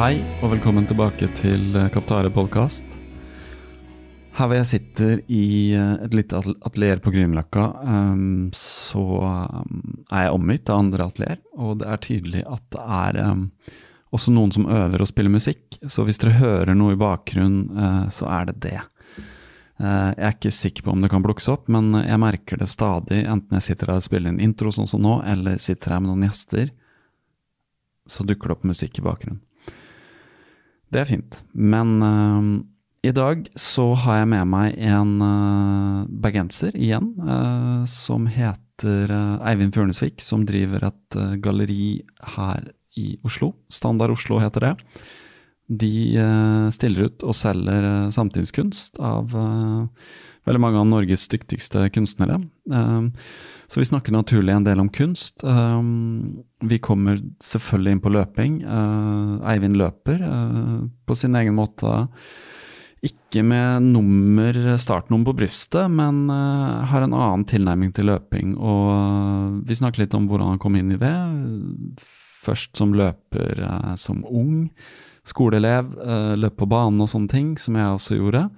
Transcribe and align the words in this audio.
Hei, 0.00 0.14
og 0.40 0.54
velkommen 0.54 0.86
tilbake 0.88 1.26
til 1.36 1.74
eh, 1.76 1.90
Kaptare 1.92 2.30
podkast. 2.32 2.94
Her 4.32 4.46
hvor 4.48 4.56
jeg 4.56 4.68
sitter 4.70 5.18
i 5.28 5.74
eh, 5.76 5.90
et 6.06 6.14
lite 6.16 6.38
atelier 6.40 7.02
på 7.04 7.12
Grünerløkka, 7.12 7.64
ehm, 7.84 8.46
så 8.56 9.02
ehm, 9.28 9.82
er 10.08 10.22
jeg 10.24 10.38
omgitt 10.38 10.72
av 10.72 10.80
andre 10.80 11.08
atelier, 11.10 11.42
og 11.52 11.82
det 11.82 11.90
er 11.92 12.00
tydelig 12.06 12.44
at 12.48 12.64
det 12.72 12.86
er 13.00 13.18
ehm, 13.26 13.42
også 14.16 14.32
noen 14.32 14.54
som 14.56 14.70
øver 14.72 15.04
og 15.04 15.10
spiller 15.10 15.34
musikk. 15.34 15.76
Så 15.84 16.06
hvis 16.08 16.22
dere 16.24 16.38
hører 16.38 16.80
noe 16.80 16.96
i 16.96 17.00
bakgrunnen, 17.04 17.68
eh, 17.68 18.08
så 18.16 18.30
er 18.38 18.48
det 18.48 18.56
det. 18.70 18.78
Jeg 19.84 20.16
er 20.16 20.32
ikke 20.32 20.54
sikker 20.62 20.88
på 20.88 20.96
om 20.96 21.04
det 21.04 21.12
kan 21.12 21.28
plukkes 21.28 21.50
opp, 21.52 21.68
men 21.68 21.92
jeg 22.06 22.24
merker 22.24 22.64
det 22.64 22.72
stadig, 22.72 23.20
enten 23.20 23.60
jeg 23.60 23.68
sitter 23.68 23.92
her 23.92 24.00
og 24.00 24.08
spiller 24.08 24.32
en 24.32 24.40
intro 24.48 24.72
sånn 24.72 24.88
som 24.88 25.04
nå, 25.04 25.20
eller 25.28 25.60
sitter 25.60 25.98
her 25.98 26.00
med 26.00 26.14
noen 26.14 26.24
gjester, 26.30 26.72
så 28.08 28.24
dukker 28.24 28.48
det 28.48 28.60
opp 28.62 28.68
musikk 28.72 29.04
i 29.04 29.08
bakgrunnen. 29.10 29.44
Det 30.90 31.02
er 31.02 31.08
fint. 31.08 31.40
Men 31.54 31.96
uh, 32.02 32.42
i 33.06 33.12
dag 33.16 33.46
så 33.58 33.92
har 34.02 34.20
jeg 34.20 34.30
med 34.32 34.50
meg 34.50 34.74
en 34.90 35.14
uh, 35.22 36.08
bergenser 36.22 36.74
igjen, 36.76 37.12
uh, 37.24 37.86
som 37.88 38.26
heter 38.30 39.12
eh, 39.12 39.48
Eivind 39.50 39.74
Fjørnesvik, 39.76 40.22
som 40.24 40.46
driver 40.48 40.86
et 40.88 41.16
galleri 41.44 42.00
her 42.34 42.70
i 42.96 43.18
Oslo. 43.28 43.50
Standard 43.68 44.14
Oslo 44.14 44.38
heter 44.40 44.64
det. 44.64 44.70
De 45.68 45.90
stiller 46.72 47.10
ut 47.10 47.26
og 47.28 47.36
selger 47.36 48.08
samtidskunst 48.10 48.96
av 49.04 49.36
veldig 50.48 50.62
mange 50.62 50.80
av 50.80 50.88
Norges 50.88 51.26
dyktigste 51.30 51.84
kunstnere. 51.94 52.40
Eh, 52.72 53.02
så 53.70 53.78
vi 53.78 53.86
snakker 53.86 54.12
naturlig 54.12 54.50
en 54.50 54.64
del 54.66 54.80
om 54.82 54.88
kunst. 54.90 55.44
Eh, 55.46 55.82
vi 56.66 56.78
kommer 56.82 57.20
selvfølgelig 57.38 57.92
inn 57.94 58.00
på 58.02 58.10
løping. 58.10 58.56
Eh, 58.66 59.34
Eivind 59.52 59.78
løper 59.78 60.24
eh, 60.26 60.80
på 61.06 61.14
sin 61.14 61.38
egen 61.38 61.54
måte. 61.54 61.92
Ikke 63.06 63.44
med 63.46 63.86
nummer, 63.94 64.58
startnummer 64.74 65.30
på 65.30 65.36
brystet, 65.44 65.86
men 65.86 66.24
eh, 66.34 66.82
har 66.90 67.06
en 67.06 67.14
annen 67.14 67.46
tilnærming 67.46 67.94
til 67.94 68.10
løping. 68.10 68.56
Og 68.58 69.62
vi 69.70 69.78
snakker 69.78 70.02
litt 70.02 70.18
om 70.18 70.26
hvordan 70.26 70.56
han 70.56 70.62
kom 70.66 70.74
inn 70.80 70.90
i 70.96 70.98
det. 70.98 71.14
Først 72.42 72.74
som 72.74 72.96
løper 72.98 73.62
som 74.00 74.24
ung, 74.26 74.66
skoleelev, 75.28 75.94
løp 76.42 76.58
på 76.58 76.66
banen 76.66 77.04
og 77.04 77.12
sånne 77.12 77.30
ting, 77.30 77.54
som 77.60 77.78
jeg 77.78 77.94
også 77.94 78.18
gjorde. 78.18 78.48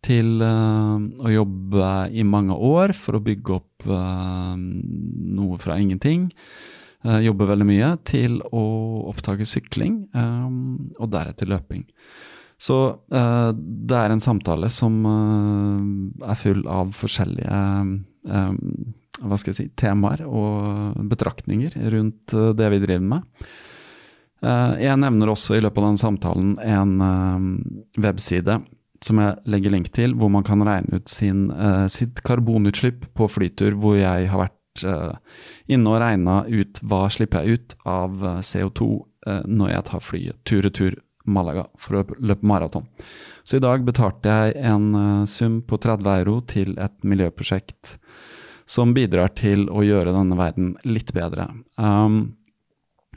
Til 0.00 0.40
eh, 0.40 1.00
å 1.20 1.32
jobbe 1.32 1.88
i 2.16 2.24
mange 2.24 2.56
år 2.56 2.94
for 2.96 3.18
å 3.18 3.24
bygge 3.24 3.56
opp 3.58 3.84
eh, 3.84 4.54
noe 4.56 5.58
fra 5.60 5.76
ingenting. 5.80 6.30
Eh, 7.04 7.18
jobbe 7.26 7.48
veldig 7.50 7.66
mye 7.68 7.90
til 8.08 8.38
å 8.48 8.64
oppdage 9.12 9.48
sykling, 9.48 10.02
og 10.16 11.06
deretter 11.12 11.48
løping. 11.48 11.84
Så 12.60 12.76
det 13.08 13.96
er 13.96 14.12
en 14.12 14.20
samtale 14.20 14.68
som 14.68 14.98
er 15.08 16.36
full 16.36 16.60
av 16.68 16.90
forskjellige 16.92 17.60
hva 18.20 19.38
skal 19.40 19.48
jeg 19.48 19.56
si, 19.56 19.64
temaer 19.80 20.26
og 20.28 20.98
betraktninger 21.08 21.78
rundt 21.94 22.34
det 22.58 22.68
vi 22.74 22.82
driver 22.82 23.06
med. 23.14 23.48
Jeg 24.84 25.00
nevner 25.00 25.32
også 25.32 25.56
i 25.56 25.62
løpet 25.64 25.80
av 25.80 25.88
den 25.88 26.02
samtalen 26.04 26.52
en 26.60 26.92
webside 27.96 28.58
som 29.04 29.20
jeg 29.22 29.36
legger 29.48 29.72
link 29.72 29.90
til, 29.96 30.14
hvor 30.18 30.30
man 30.32 30.44
kan 30.46 30.62
regne 30.66 31.00
ut 31.00 31.08
sin, 31.08 31.48
uh, 31.50 31.86
sitt 31.88 32.22
karbonutslipp 32.26 33.06
på 33.16 33.28
flytur, 33.32 33.78
hvor 33.80 33.96
jeg 33.96 34.28
har 34.28 34.42
vært 34.44 34.84
uh, 34.84 35.14
inne 35.72 35.94
og 35.94 36.02
regna 36.02 36.42
ut 36.48 36.82
hva 36.84 37.06
slipper 37.12 37.46
jeg 37.46 37.60
ut 37.60 37.78
av 37.88 38.26
eh, 38.26 38.42
CO2 38.44 38.90
uh, 39.28 39.40
når 39.48 39.72
jeg 39.72 39.86
tar 39.88 40.04
flyet 40.04 40.42
tur-retur 40.48 40.98
Malaga 41.28 41.66
for 41.78 42.00
å 42.00 42.04
løpe 42.18 42.46
maraton. 42.48 42.86
Så 43.44 43.58
i 43.58 43.62
dag 43.62 43.84
betalte 43.84 44.32
jeg 44.32 44.56
en 44.70 44.86
eh, 44.96 45.24
sum 45.28 45.60
på 45.66 45.78
30 45.80 46.10
euro 46.20 46.40
til 46.48 46.76
et 46.80 46.96
miljøprosjekt 47.06 47.96
som 48.70 48.94
bidrar 48.94 49.32
til 49.38 49.66
å 49.72 49.82
gjøre 49.84 50.14
denne 50.14 50.38
verden 50.38 50.74
litt 50.86 51.10
bedre. 51.16 51.48
Um, 51.74 52.36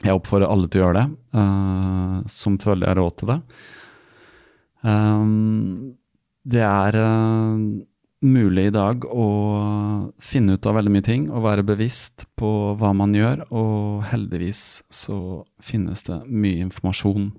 jeg 0.02 0.16
oppfordrer 0.16 0.50
alle 0.50 0.68
til 0.68 0.82
å 0.82 0.88
gjøre 0.88 1.00
det, 1.00 1.38
eh, 1.38 2.16
som 2.34 2.58
føler 2.60 2.88
jeg 2.88 2.92
har 2.92 3.00
råd 3.00 3.16
til 3.20 3.30
det. 3.30 3.38
Um, 4.84 5.96
det 6.44 6.60
er 6.60 6.96
eh, 7.00 7.60
mulig 8.24 8.66
i 8.68 8.72
dag 8.72 9.04
å 9.08 9.28
finne 10.20 10.56
ut 10.56 10.66
av 10.68 10.76
veldig 10.78 10.92
mye 10.92 11.04
ting 11.04 11.28
og 11.30 11.44
være 11.46 11.64
bevisst 11.66 12.26
på 12.36 12.50
hva 12.80 12.92
man 12.96 13.14
gjør, 13.16 13.46
og 13.48 14.04
heldigvis 14.10 14.84
så 14.92 15.16
finnes 15.64 16.04
det 16.08 16.20
mye 16.28 16.66
informasjon 16.66 17.30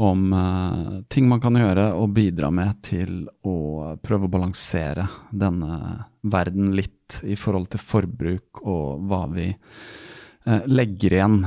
om 0.00 0.22
eh, 0.32 0.92
ting 1.10 1.26
man 1.30 1.42
kan 1.42 1.58
gjøre 1.58 1.90
og 1.98 2.14
bidra 2.16 2.52
med 2.54 2.78
til 2.86 3.26
å 3.42 3.96
prøve 3.98 4.30
å 4.30 4.32
balansere 4.32 5.08
denne 5.30 5.80
verden 6.22 6.70
litt 6.78 7.18
i 7.26 7.34
forhold 7.34 7.72
til 7.74 7.82
forbruk 7.82 8.62
og 8.62 9.10
hva 9.10 9.24
vi 9.34 9.50
eh, 9.50 10.62
legger 10.70 11.18
igjen 11.18 11.42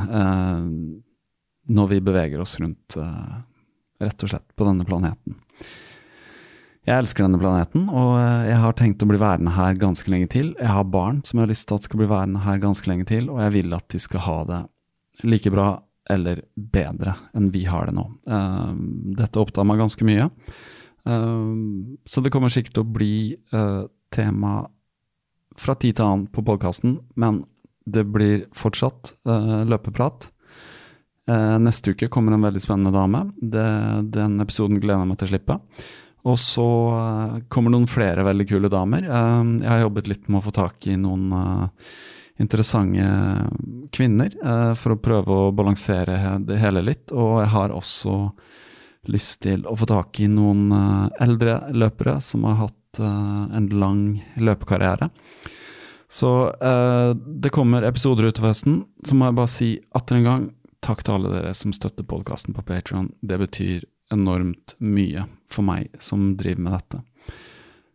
når 1.64 1.92
vi 1.96 2.04
beveger 2.04 2.44
oss 2.44 2.58
rundt 2.60 3.00
rett 4.08 4.26
og 4.26 4.34
slett 4.34 4.48
på 4.58 4.68
denne 4.68 4.86
planeten. 4.88 5.38
Jeg 6.84 7.00
elsker 7.00 7.24
denne 7.24 7.40
planeten, 7.40 7.86
og 7.88 8.18
eh, 8.20 8.50
jeg 8.50 8.60
har 8.60 8.76
tenkt 8.76 9.04
å 9.06 9.08
bli 9.08 9.20
værende 9.22 9.54
her 9.56 9.78
ganske 9.80 10.12
lenge 10.12 10.28
til. 10.34 10.52
Jeg 10.60 10.72
har 10.76 10.92
barn 10.92 11.22
som 11.24 11.40
jeg 11.40 11.46
har 11.46 11.54
lyst 11.54 11.70
til 11.70 11.80
at 11.80 11.88
skal 11.88 12.02
bli 12.02 12.10
værende 12.12 12.44
her 12.44 12.60
ganske 12.60 12.92
lenge 12.92 13.08
til, 13.08 13.30
og 13.32 13.40
jeg 13.46 13.56
vil 13.56 13.76
at 13.78 13.88
de 13.94 14.02
skal 14.04 14.26
ha 14.26 14.38
det 14.50 14.62
like 15.24 15.54
bra 15.54 15.68
eller 16.12 16.42
bedre 16.60 17.14
enn 17.32 17.48
vi 17.54 17.64
har 17.72 17.88
det 17.88 17.96
nå. 17.96 18.04
Eh, 18.28 18.72
dette 19.22 19.40
opptar 19.40 19.68
meg 19.68 19.84
ganske 19.84 20.08
mye, 20.08 20.32
Eh, 21.04 21.48
så 22.08 22.22
det 22.24 22.30
kommer 22.32 22.48
sikkert 22.48 22.78
til 22.78 22.86
å 22.86 22.94
bli 22.96 23.16
tema 24.14 24.54
fra 25.60 25.74
tid 25.76 25.98
til 25.98 26.06
annen 26.06 26.30
på 26.32 26.40
podkasten, 26.48 26.94
men 27.20 27.42
det 27.84 28.06
blir 28.08 28.46
fortsatt 28.56 29.12
løpeprat. 29.68 30.30
Eh, 31.30 31.60
neste 31.60 31.92
uke 31.92 32.08
kommer 32.12 32.36
en 32.36 32.42
veldig 32.42 32.62
spennende 32.62 32.92
dame. 32.92 33.26
Det, 33.40 33.68
den 34.16 34.42
episoden 34.44 34.82
gleder 34.84 35.04
jeg 35.04 35.12
meg 35.12 35.20
til 35.22 35.30
å 35.30 35.32
slippe. 35.32 35.60
Og 36.24 36.40
så 36.40 36.68
eh, 36.98 37.38
kommer 37.52 37.74
noen 37.74 37.88
flere 37.88 38.26
veldig 38.28 38.48
kule 38.50 38.72
damer. 38.72 39.08
Eh, 39.08 39.40
jeg 39.64 39.72
har 39.72 39.86
jobbet 39.86 40.12
litt 40.12 40.28
med 40.28 40.42
å 40.42 40.46
få 40.48 40.56
tak 40.56 40.88
i 40.92 40.98
noen 41.00 41.32
eh, 41.40 41.88
interessante 42.44 43.08
kvinner 43.94 44.36
eh, 44.36 44.74
for 44.80 44.96
å 44.96 45.00
prøve 45.00 45.40
å 45.46 45.56
balansere 45.56 46.38
det 46.44 46.60
hele 46.60 46.84
litt. 46.84 47.16
Og 47.16 47.40
jeg 47.44 47.52
har 47.56 47.76
også 47.76 48.18
lyst 49.12 49.42
til 49.48 49.66
å 49.68 49.76
få 49.80 49.88
tak 49.88 50.20
i 50.24 50.30
noen 50.32 50.72
eldre 51.20 51.58
løpere 51.76 52.22
som 52.24 52.46
har 52.48 52.62
hatt 52.62 53.02
en 53.04 53.66
lang 53.76 54.22
løpekarriere. 54.40 55.10
Så 56.08 56.30
det 57.20 57.52
kommer 57.52 57.84
episoder 57.84 58.30
utover 58.30 58.54
høsten. 58.54 58.78
Så 59.04 59.18
må 59.18 59.28
jeg 59.28 59.36
bare 59.42 59.52
si 59.52 59.70
atter 59.98 60.22
en 60.22 60.30
gang 60.30 60.46
takk 60.84 61.04
til 61.06 61.16
alle 61.16 61.32
dere 61.32 61.54
som 61.56 61.74
støtter 61.76 62.06
podkasten 62.08 62.56
på 62.56 62.64
Patron. 62.68 63.12
Det 63.24 63.40
betyr 63.40 63.86
enormt 64.14 64.76
mye 64.84 65.26
for 65.52 65.66
meg 65.66 65.94
som 66.04 66.34
driver 66.40 66.66
med 66.66 66.76
dette. 66.78 67.02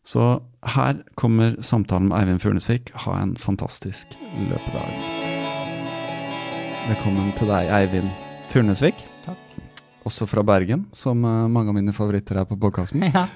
Så 0.08 0.25
her 0.64 1.02
kommer 1.20 1.58
samtalen 1.61 2.08
med 2.08 2.17
Eivind 2.23 2.40
Furnesvik. 2.40 2.94
Ha 3.05 3.19
en 3.20 3.35
fantastisk 3.37 4.14
løpedag. 4.49 4.94
Velkommen 6.88 7.35
til 7.37 7.50
deg, 7.52 7.69
Eivind 7.76 8.08
Furnesvik. 8.49 9.05
Takk. 9.26 9.43
Også 10.08 10.25
fra 10.31 10.40
Bergen, 10.46 10.87
som 10.96 11.20
eh, 11.29 11.50
mange 11.52 11.75
av 11.75 11.76
mine 11.76 11.93
favoritter 11.93 12.40
er 12.40 12.49
på 12.49 12.58
podkasten. 12.61 13.05
Ja. 13.12 13.26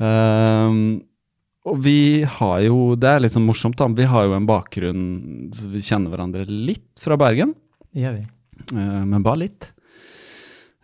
um, 0.00 0.80
og 1.68 1.80
vi 1.84 2.22
har 2.22 2.60
jo 2.64 2.94
Det 2.96 3.08
er 3.10 3.20
litt 3.20 3.34
sånn 3.34 3.44
morsomt, 3.44 3.76
da. 3.76 3.90
Vi 3.92 4.06
har 4.08 4.24
jo 4.24 4.36
en 4.36 4.46
bakgrunn 4.48 5.02
Vi 5.50 5.82
kjenner 5.84 6.14
hverandre 6.14 6.46
litt 6.48 7.02
fra 7.02 7.18
Bergen, 7.20 7.52
Det 7.92 8.06
gjør 8.06 8.20
vi. 8.22 8.26
Eh, 8.72 9.04
men 9.04 9.22
bare 9.22 9.44
litt. 9.46 9.72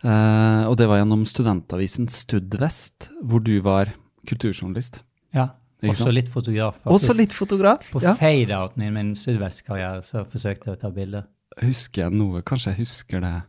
Eh, 0.05 0.63
og 0.69 0.75
det 0.77 0.87
var 0.89 0.99
gjennom 1.01 1.23
studentavisen 1.25 2.07
Studvest, 2.11 3.09
hvor 3.25 3.41
du 3.43 3.55
var 3.65 3.93
kulturjournalist. 4.29 5.01
Ja. 5.33 5.49
Også 5.85 6.11
litt 6.13 6.29
fotograf. 6.33 6.77
faktisk. 6.79 6.93
Også 6.93 7.15
litt 7.17 7.33
fotograf. 7.33 7.89
På 7.91 8.01
Ja. 8.01 8.15
fade-outen 8.15 8.81
i 8.81 8.89
min 8.89 9.13
studvestkarriere 9.15 10.01
så 10.03 10.25
forsøkte 10.25 10.65
jeg 10.71 10.77
å 10.77 10.79
ta 10.79 10.89
bilder. 10.89 11.25
Husker 11.61 12.03
jeg 12.03 12.11
noe? 12.11 12.41
Kanskje 12.41 12.73
jeg 12.73 12.85
husker 12.85 13.21
det. 13.21 13.43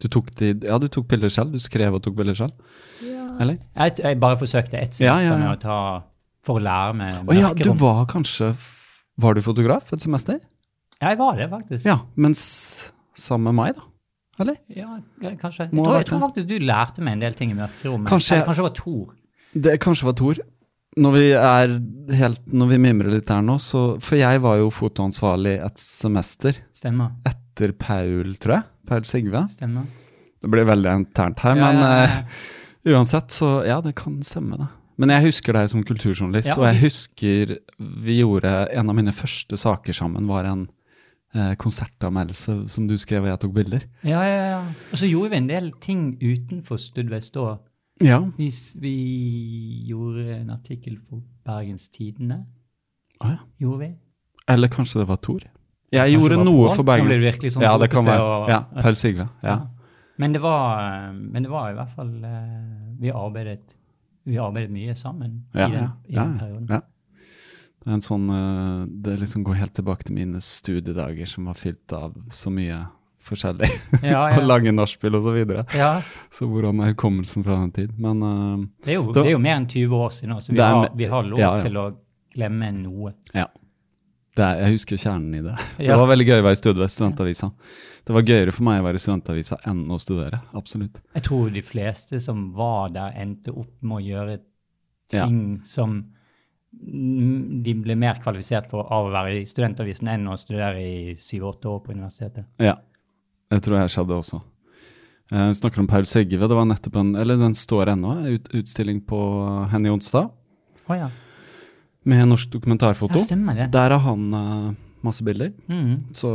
Du 0.00 0.08
tok, 0.08 0.34
de, 0.34 0.54
ja, 0.66 0.78
du 0.78 0.88
tok 0.88 1.06
bilder 1.08 1.28
selv? 1.28 1.52
Du 1.52 1.58
skrev 1.58 1.94
og 1.94 2.02
tok 2.02 2.16
bilder 2.16 2.34
selv? 2.34 2.52
Eller? 3.40 3.58
Jeg, 3.76 3.98
jeg 3.98 4.20
bare 4.20 4.38
forsøkte 4.38 4.78
ett 4.78 4.94
semester 4.94 5.26
ja, 5.26 5.32
ja. 5.32 5.38
med 5.38 5.56
å 5.56 5.60
ta 5.60 5.78
For 6.46 6.60
å 6.60 6.62
lære 6.62 6.94
meg 6.94 7.28
Å 7.28 7.34
ja, 7.34 7.48
du 7.54 7.72
var 7.80 8.04
kanskje 8.06 8.52
Var 9.18 9.34
du 9.34 9.40
fotograf 9.42 9.92
et 9.92 10.04
semester? 10.04 10.38
Ja, 11.00 11.08
Jeg 11.10 11.18
var 11.18 11.36
det, 11.36 11.48
faktisk. 11.50 11.84
Ja, 11.84 11.96
mens 12.14 12.92
sammen 13.16 13.50
med 13.54 13.58
meg, 13.60 13.74
da? 13.76 13.82
Eller? 14.42 14.56
Ja, 14.74 14.88
kanskje. 15.38 15.68
Jeg 15.68 15.70
tror, 15.76 15.94
jeg 16.00 16.06
tror 16.08 16.22
faktisk 16.24 16.48
du 16.50 16.56
lærte 16.58 17.04
meg 17.06 17.12
en 17.14 17.20
del 17.22 17.34
ting 17.38 17.52
i 17.52 17.54
mørkerommet. 17.58 18.08
Kanskje- 18.10 18.36
Eller 18.40 18.48
kanskje 18.48 18.62
det 18.64 18.68
var 18.70 18.76
Tor. 18.80 19.14
Det 19.54 19.80
kanskje 19.80 20.08
var 20.08 20.16
Tor. 20.18 20.40
Når 20.96 21.12
vi 21.14 21.24
er 21.34 21.72
helt 22.14 22.44
Når 22.54 22.68
vi 22.70 22.76
mimrer 22.78 23.10
litt 23.10 23.26
der 23.26 23.40
nå, 23.42 23.56
så 23.58 24.00
For 24.02 24.14
jeg 24.16 24.40
var 24.42 24.58
jo 24.60 24.68
fotoansvarlig 24.70 25.56
et 25.64 25.78
semester 25.78 26.54
Stemmer. 26.74 27.10
etter 27.26 27.72
Paul, 27.72 28.34
tror 28.38 28.54
jeg. 28.58 28.62
Paul 28.86 29.02
Sigve. 29.02 29.48
Stemmer. 29.50 29.86
Det 30.40 30.50
blir 30.50 30.64
veldig 30.68 30.92
internt 31.00 31.38
her, 31.40 31.56
Ja, 31.56 31.72
men 31.72 31.76
ja, 31.82 32.06
ja. 32.06 32.20
Uh, 32.86 32.94
uansett, 32.94 33.30
så 33.32 33.64
ja, 33.66 33.80
det 33.80 33.94
kan 33.96 34.20
stemme, 34.22 34.58
det. 34.58 34.68
Men 34.98 35.08
jeg 35.10 35.24
husker 35.32 35.52
deg 35.56 35.68
som 35.70 35.82
kulturjournalist, 35.82 36.52
og 36.58 36.66
jeg 36.68 36.82
husker 36.84 37.54
vi 37.80 38.20
gjorde 38.20 38.68
En 38.76 38.90
av 38.90 38.94
mine 38.94 39.10
første 39.12 39.56
saker 39.58 39.92
sammen 39.92 40.26
var 40.30 40.44
en 40.44 40.68
konsertanmeldelse 41.58 42.68
som 42.70 42.86
du 42.88 42.96
skrev 43.00 43.22
og 43.26 43.28
jeg 43.32 43.40
tok 43.44 43.54
bilder. 43.56 43.84
Ja, 44.06 44.20
ja, 44.22 44.42
ja. 44.52 44.60
Og 44.92 44.98
så 45.00 45.08
gjorde 45.10 45.30
vi 45.34 45.36
en 45.42 45.48
del 45.50 45.72
ting 45.82 46.04
utenfor 46.22 46.78
Studvest 46.78 47.36
òg. 47.36 47.58
Ja. 48.02 48.20
Vi, 48.38 48.48
vi 48.82 48.94
gjorde 49.88 50.24
en 50.40 50.50
artikkel 50.50 50.98
for 51.08 51.22
Bergens 51.46 51.88
Tidende. 51.94 52.40
Ah, 53.20 53.30
ja. 53.36 53.38
Gjorde 53.62 53.78
vi? 53.84 53.90
Eller 54.48 54.68
kanskje 54.68 55.00
det 55.02 55.08
var 55.08 55.16
Tor? 55.22 55.40
Jeg 55.94 56.00
Kanskje 56.10 56.18
gjorde 56.18 56.44
noe 56.44 56.68
for 56.70 56.80
for 56.82 56.82
Nå 56.98 57.04
ble 57.06 57.14
det 57.14 57.20
virkelig 57.22 57.52
sånn 57.54 57.62
ja, 57.62 57.76
det 57.78 57.90
kan 57.92 58.04
være. 58.04 58.22
og- 58.22 58.48
Ja, 58.50 58.60
Paul 58.82 58.96
Sigve. 58.98 59.28
Ja. 59.44 59.60
Men 60.18 60.32
det 60.32 60.40
var, 60.42 61.12
men 61.12 61.42
det 61.42 61.50
var 61.50 61.70
i 61.70 61.74
hvert 61.74 61.90
fall 61.94 62.24
eh, 62.24 62.96
Vi 63.00 63.10
arbeidet, 63.10 63.74
vi 64.24 64.36
arbeidet 64.38 64.70
mye 64.70 64.94
sammen 64.96 65.44
Ja, 65.54 65.66
i 65.68 65.70
den, 65.72 65.80
ja, 65.82 65.88
i 66.08 66.14
ja, 66.14 66.24
den 66.24 66.38
perioden. 66.38 66.66
ja. 66.70 66.80
Det 67.84 67.90
er 67.92 67.96
en 67.98 68.04
sånn 68.04 68.28
eh, 68.32 68.84
Det 69.04 69.18
liksom 69.20 69.42
går 69.44 69.58
helt 69.60 69.74
tilbake 69.76 70.06
til 70.08 70.16
mine 70.16 70.40
studiedager 70.40 71.28
som 71.28 71.50
var 71.50 71.58
fylt 71.60 71.92
av 71.92 72.14
så 72.32 72.52
mye 72.52 72.78
forskjellig. 73.24 73.68
Ja, 74.04 74.22
og 74.34 74.38
ja. 74.42 74.44
lange 74.44 74.72
nachspiel 74.76 75.16
og 75.16 75.22
så 75.24 75.32
videre. 75.36 75.66
ja. 75.76 75.94
Så 76.32 76.48
hvordan 76.48 76.80
er 76.84 76.92
hukommelsen 76.92 77.44
fra 77.44 77.56
den 77.62 77.72
tid? 77.76 77.92
Men 77.98 78.22
uh, 78.22 78.64
Det, 78.84 78.94
er 78.94 78.98
jo, 78.98 79.06
Det 79.08 79.08
var- 79.08 79.22
det 79.22 79.30
er 79.30 79.36
jo 79.36 79.42
mer 79.44 79.56
enn 79.60 79.68
20 79.68 79.96
år 79.96 80.10
siden, 80.12 80.40
så 80.40 80.52
vi, 80.52 80.58
er 80.60 80.74
har, 80.78 80.90
vi 80.96 81.08
har 81.12 81.28
lov 81.28 81.40
ja, 81.40 81.52
til 81.64 81.76
å 81.80 81.90
glemme 82.34 82.72
noe. 82.82 83.14
ja. 83.34 83.48
Er, 84.34 84.56
jeg 84.64 84.74
husker 84.74 84.98
kjernen 84.98 85.34
i 85.38 85.40
det. 85.46 85.52
Det 85.78 85.94
var 85.94 86.08
veldig 86.10 86.24
gøy 86.26 86.40
å 86.40 86.44
være 86.48 86.56
i 86.56 86.88
studentavisa. 86.90 87.52
Det 88.04 88.14
var 88.16 88.24
gøyere 88.26 88.52
for 88.52 88.66
meg 88.66 88.80
å 88.80 88.86
være 88.88 88.98
i 88.98 89.02
studentavisa 89.04 89.60
enn 89.70 89.84
å 89.94 89.98
studere. 90.02 90.40
Absolutt. 90.58 90.98
Jeg 91.14 91.22
tror 91.28 91.52
de 91.54 91.62
fleste 91.62 92.18
som 92.20 92.48
var 92.56 92.90
der, 92.96 93.14
endte 93.22 93.54
opp 93.54 93.70
med 93.86 94.00
å 94.00 94.02
gjøre 94.02 94.34
ting 95.14 95.60
som 95.68 96.00
de 96.82 97.74
ble 97.80 97.94
mer 97.98 98.18
kvalifisert 98.22 98.68
for 98.70 98.86
av 98.92 99.06
å 99.08 99.12
være 99.14 99.40
i 99.40 99.44
studentavisen 99.48 100.08
enn 100.12 100.26
å 100.30 100.36
studere 100.38 100.80
i 100.82 101.14
syv-åtte 101.18 101.70
år 101.70 101.80
på 101.84 101.92
universitetet. 101.94 102.44
Ja, 102.62 102.74
det 103.50 103.62
tror 103.64 103.78
jeg 103.80 103.92
skjedde 103.94 104.18
også. 104.18 104.40
Jeg 105.32 105.56
snakker 105.56 105.80
om 105.80 105.86
Paul 105.88 106.04
Segve. 106.06 106.46
Det 106.48 106.56
var 106.58 106.66
nettopp 106.68 106.96
en 107.00 107.14
Eller 107.16 107.38
den 107.40 107.54
står 107.56 107.88
ennå, 107.94 108.10
ut, 108.28 108.48
utstilling 108.54 109.00
på 109.08 109.18
Henny 109.72 109.88
Onsdag 109.88 110.30
Oh, 110.86 110.96
ja. 110.98 111.08
med 112.04 112.28
norsk 112.28 112.50
dokumentarfoto. 112.52 113.16
ja, 113.16 113.24
stemmer 113.24 113.54
det. 113.56 113.70
Der 113.72 113.90
har 113.94 113.98
han 114.04 114.34
uh, 114.34 114.74
masse 115.02 115.24
bilder, 115.24 115.52
Mm. 115.68 116.12
så 116.12 116.28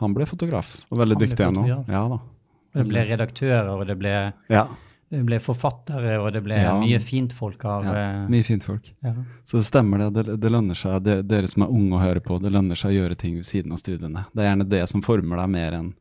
han 0.00 0.14
ble 0.14 0.26
fotograf. 0.26 0.80
Og 0.90 0.98
veldig 0.98 1.14
Han 1.16 1.22
dyktig 1.28 1.46
ennå. 1.46 1.66
Ja 1.88 2.08
da. 2.08 2.18
Og 2.18 2.74
Det 2.74 2.88
ble 2.88 3.04
redaktører, 3.06 3.68
og 3.70 3.86
det 3.86 3.98
ble, 4.00 4.32
Ja, 4.50 4.66
det 5.12 5.20
ble 5.28 5.36
forfattere, 5.44 6.14
og 6.22 6.30
det 6.32 6.40
ble 6.46 6.56
Ja. 6.56 6.72
mye 6.80 6.98
fint 7.04 7.32
folk 7.36 7.64
av 7.68 7.84
ja. 7.84 7.92
eh, 8.00 8.28
Mye 8.32 8.42
fint 8.48 8.64
folk. 8.64 8.86
ja. 9.04 9.12
Så 9.44 9.58
det 9.60 9.66
stemmer 9.68 9.98
det. 10.06 10.10
Det, 10.16 10.36
det 10.40 10.50
lønner 10.54 10.74
seg, 10.78 11.02
det, 11.04 11.18
dere 11.28 11.46
som 11.52 11.66
er 11.66 11.74
unge 11.74 11.98
å 11.98 12.00
høre 12.00 12.22
på, 12.24 12.38
det 12.40 12.52
lønner 12.54 12.74
seg 12.80 12.94
å 12.94 12.96
gjøre 13.02 13.18
ting 13.20 13.34
ved 13.36 13.44
siden 13.44 13.72
av 13.76 13.82
studiene. 13.82 14.24
Det 14.32 14.40
er 14.46 14.48
gjerne 14.54 14.68
det 14.72 14.86
som 14.88 15.02
former 15.04 15.36
deg 15.44 15.52
mer 15.52 15.76
enn 15.82 15.92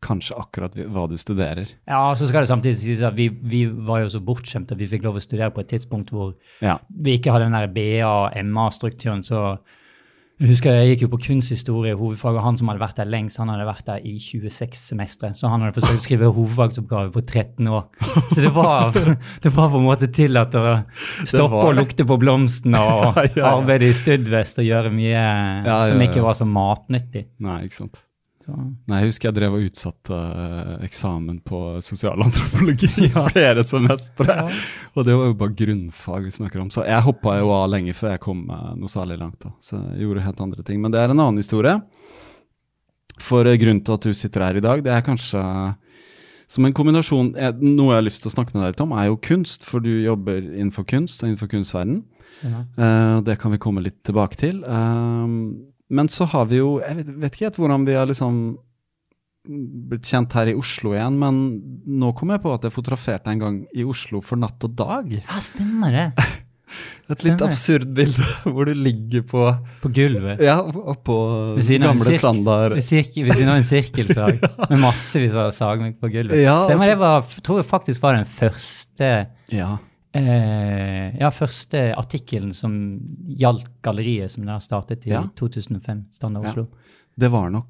kanskje 0.00 0.32
akkurat 0.40 0.76
hva 0.88 1.02
du 1.10 1.16
studerer. 1.20 1.68
Ja, 1.88 2.14
så 2.16 2.24
skal 2.28 2.44
det 2.46 2.48
samtidig 2.48 2.76
sies 2.80 3.02
at 3.04 3.12
vi, 3.16 3.26
vi 3.28 3.66
var 3.68 4.00
jo 4.00 4.08
så 4.14 4.20
bortskjemte 4.24 4.72
at 4.72 4.80
vi 4.80 4.86
fikk 4.88 5.02
lov 5.04 5.18
å 5.18 5.20
studere 5.24 5.50
på 5.52 5.60
et 5.60 5.68
tidspunkt 5.74 6.08
hvor 6.14 6.34
Ja. 6.64 6.78
vi 6.88 7.18
ikke 7.18 7.32
hadde 7.34 7.48
den 7.50 7.56
der 7.58 7.68
BA-MA-strukturen. 7.68 9.22
Så 9.24 9.58
jeg 10.40 10.48
husker 10.54 10.72
jeg 10.72 10.94
gikk 10.94 11.02
jo 11.04 11.08
på 11.12 11.18
kunsthistorie, 11.26 11.92
hovedfaget. 12.00 12.40
Han 12.40 12.56
som 12.56 12.70
hadde 12.70 12.80
vært 12.80 12.96
der 12.96 13.08
lengst, 13.12 13.36
han 13.42 13.50
hadde 13.52 13.66
vært 13.68 13.84
der 13.90 14.06
i 14.08 14.14
26 14.16 14.78
semestre. 14.80 15.32
Så 15.36 15.50
han 15.52 15.60
hadde 15.60 15.76
forsøkt 15.76 16.00
å 16.00 16.04
skrive 16.06 16.30
hovedfagsoppgave 16.32 17.12
på 17.12 17.22
13 17.26 17.68
år. 17.68 17.84
Så 18.30 18.38
det 18.40 18.54
var, 18.56 18.96
det 19.44 19.52
var 19.52 19.68
på 19.68 19.82
en 19.82 19.84
måte 19.84 20.08
tillatt 20.08 20.56
å 20.56 20.64
stoppe 21.28 21.60
og 21.60 21.76
lukte 21.76 22.08
på 22.08 22.16
blomstene 22.22 22.80
og 22.88 23.04
Ja, 23.20 23.26
ja, 23.26 23.34
ja. 23.36 23.50
arbeide 23.52 23.90
i 23.90 23.96
studvest 23.96 24.62
og 24.62 24.70
gjøre 24.70 24.92
mye 24.94 25.12
ja, 25.12 25.82
som 25.90 26.00
ja. 26.00 26.08
ikke 26.08 26.24
var 26.24 26.40
så 26.40 26.48
matnyttig. 26.48 27.26
Nei, 27.44 27.60
ikke 27.68 27.82
sant. 27.82 28.06
Så. 28.50 28.64
Nei, 28.90 29.00
jeg 29.02 29.12
husker 29.12 29.28
jeg 29.28 29.36
drev 29.36 29.56
og 29.56 29.66
utsatte 29.68 30.16
uh, 30.16 30.72
eksamen 30.86 31.38
på 31.46 31.60
sosialantropologi 31.84 32.88
i 33.06 33.10
flere 33.14 33.64
semestre. 33.66 34.36
Og 34.96 35.06
det 35.06 35.16
var 35.16 35.30
jo 35.30 35.36
bare 35.38 35.56
grunnfag 35.60 36.26
vi 36.26 36.34
snakker 36.34 36.64
om. 36.64 36.70
Så 36.74 36.84
jeg 36.88 37.06
hoppa 37.06 37.36
jo 37.38 37.52
av 37.54 37.68
lenge 37.70 37.94
før 37.96 38.16
jeg 38.16 38.24
kom 38.24 38.42
uh, 38.50 38.72
noe 38.78 38.90
særlig 38.90 39.20
langt. 39.20 39.38
da. 39.44 39.54
Så 39.62 39.78
jeg 39.78 40.02
gjorde 40.06 40.26
helt 40.26 40.42
andre 40.46 40.66
ting. 40.66 40.82
Men 40.82 40.94
det 40.94 41.02
er 41.02 41.14
en 41.14 41.18
annen 41.20 41.38
historie. 41.38 41.76
For 43.22 43.46
uh, 43.46 43.58
grunnen 43.62 43.84
til 43.86 43.98
at 43.98 44.10
du 44.10 44.16
sitter 44.16 44.48
her 44.48 44.58
i 44.58 44.64
dag, 44.64 44.82
det 44.86 44.94
er 44.96 45.06
kanskje 45.06 45.44
som 46.50 46.66
en 46.66 46.74
kombinasjon 46.74 47.28
eh, 47.38 47.52
Noe 47.62 47.92
jeg 47.92 48.00
har 48.00 48.02
lyst 48.02 48.24
til 48.24 48.32
å 48.32 48.32
snakke 48.32 48.56
med 48.56 48.64
deg 48.64 48.72
litt 48.72 48.80
om, 48.82 48.94
er 48.98 49.06
jo 49.06 49.20
kunst. 49.22 49.62
For 49.68 49.84
du 49.84 49.92
jobber 50.02 50.40
innenfor 50.42 50.82
kunst 50.90 51.22
og 51.22 51.30
innenfor 51.30 51.50
kunstverden. 51.52 52.00
Og 52.40 53.20
det 53.26 53.36
kan 53.38 53.52
vi 53.54 53.60
komme 53.62 53.84
litt 53.84 54.00
tilbake 54.08 54.38
til. 54.40 54.64
Eh, 54.66 55.36
men 55.90 56.08
så 56.12 56.26
har 56.30 56.44
vi 56.50 56.60
jo 56.60 56.76
Jeg 56.80 56.96
vet, 57.00 57.08
vet 57.24 57.34
ikke 57.36 57.48
helt 57.48 57.56
hvordan 57.62 57.86
vi 57.88 57.96
har 57.98 58.06
liksom 58.10 58.36
blitt 59.90 60.04
kjent 60.10 60.34
her 60.36 60.50
i 60.52 60.54
Oslo 60.58 60.92
igjen, 60.94 61.16
men 61.18 61.38
nå 62.00 62.10
kom 62.18 62.30
jeg 62.34 62.42
på 62.44 62.52
at 62.54 62.66
jeg 62.68 62.74
fotograferte 62.74 63.32
en 63.32 63.40
gang 63.40 63.56
i 63.72 63.86
Oslo 63.88 64.20
for 64.24 64.36
natt 64.40 64.62
og 64.68 64.74
dag. 64.76 65.08
ja, 65.16 65.40
stemmer 65.42 65.96
det. 65.96 66.06
Et 67.10 67.24
litt 67.24 67.34
Stemmer. 67.34 67.48
absurd 67.50 67.86
bilde 67.96 68.26
hvor 68.52 68.68
du 68.68 68.76
ligger 68.78 69.24
på 69.26 69.40
På 69.82 69.88
gulvet. 69.90 70.38
Ja, 70.44 70.60
en 70.62 71.82
gamle 71.82 72.12
standard 72.14 72.76
Ved, 72.76 72.84
siden 72.86 73.48
av 73.50 73.56
en 73.56 73.66
sirkelsag 73.66 74.38
med 74.70 74.78
massevis 74.78 75.34
av 75.34 75.50
sagmygg 75.56 75.96
på 75.98 76.12
gulvet. 76.12 76.38
Ja, 76.44 76.60
Stemmer, 76.68 76.84
altså- 76.84 76.92
det 76.92 76.98
var, 77.00 77.42
tror 77.48 77.58
jeg 77.58 77.66
faktisk 77.72 78.04
var 78.04 78.20
den 78.20 78.28
første 78.30 79.10
Ja. 79.50 79.72
Eh, 80.14 81.16
ja, 81.20 81.30
første 81.34 81.82
artikkelen 81.96 82.52
som 82.56 82.74
gjaldt 83.38 83.68
galleriet 83.84 84.30
som 84.34 84.44
der 84.48 84.58
startet 84.64 85.06
i 85.06 85.10
Ja. 85.14 85.24
2005, 85.36 86.06
Standard 86.12 86.44
Ja. 86.44 86.50
Oslo. 86.50 86.66
Det 87.18 87.28
var 87.30 87.50
nok 87.50 87.66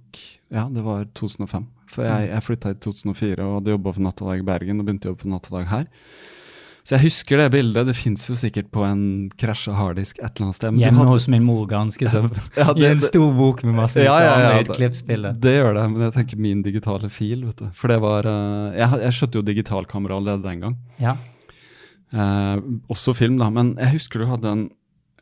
Ja, 0.50 0.68
det 0.68 0.82
var 0.84 1.04
2005. 1.14 1.66
For 1.90 2.04
jeg, 2.04 2.28
jeg 2.30 2.42
flytta 2.42 2.70
i 2.70 2.74
2004 2.74 3.40
og 3.44 3.54
hadde 3.60 3.70
jobba 3.72 3.92
for 3.92 4.00
Natt 4.02 4.20
og 4.22 4.28
Dag 4.30 4.38
i 4.38 4.42
Bergen 4.46 4.78
og 4.80 4.86
begynte 4.86 5.08
å 5.08 5.12
jobbe 5.12 5.20
for 5.24 5.28
Natt 5.32 5.48
og 5.50 5.58
Dag 5.58 5.66
her. 5.68 5.86
Så 6.82 6.96
jeg 6.96 7.02
husker 7.10 7.36
det 7.36 7.50
bildet. 7.52 7.86
Det 7.86 7.94
fins 7.96 8.24
jo 8.28 8.34
sikkert 8.34 8.70
på 8.72 8.84
en 8.86 9.28
krasja 9.36 9.74
harddisk 9.76 10.18
et 10.18 10.30
eller 10.36 10.46
annet 10.46 10.54
sted. 10.56 10.72
Hjemme 10.80 10.98
hadde- 11.02 11.08
hos 11.12 11.26
min 11.28 11.44
mor, 11.44 11.66
ganske 11.66 12.08
så 12.08 12.22
Ja, 12.56 12.72
I 12.76 12.86
en 12.92 12.98
stor 13.02 13.32
bok 13.36 13.62
med 13.64 13.74
masse 13.74 13.96
Ja, 14.02 14.16
ja, 14.22 14.38
ja, 14.40 14.62
det- 14.62 15.40
Det 15.40 15.52
gjør 15.58 15.74
det, 15.74 15.90
men 15.90 16.00
jeg 16.02 16.12
tenker 16.14 16.38
min 16.38 16.62
digitale 16.62 17.10
fil. 17.10 17.44
vet 17.44 17.56
du. 17.56 17.70
For 17.74 17.88
det 17.88 18.00
var 18.00 18.24
eh, 18.26 18.78
Jeg, 18.78 19.00
jeg 19.02 19.12
skjøtte 19.12 19.34
jo 19.34 19.42
digitalkamera 19.42 20.16
allerede 20.16 20.42
den 20.42 20.60
gang. 20.60 20.76
Ja. 20.98 21.16
Eh, 22.10 22.56
også 22.90 23.14
film, 23.16 23.38
da. 23.40 23.50
Men 23.54 23.74
jeg 23.78 23.98
husker 23.98 24.22
du 24.22 24.30
hadde 24.30 24.54
en, 24.54 24.68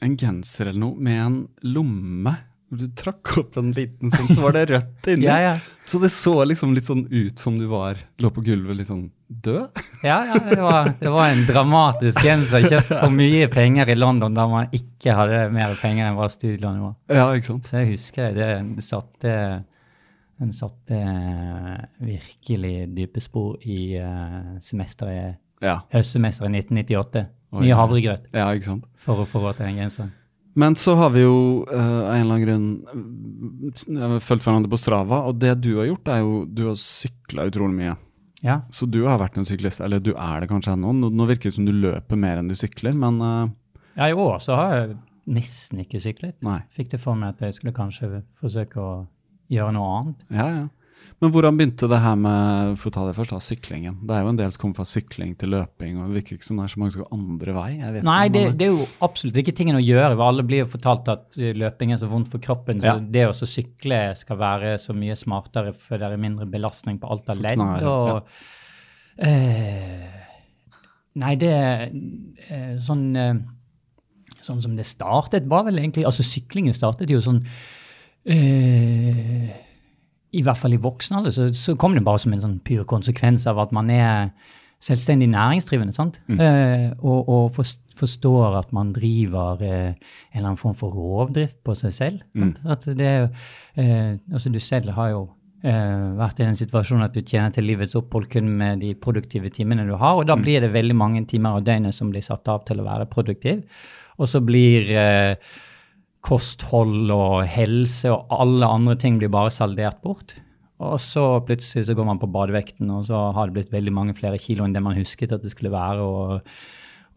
en 0.05 0.21
genser 0.21 0.71
eller 0.71 0.83
noe 0.87 1.09
med 1.09 1.25
en 1.25 1.41
lomme. 1.77 2.37
Du 2.69 2.85
trakk 2.93 3.31
opp 3.41 3.57
en 3.57 3.71
liten 3.73 4.13
sånn, 4.13 4.29
så 4.29 4.43
var 4.43 4.57
det 4.57 4.67
rødt 4.69 5.07
inni. 5.09 5.25
Ja, 5.31 5.39
ja. 5.41 5.55
Så 5.89 5.97
det 6.03 6.11
så 6.13 6.35
liksom 6.45 6.75
litt 6.77 6.85
sånn 6.85 7.07
ut 7.09 7.41
som 7.41 7.57
du 7.57 7.65
var 7.71 7.97
lå 8.21 8.29
på 8.35 8.43
gulvet 8.45 8.77
litt 8.77 8.91
sånn 8.91 9.07
død. 9.29 9.81
Ja, 10.05 10.19
ja 10.29 10.37
det, 10.45 10.59
var, 10.61 10.93
det 11.01 11.13
var 11.15 11.33
en 11.33 11.47
dramatisk 11.49 12.21
genser. 12.25 12.69
Kjøpt 12.69 12.93
for 12.93 13.15
mye 13.15 13.49
penger 13.53 13.89
i 13.89 13.97
London 13.97 14.37
da 14.37 14.45
man 14.51 14.77
ikke 14.77 15.17
hadde 15.17 15.47
mer 15.55 15.73
penger 15.81 16.11
enn 16.11 16.21
hva 16.21 16.29
studielånet 16.33 16.85
var. 16.85 16.95
Ja, 17.09 17.27
ikke 17.33 17.55
sant? 17.55 17.73
Så 17.73 17.81
jeg 17.81 17.95
husker 17.95 18.37
det. 18.37 18.53
Satte, 18.85 19.33
den 20.39 20.55
satte 20.57 21.01
virkelig 22.05 22.77
dype 22.95 23.25
spor 23.25 23.57
i 23.65 23.97
uh, 23.97 24.59
semesteret, 24.65 25.41
Ja. 25.65 25.81
høstsemesteret 25.95 26.55
1998. 26.55 27.27
Oi. 27.49 27.63
Mye 27.65 27.77
havregrøt 27.79 28.27
ja, 28.37 28.51
ikke 28.53 28.67
sant. 28.75 28.89
for 29.01 29.23
å 29.23 29.29
få 29.29 29.41
råd 29.41 29.57
til 29.59 29.71
den 29.71 29.79
genseren. 29.81 30.11
Men 30.59 30.75
så 30.77 30.97
har 30.99 31.13
vi 31.15 31.23
jo 31.23 31.65
eh, 31.71 31.79
av 31.79 32.17
en 32.17 32.25
eller 32.25 32.35
annen 32.35 32.45
grunn 32.45 33.95
uh, 33.95 34.19
fulgt 34.21 34.45
hverandre 34.45 34.71
på 34.73 34.81
Strava, 34.81 35.23
og 35.31 35.39
det 35.41 35.55
du 35.63 35.71
har 35.79 35.87
gjort, 35.87 36.11
er 36.11 36.23
jo 36.25 36.33
Du 36.51 36.65
har 36.67 36.79
sykla 36.83 37.47
utrolig 37.49 37.77
mye. 37.79 37.95
Ja. 38.43 38.61
Så 38.75 38.87
du 38.91 39.01
har 39.07 39.21
vært 39.23 39.39
en 39.39 39.47
syklist, 39.47 39.81
eller 39.85 40.03
du 40.03 40.13
er 40.15 40.43
det 40.43 40.51
kanskje 40.51 40.75
ennå. 40.75 40.93
Nå, 40.95 41.13
nå 41.15 41.27
virker 41.31 41.49
det 41.49 41.57
som 41.57 41.67
du 41.67 41.75
løper 41.75 42.19
mer 42.21 42.41
enn 42.41 42.51
du 42.51 42.57
sykler, 42.59 42.97
men 42.99 43.23
uh, 43.23 43.47
ja, 43.99 44.09
i 44.11 44.15
år 44.15 44.39
så 44.43 44.59
har 44.59 44.75
jeg 44.75 44.91
nesten 45.29 45.83
ikke 45.83 46.01
syklet. 46.03 46.37
nei. 46.47 46.61
Fikk 46.75 46.93
det 46.95 47.01
for 47.03 47.19
meg 47.19 47.35
at 47.35 47.49
jeg 47.49 47.59
skulle 47.59 47.77
kanskje 47.77 48.23
forsøke 48.41 48.83
å 48.83 48.93
gjøre 49.53 49.75
noe 49.75 49.95
annet. 49.99 50.27
Ja, 50.31 50.49
ja. 50.53 50.67
Men 51.19 51.33
hvordan 51.35 51.57
begynte 51.59 51.89
det 51.91 51.99
her 51.99 52.15
med 52.21 52.77
for 52.79 52.91
å 52.91 52.95
ta 52.95 53.05
det 53.09 53.15
først 53.17 53.33
da, 53.35 53.39
syklingen? 53.43 53.97
Det 54.07 54.15
er 54.15 54.23
jo 54.23 54.31
en 54.31 54.39
del 54.39 54.53
som 54.55 54.63
kommer 54.63 54.79
fra 54.79 54.87
sykling 54.87 55.33
til 55.41 55.51
løping, 55.57 55.97
og 55.99 56.13
det 56.13 56.21
virker 56.21 56.37
ikke 56.37 56.47
som 56.47 56.61
det 56.61 56.67
er 56.69 56.75
så 56.75 56.83
mange 56.83 56.95
som 56.95 57.03
går 57.03 57.17
andre 57.17 57.55
vei. 57.57 57.71
Nei, 58.07 58.21
det, 58.35 58.45
det 58.61 58.69
er 58.69 58.77
jo 58.77 58.87
absolutt 59.03 59.41
ikke 59.43 59.57
tingen 59.59 59.81
å 59.81 59.83
gjøre. 59.83 60.15
Alle 60.29 60.45
blir 60.47 60.63
jo 60.63 60.69
fortalt 60.77 61.11
at 61.11 61.41
uh, 61.41 61.49
løping 61.59 61.95
er 61.95 61.99
så 61.99 62.11
vondt 62.13 62.31
for 62.31 62.45
kroppen, 62.45 62.85
så 62.85 62.93
Ja. 62.93 62.97
det 63.03 63.27
å 63.27 63.35
sykle 63.35 64.01
skal 64.21 64.39
være 64.39 64.77
så 64.79 64.95
mye 64.95 65.19
smartere, 65.19 65.75
for 65.75 65.99
det 65.99 66.07
er 66.07 66.23
mindre 66.23 66.47
belastning 66.47 67.01
på 67.03 67.11
alt 67.11 67.35
av 67.35 67.43
ledd. 67.43 67.67
og... 67.83 68.23
Ja. 68.23 68.57
Øh, 69.19 70.19
nei, 71.19 71.35
det 71.41 71.49
er 71.51 72.77
sånn 72.87 73.09
eh, 73.19 73.33
Sånn 74.47 74.61
som 74.63 74.77
det 74.79 74.85
startet, 74.87 75.49
var 75.51 75.65
vel 75.67 75.81
egentlig 75.81 76.05
Altså, 76.07 76.23
syklingen 76.23 76.77
startet 76.77 77.11
jo 77.11 77.19
sånn 77.25 77.41
eh, 78.31 79.51
I 80.37 80.43
hvert 80.45 80.61
fall 80.61 80.75
i 80.77 80.81
voksen 80.83 81.17
alder, 81.17 81.33
så, 81.33 81.49
så 81.57 81.75
kom 81.81 81.95
det 81.97 82.05
bare 82.05 82.21
som 82.21 82.35
en 82.35 82.43
sånn 82.43 82.59
pyr 82.65 82.83
konsekvens 82.89 83.47
av 83.49 83.61
at 83.63 83.71
man 83.73 83.89
er 83.91 84.31
selvstendig 84.85 85.27
næringsdrivende, 85.33 85.95
sant? 85.97 86.21
Eh, 86.31 86.91
og, 87.01 87.29
og 87.33 87.49
forst- 87.57 87.83
forstår 87.99 88.59
at 88.61 88.69
man 88.77 88.93
driver 88.95 89.59
eh, 89.65 89.89
en 89.89 90.37
eller 90.37 90.53
annen 90.53 90.61
form 90.61 90.77
for 90.79 90.95
rovdrift 90.95 91.59
på 91.67 91.75
seg 91.75 91.97
selv. 91.97 92.21
Mm. 92.39 92.53
At 92.71 92.87
det 92.99 93.09
eh, 93.75 94.13
altså 94.31 94.53
du 94.55 94.61
selv 94.63 94.93
har 94.95 95.11
jo 95.11 95.25
eh, 95.65 96.05
vært 96.21 96.39
i 96.39 96.47
den 96.47 96.61
situasjonen 96.61 97.09
at 97.09 97.17
du 97.17 97.25
tjener 97.25 97.51
til 97.57 97.67
livets 97.67 97.97
opphold 97.99 98.29
kun 98.31 98.53
med 98.61 98.85
de 98.85 98.93
produktive 98.95 99.51
timene 99.51 99.89
du 99.89 99.97
har, 99.99 100.15
og 100.21 100.29
da 100.31 100.37
blir 100.39 100.63
det 100.63 100.71
veldig 100.77 100.95
mange 101.01 101.25
timer 101.27 101.59
av 101.59 101.67
døgnet 101.67 101.97
som 101.97 102.13
blir 102.13 102.23
satt 102.23 102.47
av 102.53 102.63
til 102.69 102.79
å 102.79 102.87
være 102.87 103.09
produktiv. 103.11 103.65
Og 104.19 104.31
så 104.31 104.41
blir 104.43 104.93
eh, 104.95 105.35
kosthold 106.29 107.09
og 107.15 107.47
helse 107.49 108.11
og 108.13 108.35
alle 108.35 108.69
andre 108.69 108.97
ting 109.01 109.17
blir 109.21 109.33
bare 109.33 109.53
saldert 109.55 110.03
bort. 110.05 110.35
Og 110.79 110.99
så 111.03 111.25
plutselig 111.47 111.89
så 111.89 111.97
går 111.99 112.07
man 112.07 112.21
på 112.23 112.29
badevekten, 112.31 112.91
og 112.95 113.07
så 113.09 113.29
har 113.35 113.49
det 113.49 113.57
blitt 113.57 113.73
veldig 113.75 113.95
mange 113.95 114.15
flere 114.19 114.39
kilo 114.39 114.65
enn 114.65 114.77
det 114.77 114.83
man 114.85 114.99
husket 114.99 115.33
at 115.35 115.43
det 115.43 115.51
skulle 115.51 115.75
være, 115.75 116.05
og, 116.05 116.53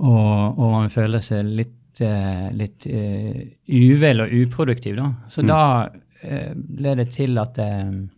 og, 0.01 0.57
og 0.57 0.71
man 0.79 0.89
føler 0.93 1.21
seg 1.21 1.45
litt, 1.59 2.01
eh, 2.01 2.47
litt 2.57 2.87
uh, 2.89 3.43
uvel 3.69 4.25
og 4.25 4.33
uproduktiv. 4.39 4.97
Da. 4.97 5.11
Så 5.29 5.45
da 5.45 5.61
uh, 5.91 6.51
ble 6.55 6.95
det 7.03 7.11
til 7.13 7.37
at 7.41 7.61
jeg 7.61 8.09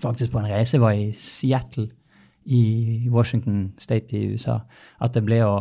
faktisk 0.00 0.32
på 0.32 0.40
en 0.40 0.50
reise 0.54 0.80
var 0.80 0.96
i 0.96 1.10
Seattle 1.20 1.90
i 2.46 3.10
Washington 3.12 3.74
State 3.82 4.16
i 4.16 4.32
USA, 4.32 4.60
at 5.02 5.16
det 5.16 5.24
ble 5.26 5.42
å 5.44 5.56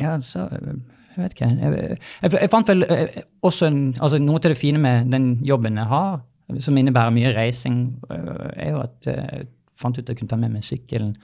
Ja, 0.00 0.16
så 0.20 0.48
Jeg 0.48 1.20
vet 1.20 1.34
ikke. 1.36 1.48
Jeg, 1.60 1.96
jeg, 2.22 2.32
jeg 2.40 2.50
fant 2.52 2.68
vel 2.72 2.86
eh, 2.88 3.18
også 3.44 3.68
en, 3.68 3.80
altså 4.00 4.20
Noe 4.22 4.40
til 4.40 4.54
det 4.54 4.60
fine 4.60 4.80
med 4.80 5.10
den 5.12 5.34
jobben 5.44 5.76
jeg 5.76 5.90
har, 5.90 6.22
som 6.64 6.76
innebærer 6.76 7.12
mye 7.12 7.32
reising, 7.36 7.82
er 8.10 8.70
jo 8.72 8.80
at 8.80 9.08
jeg 9.08 9.46
fant 9.78 9.98
ut 9.98 10.02
at 10.04 10.12
jeg 10.12 10.18
kunne 10.20 10.32
ta 10.32 10.38
med 10.40 10.52
meg 10.54 10.64
sykkelen 10.64 11.14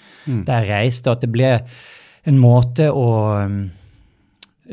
der 0.47 0.65
jeg 0.65 0.71
reiste, 0.71 1.09
og 1.09 1.19
at 1.19 1.25
det 1.25 1.33
ble 1.33 1.51
en 2.29 2.41
måte 2.41 2.91
å 2.93 3.09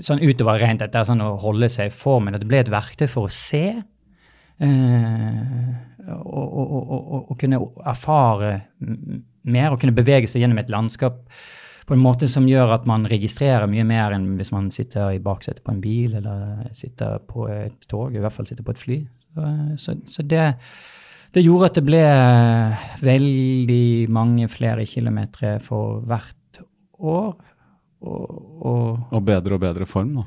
Sånn 0.04 0.20
utover 0.20 0.60
rent 0.60 0.82
dette 0.84 1.06
sånn 1.08 1.22
å 1.24 1.38
holde 1.40 1.70
seg 1.72 1.88
i 1.88 1.94
formen, 1.96 2.36
at 2.36 2.42
det 2.44 2.50
ble 2.50 2.58
et 2.60 2.68
verktøy 2.68 3.06
for 3.08 3.30
å 3.30 3.32
se. 3.32 3.78
Eh, 4.60 5.70
og, 6.12 6.26
og, 6.36 6.66
og, 6.66 6.90
og, 6.98 7.30
og 7.32 7.38
kunne 7.40 7.62
erfare 7.88 8.50
mer 9.48 9.72
og 9.72 9.80
kunne 9.80 9.96
bevege 9.96 10.28
seg 10.28 10.44
gjennom 10.44 10.60
et 10.60 10.74
landskap 10.74 11.22
på 11.86 11.94
en 11.94 12.02
måte 12.02 12.28
som 12.32 12.48
gjør 12.50 12.74
at 12.80 12.86
man 12.90 13.06
registrerer 13.10 13.70
mye 13.70 13.86
mer 13.88 14.16
enn 14.16 14.32
hvis 14.40 14.52
man 14.56 14.72
sitter 14.74 15.14
i 15.14 15.22
baksetet 15.24 15.64
på 15.66 15.76
en 15.76 15.82
bil 15.84 16.16
eller 16.18 16.70
sitter 16.74 17.20
på 17.30 17.46
et 17.54 17.86
tog, 17.90 18.16
i 18.16 18.22
hvert 18.22 18.34
fall 18.34 18.48
sitter 18.50 18.66
på 18.66 18.74
et 18.74 18.82
fly. 18.82 19.00
Så, 19.78 19.98
så, 20.10 20.24
det, 20.26 20.46
det 21.36 21.44
gjorde 21.44 21.70
at 21.70 21.78
det 21.78 21.84
ble 21.86 22.06
veldig 23.04 23.86
mange 24.16 24.48
flere 24.50 24.88
kilometer 24.90 25.60
for 25.64 26.02
hvert 26.08 26.62
år. 26.98 27.36
Og, 28.06 28.26
og, 28.66 29.06
Og 29.12 29.22
bedre 29.26 29.58
og 29.58 29.62
bedre 29.64 29.86
form, 29.90 30.18
da. 30.20 30.26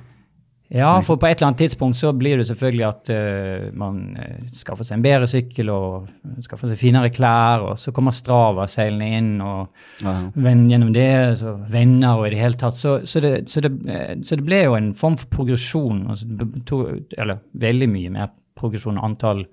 Ja, 0.68 0.90
for 1.00 1.16
på 1.16 1.24
et 1.24 1.38
eller 1.38 1.48
annet 1.48 1.62
tidspunkt 1.62 1.96
så 1.96 2.10
blir 2.12 2.36
det 2.36 2.44
selvfølgelig 2.50 2.84
at 2.84 3.10
uh, 3.14 3.68
man 3.80 4.00
uh, 4.20 4.48
skaffer 4.52 4.84
seg 4.84 4.98
en 4.98 5.04
bedre 5.06 5.28
sykkel 5.30 5.70
og 5.72 6.10
skaffer 6.44 6.68
seg 6.68 6.80
finere 6.80 7.08
klær, 7.12 7.64
og 7.70 7.78
så 7.80 7.92
kommer 7.96 8.12
Strava 8.12 8.66
seilende 8.68 9.08
inn, 9.16 9.30
og 9.40 10.34
venn 10.36 10.66
gjennom 10.68 10.90
det, 10.92 11.38
så 11.40 11.54
venner 11.72 12.20
og 12.20 12.28
i 12.28 12.34
det 12.34 12.42
hele 12.42 12.60
tatt. 12.60 12.76
Så, 12.76 12.98
så, 13.08 13.22
det, 13.24 13.32
så, 13.48 13.62
det, 13.64 13.72
eh, 13.88 14.12
så 14.20 14.36
det 14.36 14.44
ble 14.44 14.60
jo 14.66 14.76
en 14.76 14.90
form 14.98 15.16
for 15.22 15.32
progresjon, 15.38 16.02
altså, 16.12 16.48
to, 16.68 16.82
eller 17.16 17.40
veldig 17.64 17.88
mye 17.94 18.12
mer 18.18 18.34
progresjon, 18.58 19.00
og 19.00 19.08
antall 19.08 19.44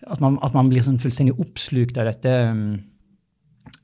At 0.00 0.20
man, 0.20 0.38
at 0.42 0.52
man 0.56 0.68
blir 0.68 0.84
sånn 0.84 1.00
fullstendig 1.00 1.38
oppslukt 1.40 1.96
av 2.00 2.08
dette 2.08 2.36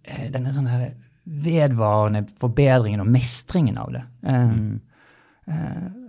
eh, 0.05 0.29
Denne 0.33 0.53
sånn 0.53 0.69
her 0.69 0.91
vedvarende 1.27 2.23
forbedringen 2.39 3.03
og 3.03 3.09
mestringen 3.11 3.81
av 3.83 3.89
det. 3.91 4.03
Um, 4.23 4.77
eh, 4.77 4.86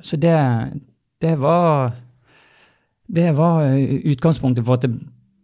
så 0.02 0.18
det, 0.18 0.34
det 1.22 1.36
var 1.40 1.94
Det 3.08 3.38
var 3.38 3.62
eh, 3.64 4.02
utgangspunktet 4.12 4.66
for 4.66 4.76
at 4.76 4.84
det 4.84 4.92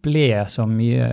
ble 0.03 0.25
så 0.51 0.65
mye 0.67 1.05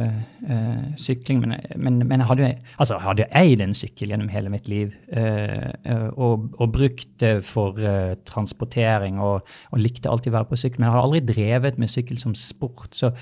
uh, 0.50 0.80
sykling. 0.98 1.44
Men, 1.44 1.52
men, 1.78 2.00
men 2.02 2.24
jeg 2.24 2.26
hadde, 2.26 2.48
altså, 2.82 2.98
jeg 3.20 3.28
eid 3.38 3.62
en 3.62 3.76
sykkel 3.78 4.10
gjennom 4.10 4.32
hele 4.32 4.50
mitt 4.50 4.66
liv 4.66 4.90
uh, 5.14 5.70
eh, 5.84 6.08
og, 6.10 6.48
og 6.58 6.72
brukt 6.74 7.12
det 7.22 7.44
for 7.46 7.78
eh, 7.78 8.16
transportering 8.26 9.20
og, 9.22 9.46
og 9.70 9.78
likte 9.78 10.10
alltid 10.10 10.32
å 10.32 10.40
være 10.40 10.50
på 10.50 10.58
sykkel. 10.58 10.82
Men 10.82 10.88
jeg 10.88 10.96
har 10.96 11.06
aldri 11.06 11.22
drevet 11.30 11.78
med 11.78 11.92
sykkel 11.92 12.18
som 12.18 12.34
sport. 12.34 12.90
Så, 12.98 13.12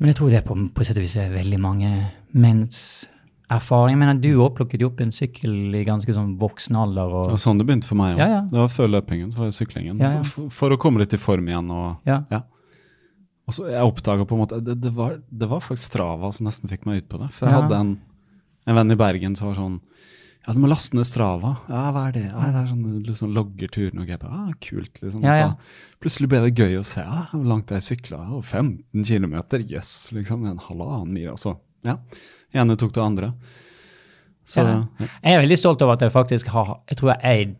men 0.00 0.10
jeg 0.10 0.18
tror 0.18 0.34
det 0.34 0.42
på, 0.48 0.58
på 0.74 0.86
sett 0.86 0.98
og 0.98 1.06
vis 1.06 1.18
er 1.22 1.30
veldig 1.38 1.62
mange 1.62 1.94
menns 2.34 2.82
erfaring. 3.52 3.98
Men 4.00 4.20
du 4.22 4.30
òg 4.38 4.54
plukket 4.58 4.82
jo 4.82 4.88
opp 4.90 5.02
en 5.04 5.12
sykkel 5.14 5.74
i 5.76 5.84
ganske 5.86 6.16
sånn 6.16 6.34
voksen 6.40 6.78
alder. 6.80 7.12
Det 7.28 7.36
var 7.36 7.42
sånn 7.42 7.60
det 7.60 7.68
begynte 7.68 7.90
for 7.90 8.00
meg 8.00 8.16
òg. 8.16 8.24
Ja, 8.24 8.28
ja. 8.38 8.42
Det 8.50 8.60
var 8.62 8.72
før 8.72 8.90
løpingen, 8.96 9.30
så 9.32 9.42
var 9.42 9.52
det 9.52 9.58
syklingen. 9.58 10.00
Ja. 10.02 10.16
For, 10.28 10.50
for 10.52 10.74
å 10.74 10.80
komme 10.80 11.02
litt 11.02 11.16
i 11.16 11.20
form 11.20 11.48
igjen. 11.50 11.70
og 11.74 12.08
ja. 12.08 12.22
Og 13.44 13.52
så 13.56 13.66
Jeg 13.68 13.84
oppdaga 13.84 14.24
på 14.24 14.36
en 14.36 14.44
måte 14.44 14.60
det, 14.64 14.78
det, 14.80 14.92
var, 14.96 15.18
det 15.28 15.48
var 15.50 15.60
faktisk 15.64 15.92
Strava 15.92 16.30
som 16.32 16.48
nesten 16.48 16.70
fikk 16.70 16.86
meg 16.88 17.02
ut 17.02 17.10
på 17.10 17.20
det. 17.20 17.30
For 17.36 17.48
jeg 17.48 17.58
hadde 17.60 17.80
en, 17.80 17.96
en 18.64 18.78
venn 18.80 18.94
i 18.94 19.00
Bergen 19.00 19.36
som 19.36 19.50
var 19.50 19.58
sånn 19.58 19.80
Ja, 20.44 20.54
du 20.56 20.60
må 20.62 20.68
laste 20.68 20.96
ned 20.96 21.08
Strava. 21.08 21.54
Ja, 21.68 21.82
hva 21.92 22.06
er 22.08 22.16
det? 22.16 22.24
Ja, 22.30 22.46
det 22.52 22.62
er 22.62 22.70
sånn 22.72 23.02
liksom 23.04 23.34
logger 23.36 23.70
turene 23.72 24.04
og 24.04 24.10
bare, 24.12 24.40
ah, 24.44 24.56
kult, 24.64 25.00
liksom. 25.00 25.24
Ja, 25.24 25.36
ja. 25.40 25.50
så 25.52 26.00
plutselig 26.04 26.28
ble 26.32 26.40
det 26.44 26.56
gøy 26.56 26.76
å 26.80 26.84
se 26.84 27.04
ah, 27.04 27.30
hvor 27.32 27.46
langt 27.48 27.72
jeg 27.72 27.84
sykla. 27.86 28.20
Oh, 28.28 28.42
15 28.44 29.06
km, 29.08 29.38
jøss, 29.72 29.92
liksom. 30.16 30.44
En 30.48 30.60
halvannen 30.66 31.12
mil. 31.16 31.30
altså. 31.32 31.56
ja. 31.88 31.96
Ene 32.54 32.76
tok 32.78 32.94
det 32.94 33.02
andre. 33.02 33.32
Så 34.44 34.60
Ja. 34.60 34.84
ja. 35.00 35.06
Jeg 35.22 35.34
er 35.34 35.44
veldig 35.44 35.58
stolt 35.58 35.82
over 35.82 35.94
at 35.94 36.02
jeg 36.02 36.12
faktisk 36.12 36.46
har 36.52 36.80
Jeg 36.88 36.98
tror 36.98 37.14
jeg 37.14 37.20
eid 37.24 37.54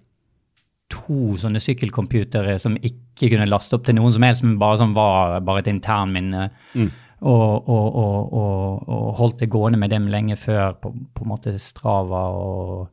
to 0.91 1.37
sånne 1.41 1.61
sykkelcomputere 1.63 2.59
som 2.61 2.77
ikke 2.77 3.31
kunne 3.33 3.49
laste 3.49 3.75
opp 3.75 3.87
til 3.87 3.97
noen 3.97 4.13
som 4.13 4.23
helst, 4.27 4.45
men 4.45 4.59
bare 4.61 4.79
som 4.79 4.93
var 4.95 5.41
bare 5.41 5.65
et 5.65 5.71
internminne. 5.73 6.51
Mm. 6.75 6.91
Og, 7.25 7.69
og, 7.69 7.97
og, 7.97 8.89
og, 8.89 9.15
holdt 9.17 9.39
det 9.41 9.49
gående 9.49 9.79
med 9.81 9.91
dem 9.95 10.11
lenge 10.13 10.37
før 10.37 10.75
på, 10.77 10.91
på 11.15 11.25
en 11.25 11.31
måte 11.31 11.55
Strava 11.63 12.27
og 12.37 12.91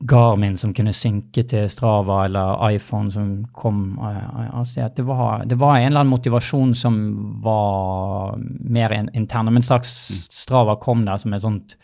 Garmin 0.00 0.56
som 0.56 0.70
kunne 0.74 0.92
synke 0.94 1.42
til 1.50 1.64
Strava, 1.70 2.20
eller 2.28 2.60
iPhone 2.70 3.10
som 3.10 3.32
kom. 3.52 3.98
eh, 3.98 4.58
Altså, 4.58 4.88
det, 4.94 5.04
var, 5.06 5.44
det 5.44 5.58
var 5.58 5.76
en 5.76 5.86
eller 5.86 6.00
annen 6.00 6.12
motivasjon 6.12 6.74
som 6.74 7.00
var 7.42 8.38
mer 8.38 8.94
intern. 9.12 9.52
Men 9.52 9.62
straks 9.62 9.90
Strava 10.30 10.76
kom 10.76 11.04
der 11.04 11.18
som 11.18 11.34
sånt 11.38 11.76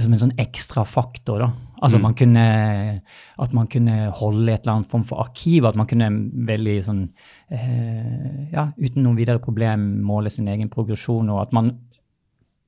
som 0.00 0.12
en 0.12 0.20
sånn 0.22 0.38
ekstra 0.40 0.86
faktor. 0.88 1.38
da. 1.42 1.50
Altså 1.82 1.98
man 2.00 2.14
kunne, 2.14 3.02
At 3.38 3.52
man 3.52 3.66
kunne 3.66 4.10
holde 4.10 4.52
et 4.52 4.62
eller 4.62 4.78
annet 4.78 4.88
form 4.88 5.04
for 5.04 5.20
arkiv. 5.20 5.66
At 5.66 5.76
man 5.76 5.86
kunne 5.86 6.08
veldig 6.48 6.76
sånn 6.86 7.02
eh, 7.50 8.48
ja, 8.52 8.70
uten 8.78 9.02
noe 9.02 9.18
videre 9.18 9.42
problem 9.42 10.00
måle 10.00 10.30
sin 10.30 10.48
egen 10.48 10.70
progresjon. 10.70 11.28
Og 11.28 11.42
at 11.42 11.52
man 11.52 11.74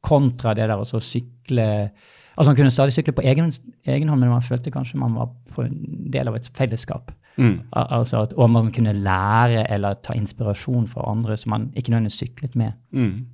kontra 0.05 0.53
det 0.53 0.69
der 0.69 0.77
å 0.77 0.85
så 0.85 1.01
sykle 1.01 1.93
Altså 2.37 2.51
man 2.51 2.57
kunne 2.57 2.71
stadig 2.71 2.93
sykle 2.93 3.13
på 3.15 3.23
egen, 3.23 3.53
egen 3.87 4.09
hånd, 4.09 4.21
men 4.21 4.29
man 4.33 4.43
følte 4.43 4.71
kanskje 4.75 4.99
man 4.99 5.15
var 5.15 5.29
på 5.55 5.63
en 5.63 5.77
del 6.13 6.29
av 6.29 6.35
et 6.37 6.49
fellesskap. 6.57 7.13
Mm. 7.37 7.61
Al- 7.73 7.93
Altså 8.01 8.23
at, 8.23 8.33
og 8.33 8.51
man 8.51 8.73
kunne 8.73 8.93
lære 8.93 9.67
eller 9.71 9.95
ta 10.03 10.13
inspirasjon 10.19 10.89
fra 10.89 11.07
andre 11.11 11.37
som 11.37 11.51
man 11.51 11.69
ikke 11.77 11.91
nødvendigvis 11.91 12.19
syklet 12.25 12.57
med. 12.57 12.73
Mm. 12.93 13.27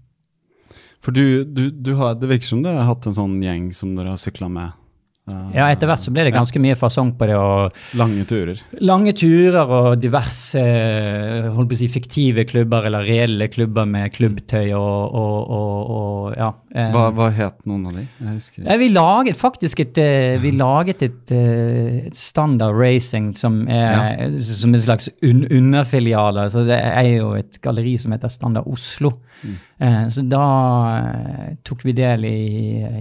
For 1.00 1.10
du, 1.16 1.44
du, 1.44 1.70
du 1.70 1.94
har, 1.96 2.14
det 2.20 2.28
virker 2.28 2.44
som 2.46 2.62
du 2.62 2.68
har 2.68 2.84
hatt 2.84 3.06
en 3.08 3.16
sånn 3.16 3.38
gjeng 3.42 3.70
som 3.72 3.94
dere 3.96 4.12
har 4.12 4.20
sykla 4.20 4.48
med. 4.52 4.76
Eh, 5.30 5.56
Ja, 5.56 5.68
etter 5.70 5.88
hvert 5.90 6.02
så 6.04 6.12
ble 6.14 6.24
det 6.26 6.32
ganske 6.34 6.60
mye 6.62 6.76
fasong 6.78 7.12
på 7.18 7.28
det. 7.30 7.38
Lange 7.98 8.24
turer. 8.28 8.60
Lange 8.84 9.14
turer 9.16 9.70
og 9.80 10.00
diverse 10.02 10.60
eh, 10.60 11.48
holdt 11.54 11.70
på 11.70 11.78
å 11.78 11.80
si, 11.80 11.88
fiktive 11.92 12.44
klubber 12.50 12.86
eller 12.90 13.06
reelle 13.06 13.48
klubber 13.52 13.88
med 13.88 14.12
klubbtøy 14.14 14.72
og, 14.76 15.16
og, 15.22 15.38
og, 15.56 15.94
og 15.96 16.36
ja. 16.38 16.50
eh, 16.74 16.90
Hva, 16.94 17.06
hva 17.16 17.30
het 17.36 17.64
noen 17.70 17.88
av 17.90 17.96
de? 18.00 18.06
Jeg 18.18 18.36
husker. 18.36 18.66
Ja, 18.66 18.76
vi 18.80 18.90
laget 18.94 19.40
faktisk 19.40 19.84
et, 19.86 19.98
eh, 20.02 20.36
vi 20.42 20.52
laget 20.58 21.02
et, 21.06 21.34
eh, 21.34 22.06
et 22.10 22.18
standard 22.18 22.76
racing 22.78 23.32
som 23.38 23.62
er 23.70 24.36
som 24.40 24.74
en 24.74 24.82
slags 24.82 25.08
un 25.22 25.44
underfilial. 25.50 26.38
Så 26.52 26.66
det 26.68 26.78
er 26.78 27.06
jo 27.16 27.32
et 27.38 27.60
galleri 27.64 27.96
som 28.00 28.12
heter 28.14 28.32
Standard 28.32 28.68
Oslo. 28.70 29.14
Eh, 29.44 29.56
Så 30.12 30.22
da 30.28 30.44
eh, 31.00 31.54
tok 31.64 31.86
vi 31.86 31.92
del 31.96 32.26
i 32.28 32.40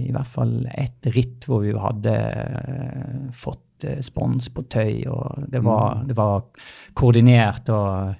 i 0.00 0.12
hvert 0.14 0.30
fall 0.32 0.54
ett 0.72 1.06
ritt 1.12 1.44
hvor 1.44 1.60
vi 1.60 1.74
hadde 1.76 2.14
eh, 2.14 3.18
fått 3.36 3.84
eh, 3.84 3.98
spons 4.00 4.48
på 4.54 4.64
tøy, 4.72 5.02
og 5.12 5.44
det 5.52 5.60
var, 5.66 6.00
det 6.08 6.16
var 6.16 6.46
koordinert 6.96 7.68
og 7.68 8.14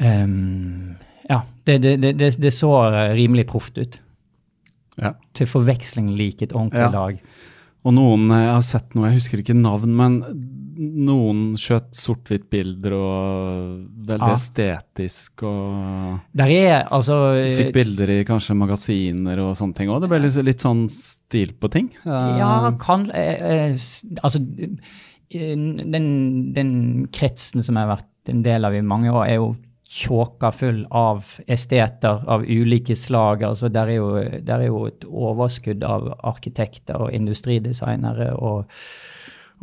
ehm, 0.00 0.94
Ja, 1.28 1.42
det, 1.64 1.78
det, 1.84 2.12
det, 2.20 2.52
så 2.52 2.72
eh, 2.88 3.12
rimelig 3.16 3.46
proft 3.52 3.78
ut. 3.78 4.00
Ja. 5.00 5.12
Til 5.34 5.46
forveksling 5.48 6.08
lik 6.16 6.42
et 6.42 6.52
ordentlig 6.56 6.86
Ja. 6.86 6.90
lag. 6.92 7.20
Og 7.84 7.92
noen, 7.92 8.30
eh, 8.32 8.44
jeg 8.46 8.54
har 8.54 8.62
sett 8.64 8.94
noe, 8.96 9.10
jeg 9.10 9.20
husker 9.20 9.42
ikke 9.42 9.56
navn, 9.56 9.94
men 9.98 10.20
noen 10.74 11.42
skjøt 11.60 11.92
sort-hvitt 11.94 12.48
bilder 12.50 12.94
og 12.96 13.84
veldig 14.08 14.26
Ja. 14.26 14.34
estetisk 14.34 15.44
og 15.46 16.20
Der 16.34 16.50
er 16.50 16.88
altså 16.90 17.34
fikk 17.56 17.72
bilder 17.72 18.10
i 18.10 18.24
kanskje 18.24 18.56
magasiner 18.58 19.38
og 19.38 19.54
sånne 19.56 19.74
ting 19.74 19.88
òg. 19.88 20.00
Det 20.02 20.08
ble 20.10 20.18
litt, 20.24 20.34
litt 20.44 20.58
sånn 20.64 20.88
stil 20.90 21.52
på 21.52 21.70
ting. 21.70 21.90
Eh, 22.04 22.38
Ja, 22.38 22.70
kan 22.72 23.08
eh, 23.10 23.70
eh, 23.74 23.78
Altså, 24.22 24.40
eh, 25.30 25.54
den, 25.54 26.52
den 26.54 27.06
kretsen 27.12 27.62
som 27.62 27.76
jeg 27.76 27.86
har 27.86 27.96
vært 27.96 28.32
en 28.34 28.42
del 28.42 28.64
av 28.64 28.74
i 28.74 28.80
mange 28.80 29.10
år, 29.12 29.28
er 29.28 29.34
jo 29.36 29.56
tjåka 29.94 30.50
full 30.52 30.86
av 30.90 31.24
esteter 31.46 32.24
av 32.26 32.42
ulike 32.42 32.96
slag. 32.98 33.44
Altså, 33.46 33.70
der 33.70 33.92
er, 33.92 34.00
jo, 34.00 34.12
der 34.42 34.64
er 34.64 34.66
jo 34.66 34.86
et 34.88 35.04
overskudd 35.06 35.84
av 35.86 36.08
arkitekter 36.34 37.06
og 37.06 37.12
industridesignere. 37.14 38.32
og 38.34 38.70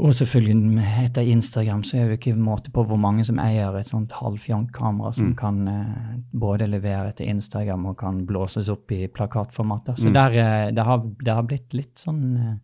og 0.01 0.15
selvfølgelig 0.15 0.81
etter 1.03 1.27
Instagram 1.29 1.83
så 1.85 1.97
er 1.99 2.07
det 2.09 2.15
ikke 2.17 2.33
måte 2.39 2.71
på 2.73 2.83
hvor 2.87 2.97
mange 2.97 3.25
som 3.27 3.37
eier 3.43 3.75
et 3.77 3.89
sånt 3.89 4.13
halvfjank 4.17 4.71
kamera 4.73 5.11
som 5.13 5.33
kan 5.37 5.59
eh, 5.67 6.15
både 6.31 6.69
levere 6.71 7.11
til 7.17 7.29
Instagram 7.35 7.89
og 7.91 7.97
kan 7.99 8.23
blåses 8.25 8.71
opp 8.71 8.91
i 8.95 9.03
plakatformater. 9.11 9.99
Så 9.99 10.09
der, 10.15 10.37
eh, 10.39 10.71
det, 10.73 10.85
har, 10.87 11.03
det 11.21 11.35
har 11.35 11.45
blitt 11.45 11.75
litt 11.77 12.01
sånn 12.01 12.23
eh, 12.39 12.55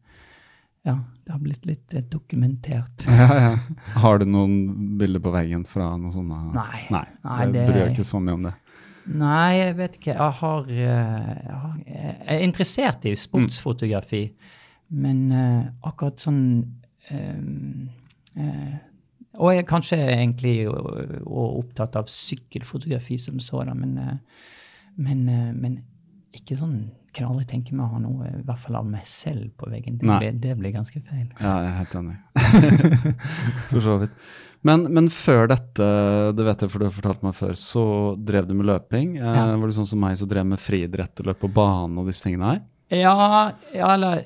Ja, 0.88 0.94
det 1.26 1.34
har 1.34 1.40
blitt 1.44 1.66
litt 1.68 1.94
eh, 1.94 2.04
dokumentert. 2.08 3.04
ja, 3.08 3.28
ja. 3.44 3.50
Har 4.00 4.22
du 4.22 4.26
noen 4.30 4.54
bilder 5.00 5.20
på 5.24 5.34
veggen 5.36 5.66
fra 5.68 5.90
noe 6.00 6.14
sånt? 6.16 6.32
Nei. 6.56 6.86
Nei, 6.94 7.04
Nei, 7.26 7.42
det- 7.52 7.66
bryr 7.68 7.82
jeg 7.82 7.96
ikke 7.98 8.08
så 8.08 8.22
mye 8.24 8.38
om 8.38 8.48
det. 8.48 8.54
Nei, 9.08 9.52
jeg 9.58 9.76
vet 9.78 9.98
ikke. 10.00 10.14
Jeg, 10.16 10.34
har, 10.42 10.70
eh, 10.72 10.80
jeg, 10.80 11.58
har, 11.64 11.76
jeg 11.88 12.38
er 12.38 12.44
interessert 12.44 13.06
i 13.08 13.14
sportsfotografi, 13.20 14.24
men 14.96 15.22
eh, 15.32 15.62
akkurat 15.88 16.24
sånn 16.24 16.42
um, 17.12 17.88
Og 19.38 19.52
jeg 19.54 19.62
er 19.62 19.68
kanskje 19.70 19.98
egentlig 20.02 20.56
og 20.70 21.58
opptatt 21.60 21.96
av 22.00 22.08
sykkelfotografi 22.10 23.18
som 23.22 23.40
sådan, 23.44 23.78
men, 23.78 24.20
men, 24.96 25.24
men 25.60 25.76
ikke 26.34 26.58
sånn 26.58 26.80
Kunne 27.18 27.34
aldri 27.34 27.48
tenke 27.50 27.74
meg 27.76 27.88
å 27.88 27.96
ha 27.96 28.02
noe, 28.02 28.30
i 28.30 28.44
hvert 28.46 28.62
fall 28.62 28.78
av 28.80 28.90
meg 28.90 29.06
selv, 29.10 29.48
på 29.58 29.70
veggen. 29.72 29.98
Det, 29.98 30.08
blir, 30.08 30.36
det 30.44 30.58
blir 30.60 30.76
ganske 30.76 31.02
feil. 31.02 31.26
Ja, 31.42 31.56
jeg 31.64 31.72
er 31.72 31.80
helt 31.80 31.96
enig. 31.98 32.18
for 33.72 33.82
så 33.84 33.96
vidt. 34.04 34.20
Men, 34.68 34.88
men 34.94 35.08
før 35.14 35.50
dette, 35.52 35.88
det 36.36 36.46
vet 36.46 36.64
jeg 36.64 36.74
for 36.74 36.82
du 36.82 36.88
har 36.88 36.96
fortalt 36.96 37.24
meg 37.26 37.36
før, 37.38 37.54
så 37.58 37.86
drev 38.18 38.50
du 38.50 38.56
med 38.58 38.68
løping. 38.70 39.16
Eh, 39.22 39.40
var 39.54 39.70
du 39.70 39.76
sånn 39.76 39.90
som 39.90 40.02
meg 40.02 40.18
som 40.20 40.30
drev 40.30 40.48
med 40.50 40.62
friidrett 40.62 41.22
og 41.22 41.30
løp 41.32 41.42
på 41.46 41.52
bane 41.58 42.02
og 42.02 42.10
disse 42.10 42.26
tingene 42.26 42.52
her? 42.52 42.62
Ja, 42.94 43.16
ja 43.76 43.94
eller 43.94 44.24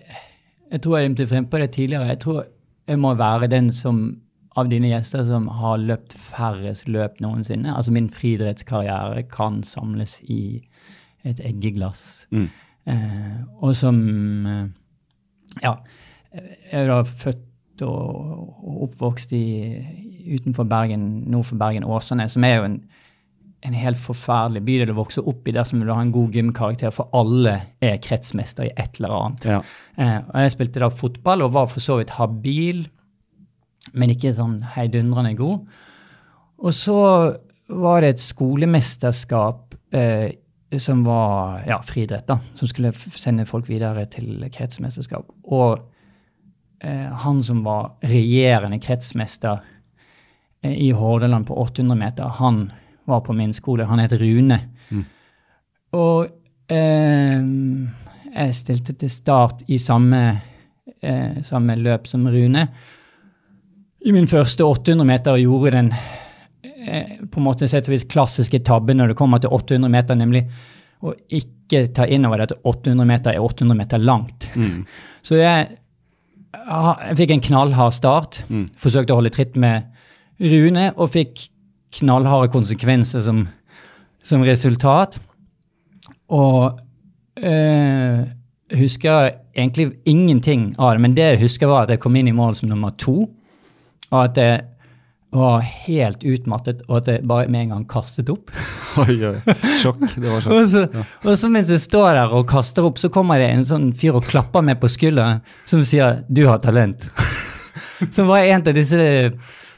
jeg 0.71 0.83
tror 0.83 0.97
jeg 0.97 1.09
begynte 1.09 1.29
frem 1.29 1.47
på 1.51 1.61
det 1.61 1.71
tidligere. 1.75 2.11
Jeg 2.13 2.21
tror 2.23 2.43
jeg 2.91 2.99
må 3.01 3.13
være 3.19 3.51
den 3.51 3.69
som 3.75 4.03
av 4.59 4.67
dine 4.71 4.89
gjester 4.91 5.23
som 5.27 5.47
har 5.61 5.79
løpt 5.79 6.17
færrest 6.31 6.89
løp 6.91 7.21
noensinne. 7.23 7.71
Altså 7.71 7.93
min 7.95 8.09
friidrettskarriere 8.11 9.23
kan 9.31 9.61
samles 9.67 10.17
i 10.27 10.61
et 11.27 11.39
eggeglass. 11.45 12.25
Mm. 12.31 12.49
Eh, 12.89 13.41
og 13.61 13.75
som 13.77 13.97
eh, 14.49 14.67
Ja, 15.61 15.75
jeg 16.71 16.87
er 16.87 17.03
født 17.03 17.83
og, 17.85 18.55
og 18.63 18.81
oppvokst 18.87 19.33
i, 19.35 19.45
utenfor 20.31 20.67
Bergen, 20.69 21.05
nord 21.31 21.49
for 21.49 21.59
Bergen, 21.59 21.83
Åsane, 21.83 22.27
som 22.29 22.45
er 22.47 22.55
jo 22.55 22.67
en, 22.69 22.77
en 23.67 23.77
helt 23.77 23.99
forferdelig 24.01 24.63
bydel 24.65 24.93
å 24.93 24.99
vokse 25.01 25.23
opp 25.27 25.47
i 25.47 25.55
dersom 25.55 25.81
du 25.81 25.87
vil 25.87 25.95
ha 25.95 26.05
en 26.05 26.13
god 26.13 26.37
gymkarakter, 26.37 26.93
for 26.95 27.11
alle 27.17 27.57
er 27.83 27.99
kretsmester 28.03 28.69
i 28.69 28.73
et 28.75 28.99
eller 28.99 29.15
annet. 29.17 29.47
Ja. 29.57 29.61
Eh, 29.97 30.17
og 30.23 30.45
jeg 30.45 30.55
spilte 30.55 30.83
da 30.83 30.91
fotball 31.03 31.45
og 31.45 31.55
var 31.57 31.69
for 31.73 31.83
så 31.83 31.99
vidt 31.99 32.15
habil, 32.17 32.85
men 33.97 34.13
ikke 34.13 34.33
sånn 34.37 34.59
heidundrende 34.75 35.33
god. 35.39 35.65
Og 36.61 36.75
så 36.77 37.01
var 37.71 38.03
det 38.03 38.15
et 38.15 38.23
skolemesterskap 38.23 39.75
eh, 39.95 40.29
som 40.79 41.03
var 41.03 41.63
ja, 41.67 41.81
friidrett, 41.83 42.27
da, 42.27 42.39
som 42.55 42.67
skulle 42.67 42.93
sende 42.95 43.45
folk 43.49 43.69
videre 43.69 44.05
til 44.11 44.45
kretsmesterskap. 44.53 45.27
Og 45.51 45.79
eh, 46.83 47.09
han 47.23 47.41
som 47.43 47.63
var 47.65 47.95
regjerende 48.07 48.79
kretsmester 48.83 49.59
eh, 50.63 50.75
i 50.75 50.91
Hordaland 50.95 51.47
på 51.49 51.57
800 51.59 51.99
meter, 51.99 52.31
han 52.39 52.69
var 53.09 53.25
på 53.25 53.35
min 53.35 53.53
skole. 53.53 53.85
Han 53.89 53.99
het 53.99 54.15
Rune. 54.21 54.61
Og 55.91 56.27
eh, 56.71 57.43
jeg 58.31 58.55
stilte 58.55 58.95
til 58.95 59.11
start 59.11 59.65
i 59.67 59.77
samme, 59.81 60.21
eh, 61.03 61.41
samme 61.43 61.75
løp 61.75 62.07
som 62.07 62.27
Rune. 62.27 62.67
I 64.05 64.11
min 64.11 64.27
første 64.27 64.63
800 64.63 65.05
meter 65.05 65.37
gjorde 65.41 65.75
den 65.75 65.93
på 66.61 67.39
en 67.39 67.45
måte 67.45 67.67
sett 67.69 67.87
og 67.89 67.95
vis 67.95 68.05
klassiske 68.09 68.61
tabben 68.67 68.99
når 69.01 69.11
det 69.11 69.17
kommer 69.19 69.41
til 69.41 69.53
800 69.53 69.91
meter, 69.91 70.17
nemlig 70.19 70.43
å 71.01 71.13
ikke 71.33 71.87
ta 71.95 72.05
inn 72.05 72.27
over 72.29 72.43
at 72.45 72.53
800 72.61 73.07
meter 73.09 73.33
er 73.33 73.41
800 73.41 73.77
meter 73.77 74.01
langt. 74.01 74.49
Så 75.27 75.39
jeg, 75.39 75.71
jeg 76.53 77.17
fikk 77.17 77.33
en 77.35 77.47
knallhard 77.47 77.95
start, 77.97 78.43
forsøkte 78.81 79.15
å 79.15 79.21
holde 79.21 79.33
tritt 79.33 79.57
med 79.59 79.89
Rune, 80.41 80.89
og 80.97 81.13
fikk 81.13 81.47
knallharde 81.99 82.51
konsekvenser 82.53 83.21
som, 83.25 83.43
som 84.25 84.45
resultat. 84.45 85.19
Og 86.31 86.79
øh, 87.41 88.21
husker 88.77 89.35
egentlig 89.57 89.91
ingenting 90.05 90.71
av 90.79 90.95
det, 90.95 91.03
men 91.03 91.15
det 91.17 91.27
jeg 91.33 91.43
husker 91.43 91.69
var 91.69 91.85
at 91.85 91.93
jeg 91.93 92.01
kom 92.03 92.15
inn 92.17 92.31
i 92.31 92.35
mål 92.35 92.55
som 92.57 92.71
nummer 92.71 92.93
to, 92.97 93.25
og 94.11 94.19
at 94.23 94.39
jeg 94.39 94.61
var 95.31 95.61
helt 95.63 96.23
utmattet, 96.27 96.81
og 96.89 96.97
at 96.99 97.07
jeg 97.07 97.23
bare 97.27 97.47
med 97.51 97.65
en 97.65 97.73
gang 97.75 97.85
kastet 97.87 98.29
opp. 98.33 98.51
Oi, 99.01 99.15
oi. 99.23 99.37
Sjokk. 99.79 100.01
Det 100.19 100.27
var 100.27 100.41
sjokk. 100.43 100.57
Og 100.57 100.65
så, 100.67 100.81
og 101.23 101.37
så 101.39 101.49
mens 101.53 101.71
jeg 101.71 101.79
står 101.79 102.09
der 102.17 102.33
og 102.35 102.49
kaster 102.51 102.83
opp, 102.83 102.99
så 102.99 103.07
kommer 103.13 103.39
det 103.39 103.47
en 103.47 103.63
sånn 103.67 103.85
fyr 103.95 104.17
og 104.19 104.27
klapper 104.27 104.65
meg 104.67 104.81
på 104.81 104.89
skulderen 104.91 105.39
som 105.63 105.79
sier 105.87 106.25
'du 106.27 106.43
har 106.49 106.59
talent'. 106.59 107.07
som 108.15 108.27
var 108.27 108.43
en 108.43 108.67
av 108.67 108.75
disse 108.75 109.31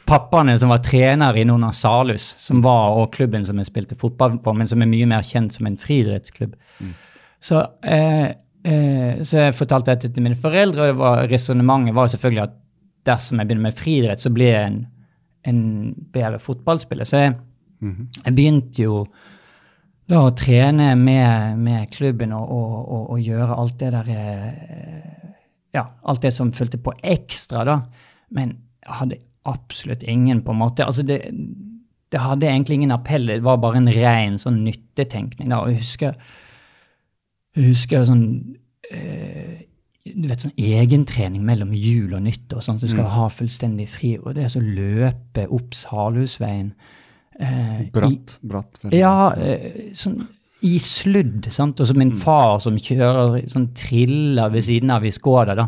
pappaene 0.09 0.55
som 0.59 0.71
var 0.73 0.81
trener 0.83 1.37
i 1.37 1.45
noen 1.47 1.67
av 1.67 1.75
Salus, 1.77 2.33
som 2.41 2.63
var 2.65 2.97
og 2.97 3.13
klubben 3.13 3.45
som 3.45 3.59
jeg 3.61 3.69
spilte 3.69 3.99
fotball 3.99 4.39
for, 4.43 4.57
men 4.57 4.67
som 4.67 4.81
er 4.81 4.89
mye 4.89 5.07
mer 5.09 5.21
kjent 5.21 5.53
som 5.53 5.69
en 5.69 5.77
friidrettsklubb. 5.79 6.55
Så, 7.43 7.61
eh, 7.83 8.33
eh, 8.63 9.21
så 9.23 9.45
jeg 9.45 9.55
fortalte 9.57 9.93
dette 9.93 10.09
til 10.13 10.23
mine 10.23 10.39
foreldre, 10.39 10.91
og 10.93 11.29
resonnementet 11.31 11.95
var 11.95 12.07
selvfølgelig 12.11 12.43
at 12.43 12.57
dersom 13.05 13.39
jeg 13.39 13.47
begynner 13.47 13.69
med 13.69 13.79
friidrett, 13.79 14.23
så 14.23 14.31
blir 14.31 14.53
jeg 14.53 14.67
en, 14.67 14.81
en 15.49 15.62
bedre 16.13 16.39
fotballspiller. 16.41 17.08
Så 17.08 17.23
jeg, 17.23 17.36
jeg 17.82 18.36
begynte 18.36 18.86
jo 18.86 19.03
da 20.10 20.25
å 20.27 20.34
trene 20.36 20.93
med, 20.99 21.60
med 21.63 21.91
klubben 21.93 22.34
og, 22.36 22.49
og, 22.51 22.73
og, 22.82 23.03
og 23.15 23.23
gjøre 23.23 23.60
alt 23.60 23.77
det 23.79 23.91
der 23.95 24.10
eh, 24.13 25.29
Ja, 25.73 25.88
alt 26.06 26.21
det 26.21 26.34
som 26.36 26.51
fulgte 26.53 26.77
på 26.77 26.93
ekstra, 27.01 27.63
da. 27.65 27.79
Men 28.36 28.58
jeg 28.84 28.97
hadde 28.99 29.21
absolutt 29.49 30.03
ingen, 30.03 30.43
på 30.45 30.53
en 30.53 30.60
måte. 30.60 30.86
Altså, 30.86 31.06
det, 31.08 31.19
det 32.13 32.21
hadde 32.21 32.47
egentlig 32.47 32.77
ingen 32.77 32.93
appell. 32.93 33.25
Det 33.32 33.43
var 33.43 33.58
bare 33.63 33.79
en 33.82 33.89
ren 33.89 34.38
sånn 34.38 34.62
nyttetenkning. 34.67 35.49
da, 35.49 35.63
og 35.63 35.71
jeg 35.73 35.82
husker 35.82 36.19
jeg 37.53 37.69
husker 37.69 38.06
sånn 38.10 38.25
eh, 38.93 39.65
du 40.03 40.27
vet, 40.27 40.43
sånn 40.43 40.57
egentrening 40.59 41.43
mellom 41.47 41.71
jul 41.77 42.13
og 42.17 42.23
nyttår. 42.25 42.59
sånn 42.63 42.75
at 42.75 42.81
Du 42.81 42.91
skal 42.91 43.05
ha 43.07 43.29
fullstendig 43.31 43.87
fri. 43.87 44.17
Og 44.19 44.35
det 44.35 44.43
er 44.43 44.51
så 44.51 44.59
å 44.59 44.67
løpe 44.75 45.45
opp 45.49 45.73
Salhusveien 45.77 46.73
eh, 47.39 47.81
i- 47.85 47.89
Bratt. 47.93 48.39
bratt 48.43 48.81
ja, 48.91 49.31
eh, 49.37 49.93
sånn 49.95 50.27
i 50.63 50.77
sludd, 50.79 51.47
sant? 51.51 51.79
Og 51.79 51.87
så 51.87 51.95
min 51.95 52.15
far 52.15 52.59
som 52.59 52.75
kjører 52.75 53.47
sånn 53.51 53.73
triller 53.75 54.49
ved 54.51 54.63
siden 54.63 54.91
av 54.91 55.03
i 55.03 55.11
Skoda, 55.11 55.55
da. 55.55 55.67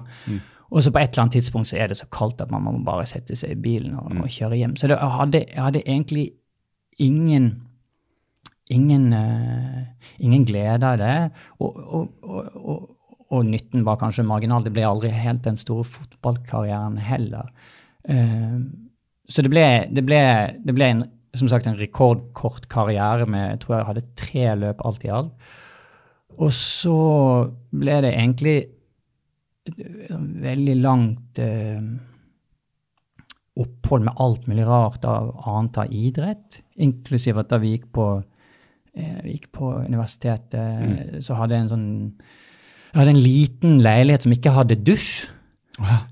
Og 0.71 0.81
så 0.83 0.91
på 0.91 0.99
et 1.01 1.11
eller 1.13 1.23
annet 1.25 1.33
tidspunkt 1.35 1.67
så 1.67 1.77
er 1.77 1.87
det 1.87 1.97
så 1.97 2.07
kaldt 2.11 2.41
at 2.41 2.51
man 2.51 2.63
må 2.63 2.83
bare 2.83 3.05
sette 3.05 3.35
seg 3.35 3.51
i 3.51 3.55
bilen 3.55 3.95
og, 3.95 4.11
og 4.23 4.27
kjøre 4.31 4.57
hjem. 4.57 4.75
Så 4.75 4.87
det, 4.87 4.97
jeg, 4.99 5.11
hadde, 5.11 5.41
jeg 5.47 5.63
hadde 5.63 5.83
egentlig 5.85 6.31
ingen 6.99 7.61
ingen, 8.69 9.13
uh, 9.13 9.83
ingen 10.19 10.45
glede 10.45 10.83
av 10.83 10.97
det. 10.97 11.31
Og, 11.59 11.75
og, 11.93 12.09
og, 12.23 12.94
og, 13.33 13.45
nytten 13.45 13.85
var 13.85 13.99
kanskje 14.01 14.25
marginal. 14.27 14.63
Det 14.65 14.73
ble 14.75 14.85
aldri 14.87 15.09
helt 15.13 15.43
den 15.45 15.57
store 15.57 15.85
fotballkarrieren 15.87 16.97
heller. 17.01 17.49
Eh, 18.03 18.57
så 19.29 19.41
det 19.41 19.51
ble, 19.53 19.65
det 19.89 20.05
ble, 20.05 20.21
det 20.61 20.75
ble 20.77 20.89
en, 20.93 21.03
som 21.35 21.49
sagt 21.49 21.67
en 21.67 21.79
rekordkort 21.79 22.69
karriere 22.71 23.25
med 23.27 23.55
jeg 23.55 23.61
tror 23.63 23.77
jeg 23.77 23.87
hadde 23.89 24.07
tre 24.19 24.47
løp 24.61 24.83
alt 24.85 25.05
i 25.07 25.13
alt. 25.13 25.53
Og 26.35 26.51
så 26.53 26.97
ble 27.73 28.01
det 28.03 28.13
egentlig 28.13 28.57
veldig 30.45 30.75
langt 30.77 31.39
eh, 31.41 31.81
opphold 33.55 34.05
med 34.05 34.21
alt 34.21 34.47
mulig 34.51 34.65
rart 34.67 35.05
av 35.09 35.31
annet 35.47 35.77
av 35.81 35.93
idrett, 35.95 36.59
inklusiv 36.75 37.39
at 37.41 37.49
da 37.49 37.59
vi 37.63 37.71
gikk 37.73 37.87
på, 37.95 38.07
eh, 38.93 39.21
vi 39.23 39.37
gikk 39.37 39.49
på 39.55 39.71
universitetet, 39.87 41.23
så 41.25 41.39
hadde 41.39 41.55
jeg 41.55 41.65
en 41.65 41.71
sånn 41.71 41.89
jeg 42.95 43.01
hadde 43.01 43.11
en 43.17 43.23
liten 43.25 43.79
leilighet 43.83 44.23
som 44.23 44.31
ikke 44.31 44.53
hadde 44.55 44.77
dusj. 44.87 45.27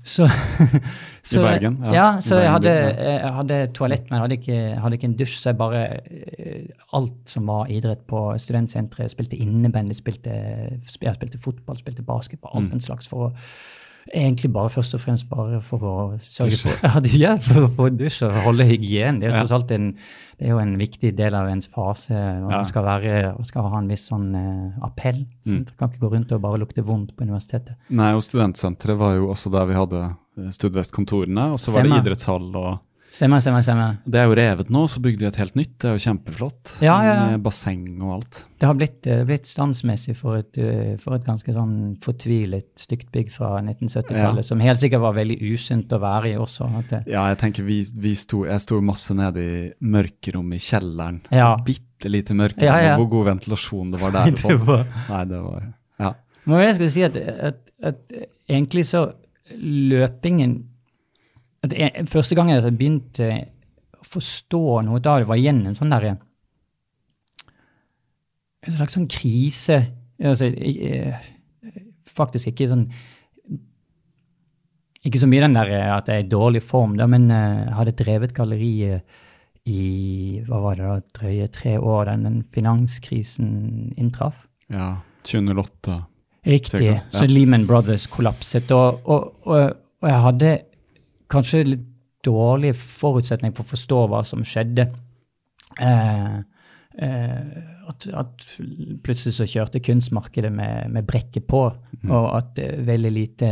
Så, 0.04 0.26
så, 1.24 1.40
Bergen, 1.40 1.78
ja. 1.86 1.92
Ja, 1.94 2.08
så 2.20 2.34
så 2.34 2.40
jeg 2.42 2.50
hadde, 2.52 2.72
jeg 3.00 3.30
hadde 3.38 3.58
toalett, 3.72 4.10
men 4.10 4.20
hadde 4.20 4.36
ikke, 4.36 4.58
hadde 4.82 4.98
ikke 4.98 5.08
en 5.08 5.16
dusj. 5.16 5.38
Så 5.40 5.48
jeg 5.54 5.56
bare 5.62 5.84
eh, 6.04 6.66
Alt 6.92 7.32
som 7.32 7.48
var 7.48 7.72
idrett 7.72 8.02
på 8.10 8.20
studentsenteret, 8.38 9.10
spilte 9.14 9.40
innebandy, 9.40 9.96
spilte, 9.96 10.34
jeg 11.00 11.16
spilte 11.16 11.40
fotball, 11.40 11.80
spilte 11.80 12.04
basketball, 12.04 12.52
Mm. 12.60 12.66
alt 12.66 12.76
en 12.76 12.84
slags 12.84 13.08
for 13.08 13.30
å 13.30 13.32
Egentlig 14.12 14.50
bare 14.52 14.70
først 14.70 14.94
og 14.96 15.00
fremst 15.00 15.28
bare 15.30 15.60
for 15.64 15.84
å 15.88 15.94
sørge 16.20 16.58
for, 16.60 16.76
ja, 16.84 17.00
ja, 17.16 17.32
for 17.40 17.64
å 17.64 17.70
få 17.72 17.88
dusj 17.94 18.26
og 18.28 18.36
holde 18.44 18.66
hygienen. 18.68 19.22
Det 19.22 19.28
er 19.28 19.32
jo 19.32 19.40
tross 19.40 19.54
alt 19.56 19.72
en, 19.72 19.90
det 20.38 20.48
er 20.48 20.52
jo 20.52 20.60
en 20.60 20.74
viktig 20.80 21.14
del 21.16 21.36
av 21.38 21.48
ens 21.48 21.70
fase. 21.72 22.12
og 22.12 22.50
Ja. 22.50 22.58
Man 22.58 22.68
skal, 22.68 22.84
være, 22.84 23.14
og 23.38 23.48
skal 23.48 23.70
ha 23.72 23.80
en 23.80 23.88
viss 23.88 24.04
sånn 24.10 24.28
uh, 24.36 24.84
appell. 24.84 25.22
Mm. 25.46 25.46
Så 25.46 25.60
Du 25.70 25.72
kan 25.78 25.92
ikke 25.92 26.04
gå 26.04 26.12
rundt 26.16 26.34
og 26.36 26.42
bare 26.44 26.60
lukte 26.60 26.84
vondt 26.84 27.14
på 27.16 27.24
universitetet. 27.24 27.78
Nei, 27.88 28.12
og 28.12 28.24
studentsenteret 28.26 29.00
var 29.00 29.16
jo 29.16 29.30
også 29.32 29.52
der 29.54 29.70
vi 29.70 29.78
hadde 29.78 30.02
studvestkontorene, 30.34 30.52
Studvest-kontorene, 30.54 31.46
og 31.54 31.60
så 31.62 31.72
var 31.74 31.86
det 31.86 32.00
idrettshall 32.02 32.48
og 32.58 32.70
Stemmer, 33.14 33.38
stemmer, 33.38 33.62
stemmer. 33.62 33.98
Det 34.10 34.18
er 34.18 34.24
jo 34.26 34.34
revet 34.34 34.70
nå, 34.74 34.80
så 34.90 34.98
bygde 34.98 35.22
de 35.22 35.26
et 35.28 35.36
helt 35.38 35.54
nytt. 35.54 35.74
Det 35.78 35.86
er 35.86 35.92
jo 35.94 36.02
kjempeflott. 36.02 36.72
Ja, 36.82 36.96
ja, 37.06 37.12
ja. 37.14 37.26
Med 37.30 37.44
basseng 37.44 37.84
og 38.02 38.10
alt. 38.16 38.38
Det 38.58 38.66
har 38.66 38.74
blitt, 38.74 39.06
eh, 39.06 39.20
blitt 39.28 39.46
standsmessig 39.46 40.16
for 40.18 40.40
et, 40.40 40.58
eh, 40.58 40.96
for 40.98 41.14
et 41.14 41.22
ganske 41.24 41.54
sånn 41.54 41.94
fortvilet 42.02 42.66
stygt 42.82 43.12
bygg 43.14 43.30
fra 43.30 43.60
1970-tallet, 43.62 44.42
Ja. 44.42 44.48
som 44.48 44.58
helt 44.58 44.80
sikkert 44.82 45.00
var 45.04 45.14
veldig 45.14 45.38
usunt 45.54 45.94
å 45.94 46.00
være 46.02 46.32
i 46.32 46.34
også. 46.34 46.66
Ja, 47.06 47.28
jeg 47.30 47.38
tenker 47.38 47.62
vi, 47.62 47.84
vi 47.94 48.14
sto, 48.18 48.44
jeg 48.46 48.60
sto 48.60 48.80
masse 48.80 49.14
nede 49.14 49.38
i 49.38 49.72
mørkerommet 49.80 50.58
i 50.58 50.66
kjelleren. 50.74 51.20
Ja. 51.30 51.54
Bitte 51.64 52.10
lite 52.10 52.34
mørkerom, 52.34 52.62
Ja, 52.66 52.80
ja. 52.82 52.96
hvor 52.98 53.08
god 53.14 53.26
ventilasjon 53.38 53.92
det 53.92 54.00
var 54.00 54.10
der. 54.10 54.30
Det 54.48 54.58
var- 54.66 54.86
Nei, 55.08 55.24
det 55.24 55.40
var 55.40 55.72
Ja. 56.00 56.14
Men 56.46 56.58
jeg 56.66 56.74
skulle 56.74 56.90
si 56.90 57.02
at, 57.02 57.16
at, 57.16 57.58
at 57.80 57.96
egentlig 58.50 58.84
så 58.90 59.12
løpingen 59.56 60.64
jeg, 61.72 62.06
Første 62.10 62.36
gang 62.36 62.50
jeg 62.52 62.76
begynte 62.76 63.30
å 63.96 64.06
forstå 64.08 64.62
noe 64.86 65.00
da, 65.02 65.18
det, 65.20 65.28
var 65.30 65.40
igjen 65.40 65.64
en 65.68 65.76
sånn 65.76 65.92
derre 65.94 66.16
En 68.64 68.72
slags 68.72 68.94
sånn 68.96 69.10
krise. 69.12 69.76
Altså, 70.16 70.48
jeg, 70.48 70.76
eh, 70.88 71.74
faktisk 72.14 72.52
ikke 72.52 72.70
sånn 72.70 72.86
Ikke 75.04 75.20
så 75.20 75.28
mye 75.28 75.44
den 75.44 75.56
der 75.58 75.72
eh, 75.74 75.90
at 75.92 76.08
jeg 76.08 76.22
er 76.22 76.26
i 76.26 76.32
dårlig 76.32 76.64
form, 76.64 76.96
da, 77.00 77.08
men 77.10 77.28
eh, 77.28 77.64
jeg 77.66 77.78
hadde 77.80 77.98
drevet 78.00 78.36
galleri 78.36 78.74
eh, 78.88 79.22
i 79.68 79.82
hva 80.44 80.60
var 80.60 80.76
det 80.76 80.88
da, 80.88 80.96
drøye 81.18 81.48
tre 81.52 81.78
år 81.80 82.10
da 82.10 82.18
den 82.20 82.42
finanskrisen 82.52 83.94
inntraff. 83.96 84.46
ja. 84.68 84.96
2008. 85.24 86.02
Riktig. 86.44 86.70
Cirka, 86.70 86.84
ja. 86.84 87.18
Så 87.18 87.26
Lehman 87.26 87.66
Brothers 87.66 88.06
kollapset. 88.12 88.70
Og, 88.76 89.00
og, 89.08 89.30
og, 89.48 89.76
og 90.02 90.08
jeg 90.10 90.20
hadde 90.26 90.50
kanskje 91.32 91.64
litt 91.66 91.86
dårlig 92.24 92.72
forutsetning 92.78 93.52
for 93.56 93.66
å 93.66 93.72
forstå 93.74 94.00
hva 94.08 94.22
som 94.24 94.44
skjedde. 94.48 94.86
Eh, 95.80 96.36
eh, 97.04 97.40
at, 97.90 98.06
at 98.16 98.44
plutselig 99.04 99.34
så 99.36 99.46
kjørte 99.50 99.82
kunstmarkedet 99.84 100.52
med, 100.54 100.90
med 100.94 101.04
brekket 101.08 101.44
på, 101.50 101.66
mm. 102.04 102.10
og 102.14 102.30
at 102.38 102.60
veldig 102.86 103.12
lite 103.12 103.50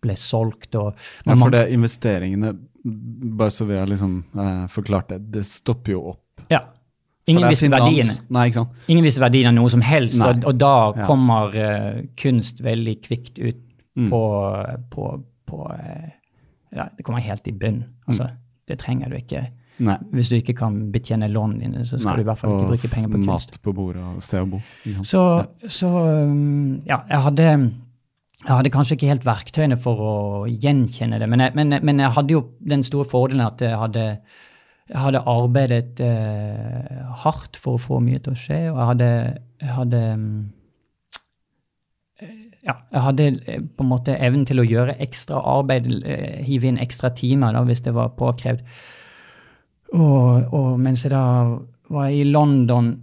ble 0.00 0.16
solgt. 0.16 0.74
Og, 0.80 0.94
Ja, 1.26 1.34
men 1.34 1.42
for 1.44 1.52
det 1.52 1.66
investeringene, 1.76 2.54
bare 3.36 3.50
så 3.52 3.66
vi 3.68 3.76
har 3.76 3.90
liksom 3.90 4.22
eh, 4.38 4.64
forklart 4.72 5.12
det, 5.12 5.20
det 5.36 5.44
stopper 5.48 5.96
jo 5.96 6.06
opp. 6.14 6.24
ja. 6.52 6.62
Ingen 7.26 7.48
visste 7.50 7.66
verdiene. 7.66 8.12
Nei, 8.30 8.44
ikke 8.46 8.60
sant. 8.60 8.74
Ingen 8.86 9.02
visste 9.02 9.18
verdien 9.18 9.48
av 9.50 9.54
noe 9.56 9.70
som 9.72 9.80
helst, 9.82 10.20
og, 10.22 10.44
og 10.46 10.60
da 10.62 10.68
Ja. 10.94 11.06
kommer 11.08 11.56
uh, 11.58 12.04
kunst 12.22 12.60
veldig 12.62 13.00
kvikt 13.02 13.40
ut 13.42 13.62
Mm. 13.96 14.10
på, 14.12 14.20
på, 14.92 15.04
på 15.48 15.58
eh, 15.72 16.10
ja, 16.76 16.88
Det 16.96 17.04
kommer 17.06 17.24
helt 17.24 17.46
i 17.48 17.54
bunn. 17.56 17.84
Altså, 18.06 18.30
Det 18.68 18.78
trenger 18.82 19.10
du 19.10 19.16
ikke. 19.18 19.46
Nei. 19.78 19.96
Hvis 20.16 20.30
du 20.32 20.38
ikke 20.38 20.54
kan 20.56 20.76
betjene 20.92 21.28
lånene 21.28 21.66
dine, 21.66 21.82
så 21.84 21.98
skal 21.98 22.14
Nei, 22.14 22.16
du 22.16 22.24
i 22.24 22.28
hvert 22.30 22.40
fall 22.40 22.54
ikke 22.54 22.70
bruke 22.70 22.88
penger 22.94 23.10
på 23.12 23.18
mat 23.26 23.58
på 23.62 23.74
bordet 23.76 24.04
og 24.08 24.22
sted 24.24 24.40
å 24.40 24.48
bo. 24.54 24.60
sant? 24.86 25.08
Så, 25.10 25.22
så 25.68 25.90
um, 25.90 26.78
ja, 26.88 27.02
jeg 27.10 27.20
hadde, 27.26 27.48
jeg 28.40 28.54
hadde 28.54 28.72
kanskje 28.72 28.96
ikke 28.96 29.10
helt 29.10 29.26
verktøyene 29.28 29.76
for 29.84 30.00
å 30.00 30.14
gjenkjenne 30.48 31.20
det, 31.20 31.28
men 31.28 31.44
jeg, 31.44 31.54
men, 31.58 31.76
men 31.84 32.00
jeg 32.00 32.14
hadde 32.16 32.36
jo 32.38 32.42
den 32.72 32.86
store 32.88 33.08
fordelen 33.10 33.44
at 33.44 33.60
jeg 33.66 33.76
hadde, 33.76 34.06
jeg 34.88 35.02
hadde 35.02 35.24
arbeidet 35.28 36.00
eh, 36.06 36.96
hardt 37.26 37.60
for 37.60 37.76
å 37.76 37.82
få 37.82 38.00
mye 38.00 38.22
til 38.24 38.32
å 38.32 38.40
skje, 38.46 38.60
og 38.72 38.80
jeg 38.80 38.90
hadde, 38.94 39.10
jeg 39.60 39.76
hadde 39.76 40.02
um, 40.16 40.28
ja, 42.66 42.74
jeg 42.92 43.04
hadde 43.04 43.26
eh, 43.46 43.62
på 43.62 43.84
en 43.84 43.90
måte 43.90 44.18
evnen 44.18 44.46
til 44.48 44.60
å 44.60 44.66
gjøre 44.66 44.98
ekstra 45.04 45.40
arbeid, 45.56 45.88
eh, 46.02 46.42
hive 46.46 46.70
inn 46.70 46.82
ekstra 46.82 47.12
timer 47.14 47.54
da, 47.56 47.62
hvis 47.66 47.84
det 47.86 47.94
var 47.96 48.14
påkrevd. 48.18 48.64
Og, 49.94 50.54
og 50.54 50.70
mens 50.82 51.04
jeg 51.06 51.14
da 51.14 51.24
var 51.94 52.10
i 52.10 52.24
London 52.26 52.96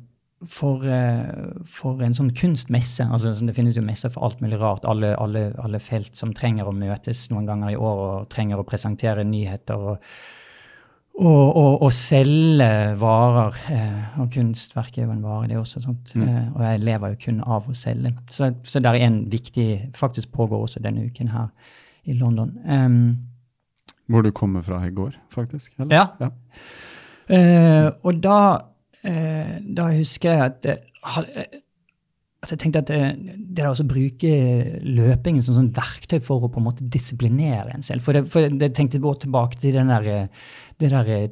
for, 0.52 0.84
eh, 0.84 1.54
for 1.72 2.04
en 2.04 2.16
sånn 2.18 2.34
kunstmesse 2.36 3.06
altså 3.08 3.32
sånn, 3.32 3.48
Det 3.48 3.56
finnes 3.56 3.78
jo 3.80 3.86
messer 3.86 4.12
for 4.12 4.28
alt 4.28 4.42
mulig 4.44 4.60
rart, 4.60 4.84
alle, 4.90 5.14
alle, 5.16 5.52
alle 5.64 5.80
felt 5.80 6.20
som 6.20 6.34
trenger 6.36 6.68
å 6.68 6.76
møtes 6.76 7.30
noen 7.32 7.48
ganger 7.48 7.72
i 7.72 7.80
år 7.80 8.02
og 8.08 8.32
trenger 8.34 8.60
å 8.60 8.68
presentere 8.68 9.24
nyheter 9.24 9.92
og, 9.94 10.10
og, 11.20 11.82
og 11.86 11.92
selge 11.94 12.68
varer. 13.00 13.58
Eh, 13.72 14.20
og 14.22 14.32
kunstverk 14.34 14.98
er 14.98 15.04
jo 15.06 15.12
en 15.14 15.24
vare, 15.24 15.48
det 15.52 15.58
også. 15.58 15.82
Sant? 15.84 16.14
Eh, 16.16 16.48
og 16.56 16.64
jeg 16.66 16.80
lever 16.84 17.14
jo 17.14 17.20
kun 17.26 17.42
av 17.46 17.70
å 17.70 17.76
selge. 17.78 18.16
Så, 18.34 18.50
så 18.64 18.80
det 18.82 18.90
er 18.94 19.06
en 19.08 19.20
viktig 19.32 19.68
Faktisk 19.96 20.32
pågår 20.34 20.66
også 20.66 20.82
denne 20.84 21.06
uken 21.06 21.30
her 21.34 21.48
i 22.06 22.14
London. 22.18 22.56
Um, 22.68 23.18
Hvor 24.10 24.22
du 24.26 24.32
kommer 24.32 24.62
fra 24.62 24.82
i 24.88 24.92
går, 24.92 25.14
faktisk? 25.32 25.74
Eller? 25.80 25.96
ja. 25.96 26.08
Ja. 26.20 26.30
Eh, 27.30 27.92
og 28.04 28.18
da, 28.24 28.40
eh, 29.08 29.60
da 29.64 29.86
husker 29.96 30.32
jeg 30.34 30.42
at, 30.50 30.66
eh, 30.66 30.82
ha- 31.04 31.46
eh, 32.44 32.46
at 32.46 32.52
jeg 32.52 32.60
tenkte 32.60 32.84
at 32.84 32.92
det, 32.92 33.38
det 33.56 33.64
er 33.64 33.72
å 33.72 33.88
bruke 33.88 34.34
løpingen 34.84 35.46
som 35.46 35.58
sånn 35.58 35.72
verktøy 35.76 36.20
for 36.24 36.44
å 36.44 36.52
på 36.52 36.60
en 36.62 36.68
måte 36.68 36.90
disiplinere 36.92 37.72
en 37.74 37.86
selv 37.86 38.04
For 38.04 38.16
det, 38.16 38.28
for 38.32 38.44
jeg 38.44 38.76
tenkte 38.76 39.00
jeg 39.00 39.26
tilbake 39.26 39.60
til 39.62 39.80
den 39.80 39.92
der, 39.94 40.08
eh, 40.12 40.54
det 40.82 40.92
der 40.94 41.12
eh, 41.16 41.28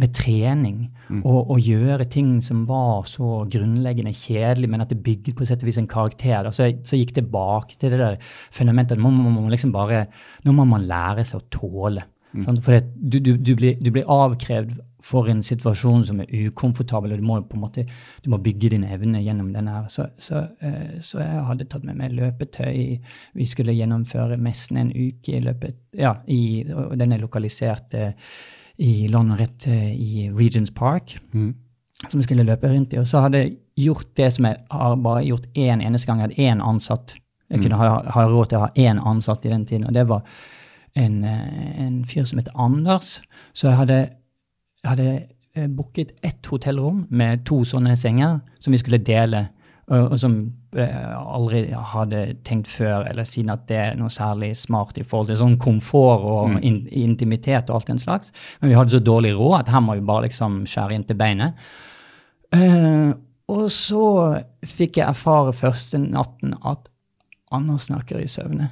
med 0.00 0.14
trening 0.16 0.78
og, 1.20 1.50
og 1.52 1.58
gjøre 1.60 2.06
ting 2.10 2.38
som 2.42 2.62
var 2.66 3.04
så 3.06 3.42
grunnleggende 3.52 4.14
kjedelig, 4.16 4.70
men 4.72 4.80
at 4.80 4.90
det 4.90 5.02
bygget 5.04 5.36
på 5.36 5.44
sett 5.46 5.62
og 5.62 5.68
vis 5.68 5.78
en 5.82 5.90
karakter. 5.90 6.48
Så 6.48 6.70
jeg 6.70 6.78
så 6.88 6.96
gikk 6.96 7.12
tilbake 7.18 7.76
til 7.76 7.92
det 7.92 8.00
der 8.00 8.16
fundamentet 8.56 8.96
at 8.96 9.02
man 9.04 9.14
man, 9.20 9.36
man 9.36 9.52
liksom 9.52 9.74
bare, 9.74 10.06
nå 10.48 10.56
må 10.56 10.64
man 10.66 10.88
lære 10.88 11.26
seg 11.28 11.42
å 11.42 11.46
tåle. 11.52 12.06
Mm. 12.32 12.62
For 12.64 12.72
det, 12.72 12.86
du, 12.96 13.18
du, 13.20 13.34
du, 13.36 13.52
blir, 13.58 13.76
du 13.84 13.92
blir 13.92 14.08
avkrevd 14.08 14.72
for 15.02 15.28
en 15.30 15.42
situasjon 15.44 16.04
som 16.06 16.20
er 16.22 16.30
ukomfortabel, 16.46 17.14
og 17.14 17.20
du 17.20 17.26
må 17.26 17.38
på 17.46 17.58
en 17.58 17.64
måte 17.64 17.84
du 18.22 18.30
må 18.32 18.38
bygge 18.42 18.72
dine 18.74 18.90
evner 18.94 19.22
gjennom 19.24 19.50
den 19.54 19.68
her. 19.70 19.88
Så, 19.92 20.06
så, 20.22 20.46
eh, 20.62 20.98
så 21.02 21.20
jeg 21.22 21.46
hadde 21.48 21.66
tatt 21.70 21.86
med 21.86 21.98
meg 21.98 22.14
løpetøy. 22.16 22.98
Vi 23.38 23.48
skulle 23.48 23.74
gjennomføre 23.76 24.38
messen 24.42 24.80
en 24.80 24.92
uke 24.94 25.36
i 25.36 25.42
løpet 25.44 25.78
Ja, 25.98 26.14
i, 26.26 26.64
og 26.72 26.94
den 26.96 27.12
er 27.12 27.20
lokalisert 27.20 27.94
eh, 27.98 28.14
i 28.80 29.08
London, 29.12 29.36
rett 29.40 29.66
eh, 29.68 29.90
i 29.92 30.30
Regents 30.32 30.72
Park, 30.74 31.18
som 31.32 32.16
jeg 32.20 32.24
skulle 32.24 32.46
løpe 32.48 32.70
rundt 32.70 32.94
i. 32.94 33.02
Og 33.02 33.06
så 33.10 33.26
hadde 33.26 33.42
jeg 33.42 33.58
gjort 33.84 34.08
det 34.16 34.30
som 34.36 34.48
jeg 34.48 34.62
har 34.70 34.96
bare 35.04 35.26
gjort 35.26 35.50
én 35.58 35.84
eneste 35.84 36.08
gang. 36.08 36.22
Jeg 36.22 36.30
hadde 36.30 36.48
én 36.48 36.64
ansatt. 36.64 37.14
Jeg 37.52 37.60
kunne 37.60 37.76
ha, 37.76 38.00
ha 38.14 38.24
råd 38.24 38.48
til 38.48 38.58
å 38.58 38.64
ha 38.64 38.72
én 38.80 39.00
ansatt 39.04 39.44
i 39.44 39.52
den 39.52 39.66
tiden, 39.68 39.84
og 39.84 39.92
det 39.92 40.06
var 40.08 40.24
en, 40.96 41.24
en 41.24 41.98
fyr 42.08 42.24
som 42.28 42.40
het 42.40 42.48
Anders. 42.56 43.18
Så 43.52 43.68
jeg 43.68 43.76
hadde, 43.76 43.98
jeg 44.82 44.90
hadde 44.90 45.08
eh, 45.54 45.68
booket 45.68 46.14
ett 46.22 46.46
hotellrom 46.50 47.04
med 47.10 47.44
to 47.46 47.62
sånne 47.68 47.96
senger 47.98 48.40
som 48.60 48.74
vi 48.74 48.80
skulle 48.82 49.02
dele, 49.02 49.46
og, 49.86 50.12
og 50.12 50.18
som 50.18 50.36
jeg 50.72 51.16
aldri 51.18 51.62
hadde 51.92 52.20
tenkt 52.46 52.70
før 52.72 53.06
eller 53.10 53.26
siden 53.28 53.52
at 53.52 53.66
det 53.68 53.78
er 53.78 53.98
noe 54.00 54.12
særlig 54.12 54.54
smart 54.56 54.98
i 54.98 55.04
forhold 55.04 55.28
til 55.30 55.40
sånn 55.42 55.58
komfort 55.60 56.24
og 56.24 56.54
in, 56.64 56.86
intimitet 56.88 57.70
og 57.70 57.80
alt 57.80 57.90
den 57.92 58.00
slags. 58.00 58.32
Men 58.60 58.72
vi 58.72 58.78
hadde 58.78 58.94
så 58.94 59.02
dårlig 59.04 59.34
råd 59.36 59.58
at 59.60 59.74
her 59.74 59.84
må 59.84 59.98
vi 59.98 60.06
bare 60.08 60.26
liksom 60.28 60.62
skjære 60.70 60.96
inn 60.96 61.04
til 61.08 61.18
beinet. 61.20 61.60
Uh, 62.52 63.12
og 63.52 63.68
så 63.72 64.06
fikk 64.68 64.98
jeg 65.00 65.08
erfare 65.08 65.52
første 65.56 66.00
natten 66.00 66.56
at 66.68 66.88
Anders 67.52 67.90
snakker 67.90 68.22
i 68.22 68.30
søvne. 68.32 68.70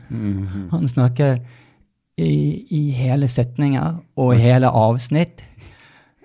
Han 0.70 0.88
snakker 0.88 1.34
i, 2.16 2.64
i 2.72 2.80
hele 2.96 3.28
setninger 3.28 3.98
og 4.16 4.38
hele 4.40 4.70
avsnitt. 4.72 5.44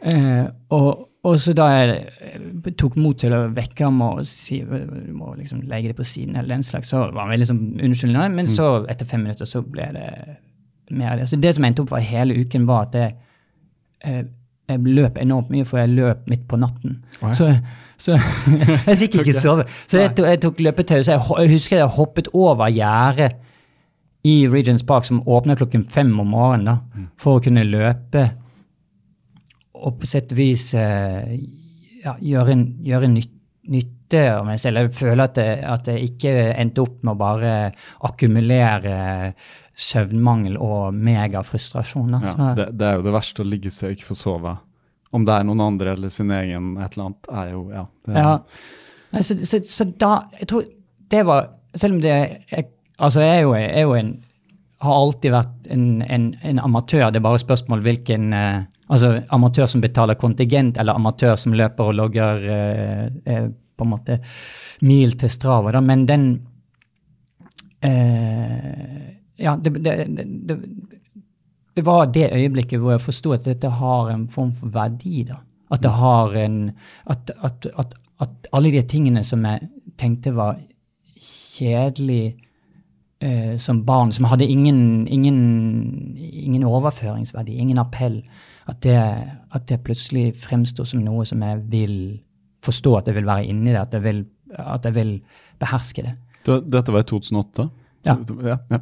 Eh, 0.05 0.45
og, 0.69 1.07
og 1.25 1.39
så 1.41 1.53
da 1.57 1.65
jeg 1.73 1.93
eh, 2.21 2.71
tok 2.77 2.97
mot 3.01 3.17
til 3.17 3.33
å 3.33 3.45
vekke 3.55 3.87
ham 3.87 4.03
og 4.05 4.21
si 4.29 4.59
du 4.61 5.13
må 5.17 5.31
liksom 5.33 5.63
legge 5.69 5.89
det 5.91 5.97
på 5.97 6.05
siden, 6.05 6.35
eller 6.37 6.53
den 6.53 6.65
slags, 6.67 6.91
så 6.93 7.07
var 7.07 7.23
han 7.23 7.33
veldig 7.33 7.47
sånn 7.49 7.63
unnskyldende. 7.87 8.27
Men 8.35 8.49
så, 8.51 8.69
etter 8.91 9.09
fem 9.09 9.25
minutter, 9.25 9.49
så 9.49 9.63
ble 9.65 9.89
det 9.95 10.09
mer 10.93 11.15
av 11.15 11.23
det. 11.23 11.29
Så 11.31 11.41
det 11.41 11.55
som 11.57 11.65
endte 11.65 11.81
opp 11.81 11.95
for 11.95 12.13
hele 12.13 12.37
uken, 12.37 12.67
var 12.69 12.85
at 12.89 12.99
jeg, 12.99 13.15
eh, 14.05 14.21
jeg 14.69 14.85
løp 14.85 15.17
enormt 15.21 15.49
mye, 15.53 15.65
for 15.65 15.81
jeg 15.81 15.95
løp 15.95 16.29
midt 16.29 16.45
på 16.51 16.61
natten. 16.61 16.99
Oi. 17.25 17.33
Så, 17.37 17.49
så 17.97 18.19
jeg 18.91 19.01
fikk 19.01 19.19
ikke 19.23 19.37
sove. 19.39 19.65
Så 19.89 20.03
jeg 20.03 20.13
tok, 20.17 20.29
jeg 20.29 20.43
tok 20.45 20.63
løpetøy. 20.69 20.99
Så 21.01 21.17
jeg, 21.17 21.25
jeg 21.41 21.53
husker 21.55 21.81
jeg 21.81 21.93
hoppet 21.97 22.29
over 22.33 22.69
gjerdet 22.69 23.33
i 24.25 24.39
Regents 24.49 24.85
Park, 24.85 25.05
som 25.09 25.25
åpner 25.25 25.57
klokken 25.57 25.89
fem 25.93 26.13
om 26.21 26.33
morgenen, 26.33 26.69
da, 26.69 27.05
for 27.21 27.37
å 27.37 27.45
kunne 27.45 27.65
løpe 27.65 28.29
og 29.85 29.99
på 30.01 30.07
sett 30.09 30.31
og 30.33 30.37
vis 30.39 30.67
eh, 30.73 31.35
ja, 32.03 32.15
gjøre, 32.21 32.51
en- 32.55 32.69
gjøre 32.85 33.09
nytt, 33.11 33.31
nytte 33.69 34.23
av 34.35 34.43
meg 34.45 34.59
selv. 34.61 34.83
Jeg 34.83 34.93
føler 34.97 35.23
at 35.29 35.37
jeg, 35.41 35.59
at 35.65 35.87
jeg 35.89 36.09
ikke 36.11 36.33
endte 36.61 36.83
opp 36.83 36.97
med 37.05 37.15
å 37.15 37.19
bare 37.21 37.53
akkumulere 38.05 39.33
søvnmangel 39.75 40.55
og 40.61 40.93
megafrustrasjon. 40.95 42.13
Ja, 42.23 42.53
det, 42.57 42.69
det 42.79 42.87
er 42.87 42.99
jo 42.99 43.05
det 43.05 43.13
verste 43.15 43.43
å 43.43 43.47
ligge 43.49 43.67
i 43.71 43.75
sted 43.75 43.89
og 43.91 43.97
ikke 43.97 44.09
få 44.13 44.17
sove. 44.19 44.53
Om 45.15 45.25
det 45.27 45.35
er 45.35 45.47
noen 45.47 45.63
andre 45.63 45.93
eller 45.95 46.11
sin 46.11 46.31
egen 46.35 46.73
et 46.83 46.95
eller 46.95 47.09
annet, 47.09 47.29
er 47.31 47.51
jo 47.53 47.65
Ja. 47.73 47.85
Det, 48.05 48.15
Ja. 48.19 48.35
Så, 49.23 49.37
så, 49.47 49.61
så 49.63 49.85
da 49.95 50.25
Jeg 50.41 50.47
tror 50.49 50.63
det 51.13 51.21
var 51.23 51.45
Selv 51.79 51.93
om 51.95 51.99
det 52.03 52.09
jeg, 52.51 52.65
Altså, 52.99 53.21
jeg 53.21 53.37
er 53.37 53.41
jo, 53.45 53.53
jeg 53.55 53.69
er 53.77 53.81
jo 53.85 53.93
en 53.95 54.09
Har 54.83 54.97
alltid 54.97 55.31
vært 55.31 55.69
en, 55.71 55.85
en, 56.03 56.25
en 56.43 56.59
amatør. 56.59 57.05
Det 57.13 57.21
er 57.21 57.23
bare 57.23 57.39
spørsmål 57.39 57.83
hvilken 57.85 58.33
eh, 58.35 58.65
Altså 58.93 59.15
amatør 59.33 59.69
som 59.69 59.81
betaler 59.81 60.17
kontingent, 60.19 60.77
eller 60.77 60.97
amatør 60.99 61.35
som 61.41 61.55
løper 61.57 61.89
og 61.89 61.95
logger 61.97 62.43
eh, 62.55 63.05
eh, 63.25 63.47
på 63.49 63.85
en 63.85 63.91
måte 63.91 64.19
mil 64.85 65.15
til 65.19 65.31
Strava. 65.33 65.73
Da. 65.73 65.81
Men 65.81 66.05
den 66.09 66.27
eh, 67.81 69.13
Ja, 69.35 69.57
det, 69.59 69.73
det, 69.83 69.95
det, 70.47 70.55
det, 71.75 71.83
var 71.83 72.05
det 72.05 72.29
øyeblikket 72.31 72.79
hvor 72.79 72.93
jeg 72.93 73.03
forsto 73.03 73.33
at 73.35 73.43
dette 73.49 73.67
har 73.67 74.13
en 74.13 74.29
form 74.31 74.53
for 74.55 74.71
verdi. 74.71 75.25
da. 75.27 75.41
At 75.71 75.83
det 75.83 75.91
har 75.91 76.37
en 76.39 76.71
At, 77.05 77.31
at, 77.43 77.67
at, 77.77 77.95
at 78.21 78.47
alle 78.53 78.71
de 78.71 78.81
tingene 78.81 79.23
som 79.23 79.43
jeg 79.45 79.67
tenkte 79.97 80.35
var 80.35 80.59
kjedelig 81.19 82.35
eh, 83.19 83.57
som 83.57 83.83
barn, 83.85 84.11
som 84.11 84.25
hadde 84.29 84.47
ingen, 84.47 85.07
ingen, 85.07 86.17
ingen 86.17 86.63
overføringsverdi, 86.63 87.57
ingen 87.57 87.79
appell, 87.81 88.21
at 88.67 88.81
det, 88.81 88.97
at 89.53 89.67
det 89.69 89.83
plutselig 89.83 90.35
fremstår 90.41 90.85
som 90.89 91.03
noe 91.05 91.25
som 91.25 91.41
jeg 91.45 91.61
vil 91.69 91.95
forstå 92.65 92.97
at 92.97 93.07
jeg 93.11 93.15
vil 93.19 93.25
være 93.29 93.45
inni 93.45 93.71
det, 93.75 93.81
at 93.81 93.93
jeg 93.93 94.01
vil, 94.03 94.25
at 94.57 94.85
jeg 94.85 94.95
vil 94.95 95.21
beherske 95.61 96.03
det. 96.03 96.15
Det- 96.45 96.63
Dette 96.71 96.91
var 96.93 96.99
i 97.05 97.09
2008? 97.11 97.69
Ja. 98.05 98.15
ja, 98.43 98.57
ja. 98.71 98.79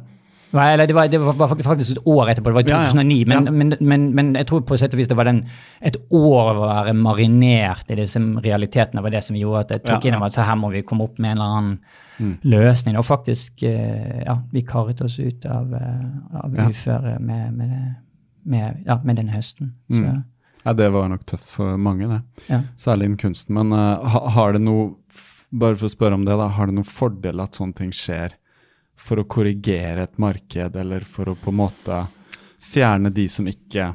Nei, 0.54 0.68
eller 0.72 0.86
det 0.86 0.94
var, 0.94 1.08
det 1.10 1.18
var 1.18 1.48
faktisk 1.50 1.96
et 1.96 2.06
år 2.06 2.28
etterpå, 2.30 2.52
det 2.52 2.54
var 2.54 2.62
i 2.62 2.70
Ja, 2.70 2.82
ja. 2.84 2.90
2009. 2.92 3.24
Men, 3.26 3.48
men, 3.58 3.74
men, 3.80 4.04
men 4.14 4.28
jeg 4.38 4.46
tror 4.46 4.60
på 4.62 4.76
sett 4.78 4.92
og 4.94 4.98
vis 5.00 5.08
det 5.10 5.16
var 5.18 5.24
den, 5.26 5.40
et 5.82 5.96
år 6.14 6.50
å 6.54 6.68
være 6.68 6.92
marinert 6.94 7.90
i 7.90 7.96
disse 7.98 8.20
realitetene 8.44 9.02
var 9.02 9.10
det 9.10 9.24
som 9.26 9.34
gjorde 9.36 9.64
at 9.64 9.70
jeg 9.74 9.82
tok 9.88 10.04
inn 10.06 10.14
over 10.14 10.26
at 10.30 10.36
så 10.36 10.44
her 10.46 10.54
må 10.60 10.70
vi 10.70 10.82
komme 10.86 11.08
opp 11.08 11.18
med 11.18 11.32
en 11.34 11.38
eller 11.40 11.58
annen 11.58 11.78
Mm. 12.20 12.36
løsning. 12.46 12.94
Og 12.96 13.02
faktisk, 13.04 13.64
eh, 13.66 14.22
ja, 14.24 14.36
vi 14.52 14.60
karret 14.62 15.00
oss 15.02 15.18
ut 15.18 15.44
av, 15.50 15.72
eh, 15.74 16.38
av 16.44 16.52
uføre 16.70 17.18
med, 17.20 17.52
med, 17.56 17.68
det- 17.70 17.96
med, 18.44 18.84
ja, 18.86 18.98
med 19.04 19.20
denne 19.20 19.34
høsten. 19.34 19.74
Så, 19.88 20.00
Mm. 20.00 20.22
Ja, 20.64 20.72
det 20.72 20.86
var 20.94 21.08
nok 21.12 21.26
tøft 21.28 21.44
for 21.44 21.76
mange, 21.76 22.06
det. 22.08 22.20
ja. 22.48 22.62
Særlig 22.80 23.04
innen 23.10 23.20
kunsten. 23.20 23.52
Men 23.54 23.72
uh, 23.72 24.00
har 24.32 24.54
det 24.56 24.62
noe, 24.64 24.94
bare 25.52 25.76
for 25.76 25.90
å 25.90 25.92
spørre 25.92 26.16
om 26.16 26.24
det, 26.24 26.36
da, 26.40 26.46
har 26.56 26.70
det 26.70 26.76
noen 26.78 26.88
fordel 26.88 27.42
at 27.44 27.58
sånne 27.58 27.76
ting 27.76 27.90
skjer 27.92 28.32
for 28.96 29.20
å 29.20 29.26
korrigere 29.28 30.06
et 30.06 30.16
marked, 30.22 30.76
eller 30.80 31.04
for 31.04 31.28
å 31.28 31.36
på 31.36 31.52
en 31.52 31.58
måte 31.60 32.00
fjerne 32.64 33.12
de 33.12 33.26
som 33.28 33.48
ikke 33.50 33.92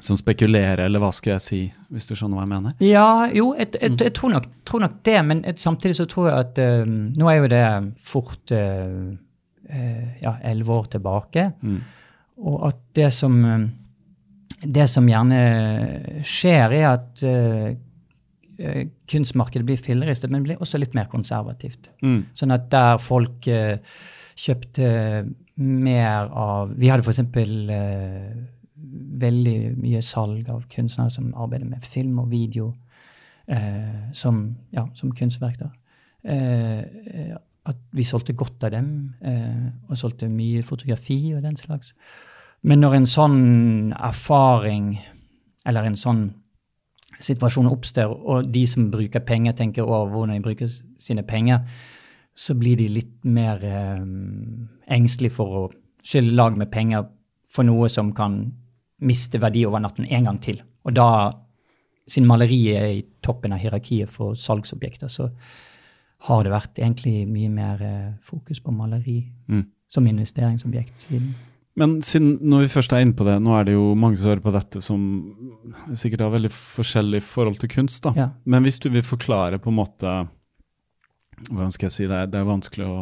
som 0.00 0.16
spekulerer, 0.16 0.84
eller 0.84 1.02
hva 1.02 1.10
skal 1.14 1.34
jeg 1.34 1.42
si, 1.42 1.60
hvis 1.90 2.06
du 2.06 2.14
skjønner 2.14 2.38
hva 2.38 2.44
jeg 2.44 2.52
mener? 2.52 2.74
Ja, 2.84 3.26
jo, 3.34 3.50
jeg, 3.58 3.72
jeg, 3.80 3.96
jeg 3.98 4.14
tror, 4.14 4.34
nok, 4.36 4.48
tror 4.68 4.84
nok 4.84 4.98
det, 5.08 5.16
men 5.26 5.40
et, 5.48 5.58
samtidig 5.58 5.96
så 5.98 6.06
tror 6.10 6.28
jeg 6.28 6.44
at 6.44 6.60
uh, 6.62 6.90
Nå 7.18 7.30
er 7.32 7.38
jo 7.40 7.50
det 7.50 7.62
fort 8.06 8.52
uh, 8.54 9.08
uh, 9.72 10.04
ja, 10.22 10.36
elleve 10.46 10.76
år 10.76 10.90
tilbake. 10.94 11.48
Mm. 11.62 11.80
Og 12.38 12.68
at 12.70 12.80
det 12.96 13.10
som 13.14 13.44
eh, 13.44 13.68
Det 14.58 14.88
som 14.90 15.06
gjerne 15.06 16.22
skjer, 16.26 16.72
er 16.74 16.86
at 16.88 17.20
eh, 17.22 17.76
eh, 18.58 18.88
kunstmarkedet 19.06 19.66
blir 19.66 19.78
filleristet, 19.78 20.32
men 20.32 20.42
blir 20.42 20.58
også 20.58 20.80
litt 20.80 20.96
mer 20.98 21.06
konservativt. 21.12 21.90
Mm. 22.02 22.24
Sånn 22.34 22.54
at 22.56 22.66
der 22.72 22.98
folk 22.98 23.46
uh, 23.46 23.78
kjøpte 24.34 24.88
mer 25.62 26.32
av 26.34 26.74
Vi 26.74 26.90
hadde 26.90 27.06
f.eks. 27.06 27.22
Uh, 27.38 28.34
veldig 29.22 29.58
mye 29.78 30.02
salg 30.02 30.50
av 30.50 30.66
kunstnere 30.74 31.14
som 31.14 31.30
arbeider 31.38 31.70
med 31.70 31.86
film 31.86 32.18
og 32.24 32.32
video 32.34 32.72
uh, 33.46 34.10
som, 34.10 34.42
ja, 34.74 34.88
som 34.98 35.14
kunstverk. 35.14 35.60
da. 35.62 35.70
Eh, 36.24 36.78
eh, 36.78 37.36
at 37.68 37.76
vi 37.92 38.04
solgte 38.04 38.32
godt 38.32 38.64
av 38.64 38.72
dem, 38.72 39.14
eh, 39.20 39.68
og 39.88 39.98
solgte 39.98 40.28
mye 40.28 40.62
fotografi 40.62 41.34
og 41.36 41.42
den 41.42 41.56
slags. 41.56 41.94
Men 42.62 42.80
når 42.82 42.94
en 42.94 43.06
sånn 43.06 43.38
erfaring, 43.94 44.98
eller 45.66 45.86
en 45.86 45.96
sånn 45.96 46.24
situasjon 47.20 47.68
oppstår, 47.70 48.10
og 48.10 48.50
de 48.54 48.64
som 48.66 48.90
bruker 48.90 49.20
penger, 49.26 49.52
tenker 49.58 49.86
over 49.86 50.10
hvordan 50.12 50.36
de 50.36 50.44
bruker 50.44 50.70
sine 51.02 51.22
penger, 51.26 51.64
så 52.38 52.54
blir 52.54 52.78
de 52.78 52.86
litt 52.88 53.24
mer 53.26 53.62
eh, 53.66 54.02
engstelige 54.94 55.34
for 55.34 55.58
å 55.58 55.62
skylde 56.06 56.36
lag 56.38 56.56
med 56.58 56.70
penger 56.70 57.08
for 57.50 57.66
noe 57.66 57.88
som 57.90 58.12
kan 58.14 58.40
miste 59.02 59.40
verdi 59.42 59.64
over 59.66 59.82
natten 59.82 60.06
en 60.06 60.28
gang 60.28 60.38
til. 60.42 60.60
Og 60.86 60.94
da, 60.94 61.08
sin 62.08 62.26
maleri 62.26 62.60
er 62.74 62.86
i 62.92 63.02
toppen 63.22 63.54
av 63.54 63.62
hierarkiet 63.62 64.10
for 64.10 64.38
salgsobjekter, 64.38 65.10
så 65.10 65.28
har 66.28 66.42
det 66.44 66.50
vært 66.54 66.78
egentlig 66.78 67.26
mye 67.30 67.50
mer 67.50 67.82
eh, 67.82 68.14
fokus 68.26 68.60
på 68.60 68.74
maleri 68.74 69.20
Mm. 69.48 69.64
som 69.88 70.06
investeringsobjekt 70.06 71.06
siden. 71.06 71.34
Men 71.78 71.98
siden, 72.02 72.32
når 72.42 72.64
vi 72.66 72.70
først 72.72 72.92
er 72.92 73.04
inne 73.04 73.14
på 73.16 73.24
det, 73.28 73.36
nå 73.44 73.52
er 73.54 73.68
det 73.68 73.74
jo 73.76 73.92
mange 73.94 74.18
som 74.18 74.28
hører 74.32 74.42
på 74.42 74.52
dette 74.54 74.80
som 74.82 75.04
sikkert 75.94 76.24
har 76.26 76.32
veldig 76.34 76.50
forskjellig 76.54 77.20
forhold 77.22 77.60
til 77.62 77.70
kunst. 77.70 78.02
da. 78.02 78.12
Ja. 78.18 78.28
Men 78.44 78.66
hvis 78.66 78.80
du 78.82 78.88
vil 78.90 79.02
forklare 79.06 79.60
på 79.62 79.70
en 79.72 79.78
måte 79.78 80.16
Hvordan 81.52 81.70
skal 81.70 81.86
jeg 81.86 81.92
si 81.94 82.06
det? 82.10 82.22
Det 82.32 82.38
er 82.40 82.48
vanskelig 82.48 82.86
å 82.90 82.96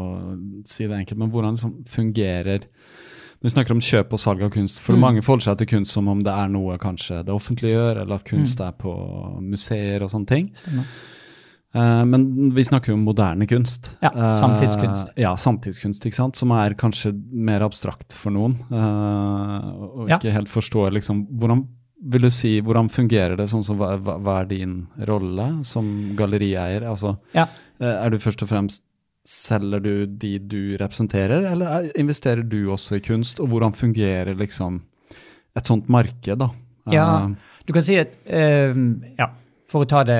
si 0.68 0.84
det 0.86 0.92
enkelt, 0.98 1.16
men 1.22 1.30
hvordan 1.32 1.54
liksom 1.56 1.70
fungerer 1.88 2.66
Når 3.40 3.46
vi 3.48 3.52
snakker 3.54 3.72
om 3.72 3.80
kjøp 3.80 4.12
og 4.12 4.20
salg 4.20 4.42
av 4.44 4.50
kunst, 4.52 4.80
for 4.84 4.92
Mm. 4.92 5.00
mange 5.00 5.22
forholder 5.24 5.44
seg 5.44 5.58
til 5.62 5.66
kunst 5.70 5.92
som 5.96 6.08
om 6.08 6.22
det 6.22 6.32
er 6.32 6.48
noe 6.48 6.76
kanskje 6.78 7.22
det 7.24 7.32
offentlige 7.32 7.72
gjør, 7.76 8.02
eller 8.02 8.14
at 8.14 8.24
kunst 8.28 8.60
er 8.60 8.72
på 8.72 8.92
museer 9.40 10.02
og 10.02 10.10
sånne 10.10 10.26
ting. 10.26 10.50
Stemmer. 10.54 10.84
Eh, 11.76 12.04
men 12.08 12.50
vi 12.56 12.64
snakker 12.64 12.92
jo 12.92 12.96
om 12.96 13.04
moderne 13.04 13.46
kunst. 13.46 13.90
Ja, 14.00 14.08
Eh, 14.14 14.40
samtidskunst. 14.40 15.10
ja, 15.20 15.34
samtidskunst, 15.36 16.06
ikke 16.08 16.14
sant? 16.16 16.36
Som 16.36 16.50
er 16.56 16.74
kanskje 16.74 17.12
mer 17.32 17.60
abstrakt 17.66 18.12
for 18.16 18.30
noen. 18.32 18.56
eh, 18.72 19.70
og 20.00 20.08
Ja. 20.08 20.16
ikke 20.18 20.32
helt 20.32 20.48
forstår 20.48 20.90
liksom 20.92 21.26
Hvordan 21.38 21.66
vil 22.08 22.20
du 22.22 22.30
si, 22.30 22.60
hvordan 22.62 22.88
fungerer 22.90 23.36
det? 23.36 23.48
sånn 23.48 23.64
som 23.64 23.78
Hva, 23.78 23.98
hva, 23.98 24.40
er 24.40 24.44
din 24.46 24.86
rolle 25.06 25.64
som 25.64 26.14
gallerieier? 26.16 26.82
Altså, 26.82 27.18
Ja. 27.34 27.46
er 27.80 28.10
du 28.10 28.18
først 28.18 28.42
og 28.42 28.48
fremst 28.48 28.82
Selger 29.28 29.82
du 29.82 30.06
de 30.06 30.38
du 30.38 30.76
representerer, 30.78 31.50
eller 31.50 31.66
er- 31.66 31.92
investerer 31.98 32.48
du 32.48 32.66
også 32.68 32.94
i 32.94 33.00
kunst? 33.00 33.40
Og 33.40 33.48
hvordan 33.48 33.72
fungerer 33.74 34.36
liksom 34.36 34.82
et 35.56 35.64
sånt 35.64 35.88
marked, 35.88 36.38
da? 36.38 36.50
Ja. 36.92 37.26
Du 37.66 37.72
kan 37.72 37.82
si 37.82 37.96
at 37.96 38.12
uh, 38.28 38.72
ja, 39.18 39.26
For 39.70 39.82
å 39.82 39.88
ta 39.90 40.04
det 40.06 40.18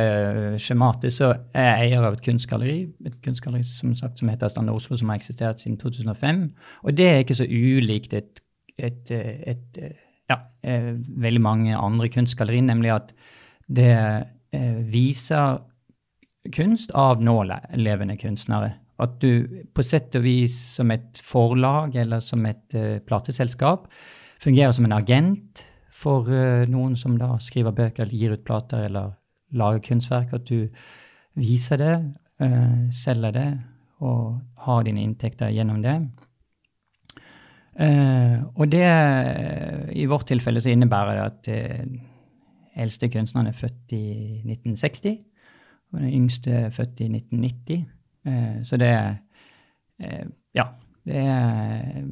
skjematisk, 0.62 1.20
så 1.20 1.28
er 1.54 1.68
jeg 1.68 1.90
eier 1.90 2.06
av 2.08 2.16
et 2.16 2.24
kunstgalleri. 2.24 2.80
Et 3.06 3.18
kunstgalleri 3.22 3.62
som 3.66 3.92
sagt 3.94 4.18
som 4.18 4.30
heter 4.32 4.50
Standard 4.50 4.80
Oslo, 4.80 4.98
som 4.98 5.12
har 5.12 5.20
eksistert 5.20 5.62
siden 5.62 5.78
2005. 5.78 6.40
Og 6.82 6.96
det 6.98 7.06
er 7.06 7.22
ikke 7.22 7.38
så 7.38 7.46
ulikt 7.46 8.16
et, 8.18 8.42
et, 8.76 9.12
eh, 9.14 9.36
et, 9.52 9.78
eh, 9.78 9.94
ja, 10.30 10.40
eh, 10.66 10.92
veldig 10.98 11.42
mange 11.42 11.78
andre 11.78 12.10
kunstgalleri, 12.10 12.64
nemlig 12.66 12.90
at 12.96 13.14
det 13.70 13.94
eh, 14.52 14.82
viser 14.90 15.60
kunst 16.54 16.90
av 16.94 17.22
nålevende 17.22 18.16
kunstnere. 18.18 18.72
At 18.98 19.18
du 19.20 19.62
på 19.76 19.84
sett 19.84 20.14
og 20.16 20.24
vis 20.24 20.56
som 20.78 20.90
et 20.94 21.20
forlag 21.22 21.96
eller 22.00 22.22
som 22.24 22.46
et 22.48 22.74
eh, 22.74 22.98
plateselskap 23.04 23.86
fungerer 24.42 24.72
som 24.72 24.88
en 24.88 24.96
agent 24.96 25.62
for 25.92 26.30
eh, 26.32 26.64
noen 26.70 26.96
som 26.98 27.18
da 27.20 27.34
skriver 27.42 27.76
bøker 27.76 28.10
gir 28.12 28.36
ut 28.36 28.44
plater 28.46 28.86
eller 28.88 29.14
lager 29.56 29.82
kunstverk. 29.88 30.32
At 30.36 30.46
du 30.48 30.68
viser 31.36 31.80
det, 31.80 31.96
uh, 32.42 32.86
selger 32.92 33.34
det 33.36 33.48
og 34.04 34.40
har 34.66 34.84
dine 34.84 35.04
inntekter 35.04 35.52
gjennom 35.54 35.82
det. 35.84 35.96
Uh, 37.76 38.44
og 38.56 38.70
det, 38.72 38.84
i 39.92 40.06
vårt 40.08 40.26
tilfelle, 40.30 40.60
så 40.60 40.72
innebærer 40.72 41.18
det 41.18 41.24
at 41.26 41.50
uh, 41.52 42.80
eldste 42.82 43.08
kunstneren 43.12 43.50
er 43.50 43.56
født 43.56 43.92
i 43.92 44.06
1960, 44.44 45.18
og 45.92 46.00
den 46.00 46.12
yngste 46.22 46.54
er 46.66 46.72
født 46.72 47.04
i 47.04 47.10
1990. 47.12 47.84
Uh, 48.26 48.58
så 48.64 48.80
det 48.80 48.88
er 48.88 49.14
Ja, 50.54 50.64
det 51.08 51.16
er 51.16 52.02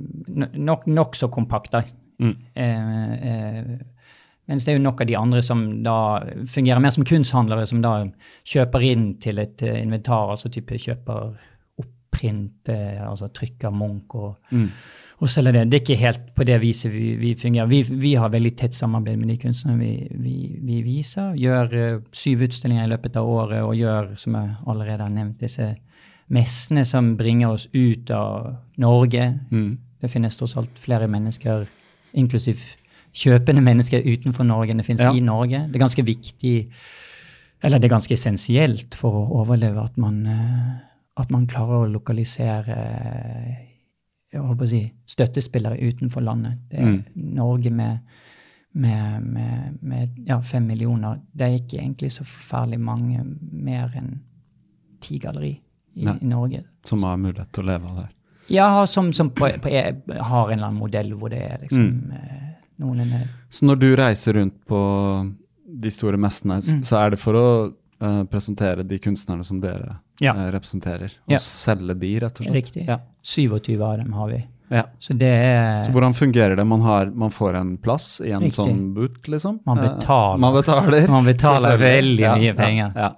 nok 0.56 1.16
så 1.16 1.28
kompakt, 1.28 1.72
da. 1.72 1.82
Mm. 2.18 2.36
Mens 4.50 4.66
det 4.66 4.74
er 4.74 4.76
jo 4.78 4.84
nok 4.84 5.00
av 5.00 5.08
de 5.08 5.16
andre 5.16 5.40
som 5.42 5.64
da 5.84 5.96
fungerer 6.52 6.82
mer 6.84 6.92
som 6.92 7.06
kunsthandlere, 7.08 7.66
som 7.66 7.80
da 7.84 7.94
kjøper 8.44 8.84
inn 8.90 9.06
til 9.22 9.40
et 9.40 9.62
eh, 9.64 9.80
inventar, 9.82 10.34
altså 10.34 10.50
type 10.52 10.76
kjøper 10.76 11.32
opprint, 11.80 12.68
eh, 12.68 13.00
altså 13.08 13.30
trykker 13.32 13.72
Munch 13.72 14.14
og, 14.14 14.36
Mm. 14.52 14.68
og 15.20 15.28
selger 15.30 15.52
det. 15.52 15.70
Det 15.70 15.78
er 15.78 15.84
ikke 15.84 16.02
helt 16.02 16.34
på 16.34 16.44
det 16.44 16.60
viset 16.60 16.92
vi, 16.92 17.14
vi 17.16 17.34
fungerer. 17.34 17.66
Vi, 17.66 17.82
vi 17.82 18.14
har 18.14 18.28
veldig 18.28 18.56
tett 18.56 18.74
samarbeid 18.74 19.18
med 19.18 19.28
de 19.28 19.36
kunstnerne 19.36 19.78
vi, 19.80 20.08
vi, 20.12 20.36
vi 20.60 20.82
viser. 20.82 21.32
Gjør 21.40 21.74
eh, 21.74 21.98
syv 22.12 22.44
utstillinger 22.48 22.84
i 22.84 22.92
løpet 22.92 23.16
av 23.16 23.28
året 23.28 23.62
og 23.64 23.74
gjør, 23.76 24.14
som 24.20 24.34
jeg 24.36 24.54
allerede 24.66 25.02
har 25.02 25.10
nevnt, 25.14 25.40
disse 25.40 25.74
messene 26.28 26.84
som 26.84 27.16
bringer 27.16 27.52
oss 27.56 27.68
ut 27.72 28.10
av 28.10 28.54
Norge. 28.76 29.38
Mm. 29.50 29.78
Det 30.00 30.10
finnes 30.12 30.36
tross 30.36 30.56
alt 30.60 30.78
flere 30.80 31.08
mennesker, 31.08 31.66
inklusiv 32.12 32.60
kjøpende 33.14 33.62
mennesker 33.62 34.02
utenfor 34.04 34.44
Norge 34.48 34.70
enn 34.74 34.80
det 34.82 34.86
finnes 34.88 35.04
Ja. 35.06 35.12
i 35.14 35.20
Norge. 35.22 35.66
Det 35.70 35.76
er 35.76 35.84
ganske 35.86 36.04
viktig, 36.04 36.54
eller 37.62 37.78
det 37.78 37.88
er 37.90 37.94
ganske 37.96 38.14
essensielt 38.16 38.94
for 38.98 39.12
å 39.22 39.40
overleve 39.42 39.82
at 39.84 39.96
man, 39.96 40.26
eh, 40.26 40.74
at 41.16 41.30
man 41.30 41.46
klarer 41.46 41.84
å 41.86 41.92
lokalisere 41.92 42.74
eh, 42.74 43.54
jeg 44.34 44.42
håper 44.42 44.64
å 44.66 44.68
si, 44.68 44.92
støttespillere 45.06 45.78
utenfor 45.78 46.20
landet. 46.26 46.58
Det 46.70 46.78
er 46.80 46.84
Mm. 46.84 47.04
Norge 47.36 47.70
med, 47.70 47.98
med, 48.74 49.22
med, 49.22 49.78
med 49.82 50.08
ja, 50.26 50.40
fem 50.40 50.66
millioner. 50.66 51.20
Det 51.32 51.46
er 51.46 51.54
ikke 51.60 51.78
egentlig 51.78 52.10
så 52.10 52.24
forferdelig 52.24 52.80
mange 52.80 53.22
mer 53.52 53.92
enn 53.94 54.20
ti 55.00 55.18
galleri 55.22 55.60
i, 55.94 56.04
Nei. 56.04 56.16
i 56.20 56.26
Norge. 56.26 56.64
Som 56.82 57.04
har 57.04 57.16
mulighet 57.16 57.52
til 57.52 57.62
å 57.62 57.66
leve 57.66 57.86
av 57.86 57.96
det. 58.02 58.08
Ja, 58.50 58.86
som, 58.86 59.12
som 59.12 59.30
på, 59.30 59.48
på, 59.62 59.70
har 59.70 60.50
en 60.50 60.58
eller 60.58 60.66
annen 60.66 60.80
modell 60.80 61.12
hvor 61.14 61.30
det 61.30 61.38
er 61.52 61.58
liksom 61.62 61.84
Mm. 61.84 62.43
Noenlunde 62.80 63.28
Så 63.50 63.66
når 63.66 63.78
du 63.78 63.88
reiser 63.96 64.34
rundt 64.38 64.64
på 64.66 64.80
de 65.66 65.90
store 65.90 66.16
messene, 66.20 66.60
Mm. 66.62 66.82
så 66.84 66.96
er 67.04 67.10
det 67.10 67.18
for 67.18 67.34
å 67.34 67.72
uh, 68.02 68.24
presentere 68.24 68.82
de 68.86 68.98
kunstnerne 68.98 69.44
som 69.44 69.60
dere 69.60 69.96
Ja. 70.20 70.32
uh, 70.34 70.50
representerer, 70.52 71.10
og 71.26 71.30
Ja. 71.32 71.36
selge 71.38 71.98
de, 71.98 72.18
rett 72.20 72.40
og 72.40 72.46
slett? 72.46 72.54
Riktig. 72.54 72.86
Ja. 72.88 72.98
27 73.22 73.80
av 73.82 73.96
dem 73.98 74.12
har 74.12 74.28
vi. 74.28 74.44
ja. 74.70 74.82
Så 75.00 75.16
det 75.18 75.26
er 75.30 75.82
Så 75.82 75.92
hvordan 75.92 76.12
fungerer 76.14 76.56
det? 76.56 76.64
Man, 76.66 76.80
har, 76.82 77.06
man 77.10 77.30
får 77.30 77.54
en 77.56 77.76
plass 77.78 78.20
i 78.20 78.30
en 78.30 78.42
Riktig. 78.42 78.54
sånn 78.54 78.94
boot, 78.94 79.22
liksom? 79.28 79.60
Man 79.66 79.78
betaler. 79.78 80.34
Uh, 80.34 80.40
man 80.40 80.54
betaler. 80.54 81.08
Man 81.08 81.24
betaler 81.24 81.78
veldig 81.92 82.18
Ja, 82.20 82.36
mye 82.36 82.54
penger. 82.56 82.92
Ja, 82.96 83.14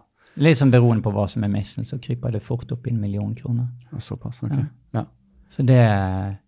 sånn 0.52 0.70
beroende 0.70 1.02
på 1.02 1.12
hva 1.12 1.28
som 1.28 1.44
er 1.44 1.48
messen, 1.48 1.84
så 1.84 1.98
kryper 1.98 2.32
det 2.32 2.42
fort 2.42 2.70
opp 2.72 2.86
i 2.86 2.90
en 2.90 3.00
million 3.00 3.34
kroner. 3.34 3.68
Såpass, 3.98 4.42
ok. 4.42 4.52
Ja. 4.52 4.64
Ja. 4.94 5.04
Så 5.50 5.64
det 5.64 5.76
er 5.76 6.38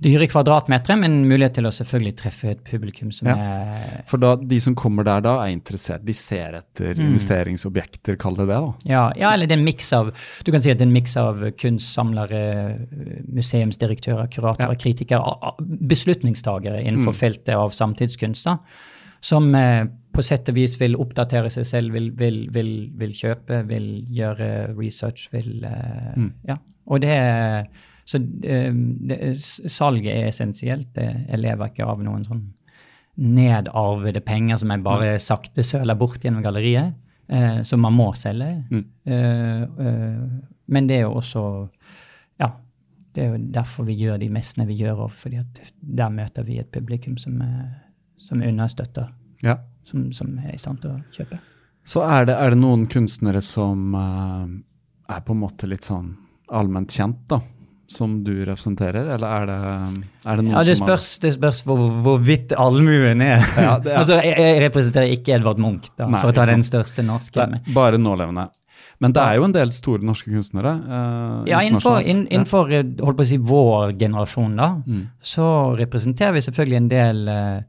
dyre 0.00 0.28
kvadratmeter, 0.30 0.94
men 1.00 1.24
mulighet 1.26 1.54
til 1.58 1.66
å 1.66 1.72
selvfølgelig 1.74 2.16
treffe 2.20 2.50
et 2.52 2.60
publikum 2.64 3.10
som 3.12 3.26
Ja. 3.28 3.34
er 3.34 4.02
For 4.06 4.16
da, 4.16 4.36
de 4.36 4.60
som 4.60 4.74
kommer 4.78 5.02
der 5.04 5.20
da, 5.20 5.32
er 5.44 5.50
interessert. 5.56 6.04
De 6.04 6.12
ser 6.14 6.54
etter 6.54 6.94
Mm. 6.94 7.08
investeringsobjekter, 7.16 8.16
kall 8.16 8.36
det 8.36 8.46
det, 8.46 8.54
da. 8.60 8.74
ja, 8.86 9.12
ja, 9.18 9.32
eller 9.34 9.46
det 9.46 9.56
er 9.56 9.58
en 9.58 9.64
miks 9.64 9.92
av 9.92 10.12
Du 10.44 10.52
kan 10.52 10.62
si 10.62 10.70
at 10.70 10.78
det 10.78 10.84
er 10.86 10.88
en 10.88 10.92
miks 10.92 11.16
av 11.16 11.34
kunstsamlere, 11.58 12.86
museumsdirektører, 13.28 14.28
kuratorer, 14.30 14.68
Ja. 14.68 14.74
kritikere, 14.74 15.54
beslutningstagere 15.86 16.82
innenfor 16.84 17.12
Mm. 17.12 17.20
feltet 17.20 17.54
av 17.54 17.70
samtidskunst, 17.70 18.44
da, 18.44 18.58
som 19.20 19.54
eh, 19.54 19.84
på 20.12 20.22
sett 20.22 20.48
og 20.48 20.54
vis 20.54 20.76
vil 20.78 20.94
oppdatere 20.96 21.50
seg 21.50 21.64
selv, 21.66 21.92
vil, 21.92 22.10
vil, 22.12 22.48
vil, 22.50 22.90
vil 22.96 23.10
kjøpe, 23.12 23.66
vil 23.66 24.04
gjøre 24.10 24.76
research, 24.78 25.28
vil 25.32 25.64
eh, 25.64 26.14
Mm. 26.16 26.32
Ja. 26.46 26.56
Og 26.88 27.00
det 27.00 27.10
er 27.10 27.66
Så 28.08 28.20
eh, 28.44 28.72
det, 28.72 29.18
salget 29.68 30.14
er 30.14 30.30
essensielt. 30.30 30.96
Jeg 30.96 31.40
lever 31.42 31.72
ikke 31.72 31.88
av 31.88 32.00
noen 32.04 32.24
sånn 32.24 32.46
nedarvede 33.18 34.20
penger 34.22 34.60
som 34.60 34.70
jeg 34.72 34.84
bare 34.86 35.16
sakte 35.22 35.64
søler 35.66 35.98
bort 35.98 36.22
gjennom 36.22 36.44
galleriet, 36.44 36.94
eh, 37.28 37.62
som 37.66 37.82
man 37.82 37.96
må 37.98 38.12
selge. 38.16 38.52
Mm. 38.70 38.84
Eh, 39.10 39.64
eh, 39.86 40.22
men 40.68 40.86
det 40.88 41.00
er 41.00 41.06
jo 41.08 41.16
også 41.18 41.42
Ja, 42.38 42.52
det 43.14 43.24
er 43.24 43.32
jo 43.32 43.42
derfor 43.58 43.88
vi 43.88 43.96
gjør 43.98 44.20
de 44.22 44.28
messene 44.30 44.66
vi 44.68 44.78
gjør, 44.78 45.08
fordi 45.10 45.40
at 45.42 45.60
der 45.82 46.12
møter 46.14 46.46
vi 46.46 46.60
et 46.62 46.70
publikum 46.72 47.16
som, 47.18 47.42
som 48.16 48.42
understøtter, 48.42 49.10
Ja. 49.42 49.56
som, 49.84 50.12
som 50.12 50.38
er 50.38 50.54
i 50.54 50.58
stand 50.58 50.80
til 50.82 50.94
å 50.94 51.00
kjøpe. 51.16 51.40
Så 51.88 52.04
er 52.04 52.26
det, 52.28 52.36
er 52.36 52.50
det 52.52 52.60
noen 52.60 52.86
kunstnere 52.86 53.40
som 53.42 53.94
eh, 53.96 55.14
er 55.16 55.20
på 55.24 55.34
en 55.34 55.42
måte 55.42 55.66
litt 55.66 55.88
sånn 55.88 56.14
allment 56.48 56.92
kjent, 56.94 57.24
da? 57.28 57.40
Som 57.88 58.18
du 58.22 58.44
representerer, 58.44 59.06
eller 59.14 59.26
er 59.26 59.46
det, 59.48 59.54
er 60.28 60.36
det 60.36 60.44
noen 60.44 60.52
Ja, 60.58 60.62
det 60.62 60.76
som 60.76 60.86
har- 60.90 60.96
det 61.22 61.30
spørs 61.38 61.62
hvor, 61.64 61.78
hvorvidt 62.04 62.52
allmuen 62.52 63.22
er. 63.24 63.40
Ja, 63.56 63.78
er- 63.80 63.96
altså, 64.02 64.18
jeg, 64.22 64.36
jeg 64.36 64.60
representerer 64.66 65.14
ikke 65.16 65.34
Edvard 65.38 65.58
Munch, 65.58 65.88
da, 65.96 66.06
Nei, 66.06 66.20
for 66.20 66.28
å 66.28 66.34
ta 66.36 66.44
den 66.44 66.60
største 66.66 67.02
norske. 67.02 67.40
Er 67.40 67.72
bare 67.72 67.96
nålevende. 67.96 68.50
Men 69.00 69.12
det 69.14 69.22
er 69.22 69.36
jo 69.38 69.44
en 69.46 69.52
del 69.54 69.70
store 69.70 70.02
norske 70.02 70.28
kunstnere. 70.28 70.72
eh, 70.84 71.48
Ja, 71.48 71.60
innenfor, 71.62 72.00
inn, 72.04 72.26
innenfor 72.28 72.72
eh, 72.74 73.24
si, 73.24 73.38
vår 73.38 73.92
generasjon, 73.98 74.56
da, 74.56 74.68
Mm. 74.84 75.06
så 75.22 75.48
representerer 75.78 76.32
vi 76.34 76.40
selvfølgelig 76.44 76.76
en 76.76 76.88
del 76.88 77.28
eh, 77.28 77.60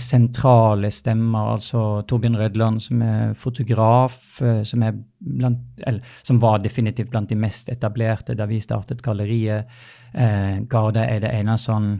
sentrale 0.00 0.90
stemmer. 0.90 1.54
Altså 1.58 2.02
Torbjørn 2.08 2.36
Rødland, 2.40 2.80
som 2.80 3.02
er 3.04 3.34
fotograf, 3.36 4.40
eh, 4.42 4.62
som, 4.64 4.82
er 4.82 4.94
blant, 5.20 5.58
eller, 5.86 6.00
som 6.22 6.40
var 6.40 6.58
definitivt 6.64 7.10
blant 7.12 7.28
de 7.28 7.36
mest 7.36 7.68
etablerte 7.68 8.34
da 8.38 8.46
vi 8.48 8.60
startet 8.64 9.02
galleriet. 9.04 9.66
Eh, 10.14 10.60
Garda 10.68 11.04
er 11.04 11.20
det 11.20 11.32
ene 11.36 11.58
sånn 11.60 11.98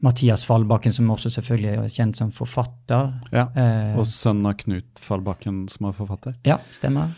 Mathias 0.00 0.46
Fallbakken, 0.48 0.94
som 0.96 1.10
også 1.12 1.28
selvfølgelig 1.34 1.72
er 1.76 1.90
kjent 1.92 2.16
som 2.16 2.30
forfatter. 2.32 3.10
Ja. 3.34 3.48
Eh, 3.54 3.98
Og 3.98 4.06
sønnen 4.08 4.46
av 4.48 4.54
Knut 4.62 5.02
Fallbakken, 5.04 5.68
som 5.68 5.90
er 5.90 5.92
forfatter. 5.98 6.38
ja, 6.46 6.56
stemmer. 6.70 7.10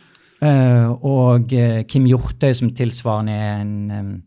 Eh, 0.43 0.88
og 1.07 1.53
eh, 1.55 1.84
Kim 1.86 2.09
Hjortøy, 2.11 2.51
som 2.59 2.72
tilsvarende 2.74 3.32
er 3.38 3.61
en, 3.61 4.22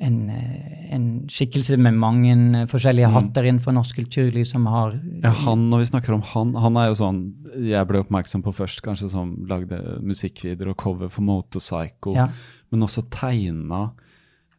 en, 0.00 0.28
eh, 0.30 0.94
en 0.94 1.04
skikkelse 1.28 1.78
med 1.80 1.94
mange 1.96 2.34
forskjellige 2.68 2.68
forskjellige 2.70 3.12
hatter 3.14 3.46
innenfor 3.48 3.72
norsk 3.72 3.96
kulturliv, 3.96 4.44
som 4.46 4.66
har 4.66 4.92
Mm. 4.92 5.22
Ja, 5.24 5.30
han, 5.30 5.70
når 5.70 5.78
vi 5.78 5.86
snakker 5.90 6.14
om 6.14 6.22
han, 6.22 6.54
han 6.54 6.76
er 6.76 6.88
jo 6.88 6.94
sånn 6.94 7.20
jeg 7.64 7.86
ble 7.88 8.02
oppmerksom 8.04 8.42
på 8.44 8.52
først, 8.54 8.82
kanskje 8.82 9.10
som 9.10 9.46
lagde 9.48 9.78
musikkvideoer 10.02 10.70
og 10.70 10.76
cover 10.76 11.08
for 11.08 11.22
Motorpsycho, 11.22 12.14
Ja. 12.14 12.28
men 12.70 12.80
også 12.82 13.08
tegna, 13.10 13.92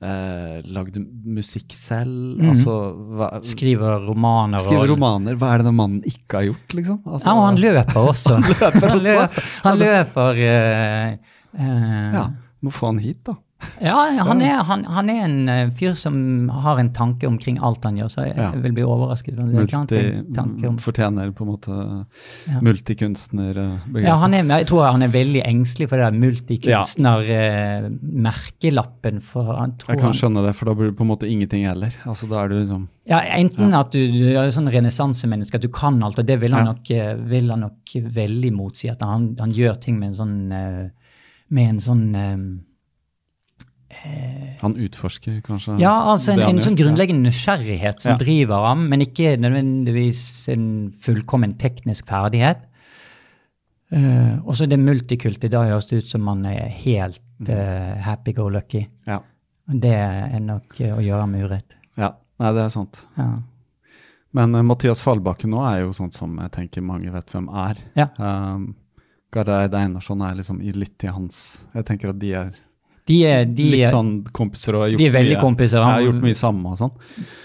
eh, 0.01 0.61
lagde 0.65 1.05
musikk 1.25 1.71
selv, 1.71 2.38
Mm. 2.39 2.49
altså 2.49 2.95
hva, 3.15 3.29
skriver 3.43 3.99
romaner. 4.07 4.57
Skriver 4.59 4.88
romaner. 4.88 5.35
Hva 5.38 5.53
er 5.53 5.57
det 5.59 5.65
den 5.65 5.75
mannen 5.75 6.01
ikke 6.03 6.33
har 6.33 6.43
gjort, 6.45 6.67
liksom? 6.73 6.99
Altså, 7.05 7.25
Ja, 7.25 7.33
og 7.33 7.45
han 7.45 7.57
løper 7.57 8.07
også. 8.09 8.35
Han 8.41 8.43
løper 8.43 8.89
han 8.89 8.99
løper, 8.99 9.43
han 9.63 9.79
løper 9.79 10.31
eh, 10.38 11.17
eh, 11.59 12.13
Ja, 12.13 12.29
må 12.63 12.71
få 12.71 12.88
han 12.88 12.97
hit, 12.99 13.23
da. 13.23 13.35
Ja, 13.82 13.95
han 14.22 14.41
er, 14.41 14.62
han, 14.66 14.84
han 14.86 15.10
er 15.10 15.24
en 15.26 15.49
eh, 15.49 15.70
fyr 15.78 15.93
som 15.97 16.49
har 16.64 16.78
en 16.82 16.91
tanke 16.93 17.28
omkring 17.30 17.58
alt 17.66 17.84
han 17.86 17.97
gjør, 17.97 18.08
så 18.14 18.22
jeg, 18.28 18.36
Ja. 18.38 18.51
jeg 18.53 18.62
vil 18.64 18.72
bli 18.78 18.84
overrasket. 18.86 19.34
Multi, 19.38 19.74
har 19.74 19.86
tanke 20.38 20.68
om 20.70 20.78
fortjener 20.82 21.32
på 21.34 21.41
en 21.45 21.49
måte 21.51 21.74
Ja. 22.51 22.60
multikunstnerbegrepet. 22.62 24.03
Ja, 24.05 24.16
han 24.22 24.34
er, 24.38 24.43
jeg 24.45 24.68
tror 24.70 24.86
han 24.91 25.01
er 25.01 25.08
veldig 25.14 25.41
engstelig 25.45 25.89
for 25.89 25.97
det 25.97 26.05
der 26.12 26.20
multikunstner-merkelappen. 26.22 29.22
Ja. 29.26 29.66
Jeg 29.89 29.99
kan 30.01 30.14
skjønne 30.14 30.43
det, 30.45 30.53
for 30.58 30.66
da 30.70 30.74
blir 30.78 30.88
det 30.91 30.97
på 30.99 31.03
en 31.05 31.10
måte 31.12 31.28
ingenting 31.30 31.64
heller. 31.68 31.91
Altså, 32.05 32.28
da 32.30 32.36
er 32.43 32.47
du 32.51 32.55
liksom 32.60 32.84
ja, 33.08 33.20
Enten 33.38 33.74
at 33.78 33.91
du, 33.95 34.01
du 34.12 34.26
er 34.38 34.51
sånn 34.53 34.70
renessansemenneske, 34.74 35.55
at 35.58 35.64
du 35.66 35.70
kan 35.74 36.03
alt, 36.03 36.20
og 36.20 36.26
det 36.28 36.38
vil 36.41 36.53
han, 36.53 36.66
nok, 36.70 36.86
eh, 36.91 37.16
vil 37.30 37.49
han 37.53 37.62
nok 37.66 37.84
veldig 38.18 38.51
motsi. 38.53 38.89
At 38.91 39.01
han, 39.05 39.32
han 39.39 39.51
gjør 39.55 39.76
ting 39.82 39.95
med 40.01 40.08
en 40.14 40.20
sånn 40.22 40.38
eh, 40.51 40.86
Med 41.49 41.70
en 41.70 41.80
sånn 41.80 42.16
eh, 42.16 42.38
Han 44.61 44.75
utforsker 44.75 45.39
kanskje 45.45 45.77
Ja, 45.79 45.93
altså 46.11 46.33
en, 46.33 46.41
en 46.43 46.59
sånn 46.61 46.75
grunnleggende 46.75 47.29
nysgjerrighet 47.29 48.01
som 48.03 48.11
Ja. 48.11 48.17
driver 48.19 48.65
ham, 48.67 48.88
men 48.89 49.01
ikke 49.05 49.38
nødvendigvis 49.39 50.49
en 50.51 50.65
fullkommen 51.01 51.53
teknisk 51.57 52.07
ferdighet. 52.09 52.65
Eh, 53.91 54.39
og 54.43 54.55
så 54.59 54.67
det 54.67 54.79
multikulti. 54.81 55.47
Da 55.49 55.61
høres 55.63 55.88
det 55.88 56.01
ut 56.03 56.09
som 56.11 56.21
man 56.27 56.41
er 56.49 56.67
helt 56.83 57.21
uh, 57.47 57.95
happy-go-lucky. 58.03 58.81
Ja. 59.07 59.21
Det 59.67 59.93
er 59.93 60.39
nok 60.43 60.79
eh, 60.83 60.91
å 60.95 60.99
gjøre 61.03 61.27
med 61.31 61.45
urett. 61.47 61.77
ja. 61.97 62.13
Nei, 62.38 62.51
det 62.53 62.61
er 62.67 62.69
sant. 62.69 62.99
Ja. 63.17 63.29
Men 64.38 64.53
eh, 64.53 64.61
Mathias 64.67 64.99
Fallbakken 65.01 65.49
nå 65.55 65.63
er 65.65 65.79
jo 65.85 65.93
sånn 65.97 66.11
som 66.13 66.35
jeg 66.43 66.51
tenker 66.53 66.83
mange 66.85 67.09
vet 67.15 67.31
hvem 67.33 67.47
er. 67.49 67.79
Ja. 67.97 68.09
Um, 68.21 68.75
Gardeid 69.33 69.73
Einarsson 69.73 70.21
er 70.21 70.35
liksom 70.38 70.59
i- 70.61 70.71
litt 70.75 71.03
i 71.03 71.07
hans 71.11 71.65
Jeg 71.73 71.83
tenker 71.89 72.09
at 72.13 72.19
de 72.19 72.29
er 72.38 72.51
De 73.08 73.18
er, 73.26 73.45
de, 73.45 73.64
litt 73.72 73.88
sånn 73.89 74.10
kompiser 74.36 74.76
og 74.76 74.82
har 74.84 74.89
gjort 74.91 74.99
de 74.99 75.05
er 75.08 75.12
veldig 75.16 75.36
mye, 75.38 75.41
kompiser. 75.41 75.80
Han- 75.84 75.93
har 75.93 76.01
gjort 76.10 76.22
mye 76.26 76.36
sammen 76.36 76.66
og 76.74 76.78
sånn. 76.78 76.91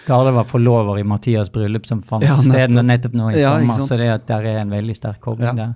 Garde 0.09 0.33
var 0.35 0.45
forlover 0.51 0.99
i 0.99 1.05
Mathias' 1.07 1.53
bryllup, 1.55 1.87
som 1.87 2.03
fant 2.03 2.25
Ja, 2.27 2.37
sted 2.37 2.71
nettopp. 2.71 3.13
nå 3.15 3.31
i 3.33 3.39
Ja, 3.41 3.53
sommer. 3.61 3.87
Så 3.87 3.97
det, 3.97 4.09
at 4.11 4.27
der 4.27 4.43
er 4.45 4.59
en 4.65 4.71
veldig 4.71 4.97
sterk 4.99 5.21
kobling 5.21 5.47
Ja. 5.47 5.55
der. 5.55 5.75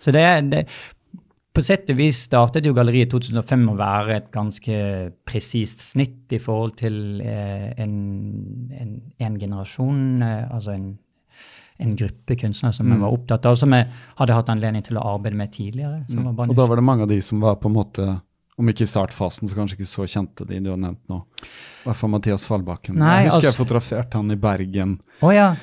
Så 0.00 0.12
det 0.12 0.50
det, 0.50 0.68
På 1.54 1.62
sett 1.64 1.90
og 1.90 1.96
vis 1.96 2.28
startet 2.28 2.62
jo 2.64 2.72
galleriet 2.72 3.08
i 3.08 3.18
2005 3.18 3.64
å 3.72 3.76
være 3.76 4.16
et 4.16 4.30
ganske 4.30 5.10
presist 5.26 5.80
snitt 5.80 6.30
i 6.30 6.38
forhold 6.38 6.76
til 6.76 7.20
eh, 7.20 7.72
en, 7.76 8.70
en, 8.78 8.92
en 9.18 9.38
generasjon, 9.40 10.22
eh, 10.22 10.44
altså 10.54 10.74
en, 10.76 10.98
en 11.80 11.96
gruppe 11.96 12.36
kunstnere 12.38 12.72
som 12.74 12.86
Mm. 12.86 13.00
var 13.00 13.10
opptatt 13.10 13.46
av, 13.46 13.56
som 13.56 13.70
jeg 13.72 13.88
hadde 14.20 14.34
hatt 14.34 14.48
anledning 14.48 14.84
til 14.84 14.98
å 14.98 15.04
arbeide 15.16 15.34
med 15.34 15.50
tidligere. 15.50 16.04
Som 16.08 16.24
var 16.24 16.46
Mm. 16.46 16.50
Og 16.50 16.56
da 16.56 16.66
var 16.66 16.76
det 16.76 16.84
mange 16.84 17.02
av 17.02 17.08
de 17.08 17.20
som 17.20 17.40
var 17.40 17.56
på 17.56 17.66
en 17.66 17.74
måte 17.74 18.20
om 18.58 18.68
ikke 18.68 18.82
i 18.82 18.90
startfasen, 18.90 19.48
så 19.48 19.54
kanskje 19.54 19.78
ikke 19.78 19.86
så 19.90 20.06
kjente 20.10 20.46
de 20.48 20.58
du 20.64 20.70
har 20.72 20.78
nevnt 20.82 21.00
nå. 21.08 21.20
I 21.44 21.84
hvert 21.86 21.96
fall 22.00 22.10
Mathias 22.10 22.44
Fallbakken. 22.48 22.96
Nei, 22.98 23.22
jeg 23.24 23.30
husker 23.30 23.46
jeg 23.48 23.52
altså- 23.54 23.64
fotograferte 23.64 24.18
han 24.18 24.30
i 24.30 24.36
Bergen, 24.36 25.00
Oh, 25.22 25.30
ja. 25.34 25.54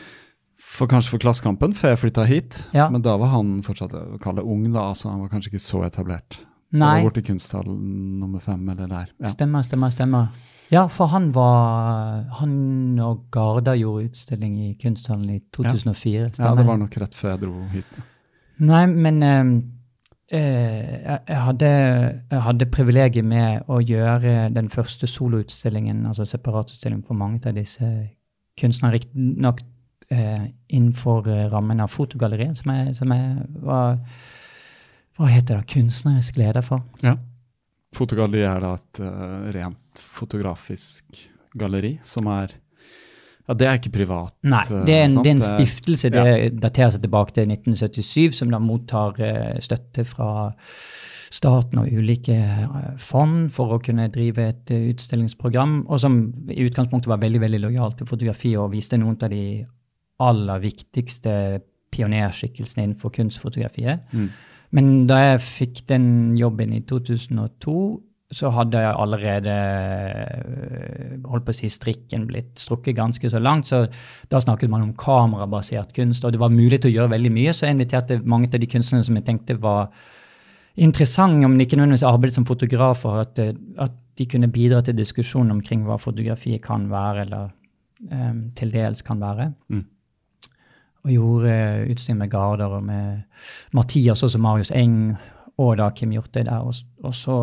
for 0.56 0.88
kanskje 0.88 1.10
for 1.10 1.20
Klassekampen, 1.20 1.74
før 1.76 1.90
jeg 1.96 2.00
flytta 2.00 2.26
hit. 2.26 2.68
Ja. 2.74 2.90
Men 2.90 3.02
da 3.02 3.18
var 3.18 3.28
han 3.36 3.62
fortsatt 3.62 3.94
å 3.94 4.20
kalle 4.22 4.44
ung, 4.44 4.72
da, 4.74 4.80
altså 4.92 5.10
han 5.12 5.20
var 5.22 5.30
kanskje 5.30 5.52
ikke 5.54 5.64
så 5.64 5.84
etablert. 5.86 6.40
Nei. 6.72 6.98
Det 6.98 7.04
var 7.04 7.12
borte 7.12 7.22
i 7.24 7.28
kunsthall 7.30 7.68
nummer 7.68 8.40
fem 8.42 8.68
eller 8.70 8.88
der. 8.88 9.08
Ja. 9.22 9.30
Stemmer, 9.30 9.62
stemmer, 9.64 9.92
stemmer. 9.94 10.28
Ja, 10.72 10.88
for 10.88 11.08
han 11.08 11.32
var 11.32 12.26
Han 12.40 13.00
og 13.00 13.30
Garda 13.32 13.76
gjorde 13.78 14.10
utstilling 14.10 14.58
i 14.72 14.74
Kunsthallen 14.82 15.30
i 15.30 15.42
2004. 15.54 16.24
ja, 16.24 16.30
stemmer 16.34 16.58
det 16.58 16.66
var 16.66 16.78
nok 16.78 16.98
rett 16.98 17.14
før 17.14 17.30
jeg 17.36 17.42
dro 17.42 17.68
hit. 17.72 17.86
Nei, 18.60 18.86
men 18.88 19.22
eh, 19.24 19.62
jeg, 20.32 21.20
jeg 21.28 21.42
hadde, 21.46 21.70
hadde 22.32 22.66
privilegiet 22.74 23.26
med 23.26 23.68
å 23.70 23.78
gjøre 23.84 24.50
den 24.56 24.72
første 24.74 25.08
soloutstillingen, 25.08 26.06
altså 26.10 26.26
separatutstillingen 26.26 27.06
for 27.06 27.18
mange 27.20 27.44
av 27.46 27.58
disse 27.58 27.90
kunstnerne, 28.60 28.96
riktignok 28.96 29.62
eh, 30.10 30.48
innenfor 30.68 31.30
eh, 31.30 31.46
rammen 31.52 31.84
av 31.84 31.94
Fotogalleriet, 31.94 32.58
som 32.58 32.74
jeg, 32.74 32.96
som 32.98 33.14
jeg 33.14 33.48
var 33.66 34.02
Hva 35.16 35.30
heter 35.32 35.62
det? 35.62 35.70
Kunstnerisk 35.72 36.36
leder 36.42 36.66
for. 36.66 36.84
Ja. 37.06 37.16
Fotogalleri 37.96 38.44
er 38.44 38.60
da 38.60 38.74
et 38.76 39.00
uh, 39.00 39.46
rent 39.56 40.02
fotografisk 40.02 41.22
galleri 41.56 41.94
som 42.04 42.28
er 42.34 42.58
Ja, 43.46 43.54
det 43.54 43.68
er 43.70 43.80
ikke 43.80 43.94
privat. 43.94 44.34
Nei, 44.48 44.64
eh, 44.66 44.84
det 44.88 44.96
er 44.96 45.08
en, 45.08 45.18
det 45.22 45.32
er 45.32 45.38
en 45.38 45.46
stiftelse. 45.46 46.12
Det 46.14 46.62
daterer 46.62 46.96
seg 46.96 47.04
tilbake 47.06 47.36
til 47.36 47.52
1977, 47.52 48.40
som 48.40 48.54
da 48.54 48.62
mottar 48.62 49.20
eh, 49.22 49.60
støtte 49.64 50.06
fra 50.10 50.30
staten 51.36 51.82
og 51.82 51.92
ulike 51.92 52.38
eh, 52.40 52.90
fond 53.02 53.52
for 53.54 53.76
å 53.76 53.82
kunne 53.86 54.08
drive 54.14 54.50
et 54.50 54.74
utstillingsprogram, 54.76 55.84
og 55.86 56.02
som 56.02 56.20
i 56.50 56.66
utgangspunktet 56.66 57.12
var 57.12 57.22
veldig 57.22 57.44
veldig 57.46 57.62
lojal 57.68 57.96
til 58.00 58.10
fotografi 58.10 58.56
og 58.58 58.74
viste 58.74 59.00
noen 59.02 59.20
av 59.22 59.34
de 59.34 59.46
aller 60.26 60.62
viktigste 60.64 61.62
pionerskikkelsene 61.96 62.88
innenfor 62.88 63.14
kunstfotografiet. 63.14 64.10
Mm. 64.16 64.30
Men 64.76 64.92
da 65.08 65.20
jeg 65.22 65.44
fikk 65.46 65.84
den 65.92 66.08
jobben 66.40 66.74
i 66.76 66.82
2002, 66.88 67.76
så 68.36 68.50
hadde 68.52 68.82
jeg 68.84 68.96
allerede 69.00 69.54
øh, 69.56 71.14
holdt 71.30 71.46
på 71.48 71.54
å 71.54 71.56
si 71.56 71.70
strikken 71.72 72.26
blitt 72.28 72.60
strukket 72.60 72.98
ganske 72.98 73.30
så 73.32 73.40
langt. 73.40 73.70
Så 73.70 73.86
da 74.32 74.42
snakket 74.44 74.72
man 74.72 74.84
om 74.84 74.96
kamerabasert 75.00 75.94
kunst, 75.96 76.26
og 76.26 76.36
det 76.36 76.42
var 76.42 76.52
mulig 76.52 76.82
til 76.82 76.92
å 76.92 76.96
gjøre 76.98 77.14
veldig 77.16 77.32
mye. 77.32 77.54
Så 77.56 77.68
jeg 77.68 77.78
inviterte 77.78 78.20
mange 78.28 78.52
av 78.52 78.60
de 78.60 78.70
kunstnerne 78.72 79.08
som 79.08 79.16
jeg 79.16 79.28
tenkte 79.30 79.56
var 79.64 79.88
interessante, 80.76 81.48
om 81.48 81.56
ikke 81.64 81.80
nødvendigvis 81.80 82.08
arbeidet 82.10 82.36
som 82.36 82.48
fotografer, 82.50 83.22
at, 83.24 83.40
øh, 83.40 83.54
at 83.88 83.96
de 84.20 84.28
kunne 84.32 84.52
bidra 84.52 84.82
til 84.84 84.98
diskusjon 84.98 85.52
omkring 85.52 85.86
hva 85.88 85.96
fotografiet 86.00 86.64
kan 86.64 86.90
være, 86.92 87.26
eller 87.28 87.50
um, 88.12 88.46
til 88.56 88.72
dels 88.72 89.04
kan 89.04 89.20
være. 89.22 89.50
Mm. 89.70 89.86
Og 91.06 91.12
gjorde 91.12 91.56
utstilling 91.92 92.20
med 92.20 92.32
Garder 92.32 92.78
og 92.80 92.84
med 92.84 93.22
Mathias, 93.76 94.24
og 94.24 94.40
Marius 94.40 94.72
Eng 94.72 95.18
og 95.58 95.78
da 95.80 95.90
Kim 95.96 96.12
Hjorte 96.16 96.44
der. 96.44 96.64
Og, 96.66 96.76
og, 97.04 97.16
så 97.16 97.40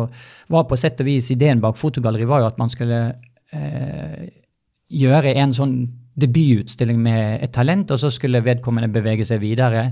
var 0.53 0.67
på 0.69 0.77
sett 0.79 1.01
og 1.01 1.09
vis 1.09 1.31
ideen 1.33 1.61
bak 1.63 1.79
Fotogalleri 1.79 2.27
var 2.29 2.43
jo 2.43 2.49
at 2.51 2.59
man 2.61 2.69
skulle 2.69 2.99
eh, 3.53 4.25
gjøre 4.93 5.33
en 5.41 5.55
sånn 5.55 5.77
debututstilling 6.19 6.99
med 7.01 7.41
et 7.41 7.53
talent, 7.55 7.89
og 7.91 7.97
så 7.97 8.11
skulle 8.13 8.43
vedkommende 8.45 8.91
bevege 8.93 9.25
seg 9.25 9.41
videre. 9.41 9.87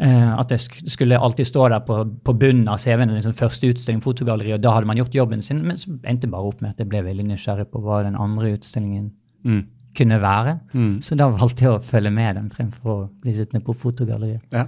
Eh, 0.00 0.30
at 0.32 0.48
det 0.48 0.60
skulle 0.88 1.18
alltid 1.18 1.46
stå 1.46 1.66
der 1.68 1.82
på, 1.84 1.98
på 2.24 2.32
bunnen 2.40 2.68
av 2.72 2.80
CV-en 2.80 3.12
liksom 3.12 3.36
første 3.36 3.68
utstilling, 3.74 4.00
fotogalleri, 4.04 4.54
og 4.56 4.62
da 4.64 4.72
hadde 4.72 4.88
man 4.88 4.96
gjort 4.96 5.18
jobben 5.18 5.44
sin. 5.44 5.60
Men 5.66 5.76
så 5.80 5.92
endte 6.08 6.30
bare 6.32 6.48
opp 6.48 6.62
med 6.64 6.72
at 6.72 6.80
jeg 6.80 6.88
ble 6.88 7.04
veldig 7.04 7.28
nysgjerrig 7.28 7.68
på 7.68 7.82
hva 7.84 8.02
den 8.06 8.16
andre 8.16 8.54
utstillingen 8.56 9.10
Mm. 9.44 9.62
kunne 9.96 10.20
være. 10.20 10.58
Mm. 10.72 11.00
Så 11.02 11.16
da 11.16 11.30
valgte 11.32 11.64
jeg 11.64 11.72
å 11.72 11.82
følge 11.82 12.10
med 12.12 12.36
dem 12.36 12.50
fremfor 12.52 12.90
å 12.92 13.08
bli 13.22 13.32
sittende 13.32 13.64
på 13.64 13.72
fotogalleriet. 13.72 14.42
Ja. 14.52 14.66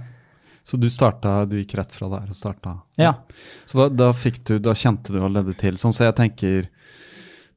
Så 0.63 0.77
du 0.79 0.87
starta, 0.89 1.45
du 1.45 1.57
gikk 1.59 1.75
rett 1.75 1.91
fra 1.91 2.07
der 2.09 2.29
og 2.31 2.35
starta? 2.39 2.77
Ja. 2.97 3.13
Så 3.67 3.81
da, 3.81 3.89
da 3.89 4.11
du, 4.47 4.59
da 4.63 4.71
kjente 4.73 5.11
du 5.11 5.19
allerede 5.19 5.57
til. 5.59 5.75
Sånn 5.75 5.91
så 5.95 6.05
jeg 6.07 6.15
tenker 6.15 6.69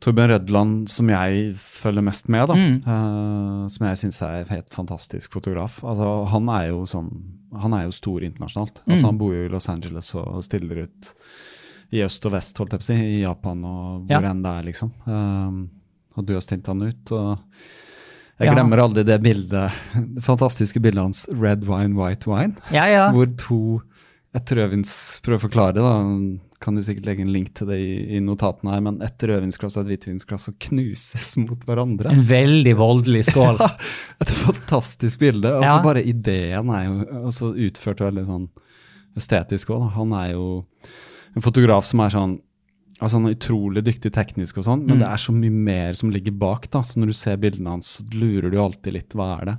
Torbjørn 0.02 0.28
Rødland, 0.34 0.88
som 0.92 1.08
jeg 1.08 1.54
følger 1.56 2.04
mest 2.04 2.26
med, 2.28 2.48
da, 2.50 2.54
Mm. 2.54 2.74
uh, 2.84 3.68
som 3.72 3.86
jeg 3.86 3.96
syns 4.02 4.18
er 4.26 4.44
helt 4.50 4.68
fantastisk 4.74 5.32
fotograf. 5.32 5.78
Altså, 5.84 6.26
han 6.28 6.48
er 6.48 6.68
jo 6.72 6.82
sånn 6.86 7.10
Han 7.56 7.72
er 7.72 7.84
jo 7.86 7.92
stor 7.94 8.20
internasjonalt. 8.20 8.82
Altså, 8.84 9.04
Mm. 9.06 9.08
Han 9.08 9.18
bor 9.18 9.32
jo 9.32 9.44
i 9.46 9.48
Los 9.48 9.68
Angeles 9.70 10.14
og 10.14 10.42
stiller 10.44 10.82
ut 10.82 11.12
i 11.92 12.02
øst 12.02 12.26
og 12.26 12.32
vest, 12.32 12.58
holdt 12.58 12.72
jeg 12.74 12.80
på 12.80 12.82
å 12.82 12.90
si, 12.90 12.94
i 12.94 13.22
Japan 13.22 13.64
og 13.64 14.10
Ja. 14.10 14.18
hvor 14.20 14.28
enn 14.28 14.42
det 14.42 14.50
er, 14.52 14.62
liksom. 14.66 14.90
Uh, 15.06 15.68
og 16.18 16.26
du 16.26 16.34
har 16.34 16.40
stilt 16.42 16.66
han 16.66 16.82
ut. 16.82 17.12
og 17.12 17.38
jeg 18.38 18.48
Ja. 18.48 18.54
glemmer 18.54 18.82
aldri 18.82 19.04
det 19.04 19.20
bildet, 19.22 19.72
det 20.14 20.22
fantastiske 20.24 20.80
bildet 20.80 21.02
hans 21.02 21.26
'Red 21.32 21.64
wine, 21.64 21.94
white 21.96 22.26
wine'. 22.28 22.56
Ja, 22.72 22.86
ja. 22.86 23.10
Hvor 23.12 23.26
to 23.36 23.82
et 24.34 24.44
rødvins 24.52 25.20
Prøv 25.24 25.38
å 25.38 25.48
forklare 25.48 25.74
det, 25.74 25.82
da. 25.82 26.42
Kan 26.60 26.74
du 26.74 26.80
sikkert 26.82 27.04
legge 27.06 27.20
en 27.22 27.32
link 27.32 27.52
til 27.54 27.66
det 27.68 27.76
i, 27.78 28.16
i 28.16 28.20
notatene 28.20 28.72
her, 28.72 28.80
men 28.80 29.00
et 29.02 29.18
rødvinsglass 29.18 29.76
og 29.76 29.84
et 29.86 29.98
hvitvinsglass 30.00 30.44
som 30.48 30.54
knuses 30.58 31.36
mot 31.36 31.58
hverandre. 31.68 32.10
En 32.12 32.22
veldig 32.24 32.74
voldelig 32.76 33.24
skål. 33.28 33.58
Et 34.20 34.28
fantastisk 34.28 35.18
bilde. 35.20 35.46
Og 35.52 35.62
så 35.62 35.76
Ja. 35.76 35.82
bare 35.82 36.02
ideen 36.04 36.70
er 36.72 36.84
jo 36.86 37.24
også 37.28 37.52
utført 37.54 38.00
veldig 38.00 38.24
sånn 38.26 38.48
estetisk 39.16 39.68
òg. 39.70 39.92
Han 39.96 40.12
er 40.12 40.32
jo 40.32 40.64
en 41.36 41.42
fotograf 41.44 41.84
som 41.84 42.00
er 42.00 42.08
sånn 42.10 42.38
Altså 43.00 43.18
Han 43.18 43.26
er 43.28 43.34
utrolig 43.36 43.82
dyktig 43.84 44.10
teknisk, 44.16 44.56
og 44.58 44.64
sånn, 44.64 44.86
men 44.86 44.96
Mm. 44.96 45.00
det 45.02 45.08
er 45.10 45.20
så 45.20 45.32
mye 45.36 45.52
mer 45.52 45.92
som 45.94 46.10
ligger 46.10 46.32
bak. 46.38 46.70
da, 46.70 46.80
så 46.80 46.96
Når 46.96 47.06
du 47.06 47.12
ser 47.12 47.36
bildene 47.36 47.68
hans, 47.70 47.98
så 48.00 48.04
lurer 48.14 48.50
du 48.50 48.56
alltid 48.58 48.92
litt 48.94 49.10
hva 49.14 49.40
er 49.40 49.44
det 49.44 49.58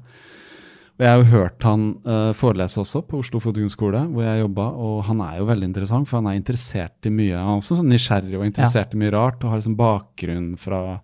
Og 0.99 1.03
Jeg 1.05 1.09
har 1.09 1.17
jo 1.23 1.38
hørt 1.38 1.61
han 1.63 1.81
uh, 2.07 2.33
forelese 2.33 2.79
også 2.81 3.03
på 3.07 3.19
Oslo 3.19 3.39
Fotokunstskole, 3.39 4.07
hvor 4.09 4.23
jeg 4.23 4.41
jobba, 4.41 4.71
og 4.73 5.03
han 5.05 5.21
er 5.21 5.38
jo 5.38 5.45
veldig 5.45 5.63
interessant, 5.69 6.07
for 6.09 6.17
han 6.17 6.25
er 6.33 6.39
interessert 6.41 7.05
i 7.05 7.09
mye. 7.13 7.35
Han 7.38 7.53
er 7.53 7.61
også 7.61 7.77
sånn 7.77 7.91
nysgjerrig 7.93 8.33
og 8.39 8.45
interessert 8.49 8.95
i 8.95 8.97
mye 8.97 9.11
rart, 9.13 9.43
og 9.43 9.51
har 9.51 9.59
liksom 9.61 9.77
bakgrunn 9.77 10.57
fra 10.57 11.01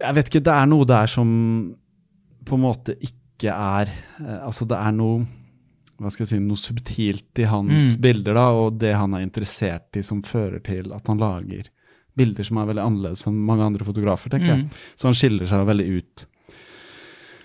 Jeg 0.00 0.14
vet 0.16 0.26
ikke, 0.28 0.42
det 0.42 0.52
er 0.52 0.66
noe 0.66 0.84
der 0.84 1.06
som 1.06 1.76
på 2.44 2.56
en 2.56 2.60
måte 2.66 2.96
ikke 3.00 3.54
er 3.54 3.88
uh, 4.20 4.46
Altså, 4.48 4.66
det 4.66 4.76
er 4.76 4.90
noe 4.90 5.24
hva 6.00 6.10
skal 6.10 6.24
jeg 6.24 6.30
si, 6.34 6.38
noe 6.42 6.58
subtilt 6.60 7.38
i 7.38 7.46
hans 7.50 7.94
Mm. 7.94 8.00
bilder, 8.02 8.34
da, 8.34 8.46
og 8.50 8.78
det 8.80 8.94
han 8.96 9.14
er 9.14 9.22
interessert 9.26 9.96
i, 9.96 10.02
som 10.02 10.22
fører 10.22 10.62
til 10.64 10.92
at 10.92 11.06
han 11.08 11.18
lager 11.22 11.70
bilder 12.16 12.44
som 12.46 12.58
er 12.58 12.66
veldig 12.70 12.82
annerledes 12.84 13.26
enn 13.26 13.38
mange 13.46 13.64
andre 13.66 13.84
fotografer, 13.84 14.30
tenker 14.30 14.52
jeg. 14.52 14.64
Mm. 14.64 14.82
Så 14.94 15.08
han 15.08 15.14
skiller 15.18 15.46
seg 15.50 15.64
veldig 15.66 15.86
ut, 15.98 16.26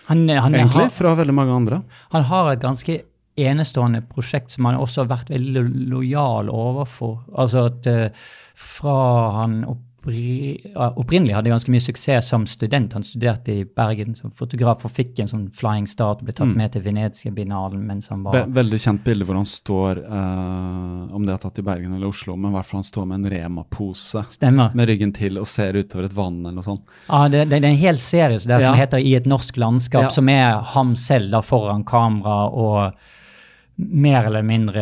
Han, 0.10 0.28
han, 0.30 0.56
egentlig, 0.56 0.88
har, 0.88 0.90
fra 0.90 1.14
veldig 1.16 1.34
mange 1.38 1.54
andre. 1.54 1.84
han 2.12 2.24
har 2.24 2.52
et 2.52 2.62
ganske 2.62 3.02
enestående 3.40 4.02
prosjekt 4.10 4.52
som 4.52 4.66
han 4.66 4.76
også 4.82 5.04
har 5.04 5.10
vært 5.12 5.30
veldig 5.30 5.62
lojal 5.90 6.50
overfor. 6.50 7.20
Altså 7.38 7.68
at 7.70 7.86
uh, 7.88 8.10
fra 8.56 8.96
han 9.40 9.62
ja, 9.64 9.76
opprinnelig 10.06 11.34
hadde 11.36 11.50
ganske 11.52 11.72
mye 11.74 11.84
suksess 11.84 12.30
som 12.32 12.46
student. 12.48 12.94
Han 12.94 13.04
studerte 13.04 13.52
i 13.52 13.66
Bergen 13.66 14.16
som 14.16 14.32
fotograf 14.32 14.86
og 14.88 14.92
fikk 14.96 15.20
en 15.24 15.28
sånn 15.32 15.46
flying 15.56 15.88
start 15.90 16.22
og 16.22 16.26
ble 16.30 16.34
tatt 16.34 16.48
Mm. 16.50 16.58
med 16.58 16.72
til 16.72 16.82
Venezia-binalen 16.82 17.86
mens 17.86 18.08
han 18.10 18.24
var 18.24 18.34
Ve 18.34 18.46
veldig 18.62 18.80
kjent 18.80 19.04
bilde 19.04 19.26
hvor 19.26 19.36
han 19.36 19.46
står, 19.46 19.98
uh, 20.08 21.16
om 21.16 21.26
det 21.26 21.34
er 21.34 21.38
tatt 21.38 21.60
i 21.60 21.62
Bergen 21.62 21.94
eller 21.94 22.08
Oslo, 22.08 22.36
men 22.36 22.52
i 22.52 22.56
hvert 22.56 22.66
fall 22.66 22.78
han 22.80 22.84
står 22.84 23.06
med 23.08 23.20
en 23.26 23.32
Rema-pose 23.32 24.26
med 24.74 24.88
ryggen 24.88 25.14
til 25.14 25.38
og 25.38 25.48
ser 25.48 25.74
utover 25.74 26.06
et 26.06 26.14
vann 26.14 26.40
eller 26.46 26.56
noe 26.56 26.64
sånt. 26.64 26.82
Ja, 27.10 27.28
det, 27.28 27.50
det, 27.50 27.62
det 27.62 27.66
er 27.68 27.72
en 27.74 27.78
hel 27.84 27.98
serie 27.98 28.38
der 28.40 28.62
som 28.62 28.76
heter 28.76 28.98
I 29.00 29.16
et 29.16 29.26
norsk 29.26 29.58
landskap, 29.58 30.04
Ja. 30.04 30.10
som 30.10 30.30
er 30.30 30.62
ham 30.74 30.96
selv 30.96 31.32
da 31.32 31.42
foran 31.42 31.84
kamera 31.84 32.50
og 32.50 32.94
mer 33.80 34.26
eller 34.28 34.44
mindre 34.44 34.82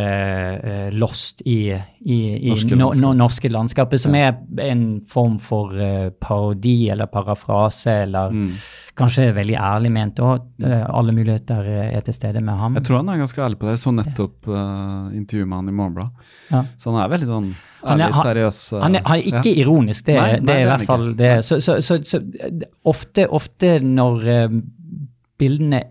uh, 0.58 0.90
lost 0.98 1.42
i, 1.46 1.70
i, 2.02 2.16
i 2.42 2.50
Norske 2.50 2.76
no, 2.80 2.88
no, 2.98 3.12
norske 3.14 3.50
landskapet, 3.54 4.00
som 4.02 4.16
er 4.18 4.32
en 4.66 4.86
form 5.06 5.36
for 5.44 5.76
uh, 5.78 6.08
parodi 6.20 6.90
eller 6.90 7.06
parafrase, 7.14 7.94
eller 8.08 8.32
Mm. 8.34 8.52
kanskje 8.98 9.28
veldig 9.36 9.56
ærlig 9.62 9.92
ment 9.94 10.18
òg. 10.20 10.42
alle 10.66 11.14
muligheter 11.14 11.68
eh, 11.70 11.92
er 11.98 12.02
til 12.02 12.14
stede 12.18 12.42
med 12.42 12.58
ham. 12.58 12.74
Jeg 12.80 12.84
tror 12.88 12.98
han 12.98 13.10
er 13.14 13.18
ganske 13.22 13.42
ærlig 13.46 13.60
på 13.60 13.68
det. 13.68 13.76
Jeg 13.76 13.84
så 13.84 13.92
nettopp 13.94 14.48
uh, 14.50 15.12
intervju 15.14 15.46
med 15.46 15.58
han 15.60 15.70
i 15.70 15.76
Morgenbladet. 15.78 16.12
Ja. 16.52 16.64
Så 16.78 16.92
han 16.92 17.02
er 17.04 17.12
veldig 17.14 17.28
sånn 17.30 17.52
Han 17.84 18.02
er- 18.02 18.08
ærlig, 18.08 18.24
seriøs. 18.26 18.62
eh, 18.74 18.82
Han 18.82 18.96
er, 18.96 19.02
han 19.06 19.20
er 19.20 19.28
ikke 19.30 19.52
ja. 19.54 19.62
ironisk, 19.62 20.06
det, 20.10 20.16
Nei, 20.18 20.32
nei, 20.32 20.40
det 20.42 20.56
er 20.56 20.60
i 20.60 20.64
er 20.66 20.72
hvert 20.74 20.88
fall 20.90 21.06
det. 21.22 21.32
Så, 21.46 21.60
så, 21.62 21.78
så, 21.86 22.00
så 22.04 22.18
eh, 22.42 22.66
ofte, 22.90 23.28
ofte 23.30 23.76
når 23.86 24.28
eh, 24.34 24.58
bildene 25.38 25.84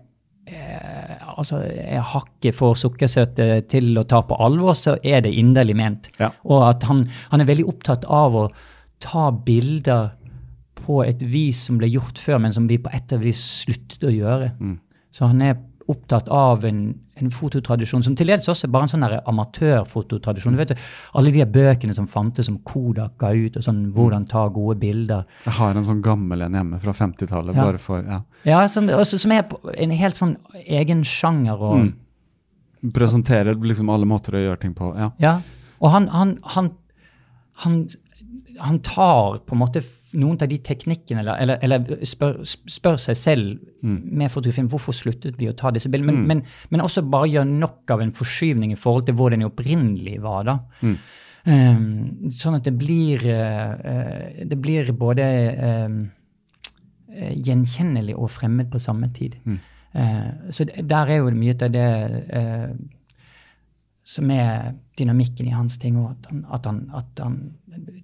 eh, 0.47 1.15
altså 1.37 1.61
er 1.65 2.05
hakket 2.13 2.57
for 2.57 2.77
sukkersøte 2.79 3.61
til 3.71 3.97
å 3.99 4.05
ta 4.09 4.23
på 4.25 4.37
alvor, 4.41 4.75
så 4.77 4.97
er 5.05 5.23
det 5.25 5.35
inderlig 5.37 5.77
ment. 5.77 6.09
Ja. 6.21 6.31
Og 6.49 6.65
at 6.69 6.85
han, 6.89 7.05
han 7.31 7.43
er 7.43 7.49
veldig 7.49 7.67
opptatt 7.69 8.07
av 8.09 8.35
å 8.37 8.47
ta 9.03 9.29
bilder 9.31 10.15
på 10.77 11.01
et 11.05 11.21
vis 11.21 11.65
som 11.67 11.79
ble 11.81 11.89
gjort 11.91 12.19
før, 12.21 12.41
men 12.43 12.55
som 12.55 12.67
vi 12.69 12.79
på 12.81 12.91
et 12.91 13.03
eller 13.03 13.19
annet 13.19 13.29
vis 13.29 13.43
sluttet 13.63 14.07
å 14.07 14.13
gjøre. 14.13 14.51
Mm. 14.59 14.77
Så 15.13 15.29
han 15.29 15.41
er 15.43 15.57
opptatt 15.87 16.27
av 16.33 16.65
en, 16.67 16.79
en 17.15 17.29
fototradisjon 17.31 18.03
som 18.03 18.15
til 18.19 18.27
dels 18.27 18.47
også 18.51 18.67
er 18.67 18.71
bare 18.73 18.87
en 18.87 18.91
sånn 18.91 19.05
amatørfototradisjon. 19.07 20.55
Du 20.57 20.59
vet, 20.59 20.73
alle 21.15 21.31
de 21.31 21.45
bøkene 21.47 21.95
som 21.95 22.07
fantes 22.11 22.49
som 22.49 22.57
Kodak 22.67 23.15
ga 23.21 23.31
ut, 23.33 23.55
og 23.57 23.63
sånn 23.63 23.85
hvordan 23.95 24.25
ta 24.27 24.47
gode 24.53 24.79
bilder. 24.81 25.23
Jeg 25.45 25.53
har 25.59 25.75
en 25.79 25.87
sånn 25.87 26.01
gammel 26.03 26.43
en 26.45 26.57
hjemme 26.59 26.79
fra 26.83 26.93
50-tallet, 26.93 27.55
Ja. 27.55 27.63
bare 27.69 27.77
for 27.79 28.03
ja. 28.03 28.21
Ja, 28.45 28.65
som, 28.67 28.87
også, 28.89 29.17
som 29.19 29.31
er 29.31 29.45
en 29.77 29.91
helt 29.91 30.15
sånn 30.19 30.37
egen 30.67 31.03
sjanger. 31.03 31.57
og 31.61 31.77
Mm. 31.77 31.93
Presenterer 32.93 33.55
liksom 33.57 33.89
alle 33.89 34.05
måter 34.05 34.35
å 34.37 34.41
gjøre 34.43 34.59
ting 34.61 34.73
på. 34.77 34.91
Ja. 34.95 35.11
Ja, 35.19 35.41
og 35.81 35.89
han, 35.91 36.07
han, 36.13 36.37
han, 36.53 36.67
han, 37.63 37.87
han 38.59 38.79
tar 38.85 39.39
på 39.45 39.55
en 39.55 39.59
måte 39.63 39.81
noen 40.15 40.39
av 40.39 40.47
de 40.47 40.57
teknikkene, 40.63 41.19
eller, 41.23 41.39
eller, 41.43 41.59
eller 41.65 42.05
spør, 42.07 42.39
spør 42.45 42.99
seg 43.01 43.19
selv 43.19 43.57
med 43.83 44.31
fotografien 44.31 44.69
hvorfor 44.71 44.95
sluttet 44.95 45.35
vi 45.39 45.49
å 45.49 45.55
ta 45.57 45.71
disse 45.75 45.91
bildene, 45.91 46.15
men, 46.15 46.27
men, 46.27 46.43
men 46.71 46.83
også 46.83 47.03
bare 47.11 47.31
gjør 47.33 47.47
nok 47.49 47.95
av 47.95 48.03
en 48.03 48.13
forskyvning 48.15 48.71
i 48.73 48.79
forhold 48.79 49.07
til 49.07 49.17
hvor 49.19 49.33
den 49.33 49.47
opprinnelig 49.47 50.19
var. 50.23 50.47
da. 50.47 50.57
Um, 51.47 52.31
sånn 52.35 52.57
at 52.57 52.65
det 52.67 52.73
blir, 52.75 53.23
uh, 53.23 54.43
det 54.47 54.57
blir 54.59 54.91
både 54.99 55.27
um, 55.87 55.99
gjenkjennelig 57.07 58.17
og 58.17 58.33
fremmed 58.35 58.67
på 58.71 58.81
samme 58.83 59.07
tid. 59.15 59.37
Uh, 59.95 60.51
så 60.51 60.67
der 60.67 61.13
er 61.13 61.21
jo 61.21 61.31
mye 61.35 61.55
av 61.55 61.71
det 61.71 61.87
uh, 62.35 62.71
som 64.07 64.31
er 64.31 64.73
dynamikken 64.99 65.47
i 65.49 65.55
hans 65.55 65.77
ting, 65.81 65.97
og 65.99 66.13
at 66.13 66.27
han, 66.29 66.43
at 66.55 66.67
han, 66.67 66.83
at 66.95 67.23
han 67.23 67.39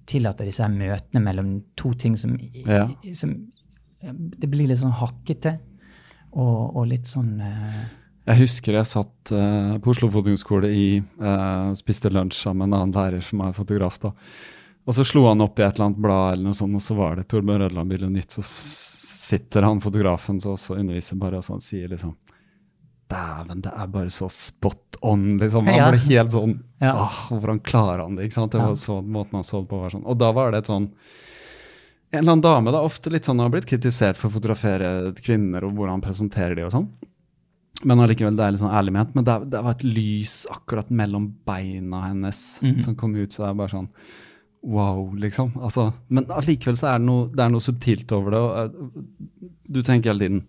tillater 0.08 0.48
disse 0.48 0.62
her 0.64 0.72
møtene 0.72 1.22
mellom 1.24 1.50
to 1.78 1.92
ting 1.98 2.16
som, 2.20 2.36
Ja. 2.66 2.86
som 3.14 3.34
eh, 4.00 4.12
Det 4.12 4.50
blir 4.50 4.68
litt 4.70 4.82
sånn 4.82 4.96
hakkete 5.00 5.58
og, 6.32 6.76
og 6.76 6.88
litt 6.90 7.06
sånn 7.06 7.38
uh, 7.40 7.84
Jeg 8.26 8.40
husker 8.40 8.74
jeg 8.74 8.90
satt 8.90 9.32
uh, 9.32 9.76
på 9.78 9.92
Oslo 9.92 10.10
Fotokunstskole 10.10 10.70
og 10.72 11.12
uh, 11.22 11.70
spiste 11.78 12.10
lunsj 12.10 12.40
sammen 12.42 12.68
med 12.68 12.72
en 12.72 12.80
annen 12.80 12.96
lærer 12.96 13.22
som 13.22 13.44
er 13.44 13.54
fotograf. 13.56 14.00
da. 14.02 14.10
Og 14.84 14.96
så 14.96 15.04
slo 15.06 15.26
han 15.28 15.44
opp 15.44 15.58
i 15.58 15.64
et 15.64 15.76
eller 15.76 15.90
annet 15.90 16.02
blad, 16.02 16.32
eller 16.32 16.48
noe 16.50 16.58
sånt, 16.58 16.74
og 16.76 16.82
så 16.84 16.96
var 16.98 17.16
det 17.16 17.28
Torbjørn 17.30 17.62
Rødland-bildet 17.62 18.12
nytt. 18.12 18.34
Så 18.34 18.42
sitter 18.44 19.64
han 19.64 19.80
fotografen 19.80 20.40
så 20.42 20.56
også 20.56 20.76
underviser 20.76 21.20
bare 21.20 21.40
og 21.40 21.46
sånn, 21.46 21.62
sier 21.64 21.88
liksom 21.92 22.12
Dæven, 23.10 23.60
det 23.62 23.72
er 23.76 23.86
bare 23.92 24.10
så 24.10 24.28
spot 24.32 24.96
on, 25.02 25.38
liksom. 25.38 25.66
Han 25.66 25.74
Ja. 25.76 25.90
ble 25.90 25.98
helt 25.98 26.30
sånn 26.32 26.58
Ja. 26.80 26.94
åh, 27.04 27.28
Hvordan 27.40 27.60
klarer 27.62 28.02
han 28.02 28.16
det? 28.16 28.24
ikke 28.26 28.32
sant? 28.40 28.52
Det 28.52 28.60
var 28.60 28.72
sånn 28.74 29.06
måten 29.08 29.32
han 29.32 29.42
så 29.44 29.60
det 29.62 29.68
på. 29.68 29.80
var 29.80 29.90
sånn. 29.90 30.06
Og 30.06 30.18
da 30.18 30.32
var 30.32 30.50
det 30.52 30.58
et 30.58 30.66
sånn 30.72 30.90
En 32.12 32.20
eller 32.20 32.32
annen 32.32 32.42
dame, 32.42 32.70
da, 32.70 32.78
ofte 32.80 33.10
litt 33.10 33.24
sånn, 33.24 33.40
har 33.40 33.50
blitt 33.50 33.66
kritisert 33.66 34.16
for 34.16 34.28
å 34.28 34.34
fotografere 34.38 35.12
kvinner 35.16 35.64
og 35.64 35.72
hvordan 35.74 35.98
han 35.98 36.00
presenterer 36.00 36.54
de 36.54 36.62
og 36.62 36.70
sånn. 36.70 36.88
Men 37.84 37.98
allikevel, 37.98 38.36
det 38.36 38.44
er 38.44 38.50
litt 38.52 38.60
sånn 38.60 38.70
ærlig 38.70 38.92
ment. 38.92 39.14
Men 39.16 39.24
det, 39.24 39.50
det 39.50 39.62
var 39.64 39.70
et 39.72 39.82
lys 39.82 40.46
akkurat 40.48 40.90
mellom 40.90 41.34
beina 41.44 42.02
hennes 42.06 42.60
Mhm. 42.62 42.78
som 42.84 42.94
kom 42.94 43.16
ut, 43.16 43.30
så 43.30 43.42
det 43.42 43.50
er 43.50 43.54
bare 43.54 43.68
sånn 43.68 43.88
Wow, 44.62 45.12
liksom. 45.16 45.52
Altså, 45.60 45.92
men 46.08 46.24
allikevel 46.26 46.76
så 46.78 46.94
er 46.94 46.98
det 46.98 47.04
noe, 47.06 47.26
det 47.28 47.40
er 47.40 47.50
noe 47.50 47.60
subtilt 47.60 48.10
over 48.12 48.30
det. 48.30 48.38
og 48.38 48.56
eh, 48.56 49.50
Du 49.70 49.82
tenker 49.82 50.04
hele 50.12 50.20
tiden 50.20 50.46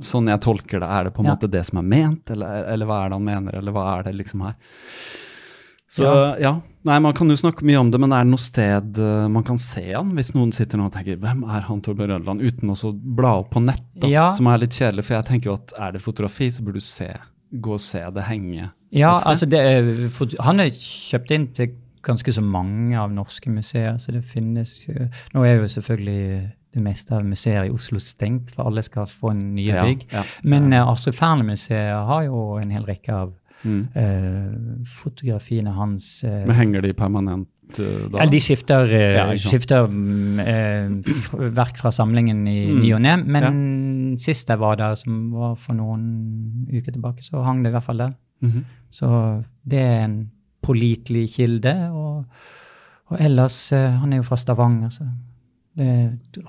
Sånn 0.00 0.28
jeg 0.30 0.40
tolker 0.40 0.78
det, 0.80 0.88
er 0.88 1.04
det 1.04 1.14
på 1.14 1.20
en 1.24 1.26
Ja. 1.26 1.34
måte 1.34 1.50
det 1.50 1.64
som 1.66 1.78
er 1.80 1.82
ment, 1.82 2.30
eller, 2.30 2.64
eller 2.70 2.86
hva 2.86 3.04
er 3.04 3.08
det 3.08 3.16
han 3.18 3.24
mener, 3.24 3.56
eller 3.58 3.72
hva 3.74 3.98
er 3.98 4.02
det 4.04 4.14
liksom 4.20 4.42
her? 4.46 4.54
Så 5.90 6.02
Ja. 6.04 6.36
ja. 6.38 6.60
Nei, 6.84 6.98
man 7.00 7.14
kan 7.14 7.28
jo 7.30 7.34
snakke 7.36 7.64
mye 7.64 7.78
om 7.80 7.90
det, 7.90 7.98
men 7.98 8.12
er 8.12 8.24
det 8.24 8.30
noe 8.30 8.42
sted 8.42 8.98
uh, 8.98 9.26
man 9.32 9.42
kan 9.42 9.56
se 9.58 9.92
han, 9.94 10.10
hvis 10.14 10.34
noen 10.34 10.52
sitter 10.52 10.76
nå 10.76 10.86
og 10.86 10.92
tenker 10.92 11.16
'hvem 11.16 11.44
er 11.48 11.62
han 11.62 11.80
Torbjørn 11.80 12.10
Rødland', 12.20 12.42
uten 12.44 12.68
å 12.70 12.92
bla 13.16 13.38
opp 13.40 13.50
på 13.54 13.62
nett, 13.64 13.82
da, 13.98 14.06
Ja. 14.08 14.28
som 14.28 14.46
er 14.46 14.58
litt 14.58 14.70
kjedelig. 14.76 15.04
For 15.04 15.14
jeg 15.14 15.24
tenker 15.24 15.44
jo 15.50 15.54
at 15.54 15.72
er 15.78 15.92
det 15.92 16.02
fotografi, 16.02 16.50
så 16.50 16.62
burde 16.62 16.74
du 16.74 16.80
se, 16.80 17.08
gå 17.54 17.72
og 17.72 17.80
se 17.80 17.98
det 18.12 18.24
henge. 18.24 18.70
Ja, 18.92 19.14
altså 19.16 19.48
det 19.48 19.58
er, 19.58 20.42
han 20.42 20.60
er 20.60 20.70
kjøpt 20.70 21.30
inn 21.30 21.46
til 21.54 21.72
ganske 22.02 22.32
så 22.32 22.42
mange 22.42 22.94
av 22.98 23.10
norske 23.10 23.48
museer, 23.48 23.96
så 23.98 24.12
det 24.12 24.24
finnes 24.24 24.84
jo 24.86 25.08
Nå 25.34 25.42
er 25.44 25.56
jo 25.62 25.68
selvfølgelig 25.80 26.52
det 26.74 26.82
meste 26.82 27.14
av 27.16 27.24
museer 27.24 27.64
i 27.68 27.70
Oslo 27.70 27.98
stengt, 28.02 28.50
for 28.54 28.66
alle 28.68 28.82
skal 28.82 29.06
få 29.06 29.30
en 29.30 29.54
nye 29.54 29.70
Ja, 29.72 29.84
bygg. 29.86 30.06
ja. 30.12 30.22
Men 30.44 30.72
uh, 30.72 30.88
Astrid 30.92 31.14
Fearnley-museet 31.14 32.06
har 32.08 32.22
jo 32.26 32.56
en 32.58 32.70
hel 32.70 32.84
rekke 32.84 33.12
av 33.14 33.32
Mm. 33.64 33.88
uh, 33.96 34.84
fotografiene 35.00 35.72
hans. 35.72 36.22
Uh, 36.24 36.42
Men 36.46 36.56
henger 36.58 36.82
de 36.84 36.92
permanent 36.92 37.48
da? 37.78 38.18
Ja, 38.20 38.26
de 38.28 38.40
skifter, 38.40 38.84
Ja, 38.92 39.22
skifter 39.40 39.86
mm, 39.88 41.00
verk 41.56 41.78
fra 41.80 41.90
samlingen 41.90 42.46
i 42.46 42.66
Mm. 42.70 42.80
ny 42.82 42.92
og 42.92 43.00
ne, 43.00 43.16
men 43.24 44.16
sist 44.20 44.48
jeg 44.52 44.58
var 44.60 44.76
der, 44.76 44.94
som 45.00 45.30
var 45.32 45.54
for 45.56 45.72
noen 45.74 46.66
uker 46.68 46.92
tilbake, 46.92 47.22
så 47.24 47.42
hang 47.42 47.62
det 47.64 47.70
i 47.70 47.72
hvert 47.78 47.84
fall 47.88 47.96
der. 48.04 48.12
Mhm. 48.42 48.64
Så 48.92 49.08
det 49.66 49.78
er 49.80 50.04
en 50.04 50.30
pålitelig 50.62 51.30
kilde. 51.36 51.90
Og, 51.92 52.24
og 53.10 53.16
ellers 53.20 53.70
Han 53.70 54.12
er 54.12 54.16
jo 54.18 54.22
fra 54.28 54.36
Stavanger, 54.36 54.88
så 54.90 55.08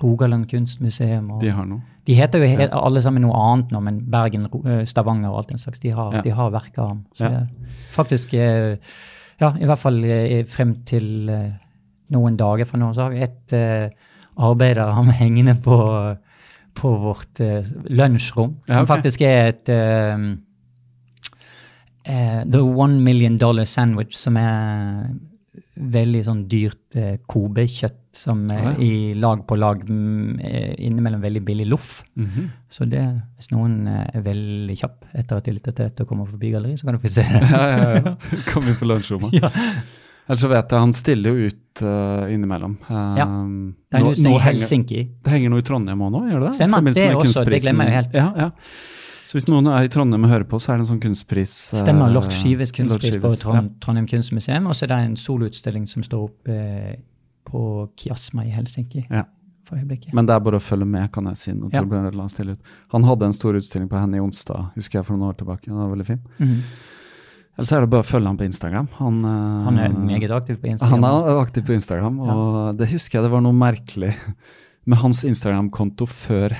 Rogaland 0.02 0.46
kunstmuseum. 0.50 1.30
Og 1.34 1.40
De 1.40 1.50
har 1.50 1.64
noe. 1.66 1.80
de 2.06 2.14
heter 2.14 2.38
jo 2.38 2.46
he 2.46 2.68
alle 2.70 3.00
sammen 3.02 3.22
noe 3.22 3.34
annet 3.34 3.72
nå, 3.74 3.80
men 3.82 4.00
Bergen, 4.10 4.46
eh, 4.64 4.84
Stavanger 4.86 5.30
og 5.32 5.38
alt 5.40 5.48
den 5.48 5.58
slags. 5.58 5.80
De 5.80 5.90
har, 5.90 6.12
Ja. 6.14 6.20
de 6.22 6.30
har 6.30 6.50
verker 6.50 6.82
av 6.82 6.88
ham. 6.88 7.04
Så 7.14 7.24
Ja. 7.32 7.40
faktisk 7.92 8.34
eh, 8.34 8.76
Ja, 9.40 9.50
i 9.60 9.64
hvert 9.66 9.78
fall 9.78 10.04
eh, 10.04 10.44
frem 10.44 10.76
til 10.86 11.28
eh, 11.28 11.50
noen 12.10 12.36
dager 12.36 12.64
fra 12.64 12.78
nå, 12.78 12.94
så 12.94 13.02
har 13.02 13.10
vi 13.10 13.20
et 13.20 13.52
uh, 13.52 13.90
arbeid 14.38 14.78
av 14.78 14.94
ham 14.98 15.08
hengende 15.08 15.54
på, 15.60 16.16
på 16.74 16.92
vårt 17.02 17.40
uh, 17.40 17.62
lunsjrom, 17.90 18.54
Ja, 18.68 18.74
som 18.74 18.82
ok. 18.84 18.88
faktisk 18.88 19.20
er 19.22 19.48
et 19.48 19.68
um, 20.14 20.38
uh, 22.08 22.44
The 22.50 22.62
One 22.62 23.00
Million 23.02 23.38
Dollar 23.38 23.64
Sandwich, 23.64 24.16
som 24.16 24.36
er 24.36 25.10
veldig 25.76 26.20
sånn 26.24 26.42
dyrt 26.48 26.96
eh, 26.96 27.16
Kobe-kjøtt 27.28 28.02
som 28.16 28.46
er 28.50 28.62
Ah, 28.62 28.70
ja. 28.72 28.78
i 28.80 29.12
lag 29.20 29.42
på 29.46 29.58
lag 29.60 29.82
mm, 29.84 30.38
eh, 30.40 30.74
innimellom 30.86 31.20
veldig 31.20 31.42
billig 31.44 31.66
loff. 31.68 32.02
Mhm. 32.16 32.46
Så 32.72 32.88
det, 32.88 33.02
hvis 33.36 33.50
noen 33.52 33.86
eh, 33.86 34.06
er 34.16 34.22
veldig 34.24 34.76
kjapp 34.80 35.04
etter 35.12 35.36
at 35.36 35.44
de 35.44 35.52
lytter 35.58 35.72
til 35.76 35.84
dette 35.90 36.02
og 36.02 36.08
kommer 36.08 36.26
forbi 36.30 36.50
galleriet, 36.54 36.80
så 36.80 36.86
kan 36.88 36.96
du 36.96 37.02
få 37.04 37.12
se 37.12 37.22
det. 37.28 37.42
Ja, 37.52 37.62
ja, 37.76 37.92
ja. 38.00 38.16
Kom 38.48 38.64
inn 38.64 38.78
på 38.80 38.88
lunsjrommet. 38.88 39.36
Ja. 39.36 39.50
Ellers 40.26 40.40
så 40.42 40.48
vet 40.50 40.72
jeg 40.74 40.80
han 40.82 40.92
stiller 40.96 41.36
jo 41.36 41.46
ut 41.52 41.82
uh, 41.86 42.24
innimellom. 42.34 42.78
Um, 42.88 43.14
Ja. 43.20 43.26
Det 43.92 44.00
er 44.00 44.02
nå- 44.02 44.16
nå 44.24 44.38
Helsinki. 44.42 44.96
henger- 45.04 45.22
Det 45.22 45.32
henger 45.36 45.50
noe 45.52 45.62
i 45.62 45.66
Trondheim 45.68 46.00
òg 46.02 46.10
nå, 46.16 46.22
gjør 46.32 46.40
det 46.40 46.48
det? 46.48 46.54
Stemmer, 46.58 46.82
det 46.96 47.04
er 47.04 47.14
også, 47.20 47.44
det 47.46 47.60
glemmer 47.62 47.84
jeg 47.92 47.94
helt. 48.00 48.16
Ja, 48.16 48.32
ja. 48.36 48.50
Så 49.26 49.34
hvis 49.34 49.48
noen 49.50 49.66
er 49.66 49.82
i 49.84 49.90
Trondheim 49.90 50.22
og 50.24 50.30
hører 50.30 50.46
på, 50.46 50.58
så 50.62 50.72
er 50.72 50.78
det 50.78 50.86
en 50.86 50.90
sånn 50.94 51.02
kunstpris. 51.02 51.54
eh, 51.74 51.80
Stemmer. 51.82 52.12
Lord 52.14 52.30
Skives 52.30 52.70
kunstpris 52.72 53.16
Lord 53.16 53.22
på 53.24 53.30
Trond, 53.40 53.56
ja. 53.72 53.78
Trondheim 53.82 54.06
kunstmuseum. 54.06 54.68
Og 54.70 54.74
så 54.78 54.84
er 54.86 54.92
det 54.92 54.98
en 55.04 55.16
soloutstilling 55.18 55.86
som 55.90 56.04
står 56.06 56.28
oppe 56.28 56.54
eh, 56.54 56.96
på 57.46 57.88
Kiasma 57.98 58.44
i 58.46 58.50
Helsinki 58.54 59.04
Ja. 59.10 59.24
for 59.66 59.76
øyeblikket. 59.80 60.12
Men 60.14 60.26
det 60.26 60.34
er 60.36 60.40
bare 60.46 60.60
å 60.60 60.62
følge 60.62 60.86
med, 60.86 61.10
kan 61.12 61.24
jeg 61.26 61.36
si. 61.36 61.52
når 61.52 61.72
Ja. 61.74 61.80
Torbjørn 61.82 62.06
Rødland 62.10 62.30
stiller 62.30 62.52
ut. 62.52 62.60
Han 62.92 63.02
hadde 63.02 63.22
en 63.26 63.32
stor 63.32 63.52
utstilling 63.58 63.88
på 63.90 63.98
henne 63.98 64.14
i 64.14 64.20
onsdag, 64.22 64.70
husker 64.76 65.00
jeg 65.00 65.06
for 65.06 65.16
noen 65.16 65.28
år 65.34 65.36
tilbake. 65.42 65.66
Den 65.66 65.74
var 65.76 65.90
veldig 65.90 66.06
fin. 66.06 66.20
Mhm. 66.38 66.62
Ellers 67.58 67.72
er 67.72 67.80
det 67.80 67.90
bare 67.90 68.02
å 68.02 68.06
følge 68.06 68.26
ham 68.26 68.36
på 68.36 68.44
Instagram. 68.44 68.88
Han, 68.98 69.24
eh, 69.24 69.64
Han 69.64 69.78
er 69.78 69.88
meget 69.88 70.30
aktiv 70.30 70.58
på 70.60 70.68
Instagram. 70.70 71.02
Han 71.02 71.04
er 71.04 71.40
aktiv 71.42 71.64
på 71.64 71.72
Instagram, 71.74 72.20
og 72.20 72.76
det 72.76 72.90
husker 72.90 73.18
jeg 73.18 73.22
det 73.24 73.30
var 73.32 73.40
noe 73.40 73.52
merkelig 73.56 74.14
med 74.86 74.98
hans 74.98 75.24
Instagram-konto 75.24 76.06
før 76.06 76.50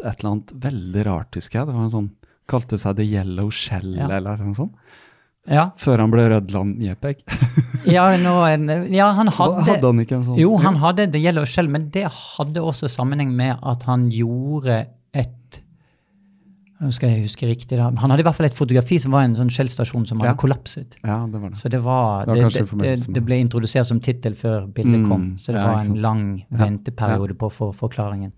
het 0.00 0.04
et 0.06 0.20
eller 0.22 0.30
annet 0.32 0.52
veldig 0.62 1.06
rart, 1.06 1.34
husker 1.34 1.60
jeg. 1.60 1.66
Det 1.68 1.74
var 1.74 1.82
en 1.88 1.90
sånn, 1.96 2.10
Kalte 2.48 2.76
seg 2.76 2.96
The 2.98 3.04
Yellow 3.06 3.50
Shell 3.54 3.94
Ja. 3.96 4.08
eller 4.10 4.36
noe 4.42 4.54
sånt. 4.54 4.72
Ja, 5.48 5.70
Før 5.76 5.98
han 5.98 6.10
ble 6.10 6.28
Rødland 6.30 6.80
Jepek. 6.82 7.22
ja, 7.86 8.08
er- 8.14 8.88
ja 8.94 9.12
han 9.12 9.26
hadde, 9.28 9.62
Hadde 9.66 9.86
han 9.86 10.00
ikke 10.04 10.16
en 10.20 10.24
sånn? 10.24 10.38
Jo, 10.38 10.56
han 10.62 10.76
hadde 10.76 11.10
The 11.10 11.18
Yellow 11.22 11.44
Shell, 11.44 11.68
men 11.68 11.88
det 11.90 12.04
hadde 12.10 12.60
også 12.62 12.90
sammenheng 12.90 13.30
med 13.34 13.58
at 13.62 13.82
han 13.84 14.08
gjorde 14.10 14.86
et 15.14 15.28
Nå 16.82 16.90
skal 16.90 17.12
jeg 17.12 17.28
huske 17.28 17.46
riktig 17.46 17.76
da. 17.78 17.92
Han 17.94 18.10
hadde 18.10 18.24
i 18.24 18.26
hvert 18.26 18.34
fall 18.34 18.46
et 18.48 18.56
fotografi 18.58 18.96
som 18.98 19.12
var 19.14 19.22
en 19.22 19.36
sånn 19.38 19.50
Shell-stasjon 19.54 20.04
som 20.08 20.18
hadde 20.18 20.32
Ja. 20.32 20.34
kollapset. 20.34 20.96
Ja, 21.04 21.20
det 21.30 21.38
var 21.40 21.50
det. 21.50 21.58
Så 21.60 21.70
det 21.70 21.80
var 21.80 22.24
Det 22.26 22.42
var 22.42 22.50
Det, 22.50 23.06
det, 23.14 23.22
ble 23.24 23.38
introdusert 23.38 23.86
som 23.86 24.00
tittel 24.00 24.34
før 24.34 24.66
bildet 24.66 24.98
Mm, 25.04 25.08
kom. 25.08 25.36
Så 25.38 25.52
det 25.54 25.60
ja, 25.62 25.66
var 25.72 25.80
en 25.84 25.94
lang 26.02 26.44
venteperiode 26.50 27.34
på 27.38 27.52
for 27.52 27.72
forklaringen. 27.72 28.32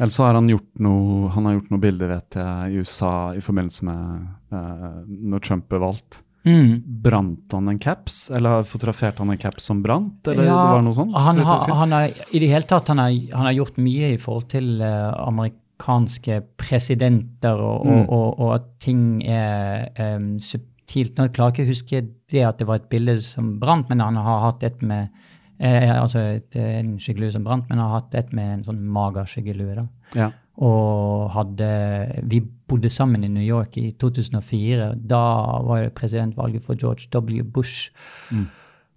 Ellers 0.00 0.16
så 0.16 0.24
har 0.24 0.38
han 0.38 0.48
gjort 0.48 0.80
noe 0.80 1.28
Han 1.34 1.44
har 1.44 1.58
gjort 1.58 1.70
noe 1.74 1.82
bilder, 1.82 2.08
vet 2.14 2.36
jeg, 2.40 2.72
i 2.72 2.80
USA 2.80 3.12
i 3.36 3.42
forbindelse 3.44 3.84
med 3.84 4.56
eh, 4.56 4.98
når 5.30 5.44
Trump 5.44 5.66
ble 5.68 5.80
valgt. 5.82 6.22
Mm. 6.48 6.80
Brant 7.04 7.52
han 7.52 7.68
en 7.68 7.78
caps, 7.78 8.30
eller 8.32 8.64
fotograferte 8.64 9.20
han 9.20 9.34
en 9.34 9.40
caps 9.40 9.66
som 9.68 9.82
brant, 9.84 10.24
eller 10.24 10.46
det 10.48 10.54
var 10.56 10.80
noe 10.86 10.96
sånt? 10.96 11.12
så 11.12 11.24
Han 11.26 11.42
har, 11.44 11.74
han 11.82 11.92
har, 11.92 12.14
I 12.32 12.40
det 12.40 12.48
hele 12.48 12.64
tatt, 12.70 12.88
han 12.88 13.02
har, 13.02 13.12
han 13.34 13.48
har 13.50 13.58
gjort 13.58 13.76
mye 13.76 14.14
i 14.14 14.20
forhold 14.22 14.48
til 14.48 14.80
uh, 14.80 15.12
amerikanske 15.26 16.40
presidenter, 16.60 17.60
og, 17.60 17.84
Mm. 17.84 17.92
og, 17.92 18.08
og, 18.08 18.40
og 18.40 18.54
at 18.54 18.70
ting 18.80 19.02
er 19.26 19.90
um, 20.16 20.38
subtilt. 20.40 21.18
Nå 21.18 21.28
klarer 21.28 21.52
jeg 21.52 21.58
ikke 21.60 21.68
å 21.68 21.74
huske 21.74 22.02
det 22.32 22.46
at 22.46 22.58
det 22.58 22.66
var 22.70 22.80
et 22.80 22.88
bilde 22.88 23.18
som 23.20 23.58
brant, 23.60 23.88
men 23.92 24.00
han 24.00 24.16
har 24.16 24.46
hatt 24.48 24.64
et 24.64 24.80
med 24.80 25.12
eh, 25.60 26.02
altså 26.02 26.18
et, 26.18 26.56
en 26.56 26.94
skyggelue 26.98 27.32
som 27.32 27.44
brant, 27.44 27.68
men 27.68 27.78
jeg 27.78 27.86
har 27.86 28.00
hatt 28.00 28.14
et 28.14 28.32
med 28.32 28.54
en 28.54 28.64
sånn 28.64 28.80
mager 28.96 29.28
skyggelue. 29.28 29.74
da. 29.74 29.86
Ja. 30.16 30.30
Og 30.60 31.30
hadde 31.32 31.66
Vi 32.28 32.40
bodde 32.68 32.90
sammen 32.90 33.24
i 33.24 33.28
New 33.28 33.44
York 33.44 33.76
i 33.80 33.90
2004. 34.00 34.94
Da 35.08 35.20
var 35.64 35.82
det 35.82 35.94
presidentvalget 35.94 36.64
for 36.64 36.74
George 36.74 37.08
W. 37.12 37.42
Bush. 37.44 37.90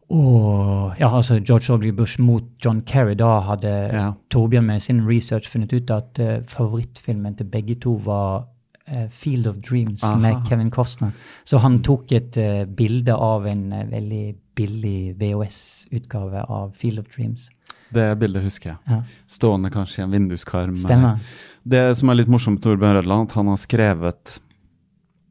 Og 0.09 0.93
ja, 0.99 1.15
altså 1.15 1.39
George 1.39 1.73
W. 1.73 1.91
Bush 1.95 2.21
mot 2.21 2.43
John 2.65 2.81
Kerry. 2.81 3.13
Da 3.13 3.39
hadde 3.39 3.67
Ja. 3.67 4.11
Torbjørn 4.29 4.65
med 4.65 4.79
sin 4.79 5.07
research 5.07 5.49
funnet 5.49 5.73
ut 5.73 5.89
at 5.91 6.19
uh, 6.19 6.43
favorittfilmen 6.47 7.35
til 7.35 7.45
begge 7.45 7.75
to 7.75 8.01
var 8.05 8.45
uh, 8.91 9.09
Field 9.09 9.47
of 9.47 9.55
Dreams 9.69 10.03
Aha. 10.03 10.17
med 10.17 10.35
Kevin 10.49 10.71
Costner. 10.71 11.11
Så 11.45 11.57
han 11.57 11.81
tok 11.83 12.11
et 12.11 12.37
uh, 12.37 12.65
bilde 12.75 13.15
av 13.15 13.47
en 13.47 13.73
eh, 13.73 13.91
veldig 13.91 14.35
billig 14.55 15.15
VHS-utgave 15.19 16.43
av 16.49 16.71
Field 16.77 16.99
of 16.99 17.07
Dreams. 17.15 17.49
Det 17.93 18.07
bildet 18.19 18.43
husker 18.43 18.71
jeg. 18.73 18.79
Ja. 18.89 19.01
Stående 19.29 19.69
kanskje 19.73 20.01
i 20.01 20.03
en 20.07 20.11
vinduskarm. 20.15 20.75
Stemmer. 20.81 21.19
Det 21.63 21.83
som 21.97 22.09
er 22.09 22.17
litt 22.21 22.31
morsomt 22.31 22.57
med 22.57 22.63
Torbjørn 22.65 22.97
Rødland, 22.99 23.29
at 23.29 23.35
han 23.37 23.47
har 23.51 23.59
skrevet 23.61 24.39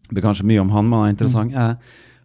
Det 0.09 0.15
blir 0.19 0.23
kanskje 0.27 0.45
mye 0.45 0.61
om 0.61 0.71
han, 0.71 0.89
men 0.91 0.99
han 0.99 1.09
er 1.09 1.13
interessant. 1.17 1.53
Mm. 1.55 1.71
Eh, 1.71 1.77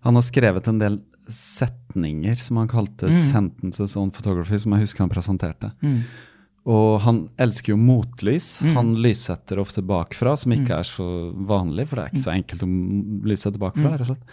han 0.04 0.16
har 0.20 0.22
skrevet 0.28 0.68
en 0.68 0.80
del 0.82 0.98
setninger 1.32 2.36
som 2.44 2.58
han 2.58 2.68
kalte 2.68 3.08
Mm. 3.08 3.12
'sentences 3.16 3.96
on 3.98 4.12
photography', 4.12 4.60
som 4.60 4.74
jeg 4.74 4.82
husker 4.82 5.00
han 5.00 5.10
presenterte. 5.10 5.72
Mm. 5.82 6.04
Og 6.66 7.00
han 7.02 7.30
elsker 7.40 7.70
jo 7.74 7.78
motlys. 7.78 8.62
Mm. 8.62 8.74
Han 8.76 8.96
lyssetter 8.96 9.58
ofte 9.58 9.82
bakfra, 9.82 10.36
som 10.38 10.52
ikke 10.52 10.76
er 10.80 10.84
så 10.84 11.34
vanlig, 11.34 11.88
for 11.88 11.96
det 11.96 12.04
er 12.04 12.10
ikke 12.12 12.26
så 12.28 12.36
enkelt 12.36 12.64
å 12.64 13.24
lyssette 13.24 13.58
bakfra. 13.58 13.92
rett 13.94 14.02
og 14.02 14.08
slett. 14.08 14.28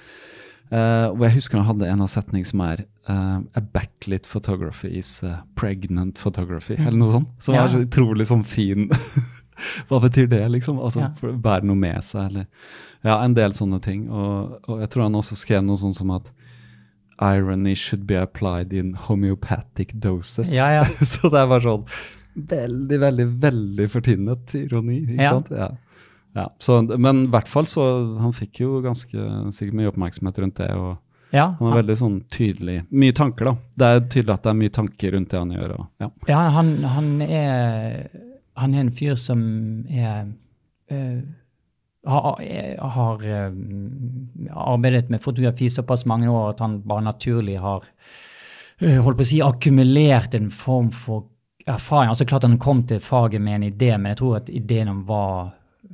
Eh, 0.73 1.07
og 1.13 1.21
jeg 1.27 1.35
husker 1.37 1.61
han 1.61 1.67
hadde 1.69 1.89
en 1.93 2.01
av 2.03 2.09
setningene 2.09 2.49
som 2.49 2.61
er 2.65 2.81
uh, 3.09 3.39
A 3.55 3.61
backlit 3.61 4.25
photography 4.27 4.89
is 4.99 5.11
a 5.23 5.43
pregnant 5.61 6.19
photography, 6.19 6.75
eller 6.79 6.97
noe 6.99 7.13
sånt. 7.13 7.29
Som 7.39 7.55
Ja. 7.55 7.65
er 7.67 7.69
så 7.75 7.83
utrolig 7.85 8.27
sånn 8.27 8.45
fin 8.49 8.89
Hva 9.89 10.01
betyr 10.03 10.27
det, 10.33 10.41
liksom? 10.51 10.81
Altså, 10.83 11.01
Ja. 11.05 11.11
for 11.21 11.31
å 11.31 11.41
Bære 11.41 11.69
noe 11.69 11.77
med 11.79 12.03
seg, 12.03 12.31
eller 12.33 12.47
Ja, 13.05 13.21
en 13.23 13.35
del 13.37 13.53
sånne 13.53 13.81
ting. 13.85 14.09
Og, 14.11 14.59
og 14.67 14.81
jeg 14.81 14.91
tror 14.91 15.03
han 15.05 15.15
også 15.21 15.37
skrev 15.37 15.63
noe 15.63 15.77
sånt 15.77 15.95
som 16.01 16.11
at 16.17 16.33
Irony 17.21 17.75
should 17.77 18.07
be 18.09 18.17
applied 18.19 18.73
in 18.73 18.95
homeopathic 18.95 19.93
doses. 20.01 20.51
Ja, 20.53 20.71
ja. 20.81 20.85
så 21.05 21.29
det 21.31 21.39
er 21.45 21.47
bare 21.53 21.63
sånn 21.63 21.85
veldig, 22.35 22.99
veldig, 22.99 23.27
veldig 23.45 23.85
fortynnet 23.93 24.55
ironi, 24.59 25.03
ikke 25.15 25.29
sant? 25.37 25.53
Ja. 25.55 25.69
Ja, 26.35 26.49
så, 26.59 26.81
men 26.83 27.25
i 27.25 27.31
hvert 27.31 27.47
fall 27.49 27.67
så 27.71 27.85
Han 28.19 28.33
fikk 28.35 28.59
jo 28.65 28.81
ganske 28.83 29.27
sikkert 29.55 29.77
mye 29.79 29.91
oppmerksomhet 29.93 30.41
rundt 30.43 30.59
det. 30.59 30.71
og 30.75 30.97
Ja, 31.35 31.53
Han 31.61 31.71
er 31.71 31.79
veldig 31.79 31.97
sånn 32.01 32.17
tydelig 32.31 32.81
Mye 32.91 33.15
tanker, 33.15 33.53
da. 33.53 33.55
Det 33.79 33.91
er 33.91 34.03
tydelig 34.09 34.35
at 34.35 34.47
det 34.47 34.51
er 34.51 34.59
mye 34.59 34.75
tanker 34.75 35.15
rundt 35.15 35.31
det 35.31 35.39
han 35.39 35.55
gjør. 35.55 35.77
Og, 35.79 35.87
ja. 36.03 36.11
Ja, 36.33 36.43
han, 36.57 36.75
han, 36.97 37.15
er, 37.23 38.11
han 38.59 38.75
er 38.75 38.85
en 38.85 38.93
fyr 38.99 39.15
som 39.21 39.41
er 39.91 40.27
øh, 40.91 41.23
har, 42.07 42.43
har 42.97 43.25
øh, 43.25 43.53
arbeidet 44.51 45.11
med 45.11 45.23
fotografi 45.23 45.71
såpass 45.71 46.05
mange 46.07 46.31
år 46.31 46.51
at 46.51 46.61
han 46.61 46.81
bare 46.83 47.07
naturlig 47.07 47.61
har 47.61 47.87
øh, 48.83 48.99
holdt 48.99 49.19
på 49.19 49.25
å 49.25 49.31
si, 49.31 49.41
akkumulert 49.43 50.35
en 50.35 50.51
form 50.51 50.91
for 50.93 51.29
erfaring. 51.67 52.11
Altså 52.11 52.27
klart 52.29 52.45
han 52.45 52.59
kom 52.59 52.83
til 52.83 53.01
faget 53.01 53.41
med 53.41 53.55
en 53.55 53.69
idé, 53.73 53.95
men 53.97 54.13
jeg 54.13 54.21
tror 54.21 54.37
at 54.43 54.51
ideen 54.53 54.91
om 54.93 55.05
hva 55.09 55.27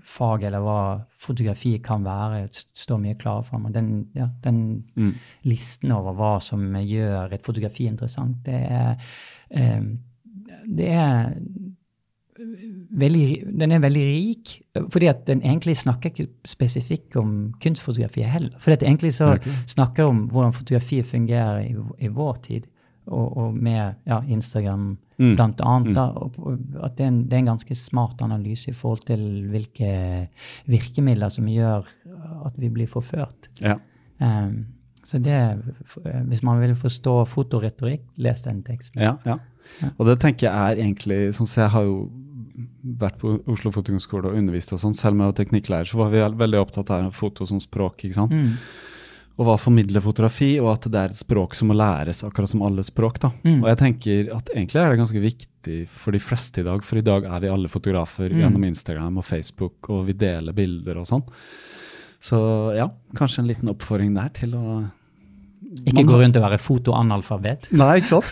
fag 0.05 0.43
eller 0.49 0.63
hva 0.65 0.83
fotografi 1.21 1.75
kan 1.85 2.05
være, 2.05 2.49
står 2.53 3.01
mye 3.03 3.19
klarere 3.21 3.45
for 3.45 3.59
meg. 3.63 3.75
Den, 3.75 3.91
ja, 4.15 4.29
den 4.45 4.85
Mm. 4.97 5.15
listen 5.45 5.93
over 5.93 6.15
hva 6.15 6.41
som 6.41 6.73
gjør 6.75 7.33
et 7.33 7.45
fotografi 7.45 7.87
interessant, 7.87 8.37
det 8.47 8.55
er, 8.71 8.97
eh, 9.51 9.83
det 10.67 10.89
er 10.89 11.35
veldig, 12.91 13.59
den 13.59 13.73
er 13.73 13.83
veldig 13.83 14.03
rik, 14.07 14.63
fordi 14.91 15.07
at 15.07 15.27
den 15.27 15.43
egentlig 15.43 15.77
snakker 15.77 16.11
ikke 16.11 16.29
spesifikt 16.45 17.17
om 17.17 17.55
kunstfotografi 17.63 18.23
heller. 18.23 18.57
For 18.59 18.71
egentlig 18.73 19.15
så 19.15 19.35
er 19.35 19.39
snakker 19.67 20.05
om 20.05 20.29
hvordan 20.29 20.53
fotografiet 20.53 21.07
fungerer 21.07 21.61
i, 21.67 21.75
i 21.99 22.09
vår 22.09 22.35
tid, 22.43 22.67
og, 23.07 23.37
og 23.37 23.55
med 23.57 23.95
ja, 24.07 24.21
Instagram 24.29 24.99
Mm. 25.21 25.35
blant 25.37 25.61
annet. 25.61 25.95
Da, 25.99 26.07
og 26.17 26.37
at 26.81 26.97
det 26.97 27.05
er, 27.05 27.13
en, 27.13 27.23
det 27.29 27.37
er 27.37 27.43
en 27.45 27.53
ganske 27.53 27.77
smart 27.77 28.23
analyse 28.25 28.71
i 28.73 28.77
forhold 28.77 29.05
til 29.11 29.25
hvilke 29.53 29.91
virkemidler 30.71 31.33
som 31.33 31.49
gjør 31.51 31.89
at 32.49 32.57
vi 32.61 32.71
blir 32.73 32.89
forført. 32.89 33.51
Ja. 33.61 33.77
Um, 34.21 34.65
så 35.05 35.19
det, 35.19 35.37
hvis 36.29 36.43
man 36.47 36.61
vil 36.61 36.75
forstå 36.79 37.25
fotoretorikk, 37.29 38.03
les 38.21 38.43
den 38.45 38.63
teksten. 38.65 39.03
Ja, 39.03 39.17
ja. 39.27 39.39
Og 39.97 40.07
det 40.09 40.21
tenker 40.23 40.49
jeg 40.49 40.57
er 40.57 40.83
egentlig 40.83 41.19
sånn 41.37 41.49
så 41.49 41.65
Jeg 41.67 41.73
har 41.75 41.85
jo 41.87 41.97
vært 43.01 43.19
på 43.21 43.35
Oslo 43.51 43.73
Fotokunstskole 43.75 44.31
og 44.31 44.39
undervist 44.39 44.73
og 44.73 44.81
sånn. 44.83 44.97
Selv 44.97 45.17
om 45.17 45.25
jeg 45.25 45.33
var 45.33 45.39
teknikklærer, 45.41 45.89
så 45.89 46.01
var 46.01 46.13
vi 46.13 46.23
veldig 46.43 46.61
opptatt 46.61 46.93
av 46.95 47.11
foto 47.17 47.47
som 47.49 47.61
språk. 47.61 48.05
ikke 48.05 48.17
sant? 48.17 48.33
Mm. 48.33 48.57
Og 49.41 49.47
hva 49.49 49.55
formidler 49.57 50.03
fotografi, 50.05 50.51
og 50.61 50.69
at 50.75 50.85
det 50.93 51.01
er 51.01 51.13
et 51.15 51.17
språk 51.17 51.55
som 51.57 51.71
må 51.73 51.77
læres, 51.79 52.21
akkurat 52.27 52.51
som 52.53 52.61
alle 52.67 52.83
språk. 52.85 53.19
da. 53.23 53.31
Mm. 53.41 53.63
Og 53.63 53.69
jeg 53.71 53.79
tenker 53.81 54.35
at 54.37 54.51
egentlig 54.53 54.77
er 54.83 54.91
det 54.93 54.99
ganske 55.01 55.23
viktig 55.25 55.79
for 55.89 56.13
de 56.13 56.21
fleste 56.21 56.61
i 56.61 56.67
dag, 56.67 56.85
for 56.85 57.01
i 57.01 57.05
dag 57.07 57.25
er 57.25 57.41
vi 57.41 57.49
alle 57.49 57.69
fotografer 57.73 58.29
Mm. 58.29 58.39
gjennom 58.43 58.65
Instagram 58.69 59.17
og 59.17 59.25
Facebook, 59.25 59.89
og 59.89 60.05
vi 60.07 60.13
deler 60.13 60.53
bilder 60.53 60.99
og 61.01 61.07
sånn. 61.09 61.25
Så 62.21 62.37
ja, 62.77 62.91
kanskje 63.17 63.39
en 63.41 63.49
liten 63.49 63.69
oppfordring 63.73 64.13
der 64.15 64.29
til 64.29 64.53
å 64.55 64.91
Ikke 65.87 66.03
gå 66.09 66.17
rundt 66.19 66.37
og 66.37 66.43
være 66.43 66.59
fotoanalfabet. 66.59 67.69
Nei, 67.79 67.97
ikke 68.01 68.11
sant? 68.11 68.25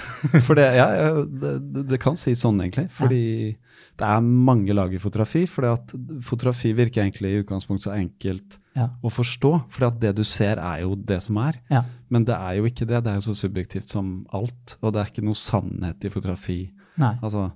For 0.47 0.59
det, 0.59 0.65
ja, 0.75 0.87
ja, 0.97 1.11
det, 1.25 1.87
det- 1.93 2.01
kan 2.03 2.17
sies 2.19 2.41
sånn, 2.43 2.59
egentlig. 2.65 2.89
Fordi 2.91 3.57
det 3.99 4.07
er 4.07 4.21
mange 4.23 4.75
lag 4.75 4.93
i 4.95 4.99
fotografi. 4.99 5.45
at 5.73 5.93
fotografi 6.27 6.73
virker 6.75 7.03
egentlig 7.05 7.31
i 7.37 7.43
utgangspunktet 7.45 7.87
så 7.89 7.95
enkelt 7.97 8.59
Ja. 8.75 8.89
å 9.03 9.11
forstå. 9.11 9.53
at 9.87 10.01
det 10.01 10.15
du 10.17 10.25
ser, 10.25 10.59
er 10.59 10.81
jo 10.83 10.95
det 10.97 11.21
som 11.23 11.37
er. 11.39 11.61
Ja. 11.71 11.85
Men 12.11 12.25
det 12.25 12.35
er 12.35 12.57
jo 12.59 12.65
ikke 12.65 12.87
det. 12.87 13.03
Det 13.05 13.11
er 13.13 13.21
jo 13.21 13.33
så 13.33 13.49
subjektivt 13.49 13.89
som 13.89 14.27
alt. 14.33 14.77
Og 14.83 14.93
det 14.93 15.01
er 15.03 15.11
ikke 15.13 15.25
noe 15.27 15.35
sannhet 15.35 16.05
i 16.05 16.09
fotografi. 16.11 16.71
Nei. 16.99 17.15
Altså, 17.23 17.53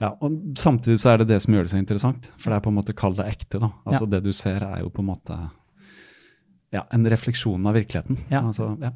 ja, 0.00 0.12
og 0.20 0.32
Samtidig 0.56 1.00
så 1.00 1.14
er 1.14 1.18
det 1.18 1.28
det 1.28 1.40
som 1.42 1.54
gjør 1.54 1.64
det 1.66 1.70
så 1.72 1.78
interessant. 1.80 2.30
For 2.38 2.50
det 2.50 2.56
er 2.56 2.60
på 2.64 2.68
en 2.72 2.76
måte 2.78 2.94
kall 2.94 3.14
det 3.14 3.26
ekte. 3.26 3.58
da. 3.60 3.70
Altså 3.86 4.04
Ja. 4.04 4.10
Det 4.18 4.22
du 4.24 4.32
ser, 4.32 4.62
er 4.62 4.80
jo 4.80 4.90
på 4.90 5.00
en 5.00 5.08
måte 5.16 5.50
ja, 6.74 6.84
en 6.92 7.06
refleksjon 7.08 7.66
av 7.66 7.74
virkeligheten. 7.78 8.18
Ja. 8.30 8.42
Altså, 8.46 8.72
ja. 8.82 8.90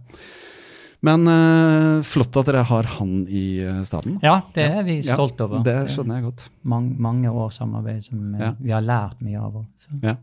Men 1.02 1.24
uh, 1.26 2.02
flott 2.06 2.36
at 2.38 2.46
dere 2.46 2.62
har 2.68 2.86
han 2.98 3.24
i 3.26 3.58
uh, 3.66 3.80
staden. 3.82 4.20
Ja, 4.22 4.36
det 4.54 4.68
er 4.70 4.84
vi 4.86 5.00
Ja, 5.00 5.16
stolt 5.16 5.40
over. 5.42 5.64
Det 5.66 5.74
skjønner 5.90 6.20
jeg 6.20 6.28
godt. 6.28 6.44
Mange, 6.62 6.94
mange 7.02 7.32
års 7.32 7.56
samarbeid 7.58 8.04
som 8.06 8.34
eh, 8.36 8.44
Ja. 8.44 8.52
vi 8.60 8.70
har 8.70 8.84
lært 8.86 9.18
mye 9.24 9.40
av. 9.40 9.56
også. 9.64 9.98
Ja. 10.02 10.14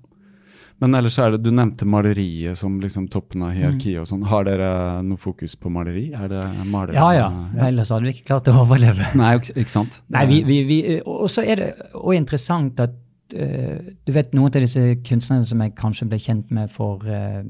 Men 0.79 0.95
ellers 0.95 1.17
er 1.19 1.31
det, 1.35 1.41
du 1.43 1.49
nevnte 1.51 1.83
maleriet 1.83 2.55
som 2.55 2.77
liksom 2.79 3.09
toppen 3.11 3.41
av 3.43 3.51
hierarkiet 3.51 3.97
Mm. 3.97 4.01
og 4.01 4.07
sånn. 4.07 4.23
Har 4.31 4.45
dere 4.47 4.69
noe 5.03 5.17
fokus 5.19 5.57
på 5.59 5.67
maleri? 5.69 6.13
Er 6.15 6.29
det 6.31 6.43
malere? 6.71 6.95
Ja, 6.95 7.09
ja. 7.11 7.67
Ellers 7.67 7.89
hadde 7.91 8.07
vi 8.07 8.13
ikke 8.13 8.29
klart 8.31 8.47
å 8.47 8.61
overleve. 8.63 9.03
Nei, 9.19 9.33
ikke, 9.41 9.67
sant? 9.67 9.99
Nei, 10.07 10.25
vi, 10.31 10.43
vi, 10.47 10.63
vi, 10.63 10.79
Og 11.03 11.27
så 11.29 11.43
er 11.43 11.55
det 11.59 11.69
også 11.91 12.15
interessant 12.15 12.79
at 12.79 12.95
eh, 12.95 13.08
du 13.31 14.11
vet 14.15 14.33
noen 14.33 14.49
av 14.49 14.63
disse 14.63 14.81
kunstnerne 15.05 15.45
som 15.45 15.61
jeg 15.61 15.75
kanskje 15.77 16.07
ble 16.09 16.19
kjent 16.21 16.51
med 16.55 16.71
for 16.73 17.05
eh, 17.05 17.43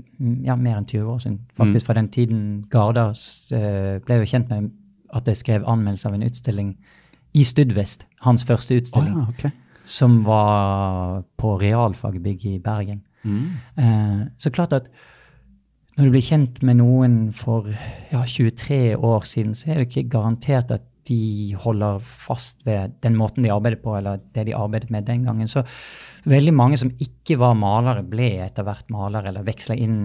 ja, 0.45 0.57
mer 0.59 0.79
enn 0.79 0.87
20 0.87 1.11
år 1.13 1.21
siden, 1.23 1.39
faktisk 1.57 1.87
fra 1.87 1.95
den 1.99 2.09
tiden 2.11 2.41
Garda 2.71 3.09
uh, 3.11 3.95
ble 4.03 4.19
jo 4.19 4.27
kjent 4.27 4.51
med 4.51 4.71
at 5.15 5.27
jeg 5.27 5.39
skrev 5.39 5.67
anmeldelse 5.67 6.09
av 6.09 6.17
en 6.17 6.25
utstilling 6.27 6.73
i 7.33 7.43
Studvest, 7.45 8.05
hans 8.25 8.45
første 8.45 8.75
utstilling. 8.75 9.15
utstilling, 9.15 9.15
ja, 9.17 9.29
okay. 9.29 9.51
som 9.85 10.23
var 10.25 11.23
på 11.37 11.55
realfagbygg 11.61 12.45
i 12.45 12.57
Bergen. 12.59 13.03
Mm. 13.23 13.47
Eh, 13.77 14.27
så 14.37 14.49
klart 14.49 14.73
at 14.73 14.89
når 15.97 16.05
du 16.05 16.11
blir 16.13 16.23
kjent 16.23 16.61
med 16.63 16.79
noen 16.79 17.15
for 17.35 17.67
ja, 18.11 18.23
23 18.25 18.95
år 18.95 19.25
siden, 19.27 19.55
så 19.55 19.71
er 19.71 19.79
det 19.79 19.89
ikke 19.89 20.09
garantert 20.09 20.71
at 20.71 20.85
de 21.07 21.55
holder 21.57 21.99
fast 22.03 22.65
ved 22.67 22.97
den 23.03 23.15
måten 23.17 23.45
de 23.45 23.53
arbeidet 23.53 23.81
på, 23.83 23.95
eller 23.97 24.19
det 24.35 24.45
de 24.49 24.57
arbeidet 24.57 24.91
med 24.93 25.07
den 25.07 25.23
gangen. 25.25 25.47
Så 25.47 25.63
veldig 26.29 26.53
mange 26.53 26.77
som 26.77 26.91
ikke 26.99 27.39
var 27.39 27.55
malere, 27.57 28.03
ble 28.03 28.31
etter 28.43 28.67
hvert 28.67 28.91
malere, 28.93 29.31
eller 29.31 29.47
veksla 29.47 29.77
inn 29.79 29.99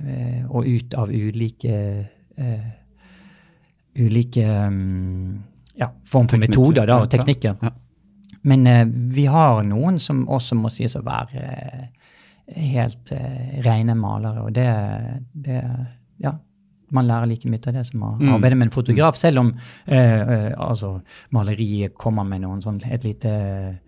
eh, 0.00 0.42
og 0.48 0.66
ut 0.66 0.96
av 0.98 1.12
ulike 1.12 1.78
eh, 2.36 2.68
ulike 3.92 4.44
mm, 4.48 5.42
ja, 5.80 5.90
form 6.08 6.28
for 6.28 6.36
Teknikker, 6.38 6.58
metoder 6.58 6.88
da, 6.88 7.00
og 7.04 7.10
teknikker. 7.12 7.56
ja. 7.62 7.72
Men 8.42 8.66
eh, 8.66 8.86
vi 8.86 9.26
har 9.30 9.62
noen 9.66 10.00
som 10.02 10.24
også 10.28 10.56
må 10.58 10.70
sies 10.72 10.96
å 10.98 11.04
være 11.06 11.42
eh, 11.42 12.14
helt 12.74 13.12
eh, 13.14 13.60
rene 13.64 13.94
malere, 13.98 14.46
og 14.46 14.56
det, 14.56 14.70
det 15.32 15.60
Ja. 16.22 16.36
Man 16.92 17.06
lærer 17.08 17.26
like 17.30 17.48
mye 17.48 17.60
av 17.66 17.74
det 17.74 17.86
som 17.88 18.02
å 18.02 18.10
Mm. 18.20 18.34
arbeide 18.34 18.56
med 18.56 18.66
en 18.68 18.74
fotograf, 18.74 19.16
selv 19.16 19.38
om 19.40 19.54
eh, 19.86 20.20
eh, 20.20 20.52
altså, 20.58 21.00
maleriet 21.32 21.94
kommer 21.94 22.24
med 22.24 22.42
noen 22.42 22.60
sånn, 22.62 22.80
et 22.90 23.04
lite 23.04 23.78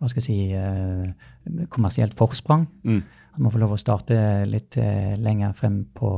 hva 0.00 0.08
skal 0.10 0.22
jeg 0.22 0.26
si, 0.26 0.52
eh, 0.52 1.66
kommersielt 1.70 2.14
forsprang. 2.18 2.66
Mm. 2.84 3.02
Man 3.38 3.50
får 3.52 3.60
lov 3.62 3.72
å 3.72 3.78
starte 3.80 4.46
litt 4.46 4.76
eh, 4.76 5.16
lenger 5.16 5.52
frem 5.54 5.86
på, 5.94 6.10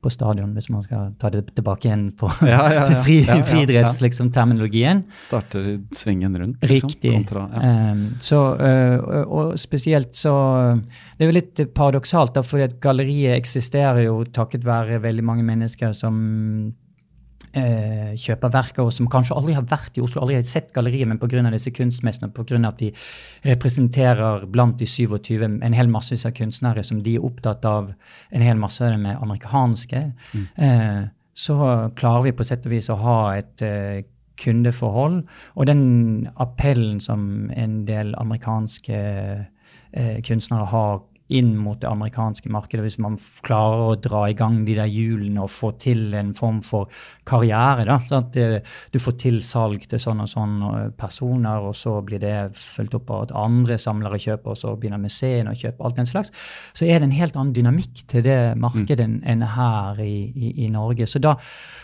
på 0.00 0.10
stadion, 0.10 0.54
hvis 0.56 0.70
man 0.72 0.82
skal 0.84 1.12
ta 1.20 1.30
det 1.32 1.42
tilbake 1.54 1.88
igjen 1.88 2.06
på 2.16 2.30
Ja, 2.48 2.62
ja, 2.72 2.84
ja. 2.88 3.02
fri, 3.04 3.18
Ja, 3.20 3.34
ja, 3.34 3.38
ja. 3.40 3.46
friidretts, 3.48 4.00
liksom, 4.00 4.30
terminologien. 4.32 5.04
Starter 5.20 5.80
svingen 5.96 6.38
rundt. 6.38 6.62
liksom, 6.64 6.88
Riktig. 6.88 7.12
Kontra. 7.12 7.46
Um, 7.92 8.04
så, 8.24 8.40
uh, 8.56 9.22
og 9.26 9.58
spesielt 9.60 10.14
så 10.16 10.34
Det 11.18 11.26
er 11.26 11.30
jo 11.30 11.36
litt 11.36 11.62
paradoksalt, 11.76 12.34
da, 12.34 12.42
fordi 12.46 12.68
at 12.70 12.78
galleriet 12.80 13.36
eksisterer 13.36 14.06
jo 14.06 14.22
takket 14.24 14.64
være 14.64 15.00
veldig 15.04 15.24
mange 15.24 15.44
mennesker 15.44 15.92
som 15.96 16.16
uh, 17.56 18.10
kjøper 18.18 18.52
verker, 18.54 18.90
som 18.94 19.08
kanskje 19.10 19.36
aldri 19.38 19.54
har 19.56 19.66
vært 19.68 19.98
i 19.98 20.04
Oslo, 20.04 20.22
aldri 20.22 20.38
har 20.38 20.48
sett 20.48 20.72
galleriet, 20.74 21.08
men 21.08 21.20
pga. 21.20 21.42
disse 21.50 21.72
kunstmessene, 21.74 22.32
pga. 22.34 22.60
at 22.68 22.80
de 22.80 22.90
representerer 23.46 24.46
blant 24.46 24.78
de 24.78 24.86
27 24.86 25.44
en 25.44 25.76
hel 25.76 25.88
masse 25.88 26.20
av 26.26 26.34
kunstnere 26.36 26.84
som 26.84 27.02
de 27.02 27.16
er 27.16 27.24
opptatt 27.24 27.64
av, 27.64 27.92
en 28.30 28.42
hel 28.42 28.58
masse 28.58 28.84
av 28.84 28.92
dem 28.92 29.06
er 29.06 29.22
amerikanske, 29.22 30.04
uh, 30.34 31.08
så 31.40 31.90
klarer 31.96 32.26
vi 32.26 32.32
på 32.36 32.44
sett 32.44 32.66
og 32.66 32.74
vis 32.74 32.90
å 32.92 32.98
ha 33.00 33.18
et 33.38 33.62
eh, 33.64 34.02
kundeforhold. 34.40 35.22
Og 35.56 35.68
den 35.68 36.28
appellen 36.40 37.00
som 37.00 37.50
en 37.56 37.84
del 37.88 38.12
amerikanske 38.20 38.98
eh, 38.98 40.18
kunstnere 40.26 40.68
har 40.72 41.00
inn 41.30 41.52
mot 41.58 41.78
det 41.80 41.88
amerikanske 41.88 42.50
markedet, 42.52 42.84
hvis 42.84 42.98
man 43.02 43.18
klarer 43.46 43.84
å 43.90 43.98
dra 44.00 44.24
i 44.30 44.36
gang 44.36 44.60
de 44.66 44.76
der 44.78 44.90
hjulene 44.90 45.44
og 45.44 45.52
få 45.54 45.72
til 45.82 46.14
en 46.18 46.32
form 46.36 46.60
for 46.66 46.90
karriere. 47.28 47.86
da, 47.88 47.98
sånn 48.06 48.26
at 48.26 48.38
eh, 48.40 48.58
Du 48.92 48.98
får 48.98 49.16
til 49.22 49.40
salg 49.44 49.86
til 49.88 50.02
sånn 50.02 50.22
og 50.24 50.30
sånn 50.30 50.56
eh, 50.70 50.88
personer, 50.98 51.66
og 51.70 51.76
så 51.78 51.98
blir 52.06 52.22
det 52.22 52.34
fulgt 52.58 52.96
opp 52.98 53.10
av 53.10 53.28
at 53.28 53.36
andre 53.38 53.78
samlere 53.78 54.18
kjøper, 54.20 54.54
og 54.54 54.58
så 54.58 54.74
begynner 54.76 55.02
museene 55.02 55.54
å 55.54 55.58
kjøpe, 55.58 55.84
alt 55.84 56.00
den 56.00 56.10
slags. 56.10 56.34
Så 56.74 56.86
er 56.86 56.98
det 56.98 57.08
en 57.08 57.18
helt 57.18 57.36
annen 57.36 57.54
dynamikk 57.56 58.04
til 58.10 58.26
det 58.26 58.40
markedet 58.60 59.06
enn 59.06 59.20
enn 59.30 59.46
her 59.46 60.00
i, 60.02 60.30
i, 60.34 60.52
i 60.64 60.68
Norge. 60.72 61.06
Så 61.06 61.20
da, 61.22 61.36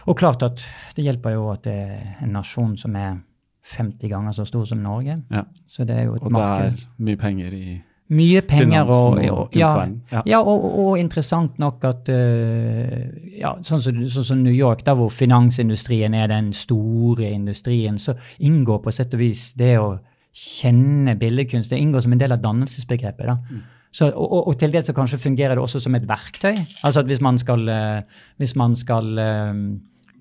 og 0.06 0.18
klart 0.18 0.42
at 0.46 0.64
det 0.96 1.06
hjelper 1.06 1.36
jo 1.36 1.48
at 1.52 1.64
det 1.66 1.76
er 1.86 2.24
en 2.24 2.36
nasjon 2.36 2.76
som 2.80 2.96
er 2.98 3.18
50 3.66 4.08
ganger 4.08 4.32
så 4.32 4.46
stor 4.46 4.64
som 4.64 4.82
Norge. 4.82 5.18
Ja. 5.30 5.42
Så 5.66 5.84
det 5.84 5.96
er 5.96 6.04
jo 6.06 6.16
et 6.16 6.22
Og 6.22 6.34
det 6.34 6.42
er 6.42 6.76
mye 7.02 7.18
penger 7.18 7.54
i 7.54 7.80
Mye 8.06 8.40
penger 8.46 8.86
og, 8.86 9.16
og 9.18 9.56
ja, 9.58 9.70
ja. 10.12 10.20
ja, 10.30 10.38
og, 10.38 10.64
og, 10.78 10.92
interessant 11.00 11.56
nok 11.58 11.82
at 11.88 12.10
eh, 12.14 13.00
ja, 13.40 13.56
sånn, 13.66 13.80
som, 13.82 14.02
sånn 14.14 14.26
som 14.28 14.44
New 14.44 14.54
York, 14.54 14.84
der 14.86 14.94
hvor 14.94 15.10
finansindustrien 15.10 16.14
er 16.14 16.30
den 16.30 16.52
store 16.54 17.32
industrien, 17.32 17.98
så 17.98 18.14
inngår 18.38 18.84
på 18.84 18.94
sett 18.94 19.16
og 19.16 19.24
vis 19.24 19.48
det 19.58 19.72
å 19.82 19.96
kjenne 20.36 21.16
billedkunst. 21.18 21.72
Det 21.72 21.80
inngår 21.82 22.04
som 22.06 22.14
en 22.14 22.22
del 22.22 22.36
av 22.36 22.44
dannelsesbegrepet. 22.44 23.26
da. 23.26 23.64
Så, 23.90 24.12
og, 24.12 24.26
og, 24.26 24.52
og 24.52 24.60
til 24.60 24.74
dels 24.74 24.86
så 24.90 24.94
kanskje 24.94 25.18
fungerer 25.22 25.56
det 25.56 25.64
også 25.64 25.80
som 25.82 25.96
et 25.98 26.06
verktøy. 26.06 26.54
Altså 26.84 27.02
at 27.02 27.10
hvis 27.10 27.22
man 27.24 27.40
skal, 27.42 27.66
eh, 27.72 28.22
hvis 28.38 28.54
man 28.60 28.76
skal 28.78 29.18
eh, 29.18 29.62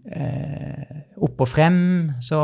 eh, 0.09 0.97
opp 1.27 1.45
og 1.45 1.51
frem, 1.51 1.77
så 2.23 2.39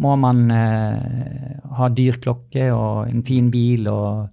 må 0.00 0.16
man 0.20 0.50
eh, 0.52 1.56
ha 1.78 1.88
dyr 1.92 2.18
klokke 2.20 2.70
og 2.74 3.08
en 3.08 3.24
fin 3.24 3.48
bil 3.52 3.88
og 3.92 4.28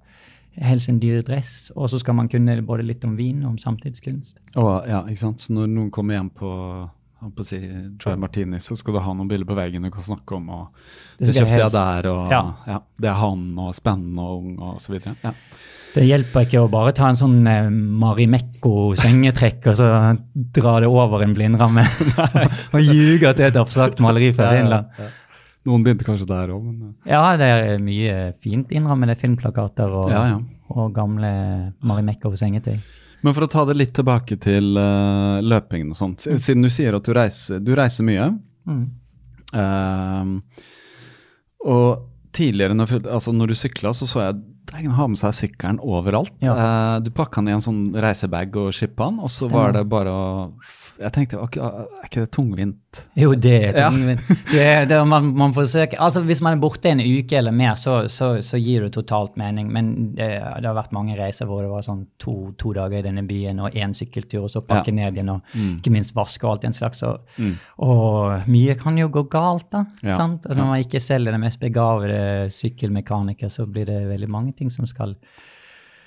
helst 0.61 0.89
en 0.89 0.99
dyr 0.99 1.23
dress. 1.25 1.71
Og 1.75 1.89
så 1.91 1.99
skal 2.01 2.17
man 2.17 2.29
kunne 2.31 2.59
både 2.65 2.85
litt 2.87 3.05
om 3.07 3.15
vin 3.17 3.43
og 3.43 3.55
om 3.55 3.57
samtidskunst. 3.61 4.39
Oh, 4.55 4.79
ja, 4.87 5.03
ikke 5.07 5.25
sant? 5.27 5.43
Så 5.43 5.55
når 5.55 5.69
noen 5.71 5.91
kommer 5.93 6.17
hjem 6.17 6.31
på 6.33 6.53
på 7.17 7.41
å 7.41 7.45
si 7.47 7.57
Dry 7.97 8.13
Martini, 8.19 8.59
så 8.61 8.75
skal 8.77 8.93
du 8.93 8.99
ha 9.01 9.13
noen 9.17 9.29
bilder 9.29 9.47
på 9.49 9.55
veggen 9.57 9.87
du 9.87 9.89
kan 9.93 10.05
snakke 10.05 10.35
om. 10.37 10.51
og 10.53 10.67
Det 11.17 11.31
Det, 11.31 11.35
kjøpte 11.39 11.57
jeg 11.63 11.71
der, 11.73 12.09
og 12.11 12.31
Ja. 12.31 12.41
ja. 12.67 12.79
det 13.01 13.09
er 13.09 13.17
han, 13.17 13.57
og 13.57 13.73
spennende 13.73 14.21
og 14.21 14.43
ung, 14.43 14.59
og 14.59 14.79
så 14.81 14.93
videre. 14.93 15.15
Ja. 15.23 15.33
Det 15.95 16.05
hjelper 16.05 16.45
ikke 16.45 16.61
å 16.61 16.69
bare 16.69 16.91
ta 16.93 17.07
en 17.09 17.17
sånn 17.17 17.47
eh, 17.49 17.69
Marimekko-sengetrekk 17.71 19.65
og 19.71 19.77
så 19.79 19.87
dra 20.53 20.79
det 20.83 20.89
over 20.91 21.23
en 21.25 21.33
blindramme 21.33 21.81
og 22.75 22.81
ljuge 22.83 23.29
at 23.29 23.39
det 23.39 23.47
er 23.47 23.53
et 23.55 23.61
abstrakt 23.63 23.99
maleri 24.03 24.29
fra 24.35 24.51
Finland. 24.53 24.91
Noen 25.67 25.83
begynte 25.83 26.07
kanskje 26.07 26.29
der 26.29 26.53
òg, 26.55 26.63
men 26.63 26.93
Ja, 27.07 27.23
det 27.39 27.47
er 27.51 27.81
mye 27.83 28.15
fint 28.43 28.71
innrammede 28.71 29.17
filmplakater 29.19 29.91
og, 30.01 30.11
Ja, 30.13 30.23
ja. 30.31 30.37
og 30.71 30.93
gamle 30.95 31.31
Marimekko-sengetøy. 31.83 32.77
Men 33.25 33.33
for 33.35 33.47
å 33.47 33.51
ta 33.51 33.65
det 33.67 33.75
litt 33.75 33.95
tilbake 33.97 34.37
til 34.39 34.77
uh, 34.77 35.41
løpingen 35.43 35.91
og 35.91 35.97
sånt. 35.99 36.23
Siden 36.23 36.63
du 36.63 36.69
sier 36.71 36.95
at 36.95 37.07
du 37.07 37.11
reiser, 37.17 37.59
du 37.59 37.73
reiser 37.75 38.05
mye. 38.07 38.29
Mm. 38.69 38.83
Uh, 39.51 40.37
og 41.67 42.05
tidligere, 42.37 42.77
når, 42.77 42.99
altså 43.09 43.33
når 43.33 43.51
du 43.51 43.57
sykla, 43.57 43.91
så 43.97 44.07
så 44.07 44.21
jeg 44.27 44.39
deg 44.71 44.87
ha 44.97 45.07
med 45.07 45.17
seg 45.17 45.33
sykkelen 45.33 45.79
overalt. 45.79 46.33
Ja. 46.43 46.55
Eh, 46.55 46.99
du 47.05 47.09
pakka 47.11 47.41
den 47.41 47.49
i 47.49 47.57
en 47.57 47.63
sånn 47.63 47.93
reisebag 47.95 48.55
og 48.57 48.73
shippa 48.73 49.09
den, 49.11 49.19
og 49.19 49.29
så 49.29 49.45
Stemmer. 49.47 49.53
var 49.61 49.71
det 49.79 49.87
bare 49.89 50.07
å 50.11 50.51
Jeg 50.97 51.11
tenkte, 51.13 51.37
ok, 51.37 51.57
er 51.61 52.07
ikke 52.07 52.21
det 52.23 52.31
tungvint? 52.33 53.01
Jo, 53.15 53.35
det 53.37 53.51
er 53.67 53.75
Ja. 53.77 53.89
Det, 53.91 54.61
er- 54.63 54.85
det, 54.89 54.95
er- 54.97 55.05
man, 55.05 55.27
man 55.37 55.53
forsøker, 55.53 55.93
altså 56.01 56.23
Hvis 56.25 56.41
man 56.41 56.57
er 56.57 56.61
borte 56.63 56.89
en 56.89 56.97
uke 56.99 57.37
eller 57.37 57.51
mer, 57.53 57.75
så, 57.77 58.07
så, 58.09 58.41
så 58.41 58.57
gir 58.57 58.81
det 58.81 58.93
totalt 58.95 59.37
mening. 59.37 59.69
Men 59.71 60.15
det, 60.17 60.25
det 60.41 60.65
har 60.65 60.73
vært 60.73 60.91
mange 60.97 61.13
reiser 61.15 61.45
hvor 61.45 61.61
det 61.61 61.69
var 61.69 61.85
sånn 61.85 62.07
to, 62.17 62.51
to 62.57 62.73
dager 62.73 62.97
i 62.97 63.05
denne 63.05 63.21
byen 63.29 63.59
og 63.61 63.77
én 63.77 63.93
sykkeltur, 63.93 64.47
og 64.47 64.49
så 64.49 64.63
pakke 64.65 64.89
Ja. 64.89 64.95
ned 65.05 65.13
igjen, 65.19 65.29
og 65.29 65.41
Mm. 65.53 65.77
ikke 65.83 65.91
minst 65.93 66.15
vaske 66.15 66.43
og 66.47 66.55
alt 66.55 66.61
den 66.65 66.73
slags. 66.73 67.03
Og, 67.03 67.19
og 67.77 68.47
mye 68.49 68.73
kan 68.81 68.97
jo 68.97 69.07
gå 69.13 69.23
galt, 69.29 69.69
da. 69.69 69.85
Sant? 70.17 70.47
Og 70.49 70.57
når 70.57 70.65
man 70.65 70.81
ikke 70.81 70.99
selv 70.99 71.27
er 71.27 71.31
den 71.37 71.41
mest 71.45 71.59
begavede 71.61 72.49
sykkelmekaniker, 72.49 73.49
så 73.53 73.67
blir 73.69 73.85
det 73.85 74.01
veldig 74.09 74.29
mange 74.33 74.53
ting 74.57 74.69
som 74.73 74.85
skal 74.89 75.15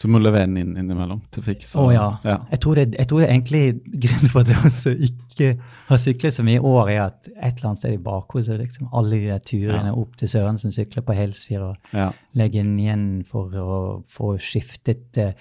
Så 0.00 0.08
du 0.08 0.16
levere 0.16 0.46
den 0.48 0.56
inn 0.56 0.76
innimellom 0.80 1.18
til 1.30 1.42
fiks? 1.44 1.74
Å 1.76 1.90
ja. 1.92 2.06
ja. 2.24 2.38
Jeg, 2.50 2.60
tror 2.64 2.74
det, 2.78 2.86
jeg 2.96 3.06
tror 3.10 3.20
det 3.20 3.26
egentlig 3.28 3.64
grunnen 4.06 4.30
for 4.32 4.40
at 4.40 4.48
jeg 4.48 4.62
også 4.70 4.92
ikke 4.96 5.48
har 5.90 5.98
syklet 6.00 6.32
så 6.38 6.44
mye 6.46 6.56
i 6.56 6.62
år, 6.70 6.88
er 6.94 7.00
at 7.04 7.28
et 7.28 7.58
eller 7.58 7.66
annet 7.68 7.82
sted 7.82 7.92
i 7.98 8.00
bakhodet 8.06 8.56
liksom 8.62 8.88
alle 8.96 9.18
de 9.20 9.28
der 9.28 9.42
turene 9.44 9.90
Ja. 9.90 9.96
opp 10.00 10.16
til 10.16 10.28
Sørensen 10.32 10.72
sykler 10.72 11.04
på 11.04 11.12
Helsfyr 11.18 11.66
og 11.66 11.76
Ja. 11.92 12.06
legge 12.34 12.62
den 12.62 12.78
igjen 12.80 13.04
for 13.28 13.52
å 13.60 13.80
få 14.08 14.38
skiftet 14.40 15.18
eh, 15.20 15.34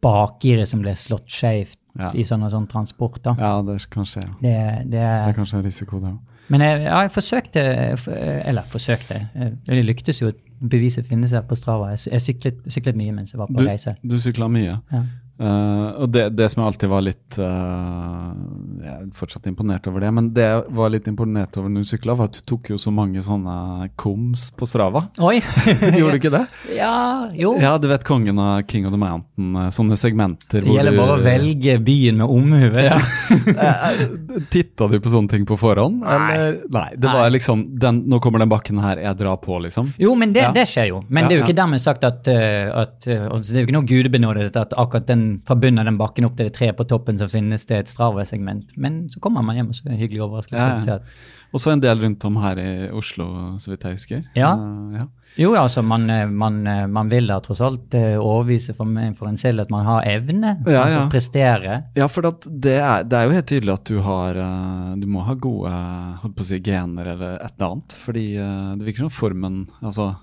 bakgiret 0.00 0.68
som 0.68 0.80
ble 0.84 0.94
slått 0.96 1.28
skjevt 1.28 1.76
i 2.16 2.24
sånn 2.28 2.42
og 2.44 2.50
sånn 2.52 2.66
transport. 2.68 3.20
da. 3.24 3.36
ja, 3.40 3.52
det 3.64 3.78
kan 3.92 4.04
skje. 4.08 4.24
Det, 4.40 4.56
det 4.84 4.96
Det 4.96 5.04
er 5.04 5.36
kanskje 5.36 5.58
en 5.60 5.64
risiko, 5.64 6.00
det 6.00 6.10
òg. 6.14 6.18
men 6.48 6.60
jeg, 6.60 6.82
ja, 6.84 6.98
jeg 7.04 7.10
forsøkte, 7.14 7.62
eh, 8.08 8.48
eller 8.48 8.62
forsøkte, 8.72 9.20
eh, 9.34 9.52
det 9.66 9.84
lyktes 9.84 10.20
jo. 10.22 10.32
Beviset 10.70 11.06
finnes 11.06 11.30
her 11.30 11.40
på 11.46 11.54
Strava. 11.54 11.92
Jeg, 11.94 12.20
syklet, 12.22 12.54
syklet 12.68 12.96
mye 12.96 13.12
mens 13.12 13.32
jeg 13.32 13.38
var 13.38 13.46
på 13.46 13.58
Du, 13.60 13.64
reise. 13.66 13.94
du 14.10 14.18
sykla 14.20 14.48
mye. 14.48 14.78
Ja. 14.92 15.02
Eh, 15.36 15.88
og 16.00 16.08
det, 16.08 16.30
det 16.32 16.46
som 16.48 16.62
jeg 16.62 16.70
alltid 16.70 16.88
var 16.88 17.02
litt 17.04 17.36
uh, 17.44 18.30
Jeg 18.80 18.92
er 18.94 19.08
fortsatt 19.12 19.44
imponert 19.50 19.84
over 19.90 20.00
det, 20.00 20.08
men 20.16 20.30
det 20.32 20.46
jeg 20.46 20.62
var 20.78 20.92
litt 20.94 21.10
imponert 21.10 21.58
over 21.60 21.68
når 21.68 21.84
du 21.84 21.88
sykla, 21.90 22.14
var 22.16 22.30
at 22.30 22.38
du 22.38 22.46
tok 22.48 22.70
jo 22.72 22.78
så 22.80 22.88
mange 22.94 23.20
sånne 23.20 23.90
koms 24.00 24.46
på 24.56 24.64
Strava. 24.68 25.02
Oi! 25.20 25.42
Gjorde 25.98 26.14
du 26.14 26.18
ikke 26.22 26.32
det? 26.32 26.40
ja, 26.78 27.28
jo. 27.36 27.52
Ja, 27.60 27.74
du 27.76 27.84
vet 27.90 28.06
kongen 28.08 28.40
av 28.40 28.62
King 28.70 28.86
of 28.88 28.94
the 28.94 29.00
Mountain, 29.00 29.50
eh, 29.60 29.68
sånne 29.76 29.98
segmenter 30.00 30.64
Det 30.64 30.72
gjelder 30.78 30.96
bare 30.96 31.18
å 31.18 31.20
velge 31.26 31.76
byen 31.84 32.22
med 32.22 32.32
omhu. 32.32 32.80
Ja. 32.80 32.96
du. 34.08 34.40
Titta 34.52 34.88
du 34.88 34.96
på 35.04 35.12
sånne 35.12 35.34
ting 35.34 35.44
på 35.48 35.60
forhånd? 35.60 36.00
Eller? 36.00 36.62
Nei. 36.72 36.88
Det 36.96 37.12
var 37.12 37.26
Nei. 37.26 37.34
liksom 37.36 37.66
den, 37.76 38.00
Nå 38.08 38.22
kommer 38.24 38.40
den 38.40 38.52
bakken 38.52 38.80
her, 38.80 39.04
jeg 39.04 39.20
drar 39.20 39.36
på, 39.44 39.60
liksom. 39.66 39.92
Jo, 40.00 40.16
men 40.16 40.32
det, 40.32 40.46
Ja. 40.48 40.54
det 40.56 40.64
skjer 40.72 40.90
jo. 40.94 41.04
Men 41.10 41.26
Ja, 41.26 41.28
det 41.28 41.36
er 41.36 41.42
jo 41.42 41.44
ja. 41.44 41.50
ikke 41.50 41.60
dermed 41.60 41.84
sagt 41.84 42.08
at, 42.08 42.24
at, 42.32 42.96
at 43.04 43.10
uh, 43.12 43.36
Det 43.36 43.52
er 43.52 43.64
jo 43.64 43.68
ikke 43.68 43.78
noe 43.82 43.90
gudebenådet 43.92 44.48
at 44.56 44.72
akkurat 44.80 45.04
den 45.12 45.25
fra 45.46 45.56
bunnen 45.58 45.82
av 45.82 45.88
den 45.88 45.98
bakken 46.00 46.26
opp 46.28 46.36
til 46.38 46.48
det 46.48 46.54
treet 46.56 46.76
på 46.78 46.86
toppen 46.88 47.18
så 47.20 47.28
finnes 47.30 47.66
det 47.68 47.80
et 47.80 47.90
Strava-segment. 47.90 48.74
Men 48.80 49.04
så 49.12 49.22
kommer 49.22 49.44
man 49.46 49.58
hjem, 49.58 49.72
og 49.72 49.78
så 49.78 49.84
er 49.84 49.90
det 49.90 49.96
en 49.96 50.02
hyggelig 50.04 50.24
overraskelse. 50.26 50.86
Ja, 50.86 50.96
ja. 50.96 51.44
Og 51.54 51.62
så 51.62 51.72
en 51.72 51.80
del 51.80 52.02
rundt 52.02 52.24
om 52.26 52.40
her 52.42 52.58
i 52.60 52.70
Oslo, 52.92 53.28
så 53.62 53.70
vidt 53.70 53.86
jeg 53.86 53.96
husker. 53.96 54.24
Ja. 54.36 54.50
Uh, 54.58 54.98
ja. 54.98 55.06
Jo, 55.36 55.50
altså, 55.60 55.82
man, 55.84 56.08
eh, 56.08 56.24
man, 56.32 56.62
eh, 56.66 56.86
man 56.88 57.10
vil 57.12 57.26
da 57.28 57.36
tross 57.44 57.60
alt 57.60 57.92
overvise 57.92 58.72
for, 58.72 58.88
for 59.18 59.28
en 59.28 59.36
selv 59.36 59.66
at 59.66 59.72
man 59.72 59.84
har 59.84 60.06
evne. 60.08 60.54
Ja, 60.64 60.86
altså 60.86 61.00
ja. 61.02 61.08
prestere. 61.12 61.74
Ja, 61.98 62.06
for 62.08 62.24
det, 62.24 62.76
er, 62.78 63.04
det 63.04 63.18
er 63.18 63.26
jo 63.26 63.34
helt 63.36 63.50
tydelig 63.50 63.74
at 63.74 63.90
du 63.90 63.98
har 64.06 64.38
Du 64.96 65.04
må 65.10 65.26
ha 65.26 65.34
gode 65.36 65.72
holdt 66.22 66.38
på 66.38 66.46
å 66.46 66.48
si, 66.48 66.60
gener 66.64 67.12
eller 67.12 67.36
et 67.36 67.52
eller 67.58 67.68
annet. 67.68 67.98
Fordi 68.00 68.24
det 68.32 68.86
virker 68.88 69.04
som 69.04 69.12
formen 69.12 69.58
Altså 69.82 70.14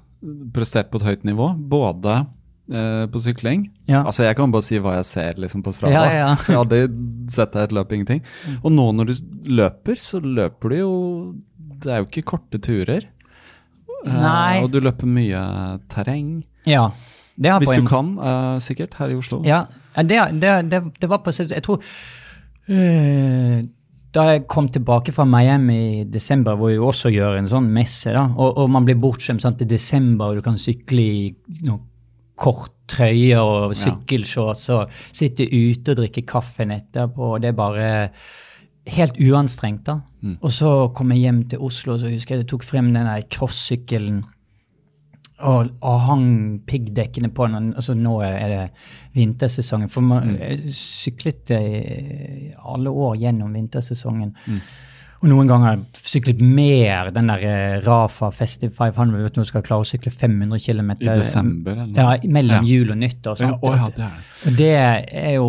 prestert 0.55 0.89
på 0.91 1.01
et 1.01 1.07
høyt 1.07 1.27
nivå. 1.27 1.51
Både 1.69 2.23
eh, 2.71 3.05
på 3.11 3.19
sykling 3.19 3.65
Ja. 3.85 4.03
Altså 4.03 4.23
Jeg 4.27 4.37
kan 4.37 4.51
bare 4.53 4.65
si 4.65 4.79
hva 4.79 4.97
jeg 4.99 5.07
ser 5.09 5.41
liksom 5.41 5.63
på 5.65 5.73
Strava. 5.75 5.93
Ja, 5.93 6.03
ja. 6.13 6.29
Jeg 6.47 6.59
hadde 6.61 6.81
sett 7.31 7.55
deg 7.55 7.67
et 7.67 7.75
løp, 7.75 7.91
ingenting. 7.91 8.23
Og 8.61 8.71
nå 8.71 8.91
når 8.95 9.11
du 9.11 9.15
løper, 9.59 9.99
så 9.99 10.21
løper 10.23 10.73
du 10.73 10.77
jo 10.77 10.93
Det 11.57 11.91
er 11.91 12.03
jo 12.03 12.09
ikke 12.09 12.27
korte 12.35 12.61
turer. 12.63 13.09
Nei. 14.03 14.59
og 14.59 14.67
du 14.73 14.81
løper 14.83 15.07
mye 15.07 15.41
terreng. 15.87 16.41
Ja. 16.67 16.89
Det 17.39 17.49
har 17.49 17.61
Hvis 17.61 17.71
på 17.71 17.77
du 17.79 17.85
kan, 17.87 18.09
uh, 18.19 18.57
sikkert, 18.59 18.97
her 18.99 19.13
i 19.13 19.15
Oslo. 19.15 19.39
Ja, 19.47 19.61
det, 19.95 20.19
det, 20.41 20.51
det, 20.69 20.81
det 20.99 21.09
var 21.09 21.21
på 21.23 21.31
Jeg 21.31 21.63
tror 21.63 21.79
Da 24.13 24.25
jeg 24.27 24.43
kom 24.51 24.67
tilbake 24.69 25.15
fra 25.15 25.23
Miami 25.25 26.01
i 26.01 26.03
desember, 26.03 26.59
hvor 26.59 26.69
vi 26.69 26.77
også 26.77 27.09
gjør 27.15 27.39
en 27.39 27.47
sånn 27.49 27.71
messe, 27.73 28.11
da, 28.11 28.27
og, 28.35 28.59
og 28.59 28.69
man 28.69 28.85
blir 28.85 28.99
bortskjemt 28.99 29.63
i 29.63 29.69
desember, 29.71 30.29
og 30.29 30.35
du 30.35 30.45
kan 30.45 30.59
sykle 30.59 31.01
i 31.01 31.23
noe 31.63 31.79
kort 32.35 32.71
trøye 32.89 33.39
og 33.39 33.75
sykkelshorts 33.77 34.69
og 34.73 34.93
sitte 35.15 35.45
ute 35.47 35.93
og 35.93 36.01
drikke 36.01 36.25
kaffen 36.27 36.73
etterpå. 36.75 37.35
og 37.35 37.41
Det 37.41 37.51
er 37.51 37.57
bare 37.57 37.89
helt 38.87 39.19
uanstrengt. 39.19 39.85
da. 39.85 39.99
Mm. 40.21 40.37
Og 40.41 40.51
så 40.51 40.93
kom 40.95 41.11
jeg 41.11 41.19
hjem 41.19 41.43
til 41.49 41.59
Oslo, 41.59 41.97
så 41.97 42.11
husker 42.11 42.35
jeg 42.35 42.43
jeg 42.43 42.49
tok 42.49 42.63
frem 42.63 42.93
den 42.93 43.05
der 43.05 43.21
crossykkelen 43.29 44.23
og, 45.43 45.69
og 45.81 45.99
hang 46.07 46.27
piggdekkene 46.67 47.29
på 47.35 47.47
den. 47.47 47.73
Altså 47.73 47.95
nå 47.97 48.19
er 48.21 48.47
det 48.51 48.63
vintersesongen. 49.13 49.89
For 49.89 50.05
man 50.05 50.37
jeg 50.39 50.73
syklet 50.77 51.51
i 51.57 52.53
alle 52.63 52.89
år 52.89 53.17
gjennom 53.19 53.53
vintersesongen. 53.53 54.35
Og 55.23 55.29
noen 55.31 55.47
ganger 55.47 55.69
har 55.69 55.77
jeg 55.77 56.01
syklet 56.11 56.41
mer 56.43 57.07
den 57.15 57.29
der 57.31 57.43
eh, 57.47 57.75
Rafa 57.85 58.27
Festive 58.35 58.73
500. 58.75 59.21
Vet 59.23 59.35
du, 59.35 59.39
når 59.39 59.45
du 59.47 59.51
skal 59.53 59.63
klare 59.63 59.85
å 59.85 59.87
sykle 59.87 60.11
500 60.11 60.59
km. 60.59 60.89
I 60.99 61.13
desember, 61.15 61.77
eller? 61.85 61.95
Ja, 61.95 62.17
mellom 62.35 62.57
Ja. 62.59 62.67
jul 62.67 62.91
og 62.91 62.97
nyttår. 62.99 63.39
Ja, 63.39 63.53
sant? 63.53 63.63
å 63.63 63.71
ja, 63.71 63.87
det 63.95 64.03
er. 64.09 64.57
Det 64.59 64.71
er 65.23 65.31
jo 65.37 65.47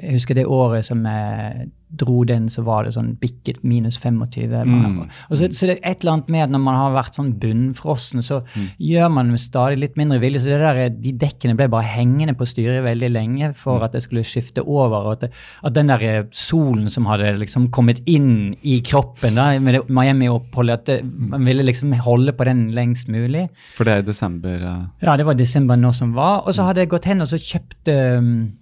Jeg 0.00 0.12
husker 0.20 0.38
det 0.38 0.46
året 0.46 0.86
som 0.86 1.02
jeg 1.04 1.66
dro 1.94 2.24
den, 2.24 2.48
så 2.50 2.64
var 2.66 2.82
det 2.84 2.94
sånn 2.96 3.12
bikket 3.20 3.62
minus 3.62 3.96
25. 4.02 4.66
Mm. 4.66 4.96
Og 5.30 5.36
så, 5.38 5.46
så 5.54 5.66
det 5.68 5.76
er 5.78 5.90
et 5.92 6.00
eller 6.02 6.12
annet 6.16 6.28
med 6.34 6.42
at 6.42 6.50
når 6.50 6.58
man 6.64 6.74
har 6.74 6.94
vært 6.96 7.14
sånn 7.14 7.32
bunnfrossen, 7.38 8.22
så 8.26 8.40
Mm. 8.56 8.66
gjør 8.80 9.10
man 9.12 9.30
med 9.30 9.40
stadig 9.40 9.78
litt 9.78 9.96
mindre 9.96 10.18
vilje. 10.20 10.40
Så 10.40 10.50
det 10.50 10.58
der, 10.60 10.88
de 10.90 11.12
dekkene 11.12 11.54
ble 11.56 11.68
bare 11.68 11.84
hengende 11.86 12.34
på 12.36 12.46
styret 12.46 12.82
veldig 12.84 13.10
lenge 13.12 13.54
for 13.56 13.78
Mm. 13.78 13.84
at 13.84 13.92
det 13.92 14.02
skulle 14.02 14.24
skifte 14.24 14.64
over. 14.66 15.06
Og 15.06 15.12
at, 15.12 15.20
det, 15.20 15.30
at 15.64 15.72
den 15.74 15.86
der 15.86 16.02
eh, 16.02 16.22
solen 16.32 16.88
som 16.90 17.06
hadde 17.06 17.38
liksom 17.38 17.70
kommet 17.70 18.00
inn 18.06 18.54
i 18.64 18.80
kroppen 18.82 19.34
da, 19.36 19.58
med 19.58 19.74
det 19.74 19.88
Miami-oppholdet, 19.88 20.72
at 20.72 20.84
det, 20.86 21.04
Mm. 21.04 21.28
man 21.30 21.44
ville 21.44 21.62
liksom 21.62 21.92
holde 21.92 22.32
på 22.32 22.44
den 22.44 22.72
lengst 22.74 23.08
mulig. 23.08 23.48
For 23.76 23.84
det 23.84 23.92
er 23.94 23.98
i 23.98 24.02
desember. 24.02 24.58
Ja, 24.60 24.76
Ja, 25.02 25.16
det 25.16 25.24
var 25.26 25.34
desember 25.34 25.76
nå 25.76 25.94
som 25.94 26.12
var. 26.14 26.42
Og 26.46 26.52
så 26.54 26.64
hadde 26.66 26.80
jeg 26.80 26.88
gått 26.90 27.04
hen 27.04 27.20
og 27.20 27.28
så 27.28 27.38
kjøpt 27.38 28.18
um, 28.18 28.52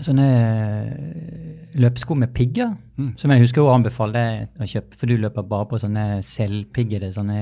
sånne 0.00 0.26
eh, 0.84 1.63
løpesko 1.74 2.14
med 2.18 2.32
pigger. 2.34 2.72
Mm. 2.98 3.12
Som 3.18 3.32
jeg 3.34 3.42
husker 3.42 3.64
å 3.64 3.72
anbefale 3.74 4.22
å 4.62 4.68
kjøpe, 4.70 4.96
for 4.98 5.10
du 5.10 5.16
løper 5.18 5.46
bare 5.50 5.66
på 5.70 5.80
sånne 5.82 6.06
selvpiggede 6.26 7.10
sånne 7.14 7.38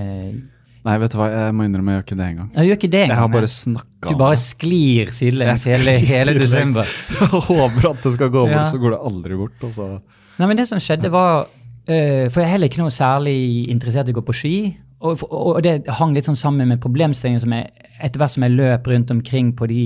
Nei, 0.82 0.96
vet 0.98 1.12
du 1.14 1.18
hva, 1.20 1.28
jeg 1.30 1.54
må 1.54 1.62
innrømme 1.62 1.92
jeg 1.92 2.00
gjør 2.00 2.06
ikke 2.08 2.16
det 2.18 2.24
engang. 2.26 2.46
Jeg 2.56 2.66
gjør 2.66 2.78
ikke 2.80 2.88
det 2.90 3.02
Jeg 3.04 3.18
har 3.20 3.28
bare 3.30 3.48
snakka 3.52 4.10
Du 4.10 4.16
bare 4.18 4.38
sklir 4.42 5.12
sidelengs 5.14 5.66
hele, 5.70 5.94
hele 6.00 6.34
desember. 6.40 6.88
Jeg 7.12 7.28
håper 7.46 7.86
at 7.92 8.00
det 8.02 8.12
skal 8.16 8.32
gå 8.34 8.42
bort, 8.48 8.56
Ja. 8.56 8.64
så 8.66 8.80
går 8.82 8.96
det 8.96 8.98
aldri 9.12 9.38
bort. 9.38 9.60
Og 9.62 9.76
så. 9.76 9.86
Nei, 10.40 10.48
men 10.50 10.58
det 10.58 10.66
som 10.66 10.80
skjedde 10.82 11.12
var 11.14 11.44
eh, 11.86 12.26
For 12.32 12.40
jeg 12.42 12.48
er 12.48 12.52
heller 12.56 12.72
ikke 12.72 12.82
noe 12.82 12.90
særlig 12.94 13.36
interessert 13.70 14.10
i 14.10 14.16
å 14.16 14.18
gå 14.18 14.24
på 14.26 14.34
ski. 14.40 14.56
Og, 15.02 15.22
og 15.28 15.60
det 15.64 15.82
hang 15.98 16.14
litt 16.14 16.28
sånn 16.28 16.38
sammen 16.38 16.70
med 16.70 16.80
problemstillingen 16.82 17.42
som 17.42 17.54
jeg 17.56 17.70
etter 18.02 18.18
hvert 18.18 18.34
som 18.34 18.46
jeg 18.46 18.56
løp 18.56 18.88
rundt 18.90 19.12
omkring 19.14 19.52
på 19.58 19.68
de 19.70 19.84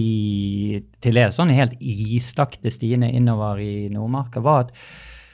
til 1.04 1.18
det 1.18 1.26
sånn 1.36 1.52
helt 1.52 1.76
islagte 1.80 2.72
stiene 2.72 3.10
innover 3.12 3.60
i 3.60 3.88
Nordmarka, 3.92 4.40
var 4.44 4.66
at 4.66 4.74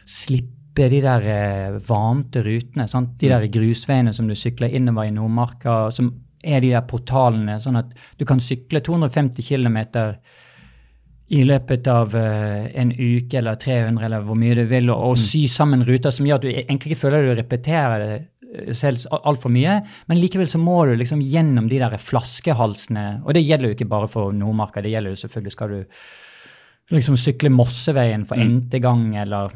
slippe 0.08 0.88
de 0.90 1.02
der 1.04 1.26
eh, 1.28 1.78
varmte 1.86 2.42
rutene, 2.42 2.88
sant? 2.90 3.14
de 3.20 3.30
der 3.30 3.46
grusveiene 3.52 4.14
som 4.16 4.30
du 4.30 4.34
sykler 4.38 4.72
innover 4.74 5.10
i 5.10 5.14
Nordmarka, 5.14 5.84
som 5.94 6.10
er 6.42 6.62
de 6.64 6.72
der 6.72 6.86
portalene, 6.88 7.60
sånn 7.62 7.78
at 7.78 7.92
du 8.18 8.26
kan 8.26 8.42
sykle 8.42 8.82
250 8.82 9.46
km 9.46 9.78
i 11.32 11.44
løpet 11.46 11.86
av 11.88 12.12
uh, 12.18 12.66
en 12.76 12.90
uke 12.92 13.38
eller 13.38 13.56
300 13.56 14.04
eller 14.04 14.24
hvor 14.26 14.36
mye 14.36 14.56
du 14.58 14.66
vil, 14.68 14.90
og, 14.92 15.12
og 15.12 15.20
sy 15.20 15.46
sammen 15.48 15.84
ruter 15.86 16.12
som 16.12 16.26
gjør 16.28 16.40
at 16.40 16.44
du 16.44 16.50
egentlig 16.50 16.92
ikke 16.92 17.04
føler 17.06 17.28
du 17.28 17.32
repeterer 17.38 18.02
det 18.02 18.10
eh, 18.16 18.26
selv 18.76 19.06
altfor 19.22 19.52
mye, 19.52 19.78
men 20.10 20.20
likevel 20.20 20.48
så 20.50 20.60
må 20.60 20.82
du 20.88 20.94
liksom 20.98 21.22
gjennom 21.24 21.70
de 21.70 21.80
der 21.80 21.96
flaskehalsene. 22.00 23.22
Og 23.24 23.36
det 23.36 23.44
gjelder 23.46 23.70
jo 23.70 23.76
ikke 23.76 23.90
bare 23.90 24.10
for 24.12 24.34
Nordmarka, 24.36 24.84
det 24.84 24.92
gjelder 24.92 25.14
jo 25.14 25.22
selvfølgelig 25.24 25.54
skal 25.54 25.72
du 25.72 25.80
liksom 26.92 27.16
sykle 27.20 27.52
Mosseveien 27.52 28.26
for 28.28 28.40
mm. 28.40 28.48
n-te 28.50 28.82
gang, 28.84 29.06
eller 29.22 29.54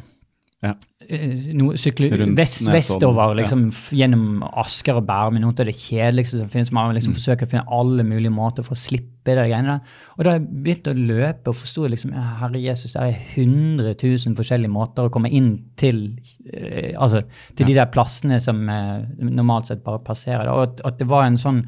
ja. 0.65 0.73
Eh, 1.07 1.53
no, 1.55 1.69
sykle 1.79 2.09
vest, 2.35 2.65
vestover 2.73 3.35
liksom, 3.37 3.67
ja. 3.69 3.99
gjennom 4.01 4.41
Asker 4.63 4.97
og 4.99 5.05
Bærum. 5.07 5.37
Noe 5.43 5.53
av 5.53 5.69
det 5.69 5.75
kjedeligste 5.77 6.41
som 6.41 6.49
finnes. 6.53 6.73
Man 6.75 6.95
liksom 6.97 7.13
mm. 7.13 7.19
forsøker 7.19 7.47
å 7.47 7.51
finne 7.53 7.77
alle 7.77 8.07
mulige 8.09 8.33
måter 8.33 8.65
for 8.67 8.75
å 8.75 8.81
slippe 8.81 9.35
det 9.37 9.45
greiene 9.51 9.75
der. 9.77 9.99
Og 10.17 10.25
da 10.25 10.37
jeg 10.37 10.47
begynte 10.49 10.95
å 10.95 11.03
løpe 11.13 11.53
og 11.53 11.59
forsto 11.61 11.85
liksom, 11.93 12.15
herre 12.41 12.63
Jesus, 12.63 12.97
det 12.97 13.05
er 13.05 13.21
100 13.43 13.93
000 14.01 14.39
forskjellige 14.39 14.73
måter 14.73 15.07
å 15.07 15.13
komme 15.13 15.31
inn 15.35 15.53
til 15.79 16.07
eh, 16.49 16.95
altså, 16.95 17.27
til 17.53 17.67
ja. 17.67 17.69
de 17.69 17.79
der 17.83 17.93
plassene 17.93 18.41
som 18.43 18.65
eh, 18.73 19.05
normalt 19.29 19.69
sett 19.71 19.85
bare 19.85 20.03
passerer. 20.07 20.49
Og 20.55 20.65
at, 20.71 20.83
at 20.89 20.99
det 21.03 21.11
var 21.13 21.29
en 21.29 21.39
sånn 21.41 21.63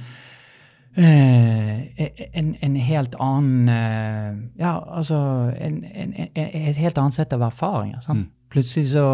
Eh, 0.99 1.82
en, 2.32 2.57
en, 2.59 2.76
helt 2.82 3.12
annen 3.22 3.68
eh, 3.70 4.39
Ja, 4.59 4.72
altså 4.99 5.14
en, 5.55 5.76
Et 6.34 6.80
helt 6.80 6.99
annet 6.99 7.14
sett 7.14 7.34
av 7.36 7.45
erfaringer. 7.47 8.03
Mm. 8.09 8.24
Plutselig 8.53 8.95
så 8.95 9.05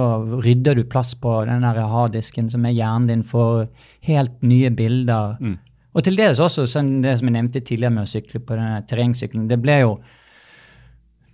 rydder 0.44 0.78
du 0.78 0.84
plass 0.86 1.14
på 1.18 1.36
den 1.48 1.64
harddisken 1.66 2.50
som 2.52 2.66
er 2.66 2.76
hjernen 2.76 3.08
din 3.10 3.24
for 3.26 3.66
helt 4.06 4.36
nye 4.46 4.70
bilder. 4.70 5.38
Mm. 5.40 5.56
Og 5.94 6.04
til 6.06 6.18
dels 6.18 6.42
også 6.42 6.66
sånn 6.70 7.00
det 7.02 7.16
som 7.18 7.30
jeg 7.30 7.36
nevnte 7.36 7.62
tidligere 7.62 7.94
med 7.94 8.06
å 8.06 8.10
sykle 8.10 8.42
på 8.42 8.58
denne 8.58 8.84
terrengsykkelen. 8.90 9.48
Det 9.50 9.58
ble 9.62 9.80
jo 9.84 9.96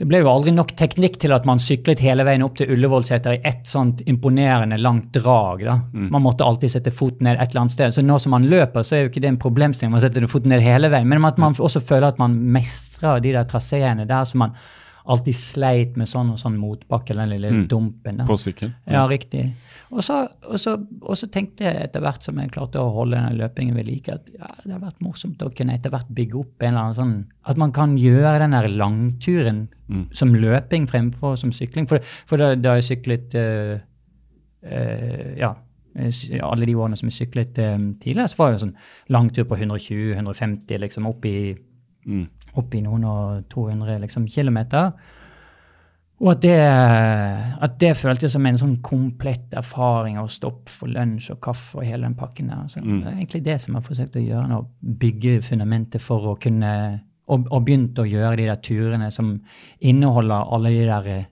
det 0.00 0.06
ble 0.08 0.22
jo 0.22 0.30
aldri 0.32 0.52
nok 0.56 0.70
teknikk 0.80 1.18
til 1.20 1.34
at 1.36 1.44
man 1.44 1.58
syklet 1.60 2.00
hele 2.00 2.24
veien 2.24 2.40
opp 2.40 2.54
til 2.56 2.70
Ullevålseter 2.72 3.34
i 3.34 3.40
ett 3.44 3.66
sånt 3.68 3.98
imponerende 4.08 4.78
langt 4.80 5.10
drag. 5.12 5.64
da. 5.66 5.74
Mm. 5.92 6.06
Man 6.14 6.24
måtte 6.24 6.46
alltid 6.46 6.72
sette 6.72 6.92
foten 6.94 7.28
ned 7.28 7.36
et 7.36 7.50
eller 7.50 7.66
annet 7.66 7.74
sted. 7.74 7.92
Så 7.92 8.04
nå 8.06 8.16
som 8.16 8.32
man 8.32 8.48
løper, 8.48 8.80
så 8.80 8.96
er 8.96 9.02
jo 9.02 9.10
ikke 9.10 9.20
det 9.20 9.28
en 9.34 9.42
problemstilling. 9.42 9.92
Man 9.92 10.00
setter 10.00 10.24
foten 10.24 10.54
ned 10.54 10.64
hele 10.64 10.88
veien. 10.88 11.04
Men 11.08 11.28
at 11.28 11.36
man 11.42 11.52
også 11.52 11.84
føler 11.84 12.14
at 12.14 12.22
man 12.22 12.38
mestrer 12.56 13.20
de 13.20 13.34
der 13.36 13.44
traseene 13.50 14.08
der 14.08 14.24
som 14.24 14.46
man 14.46 14.56
alltid 15.10 15.36
sleit 15.36 15.96
med 15.98 16.08
sånn 16.08 16.30
og 16.34 16.38
sånn 16.40 16.58
motbakke, 16.60 17.14
den 17.16 17.32
lille 17.32 17.50
mm. 17.54 17.64
dumpen. 17.70 18.20
Da. 18.20 18.26
På 18.28 18.36
sykkel? 18.38 18.72
Ja, 18.90 19.02
riktig. 19.10 19.48
Og 19.90 20.04
så, 20.06 20.20
og, 20.46 20.56
så, 20.62 20.76
og 21.00 21.18
så, 21.18 21.26
tenkte 21.32 21.66
jeg 21.66 21.88
etter 21.88 22.04
hvert 22.04 22.22
som 22.26 22.38
jeg 22.38 22.52
klarte 22.54 22.82
å 22.82 22.92
holde 22.94 23.18
denne 23.18 23.38
løpingen 23.40 23.78
ved 23.78 23.88
like, 23.88 24.14
at 24.14 24.28
ja, 24.36 24.50
det 24.62 24.74
har 24.76 24.84
vært 24.84 25.02
morsomt 25.02 25.42
å 25.42 25.50
kunne 25.56 25.74
etter 25.74 25.92
hvert 25.94 26.10
bygge 26.14 26.38
opp 26.42 26.62
en 26.62 26.70
eller 26.72 26.82
annen 26.84 26.98
sånn 26.98 27.16
At 27.50 27.58
man 27.60 27.74
kan 27.74 27.96
gjøre 27.98 28.38
den 28.44 28.54
der 28.54 28.68
langturen 28.70 29.64
mm. 29.88 30.04
som 30.14 30.36
løping 30.36 30.86
fremfor 30.90 31.34
som 31.40 31.54
sykling. 31.54 31.90
For, 31.90 32.04
for 32.30 32.42
da, 32.42 32.52
da 32.58 32.76
jeg 32.78 32.92
syklet 32.92 33.34
øh, 33.40 33.74
øh, 34.68 35.26
Ja 35.40 35.56
alle 35.90 36.68
de 36.68 36.74
årene 36.78 36.94
som 36.96 37.08
jeg 37.10 37.16
syklet 37.16 37.56
um, 37.66 37.88
tidligere, 37.98 38.30
så 38.30 38.38
var 38.38 38.52
det 38.52 38.60
en 38.60 38.62
sånn 38.62 39.10
langtur 39.10 39.42
på 39.50 39.56
120-150, 39.58 40.78
liksom 40.84 41.08
opp 41.10 41.26
i 41.26 41.34
mm 42.06 42.28
opp 42.58 42.74
i 42.74 42.82
noen 42.84 43.06
og 43.06 43.48
200 43.52 43.98
liksom, 44.02 44.26
kilometer. 44.30 44.92
Og 46.20 46.34
at 46.34 46.42
det, 46.44 46.56
at 47.64 47.76
det 47.80 47.94
føltes 47.96 48.34
som 48.34 48.44
en 48.44 48.58
sånn 48.60 48.74
komplett 48.84 49.54
erfaring 49.56 50.18
å 50.20 50.26
stoppe 50.28 50.72
for 50.72 50.92
lunsj 50.92 51.30
og 51.32 51.40
kaffe 51.46 51.80
og 51.80 51.86
hele 51.88 52.04
den 52.04 52.16
pakken 52.18 52.50
der. 52.52 52.66
Så 52.68 52.82
mm. 52.84 52.98
Det 52.98 53.08
er 53.08 53.14
egentlig 53.14 53.42
det 53.46 53.56
som 53.62 53.72
jeg 53.72 53.80
har 53.80 53.86
forsøkt 53.86 54.18
å 54.20 54.24
gjøre 54.26 54.50
nå. 54.50 54.58
Bygge 55.00 55.38
fundamentet 55.46 56.04
for 56.04 56.32
å 56.32 56.36
kunne 56.40 56.72
Og, 57.30 57.44
og 57.54 57.60
begynt 57.62 57.98
å 58.02 58.08
gjøre 58.10 58.40
de 58.40 58.44
der 58.48 58.58
turene 58.58 59.06
som 59.14 59.36
inneholder 59.78 60.48
alle 60.50 60.72
de 60.74 60.80
der 60.88 61.04
eh, 61.06 61.26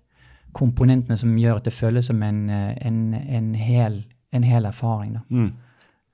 komponentene 0.55 1.17
som 1.19 1.33
gjør 1.35 1.59
at 1.59 1.67
det 1.67 1.73
føles 1.75 2.07
som 2.07 2.23
en, 2.23 2.45
eh, 2.55 2.77
en, 2.87 3.01
en, 3.19 3.49
hel, 3.59 4.05
en 4.31 4.47
hel, 4.47 4.69
erfaring. 4.71 5.17
Da. 5.17 5.25
Mm. 5.29 5.49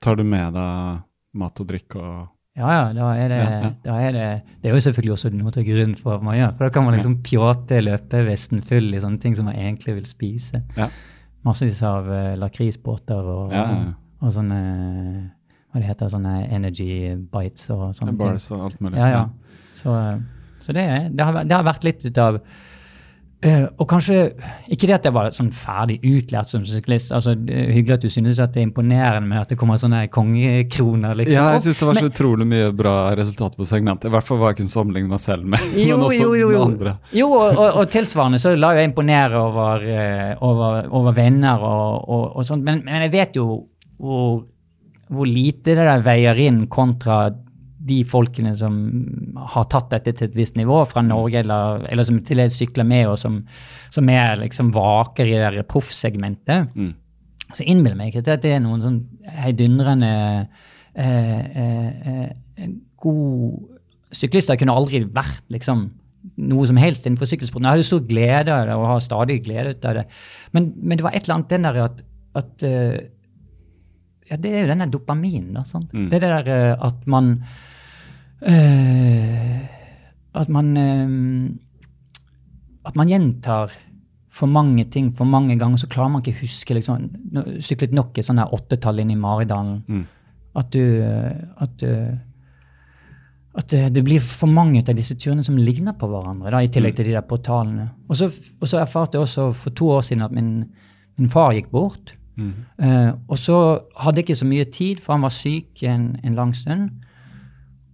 Tar 0.01 0.17
du 0.17 0.23
med 0.25 0.57
deg 0.57 1.03
mat 1.37 1.61
og 1.61 1.69
drikk 1.69 1.99
og 2.01 2.15
ja, 2.55 2.67
ja, 2.71 2.83
da 2.95 3.07
er 3.19 3.31
det, 3.33 3.37
ja, 3.37 3.55
ja. 3.59 3.69
Da 3.83 3.95
er 3.99 4.13
det, 4.15 4.27
det 4.63 4.69
er 4.69 4.77
jo 4.77 4.83
selvfølgelig 4.85 5.13
også 5.17 5.31
noe 5.35 5.51
til 5.51 5.65
grunn 5.67 5.95
for 5.99 6.21
man 6.23 6.37
gjør. 6.37 6.53
For 6.55 6.63
da 6.63 6.71
kan 6.77 6.85
man 6.87 6.95
liksom 6.95 7.17
pjåte 7.25 7.81
løpevesten 7.83 8.61
full 8.63 8.95
i 8.95 9.01
sånne 9.03 9.19
ting 9.23 9.35
som 9.35 9.49
man 9.49 9.57
egentlig 9.59 9.97
vil 9.97 10.05
spise. 10.07 10.61
Ja. 10.77 10.87
Massevis 11.45 11.81
av 11.85 12.07
uh, 12.07 12.37
lakrisbåter 12.39 13.27
og, 13.33 13.51
og, 13.51 14.29
sånne 14.33 14.61
Hva 15.69 15.81
det 15.81 15.89
heter 15.89 16.13
sånne 16.13 16.37
energy 16.55 16.87
bites 17.33 17.67
og 17.75 17.89
sånne 17.97 18.15
Bars 18.17 18.47
ting. 18.47 18.55
og 18.55 18.69
alt 18.69 18.79
mulig. 18.79 19.03
Ja, 19.03 19.09
ja. 19.11 19.59
Så, 19.75 19.97
så 20.63 20.77
det, 20.77 20.87
det, 21.11 21.27
har, 21.27 21.43
det 21.43 21.57
har 21.59 21.67
vært 21.67 21.83
litt 21.83 22.07
ut 22.07 22.23
av 22.23 22.39
Uh, 23.45 23.67
og 23.77 23.85
kanskje 23.91 24.15
ikke 24.73 24.87
det 24.89 24.95
at 24.95 25.03
jeg 25.05 25.13
var 25.13 25.27
sånn 25.35 25.51
ferdig 25.53 25.99
utlært 26.01 26.49
som 26.49 26.63
syklist. 26.65 27.11
altså 27.13 27.35
Hyggelig 27.35 27.99
at 27.99 28.05
du 28.07 28.09
synes 28.09 28.39
at 28.41 28.55
det 28.55 28.63
er 28.63 28.67
imponerende 28.71 29.29
med 29.29 29.43
at 29.43 29.51
det 29.53 29.57
kommer 29.59 29.77
sånne 29.77 30.07
kongekroner. 30.13 31.13
liksom. 31.19 31.35
Ja, 31.35 31.51
jeg 31.53 31.65
syns 31.67 31.81
det 31.81 31.89
var 31.89 31.99
så 31.99 32.05
men, 32.07 32.13
utrolig 32.13 32.47
mye 32.49 32.71
bra 32.73 32.95
resultater 33.19 33.61
på 33.61 33.67
segmentet. 33.69 34.09
I 34.09 34.15
hvert 34.15 34.25
fall 34.25 34.41
hva 34.41 34.51
jeg 34.53 34.61
kunne 34.63 34.73
sammenligne 34.73 35.11
meg 35.11 35.21
selv 35.21 35.45
med. 35.53 35.69
Jo, 35.77 35.99
men 35.99 36.07
også 36.07 36.23
jo, 36.23 36.33
jo, 36.39 36.49
jo. 36.55 36.63
andre. 36.71 36.95
Jo, 37.13 37.29
og, 37.37 37.53
og, 37.53 37.69
og, 37.69 37.85
tilsvarende 37.93 38.41
så 38.41 38.55
la 38.57 38.73
jeg 38.79 38.89
imponere 38.89 39.37
over, 39.43 39.85
uh, 39.85 40.43
over, 40.49 40.89
over 41.01 41.17
venner 41.21 41.69
og, 41.69 42.35
og 42.39 42.49
sånt. 42.49 42.65
Men, 42.65 42.81
men, 42.87 43.05
jeg 43.05 43.13
vet 43.13 43.37
jo 43.37 43.47
hvor, 44.01 44.41
hvor 45.13 45.29
lite 45.29 45.75
det 45.75 45.85
der 45.85 46.01
veier 46.05 46.41
inn 46.47 46.65
kontra 46.71 47.27
de 47.85 47.99
folkene 48.09 48.55
som 48.57 48.75
har 49.53 49.67
tatt 49.69 49.91
dette 49.93 50.15
til 50.17 50.29
et 50.29 50.37
visst 50.37 50.55
nivå 50.57 50.79
fra 50.89 51.03
Norge, 51.05 51.43
eller, 51.43 51.85
eller 51.91 52.07
som 52.07 52.21
til 52.25 52.41
dels 52.41 52.57
sykler 52.57 52.87
med, 52.87 53.07
og 53.11 53.19
som, 53.21 53.41
som 53.93 54.09
er 54.09 54.39
liksom 54.41 54.71
vaker 54.75 55.29
i 55.29 55.37
det 55.41 55.67
proffsegmentet. 55.69 56.71
Mm. 56.73 56.93
Så 57.53 57.67
innbiller 57.69 57.97
meg 57.99 58.09
ikke 58.09 58.25
at 58.25 58.43
det 58.43 58.55
er 58.55 58.63
noen 58.63 58.81
sånn 58.83 58.97
heidundrende 59.43 60.15
eh, 60.97 61.43
eh, 61.61 62.25
eh, 62.65 62.73
god 63.01 64.15
syklister. 64.15 64.57
kunne 64.59 64.75
aldri 64.75 65.03
vært 65.05 65.45
liksom 65.53 65.85
noe 66.41 66.65
som 66.67 66.79
helst 66.81 67.05
innenfor 67.05 67.29
sykkelsporten. 67.29 67.67
Jeg 67.67 67.77
hadde 67.77 67.87
stor 67.87 68.05
glede 68.09 68.53
av 68.53 68.65
det 68.67 68.77
og 68.79 68.87
har 68.89 69.03
stadig 69.03 69.41
glede 69.45 69.75
ut 69.75 69.85
av 69.85 69.99
det. 69.99 70.05
Men, 70.55 70.71
men, 70.81 70.97
det 70.97 71.05
var 71.05 71.13
et 71.13 71.27
eller 71.27 71.37
annet 71.37 71.53
den 71.53 71.67
der 71.67 71.79
at, 71.83 72.01
at 72.41 72.65
uh, 72.65 72.97
ja, 74.25 74.39
Det 74.41 74.51
er 74.51 74.63
jo 74.63 74.71
denne 74.71 74.89
dopaminen. 74.89 75.53
da, 75.53 75.61
mm. 75.61 76.07
Det 76.09 76.17
er 76.17 76.23
det 76.23 76.31
der 76.33 76.73
uh, 76.73 76.87
at 76.87 77.05
man 77.05 77.35
Uh, 78.41 79.63
at 80.35 80.49
man 80.51 80.77
uh, 80.77 81.07
At 82.85 82.95
man 82.99 83.09
gjentar 83.09 83.71
for 84.35 84.51
mange 84.51 84.83
ting 84.91 85.13
for 85.15 85.25
mange 85.25 85.55
ganger, 85.57 85.79
så 85.79 85.87
klarer 85.87 86.11
man 86.11 86.21
ikke 86.21 86.35
å 86.35 86.41
huske 86.41 86.75
liksom, 86.75 87.05
Syklet 87.63 87.93
nok 87.95 88.17
et 88.19 88.27
sånn 88.27 88.41
åttetall 88.43 88.99
inn 88.99 89.13
i 89.13 89.15
Maridalen. 89.15 89.77
Mm. 89.87 90.01
At 90.59 90.73
du 90.75 90.83
At, 91.63 91.85
at 93.55 93.75
det 93.95 94.03
blir 94.03 94.19
for 94.19 94.51
mange 94.51 94.83
av 94.83 94.97
disse 94.97 95.15
turene 95.15 95.43
som 95.43 95.55
ligner 95.55 95.95
på 95.95 96.09
hverandre, 96.11 96.51
da, 96.51 96.59
i 96.59 96.67
tillegg 96.67 96.91
mm. 96.91 96.97
til 96.97 97.07
de 97.07 97.15
der 97.15 97.23
portalene. 97.29 97.87
Og 98.09 98.19
så, 98.19 98.27
og 98.59 98.67
så 98.67 98.81
erfarte 98.81 99.15
jeg 99.15 99.23
også 99.23 99.47
for 99.55 99.71
to 99.79 99.87
år 99.95 100.03
siden 100.03 100.27
at 100.27 100.35
min, 100.35 100.65
min 101.15 101.31
far 101.31 101.55
gikk 101.55 101.71
bort. 101.71 102.11
Mm. 102.35 102.51
Uh, 102.83 103.11
og 103.31 103.39
så 103.39 103.57
hadde 104.03 104.19
jeg 104.19 104.27
ikke 104.27 104.41
så 104.41 104.49
mye 104.49 104.67
tid, 104.67 104.99
for 104.99 105.15
han 105.15 105.23
var 105.23 105.31
syk 105.31 105.83
en, 105.87 106.09
en 106.23 106.35
lang 106.35 106.51
stund. 106.55 106.89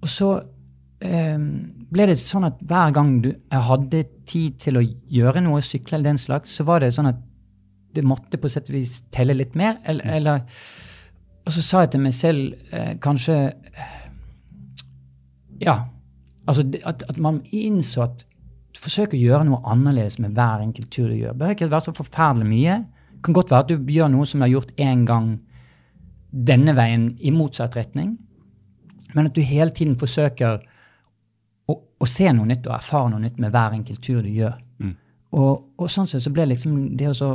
Og 0.01 0.09
så 0.09 0.29
um, 0.41 1.47
ble 1.91 2.07
det 2.09 2.17
sånn 2.21 2.47
at 2.47 2.61
hver 2.67 2.93
gang 2.95 3.17
du, 3.23 3.31
jeg 3.33 3.67
hadde 3.67 4.05
tid 4.29 4.57
til 4.63 4.79
å 4.79 4.85
gjøre 4.85 5.43
noe, 5.45 5.61
sykle 5.65 5.97
eller 5.97 6.13
den 6.13 6.21
slags, 6.21 6.55
så 6.57 6.65
var 6.67 6.83
det 6.83 6.93
sånn 6.95 7.11
at 7.11 7.19
det 7.95 8.05
måtte 8.07 8.39
på 8.39 8.49
sett 8.49 8.69
og 8.71 8.77
vis 8.77 9.01
telle 9.11 9.35
litt 9.35 9.55
mer. 9.59 9.77
Eller, 9.83 10.07
mm. 10.07 10.13
eller 10.17 10.41
Og 11.45 11.55
så 11.55 11.63
sa 11.65 11.83
jeg 11.83 11.93
til 11.95 12.05
meg 12.05 12.15
selv 12.15 12.73
eh, 12.73 12.93
kanskje 13.01 13.39
Ja. 15.61 15.81
Altså 16.47 16.65
at, 16.87 17.03
at, 17.05 17.17
man 17.21 17.41
innså 17.53 18.05
at 18.07 18.23
du 18.73 18.79
forsøker 18.81 19.17
å 19.17 19.21
gjøre 19.21 19.45
noe 19.45 19.61
annerledes 19.69 20.17
med 20.19 20.33
hver 20.33 20.63
enkelt 20.63 20.89
tur 20.89 21.11
du 21.11 21.19
gjør. 21.19 21.35
Det 21.35 21.39
behøver 21.39 21.57
ikke 21.59 21.71
være 21.73 21.85
så 21.85 21.93
forferdelig 21.95 22.47
mye. 22.47 22.77
Det 23.11 23.21
kan 23.27 23.35
godt 23.37 23.51
være 23.51 23.65
at 23.67 23.69
du 23.69 23.93
gjør 23.93 24.09
noe 24.09 24.25
som 24.25 24.39
du 24.39 24.47
har 24.47 24.53
gjort 24.55 24.71
én 24.81 25.03
gang 25.05 25.33
denne 26.31 26.73
veien 26.73 27.11
i 27.19 27.33
motsatt 27.35 27.75
retning. 27.77 28.15
Men 29.16 29.30
at 29.30 29.36
du 29.36 29.41
hele 29.45 29.74
tiden 29.76 29.97
forsøker 29.99 30.62
å, 31.70 31.76
å, 31.76 32.09
se 32.09 32.30
noe 32.36 32.49
nytt 32.49 32.68
og 32.70 32.76
erfare 32.78 33.12
noe 33.14 33.24
nytt 33.24 33.39
med 33.41 33.53
hver 33.53 33.76
enkelt 33.78 34.01
tur 34.03 34.22
du 34.24 34.32
gjør. 34.32 34.57
Mm. 34.82 34.95
Og, 35.38 35.51
og, 35.78 35.86
sånn 35.91 36.09
sett 36.09 36.24
så 36.26 36.34
ble 36.34 36.49
liksom 36.51 36.97
det 36.99 37.12
å 37.12 37.32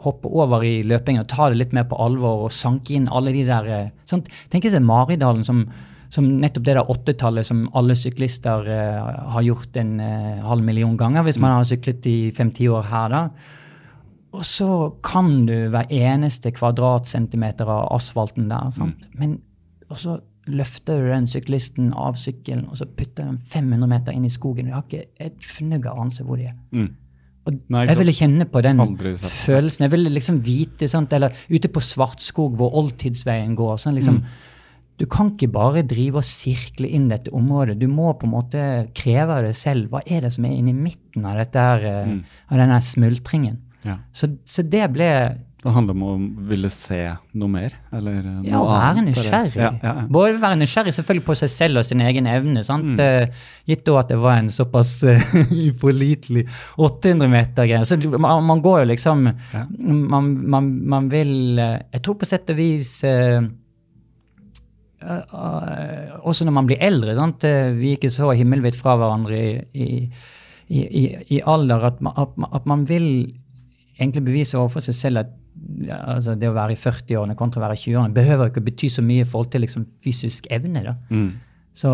hoppe 0.00 0.30
over 0.32 0.64
i 0.64 0.80
løpingen 0.86 1.26
og 1.26 1.30
ta 1.30 1.50
det 1.50 1.60
litt 1.60 1.76
mer 1.76 1.86
på 1.90 1.98
alvor 2.00 2.46
og 2.46 2.54
sanke 2.56 2.96
inn 2.96 3.10
alle 3.12 3.34
de 3.36 3.44
der 3.46 3.68
eh, 3.68 3.94
sant? 4.08 4.30
Tenk 4.50 4.64
deg 4.64 4.80
Maridalen 4.82 5.44
som, 5.44 5.66
som 6.08 6.26
nettopp 6.40 6.64
det 6.64 6.76
der 6.78 6.92
åttetallet 6.94 7.46
som 7.46 7.66
alle 7.76 7.96
syklister 7.98 8.64
eh, 8.64 9.10
har 9.34 9.44
gjort 9.44 9.76
en 9.80 9.98
eh, 10.00 10.40
halv 10.46 10.64
million 10.64 10.96
ganger, 10.98 11.26
hvis 11.28 11.38
man 11.42 11.58
har 11.58 11.68
syklet 11.68 12.08
i 12.08 12.18
fem-ti 12.36 12.70
år 12.72 12.88
her, 12.88 13.12
da. 13.12 13.58
Og 14.30 14.44
så 14.46 14.70
kan 15.02 15.44
du 15.48 15.54
hver 15.72 15.90
eneste 15.90 16.52
kvadratcentimeter 16.54 17.66
av 17.66 17.88
asfalten 17.96 18.46
der. 18.48 18.68
sant? 18.72 19.08
Men 19.18 19.40
og 19.90 19.98
så 19.98 20.20
løfter 20.52 21.00
du 21.00 21.10
den 21.10 21.28
syklisten 21.30 21.92
av 21.96 22.18
sykkelen 22.20 22.66
og 22.70 22.80
så 22.80 22.86
putter 22.88 23.28
den 23.28 23.38
500 23.50 23.90
meter 23.90 24.16
inn 24.16 24.26
i 24.26 24.32
skogen. 24.32 24.68
Du 24.68 24.76
har 24.76 24.84
ikke 24.86 25.06
et 25.20 25.38
fnugg 25.44 25.88
av 25.88 26.00
anelse 26.00 26.26
hvor 26.26 26.40
de 26.40 26.50
er. 26.50 26.58
Mm. 26.74 26.90
Nei, 27.72 27.86
jeg 27.88 27.98
ville 27.98 28.14
kjenne 28.14 28.46
på 28.52 28.60
den 28.62 28.78
følelsen. 28.78 29.86
Jeg 29.86 29.92
ville 29.94 30.12
liksom 30.12 30.42
vite, 30.44 30.86
sant? 30.90 31.12
eller 31.16 31.34
ute 31.48 31.70
på 31.72 31.82
Svartskog 31.82 32.56
hvor 32.58 32.76
Oldtidsveien 32.78 33.56
går. 33.58 33.78
sånn 33.80 33.96
liksom, 33.96 34.20
Du 35.00 35.06
kan 35.10 35.32
ikke 35.32 35.48
bare 35.48 35.82
drive 35.82 36.20
og 36.20 36.28
sirkle 36.28 36.86
inn 36.86 37.08
dette 37.08 37.32
området. 37.32 37.78
Du 37.80 37.88
må 37.88 38.12
på 38.12 38.28
en 38.28 38.34
måte 38.34 38.64
kreve 38.94 39.40
det 39.46 39.56
selv. 39.56 39.88
Hva 39.88 40.04
er 40.06 40.26
det 40.26 40.34
som 40.36 40.44
er 40.44 40.58
inni 40.58 40.76
midten 40.76 41.24
av, 41.24 41.40
dette 41.40 41.58
her, 41.58 41.88
mm. 42.06 42.20
av 42.50 42.60
denne 42.60 42.80
smultringen? 42.84 43.58
Ja. 43.88 43.96
Så, 44.12 44.28
så 44.44 44.62
det 44.62 44.84
ble 44.92 45.08
Det 45.60 45.72
handler 45.74 45.92
om 45.92 46.02
å 46.08 46.12
ville 46.48 46.70
se 46.72 46.98
noe 47.36 47.52
mer, 47.52 47.74
eller 47.92 48.16
eh, 48.22 48.36
noe 48.40 48.48
Ja, 48.48 48.60
å 48.64 48.68
være 48.70 49.02
nysgjerrig. 49.04 49.56
Ja, 49.60 49.66
ja, 49.82 49.90
ja. 50.00 50.04
Både 50.08 50.38
være 50.40 50.56
nysgjerrig 50.62 50.94
selvfølgelig 50.96 51.26
på 51.26 51.34
seg 51.36 51.50
selv 51.52 51.82
og 51.82 51.84
sin 51.84 52.00
egen 52.00 52.26
evne. 52.32 52.62
sant? 52.64 52.94
Mm. 52.96 53.02
Eh, 53.04 53.42
gitt 53.68 53.84
da 53.84 53.98
at 54.00 54.08
det 54.08 54.16
var 54.22 54.38
en 54.40 54.48
såpass 54.48 54.94
eh, 55.04 55.20
upålitelig 55.68 56.46
800-meter-greie. 56.80 57.84
Så 57.84 57.98
man, 58.16 58.44
man 58.48 58.62
går 58.64 58.86
jo 58.86 58.90
liksom 58.94 59.26
Ja. 59.52 59.66
man, 59.76 60.30
man, 60.48 60.70
man 60.96 61.08
vil 61.12 61.58
Jeg 61.60 62.00
tror 62.06 62.16
på 62.22 62.28
sett 62.30 62.48
og 62.50 62.56
vis 62.56 63.02
Også 66.20 66.44
når 66.44 66.52
man 66.56 66.66
blir 66.68 66.80
eldre. 66.84 67.14
sant? 67.16 67.44
Vi 67.78 67.94
gikk 67.94 68.08
så 68.12 68.32
himmelvidt 68.36 68.76
fra 68.80 68.96
hverandre 69.00 69.36
i, 69.40 69.52
i, 69.72 69.90
i, 70.68 70.80
i, 70.80 71.04
i 71.36 71.40
alder 71.48 71.84
at, 71.92 72.00
man, 72.04 72.16
at 72.52 72.66
man 72.68 72.84
vil 72.88 73.06
egentlig 74.00 74.24
bevise 74.26 74.58
overfor 74.58 74.80
seg 74.86 74.94
selv 74.98 75.22
at 75.24 75.36
altså 76.00 76.34
det 76.40 76.48
å 76.48 76.54
være 76.56 76.72
i 76.74 76.80
40-årene 76.80 77.36
kontra 77.38 77.60
å 77.60 77.64
være 77.66 77.76
i 77.76 77.82
20-årene 77.84 78.14
behøver 78.16 78.50
ikke 78.50 78.62
å 78.62 78.68
bety 78.70 78.88
så 78.90 79.02
mye 79.04 79.24
i 79.26 79.28
forhold 79.28 79.50
til 79.52 79.60
liksom 79.66 79.84
fysisk 80.02 80.46
evne. 80.50 80.82
da. 80.86 80.94
Mm. 81.10 81.30
Så 81.74 81.92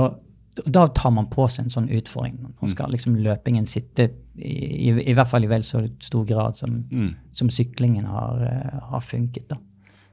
da 0.72 0.86
tar 0.96 1.10
man 1.12 1.26
på 1.28 1.44
seg 1.52 1.66
en 1.66 1.70
sånn 1.74 1.88
utfordring. 1.92 2.38
Nå 2.62 2.68
skal 2.72 2.92
liksom 2.94 3.16
løpingen 3.20 3.66
sitte 3.68 4.06
i, 4.40 4.54
i, 4.88 4.92
i 5.10 5.14
hvert 5.16 5.28
fall 5.28 5.44
i 5.44 5.50
vel 5.50 5.64
så 5.66 5.82
stor 6.00 6.24
grad 6.28 6.56
som, 6.56 6.78
Mm. 6.90 7.10
som 7.32 7.50
syklingen 7.52 8.06
har, 8.08 8.40
eh, 8.46 8.78
har 8.90 9.00
funket. 9.04 9.48
da. 9.48 9.56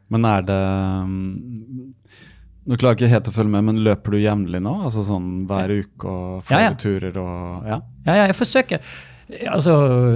Men 0.10 0.26
er 0.26 0.42
det 0.42 0.60
mm, 1.08 1.94
Nå 2.66 2.78
klarer 2.80 2.96
jeg 2.96 3.10
ikke 3.10 3.12
helt 3.12 3.28
å 3.28 3.34
følge 3.36 3.52
med, 3.52 3.64
men 3.68 3.80
løper 3.84 4.12
du 4.12 4.18
jevnlig 4.24 4.62
nå? 4.64 4.72
Altså 4.86 5.02
sånn 5.04 5.46
hver 5.50 5.72
uke 5.84 6.06
og 6.08 6.44
flere 6.48 6.62
Ja, 6.62 6.70
ja. 6.70 6.76
turer 6.80 7.18
og 7.20 7.66
Ja? 7.68 7.80
Ja, 8.06 8.14
ja, 8.22 8.28
jeg 8.30 8.36
forsøker. 8.40 8.80
Altså 9.50 9.74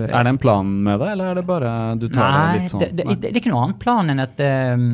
Er 0.08 0.24
det 0.24 0.32
en 0.34 0.40
plan 0.42 0.70
med 0.84 1.00
det, 1.02 1.12
eller 1.14 1.32
er 1.32 1.40
det 1.40 1.46
bare 1.48 1.70
du 2.00 2.08
tar 2.10 2.32
Nei, 2.32 2.42
det 2.54 2.62
litt 2.62 2.74
sånn 2.74 2.84
det, 2.84 2.90
det, 2.98 3.16
det 3.24 3.32
er 3.32 3.40
ikke 3.42 3.54
noen 3.54 3.68
annen 3.68 3.80
plan 3.82 4.14
enn 4.14 4.24
at, 4.24 4.42
um, 4.78 4.90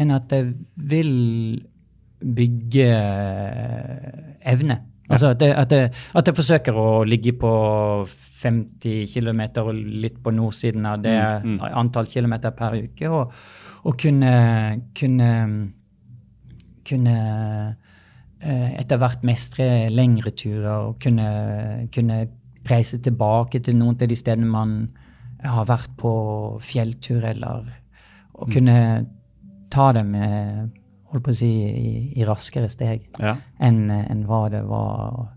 enn 0.00 0.14
at 0.16 0.32
jeg 0.34 0.52
vil 0.90 1.12
bygge 2.20 2.86
eh, 2.86 4.50
evne. 4.52 4.76
Altså 5.10 5.32
at 5.32 5.42
jeg, 5.42 5.54
at, 5.56 5.72
jeg, 5.72 5.90
at 6.14 6.28
jeg 6.28 6.36
forsøker 6.36 6.76
å 6.76 6.88
ligge 7.08 7.32
på 7.40 7.52
50 8.40 9.08
km 9.10 9.40
og 9.64 9.72
litt 9.74 10.20
på 10.22 10.32
nordsiden 10.34 10.86
av 10.86 11.00
det 11.04 11.16
Mm, 11.44 11.58
antall 11.80 12.08
kilometer 12.08 12.52
per 12.56 12.76
uke, 12.78 13.08
og, 13.08 13.32
og 13.88 13.96
kunne, 14.00 14.34
kunne, 14.96 15.30
kunne 16.86 17.16
eh, 18.40 18.68
etter 18.80 19.00
hvert 19.00 19.24
mestre 19.26 19.88
lengre 19.90 20.30
turer 20.36 20.90
og 20.90 21.00
kunne, 21.02 21.88
kunne 21.92 22.20
reise 22.68 22.98
tilbake 23.02 23.60
til 23.64 23.76
noen 23.76 23.96
av 23.96 24.08
de 24.10 24.16
stedene 24.18 24.46
man 24.46 24.74
har 25.40 25.64
vært 25.70 25.94
på 25.96 26.12
fjelltur, 26.60 27.24
eller 27.24 27.70
å 28.34 28.48
kunne 28.52 29.06
ta 29.72 29.92
dem 29.96 30.12
holdt 31.10 31.24
på 31.24 31.32
å 31.32 31.36
si, 31.36 31.48
i, 31.48 31.92
i 32.20 32.24
raskere 32.28 32.68
steg 32.70 33.06
Ja. 33.18 33.36
enn 33.58 33.90
enn 33.90 34.26
hva 34.28 34.48
det 34.52 34.62
var. 34.68 35.30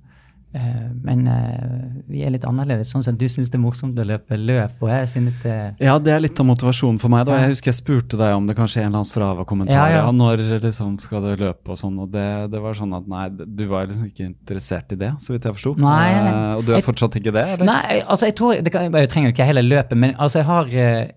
Eh, 0.53 0.89
men 1.01 1.23
eh, 1.27 2.03
vi 2.13 2.19
er 2.21 2.29
litt 2.29 2.43
annerledes, 2.45 2.91
sånn 2.93 3.01
som 3.01 3.15
du 3.17 3.25
syns 3.25 3.49
det 3.49 3.57
er 3.57 3.63
morsomt 3.63 3.97
å 3.97 4.03
løpe 4.05 4.37
løp. 4.37 4.75
Og 4.85 4.89
jeg 4.91 5.07
synes 5.09 5.39
det 5.41 5.55
Ja, 5.81 5.95
det 5.97 6.13
er 6.13 6.19
litt 6.21 6.39
av 6.39 6.45
motivasjonen 6.45 6.99
for 7.01 7.09
meg. 7.09 7.25
da. 7.25 7.39
Jeg 7.41 7.55
husker 7.55 7.71
jeg 7.71 7.79
spurte 7.79 8.19
deg 8.19 8.35
om 8.37 8.45
det 8.45 8.55
kanskje 8.59 8.83
en 8.83 8.91
eller 8.91 8.99
annen 9.01 9.09
Strava-kommentar. 9.09 9.73
Ja, 9.73 9.87
Ja, 9.89 10.03
ja. 10.05 10.11
når 10.11 10.43
liksom 10.61 10.99
skal 11.01 11.21
du 11.25 11.31
løpe 11.41 11.73
og 11.73 11.77
sånn, 11.81 11.97
og 11.99 12.11
det, 12.13 12.51
det 12.53 12.61
var 12.61 12.73
sånn 12.77 12.93
at 12.95 13.07
nei, 13.09 13.29
du 13.33 13.65
var 13.67 13.87
liksom 13.89 14.05
ikke 14.11 14.27
interessert 14.29 14.91
i 14.93 14.95
det, 14.95 15.11
så 15.19 15.33
vidt 15.33 15.43
jeg 15.49 15.53
forsto. 15.57 15.73
Eh, 15.73 16.53
og 16.57 16.65
du 16.65 16.71
er 16.71 16.77
jeg- 16.77 16.85
fortsatt 16.85 17.15
ikke 17.17 17.33
det, 17.33 17.47
eller? 17.55 17.65
Nei, 17.65 18.01
altså 18.07 18.25
jeg 18.29 18.35
tror 18.35 18.61
det 18.61 18.71
kan, 18.71 18.91
Jeg 18.93 19.09
trenger 19.09 19.29
jo 19.31 19.33
ikke 19.33 19.45
hele 19.49 19.61
løpet, 19.65 19.97
men 19.97 20.13
altså 20.19 20.39
jeg 20.43 20.45
har 20.45 20.65
eh, 20.69 21.07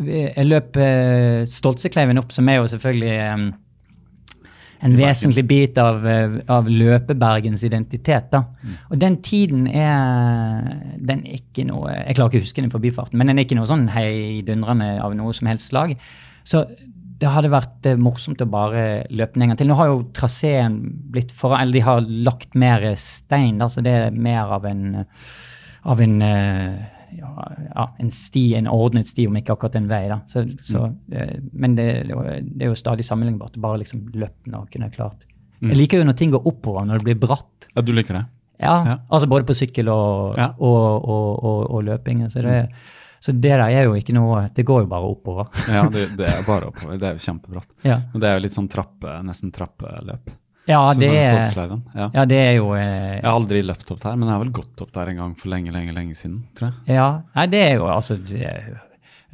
Jeg 0.00 0.46
løp 0.46 0.76
uh, 0.78 1.44
Stoltsekleiven 1.50 2.16
opp, 2.22 2.30
som 2.32 2.48
er 2.48 2.60
jo 2.60 2.68
selvfølgelig 2.70 3.54
en 4.80 4.96
vesentlig 4.96 5.44
bit 5.48 5.78
av, 5.78 6.06
eh, 6.06 6.38
av 6.48 6.68
løpebergens 6.68 7.64
identitet. 7.64 8.30
da. 8.30 8.44
Og 8.90 8.98
den 8.98 9.18
tiden 9.22 9.66
er 9.68 10.96
den 10.98 11.26
er 11.26 11.40
ikke 11.40 11.66
noe 11.66 11.90
Jeg 11.90 12.16
klarer 12.16 12.30
ikke 12.30 12.40
å 12.40 12.46
huske 12.46 12.62
den 12.62 12.70
i 12.70 12.76
forbifarten, 12.76 13.18
men 13.18 13.26
den 13.26 13.38
er 13.38 13.44
ikke 13.44 13.56
noe 13.56 13.68
sånn 13.68 13.88
heidundrende 13.88 15.00
av 15.00 15.14
noe 15.14 15.32
som 15.32 15.48
helst 15.48 15.68
slag. 15.68 15.96
Så 16.44 16.66
det 17.20 17.28
hadde 17.28 17.52
vært 17.52 17.86
eh, 17.86 18.00
morsomt 18.00 18.40
å 18.40 18.48
bare 18.48 19.04
løpe 19.10 19.34
den 19.34 19.42
en 19.42 19.52
gang 19.52 19.60
til. 19.60 19.68
Nå 19.68 19.76
har 19.76 19.90
jo 19.90 20.06
traseen 20.16 20.80
blitt 21.12 21.32
for, 21.36 21.56
eller 21.58 21.72
De 21.72 21.84
har 21.84 22.00
lagt 22.00 22.54
mer 22.54 22.94
stein, 22.96 23.58
da, 23.60 23.68
så 23.68 23.84
det 23.84 23.92
er 23.92 24.16
mer 24.16 24.54
av 24.56 24.64
en, 24.64 25.04
av 25.84 26.00
en 26.00 26.22
eh, 26.22 26.99
ja, 27.18 27.86
en 27.98 28.10
sti, 28.10 28.54
en 28.58 28.66
ordnet 28.70 29.08
sti, 29.08 29.26
om 29.26 29.36
ikke 29.36 29.52
akkurat 29.56 29.76
en 29.76 29.88
vei. 29.88 30.08
da. 30.08 30.20
Så, 30.26 30.44
så, 30.62 30.84
eh, 31.12 31.38
men 31.52 31.74
det, 31.76 31.88
det 32.08 32.62
er 32.62 32.70
jo- 32.70 32.74
stadig 32.78 33.04
sammenlignbart. 33.04 33.56
Bare 33.60 33.78
liksom 33.78 34.06
løpt 34.14 34.46
når 34.46 34.66
er 34.70 34.88
klart. 34.90 34.92
klart. 34.96 35.26
Jeg 35.60 35.76
liker 35.76 35.98
jo 35.98 36.04
når 36.04 36.16
ting 36.16 36.30
går 36.32 36.46
oppover, 36.46 36.84
når 36.86 36.98
det 36.98 37.04
blir 37.04 37.18
bratt. 37.28 37.68
Ja, 37.76 37.82
du 37.82 37.92
liker 37.92 38.14
det? 38.14 38.24
Ja, 38.60 38.84
Ja. 38.84 38.98
altså 39.10 39.26
både 39.28 39.44
på 39.46 39.54
sykkel 39.54 39.88
og, 39.88 40.36
Ja. 40.38 40.54
og, 40.58 41.04
og, 41.08 41.44
og, 41.44 41.70
og 41.70 41.84
løping. 41.84 42.26
Så 42.30 42.42
det, 42.42 42.70
så 43.20 43.32
det 43.32 43.50
der 43.50 43.60
er 43.68 43.84
jo 43.84 43.92
ikke 43.94 44.14
noe 44.14 44.48
Det 44.54 44.64
går 44.64 44.80
jo 44.82 44.86
bare 44.86 45.04
oppover. 45.04 45.48
Ja, 45.68 45.88
det, 45.88 46.16
det 46.16 46.26
er 46.26 46.46
bare 46.46 46.68
oppover. 46.68 46.98
Det 46.98 47.08
er 47.08 47.12
jo 47.12 47.24
kjempebratt. 47.32 47.68
Ja, 47.84 48.00
Men 48.12 48.20
det 48.20 48.28
er 48.28 48.38
jo 48.38 48.42
litt 48.46 48.52
sånn 48.56 48.68
trappe, 48.68 49.22
nesten 49.24 49.52
trappeløp. 49.52 50.30
Ja 50.70 50.82
Sånn 50.90 51.02
det 51.02 51.10
er 51.20 51.72
Ja. 51.98 52.06
ja, 52.14 52.24
det 52.30 52.38
er 52.38 52.54
jo 52.56 52.70
eh, 52.76 53.18
Jeg 53.18 53.26
har 53.26 53.34
aldri 53.34 53.64
løpt 53.66 53.90
opp 53.92 54.00
der, 54.04 54.14
men 54.16 54.28
jeg 54.28 54.36
har 54.36 54.44
vel 54.44 54.54
gått 54.60 54.84
opp 54.84 54.94
der 54.94 55.10
en 55.12 55.20
gang 55.24 55.34
for 55.38 55.52
lenge, 55.52 55.74
lenge, 55.74 55.96
lenge 55.96 56.16
siden, 56.18 56.40
tror 56.56 56.70
jeg. 56.70 56.96
Ja, 56.96 57.10
nei, 57.36 57.46
det 57.52 57.60
er 57.66 57.76
jo 57.80 57.90
altså 57.90 58.16
det, 58.16 58.54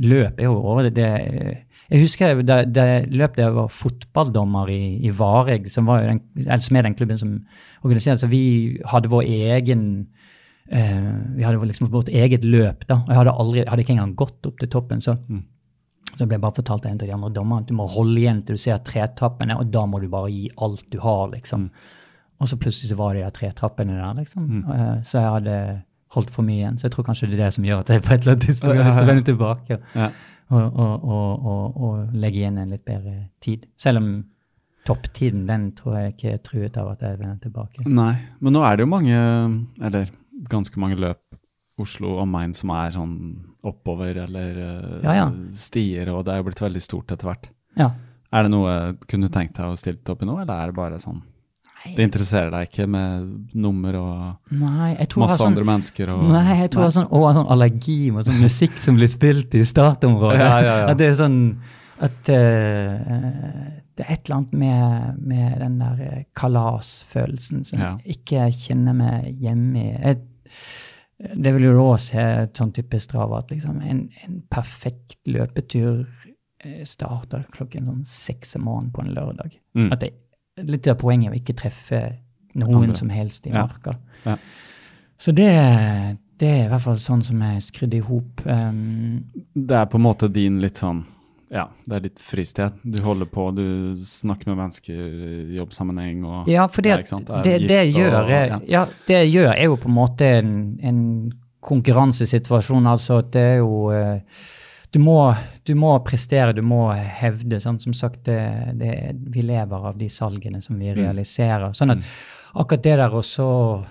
Løp 0.03 0.41
er 0.41 0.51
jo 0.51 0.59
over 0.61 0.89
det. 0.89 0.97
det 0.99 1.63
jeg 1.87 2.03
husker 2.03 2.41
det, 2.43 2.57
det 2.75 2.87
løp 3.15 3.37
da 3.37 3.45
jeg 3.47 3.55
var 3.55 3.71
fotballdommer 3.71 4.71
i, 4.75 4.81
i 5.07 5.13
Vareg, 5.15 5.69
som, 5.71 5.87
var 5.87 6.03
den, 6.09 6.21
som 6.35 6.77
er 6.79 6.87
den 6.89 6.97
klubben 6.99 7.21
som 7.21 7.37
organiserer. 7.87 8.19
Så 8.19 8.27
vi 8.31 8.43
hadde 8.91 9.11
vår 9.13 9.29
egen 9.55 9.85
eh, 10.67 11.13
Vi 11.37 11.47
hadde 11.47 11.69
liksom 11.71 11.93
vårt 11.93 12.11
eget 12.11 12.45
løp, 12.45 12.83
da. 12.91 12.99
Og 13.05 13.13
jeg 13.13 13.21
hadde, 13.21 13.37
aldri, 13.45 13.65
hadde 13.71 13.87
ikke 13.87 13.95
engang 13.95 14.17
gått 14.19 14.51
opp 14.51 14.59
til 14.59 14.73
toppen. 14.73 15.05
Så, 15.05 15.15
så 16.17 16.27
ble 16.27 16.37
jeg 16.39 16.43
bare 16.47 16.57
fortalt 16.57 16.87
av 16.87 16.91
en 16.91 17.01
av 17.01 17.07
de 17.07 17.13
andre 17.15 17.33
dommerne 17.37 17.65
at 17.65 17.69
du 17.71 17.75
må 17.77 17.87
holde 17.93 18.21
igjen 18.23 18.43
til 18.47 18.57
du 18.57 18.63
ser 18.63 18.79
tretappene, 18.87 19.57
og 19.61 19.71
da 19.75 19.83
må 19.87 20.01
du 20.01 20.09
bare 20.13 20.31
gi 20.33 20.47
alt 20.65 20.85
du 20.93 20.99
har, 21.03 21.27
liksom. 21.35 21.69
Og 22.41 22.49
så 22.51 22.57
plutselig 22.61 22.91
så 22.93 22.97
var 22.99 23.15
det 23.17 23.25
de 23.25 23.31
tretrappene 23.39 23.97
der, 23.99 24.15
liksom. 24.21 24.47
Mm. 24.63 25.03
så 25.05 25.21
jeg 25.21 25.35
hadde 25.39 25.59
holdt 26.17 26.31
for 26.31 26.47
mye 26.47 26.61
igjen. 26.63 26.79
Så 26.79 26.87
jeg 26.87 26.95
tror 26.95 27.05
kanskje 27.09 27.29
det 27.31 27.37
er 27.39 27.45
det 27.47 27.55
som 27.57 27.65
gjør 27.67 27.83
at 27.83 27.93
jeg 27.93 28.03
på 28.05 28.13
et 28.15 28.21
eller 28.23 28.37
annet 28.37 28.47
tidspunkt 28.47 28.77
har 28.77 28.87
lyst 28.89 28.99
til 28.99 29.07
å 29.07 29.11
vende 29.11 29.27
tilbake 29.31 29.79
Ja. 29.97 30.09
og, 30.55 30.79
og, 30.87 31.09
og, 31.53 31.77
og 31.89 32.15
legge 32.15 32.43
igjen 32.43 32.59
en 32.63 32.71
litt 32.73 32.85
bedre 32.87 33.17
tid. 33.43 33.67
Selv 33.81 34.03
om 34.03 34.11
topptiden, 34.87 35.47
den 35.49 35.73
tror 35.75 35.97
jeg 35.99 36.13
ikke 36.15 36.33
er 36.37 36.43
truet 36.47 36.77
av 36.79 36.93
at 36.93 37.03
jeg 37.03 37.19
vender 37.19 37.41
tilbake. 37.43 37.83
Nei, 37.91 38.13
men 38.41 38.55
nå 38.55 38.63
er 38.63 38.77
det 38.79 38.87
jo 38.87 38.93
mange, 38.93 39.19
eller 39.83 40.13
ganske 40.53 40.79
mange 40.81 40.99
løp 41.01 41.23
Oslo 41.83 42.15
og 42.23 42.29
Main 42.31 42.55
som 42.57 42.71
er 42.73 42.95
sånn 42.95 43.17
oppover 43.65 44.17
eller 44.27 44.59
eh, 44.63 44.99
Ja, 45.05 45.15
ja. 45.15 45.31
stier, 45.53 46.11
og 46.15 46.25
det 46.27 46.35
er 46.35 46.43
jo 46.43 46.49
blitt 46.51 46.61
veldig 46.63 46.83
stort 46.85 47.13
etter 47.15 47.31
hvert. 47.31 47.49
Ja. 47.79 47.91
Er 48.33 48.43
det 48.47 48.51
noe 48.53 48.75
kunne 49.09 49.29
du 49.29 49.33
tenkt 49.33 49.57
deg 49.57 49.71
å 49.71 49.77
stille 49.79 49.99
opp 50.13 50.23
i 50.23 50.27
nå, 50.29 50.37
eller 50.43 50.55
er 50.65 50.73
det 50.73 50.77
bare 50.77 50.99
sånn 51.01 51.23
Det 51.95 52.03
interesserer 52.03 52.51
deg 52.51 52.67
ikke 52.69 52.87
med 52.91 53.55
nummer 53.55 53.95
og 54.01 54.53
Nei, 54.59 54.97
masse 55.17 55.39
sånn, 55.39 55.53
andre 55.53 55.65
mennesker 55.69 56.11
og 56.11 56.25
Nei, 56.33 56.57
jeg 56.63 56.71
tror 56.75 56.83
jeg 56.83 56.91
har 56.91 56.97
sånn, 56.99 57.09
å, 57.15 57.21
sånn 57.37 57.51
allergi 57.55 58.11
med 58.11 58.27
sånn 58.27 58.41
musikk 58.43 58.77
som 58.83 58.99
blir 58.99 59.09
spilt 59.13 59.55
i 59.55 59.63
startområdet. 59.65 60.41
Ja, 60.43 60.57
ja, 60.61 60.77
ja. 60.83 60.89
At 60.91 60.99
det 60.99 61.11
er 61.13 61.19
sånn 61.21 61.39
at 62.03 62.29
uh, 62.29 63.71
det 63.97 64.05
er 64.05 64.11
et 64.13 64.27
eller 64.27 64.37
annet 64.37 64.53
med, 64.61 65.21
med 65.25 65.55
den 65.63 65.79
der 65.81 66.01
eh, 66.05 66.25
kalasfølelsen 66.37 67.63
som 67.65 67.81
Ja. 67.81 67.95
jeg 68.05 68.19
ikke 68.19 68.51
kjenner 68.53 68.93
meg 68.99 69.39
hjemme 69.41 69.81
i. 69.81 69.93
Jeg, 69.95 70.19
det 71.17 71.53
vil 71.55 71.69
jo 71.71 71.75
da 71.79 71.97
se 72.01 72.23
et 72.45 72.59
sånn 72.59 72.75
type 72.77 72.99
Strava 73.01 73.41
at 73.41 73.53
liksom 73.55 73.81
en, 73.81 74.03
en 74.27 74.41
perfekt 74.53 75.19
løpetur 75.31 76.05
eh, 76.61 76.83
starter 76.85 77.47
klokken 77.55 77.89
sånn 77.89 78.05
seks 78.11 78.57
om 78.59 78.67
morgenen 78.69 78.93
på 78.93 79.05
en 79.05 79.15
lørdag. 79.17 79.57
Mm. 79.79 79.89
At 79.95 80.05
det, 80.05 80.13
litt 80.69 80.89
av 80.93 80.99
poenget 81.01 81.31
er 81.31 81.37
å 81.37 81.41
ikke 81.41 81.57
treffe 81.57 82.03
noen 82.57 82.83
Andre. 82.83 82.99
som 83.01 83.13
helst 83.13 83.49
i 83.49 83.55
marka. 83.55 83.97
Ja. 84.25 84.37
Så 85.21 85.33
det, 85.33 85.49
det 86.41 86.53
er 86.53 86.65
i 86.67 86.71
hvert 86.73 86.85
fall 86.85 87.01
sånn 87.01 87.25
som 87.25 87.41
er 87.45 87.59
skrudd 87.65 87.97
i 87.97 88.03
hop. 88.05 88.45
Um, 88.45 89.25
Det 89.53 89.77
er 89.77 89.89
på 89.89 90.01
en 90.01 90.05
måte 90.05 90.29
din 90.33 90.61
litt 90.61 90.81
sånn 90.81 91.05
Ja, 91.51 91.69
det 91.87 91.95
er 91.97 92.01
litt 92.09 92.19
fristed. 92.19 92.73
Du 92.83 92.97
holder 93.05 93.27
på, 93.31 93.55
du 93.55 93.95
snakker 94.03 94.49
med 94.51 94.57
mennesker 94.65 94.95
i 94.95 95.57
jobbsammenheng 95.61 96.25
og 96.27 96.49
Ja, 96.51 96.67
for 96.67 96.83
Ja, 96.85 96.97
det, 96.99 97.21
er 97.31 97.43
det, 97.43 97.69
det, 97.69 97.81
og- 97.95 98.01
gjør, 98.01 98.17
er- 98.31 98.49
ja. 98.49 98.59
ja, 98.67 98.87
det 99.07 99.21
gjør 99.31 99.53
er 99.55 99.65
jo 99.65 99.77
på 99.77 99.87
en 99.89 99.95
måte 99.95 100.25
en, 100.41 100.55
en 100.83 101.33
konkurransesituasjon. 101.61 102.87
Altså 102.91 103.21
at 103.23 103.31
det 103.35 103.43
er 103.43 103.57
jo 103.63 103.91
eh, 103.95 104.21
du 104.95 105.01
må, 105.03 105.19
du 105.67 105.75
må 105.77 105.93
prestere, 106.07 106.53
du 106.57 106.63
må 106.63 106.89
hevde. 106.95 107.59
Sånn, 107.61 107.79
Som 107.83 107.93
sagt, 107.95 108.23
det, 108.25 108.39
det, 108.81 108.93
vi 109.35 109.43
lever 109.45 109.89
av 109.91 109.99
de 109.99 110.09
salgene 110.09 110.63
som 110.63 110.77
Mm. 110.77 110.81
vi 110.81 110.95
realiserer. 111.03 111.73
Sånn 111.75 111.91
at 111.97 111.99
akkurat 112.55 112.83
det 112.83 112.97
der 112.97 113.11
også 113.11 113.85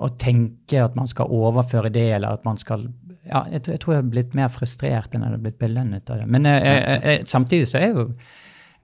å 0.00 0.08
tenke 0.18 0.82
at 0.84 0.94
man 0.96 1.08
skal 1.10 1.26
overføre 1.34 1.90
det, 1.92 2.06
eller 2.16 2.36
at 2.38 2.44
man 2.46 2.56
skal 2.60 2.88
ja, 3.28 3.42
jeg, 3.52 3.60
tror- 3.62 3.72
jeg 3.74 3.80
tror 3.82 3.92
jeg 3.94 4.02
har 4.02 4.10
blitt 4.12 4.34
mer 4.38 4.48
frustrert 4.48 5.14
enn 5.14 5.24
jeg 5.26 5.30
har 5.34 5.40
blitt 5.44 5.58
belønnet 5.60 6.10
av 6.10 6.18
det. 6.22 6.26
Men 6.32 6.44
jeg, 6.48 6.62
eh, 6.62 7.08
eh, 7.14 7.24
samtidig 7.28 7.66
så 7.68 7.76
er 7.76 7.82
jeg 7.88 7.94
jo 7.98 8.04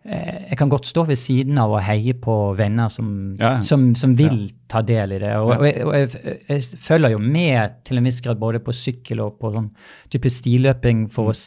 eh, 0.04 0.40
Jeg 0.50 0.58
kan 0.60 0.68
godt 0.68 0.84
stå 0.90 1.06
ved 1.08 1.16
siden 1.16 1.56
av 1.62 1.72
og 1.72 1.80
heie 1.86 2.12
på 2.20 2.34
venner 2.58 2.90
som, 2.92 3.36
Ja, 3.40 3.54
ja. 3.54 3.60
som, 3.64 3.94
som 3.96 4.12
vil 4.18 4.50
ta 4.68 4.82
del 4.84 5.12
i 5.16 5.18
det. 5.22 5.30
Og, 5.38 5.54
Ja. 5.54 5.56
og, 5.56 5.64
jeg, 5.64 5.86
og 5.86 5.94
jeg, 5.94 6.40
jeg 6.50 6.62
følger 6.84 7.14
jo 7.14 7.18
med 7.24 7.78
til 7.88 7.96
en 8.02 8.04
viss 8.10 8.20
grad 8.20 8.36
både 8.42 8.60
på 8.60 8.74
sykkel 8.76 9.20
og 9.24 9.38
på 9.40 9.54
sånn 9.54 9.70
type 10.12 10.28
stiløping 10.28 11.06
for, 11.14 11.32
å, 11.32 11.38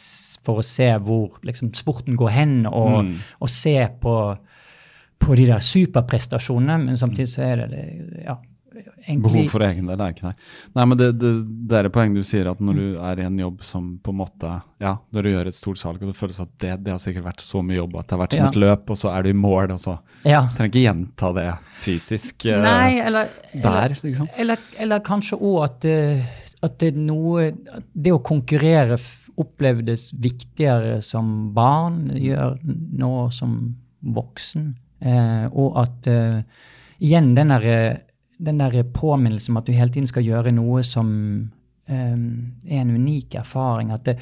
for 0.42 0.58
å 0.58 0.66
se 0.66 0.90
hvor 0.98 1.38
liksom, 1.46 1.70
sporten 1.78 2.16
går 2.18 2.34
hen, 2.34 2.56
og, 2.66 3.04
Mm. 3.04 3.14
og 3.40 3.48
se 3.52 3.76
på, 4.02 4.16
på 5.22 5.36
de 5.38 5.46
der 5.52 5.62
superprestasjonene. 5.62 6.80
Men 6.88 6.96
samtidig 6.98 7.28
så 7.30 7.42
er 7.46 7.56
det, 7.62 7.68
det 7.70 8.24
ja, 8.26 8.34
egentlig 8.78 9.22
Behov 9.28 9.48
for 9.52 9.64
egen 9.66 9.86
del 9.90 10.00
er 10.04 10.12
ikke 10.14 10.26
det. 10.30 10.46
Nei, 10.78 10.84
men 10.90 10.98
det, 11.00 11.08
det, 11.20 11.32
det 11.70 11.78
er 11.78 11.88
et 11.88 11.94
poeng 11.94 12.14
du 12.16 12.22
sier, 12.26 12.48
at 12.50 12.60
når 12.64 12.78
du 12.80 12.86
er 13.10 13.20
i 13.22 13.26
en 13.26 13.38
jobb 13.42 13.62
som 13.66 13.90
på 14.04 14.14
en 14.14 14.18
måte 14.22 14.52
Ja, 14.82 14.94
når 15.14 15.22
du 15.26 15.30
gjør 15.32 15.50
et 15.50 15.58
stort 15.58 15.80
salg, 15.80 16.02
og 16.02 16.12
det 16.12 16.16
føles 16.18 16.40
at 16.44 16.50
det, 16.62 16.72
det 16.86 16.92
har 16.94 17.00
sikkert 17.02 17.26
vært 17.28 17.44
så 17.44 17.62
mye 17.66 17.78
jobb 17.80 17.96
at 17.98 18.08
det 18.08 18.16
har 18.16 18.22
vært 18.24 18.36
som 18.38 18.44
Ja. 18.44 18.48
et 18.52 18.60
løp, 18.62 18.90
og 18.94 19.00
så 19.00 19.12
er 19.14 19.22
du 19.26 19.30
i 19.30 19.38
mål, 19.38 19.72
og 19.74 19.80
så 19.82 19.98
ja. 20.24 20.42
Du 20.48 20.56
trenger 20.58 20.72
ikke 20.72 20.84
gjenta 20.86 21.32
det 21.36 21.46
fysisk 21.84 22.46
eh, 22.50 22.62
Nei, 22.62 22.98
eller, 23.06 23.28
der, 23.54 23.96
liksom. 24.02 24.28
eller, 24.38 24.58
eller 24.78 25.04
kanskje 25.06 25.38
òg 25.38 25.58
at, 25.66 25.84
eh, 25.88 26.24
at 26.62 26.78
det 26.82 26.92
er 26.94 26.98
noe 27.06 27.50
Det 27.94 28.12
å 28.14 28.22
konkurrere 28.24 28.98
opplevdes 29.38 30.08
viktigere 30.18 30.96
som 31.06 31.52
barn, 31.54 32.08
gjør 32.18 32.56
nå 32.98 33.10
som 33.30 33.52
voksen. 34.02 34.72
Eh, 34.98 35.44
og 35.52 35.76
at 35.78 36.08
eh, 36.10 36.40
igjen 36.98 37.28
den 37.36 37.52
der, 37.54 38.00
den 38.38 38.60
der 38.62 38.82
påminnelsen 38.94 39.52
om 39.54 39.60
at 39.60 39.68
du 39.68 39.74
hele 39.74 39.92
tiden 39.92 40.08
skal 40.10 40.26
gjøre 40.26 40.54
noe 40.54 40.82
som 40.86 41.08
um, 41.90 42.24
er 42.68 42.80
en 42.80 42.94
unik 42.94 43.38
erfaring. 43.40 43.92
At 43.94 44.06
det, 44.06 44.18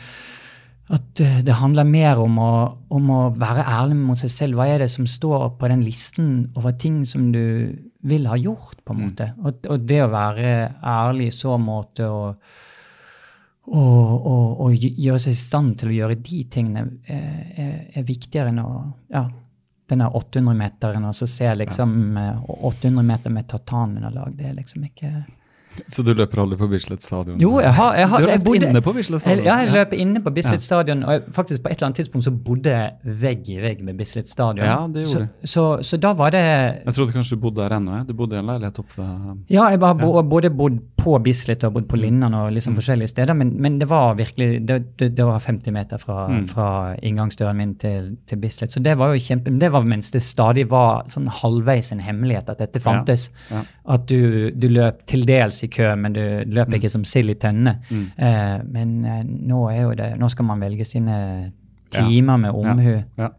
at 0.94 1.20
eh, 1.20 1.40
det 1.42 1.56
handler 1.58 1.88
mer 1.88 2.20
om 2.22 2.38
å, 2.38 2.52
om 2.94 3.10
å 3.10 3.20
være 3.34 3.64
ærlig 3.66 3.98
mot 3.98 4.20
seg 4.20 4.30
selv. 4.30 4.58
Hva 4.58 4.68
er 4.70 4.84
det 4.84 4.90
som 4.92 5.08
står 5.10 5.48
på 5.58 5.70
den 5.72 5.82
listen 5.86 6.30
over 6.54 6.76
ting 6.78 7.00
som 7.08 7.32
du 7.34 7.74
vil 8.06 8.28
ha 8.30 8.38
gjort, 8.38 8.78
på 8.86 8.94
en 8.94 9.02
måte? 9.08 9.32
Og, 9.42 9.66
og 9.66 9.88
det 9.88 10.04
å 10.04 10.12
være 10.12 10.52
ærlig 10.78 11.32
i 11.32 11.34
så 11.34 11.56
måte 11.58 12.06
og, 12.06 12.52
og, 13.66 14.12
og, 14.14 14.44
og 14.62 14.86
gjøre 14.86 15.24
seg 15.26 15.34
i 15.34 15.40
stand 15.40 15.74
til 15.80 15.90
å 15.90 15.96
gjøre 15.96 16.20
de 16.22 16.44
tingene 16.54 16.86
er, 17.10 17.26
er, 17.50 17.74
er 17.98 18.06
viktigere 18.06 18.54
enn 18.54 18.62
å 18.62 18.70
ja, 19.10 19.26
denne 19.88 20.08
800-meteren, 20.10 21.04
og 21.06 21.14
så 21.14 21.26
ser 21.30 21.54
liksom 21.54 22.16
eh, 22.16 22.50
800 22.50 23.06
meter 23.06 23.30
med 23.30 23.48
tartanunderlag. 23.48 24.36
Det 24.36 24.48
er 24.48 24.56
liksom 24.58 24.84
ikke 24.88 25.12
Så 25.88 26.02
du 26.04 26.12
løper 26.14 26.38
aldri 26.42 26.56
på 26.58 26.68
Bislett 26.70 27.02
stadion? 27.02 27.38
Jo, 27.40 27.58
jeg 27.60 27.72
har, 27.74 27.94
jeg 27.96 28.08
har 28.08 28.18
Du 28.18 28.26
har 28.26 28.32
løpt 28.38 28.44
bodde- 28.46 28.68
inne 28.70 28.80
på 28.82 28.92
Bislett 28.94 29.20
stadion? 29.20 29.38
Jeg, 29.38 29.46
ja, 29.46 29.56
jeg 29.64 29.68
Ja. 29.68 29.74
løper 29.84 29.96
inne 30.00 30.20
på 30.24 30.30
Bislett 30.34 30.52
Ja. 30.62 30.66
stadion, 30.68 31.02
og 31.04 31.10
jeg, 31.12 31.22
faktisk 31.32 31.62
på 31.62 31.70
et 31.70 31.76
eller 31.76 31.86
annet 31.86 31.96
tidspunkt 32.00 32.24
så 32.24 32.30
bodde 32.44 32.70
jeg 32.70 32.92
vegg 33.04 33.48
i 33.50 33.60
vegg 33.60 33.82
med 33.82 33.96
Bislett 33.96 34.28
stadion. 34.28 34.64
Ja, 34.64 34.86
det 34.88 35.06
så, 35.06 35.18
gjorde 35.18 35.28
så, 35.44 35.64
så 35.82 36.00
da 36.00 36.12
var 36.14 36.30
det 36.30 36.42
Jeg 36.84 36.94
trodde 36.94 37.12
kanskje 37.12 37.30
du 37.30 37.36
bodde 37.36 37.56
der 37.68 37.76
ennå? 37.76 38.06
Du 38.06 38.12
bodde 38.14 38.32
i 38.34 38.38
en 38.38 38.46
leilighet 38.46 38.78
oppe 38.78 39.02
Ja, 39.50 39.68
jeg 39.70 39.80
har 39.80 39.94
bo, 39.94 40.22
både 40.22 40.50
bodd 40.50 40.78
på 40.96 41.18
Bislett 41.22 41.62
og 41.64 41.74
bodd 41.74 41.86
på 41.88 41.96
Linnan 42.00 42.34
og 42.34 42.52
liksom 42.52 42.74
Mm. 42.74 42.80
forskjellige 42.80 43.08
steder, 43.08 43.34
men, 43.34 43.52
men 43.60 43.78
det 43.78 43.88
var 43.88 44.14
virkelig 44.16 44.66
det, 44.66 44.96
det, 44.98 45.14
det 45.14 45.24
var 45.24 45.38
50 45.40 45.70
meter 45.72 45.98
fra, 45.98 46.26
Mm. 46.28 46.48
fra 46.48 46.96
inngangsdøren 47.02 47.56
min 47.56 47.74
til, 47.76 48.16
til 48.26 48.38
Bislett. 48.38 48.72
Så 48.72 48.82
det 48.82 48.96
var 48.98 49.14
jo 49.14 49.20
kjempe 49.20 49.56
Det 49.58 49.70
var 49.72 49.82
mens 49.84 50.10
det 50.10 50.22
stadig 50.22 50.68
var 50.68 51.04
sånn 51.06 51.28
halvveis 51.28 51.92
en 51.92 52.00
hemmelighet 52.00 52.48
at 52.50 52.58
dette 52.58 52.80
fantes. 52.80 53.30
ja. 53.50 53.62
At 53.88 54.06
du, 54.06 54.50
du 54.50 54.68
løp 54.68 55.04
til 55.06 55.24
dels 55.24 55.62
i 55.62 55.65
kø, 55.72 55.88
men 55.98 56.14
du 56.16 56.22
løper 56.46 56.78
ikke 56.78 56.92
som 56.92 57.04
sild 57.08 57.32
i 57.32 57.38
tønne. 57.40 57.78
Mm. 57.90 58.04
Eh, 58.18 58.54
men 58.74 58.94
eh, 59.04 59.24
nå 59.24 59.64
er 59.70 59.82
jo 59.82 59.96
det 59.98 60.12
Nå 60.20 60.28
skal 60.32 60.48
man 60.48 60.62
velge 60.62 60.84
sine 60.88 61.16
timer 61.94 62.40
med 62.42 62.56
omhu. 62.56 62.94
Ja. 63.18 63.32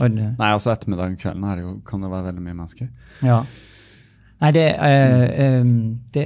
Og 0.00 0.10
Nei, 0.10 0.48
altså 0.48 0.72
ettermiddagen 0.72 1.18
kvelden 1.20 1.44
er 1.44 1.58
det 1.58 1.66
jo, 1.66 1.74
kan 1.86 2.02
det 2.02 2.10
være 2.10 2.30
veldig 2.30 2.46
mye 2.46 2.58
mennesker. 2.62 2.88
ja. 3.22 3.42
Nei, 4.42 4.50
det, 4.50 4.64
eh, 4.74 5.24
eh, 5.44 5.66
det 6.14 6.24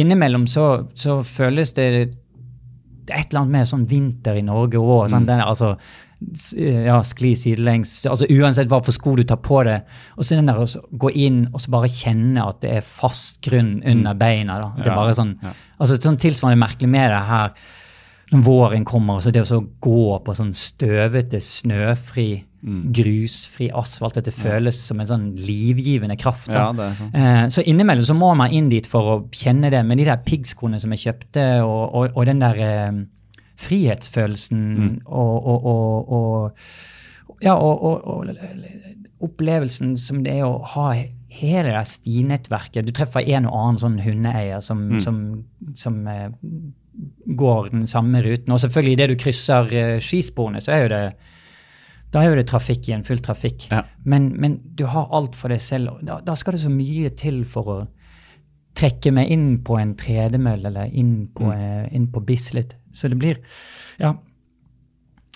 Innimellom 0.00 0.46
så, 0.48 0.86
så 0.96 1.18
føles 1.20 1.74
det 1.76 1.88
det 3.02 3.12
er 3.12 3.18
et 3.18 3.32
eller 3.32 3.42
annet 3.42 3.52
med 3.52 3.68
sånn 3.68 3.82
vinter 3.90 4.38
i 4.38 4.44
Norge 4.46 4.78
òg. 4.78 5.10
Sånn, 5.10 5.26
er 5.28 5.42
altså, 5.42 5.74
ja, 6.56 6.98
skli 7.06 7.32
sidelengs. 7.38 8.06
altså 8.06 8.26
Uansett 8.30 8.68
hva 8.70 8.82
for 8.84 8.92
sko 8.92 9.16
du 9.16 9.24
tar 9.24 9.40
på 9.42 9.62
deg. 9.68 9.82
Og 10.16 10.24
så 10.24 10.36
den 10.38 10.46
der 10.50 10.60
å 10.62 10.66
gå 10.98 11.10
inn 11.14 11.44
og 11.52 11.60
så 11.60 11.70
bare 11.74 11.90
kjenne 11.92 12.44
at 12.48 12.60
det 12.64 12.70
er 12.78 12.80
fast 12.86 13.40
grunn 13.44 13.82
under 13.84 14.14
beina. 14.14 14.60
da. 14.60 14.72
Det 14.78 14.86
er 14.90 14.96
bare 14.96 15.14
sånn, 15.18 15.36
altså 15.78 15.98
sånn 16.00 16.18
Tilsvarende 16.22 16.60
merkelig 16.62 16.88
med 16.88 17.10
det 17.10 17.22
her 17.28 17.54
når 18.32 18.44
våren 18.46 18.84
kommer, 18.88 19.18
så 19.20 19.28
det 19.30 19.42
å 19.42 19.44
så 19.44 19.58
gå 19.84 20.04
på 20.24 20.32
sånn 20.38 20.54
støvete, 20.56 21.40
snøfri, 21.42 22.44
Mm. 22.62 22.92
grusfri 22.94 23.66
asfalt. 23.74 24.14
Dette 24.14 24.30
føles 24.30 24.76
som 24.86 25.00
en 25.00 25.06
sånn 25.10 25.24
livgivende 25.34 26.14
kraft. 26.16 26.46
Ja, 26.48 26.68
sånn. 26.72 27.08
Eh, 27.12 27.46
så 27.50 27.64
innimellom 27.66 28.04
så 28.06 28.14
må 28.14 28.28
man 28.38 28.52
inn 28.54 28.68
dit 28.70 28.86
for 28.86 29.02
å 29.02 29.16
kjenne 29.34 29.68
det. 29.68 29.80
Men 29.84 29.98
de 29.98 30.04
der 30.04 30.20
piggskoene 30.22 30.78
som 30.80 30.92
jeg 30.94 31.00
kjøpte, 31.08 31.46
og, 31.66 31.90
og, 31.92 32.12
og 32.14 32.24
den 32.30 32.38
der 32.38 32.54
eh, 32.62 32.92
frihetsfølelsen 33.62 34.62
og, 35.06 35.46
og, 35.46 35.66
og, 35.72 36.12
og 36.18 37.42
Ja, 37.42 37.56
og, 37.56 38.28
opplevelsen 39.22 39.96
som 39.98 40.22
det 40.22 40.36
er 40.40 40.46
å 40.46 40.62
ha 40.74 40.92
hele 41.32 41.72
det 41.72 41.82
stinettverket. 41.88 42.86
Du 42.86 42.92
treffer 42.94 43.24
en 43.34 43.46
og 43.48 43.54
annen 43.56 43.80
sånn 43.80 43.98
hundeeier 44.02 44.62
som, 44.62 44.84
som, 45.02 45.20
som 45.78 46.00
uh, 46.06 46.28
går 47.38 47.70
den 47.72 47.86
samme 47.90 48.22
ruten. 48.22 48.52
Og 48.52 48.60
selvfølgelig, 48.62 48.96
idet 48.98 49.08
du 49.12 49.16
krysser 49.22 49.70
uh, 49.70 49.94
skisporene, 50.02 50.62
så 50.62 50.74
er 50.74 50.82
jo 50.82 50.90
det 50.92 51.04
da 52.12 52.20
er 52.20 52.28
jo 52.28 52.36
det 52.36 52.48
trafikk 52.50 52.90
igjen, 52.90 53.06
full 53.08 53.22
trafikk. 53.24 53.70
Ja. 53.70 53.86
Men, 54.04 54.34
men 54.36 54.58
du 54.76 54.84
har 54.92 55.08
alt 55.16 55.36
for 55.38 55.48
deg 55.48 55.62
selv. 55.64 55.94
Da, 56.04 56.18
da 56.20 56.34
skal 56.36 56.58
det 56.58 56.66
så 56.66 56.72
mye 56.72 57.08
til 57.16 57.38
for 57.48 57.70
å 57.72 57.76
trekke 58.76 59.12
meg 59.16 59.32
inn 59.32 59.46
på 59.64 59.78
en 59.80 59.94
tredemølle 59.96 60.68
eller 60.68 60.92
inn 60.92 61.14
på, 61.32 61.48
eh, 61.52 61.88
inn 61.96 62.10
på 62.12 62.20
Bislett. 62.28 62.76
Så 62.92 63.08
det 63.08 63.18
blir 63.20 63.40
Ja. 63.98 64.16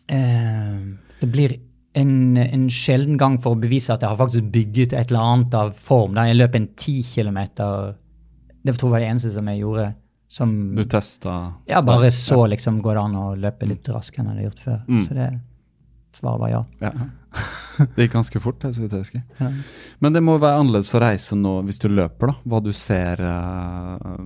Eh, 0.08 0.76
det 1.20 1.26
blir 1.32 1.56
en, 1.96 2.36
en 2.36 2.66
sjelden 2.70 3.16
gang 3.16 3.38
for 3.42 3.56
å 3.56 3.60
bevise 3.60 3.94
at 3.94 4.02
jeg 4.04 4.12
har 4.12 4.18
faktisk 4.20 4.50
bygget 4.52 4.92
et 4.92 5.10
eller 5.10 5.20
annet 5.32 5.54
av 5.56 5.72
form. 5.80 6.14
Da 6.14 6.26
jeg 6.28 6.38
løp 6.38 6.58
en 6.58 6.68
ti 6.76 7.00
kilometer 7.02 7.94
Det 8.66 8.74
tror 8.74 8.88
jeg 8.88 8.92
var 8.92 9.04
det 9.04 9.10
eneste 9.14 9.32
som 9.32 9.48
jeg 9.48 9.62
gjorde. 9.62 9.86
Som 10.28 10.52
Du 10.74 10.82
testa 10.90 11.34
ja, 11.70 11.80
bare 11.86 12.10
så 12.10 12.40
liksom 12.50 12.80
går 12.82 12.98
det 12.98 13.02
an 13.04 13.18
å 13.20 13.26
løpe 13.38 13.68
litt 13.70 13.88
raskere 13.94 14.24
enn 14.24 14.32
jeg 14.32 14.34
hadde 14.34 14.48
gjort 14.48 14.64
før. 14.64 14.80
Mm. 14.88 15.04
Så 15.06 15.14
det 15.14 15.28
svaret 16.16 16.42
var 16.42 16.52
ja. 16.52 16.64
Ja. 16.82 16.92
Det 17.94 18.06
gikk 18.06 18.14
ganske 18.14 18.40
fort, 18.40 18.62
så 18.64 18.80
vidt 18.80 18.94
jeg 18.94 19.02
husker. 19.04 19.22
Ja. 19.36 19.50
Men 20.00 20.14
det 20.16 20.22
må 20.24 20.38
være 20.40 20.62
annerledes 20.62 20.94
å 20.96 21.00
reise 21.02 21.36
nå 21.36 21.58
hvis 21.66 21.80
du 21.82 21.90
løper, 21.92 22.32
da. 22.32 22.36
Hva 22.48 22.60
du 22.64 22.70
ser 22.72 23.20
uh, 23.20 24.22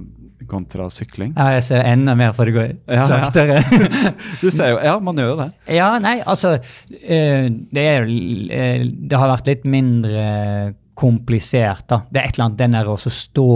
kontra 0.51 0.87
sykling. 0.93 1.33
Ja, 1.37 1.57
jeg 1.57 1.65
ser 1.67 1.87
enda 1.87 2.15
mer, 2.19 2.35
for 2.37 2.49
det 2.49 2.55
går 2.57 2.71
Ja, 2.91 3.07
saktere. 3.09 3.61
Du 4.43 4.49
ser 4.51 4.75
jo 4.75 4.79
Ja, 4.85 4.97
man 5.03 5.19
gjør 5.19 5.33
jo 5.33 5.39
det. 5.43 5.49
ja, 5.77 5.91
nei, 6.03 6.19
altså 6.23 6.57
eh, 6.57 7.49
det, 7.51 7.85
er, 7.85 8.07
eh, 8.07 8.87
det 8.87 9.19
har 9.21 9.33
vært 9.35 9.51
litt 9.51 9.67
mindre 9.69 10.25
komplisert, 11.01 11.87
da. 11.91 12.03
Det 12.11 12.21
er 12.21 12.29
et 12.29 12.37
eller 12.37 12.51
annet 12.51 12.61
den 12.61 12.77
der 12.77 12.91
å 12.93 12.97
stå 13.01 13.51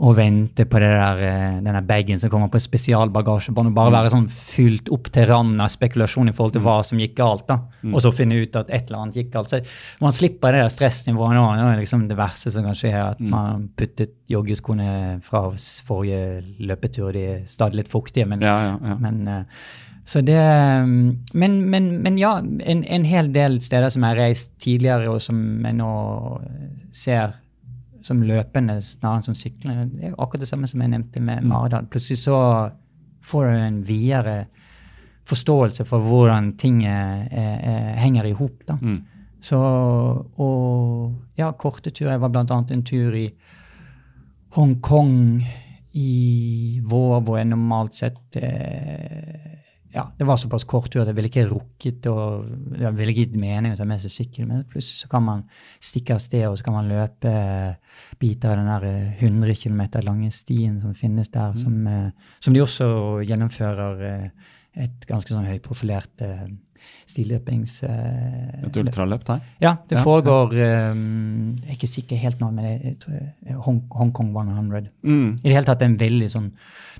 og 0.00 0.14
vente 0.16 0.64
på 0.64 0.78
der, 0.80 1.18
eh, 1.20 1.60
denne 1.60 1.82
bagen 1.86 2.18
som 2.18 2.30
kommer 2.32 2.48
på 2.48 2.56
spesialbagasjebånd, 2.58 3.68
og 3.68 3.74
bare 3.74 3.90
Mm. 3.90 3.96
være 3.98 4.10
sånn 4.14 4.28
fylt 4.30 4.88
opp 4.90 5.10
til 5.12 5.26
randen 5.26 5.60
av 5.60 5.68
spekulasjon 5.68 6.28
i 6.30 6.32
forhold 6.32 6.54
til 6.54 6.62
hva 6.62 6.82
som 6.84 6.98
gikk 6.98 7.14
galt. 7.16 7.46
da, 7.46 7.58
Mm. 7.84 7.94
Og 7.94 8.00
så 8.00 8.12
finne 8.14 8.40
ut 8.40 8.56
at 8.56 8.70
et 8.70 8.88
eller 8.90 8.98
annet 9.02 9.14
gikk 9.14 9.30
galt. 9.32 9.48
Så 9.50 9.60
Man 10.00 10.12
slipper 10.12 10.52
det 10.52 10.62
der 10.62 10.68
stressnivået 10.72 11.34
nå. 11.34 11.54
Det 11.54 11.78
er 11.78 11.80
liksom 11.82 12.08
det 12.08 12.16
verste 12.16 12.50
som 12.50 12.64
kan 12.64 12.72
skje, 12.74 12.92
er 12.94 13.02
Mm. 13.04 13.10
at 13.10 13.20
man 13.20 13.68
puttet 13.76 14.10
joggeskoene 14.30 15.20
fra 15.22 15.50
forrige 15.84 16.44
løpetur. 16.60 17.12
De 17.12 17.18
er 17.26 17.42
stadig 17.46 17.74
litt 17.74 17.88
fuktige, 17.88 18.26
men, 18.26 18.40
Ja, 18.40 18.70
ja, 18.72 18.78
ja. 18.88 18.94
men 18.96 19.28
eh, 19.28 19.44
så 20.06 20.24
det 20.24 20.34
mm, 20.34 21.18
men, 21.34 21.70
men, 21.70 22.02
men 22.02 22.16
ja, 22.18 22.38
en, 22.38 22.84
en 22.84 23.04
hel 23.04 23.28
del 23.32 23.60
steder 23.60 23.90
som 23.90 24.02
jeg 24.02 24.16
har 24.16 24.24
reist 24.24 24.58
tidligere, 24.58 25.08
og 25.10 25.20
som 25.20 25.62
jeg 25.62 25.74
nå 25.74 26.40
ser 26.92 27.34
som 28.06 28.22
løpende 28.24 28.78
snarere 28.84 29.20
enn 29.20 29.28
som 29.28 29.36
syklende, 29.36 29.88
det 29.92 30.08
er 30.08 30.14
jo 30.14 30.18
akkurat 30.22 30.44
det 30.44 30.50
samme 30.50 30.68
som 30.70 30.82
jeg 30.82 30.92
nevnte 30.92 31.22
med 31.24 31.44
Maridal. 31.46 31.88
Plutselig 31.90 32.22
så 32.22 32.38
får 33.26 33.46
du 33.46 33.56
en 33.58 33.80
videre 33.86 34.36
forståelse 35.28 35.84
for 35.86 36.02
hvordan 36.02 36.54
ting 36.58 36.82
er, 36.88 37.26
er, 37.30 37.94
henger 38.00 38.26
i 38.30 38.34
hop. 38.36 38.64
Mm. 38.80 39.00
Så, 39.40 39.60
og 39.60 41.38
ja, 41.38 41.52
korte 41.52 41.90
turer. 41.90 42.16
Jeg 42.16 42.22
var 42.24 42.36
annet 42.40 42.74
en 42.74 42.84
tur 42.84 43.16
i 43.16 43.28
Hongkong 44.56 45.44
i 45.92 46.80
vår, 46.84 47.20
hvor 47.22 47.38
jeg 47.38 47.50
normalt 47.50 47.96
sett 47.98 48.38
eh, 48.40 49.59
ja, 49.92 50.04
Det 50.18 50.26
var 50.26 50.36
såpass 50.38 50.64
kort 50.64 50.90
tur 50.92 51.02
at 51.02 51.08
jeg 51.10 51.16
ville 51.16 51.30
ikke 51.30 51.48
rukket 51.50 52.06
å 52.06 52.16
Jeg 52.78 52.94
ville 52.94 53.10
ikke 53.14 53.24
gitt 53.24 53.36
mening 53.40 53.72
å 53.74 53.78
ta 53.78 53.84
med 53.88 54.00
seg 54.02 54.12
sykkel, 54.14 54.46
men 54.46 54.62
plutselig 54.70 55.02
så 55.02 55.10
kan 55.10 55.24
man 55.26 55.42
stikke 55.82 56.14
av 56.14 56.22
sted, 56.22 56.46
og 56.48 56.56
så 56.58 56.66
kan 56.68 56.76
man 56.78 56.88
løpe 56.90 57.32
eh, 57.32 57.98
biter 58.22 58.52
av 58.52 58.60
den 58.60 58.70
der 58.70 58.88
eh, 58.90 59.24
100 59.26 59.54
km 59.58 59.82
lange 60.06 60.30
stien 60.34 60.78
som 60.80 60.94
finnes 60.94 61.28
der, 61.34 61.58
som, 61.58 61.86
eh, 61.90 62.32
som 62.40 62.54
de 62.54 62.62
også 62.62 62.88
gjennomfører 63.26 64.02
eh, 64.12 64.56
et 64.80 65.06
ganske 65.08 65.34
sånn 65.34 65.48
høyprofilert 65.50 66.22
eh, 66.22 66.46
stilløpings... 67.10 67.82
Eh, 67.84 68.62
Et 68.68 68.76
ultraløp 68.80 69.24
der? 69.26 69.42
ja, 69.60 69.74
det 69.90 69.98
Ja, 69.98 70.04
foregår 70.06 70.54
um, 70.94 71.56
Jeg 71.58 71.68
er 71.68 71.76
ikke 71.76 71.90
sikker 71.90 72.16
helt 72.22 72.40
nå, 72.40 72.50
men 72.54 72.64
jeg, 72.64 72.80
jeg 73.10 73.26
jeg, 73.48 73.56
Hong, 73.66 73.82
Hongkong 73.90 74.30
100. 74.32 74.88
Mm. 75.02 75.38
I 75.42 75.48
det 75.48 75.52
hele 75.58 75.66
tatt 75.68 75.82
en 75.82 75.98
veldig 76.00 76.30
sånn 76.30 76.50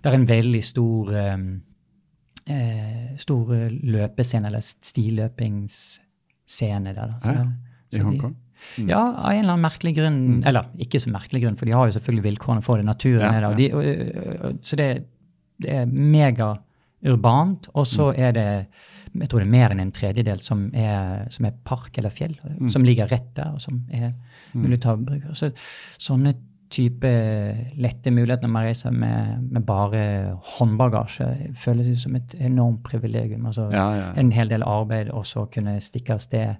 Det 0.02 0.10
er 0.10 0.18
en 0.18 0.26
veldig 0.28 0.62
stor 0.66 1.14
um, 1.14 1.46
eh, 2.50 3.16
stor 3.22 3.52
løpescene, 3.70 4.46
eller 4.50 4.60
stiløpingsscene 5.70 6.94
der. 6.94 7.06
Da. 7.06 7.18
Så, 7.22 7.30
I 7.30 7.98
Hongkong? 8.02 8.20
Hongkong? 8.20 8.36
ja, 8.90 9.00
av 9.00 9.30
en 9.32 9.38
eller 9.40 9.54
annen 9.54 9.64
merkelig 9.64 9.94
grunn. 9.96 10.20
Eller 10.46 10.68
ikke 10.84 11.00
så 11.00 11.10
merkelig 11.14 11.40
grunn, 11.46 11.56
for 11.58 11.64
de 11.68 11.72
har 11.76 11.88
jo 11.88 11.96
selvfølgelig 11.98 12.26
vilkårene 12.28 12.62
for 12.66 12.76
det. 12.80 12.84
Naturen 12.88 13.24
Ja, 13.24 13.32
er 13.32 13.40
der. 13.40 13.50
Ja. 13.50 13.56
de- 13.56 13.72
og, 13.72 13.80
og- 13.80 14.40
og- 14.50 14.58
Så 14.62 14.76
det, 14.76 14.88
det 15.62 15.70
er 15.70 15.86
megaurbant. 15.86 17.68
Og 17.74 17.86
så 17.86 18.12
er 18.16 18.32
det 18.32 18.66
jeg 19.12 19.28
tror 19.28 19.40
det 19.40 19.46
er 19.48 19.50
mer 19.50 19.70
enn 19.70 19.80
en 19.80 19.90
tredjedel 19.90 20.38
som 20.40 20.70
er, 20.72 21.26
som 21.30 21.44
er 21.44 21.50
park 21.64 21.98
eller 21.98 22.10
fjell, 22.10 22.36
som 22.70 22.84
ligger 22.84 23.08
rett 23.10 23.34
der, 23.34 23.48
og 23.54 23.60
som 23.60 23.80
er 23.90 24.12
mulig 24.54 24.78
å 24.78 24.80
ta 24.82 24.94
bruk. 24.96 25.22
Så, 25.34 25.50
sånne 25.98 26.34
type 26.70 27.10
lette 27.82 28.10
muligheter 28.14 28.46
når 28.46 28.52
man 28.54 28.66
reiser 28.68 28.94
med, 28.94 29.40
med 29.50 29.64
bare 29.66 30.02
håndbagasje, 30.56 31.28
føles 31.58 31.88
ut 31.90 32.02
som 32.04 32.16
et 32.20 32.34
enormt 32.38 32.82
privilegium. 32.86 33.46
Altså, 33.50 33.68
Ja, 33.72 33.86
ja, 33.94 34.02
ja. 34.04 34.10
En 34.22 34.30
hel 34.32 34.48
del 34.52 34.62
arbeid, 34.62 35.10
og 35.10 35.26
så 35.26 35.46
kunne 35.52 35.78
stikke 35.82 36.14
av 36.14 36.22
sted 36.22 36.54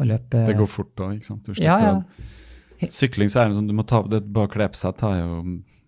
og 0.00 0.06
løpe. 0.08 0.46
Det 0.48 0.56
går 0.56 0.70
fort 0.72 0.94
da, 0.98 1.10
ikke 1.16 1.28
sant? 1.28 1.44
Du 1.46 1.52
slipper 1.54 1.68
Ja. 1.84 2.88
Sykling 2.90 3.28
så 3.30 3.44
er 3.44 3.48
det 3.52 3.60
sånn, 3.60 3.68
du 3.70 3.76
må 3.78 3.84
ta 3.86 4.00
det 4.10 4.24
bare 4.34 4.48
kle 4.50 4.66
på 4.72 4.74
seg 4.80 4.96
tar 4.98 5.20
jo 5.20 5.42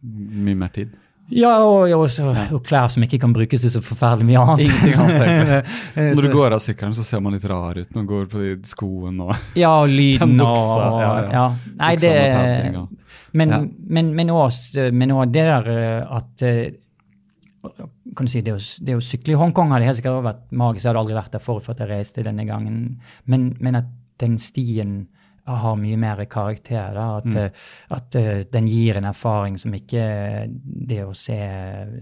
mye 0.05 0.55
mer 0.61 0.71
tid. 0.77 0.93
Ja, 1.33 1.55
og, 1.65 1.89
og, 1.97 2.05
og, 2.21 2.37
og 2.53 2.61
klær 2.69 2.91
som 2.93 3.03
ikke 3.07 3.17
kan 3.23 3.33
brukes 3.35 3.63
til 3.65 3.71
så 3.73 3.81
forferdelig 3.83 4.27
mye 4.29 4.43
annet. 4.43 4.67
Ingenting 4.67 5.01
annet. 5.01 5.71
Eh, 5.97 6.11
Når 6.15 6.27
du 6.29 6.35
går 6.37 6.53
av 6.55 6.61
sykkelen, 6.61 6.93
så 6.95 7.03
ser 7.07 7.23
man 7.25 7.33
litt 7.35 7.47
rar 7.49 7.81
ut 7.81 7.97
når 7.97 8.05
du 8.05 8.11
går 8.13 8.27
på 8.29 8.43
de 8.45 8.51
skoene 8.69 9.31
og 9.31 9.57
Ja, 9.59 9.71
og 9.81 9.89
lyden 9.89 10.35
Den 10.37 10.45
og 10.45 10.53
buksa, 10.53 10.91
ja, 11.01 11.15
ja. 11.33 11.47
Nei, 11.81 11.95
det 12.05 12.13
og- 12.77 12.93
Men, 13.35 13.51
også, 14.31 14.91
det 15.27 15.45
der 15.49 15.69
eh, 15.73 16.17
at 16.17 16.45
eh, 16.47 16.77
kan 18.15 18.29
du 18.29 18.31
si, 18.31 18.43
det 18.45 18.55
å, 18.55 18.61
det 18.85 18.97
å 18.99 19.03
sykle 19.03 19.35
i 19.35 19.39
Hongkong 19.41 19.73
hadde 19.75 19.89
helt 19.89 19.99
sikkert 19.99 20.25
vært 20.27 20.45
magisk. 20.55 20.85
Jeg 20.85 20.93
hadde 20.93 21.03
aldri 21.03 21.17
vært 21.19 21.35
der 21.35 21.43
forut 21.43 21.67
for 21.67 21.75
at 21.75 21.83
jeg 21.83 21.91
reiste 21.91 22.25
denne 22.27 22.47
gangen. 22.47 22.81
Men, 23.31 23.49
men 23.65 23.81
at 23.81 23.91
den 24.23 24.37
stien 24.39 25.05
har 25.47 25.77
mye 25.77 25.97
mer 26.01 26.25
karakter. 26.25 26.95
Da, 26.95 27.17
at 27.19 27.25
Mm. 27.25 27.37
eh, 27.37 27.51
at 27.91 28.15
eh, 28.17 28.45
den 28.51 28.67
gir 28.67 28.97
en 28.97 29.05
erfaring 29.05 29.59
som 29.59 29.73
ikke 29.75 30.49
det 30.65 31.03
å 31.05 31.15
se, 31.15 31.37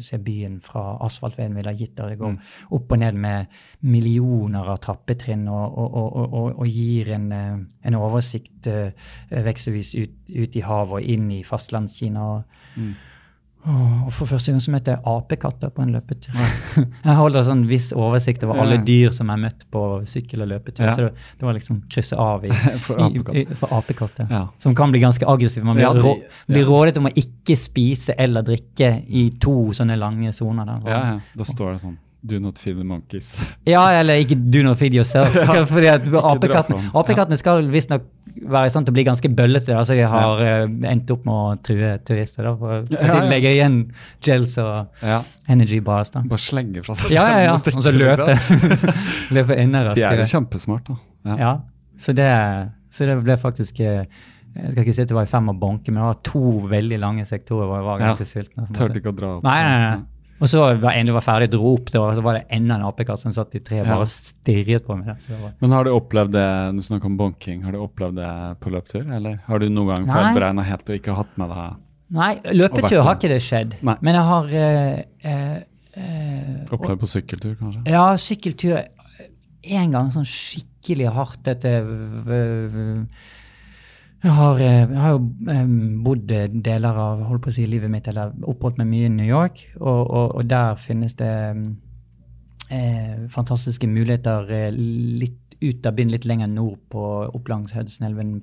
se 0.00 0.18
byen 0.18 0.60
fra 0.62 0.98
asfaltveien 1.00 1.54
ville 1.54 1.70
ha 1.70 1.74
gitt. 1.76 1.96
Der 1.96 2.08
Det 2.10 2.18
går 2.18 2.30
Mm. 2.32 2.38
opp 2.70 2.92
og 2.92 2.98
ned 2.98 3.14
med 3.14 3.46
millioner 3.82 4.68
av 4.68 4.78
trappetrinn 4.80 5.48
og, 5.48 5.78
og, 5.78 5.94
og, 6.16 6.58
og, 6.60 6.66
gir 6.66 7.10
en, 7.12 7.32
eh, 7.32 7.56
en 7.84 7.94
oversikt 7.94 8.66
uh, 8.66 8.90
vekselvis 9.30 9.94
ut, 9.98 10.10
ut 10.30 10.56
i 10.56 10.60
havet 10.60 10.92
og 10.92 11.02
inn 11.02 11.30
i 11.30 11.42
fastlandskina. 11.42 12.44
Mm. 12.76 12.94
Og 13.62 14.08
for 14.10 14.26
første 14.26 14.50
gang 14.50 14.62
så 14.62 14.72
møtte 14.74 14.90
jeg 14.90 14.98
apekatter 15.06 15.70
på 15.70 15.84
en 15.84 15.92
løpetur. 15.94 16.34
jeg 17.06 17.14
holder 17.14 17.44
sånn 17.46 17.62
viss 17.70 17.92
oversikt 17.94 18.42
over 18.42 18.58
alle 18.64 18.80
dyr 18.82 19.14
som 19.14 19.30
jeg 19.30 19.38
har 19.38 19.42
møtt 19.44 19.66
på 19.70 19.82
sykkel 20.10 20.42
og 20.42 20.50
løpetur. 20.50 20.88
Ja. 20.88 20.94
Så 20.96 21.06
det, 21.06 21.26
det 21.38 21.46
var 21.46 21.54
liksom 21.54 21.78
krysse 21.92 22.18
av 22.18 22.42
i, 22.48 22.50
For 22.82 23.76
apekatter. 23.78 24.26
Ja. 24.30 24.48
Som 24.62 24.74
kan 24.78 24.90
bli 24.90 25.02
ganske 25.04 25.28
aggressive. 25.30 25.66
Man 25.66 25.78
blir, 25.78 25.86
Ja, 25.86 25.94
rå, 25.94 26.16
blir 26.50 26.66
rådet 26.66 26.98
om 26.98 27.06
å 27.06 27.14
ikke 27.14 27.54
spise 27.58 28.18
eller 28.18 28.42
drikke 28.46 28.96
i 29.06 29.28
to 29.42 29.70
sånne 29.78 29.98
lange 30.00 30.34
soner. 30.34 30.74
Ja, 30.82 31.02
ja. 31.12 31.20
Da 31.38 31.46
står 31.46 31.76
det 31.76 31.84
sånn 31.86 32.00
Do 32.22 32.38
not 32.38 32.58
feed 32.58 32.76
the 32.78 32.84
monkeys. 32.86 33.32
Ja, 33.66 33.82
eller 33.98 34.20
ikke 34.22 34.36
do 34.38 34.60
not 34.62 34.78
feed 34.78 34.94
yourself. 34.94 35.34
Fordi 35.72 35.88
at 35.90 36.04
apekatten, 36.06 36.78
apekattene 36.94 37.38
skal 37.38 37.66
visstnok 37.70 38.04
være 38.40 38.70
stand 38.72 38.86
til 38.86 38.92
å 38.92 38.96
bli 38.96 39.04
ganske 39.06 39.28
bøllete, 39.36 39.72
da, 39.74 39.82
så 39.84 39.94
de 39.98 40.06
har 40.08 40.40
ja. 40.42 40.54
endt 40.90 41.10
opp 41.14 41.24
med 41.28 41.34
å 41.34 41.56
true 41.66 41.90
turister. 42.06 42.46
Da, 42.48 42.54
for, 42.56 42.86
Ja, 42.90 43.00
ja. 43.06 43.20
De 43.20 43.28
legger 43.30 43.50
igjen 43.56 43.76
gels 44.24 44.56
og 44.62 44.88
Ja. 45.02 45.22
energy 45.48 45.80
bars. 45.80 46.10
da. 46.10 46.22
Bare 46.26 46.38
slenge 46.42 46.84
fra 46.84 46.94
seg 46.94 47.10
Ja, 47.12 47.26
ja, 47.28 47.38
ja. 47.50 47.56
skjermen 47.56 47.76
Og 47.78 47.82
så 47.82 47.92
stikke, 47.92 48.02
løpe. 48.02 48.26
liksom. 48.26 49.00
løpe 49.38 49.56
enda 49.58 49.82
De 49.94 50.02
er 50.02 50.22
jo 50.22 50.28
kjempesmart, 50.32 50.88
da. 50.88 50.96
Ja. 51.32 51.36
Ja, 51.38 51.52
så 52.02 52.12
det, 52.18 52.28
så 52.90 53.06
det 53.06 53.18
ble 53.22 53.36
faktisk 53.38 53.78
eh, 53.80 54.04
Jeg 54.56 54.72
skal 54.72 54.82
ikke 54.84 54.94
si 54.94 55.02
at 55.02 55.08
det 55.08 55.16
var 55.16 55.24
i 55.28 55.30
fem 55.32 55.46
å 55.48 55.54
bonke, 55.56 55.88
men 55.92 56.02
det 56.02 56.08
var 56.10 56.18
to 56.26 56.42
veldig 56.68 56.98
lange 57.00 57.24
sektorer 57.24 57.66
hvor 57.68 57.78
jeg 57.80 57.86
var 57.86 58.00
Ja. 58.00 58.06
ganske 58.12 58.26
sulten. 58.28 58.66
Tørte 58.76 58.98
ikke 59.00 59.12
å 59.12 59.16
dra 59.16 59.30
opp. 59.38 59.44
Nei, 59.46 59.60
nei, 59.64 59.78
nei. 59.86 60.02
Og 60.42 60.50
så 60.50 60.62
var 60.82 60.96
en 60.96 61.06
du 61.06 61.12
var 61.14 61.22
ferdig, 61.22 61.54
opp 61.54 61.92
det, 61.92 62.00
og 62.00 62.16
så 62.18 62.22
var 62.24 62.40
det 62.40 62.46
enda 62.50 62.74
en 62.74 62.86
apekatt 62.88 63.20
som 63.22 63.34
satt 63.34 63.54
i 63.54 63.60
treet 63.62 63.84
og 63.84 63.92
Ja. 63.92 63.98
bare 64.00 64.10
stirret 64.10 64.86
på 64.86 64.96
meg. 64.98 65.06
Var, 65.28 65.52
Men 65.60 65.70
har 65.70 65.84
du 65.84 65.90
opplevd 65.94 66.32
det 66.34 66.48
du 66.76 66.82
snakker 66.82 67.06
om 67.06 67.16
bonking, 67.16 67.62
har 67.62 67.72
du 67.72 67.78
opplevd 67.78 68.16
det 68.18 68.32
på 68.60 68.72
løptur? 68.74 69.06
Eller 69.06 69.38
har 69.46 69.58
du 69.58 69.68
noen 69.68 69.94
gang 69.94 70.06
Nei. 70.06 70.64
helt 70.64 70.90
og 70.90 70.96
ikke 70.98 71.14
hatt 71.14 71.38
med 71.38 71.48
deg 71.48 71.76
Nei, 72.12 72.34
løpetur 72.52 73.02
har 73.06 73.14
ikke 73.16 73.30
det 73.32 73.40
skjedd. 73.40 73.76
Nei. 73.80 73.94
Men 74.04 74.14
jeg 74.18 74.24
har 74.28 74.48
eh, 74.52 74.98
eh, 75.24 75.62
eh, 75.96 76.66
Opplevd 76.70 77.00
på 77.00 77.08
sykkeltur, 77.08 77.54
kanskje? 77.56 77.86
Ja, 77.88 78.04
sykkeltur 78.20 78.82
en 79.62 79.94
gang 79.94 80.10
sånn 80.12 80.26
skikkelig 80.28 81.08
hardt 81.14 81.48
etter 81.48 81.86
jeg 84.22 84.32
har, 84.32 84.60
eh, 84.60 84.82
jeg 84.86 85.00
har 85.02 85.14
jo 85.16 85.22
eh, 85.50 85.70
bodd 86.04 86.32
deler 86.64 86.98
av 87.04 87.24
holdt 87.26 87.42
på 87.42 87.50
å 87.50 87.54
si, 87.56 87.66
livet 87.66 87.90
mitt, 87.90 88.08
eller 88.08 88.30
oppholdt 88.48 88.78
meg 88.78 88.90
mye 88.90 89.08
i 89.08 89.14
New 89.16 89.26
York, 89.26 89.64
og, 89.80 90.02
og, 90.06 90.34
og 90.38 90.46
der 90.50 90.78
finnes 90.78 91.16
det 91.18 91.32
eh, 92.70 93.28
fantastiske 93.32 93.90
muligheter 93.90 94.50
eh, 94.50 94.70
litt 94.72 95.41
ut 95.62 95.86
av 95.86 95.96
byen, 95.96 96.10
litt 96.12 96.26
lenger 96.28 96.50
nord 96.50 96.78
på 96.92 97.02
opp 97.28 97.48
langs 97.50 97.72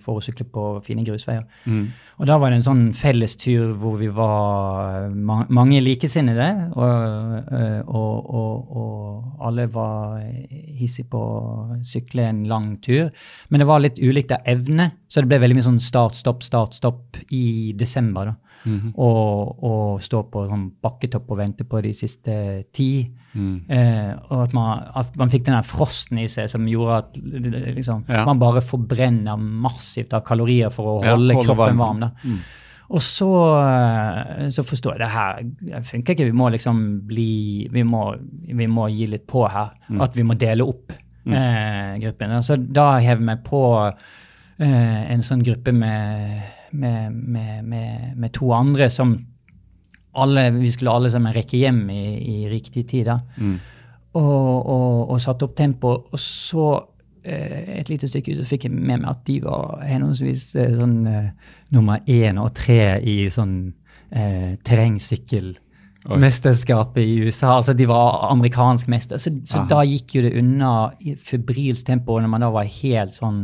for 0.04 0.20
å 0.20 0.24
sykle 0.24 0.46
på 0.50 0.66
fine 0.86 1.04
grusveier. 1.08 1.46
Mm. 1.66 1.90
Og 2.20 2.28
da 2.30 2.38
var 2.40 2.52
det 2.52 2.60
en 2.60 2.68
sånn 2.68 2.84
fellestur 2.98 3.76
hvor 3.80 4.00
vi 4.00 4.10
var 4.14 5.10
ma 5.14 5.42
mange 5.50 5.80
likesinnede, 5.84 6.50
og, 6.74 7.54
øh, 7.54 7.82
og, 7.86 8.34
og, 8.42 8.76
og 8.82 9.46
alle 9.50 9.68
var 9.72 10.20
hissige 10.80 11.10
på 11.12 11.20
å 11.20 11.80
sykle 11.88 12.28
en 12.30 12.44
lang 12.50 12.74
tur. 12.84 13.10
Men 13.50 13.64
det 13.64 13.70
var 13.70 13.84
litt 13.84 14.02
ulikt 14.02 14.36
av 14.36 14.46
evne, 14.50 14.92
så 15.08 15.22
det 15.24 15.32
ble 15.32 15.42
veldig 15.44 15.60
mye 15.60 15.70
sånn 15.72 15.82
start, 15.84 16.20
stopp, 16.20 16.44
start, 16.48 16.78
stopp 16.80 17.20
i 17.32 17.74
desember. 17.78 18.34
da. 18.34 18.38
Mhm. 18.66 18.94
Og, 19.00 19.64
og 19.64 20.04
stå 20.04 20.24
på 20.32 20.46
sånn 20.50 20.68
bakketopp 20.84 21.30
og 21.32 21.40
vente 21.40 21.68
på 21.68 21.82
de 21.86 21.94
siste 21.96 22.36
ti. 22.76 22.92
Mm. 23.34 23.58
Eh, 23.70 24.14
og 24.30 24.44
at 24.48 24.54
man, 24.58 24.88
at 24.98 25.18
man 25.20 25.30
fikk 25.30 25.44
den 25.46 25.54
der 25.58 25.68
frosten 25.68 26.18
i 26.18 26.28
seg 26.32 26.50
som 26.50 26.66
gjorde 26.68 26.96
at 27.04 27.20
liksom, 27.76 28.06
Ja. 28.10 28.24
man 28.26 28.40
bare 28.42 28.62
forbrenner 28.66 29.38
massivt 29.38 30.14
av 30.18 30.24
kalorier 30.26 30.72
for 30.74 30.96
å 30.96 31.04
holde 31.06 31.36
ja, 31.36 31.44
kroppen 31.46 31.78
varm. 31.78 32.00
da. 32.00 32.12
Mm. 32.24 32.40
Og 32.90 33.02
så, 33.06 33.30
eh, 33.62 34.48
så 34.50 34.64
forstår 34.66 34.98
jeg 34.98 35.04
det 35.04 35.12
her 35.14 35.84
funker 35.86 36.16
ikke. 36.16 36.26
Vi 36.26 36.32
må 36.32 36.50
liksom 36.50 37.02
bli 37.06 37.68
Vi 37.70 37.84
må, 37.84 38.16
vi 38.48 38.66
må 38.68 38.88
gi 38.90 39.06
litt 39.06 39.28
på 39.30 39.46
her. 39.48 39.76
Mm. 39.90 40.02
At 40.02 40.16
vi 40.18 40.24
må 40.24 40.34
dele 40.34 40.66
opp 40.66 40.92
eh, 41.28 42.00
gruppen. 42.02 42.42
Så 42.44 42.58
da 42.58 42.98
hever 42.98 43.22
vi 43.28 43.36
på 43.46 43.94
eh, 44.60 45.12
en 45.14 45.22
sånn 45.22 45.44
gruppe 45.46 45.72
med, 45.72 46.42
med, 46.72 47.14
med, 47.14 47.64
med, 47.66 48.18
med 48.18 48.34
to 48.34 48.50
andre 48.54 48.90
som 48.90 49.14
alle, 50.22 50.52
vi 50.56 50.72
skulle 50.72 50.92
alle 50.92 51.10
sammen 51.12 51.34
rekke 51.36 51.58
hjem 51.58 51.90
i, 51.94 52.18
i 52.20 52.50
riktig 52.52 52.88
tid. 52.90 53.06
da. 53.10 53.20
Og, 54.20 54.66
og, 54.66 55.10
og 55.14 55.22
satte 55.22 55.46
opp 55.46 55.56
tempo. 55.58 55.88
Og 56.12 56.20
så, 56.20 56.84
eh, 57.24 57.80
et 57.80 57.90
lite 57.92 58.08
stykke 58.10 58.32
ut, 58.34 58.40
så 58.42 58.48
fikk 58.50 58.64
jeg 58.68 58.76
med 58.76 59.00
meg 59.00 59.10
at 59.12 59.28
de 59.28 59.42
var 59.46 59.64
henholdsvis 59.86 60.56
eh, 60.60 60.78
sånn 60.80 61.08
eh, 61.08 61.30
nummer 61.76 61.98
én 62.10 62.38
og 62.42 62.50
tre 62.58 63.00
i 63.06 63.30
sånn 63.34 63.74
eh, 64.12 64.52
terrengsykkelmesterskapet 64.66 67.04
i 67.04 67.20
USA. 67.26 67.48
Altså 67.60 67.74
de 67.78 67.86
var 67.90 68.32
amerikansk 68.32 68.88
mester. 68.92 69.18
Så, 69.22 69.30
så 69.46 69.58
da 69.70 69.80
gikk 69.86 70.16
jo 70.18 70.22
det 70.26 70.38
unna 70.42 70.72
i 71.00 71.16
febrilsk 71.16 71.86
tempo 71.92 72.12
når 72.20 72.30
man 72.32 72.42
da 72.48 72.52
var 72.56 72.66
helt 72.82 73.14
sånn 73.18 73.40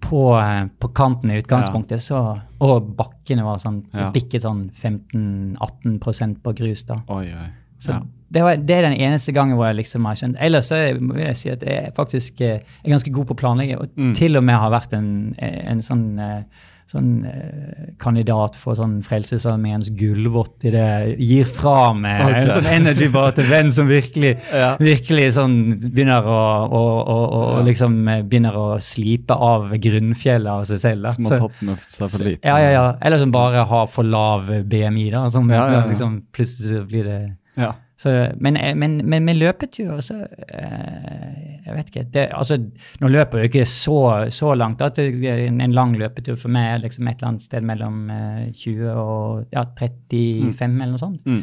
på, 0.00 0.20
eh, 0.38 0.66
på 0.80 0.88
kanten 0.94 1.30
i 1.30 1.38
utgangspunktet, 1.40 2.00
så, 2.02 2.40
og 2.60 2.96
bakkene 2.96 3.42
var 3.44 3.58
sånn 3.58 3.84
Ja. 3.94 4.10
bikket 4.12 4.42
sånn 4.42 4.70
15-18% 4.72 6.42
på 6.42 6.52
grus. 6.54 6.84
da. 6.86 7.00
Oi, 7.08 7.26
oi. 7.32 7.48
Så 7.80 7.92
Ja. 7.92 8.00
det, 8.30 8.42
var, 8.42 8.56
det 8.56 8.70
er 8.76 8.82
den 8.82 8.98
eneste 9.00 9.32
gangen 9.32 9.56
hvor 9.56 9.66
jeg 9.66 9.76
liksom 9.76 10.04
har 10.04 10.14
skjønt 10.14 10.36
Ellers 10.40 10.66
så 10.68 10.78
vil 10.98 11.20
jeg 11.26 11.36
si 11.36 11.50
at 11.50 11.60
jeg 11.62 11.92
faktisk 11.94 12.40
eh, 12.40 12.60
er 12.84 12.90
ganske 12.90 13.12
god 13.12 13.26
på 13.28 13.34
å 13.34 13.38
planlegge, 13.38 13.78
og 13.80 13.88
Mm. 13.96 14.14
til 14.14 14.36
og 14.36 14.44
med 14.44 14.56
har 14.58 14.70
vært 14.70 14.92
en, 14.94 15.34
en 15.38 15.78
sånn, 15.80 16.18
eh, 16.18 16.42
sånn 16.88 17.08
eh, 17.28 17.88
kandidat 18.00 18.54
for 18.56 18.72
sånn 18.78 18.94
Frelsesarmeens 19.04 19.90
gullvott 19.98 20.64
i 20.64 20.70
det 20.72 20.86
gir 21.20 21.44
fra 21.52 21.92
meg 21.92 22.22
en 22.38 22.48
sånn 22.54 22.68
energy 22.72 23.10
bar 23.12 23.34
til 23.36 23.44
venn 23.50 23.68
som 23.74 23.90
virkelig, 23.90 24.30
virkelig 24.80 25.26
sånn 25.36 25.56
begynner 25.84 26.24
å, 26.24 26.38
å, 26.64 26.80
å, 27.02 27.18
å 27.38 27.42
Ja. 27.58 27.64
liksom 27.66 27.98
eh, 28.08 28.22
begynner 28.24 28.56
å 28.56 28.66
slipe 28.80 29.36
av 29.36 29.68
grunnfjellet 29.76 30.48
av 30.54 30.64
seg 30.70 30.80
selv. 30.86 31.02
Da. 31.08 31.12
Som 31.18 31.28
har 31.28 31.44
tatt 31.44 31.60
med 31.68 31.84
seg 31.84 32.10
for 32.14 32.24
lite. 32.24 32.48
ja, 32.48 32.56
ja, 32.64 32.70
ja. 32.78 32.86
Eller 33.04 33.20
som 33.20 33.34
bare 33.36 33.66
har 33.68 33.86
for 33.92 34.08
lav 34.08 34.48
BMI, 34.64 35.10
da. 35.12 35.26
Som 35.34 35.50
Ja, 35.52 35.66
ja, 35.66 35.80
ja. 35.82 35.84
liksom 35.92 36.22
plutselig 36.32 36.86
blir 36.88 37.04
det 37.04 37.20
Ja. 37.58 37.74
Så, 37.98 38.10
men, 38.38 38.54
men, 38.78 38.92
men 39.10 39.24
med 39.26 39.40
løpetur, 39.40 39.96
så 40.06 40.20
eh, 40.22 41.62
Jeg 41.66 41.74
vet 41.74 41.88
ikke. 41.90 42.04
Det, 42.14 42.26
altså, 42.30 42.60
nå 43.02 43.08
løper 43.10 43.42
jeg 43.42 43.50
ikke 43.50 43.64
så, 43.66 43.96
så 44.32 44.52
langt. 44.54 44.84
At 44.86 45.00
en, 45.02 45.58
en 45.60 45.74
lang 45.74 45.96
løpetur 45.98 46.38
for 46.38 46.52
meg 46.54 46.76
er 46.76 46.84
liksom 46.84 47.10
et 47.10 47.18
eller 47.18 47.32
annet 47.32 47.44
sted 47.48 47.66
mellom 47.66 47.98
eh, 48.14 48.44
20 48.54 48.92
og 48.94 49.50
ja, 49.52 49.64
35 49.80 50.62
eller 50.78 50.94
noe 50.94 51.02
sånt. 51.02 51.26
Mm. 51.26 51.42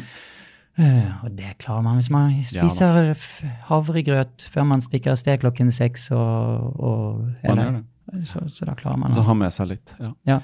Uh, 0.76 1.12
og 1.24 1.36
det 1.38 1.54
klarer 1.62 1.84
man 1.86 1.96
hvis 1.96 2.10
man 2.12 2.34
spiser 2.44 2.98
ja, 3.00 3.14
havregrøt 3.70 4.44
før 4.52 4.66
man 4.68 4.82
stikker 4.84 5.14
av 5.14 5.20
sted 5.20 5.40
klokken 5.44 5.70
seks. 5.72 6.10
Og, 6.16 6.80
og, 6.80 7.22
eller- 7.44 7.82
Så, 8.24 8.38
så 8.54 8.64
da 8.68 8.74
klarer 8.78 9.00
man 9.00 9.10
det. 9.10 9.16
Så 9.16 9.24
ha 9.26 9.34
med 9.34 9.52
seg 9.52 9.66
litt. 9.72 9.92
Ja. 10.00 10.12
ja. 10.28 10.40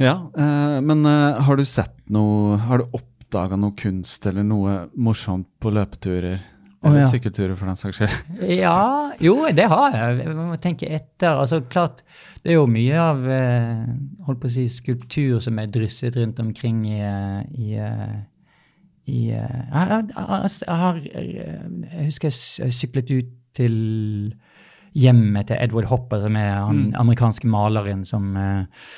Ja, 0.00 0.14
uh, 0.32 0.80
men 0.84 1.04
uh, 1.04 1.40
har 1.44 1.56
du 1.60 1.64
sett 1.68 1.92
noe 2.08 2.56
Har 2.64 2.80
du 2.80 2.96
oppdaga 3.30 3.56
noe 3.56 3.76
kunst 3.78 4.26
eller 4.26 4.42
noe 4.42 4.88
morsomt 4.98 5.46
på 5.62 5.70
løpeturer? 5.70 6.40
Eller 6.80 7.02
ja. 7.02 7.08
sykkelturer, 7.12 7.54
for 7.60 7.68
den 7.68 7.76
saks 7.76 7.98
skyld. 8.00 8.14
Ja, 8.64 9.12
jo, 9.20 9.34
det 9.52 9.66
har 9.68 9.92
jeg. 9.94 10.30
Man 10.32 10.48
må 10.48 10.56
tenke 10.56 10.88
etter. 10.88 11.36
Altså, 11.36 11.60
klart, 11.60 12.00
det 12.42 12.54
er 12.54 12.56
jo 12.56 12.64
mye 12.66 12.96
av 12.96 13.20
eh, 13.28 13.82
holdt 14.26 14.40
på 14.40 14.48
å 14.48 14.54
si, 14.54 14.64
skulptur 14.72 15.42
som 15.44 15.60
er 15.60 15.68
drysset 15.70 16.16
rundt 16.16 16.40
omkring 16.40 16.80
i, 16.88 17.02
eh, 17.04 17.42
i, 17.52 17.74
eh, 17.76 18.16
i 19.12 19.20
jeg, 19.28 20.08
jeg, 20.16 21.28
jeg, 21.36 22.08
husker 22.08 22.32
jeg 22.32 22.78
syklet 22.80 23.12
ut 23.12 23.36
til 23.60 23.76
hjemmet 24.96 25.50
til 25.52 25.60
Edward 25.60 25.90
Hopper, 25.92 26.24
som 26.24 26.40
er 26.40 26.56
han 26.64 26.88
amerikanske 26.98 27.46
maleren 27.50 28.06
som 28.08 28.32
eh, 28.40 28.88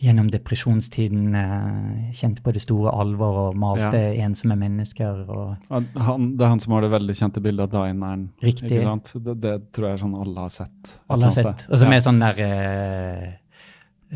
gjennom 0.00 0.30
depresjonstiden 0.32 1.34
eh, 1.36 2.12
kjente 2.16 2.40
på 2.44 2.52
det 2.56 2.62
store 2.64 2.88
alvor 2.96 3.36
og 3.50 3.56
malte 3.60 3.98
ensomme 4.24 4.56
mennesker. 4.56 5.26
og 5.28 5.56
Han, 5.68 5.88
han- 5.96 6.30
det 6.38 6.46
er 6.46 6.48
han 6.54 6.62
som 6.62 6.72
har 6.72 6.80
det 6.86 6.90
veldig 6.94 7.16
kjente 7.18 7.42
bildet 7.44 7.66
av 7.74 7.84
dineren. 7.84 8.22
Riktig. 8.42 8.70
Ikke 8.70 8.82
sant? 8.86 9.12
Det, 9.14 9.34
det 9.42 9.54
tror 9.76 9.90
jeg 9.90 9.98
er 9.98 10.02
sånn 10.06 10.16
alle 10.22 10.40
har 10.46 10.48
sett. 10.54 10.94
Alle 11.10 11.28
har 11.28 11.36
sett. 11.36 11.66
Og 11.70 11.78
som 11.82 11.90
Ja. 11.92 11.96
er 11.96 12.00
sånn 12.06 12.20
der 12.20 12.40
eh, 12.46 13.28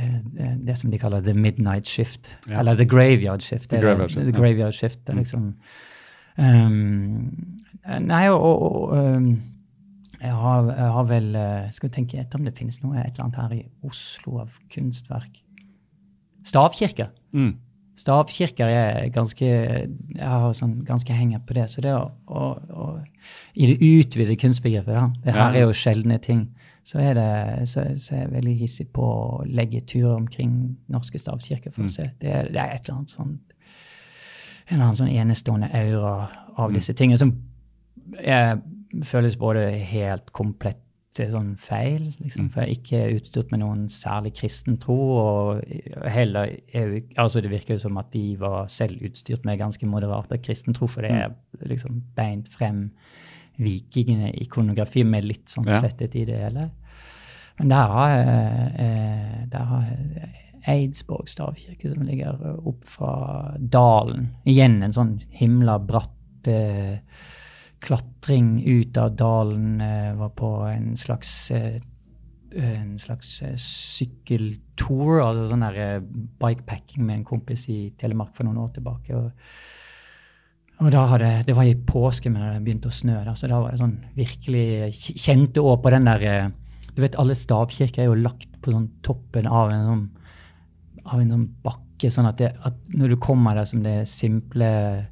eh, 0.01 0.57
Det 0.65 0.79
som 0.79 0.91
de 0.91 0.99
kaller 0.99 1.21
the 1.23 1.35
midnight 1.35 1.87
shift. 1.87 2.31
Ja. 2.49 2.61
Eller 2.61 2.75
the 2.81 2.87
graveyard 2.87 3.43
shift. 3.43 3.69
The 3.71 3.81
graveyard 3.81 4.11
shift, 4.11 4.25
the 4.27 4.33
graveyard 4.41 4.73
shift. 4.75 5.05
Det 5.05 5.13
er 5.15 5.21
liksom 5.21 5.55
um, 6.39 7.61
Nei, 8.01 8.29
og, 8.33 8.41
og, 8.41 8.97
um, 8.97 9.43
jeg, 10.21 10.33
har, 10.33 10.69
jeg 10.73 10.93
har 10.97 11.05
vel 11.11 11.35
eh, 11.37 11.71
Skal 11.77 11.91
vi 11.91 11.95
tenke 11.99 12.19
etter 12.23 12.41
om 12.41 12.47
det 12.49 12.55
finnes 12.57 12.79
noe 12.83 12.97
et 13.03 13.11
eller 13.13 13.27
annet 13.27 13.41
her 13.43 13.53
i 13.59 13.65
Oslo 13.85 14.39
av 14.41 14.55
kunstverk. 14.73 15.43
Stavkirker. 16.45 17.09
Mm. 17.33 17.55
Stavkirker 17.97 18.67
er 18.67 19.09
ganske 19.15 19.47
Jeg 19.47 19.89
har 20.19 20.53
sånn 20.59 20.81
ganske 20.85 21.15
henger 21.15 21.39
på 21.47 21.55
det. 21.55 21.69
Så 21.71 21.81
det 21.85 21.93
å, 21.95 22.09
å, 22.27 22.49
å 22.75 22.87
I 23.55 23.69
det 23.71 23.77
utvidede 23.81 24.37
kunstbegrepet, 24.41 24.95
da, 24.95 25.05
det 25.25 25.35
her 25.37 25.55
er 25.55 25.67
jo 25.69 25.73
sjeldne 25.79 26.19
ting, 26.23 26.49
så 26.85 26.99
er, 27.01 27.15
det, 27.17 27.69
så, 27.71 27.87
så 27.97 28.15
er 28.15 28.21
jeg 28.27 28.33
veldig 28.35 28.55
hissig 28.61 28.89
på 28.93 29.05
å 29.07 29.45
legge 29.49 29.81
turer 29.89 30.17
omkring 30.19 30.77
norske 30.93 31.19
stavkirker 31.23 31.73
for 31.73 31.85
Mm. 31.87 31.89
å 31.89 31.95
se. 31.95 32.11
Det 32.21 32.29
er, 32.31 32.51
det 32.53 32.61
er 32.61 32.75
et 32.75 32.85
eller 32.89 32.99
annet 32.99 33.15
sånn 33.15 33.39
en 34.67 34.75
eller 34.79 34.85
annen 34.85 34.97
sånn 34.97 35.13
enestående 35.13 35.69
aura 35.77 36.13
av 36.57 36.73
disse 36.73 36.93
tingene 36.97 37.19
som 37.21 37.33
er, 38.21 38.59
føles 39.05 39.37
både 39.37 39.65
helt 39.91 40.31
komplett 40.33 40.81
eh, 41.21 41.31
sånn 41.31 41.57
feil, 41.59 42.15
liksom, 42.21 42.45
Mm. 42.47 42.51
for 42.53 42.61
jeg 42.61 42.69
er 42.69 42.75
ikke 42.79 43.21
utstyrt 43.21 43.51
med 43.53 43.61
noen 43.61 43.89
særlig 43.89 44.35
kristen 44.35 44.77
tro, 44.79 44.97
og 45.19 45.65
heller 46.11 46.57
er 46.75 47.01
altså 47.17 47.41
Det 47.43 47.51
virker 47.51 47.75
jo 47.75 47.79
som 47.79 47.97
at 47.99 48.11
de 48.13 48.37
var 48.39 48.67
selv 48.69 49.01
utstyrt 49.03 49.45
med 49.45 49.59
ganske 49.59 49.87
moderat 49.87 50.33
av 50.33 50.39
kristen 50.43 50.75
tro, 50.75 50.87
for 50.87 51.03
det 51.03 51.11
er 51.11 51.29
Mm. 51.29 51.69
liksom 51.69 52.03
beint 52.17 52.49
frem 52.49 52.91
vikingene 53.59 54.33
ikonografi 54.41 55.05
med 55.05 55.25
litt 55.25 55.47
sånn 55.47 55.67
Ja. 55.67 55.81
i 55.83 56.25
det 56.25 56.39
hele. 56.39 56.71
Men 57.59 57.69
der 57.69 57.87
har 57.87 58.09
jeg, 58.09 58.75
eh, 58.79 59.47
der 59.49 59.65
har 59.65 59.85
Eidsborg 60.67 61.29
stavkirke, 61.29 61.93
som 61.95 62.03
ligger 62.03 62.67
opp 62.67 62.85
fra 62.85 63.55
dalen. 63.59 64.31
Igjen 64.47 64.83
en 64.83 64.93
sånn 64.93 65.21
himla 65.31 65.79
bratt 65.79 66.11
eh, 66.49 66.99
klatring 67.85 68.57
ut 68.65 68.97
av 69.01 69.15
dalen. 69.19 69.81
Eh, 69.81 70.15
var 70.19 70.33
på 70.39 70.51
en 70.71 70.95
slags 70.97 71.51
eh, 71.51 71.81
en 72.55 72.99
slags 73.03 73.43
eh, 73.43 73.57
sykkeltour, 73.59 75.21
altså 75.25 75.49
sånn 75.51 75.65
der 75.67 76.05
bikepacking 76.41 77.03
med 77.07 77.21
en 77.21 77.27
kompis 77.27 77.67
i 77.73 77.79
Telemark 77.99 78.35
for 78.37 78.47
noen 78.47 78.63
år 78.65 78.77
tilbake. 78.77 79.15
og 79.15 79.33
og 80.83 80.91
da 80.91 81.05
hadde, 81.07 81.45
Det 81.47 81.55
var 81.55 81.63
i 81.63 81.77
påske, 81.79 82.29
men 82.29 82.41
det 82.43 82.49
hadde 82.49 82.65
begynt 82.65 82.87
å 82.87 82.91
snø. 82.91 83.21
Da, 83.25 83.37
så 83.39 83.47
da 83.47 83.61
var 83.63 83.71
det 83.71 83.79
sånn 83.79 83.95
virkelig 84.17 84.91
Kjente 85.23 85.63
òg 85.63 85.85
på 85.85 85.93
den 85.95 86.09
der 86.09 86.51
Du 86.97 87.03
vet, 87.03 87.15
alle 87.15 87.37
stavkirker 87.39 88.03
er 88.03 88.09
jo 88.09 88.19
lagt 88.19 88.61
på 88.61 88.75
sånn 88.75 88.89
toppen 89.03 89.47
av 89.47 89.71
en 89.71 89.87
sånn, 89.87 90.03
av 91.07 91.21
en 91.21 91.31
sånn 91.31 91.49
bakke, 91.65 92.09
sånn 92.11 92.27
at, 92.27 92.37
det, 92.41 92.49
at 92.67 92.75
når 92.93 93.09
du 93.15 93.17
kommer 93.23 93.55
der 93.55 93.65
som 93.69 93.83
det 93.85 94.09
simple, 94.09 95.07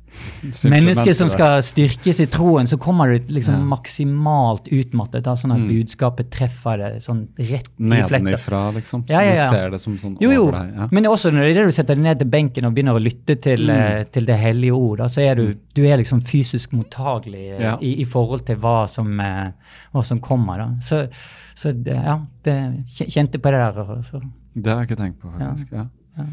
Simple 0.51 0.71
mennesket 0.75 1.17
som 1.17 1.29
skal 1.33 1.63
styrkes 1.65 2.19
i 2.21 2.27
troen, 2.29 2.67
så 2.69 2.77
kommer 2.81 3.09
du 3.13 3.31
liksom 3.33 3.55
Ja. 3.55 3.65
maksimalt 3.77 4.67
utmattet, 4.69 5.23
da, 5.25 5.33
sånn 5.37 5.53
at 5.55 5.61
Mm. 5.61 5.69
budskapet 5.71 6.31
treffer 6.31 6.77
deg 6.79 6.97
sånn 7.01 7.29
rett 7.39 7.69
i 7.79 8.03
fletta. 8.09 8.25
Nedenifra, 8.25 8.73
liksom. 8.75 9.05
Så 9.07 9.11
Ja, 9.13 9.21
ja, 9.23 9.33
du 9.49 9.55
ser 9.57 9.71
det 9.71 9.81
som 9.81 9.97
sånn 9.99 10.17
Jo, 10.21 10.31
jo, 10.33 10.43
over 10.49 10.59
deg. 10.59 10.75
Ja. 10.77 10.89
men 10.91 11.05
også 11.05 11.31
når 11.33 11.41
det 11.49 11.57
er 11.57 11.65
du 11.67 11.73
setter 11.73 11.95
deg 11.95 12.03
ned 12.05 12.19
til 12.19 12.29
benken 12.29 12.65
og 12.67 12.75
begynner 12.75 12.95
å 12.99 13.03
lytte 13.03 13.41
til, 13.41 13.59
Mm. 13.69 14.01
uh, 14.01 14.05
til 14.05 14.25
det 14.27 14.37
hellige 14.39 14.73
ord, 14.75 14.99
da, 14.99 15.05
så 15.05 15.21
er 15.23 15.35
du, 15.37 15.55
du 15.75 15.83
er 15.87 15.97
liksom 15.99 16.21
fysisk 16.21 16.73
mottagelig 16.73 17.61
uh, 17.61 17.79
i, 17.81 18.01
i 18.01 18.05
forhold 18.05 18.45
til 18.45 18.57
hva 18.57 18.87
som, 18.89 19.19
uh, 19.21 19.51
hva 19.95 20.05
som 20.05 20.21
kommer. 20.21 20.59
Da. 20.59 20.69
Så, 20.81 21.09
så 21.55 21.73
det, 21.73 21.95
ja, 21.95 22.19
det 22.43 22.85
kjente 22.87 23.39
på 23.39 23.51
det 23.51 23.61
der. 23.75 23.79
og 23.81 24.05
Så. 24.05 24.21
Det 24.55 24.73
har 24.73 24.83
jeg 24.83 24.91
ikke 24.91 25.01
tenkt 25.03 25.21
på, 25.23 25.31
faktisk. 25.33 25.73
Ja. 25.73 26.27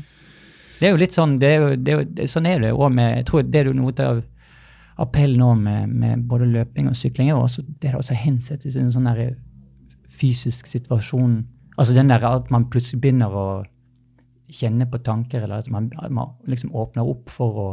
Det 0.79 0.87
er 0.87 0.93
jo 0.93 0.99
litt 0.99 1.15
sånn, 1.15 1.37
det 1.39 1.49
er 1.49 1.57
jo, 1.59 1.69
det 1.75 1.93
er 1.93 2.01
jo, 2.01 2.27
sånn 2.31 2.47
er 2.47 2.61
det 2.63 2.71
òg 2.71 2.91
med 2.95 3.17
Jeg 3.17 3.25
tror 3.27 3.47
det 3.47 3.59
er 3.59 3.67
jo 3.67 3.75
noe 3.75 4.05
av 4.05 4.21
appell 4.99 5.37
nå 5.39 5.53
med, 5.55 5.91
med 5.95 6.25
både 6.27 6.47
løping 6.51 6.89
og 6.91 6.97
sykling, 6.99 7.29
jo 7.31 7.41
også 7.45 7.63
det 7.79 7.91
er 7.91 7.99
også 7.99 8.17
hensettes 8.19 8.75
i 8.75 8.81
en 8.81 8.91
sånn 8.91 9.07
der 9.07 9.35
fysisk 10.11 10.67
situasjon. 10.67 11.45
Altså 11.79 11.95
den 11.95 12.11
der 12.11 12.25
at 12.27 12.49
man 12.51 12.67
plutselig 12.71 12.99
begynner 13.03 13.31
å 13.31 13.45
kjenne 14.51 14.87
på 14.89 14.99
tanker, 15.05 15.45
eller 15.45 15.61
at 15.61 15.69
man, 15.71 15.91
at 16.01 16.11
man 16.11 16.33
liksom 16.49 16.73
åpner 16.75 17.07
opp 17.07 17.29
for 17.31 17.61
å 17.63 17.69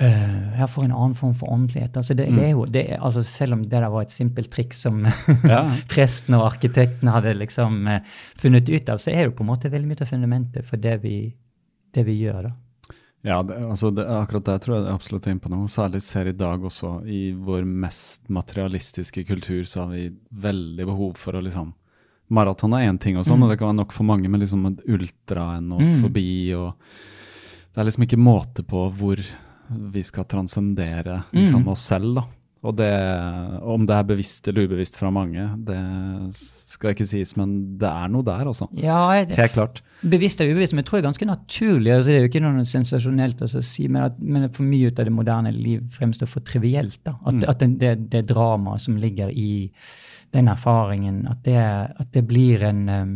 eh, 0.00 0.58
ja, 0.60 0.66
får 0.66 0.84
en 0.84 0.92
annen 0.92 1.14
form 1.18 1.34
for 1.34 1.52
åndelighet. 1.52 1.96
Altså 1.96 2.14
det, 2.14 2.26
det 2.36 2.44
er 2.44 2.52
jo, 2.52 2.66
det 2.66 2.84
er, 2.92 2.98
altså 3.00 3.22
selv 3.24 3.56
om 3.56 3.62
det 3.62 3.70
der 3.76 3.88
var 3.92 4.02
et 4.06 4.12
simpelt 4.14 4.50
triks 4.52 4.82
som 4.86 5.04
Ja. 5.48 5.62
presten 5.92 6.34
og 6.38 6.46
arkitekten 6.50 7.08
hadde 7.12 7.34
liksom 7.38 7.86
uh, 7.88 8.00
funnet 8.40 8.68
ut 8.68 8.88
av, 8.92 8.98
så 9.02 9.10
er 9.10 9.22
det 9.24 9.30
jo 9.32 9.36
på 9.40 9.46
en 9.46 9.52
måte 9.54 9.70
veldig 9.72 9.88
mye 9.88 10.02
av 10.04 10.12
fundamentet 10.12 10.66
for 10.68 10.76
det 10.76 10.98
vi, 11.02 11.16
det 11.96 12.04
vi 12.08 12.18
gjør. 12.22 12.50
da. 12.50 12.54
Ja, 13.26 13.40
det, 13.42 13.56
altså 13.66 13.90
det, 13.90 14.04
akkurat 14.06 14.44
det 14.46 14.60
tror 14.62 14.76
jeg 14.76 14.84
det 14.84 14.90
er 14.92 14.98
absolutt 15.00 15.26
inne 15.26 15.42
på 15.42 15.50
noe. 15.50 15.66
Særlig 15.72 16.02
ser 16.06 16.28
i 16.30 16.36
dag 16.36 16.62
også 16.62 17.00
i 17.10 17.32
vår 17.34 17.64
mest 17.66 18.28
materialistiske 18.30 19.24
kultur, 19.26 19.64
så 19.66 19.86
har 19.86 19.88
vi 19.96 20.04
veldig 20.30 20.86
behov 20.86 21.16
for 21.18 21.34
å 21.34 21.42
liksom 21.42 21.72
Maraton 22.28 22.72
er 22.74 22.88
én 22.88 22.96
ting 22.98 23.14
og 23.18 23.22
sånn, 23.26 23.42
og 23.46 23.50
det 23.52 23.56
kan 23.60 23.68
være 23.70 23.78
nok 23.78 23.92
for 23.94 24.02
mange, 24.06 24.26
men 24.30 24.40
liksom 24.42 24.64
ultra 24.90 25.44
og 25.60 25.80
Mm. 25.82 26.00
forbi 26.02 26.54
og 26.58 26.72
Det 27.72 27.78
er 27.82 27.84
liksom 27.86 28.02
ikke 28.06 28.18
måte 28.18 28.62
på 28.66 28.80
hvor 28.98 29.16
vi 29.92 30.02
skal 30.02 30.24
transcendere 30.24 31.22
liksom, 31.32 31.62
Mm. 31.64 31.68
oss 31.72 31.80
selv, 31.80 32.14
da. 32.20 32.22
Og 32.66 32.74
det, 32.74 32.88
om 33.62 33.84
det 33.86 33.94
er 33.94 34.02
bevisst 34.08 34.48
eller 34.48 34.64
ubevisst 34.66 34.96
fra 34.98 35.10
mange, 35.14 35.44
det 35.68 35.76
skal 36.34 36.94
ikke 36.94 37.06
sies, 37.06 37.36
men 37.38 37.52
det 37.78 37.86
er 37.86 38.08
noe 38.10 38.24
der, 38.26 38.48
altså. 38.48 38.66
Ja, 38.74 39.12
Helt 39.28 39.52
klart. 39.54 39.82
bevisst 40.02 40.40
eller 40.40 40.56
ubevisst, 40.56 40.72
men 40.74 40.82
jeg 40.82 40.88
tror 40.88 40.98
det 40.98 41.04
er 41.04 41.10
ganske 41.12 41.28
naturlig. 41.30 41.92
altså 41.94 42.10
Det 42.10 42.16
er 42.16 42.24
jo 42.24 42.30
ikke 42.32 42.42
noe 42.42 42.64
sensasjonelt 42.66 43.42
å 43.46 43.62
si, 43.62 43.86
men 43.88 44.02
at 44.08 44.18
men 44.18 44.48
for 44.50 44.64
mye 44.66 44.88
ut 44.90 44.98
av 44.98 45.06
det 45.06 45.12
moderne 45.14 45.52
liv 45.54 45.84
fremstår 45.94 46.26
for 46.32 46.40
trivielt. 46.40 46.98
da. 47.04 47.14
At, 47.26 47.44
at 47.48 47.58
det, 47.62 47.78
det, 47.78 47.94
det 48.10 48.26
dramaet 48.32 48.80
som 48.82 48.96
ligger 48.96 49.30
i 49.30 49.70
den 50.34 50.48
erfaringen, 50.48 51.26
at 51.30 51.44
det, 51.44 51.56
at 52.00 52.10
det 52.12 52.26
blir 52.26 52.62
en 52.66 52.88
um, 52.88 53.14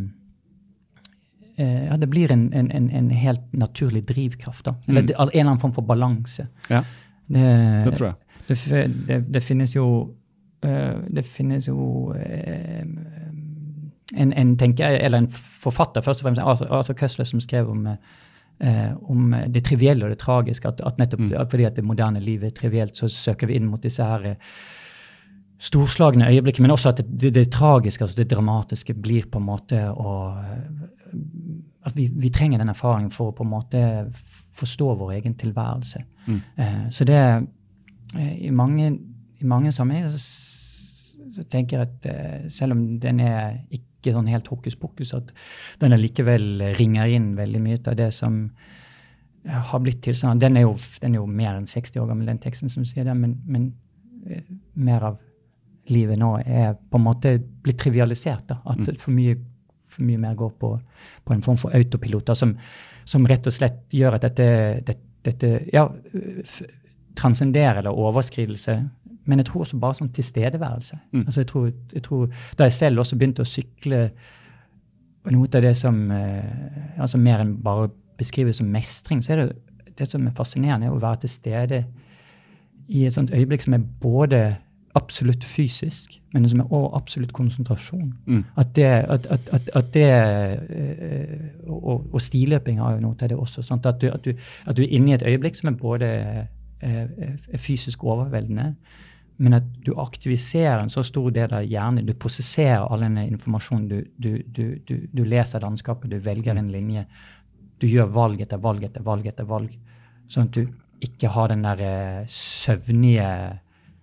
ja, 1.60 1.96
det 2.00 2.08
blir 2.10 2.32
en, 2.32 2.52
en, 2.52 2.70
en, 2.70 2.90
en 2.90 3.10
helt 3.10 3.52
naturlig 3.52 4.04
drivkraft. 4.08 4.64
da. 4.64 4.74
Eller 4.88 5.02
mm. 5.02 5.10
en 5.18 5.28
eller 5.28 5.44
annen 5.44 5.60
form 5.60 5.72
for 5.76 5.86
balanse. 5.86 6.48
Ja, 6.68 6.84
Det, 7.30 7.84
det 7.84 7.94
tror 7.94 8.06
jeg. 8.06 8.14
det, 8.48 8.86
det, 9.06 9.18
det 9.34 9.42
finnes 9.42 9.76
jo 9.76 10.14
eh, 10.66 10.96
Det 11.14 11.22
finnes 11.22 11.68
jo 11.68 12.12
eh, 12.18 12.82
en, 14.14 14.32
en 14.32 14.56
tenker, 14.58 14.98
eller 14.98 15.18
en 15.18 15.28
forfatter, 15.30 16.02
først 16.02 16.24
og 16.24 16.26
fremst, 16.26 16.42
Arthur, 16.42 16.72
Arthur 16.74 16.96
Køsler, 16.98 17.24
som 17.24 17.40
skrev 17.40 17.70
om, 17.70 17.86
eh, 17.86 18.92
om 19.06 19.34
det 19.46 19.62
trivielle 19.64 20.04
og 20.04 20.10
det 20.10 20.18
tragiske. 20.18 20.68
At, 20.68 20.80
at 20.86 20.98
nettopp 20.98 21.20
mm. 21.20 21.34
fordi 21.50 21.64
at 21.68 21.76
det 21.76 21.84
moderne 21.86 22.20
livet 22.20 22.50
er 22.50 22.56
trivielt, 22.56 22.96
så 22.96 23.08
søker 23.08 23.46
vi 23.46 23.60
inn 23.60 23.70
mot 23.70 23.82
disse 23.82 24.02
her 24.02 24.26
eh, 24.32 24.50
storslagne 25.60 26.26
øyeblikkene. 26.26 26.66
Men 26.66 26.74
også 26.74 26.88
at 26.88 27.04
det, 27.04 27.06
det, 27.20 27.34
det 27.34 27.52
tragiske, 27.52 28.04
altså 28.04 28.22
det 28.22 28.30
dramatiske, 28.32 28.94
blir 28.94 29.30
på 29.30 29.38
en 29.38 29.46
måte 29.46 29.84
å 29.92 30.16
At 31.86 31.96
vi, 31.96 32.08
vi 32.12 32.28
trenger 32.28 32.60
den 32.60 32.72
erfaringen 32.72 33.12
for 33.14 33.30
å 33.30 33.36
på 33.36 33.46
en 33.46 33.52
måte 33.54 33.82
forstå 34.60 34.94
vår 35.00 35.14
egen 35.18 35.36
tilværelse. 35.40 36.02
Eh, 36.56 36.82
så 36.92 37.06
det 37.08 37.20
eh, 37.20 38.34
i 38.46 38.50
mange, 38.50 38.90
i 39.40 39.48
mange 39.48 39.72
sammenhenger 39.72 40.12
så, 40.12 40.20
så 41.30 41.46
tenker 41.48 41.78
jeg 41.78 41.88
at 41.88 42.10
eh, 42.10 42.50
selv 42.52 42.76
om 42.76 42.84
den 43.00 43.22
er 43.24 43.62
ikke 43.70 44.14
sånn 44.16 44.28
helt 44.32 44.48
hokus 44.48 44.76
pokus, 44.80 45.14
at 45.16 45.32
den 45.80 45.96
allikevel 45.96 46.74
ringer 46.78 47.10
inn 47.12 47.32
veldig 47.38 47.64
mye 47.64 47.80
av 47.84 47.96
det 48.00 48.10
som 48.16 48.46
har 49.44 49.80
blitt 49.80 50.02
tilstanden. 50.04 50.40
Den 50.40 50.60
er 50.60 50.66
jo, 50.66 50.76
den 51.00 51.14
er 51.14 51.22
jo 51.22 51.26
mer 51.26 51.54
enn 51.56 51.68
60 51.68 52.02
år 52.02 52.10
gammel, 52.10 52.28
den 52.28 52.40
teksten 52.42 52.72
som 52.72 52.84
sier 52.84 53.08
det, 53.08 53.16
men, 53.16 53.38
men 53.48 53.70
mer 54.76 55.06
av 55.08 55.20
livet 55.90 56.18
nå 56.20 56.34
er 56.44 56.74
på 56.76 56.98
en 56.98 57.04
måte 57.06 57.34
blitt 57.64 57.80
trivialisert. 57.80 58.44
da, 58.50 58.60
At 58.68 58.84
for, 59.00 59.12
mye, 59.16 59.36
mye 59.98 60.20
mer 60.20 60.34
går 60.38 60.52
på, 60.60 60.72
på 61.24 61.34
en 61.34 61.42
form 61.42 61.58
for 61.60 61.74
autopiloter 61.76 62.38
som, 62.38 62.54
som 63.04 63.26
rett 63.26 63.46
og 63.46 63.54
slett 63.54 63.82
gjør 63.94 64.18
at 64.18 64.26
dette, 64.28 64.48
dette, 64.86 65.06
dette 65.26 65.52
ja, 65.74 65.86
transcenderer 67.18 67.82
eller 67.82 67.96
overskridelse. 67.96 68.76
Men 69.28 69.42
jeg 69.42 69.50
tror 69.50 69.64
også 69.64 69.80
bare 69.80 69.98
sånn 69.98 70.12
tilstedeværelse. 70.16 70.98
Altså 71.24 71.42
jeg 71.42 71.50
tror, 71.50 71.72
jeg 71.92 72.02
tror, 72.06 72.28
Da 72.58 72.68
jeg 72.68 72.72
selv 72.78 73.02
også 73.02 73.18
begynte 73.18 73.44
å 73.44 73.48
sykle 73.48 74.04
noe 75.30 75.48
av 75.52 75.62
det 75.62 75.74
som 75.76 75.98
eh, 76.14 76.96
altså 76.98 77.18
mer 77.20 77.42
enn 77.42 77.58
bare 77.62 77.90
beskrives 78.20 78.60
som 78.60 78.70
mestring, 78.72 79.20
så 79.22 79.34
er 79.34 79.42
det 79.42 79.50
det 79.98 80.08
som 80.08 80.24
er 80.26 80.36
fascinerende, 80.36 80.88
er 80.88 80.94
å 80.94 81.02
være 81.02 81.24
til 81.24 81.32
stede 81.32 81.84
i 82.88 83.04
et 83.06 83.14
sånt 83.14 83.32
øyeblikk 83.34 83.66
som 83.66 83.76
er 83.76 83.84
både 84.00 84.40
absolutt 84.94 85.44
fysisk, 85.44 86.16
men 86.32 86.48
som 86.50 86.60
er 86.60 86.72
også 86.72 86.96
absolutt 86.96 87.32
konsentrasjon. 87.32 88.14
At 88.58 88.72
det, 88.76 88.84
at, 88.84 89.26
at, 89.30 89.70
at, 89.74 89.94
det 89.94 90.06
eh, 90.10 91.36
og, 91.66 92.08
og 92.12 92.20
stiløping 92.20 92.80
har 92.80 92.96
jo 92.96 93.04
noe 93.04 93.18
til 93.18 93.30
det 93.30 93.38
også. 93.38 93.62
Sant? 93.62 93.86
At, 93.86 94.00
du, 94.02 94.08
at, 94.10 94.24
du, 94.24 94.34
at 94.66 94.76
du 94.76 94.82
er 94.82 94.96
inne 94.96 95.12
i 95.12 95.14
et 95.14 95.26
øyeblikk 95.26 95.56
som 95.56 95.70
er 95.70 95.78
både 95.78 96.10
eh, 96.80 97.06
er 97.52 97.58
fysisk 97.58 98.04
overveldende, 98.04 98.74
men 99.40 99.56
at 99.56 99.68
du 99.86 99.94
aktiviserer 99.96 100.82
en 100.82 100.92
så 100.92 101.02
stor 101.06 101.30
del 101.32 101.54
av 101.54 101.64
hjernen. 101.64 102.04
Du 102.06 102.12
prosesserer 102.12 102.84
all 102.84 103.06
denne 103.06 103.24
informasjonen. 103.30 103.88
Du, 103.88 104.34
du, 104.52 104.66
du, 104.84 105.22
leser 105.24 105.62
landskapet, 105.64 106.10
du 106.10 106.18
velger 106.20 106.58
en 106.58 106.68
linje. 106.68 107.06
Du 107.80 107.86
gjør 107.88 108.10
valg 108.12 108.42
etter 108.44 108.60
valg 108.60 108.84
etter 108.84 109.06
valg 109.06 109.30
etter 109.30 109.48
valg. 109.48 109.72
Sånn 110.28 110.50
at 110.50 110.58
du 110.58 110.66
ikke 111.00 111.30
har 111.32 111.48
den 111.48 111.64
der 111.64 111.80
eh, 111.80 112.28
søvnige 112.28 113.30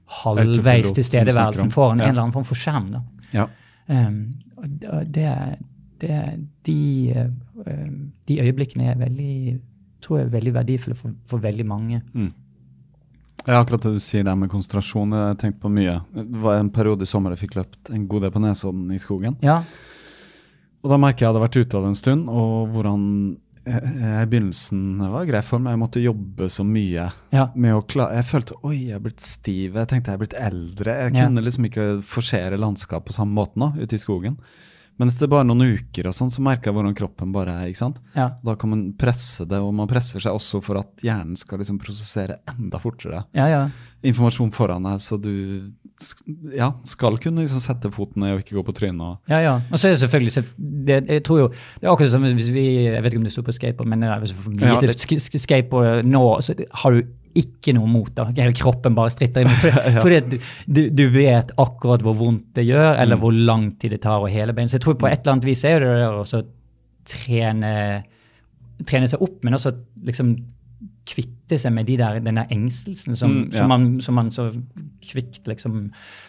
halvveis 0.08 0.92
tilstedeværelsen 0.96 1.72
foran 1.72 2.00
Ja. 2.00 2.06
en 2.06 2.10
eller 2.10 2.22
annen 2.22 2.34
form 2.34 2.46
for 2.48 2.56
skjerm. 2.56 2.92
Ja. 3.34 3.48
Um, 3.88 4.34
det, 4.68 5.58
det, 6.00 6.48
de, 6.66 7.10
eh, 7.12 7.30
um, 7.66 8.12
de 8.28 8.40
øyeblikkene 8.42 8.92
er 8.92 8.98
veldig, 8.98 9.60
tror 10.02 10.20
jeg 10.20 10.28
er 10.28 10.36
veldig 10.40 10.54
verdifulle 10.54 10.96
for, 10.96 11.12
for 11.28 11.38
veldig 11.44 11.66
mange. 11.66 12.02
Ja, 13.48 13.62
akkurat 13.62 13.84
det 13.84 13.94
du 13.96 14.00
sier 14.04 14.24
der 14.28 14.36
med 14.36 14.50
konsentrasjon, 14.52 15.12
jeg 15.16 15.28
har 15.32 15.36
tenkt 15.40 15.60
på 15.62 15.70
mye. 15.72 16.02
Det 16.14 16.42
var 16.44 16.60
en 16.60 16.70
periode 16.74 17.04
i 17.04 17.06
sommer 17.10 17.32
jeg 17.32 17.46
fikk 17.46 17.56
løpt 17.56 17.92
en 17.96 18.08
god 18.08 18.22
del 18.26 18.32
på 18.32 18.42
Nesodden 18.44 18.90
i 18.92 19.00
skogen. 19.00 19.38
Ja, 19.42 19.62
Og 20.84 20.92
da 20.92 20.98
merker 20.98 21.26
jeg 21.26 21.30
at 21.30 21.34
jeg 21.34 21.34
hadde 21.34 21.44
vært 21.48 21.56
ute 21.58 21.78
av 21.78 21.84
det 21.84 21.88
en 21.90 21.96
stund, 21.96 22.28
og 22.30 22.68
hvordan 22.72 23.02
i 23.68 24.26
begynnelsen 24.30 24.84
det 25.02 25.10
var 25.12 25.26
grei 25.28 25.42
for 25.46 25.60
meg. 25.60 25.76
jeg 25.76 25.82
måtte 25.82 26.04
jobbe 26.04 26.48
så 26.52 26.64
mye 26.68 27.10
ja, 27.34 27.48
Jeg 27.56 28.26
følte 28.30 28.56
oi, 28.64 28.78
jeg 28.88 28.96
er 28.96 29.04
blitt 29.04 29.20
stiv, 29.24 29.76
jeg 29.76 29.88
tenkte 29.92 30.12
jeg 30.14 30.18
er 30.20 30.24
blitt 30.24 30.38
eldre. 30.40 30.96
Jeg 31.04 31.14
Ja. 31.16 31.26
kunne 31.28 31.44
liksom 31.44 31.66
ikke 31.70 31.88
forsere 32.04 32.58
landskapet 32.58 33.08
på 33.12 33.14
samme 33.18 33.34
måten 33.36 33.60
da, 33.66 33.74
ute 33.82 33.96
i 33.96 34.02
skogen. 34.02 34.38
Men 34.98 35.10
etter 35.12 35.28
bare 35.30 35.46
noen 35.46 35.62
uker 35.78 36.08
og 36.10 36.14
sånn, 36.18 36.32
så 36.34 36.42
merka 36.42 36.72
jeg 36.72 36.74
hvordan 36.74 36.96
kroppen 36.98 37.32
bare 37.32 37.54
er. 37.54 37.68
ikke 37.70 37.78
sant? 37.84 38.00
ja. 38.16 38.32
Da 38.44 38.56
kan 38.56 38.70
man 38.72 38.94
presse 38.98 39.46
det, 39.46 39.60
og 39.62 39.74
man 39.78 39.88
presser 39.88 40.20
seg 40.20 40.34
også 40.34 40.62
for 40.64 40.80
at 40.80 40.90
hjernen 41.06 41.36
skal 41.38 41.60
liksom 41.60 41.78
prosessere 41.78 42.40
enda 42.50 42.80
fortere 42.82 43.26
ja, 43.38 43.46
ja. 43.48 43.70
Informasjon 44.06 44.52
foran 44.54 44.84
deg, 44.86 45.00
så 45.02 45.18
du 45.18 45.32
ja, 46.54 46.68
skal 46.86 47.16
kunne 47.18 47.42
liksom 47.42 47.62
sette 47.64 47.90
foten 47.90 48.22
ned 48.22 48.36
og 48.36 48.42
ikke 48.44 48.54
gå 48.60 48.64
på 48.68 48.76
trynet. 48.78 49.18
Ja, 49.32 49.40
ja. 49.42 49.54
Og 49.72 49.80
så 49.82 49.88
er 49.90 49.96
det 49.96 50.02
selvfølgelig 50.04 50.34
selv- 50.36 50.52
det, 50.86 50.98
Jeg 51.10 51.24
tror 51.26 51.40
jo 51.40 51.48
Det 51.50 51.88
er 51.88 51.90
akkurat 51.92 52.12
som 52.12 52.22
hvis 52.22 52.52
vi 52.54 52.66
Jeg 52.86 53.02
vet 53.02 53.14
ikke 53.14 53.18
om 53.18 53.24
du 53.26 53.30
sto 53.34 53.42
på 53.42 53.56
skateboard, 53.56 53.90
men 53.90 54.02
det 54.06 54.12
hvis 54.22 54.34
får 54.38 54.62
Ja, 54.62 54.76
sk- 54.94 55.40
skateboard 55.42 56.06
nå, 56.06 56.22
så 56.46 56.54
har 56.84 56.92
du 56.92 57.02
ikke 57.38 57.74
noe 57.74 57.86
mot 57.90 58.10
det. 58.16 58.28
Hele 58.38 58.54
kroppen 58.54 58.96
bare 58.98 59.10
stritter 59.14 59.42
imot. 59.46 59.58
For, 59.62 60.02
fordi 60.02 60.16
at 60.16 60.30
du, 60.32 60.38
du, 60.66 60.80
du 60.90 61.04
vet 61.14 61.52
akkurat 61.58 62.02
hvor 62.02 62.16
vondt 62.18 62.48
det 62.58 62.66
gjør, 62.66 62.96
eller 62.98 63.18
hvor 63.22 63.32
lang 63.34 63.72
tid 63.78 63.92
det 63.94 64.02
tar 64.02 64.22
å 64.26 64.30
hele 64.30 64.54
bein. 64.58 64.68
Så 64.70 64.78
jeg 64.80 64.86
tror 64.88 64.98
på 64.98 65.06
et 65.10 65.20
eller 65.22 65.36
annet 65.36 65.46
vis 65.46 65.62
er 65.70 65.80
det 65.86 65.92
det 66.02 66.08
å 66.08 66.42
trene, 67.08 67.74
trene 68.90 69.10
seg 69.10 69.22
opp, 69.22 69.38
men 69.46 69.54
også 69.58 69.74
liksom 70.08 70.36
kvitte 71.08 71.58
seg 71.62 71.72
med 71.74 71.88
de 71.88 71.96
der, 72.00 72.20
denne 72.24 72.44
engstelsen 72.52 73.16
som, 73.16 73.32
Mm, 73.32 73.52
ja. 73.54 73.58
som, 73.62 73.70
man, 73.72 73.86
som 74.04 74.16
man 74.20 74.32
så 74.36 74.48
kvikt 75.08 75.48
liksom 75.48 75.78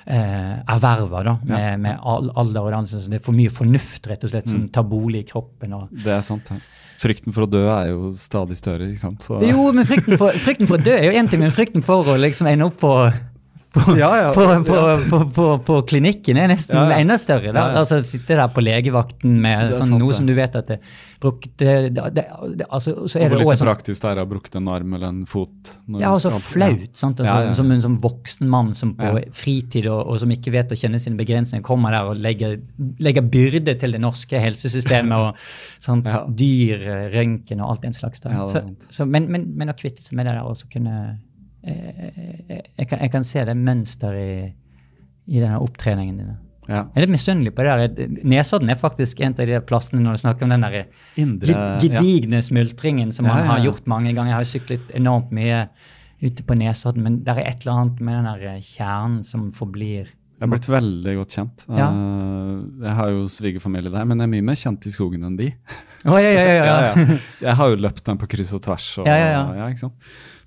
eh, 0.06 0.58
erverver 0.70 1.24
da, 1.26 1.36
med, 1.44 1.80
med 1.84 1.98
al- 2.02 2.30
alder 2.38 2.66
og 2.68 2.72
dannelse. 2.76 3.00
Så 3.04 3.10
det 3.10 3.18
er 3.20 3.24
for 3.26 3.36
mye 3.36 3.50
fornuft 3.52 4.06
rett 4.10 4.24
og 4.24 4.30
slett 4.32 4.48
som 4.52 4.68
tar 4.74 4.86
bolig 4.88 5.24
i 5.24 5.28
kroppen. 5.32 5.74
Og, 5.74 5.88
Det 6.04 6.14
er 6.14 6.22
sant. 6.26 6.50
Ja. 6.54 6.60
Frykten 6.98 7.34
for 7.34 7.46
å 7.46 7.50
dø 7.50 7.60
er 7.70 7.92
jo 7.92 8.12
stadig 8.18 8.56
større, 8.58 8.88
ikke 8.90 9.04
sant. 9.04 9.22
Så, 9.22 9.36
jo, 9.46 9.68
men 9.72 9.86
frykten 9.86 10.18
for, 10.18 10.34
frykten 10.46 10.66
for 10.70 10.78
å 10.80 10.82
dø 10.82 10.94
er 10.96 11.04
jo 11.10 11.18
én 11.20 11.28
ting, 11.30 11.38
men 11.44 11.52
frykten 11.54 11.84
for 11.86 12.08
å 12.10 12.16
liksom 12.18 12.48
ende 12.50 12.66
opp 12.66 12.80
på 12.82 12.90
ja, 13.98 14.08
ja, 14.20 14.28
på, 14.34 14.44
på, 14.66 14.78
på, 15.10 15.18
på, 15.34 15.46
på 15.66 15.76
klinikken 15.90 16.38
er 16.40 16.50
nesten 16.52 16.76
enda 16.94 17.16
større. 17.20 17.52
Da. 17.56 17.66
Altså 17.80 18.00
Sitte 18.04 18.36
der 18.38 18.48
på 18.54 18.62
legevakten 18.64 19.36
med 19.42 19.74
sånn, 19.76 19.92
sant, 19.94 20.02
noe 20.02 20.16
som 20.16 20.26
du 20.28 20.34
vet 20.38 20.56
at 20.58 20.70
det 20.74 20.78
brukte 21.18 21.66
altså, 22.70 23.08
Så 23.10 23.18
er 23.18 23.28
hvor 23.28 23.38
det 23.38 23.42
lite 23.42 23.50
litt 23.50 23.60
sånn, 23.60 23.68
praktisk 23.68 24.02
det 24.04 24.10
er 24.12 24.20
å 24.20 24.24
ha 24.24 24.28
brukt 24.30 24.54
en 24.58 24.68
arm 24.70 24.94
eller 24.94 25.08
en 25.10 25.20
fot. 25.28 25.72
ja, 25.98 26.12
og 26.12 26.20
så 26.22 26.30
flaut. 26.42 26.84
sant? 26.96 27.20
Altså. 27.24 27.56
Som 27.58 27.72
en 27.74 27.82
sånn 27.84 27.98
voksen 28.02 28.50
mann 28.50 28.72
som 28.78 28.94
på 28.98 29.12
fritid 29.36 29.88
og, 29.90 30.04
og 30.12 30.20
som 30.22 30.32
ikke 30.34 30.52
vet 30.54 30.74
å 30.74 30.78
kjenne 30.78 31.00
sine 31.02 31.18
begrensninger, 31.18 31.64
kommer 31.66 31.94
der 31.96 32.10
og 32.12 32.20
legger, 32.22 32.58
legger 33.02 33.26
byrde 33.34 33.74
til 33.80 33.96
det 33.96 34.02
norske 34.02 34.40
helsesystemet 34.42 35.18
og 35.28 35.48
sånn, 35.84 36.04
Ja. 36.08 36.22
dyr, 36.30 36.84
røntgen 37.12 37.60
og 37.60 37.74
alt 37.74 37.82
den 37.84 37.96
slags. 37.96 38.22
Ja, 38.24 38.46
så, 38.48 38.62
så, 38.94 39.04
men, 39.06 39.26
men, 39.32 39.48
men 39.58 39.72
å 39.72 39.76
kvitte 39.78 40.02
seg 40.04 40.16
med 40.18 40.26
det 40.28 40.36
der 40.38 40.46
og 40.46 40.56
så 40.60 40.70
kunne 40.70 40.94
jeg, 41.68 42.88
kan, 42.88 42.98
jeg 42.98 43.12
kan 43.12 43.26
se 43.26 43.44
det 43.48 43.56
mønsteret 43.56 44.20
i, 44.20 44.52
i 45.28 45.40
denne 45.42 45.60
opptreningen 45.62 46.20
din. 46.20 46.36
Ja. 46.68 46.82
Jeg 46.92 47.00
er 47.00 47.04
litt 47.06 47.14
misunnelig 47.14 47.54
på 47.56 47.64
det 47.64 47.76
der. 47.96 48.16
Nesodden 48.28 48.68
er 48.68 48.76
faktisk 48.76 49.22
en 49.24 49.32
av 49.32 49.48
de 49.48 49.60
plassene 49.64 50.02
når 50.04 50.18
du 50.18 50.20
snakker 50.20 50.44
om 50.44 50.52
den 50.52 50.66
der 50.66 50.82
Indre 51.20 51.62
gedigne 51.80 52.42
ja. 52.42 52.44
smultringen 52.44 53.12
som 53.14 53.24
man 53.28 53.40
ja, 53.40 53.46
har 53.54 53.62
gjort 53.64 53.88
mange 53.88 54.12
ganger. 54.12 54.34
Jeg 54.34 54.36
har 54.36 54.50
syklet 54.50 54.92
enormt 54.98 55.32
mye 55.34 55.64
ute 56.20 56.44
på 56.44 56.58
Nesodden, 56.58 57.06
men 57.06 57.18
det 57.24 57.32
er 57.32 57.46
et 57.46 57.64
eller 57.64 57.84
annet 57.84 58.04
med 58.04 58.18
den 58.18 58.28
der 58.28 58.62
kjernen 58.66 59.20
som 59.24 59.48
forblir 59.54 60.10
Jeg 60.10 60.44
er 60.44 60.50
blitt 60.52 60.68
veldig 60.70 61.14
godt 61.22 61.36
kjent. 61.38 61.64
Ja. 61.72 61.88
Eh, 61.88 62.56
jeg 62.84 62.96
har 63.00 63.12
jo 63.14 63.24
svigerfamilie 63.32 63.90
der, 63.94 64.04
men 64.04 64.20
jeg 64.20 64.28
er 64.28 64.34
mye 64.36 64.48
mer 64.50 64.58
kjent 64.60 64.84
i 64.86 64.92
skogen 64.92 65.24
enn 65.26 65.38
de. 65.40 65.48
Oh, 66.04 66.18
ja, 66.20 66.28
ja, 66.30 66.42
ja, 66.44 66.52
ja. 66.52 66.64
Ja, 66.68 66.80
ja. 67.00 67.20
Jeg 67.48 67.58
har 67.62 67.72
jo 67.72 67.80
løpt 67.80 68.04
den 68.06 68.20
på 68.20 68.28
kryss 68.36 68.52
og 68.54 68.62
tvers. 68.68 68.90
Og, 69.00 69.08
Ja, 69.08 69.16
ja, 69.18 69.46
ja. 69.72 69.88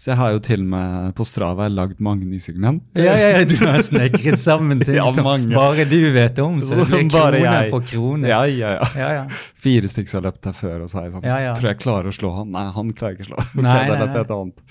Så 0.02 0.10
jeg 0.10 0.18
har 0.18 0.32
jo 0.34 0.40
til 0.41 0.64
og 0.64 0.69
med 0.72 1.11
på 1.14 1.26
Strava 1.30 1.68
lagd 1.69 1.99
mange 2.02 2.26
nysegment. 2.26 2.82
Ja, 2.98 3.14
ja, 3.19 3.28
ja, 3.36 3.41
du 3.45 3.53
har 3.61 3.84
snekret 3.86 4.40
sammen 4.41 4.80
ting 4.86 4.95
Ja, 4.98 5.03
som 5.14 5.28
bare 5.53 5.86
du 5.86 5.99
vet 6.15 6.40
om. 6.41 6.56
Så 6.65 6.80
det 6.80 6.88
blir 6.90 7.03
kroner 7.06 7.38
krone 7.38 7.41
jeg. 7.44 7.69
på 7.76 7.82
krone. 7.91 8.32
Ja, 8.32 8.40
ja, 8.49 8.72
ja. 8.80 8.88
ja, 8.98 9.11
ja. 9.19 9.28
Fire 9.61 9.91
stykker 9.94 10.18
har 10.18 10.26
løpt 10.32 10.49
her 10.49 10.57
før, 10.57 10.80
og 10.88 10.90
så 10.90 10.98
har 10.98 11.06
jeg 11.06 11.14
sånn. 11.19 11.28
Tror 11.61 11.69
jeg 11.69 11.80
klarer 11.84 12.10
å 12.10 12.15
slå 12.18 12.34
han. 12.40 12.49
Nei, 12.57 12.65
han 12.80 12.91
klarer 12.98 13.19
ikke 13.19 13.28
å 13.28 13.32
slå. 13.36 13.45
Nei, 13.61 13.78
det 13.91 13.99
nei, 14.02 14.10
er 14.10 14.23
et 14.26 14.34
annet. 14.40 14.65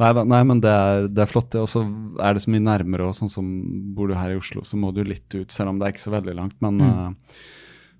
Nei, 0.00 0.10
da, 0.16 0.22
nei, 0.36 0.42
men 0.48 0.62
det 0.64 0.70
er, 0.86 1.08
det 1.18 1.26
er 1.26 1.32
flott, 1.34 1.50
det. 1.52 1.64
Og 1.66 1.68
så 1.74 1.82
er 2.22 2.38
det 2.38 2.44
så 2.46 2.54
mye 2.54 2.62
nærmere, 2.70 3.10
og 3.10 3.18
sånn 3.18 3.32
som 3.32 3.48
bor 3.98 4.08
du 4.08 4.14
her 4.16 4.32
i 4.32 4.38
Oslo, 4.38 4.62
så 4.64 4.78
må 4.80 4.94
du 4.96 5.02
litt 5.04 5.26
ut, 5.34 5.50
selv 5.52 5.74
om 5.74 5.82
det 5.82 5.90
er 5.90 5.96
ikke 5.96 6.06
så 6.06 6.14
veldig 6.14 6.36
langt. 6.38 6.54
Men 6.62 6.78
Mm. 6.78 6.92
eh, 6.94 7.42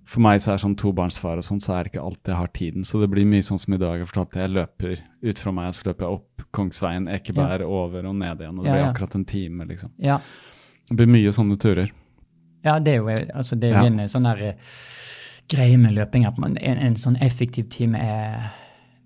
for 0.04 0.20
meg 0.20 0.40
så 0.40 0.52
er 0.52 0.56
sånn 0.58 0.76
tobarnsfar 0.76 1.36
og 1.38 1.44
sånn, 1.44 1.60
så 1.62 1.74
er 1.78 1.84
det 1.84 1.92
ikke 1.92 2.02
alltid 2.04 2.32
jeg 2.32 2.36
har 2.40 2.48
tiden. 2.48 2.84
Så 2.84 3.00
det 3.00 3.10
blir 3.10 3.24
mye 3.26 3.42
sånn 3.46 3.58
som 3.62 3.74
i 3.74 3.78
dag. 3.78 3.98
Jeg 4.00 4.08
fortalte 4.10 4.40
jeg 4.40 4.50
løper 4.50 4.98
ut 5.22 5.38
fra 5.38 5.52
meg, 5.52 5.72
så 5.74 5.86
løper 5.90 6.06
jeg 6.06 6.12
opp 6.18 6.42
Kongsveien, 6.52 7.06
Ekeberg, 7.08 7.62
over 7.62 8.06
og 8.10 8.14
ned 8.18 8.40
igjen. 8.40 8.58
Og 8.58 8.64
det 8.64 8.70
Ja, 8.70 8.74
blir 8.74 8.82
ja. 8.84 8.90
akkurat 8.92 9.14
en 9.14 9.24
time, 9.24 9.64
liksom. 9.66 9.90
Ja. 9.98 10.18
Det 10.88 10.96
blir 10.96 11.06
mye 11.06 11.30
sånne 11.32 11.56
turer. 11.62 11.90
Ja, 12.64 12.78
det 12.78 12.94
er 12.94 12.96
jo 12.96 13.08
altså 13.34 13.58
det 13.58 13.70
er 13.72 13.82
Ja. 13.82 13.84
en 13.86 13.98
sånn 14.08 14.24
der 14.24 14.42
eh, 14.48 14.54
greie 15.48 15.76
med 15.78 15.94
løping 15.94 16.26
at 16.26 16.36
man, 16.38 16.56
en, 16.58 16.78
en 16.78 16.94
sånn 16.96 17.16
effektiv 17.22 17.68
time 17.70 17.94
er 17.98 18.50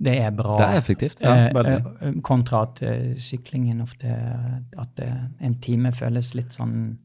det 0.01 0.19
er 0.21 0.31
bra. 0.33 0.57
Det 0.59 0.67
er 0.67 0.79
effektivt, 0.81 1.21
ja, 1.21 1.35
Eh, 1.35 1.53
veldig. 1.53 2.03
eh, 2.03 2.13
kontra 2.23 2.63
at 2.63 2.81
syklingen 3.17 3.81
ofte 3.81 4.09
At 4.77 5.01
en 5.41 5.55
time 5.61 5.93
føles 5.93 6.35
litt 6.35 6.51
sånn 6.53 6.99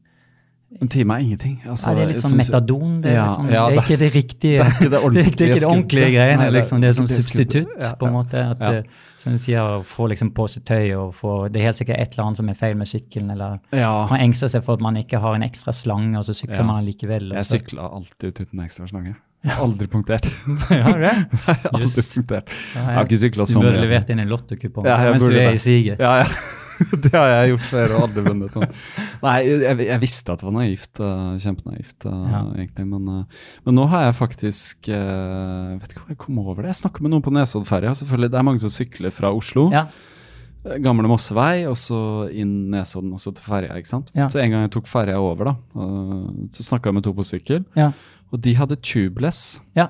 En 0.80 0.88
time 0.88 1.14
er 1.14 1.18
ingenting. 1.24 1.56
Altså, 1.66 1.90
ja, 1.90 1.94
Det 1.96 2.02
er 2.02 2.10
litt 2.12 2.22
sånn 2.22 2.36
metadon. 2.38 2.92
Det 3.02 3.10
er, 3.10 3.14
Ja, 3.16 3.24
liksom, 3.26 3.48
ja, 3.50 3.62
det 3.68 3.78
er 3.78 3.82
ikke 3.82 3.96
det 3.98 4.10
riktige 4.14 4.58
det 4.60 4.60
er 4.62 4.70
ikke 4.70 4.84
det 4.84 4.90
det 4.90 5.00
ordentlige 5.02 5.48
ikke 5.50 5.58
det 5.58 5.66
ordentlige 5.66 6.10
greiene. 6.14 6.44
Det 6.46 6.52
liksom, 6.54 6.80
det 6.80 6.88
er 6.88 6.92
sånn 6.98 7.08
det 7.10 7.16
substitutt, 7.16 7.72
på 7.98 8.06
en 8.06 8.12
måte. 8.14 8.44
At, 8.52 8.62
eh, 8.62 8.82
Som 9.18 9.32
du 9.34 9.38
sier, 9.42 9.60
å 9.60 9.80
få 9.84 10.06
liksom 10.08 10.30
på 10.32 10.46
seg 10.48 10.62
tøy 10.64 10.94
og 10.96 11.10
få 11.18 11.32
Det 11.52 11.60
er 11.60 11.66
helt 11.68 11.76
sikkert 11.80 11.98
et 12.00 12.14
eller 12.14 12.24
annet 12.28 12.36
som 12.40 12.48
er 12.48 12.54
feil 12.54 12.76
med 12.78 12.88
sykkelen, 12.88 13.32
eller 13.34 13.58
man 13.74 14.20
engster 14.20 14.48
seg 14.48 14.62
for 14.64 14.78
at 14.78 14.80
man 14.80 14.96
ikke 14.96 15.18
har 15.20 15.34
en 15.34 15.42
ekstra 15.42 15.74
slange, 15.74 16.14
og 16.16 16.24
så 16.24 16.32
sykler 16.38 16.62
man 16.64 16.84
allikevel. 16.84 17.32
Jeg 17.34 17.44
så- 17.44 17.58
sykla 17.58 17.90
alltid 17.90 18.28
ut 18.30 18.40
uten 18.46 18.64
ekstra 18.64 18.86
slange. 18.88 19.16
Aldri 19.58 19.86
punktert. 19.88 20.26
Ja, 20.70 20.92
det? 20.92 21.12
Nei, 21.48 21.58
aldri 21.72 22.02
punktert. 22.14 22.50
Jeg 22.76 22.84
har 22.84 23.04
ikke 23.08 23.18
sykla 23.18 23.46
Du 23.48 23.58
burde 23.58 23.80
levert 23.80 24.10
inn 24.10 24.20
en 24.20 24.28
lottokupong 24.28 24.84
Ja, 24.86 24.98
mens 25.10 25.24
du 25.24 25.32
er 25.32 25.48
det. 25.50 25.54
i 25.54 25.62
siget. 25.64 25.98
Ja, 25.98 26.18
ja. 26.22 26.59
Det 27.04 27.12
har 27.14 27.28
jeg 27.30 27.50
gjort 27.54 27.66
før 27.68 27.94
og 27.96 28.02
aldri 28.06 28.22
vunnet 28.26 28.54
noe. 28.56 28.68
Nei, 29.22 29.34
jeg, 29.46 29.78
jeg 29.86 30.00
visste 30.02 30.32
at 30.32 30.40
det 30.42 30.46
var 30.48 30.54
naivt. 30.56 31.00
uh, 31.00 31.34
kjempenaivt, 31.42 32.06
uh, 32.06 32.22
Ja. 32.30 32.40
egentlig. 32.56 32.86
Men, 32.90 33.08
uh, 33.08 33.42
men 33.66 33.76
nå 33.78 33.84
har 33.92 34.06
jeg 34.08 34.16
faktisk 34.20 34.88
uh, 34.94 35.74
Vet 35.80 35.92
ikke 35.92 36.04
hvor 36.06 36.14
jeg 36.14 36.20
kom 36.24 36.38
over 36.44 36.62
det. 36.62 36.72
Jeg 36.72 36.80
snakka 36.84 37.04
med 37.04 37.12
noen 37.14 37.24
på 37.26 37.34
Nesoddferja. 37.36 37.92
Det 38.30 38.32
er 38.40 38.46
mange 38.46 38.62
som 38.62 38.72
sykler 38.72 39.12
fra 39.14 39.32
Oslo. 39.36 39.68
Ja. 39.74 39.86
Gamle 40.84 41.08
Mossevei, 41.08 41.62
og 41.70 41.76
så 41.80 41.98
inn 42.36 42.68
Nesodden 42.72 43.14
og 43.16 43.20
så 43.22 43.30
til 43.32 43.46
ferja. 43.46 43.76
ikke 43.80 43.88
sant? 43.88 44.10
Ja. 44.12 44.26
Så 44.28 44.42
en 44.42 44.50
gang 44.52 44.66
jeg 44.66 44.74
tok 44.74 44.90
ferja 44.90 45.16
over, 45.16 45.48
da, 45.48 45.54
så 46.52 46.66
snakka 46.66 46.90
jeg 46.90 46.98
med 46.98 47.06
to 47.06 47.14
på 47.16 47.24
sykkel, 47.24 47.62
Ja. 47.80 47.86
og 48.28 48.42
de 48.44 48.52
hadde 48.58 48.76
tubeless. 48.84 49.60
ja. 49.74 49.86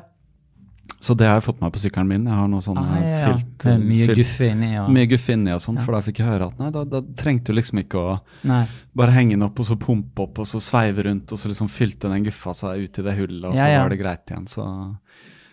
Så 1.00 1.14
det 1.16 1.24
har 1.24 1.38
jeg 1.38 1.46
fått 1.46 1.60
med 1.62 1.72
på 1.72 1.80
sykkelen 1.80 2.06
min. 2.10 2.24
Jeg 2.28 2.36
har 2.36 2.48
noe 2.52 2.60
sånn 2.60 2.76
Ah, 2.76 2.98
eh, 2.98 3.06
ja, 3.08 3.20
ja. 3.20 3.36
filt, 3.38 3.64
mye 3.80 4.06
guff 4.10 4.18
guffe 4.18 4.50
inni. 4.52 4.68
Og, 4.82 4.90
Mye 4.92 5.06
guff 5.08 5.28
inni 5.32 5.50
og 5.54 5.60
sånn, 5.64 5.78
Ja. 5.80 5.84
for 5.86 5.92
da 5.96 6.00
fikk 6.04 6.18
jeg 6.20 6.26
høre 6.28 6.46
at 6.52 6.58
nei, 6.60 6.70
da, 6.70 6.84
da 6.84 7.00
trengte 7.16 7.44
du 7.46 7.52
liksom 7.56 7.80
ikke 7.82 7.96
å 8.02 8.20
Nei. 8.44 8.66
bare 8.94 9.10
henge 9.16 9.30
den 9.30 9.42
opp 9.48 9.58
og 9.58 9.64
så 9.66 9.78
pumpe 9.80 10.20
opp 10.26 10.38
og 10.38 10.46
så 10.46 10.60
sveive 10.60 11.02
rundt, 11.08 11.32
og 11.32 11.38
så 11.40 11.48
liksom 11.48 11.68
fylte 11.72 12.10
den 12.12 12.22
guffa 12.28 12.52
seg 12.52 12.84
ut 12.84 12.98
i 12.98 13.02
det 13.08 13.16
hullet, 13.16 13.44
og 13.48 13.56
så 13.56 13.64
var 13.80 13.88
det 13.88 13.98
greit 13.98 14.26
igjen. 14.28 14.46
Så, 14.46 14.66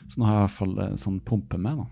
så 0.08 0.22
nå 0.22 0.26
har 0.26 0.34
jeg 0.34 0.40
i 0.40 0.46
hvert 0.48 0.56
fall 0.58 0.80
en 0.86 0.98
sånn 1.02 1.20
pumpe 1.28 1.58
med, 1.60 1.78
da. 1.82 1.86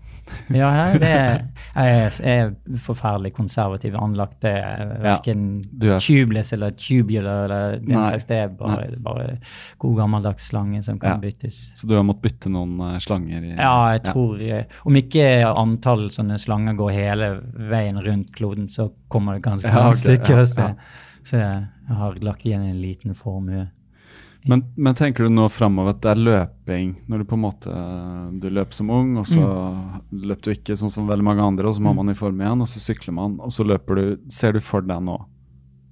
Ja, 0.56 0.68
ja, 0.76 0.84
det 0.98 1.08
er, 1.12 1.42
jeg 1.76 2.22
er 2.32 2.52
forferdelig 2.80 3.34
konservativ 3.36 3.96
anlagt. 4.00 4.38
Det 4.40 4.52
er 4.56 4.94
Verken 5.04 5.42
er- 5.82 5.98
tubeless 6.00 6.52
eller 6.56 6.70
tubular 6.80 7.44
eller 7.44 7.76
den 7.82 7.92
Nei, 7.92 8.06
slags. 8.10 8.24
Det 8.30 8.38
er 8.44 8.48
bare, 8.56 8.86
bare 9.04 9.38
god 9.78 9.96
gammeldags 10.00 10.48
slange 10.48 10.82
som 10.82 10.98
kan 10.98 11.10
Ja. 11.10 11.16
byttes. 11.26 11.60
Så 11.76 11.86
du 11.86 11.94
har 11.94 12.02
måttet 12.08 12.22
bytte 12.30 12.48
noen 12.50 12.80
uh, 12.80 12.96
slanger 12.98 13.44
i 13.44 13.54
Ja, 13.56 13.92
jeg 13.92 14.04
tror 14.08 14.40
ja. 14.40 14.62
Om 14.88 14.96
ikke 15.02 15.26
antall 15.52 16.08
sånne 16.10 16.38
slanger 16.40 16.74
går 16.78 16.90
hele 16.96 17.30
veien 17.70 18.00
rundt 18.00 18.32
kloden, 18.34 18.68
så 18.72 18.90
kommer 19.12 19.34
det 19.36 19.42
ganske 19.44 19.68
Ja, 19.68 19.82
mange 19.90 20.00
stykker. 20.00 20.38
ja, 20.40 20.46
så, 20.46 20.70
så 21.26 21.36
jeg 21.42 21.96
har 22.00 22.14
lagt 22.24 22.46
igjen 22.46 22.62
en 22.64 22.80
liten 22.80 23.14
formue. 23.14 23.68
Men, 24.46 24.62
men 24.76 24.94
tenker 24.94 25.26
du 25.26 25.32
nå 25.34 25.48
framover 25.50 25.94
at 25.94 26.02
det 26.04 26.10
er 26.12 26.20
løping 26.22 26.92
når 27.10 27.22
du 27.22 27.26
på 27.26 27.34
en 27.34 27.42
måte 27.42 27.72
eh, 27.72 28.26
Du 28.42 28.46
løp 28.54 28.74
som 28.76 28.92
ung, 28.94 29.16
og 29.18 29.26
så 29.26 29.42
løp 30.12 30.44
du 30.44 30.52
ikke 30.52 30.76
sånn 30.78 30.92
som 30.92 31.08
veldig 31.10 31.26
mange 31.26 31.42
andre, 31.42 31.66
og 31.66 31.74
så 31.74 31.82
må 31.82 31.94
man 31.96 32.12
i 32.12 32.18
form 32.18 32.42
igjen, 32.44 32.62
og 32.62 32.70
så 32.70 32.82
sykler 32.82 33.16
man, 33.16 33.40
og 33.42 33.50
så 33.54 33.66
løper 33.66 33.98
du 33.98 34.30
Ser 34.32 34.54
du 34.54 34.62
for 34.62 34.86
deg 34.86 35.02
nå 35.02 35.18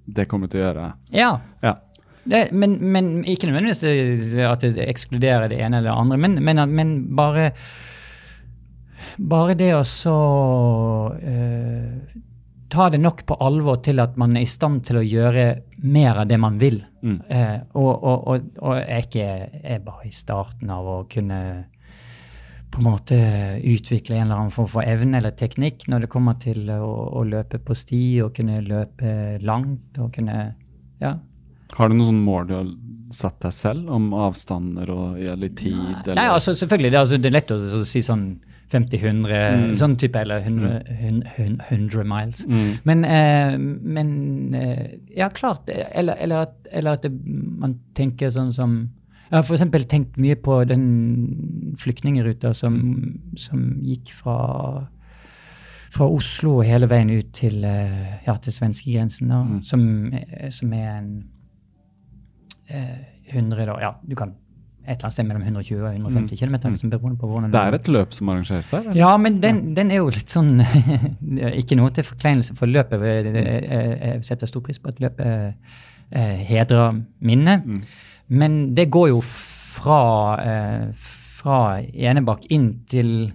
det 0.05 0.27
kommer 0.29 0.47
du 0.47 0.53
til 0.53 0.61
å 0.61 0.67
gjøre? 0.69 0.93
Ja, 1.17 1.33
Ja. 1.65 1.79
Det, 2.25 2.47
men, 2.57 2.79
men 2.81 3.09
ikke 3.29 3.51
nødvendigvis 3.51 4.33
at 4.49 4.63
det 4.65 4.87
ekskluderer 4.89 5.51
det 5.53 5.59
ene 5.61 5.83
eller 5.83 5.91
det 5.91 5.97
andre, 6.01 6.17
men, 6.23 6.39
men, 6.41 6.63
men 6.73 6.95
bare 7.17 7.51
Bare 9.21 9.53
det 9.59 9.75
å 9.77 9.83
så 9.85 10.15
eh, 11.21 12.15
ta 12.73 12.87
det 12.91 13.03
nok 13.03 13.27
på 13.29 13.37
alvor 13.45 13.83
til 13.85 14.01
at 14.01 14.17
man 14.17 14.39
er 14.39 14.47
i 14.47 14.49
stand 14.49 14.87
til 14.89 15.03
å 15.03 15.05
gjøre 15.05 15.45
mer 15.85 16.23
av 16.23 16.31
det 16.31 16.39
man 16.41 16.57
vil. 16.59 16.81
Mm. 17.05 17.21
Eh, 17.29 17.61
og, 17.77 17.93
og, 17.93 18.27
og, 18.33 18.51
og 18.65 18.77
jeg 18.79 18.89
er 18.89 19.07
ikke 19.07 19.79
bare 19.85 20.09
i 20.09 20.15
starten 20.15 20.73
av 20.73 20.89
å 20.89 20.99
kunne 21.11 21.41
på 22.75 22.81
en 22.81 22.89
måte 22.89 23.19
utvikle 23.71 24.17
en 24.17 24.25
eller 24.25 24.41
annen 24.41 24.55
form 24.55 24.71
for 24.73 24.83
evne 24.89 25.21
eller 25.21 25.35
teknikk 25.39 25.85
når 25.91 26.07
det 26.07 26.11
kommer 26.11 26.41
til 26.43 26.67
å, 26.75 26.89
å 27.21 27.23
løpe 27.29 27.61
på 27.63 27.77
sti 27.79 28.03
og 28.25 28.33
kunne 28.35 28.65
løpe 28.67 29.39
langt 29.45 30.01
og 30.01 30.11
kunne 30.17 30.39
Ja. 31.03 31.17
Har 31.75 31.89
du 31.89 31.95
noen 31.95 32.09
sånne 32.09 32.25
mål 32.25 32.49
du 32.49 32.55
har 32.55 32.73
satt 33.15 33.39
deg 33.45 33.55
selv, 33.55 33.89
om 33.93 34.11
avstander 34.17 34.91
og 34.91 35.21
litt 35.39 35.57
tid? 35.61 36.03
Eller? 36.05 36.19
Nei, 36.19 36.27
altså 36.33 36.55
selvfølgelig. 36.57 36.91
Det 36.91 37.01
altså, 37.01 37.19
det 37.19 37.31
er 37.31 37.37
lett 37.37 37.55
å 37.55 37.85
si 37.87 38.03
sånn 38.05 38.27
50-100, 38.71 39.29
Mm. 39.55 39.75
sånn 39.77 39.97
type, 39.97 40.17
eller 40.17 40.41
100, 40.41 40.83
hun- 41.01 41.23
hun- 41.37 41.61
100 41.71 42.05
miles. 42.05 42.45
Mm. 42.47 42.79
Men, 42.85 43.05
eh, 43.05 43.59
men 43.59 44.55
eh, 44.55 44.87
ja, 45.17 45.29
klart. 45.29 45.69
Eller, 45.69 46.15
eller 46.21 46.37
at, 46.43 46.55
eller 46.73 46.93
at 46.93 47.03
det, 47.03 47.13
man 47.59 47.79
tenker 47.95 48.29
sånn 48.31 48.53
som 48.53 48.91
Jeg 49.31 49.37
har 49.43 49.43
f.eks. 49.57 49.87
tenkt 49.89 50.17
mye 50.19 50.37
på 50.37 50.67
den 50.69 51.75
flyktningeruta 51.79 52.55
som, 52.55 53.19
som 53.37 53.81
gikk 53.83 54.13
fra 54.13 54.87
fra 55.91 56.07
Oslo 56.11 56.61
hele 56.61 56.87
veien 56.89 57.09
ut 57.11 57.33
til, 57.33 57.65
eh, 57.65 58.19
ja, 58.27 58.35
til 58.37 58.53
svenskegrensen, 58.53 59.29
Mm. 59.29 59.65
som, 59.65 60.13
eh, 60.13 60.49
som 60.51 60.73
er 60.73 60.97
en 60.99 61.25
eh, 62.69 62.99
100 63.33 63.67
da, 63.67 63.77
Ja, 63.81 63.93
du 64.07 64.15
kan 64.17 64.35
et 64.85 64.91
eller 64.91 65.07
annet 65.09 65.17
sted 65.17 65.27
mellom 65.29 65.43
120 65.43 65.81
og 65.81 65.95
150 65.95 66.41
km. 66.41 66.57
Liksom, 66.75 66.91
beroende 66.93 67.19
på 67.19 67.27
hvordan 67.27 67.49
Mm. 67.49 67.53
Det 67.53 67.61
er 67.61 67.75
et 67.75 67.89
løp 67.89 68.13
som 68.13 68.29
arrangeres 68.29 68.71
der? 68.71 68.81
eller? 68.81 68.97
ja, 68.97 69.17
men 69.17 69.41
den, 69.43 69.75
den 69.77 69.91
er 69.91 70.03
jo 70.03 70.11
litt 70.13 70.31
sånn 70.31 70.61
Ikke 71.61 71.77
noe 71.77 71.91
til 71.91 72.05
forkleinelse 72.05 72.57
for 72.57 72.67
løpet. 72.67 73.03
Jeg, 73.03 73.35
jeg, 73.35 73.99
jeg 74.01 74.25
setter 74.25 74.51
stor 74.51 74.65
pris 74.65 74.79
på 74.79 74.93
at 74.93 75.01
løpet 75.01 75.55
eh, 76.11 76.37
hedrer 76.51 77.01
minnet. 77.21 77.65
Mm. 77.65 77.83
Men 78.29 78.61
det 78.77 78.91
går 78.91 79.09
jo 79.13 79.21
fra, 79.25 80.01
eh, 80.45 81.09
fra 81.41 81.59
Enebakk 81.81 82.47
inn 82.55 82.71
til, 82.91 83.33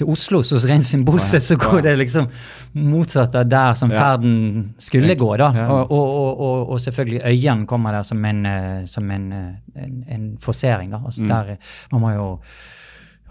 til 0.00 0.10
Oslo, 0.12 0.40
så 0.46 0.58
rent 0.68 0.86
symbolsk 0.88 1.26
sett 1.34 1.46
så 1.46 1.56
går 1.60 1.84
det 1.86 1.94
liksom 2.00 2.26
motsatt 2.90 3.34
av 3.40 3.46
der 3.50 3.74
som 3.78 3.92
ferden 3.92 4.34
skulle 4.80 5.14
gå. 5.20 5.30
da. 5.40 5.50
Og, 5.76 5.92
og, 5.94 6.40
og, 6.48 6.66
og, 6.74 6.80
selvfølgelig 6.80 7.22
Øyan 7.30 7.64
kommer 7.70 7.98
der 8.00 8.02
som 8.10 8.24
en, 8.24 8.42
eh, 8.46 8.84
som 8.90 9.10
en, 9.10 9.30
eh, 9.32 9.82
en, 9.84 9.96
en 10.08 10.28
forsering. 10.40 10.90
da. 10.96 11.02
Altså 11.04 11.22
Mm. 11.22 11.28
der, 11.28 11.50
eh, 11.56 11.56
Man 11.92 12.00
må 12.00 12.10
jo 12.16 12.28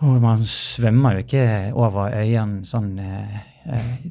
og 0.01 0.21
man 0.23 0.45
svømmer 0.47 1.17
jo 1.17 1.23
ikke 1.25 1.73
over 1.75 2.13
øyene 2.15 2.61
sånn 2.63 2.93
eh, 3.03 3.41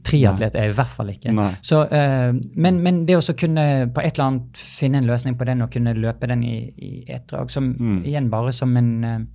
Triatlet 0.04 0.54
er 0.54 0.68
i 0.68 0.74
hvert 0.76 0.90
fall 0.92 1.08
ikke. 1.08 1.32
Så, 1.64 1.80
eh, 1.90 2.32
men, 2.60 2.82
men 2.84 3.06
det 3.08 3.16
å 3.16 3.34
kunne 3.34 3.64
på 3.94 4.02
et 4.04 4.18
eller 4.18 4.26
annet 4.26 4.60
finne 4.60 5.00
en 5.00 5.08
løsning 5.08 5.38
på 5.40 5.46
den 5.48 5.62
og 5.64 5.70
kunne 5.72 5.94
løpe 5.96 6.28
den 6.28 6.44
i, 6.44 6.58
i 6.76 7.04
et 7.08 7.24
drag, 7.30 7.50
som 7.50 7.72
Mm. 7.78 8.02
igjen 8.04 8.28
bare 8.30 8.52
som 8.52 8.76
en, 8.76 9.26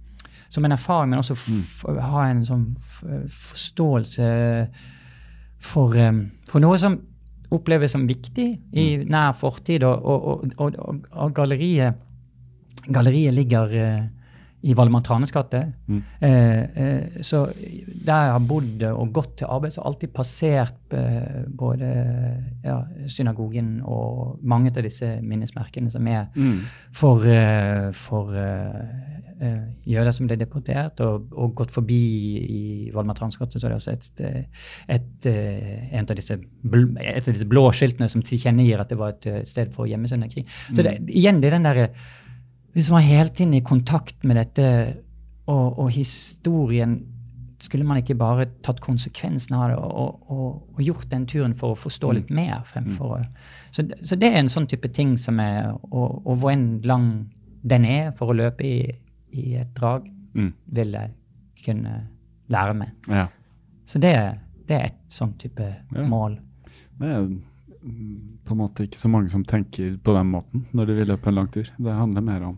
som 0.54 0.66
en 0.66 0.76
erfaring, 0.76 1.10
men 1.10 1.22
også 1.24 1.34
f 1.34 1.86
ha 1.90 2.28
en 2.30 2.44
sånn 2.46 2.68
forståelse 3.34 4.30
for, 5.64 5.98
um, 5.98 6.26
for 6.50 6.64
noe 6.64 6.80
som 6.82 7.00
oppleves 7.54 7.94
som 7.94 8.08
viktig 8.10 8.48
i 8.74 8.98
Mm. 8.98 9.08
nær 9.14 9.36
fortid, 9.38 9.84
og, 9.84 10.06
og, 10.06 10.52
og, 10.58 10.76
og, 11.12 11.34
galleriet, 11.34 11.96
galleriet 12.90 13.34
ligger 13.34 13.74
uh, 13.78 14.04
i 14.64 14.74
Valdemar 14.74 15.04
Tranes 15.04 15.32
gate. 15.32 15.62
Mm. 15.88 16.02
Uh, 16.24 16.30
uh, 16.30 17.22
så 17.22 17.44
der 17.54 18.24
jeg 18.26 18.34
har 18.34 18.48
bodd 18.48 18.84
og 18.90 19.14
gått 19.14 19.38
til 19.42 19.48
arbeid, 19.50 19.74
så 19.74 19.82
har 19.82 19.86
jeg 19.86 19.94
alltid 19.94 20.14
passert 20.14 20.96
både 21.58 21.90
ja, 22.64 22.80
synagogen 23.08 23.82
og 23.84 24.40
mange 24.42 24.72
av 24.74 24.84
disse 24.86 25.16
minnesmerkene 25.22 25.92
som 25.92 26.08
er 26.08 26.28
Mm. 26.36 26.60
for, 26.92 27.26
for 27.94 28.34
eh, 29.40 29.48
eh, 29.48 29.62
jøder 29.94 30.16
som 30.16 30.28
ble 30.28 30.38
deportert, 30.40 31.00
og, 31.04 31.30
og 31.32 31.54
gått 31.58 31.74
forbi 31.74 32.02
i 32.44 32.64
Valdemar 32.94 33.18
Tranes 33.18 33.38
så 33.38 33.46
er 33.46 33.70
det 33.70 33.78
også 33.78 33.94
et, 33.94 34.10
et, 34.24 34.66
et, 34.98 35.30
eh, 35.30 35.88
en 35.98 36.10
av 36.10 36.18
disse 36.18 36.38
et 36.38 37.28
av 37.28 37.32
disse 37.32 37.50
blå 37.50 37.70
skiltene 37.76 38.10
som 38.12 38.24
tilkjennegir 38.26 38.82
at 38.82 38.92
det 38.92 39.00
var 39.00 39.16
et 39.16 39.30
eh, 39.30 39.42
sted 39.48 39.74
for 39.74 39.90
gjemme 39.90 40.10
seg. 40.10 40.44
Så 40.74 40.86
det, 40.86 41.00
igjen, 41.10 41.42
det 41.42 41.50
er 41.50 41.58
den 41.58 41.68
derre 41.68 41.88
Hvis 42.74 42.90
man 42.90 43.04
er 43.04 43.20
hele 43.20 43.30
tiden 43.30 43.54
i 43.54 43.62
kontakt 43.62 44.24
med 44.24 44.40
dette, 44.40 44.68
og, 45.46 45.80
og 45.80 45.92
historien 45.94 47.02
skulle 47.64 47.86
man 47.88 48.00
ikke 48.02 48.18
bare 48.20 48.48
tatt 48.66 48.82
konsekvensen 48.84 49.56
av 49.56 49.70
det 49.72 49.78
og, 49.80 50.32
og, 50.34 50.82
gjort 50.84 51.06
den 51.12 51.28
turen 51.30 51.54
for 51.56 51.74
å 51.74 51.80
forstå 51.80 52.10
litt 52.18 52.32
mer 52.34 52.66
fremfor 52.68 53.14
å 53.16 53.20
så, 53.72 53.86
så 54.04 54.18
det 54.20 54.34
er 54.34 54.42
en 54.42 54.52
sånn 54.52 54.68
type 54.68 54.90
ting 54.92 55.16
som 55.22 55.40
er 55.40 55.72
Og, 55.72 56.26
og 56.26 56.42
hvor 56.42 56.52
en 56.52 56.82
lang 56.84 57.08
den 57.64 57.86
er 57.88 58.12
for 58.18 58.32
å 58.32 58.36
løpe 58.36 58.66
i, 58.68 58.78
i 59.34 59.56
et 59.60 59.74
drag, 59.78 60.10
Mm. 60.34 60.54
vil 60.74 60.92
jeg 60.98 61.12
kunne 61.66 62.08
lære 62.50 62.74
meg. 62.76 62.90
Ja. 63.08 63.28
Så 63.86 64.00
det, 64.02 64.14
det 64.68 64.78
er 64.80 64.86
et 64.86 64.98
sånn 65.10 65.34
type 65.38 65.62
Ja. 65.96 66.06
mål. 66.10 66.40
Det 67.00 67.10
er 67.10 67.28
på 68.46 68.52
en 68.56 68.58
måte 68.58 68.86
ikke 68.88 68.98
så 68.98 69.10
mange 69.12 69.30
som 69.30 69.44
tenker 69.44 69.98
på 70.02 70.14
den 70.16 70.32
måten 70.32 70.66
når 70.74 70.88
de 70.88 70.94
vil 71.02 71.08
løpe 71.12 71.28
en 71.28 71.36
lang 71.36 71.48
tur. 71.52 71.68
Det 71.78 71.94
handler 71.94 72.22
mer 72.24 72.44
om 72.48 72.58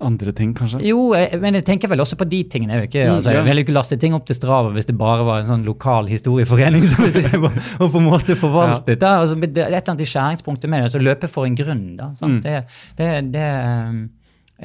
andre 0.00 0.32
ting, 0.32 0.54
kanskje. 0.56 0.78
Jo, 0.88 1.10
men 1.42 1.58
jeg 1.58 1.64
tenker 1.66 1.88
vel 1.92 2.00
også 2.00 2.16
på 2.16 2.24
de 2.28 2.38
tingene. 2.48 2.72
Jeg, 2.78 2.88
ikke, 2.88 3.02
Mm, 3.04 3.16
altså, 3.18 3.32
jeg 3.34 3.44
ville 3.44 3.60
ikke 3.64 3.74
laste 3.76 3.98
ting 4.00 4.14
opp 4.16 4.24
til 4.26 4.34
Strava 4.38 4.70
hvis 4.72 4.86
det 4.88 4.96
bare 4.96 5.24
var 5.26 5.40
en 5.42 5.46
sånn 5.50 5.64
lokal 5.66 6.06
historieforening 6.08 6.86
som 6.88 7.04
og, 7.80 7.90
på 7.92 7.98
en 8.00 8.06
måte 8.06 8.36
forvaltet. 8.36 8.98
Da. 9.02 9.18
Altså, 9.20 9.36
det 9.40 9.50
et 9.58 9.66
eller 9.66 9.82
annet 9.92 10.00
i 10.06 10.08
skjæringspunktet 10.08 10.70
med 10.72 10.80
det. 10.80 10.88
Altså 10.88 11.02
løpe 11.04 11.28
for 11.28 11.44
en 11.44 11.54
grunn. 11.58 11.96
Da? 11.98 12.08
Mm. 12.22 12.38
Det, 12.40 12.54
det, 12.96 13.10
det 13.34 13.44
um, 13.90 14.00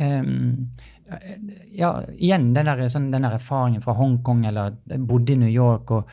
um, 0.01 0.69
ja, 1.75 1.89
igjen 2.17 2.53
den 2.55 2.69
der, 2.69 2.81
sånn, 2.89 3.11
den 3.13 3.27
der 3.27 3.37
erfaringen 3.37 3.83
fra 3.83 3.93
Hongkong 3.97 4.45
eller 4.49 4.73
bodde 5.05 5.35
i 5.35 5.37
New 5.37 5.51
York 5.51 5.91
og, 5.93 6.09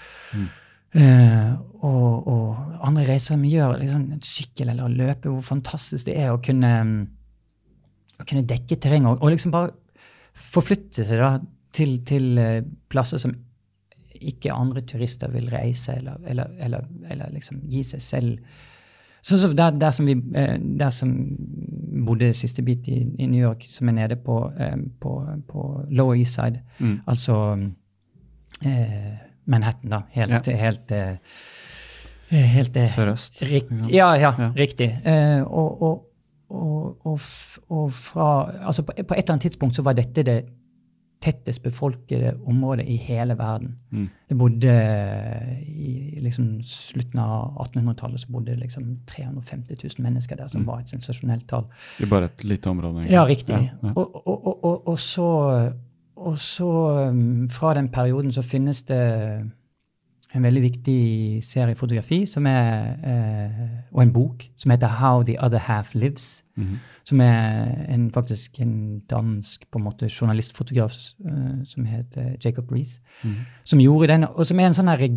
eh, 0.92 1.52
og, 1.80 2.28
og 2.28 2.82
andre 2.84 3.06
reiser 3.08 3.40
vi 3.40 3.54
gjør, 3.54 3.78
liksom 3.80 4.04
sykkel 4.26 4.72
eller 4.74 4.92
løpe, 4.92 5.30
hvor 5.30 5.44
fantastisk 5.46 6.10
det 6.10 6.18
er 6.20 6.34
å 6.34 6.42
kunne 6.44 6.74
å 8.20 8.26
kunne 8.28 8.44
dekke 8.46 8.76
terrenget 8.78 9.14
og, 9.14 9.24
og 9.24 9.32
liksom 9.32 9.54
bare 9.54 9.72
forflytte 10.52 11.06
seg 11.08 11.22
da 11.22 11.32
til, 11.72 11.96
til 12.08 12.36
eh, 12.40 12.60
plasser 12.92 13.20
som 13.22 13.34
ikke 14.22 14.54
andre 14.54 14.84
turister 14.86 15.32
vil 15.32 15.48
reise, 15.50 15.96
eller, 15.98 16.20
eller, 16.30 16.52
eller, 16.62 16.84
eller 17.10 17.32
liksom 17.34 17.64
gi 17.72 17.82
seg 17.86 18.04
selv 18.04 18.60
Sånn 19.22 19.38
som 19.38 19.52
der, 19.56 19.70
der, 19.78 19.90
som 19.94 20.06
vi 20.06 20.16
eh, 20.34 20.56
der 20.78 20.90
som 20.90 21.12
bodde 22.06 22.32
siste 22.34 22.62
bit 22.66 22.88
i, 22.90 22.96
i 23.22 23.26
New 23.30 23.38
York, 23.42 23.62
som 23.70 23.88
er 23.88 23.92
nede 24.00 24.16
på, 24.16 24.40
eh, 24.58 24.74
på, 25.00 25.12
på 25.48 25.66
Lower 25.90 26.16
East 26.18 26.34
Side, 26.34 26.58
Mm. 26.80 26.96
altså 27.06 27.36
eh, 28.64 29.12
Manhattan, 29.46 29.90
da. 29.90 30.00
Helt, 30.10 30.46
Ja. 30.46 30.56
helt, 30.56 30.90
eh, 30.92 31.16
helt 32.30 32.76
eh, 32.76 32.86
Sørøst. 32.86 33.42
Rik, 33.42 33.70
liksom. 33.70 33.88
ja, 33.90 34.12
ja, 34.14 34.34
Ja. 34.38 34.50
riktig. 34.56 34.90
Eh, 35.04 35.42
og, 35.42 35.82
og, 35.82 36.06
og, 36.50 37.20
og 37.70 37.92
fra 37.92 38.50
Altså, 38.66 38.82
på, 38.82 38.92
på 38.92 39.14
et 39.14 39.22
eller 39.22 39.32
annet 39.36 39.42
tidspunkt 39.42 39.74
så 39.76 39.82
var 39.82 39.92
dette 39.94 40.22
det 40.22 40.44
tettest 41.22 41.62
befolkede 41.62 42.34
området 42.46 42.86
i 42.90 42.96
hele 42.96 43.36
verden. 43.38 43.76
Mm. 43.90 44.08
Det 44.28 44.36
bodde 44.38 44.72
I 45.66 46.20
liksom 46.22 46.62
slutten 46.66 47.20
av 47.22 47.54
1800-tallet 47.66 48.20
så 48.20 48.32
bodde 48.32 48.52
det 48.52 48.60
liksom 48.64 48.96
350 49.06 49.76
000 49.84 50.02
mennesker 50.02 50.36
der, 50.36 50.50
som 50.50 50.66
var 50.66 50.82
et 50.82 50.90
sensasjonelt 50.90 51.46
tall. 51.48 51.68
I 52.02 52.10
bare 52.10 52.30
et 52.30 52.44
lite 52.44 52.70
område. 52.70 53.04
egentlig. 53.04 53.14
Ja, 53.14 53.24
riktig. 53.24 53.54
Ja, 53.54 53.88
ja. 53.88 53.92
Og, 53.94 54.26
og, 54.26 54.46
og, 54.46 54.64
og, 54.64 54.88
og 54.88 54.98
så, 54.98 55.28
og 56.16 56.38
så 56.38 56.70
um, 57.08 57.50
fra 57.50 57.74
den 57.74 57.88
perioden 57.88 58.32
så 58.32 58.42
finnes 58.42 58.82
det 58.82 59.02
en 60.34 60.42
veldig 60.42 60.62
viktig 60.62 61.00
serie 61.44 61.76
fotografi 61.76 62.22
som 62.26 62.46
er, 62.46 62.96
eh, 63.04 63.66
og 63.92 64.02
en 64.02 64.12
bok 64.12 64.46
som 64.56 64.70
heter 64.70 64.88
How 64.88 65.22
the 65.22 65.36
Other 65.44 65.58
Half 65.58 65.94
Lives. 65.94 66.44
Mhm. 66.56 66.78
Som 67.04 67.20
er 67.20 67.86
en, 67.88 68.10
faktisk 68.10 68.60
en 68.60 69.02
dansk 69.10 69.64
på 69.70 69.78
en 69.78 69.84
måte 69.84 70.08
journalistfotograf 70.08 70.92
eh, 71.26 71.64
som 71.64 71.84
heter 71.84 72.36
Jacob 72.44 72.72
Rees, 72.72 73.00
-hmm. 73.22 73.34
som 73.64 73.80
gjorde 73.80 74.12
den, 74.12 74.24
og 74.24 74.46
som 74.46 74.60
er 74.60 74.66
en 74.66 74.74
sånn 74.74 74.88
her 74.88 75.08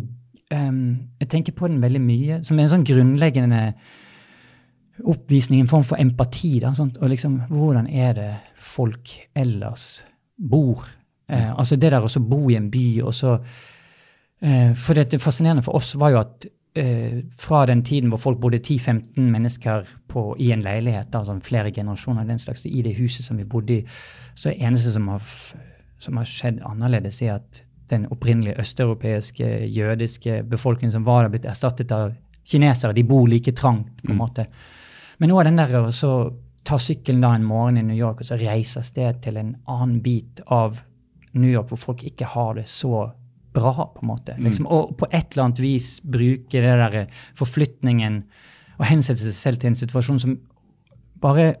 um, 0.54 0.98
Jeg 1.20 1.28
tenker 1.28 1.52
på 1.52 1.68
den 1.68 1.82
veldig 1.82 2.00
mye. 2.00 2.44
Som 2.44 2.58
er 2.58 2.62
en 2.62 2.68
sånn 2.68 2.84
grunnleggende 2.84 3.74
oppvisning, 5.04 5.60
en 5.60 5.68
form 5.68 5.84
for 5.84 5.96
empati. 5.96 6.58
Da, 6.62 6.74
sånt, 6.74 6.96
og 6.96 7.08
liksom, 7.08 7.40
hvordan 7.48 7.86
er 7.86 8.12
det 8.12 8.34
folk 8.58 9.28
ellers 9.34 10.04
bor? 10.50 10.86
Eh, 11.28 11.58
altså 11.58 11.76
det 11.76 11.92
der 11.92 12.04
å 12.04 12.08
så 12.08 12.20
bo 12.20 12.50
i 12.50 12.56
en 12.56 12.70
by, 12.70 13.02
og 13.02 13.14
så 13.14 13.38
For 14.36 14.92
det, 14.92 15.06
det 15.14 15.22
fascinerende 15.22 15.64
for 15.64 15.78
oss 15.78 15.94
var 15.96 16.10
jo 16.12 16.18
at 16.20 16.44
eh, 16.76 17.24
fra 17.38 17.66
den 17.66 17.82
tiden 17.84 18.10
hvor 18.12 18.20
folk 18.20 18.40
bodde 18.40 18.58
10-15 18.58 19.20
mennesker 19.20 19.86
på, 20.08 20.36
i 20.38 20.50
en 20.52 20.64
leilighet, 20.64 21.10
da, 21.12 21.22
sånn 21.24 21.42
flere 21.44 21.72
generasjoner 21.74 22.28
den 22.28 22.40
slags, 22.40 22.66
i 22.66 22.82
det 22.84 22.96
huset 22.98 23.26
som 23.26 23.40
vi 23.40 23.48
bodde 23.48 23.78
i, 23.78 23.82
så 24.34 24.50
er 24.50 24.56
det 24.56 24.68
eneste 24.68 24.92
som 24.94 25.08
har, 25.12 25.34
som 26.02 26.20
har 26.20 26.28
skjedd 26.30 26.62
annerledes, 26.68 27.22
er 27.24 27.38
at 27.38 27.62
den 27.90 28.08
opprinnelige 28.10 28.58
østeuropeiske, 28.60 29.50
jødiske 29.70 30.40
befolkningen 30.50 30.96
som 30.96 31.06
var 31.06 31.24
der, 31.24 31.34
blitt 31.36 31.46
erstattet 31.48 31.92
av 31.94 32.16
kinesere. 32.46 32.94
De 32.96 33.06
bor 33.06 33.28
like 33.30 33.54
trangt, 33.56 34.02
på 34.02 34.12
en 34.12 34.18
måte. 34.18 34.48
Men 35.18 35.30
nå 35.30 35.38
er 35.40 35.48
den 35.48 35.60
der 35.60 35.78
å 35.80 35.92
så 35.94 36.16
ta 36.66 36.80
sykkelen 36.82 37.22
da 37.22 37.30
en 37.36 37.46
morgen 37.46 37.78
i 37.78 37.84
New 37.86 37.96
York 37.96 38.20
og 38.20 38.28
så 38.28 38.38
reise 38.40 38.80
av 38.82 38.88
sted 38.88 39.20
til 39.22 39.38
en 39.38 39.54
annen 39.70 40.00
bit 40.02 40.42
av 40.50 40.80
New 41.36 41.48
York 41.50 41.70
hvor 41.70 41.78
folk 41.78 42.02
ikke 42.08 42.26
har 42.32 42.56
det 42.58 42.66
så 42.68 43.06
bra, 43.56 43.88
på 43.94 44.04
en 44.04 44.10
måte. 44.12 44.36
Liksom, 44.42 44.68
og 44.70 44.94
på 45.00 45.08
et 45.10 45.32
eller 45.32 45.48
annet 45.48 45.62
vis 45.64 45.88
bruke 46.04 46.62
det 46.62 46.76
der 46.82 47.22
forflytningen 47.38 48.22
og 48.76 48.88
hensette 48.90 49.24
seg 49.24 49.36
selv 49.36 49.62
til 49.62 49.72
en 49.72 49.78
situasjon 49.78 50.20
som 50.22 50.36
bare 51.22 51.54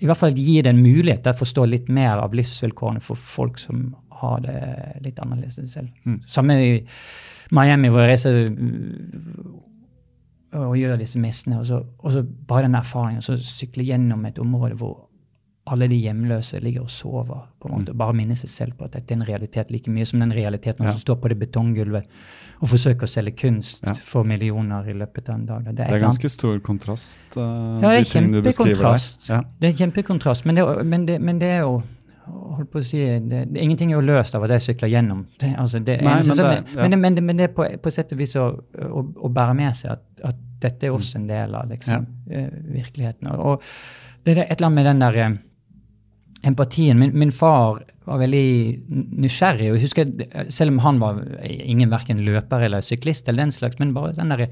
i 0.00 0.06
hvert 0.08 0.18
fall 0.18 0.34
gir 0.34 0.64
det 0.66 0.72
en 0.72 0.82
mulighet 0.82 1.22
til 1.22 1.34
å 1.34 1.38
forstå 1.38 1.66
litt 1.70 1.90
mer 1.92 2.18
av 2.22 2.34
livsvilkårene 2.34 3.02
for 3.04 3.18
folk 3.18 3.60
som 3.62 3.92
har 4.22 4.42
det 4.44 4.62
litt 5.04 5.20
annerledes 5.22 5.58
enn 5.58 5.70
selv. 5.70 6.08
Samme 6.30 6.56
i 6.62 6.72
Miami, 7.54 7.90
hvor 7.90 8.04
jeg 8.04 8.12
reiser 8.12 8.38
og 10.58 10.76
gjør 10.78 11.00
disse 11.00 11.20
messene. 11.22 11.60
Og 11.60 11.66
så, 11.68 11.80
og 11.98 12.14
så 12.14 12.22
bare 12.22 12.66
den 12.66 12.78
erfaringen, 12.78 13.24
så 13.24 13.38
sykle 13.42 13.86
gjennom 13.86 14.24
et 14.28 14.40
område 14.42 14.78
hvor 14.80 15.08
alle 15.70 15.86
de 15.88 15.94
hjemløse 15.94 16.58
ligger 16.60 16.82
og 16.82 16.90
sover. 16.90 17.42
på 17.60 17.68
en 17.68 17.74
måte, 17.78 17.90
og 17.90 17.96
Bare 17.96 18.12
minne 18.18 18.34
seg 18.36 18.50
selv 18.50 18.72
på 18.78 18.84
at 18.84 18.92
dette 18.96 19.12
er 19.14 19.16
en 19.20 19.26
realitet 19.28 19.70
like 19.70 19.90
mye 19.90 20.04
som 20.04 20.18
den 20.18 20.32
realiteten 20.34 20.84
Ja. 20.84 20.90
som 20.92 21.00
står 21.00 21.20
på 21.22 21.28
det 21.28 21.38
betonggulvet 21.38 22.04
og 22.60 22.68
forsøker 22.68 23.06
å 23.06 23.08
selge 23.08 23.36
kunst 23.36 23.84
Ja. 23.86 23.94
for 23.94 24.24
millioner 24.24 24.88
i 24.90 24.92
løpet 24.92 25.28
av 25.28 25.34
en 25.36 25.46
dag. 25.46 25.64
Det 25.64 25.70
er, 25.80 25.86
Det 25.86 25.94
er 25.94 26.00
ganske 26.00 26.24
annet- 26.26 26.30
stor 26.30 26.58
kontrast, 26.58 27.20
uh, 27.36 27.80
ja, 27.80 27.90
det 27.90 28.04
de 28.04 28.10
tingene 28.10 28.32
du 28.32 28.42
beskriver 28.42 28.82
der. 28.82 29.34
Ja. 29.34 29.42
Det 29.60 29.68
er 29.80 29.86
kjempekontrast, 29.86 30.44
men 30.46 30.54
det, 30.56 30.84
men, 30.86 31.06
det, 31.06 31.20
men 31.20 31.38
det 31.38 31.48
er 31.48 31.60
jo 31.60 31.82
holdt 32.26 32.70
på 32.70 32.78
å 32.78 32.84
si, 32.84 32.98
det, 33.20 33.52
det, 33.52 33.62
Ingenting 33.62 33.90
er 33.92 34.00
jo 34.00 34.06
løst 34.06 34.34
av 34.34 34.42
at 34.44 34.50
jeg 34.50 34.76
sykler 34.76 34.88
gjennom. 34.90 35.26
Det, 35.38 35.54
altså 35.56 35.78
det 35.84 36.02
Nei, 36.02 36.14
men 36.22 36.36
det- 36.36 36.74
ja. 36.74 36.88
men, 36.88 37.00
men, 37.00 37.14
det, 37.14 37.22
men 37.22 37.36
det 37.36 37.50
er 37.50 37.54
på, 37.54 37.66
på 37.82 37.90
sett 37.92 38.12
og 38.12 38.18
vis 38.18 38.34
å, 38.36 38.48
å, 38.78 39.06
å 39.16 39.28
bære 39.32 39.54
med 39.56 39.74
seg 39.76 39.92
at, 39.92 40.02
at 40.24 40.36
dette 40.60 40.84
er 40.86 40.90
også 40.90 41.16
en 41.16 41.26
del 41.26 41.54
av 41.54 41.68
liksom, 41.70 42.06
ja. 42.30 42.48
virkeligheten. 42.50 43.26
Og, 43.28 43.40
og 43.46 43.62
det 44.24 44.36
er 44.38 44.42
et 44.44 44.60
eller 44.60 44.66
annet 44.66 44.74
med 44.74 44.84
den 44.86 44.98
der 45.00 45.16
eh, 45.24 45.38
empatien. 46.42 46.98
Min, 46.98 47.14
min 47.18 47.32
far 47.32 47.82
var 48.04 48.18
veldig 48.18 48.46
nysgjerrig. 49.22 49.70
og 49.70 49.78
jeg 49.78 49.86
husker, 49.86 50.12
Selv 50.50 50.74
om 50.74 50.78
han 50.82 51.00
var 51.02 51.22
ingen 51.46 51.90
verken 51.90 52.22
løper 52.26 52.66
eller 52.66 52.84
syklist, 52.84 53.28
eller 53.28 53.44
den 53.44 53.54
slags, 53.54 53.78
men 53.78 53.94
bare 53.94 54.14
den 54.16 54.30
der, 54.34 54.48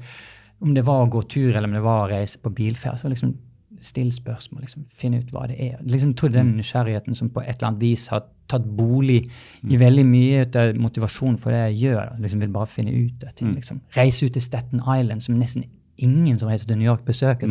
om 0.61 0.73
det 0.75 0.85
var 0.87 1.05
å 1.05 1.09
gå 1.11 1.23
tur 1.27 1.55
eller 1.55 1.67
om 1.67 1.75
det 1.75 1.83
var 1.85 2.05
å 2.05 2.11
reise 2.13 2.39
på 2.39 2.53
bilferd, 2.55 2.99
så 3.01 3.11
liksom 3.11 3.35
still 3.81 4.11
spørsmål, 4.13 4.61
liksom, 4.61 4.83
finne 4.93 5.23
ut 5.23 5.31
hva 5.33 5.47
det 5.49 5.55
er. 5.57 5.79
Liksom, 5.81 6.13
tror 6.13 6.29
den 6.29 6.53
nysgjerrigheten 6.59 7.15
som 7.17 7.31
på 7.33 7.41
et 7.41 7.55
eller 7.55 7.71
annet 7.71 7.81
vis 7.81 8.07
har 8.13 8.27
tatt 8.51 8.65
bolig 8.77 9.23
i 9.67 9.79
veldig 9.79 10.03
mye 10.05 10.43
av 10.59 10.77
motivasjonen 10.77 11.39
for 11.41 11.55
det 11.55 11.63
jeg 11.71 11.79
gjør. 11.87 12.11
liksom 12.21 12.43
Vil 12.43 12.53
bare 12.53 12.69
finne 12.69 12.93
ut 12.93 13.23
av 13.25 13.33
ting. 13.35 13.55
liksom. 13.55 13.81
Reise 13.97 14.27
ut 14.27 14.35
til 14.37 14.41
Staten 14.45 14.83
Island, 14.83 15.23
som 15.23 15.39
nesten 15.39 15.65
ingen 15.97 16.37
som 16.39 16.49
reiser 16.49 16.67
til 16.67 16.77
New 16.77 16.85
York, 16.85 17.03
besøker. 17.05 17.49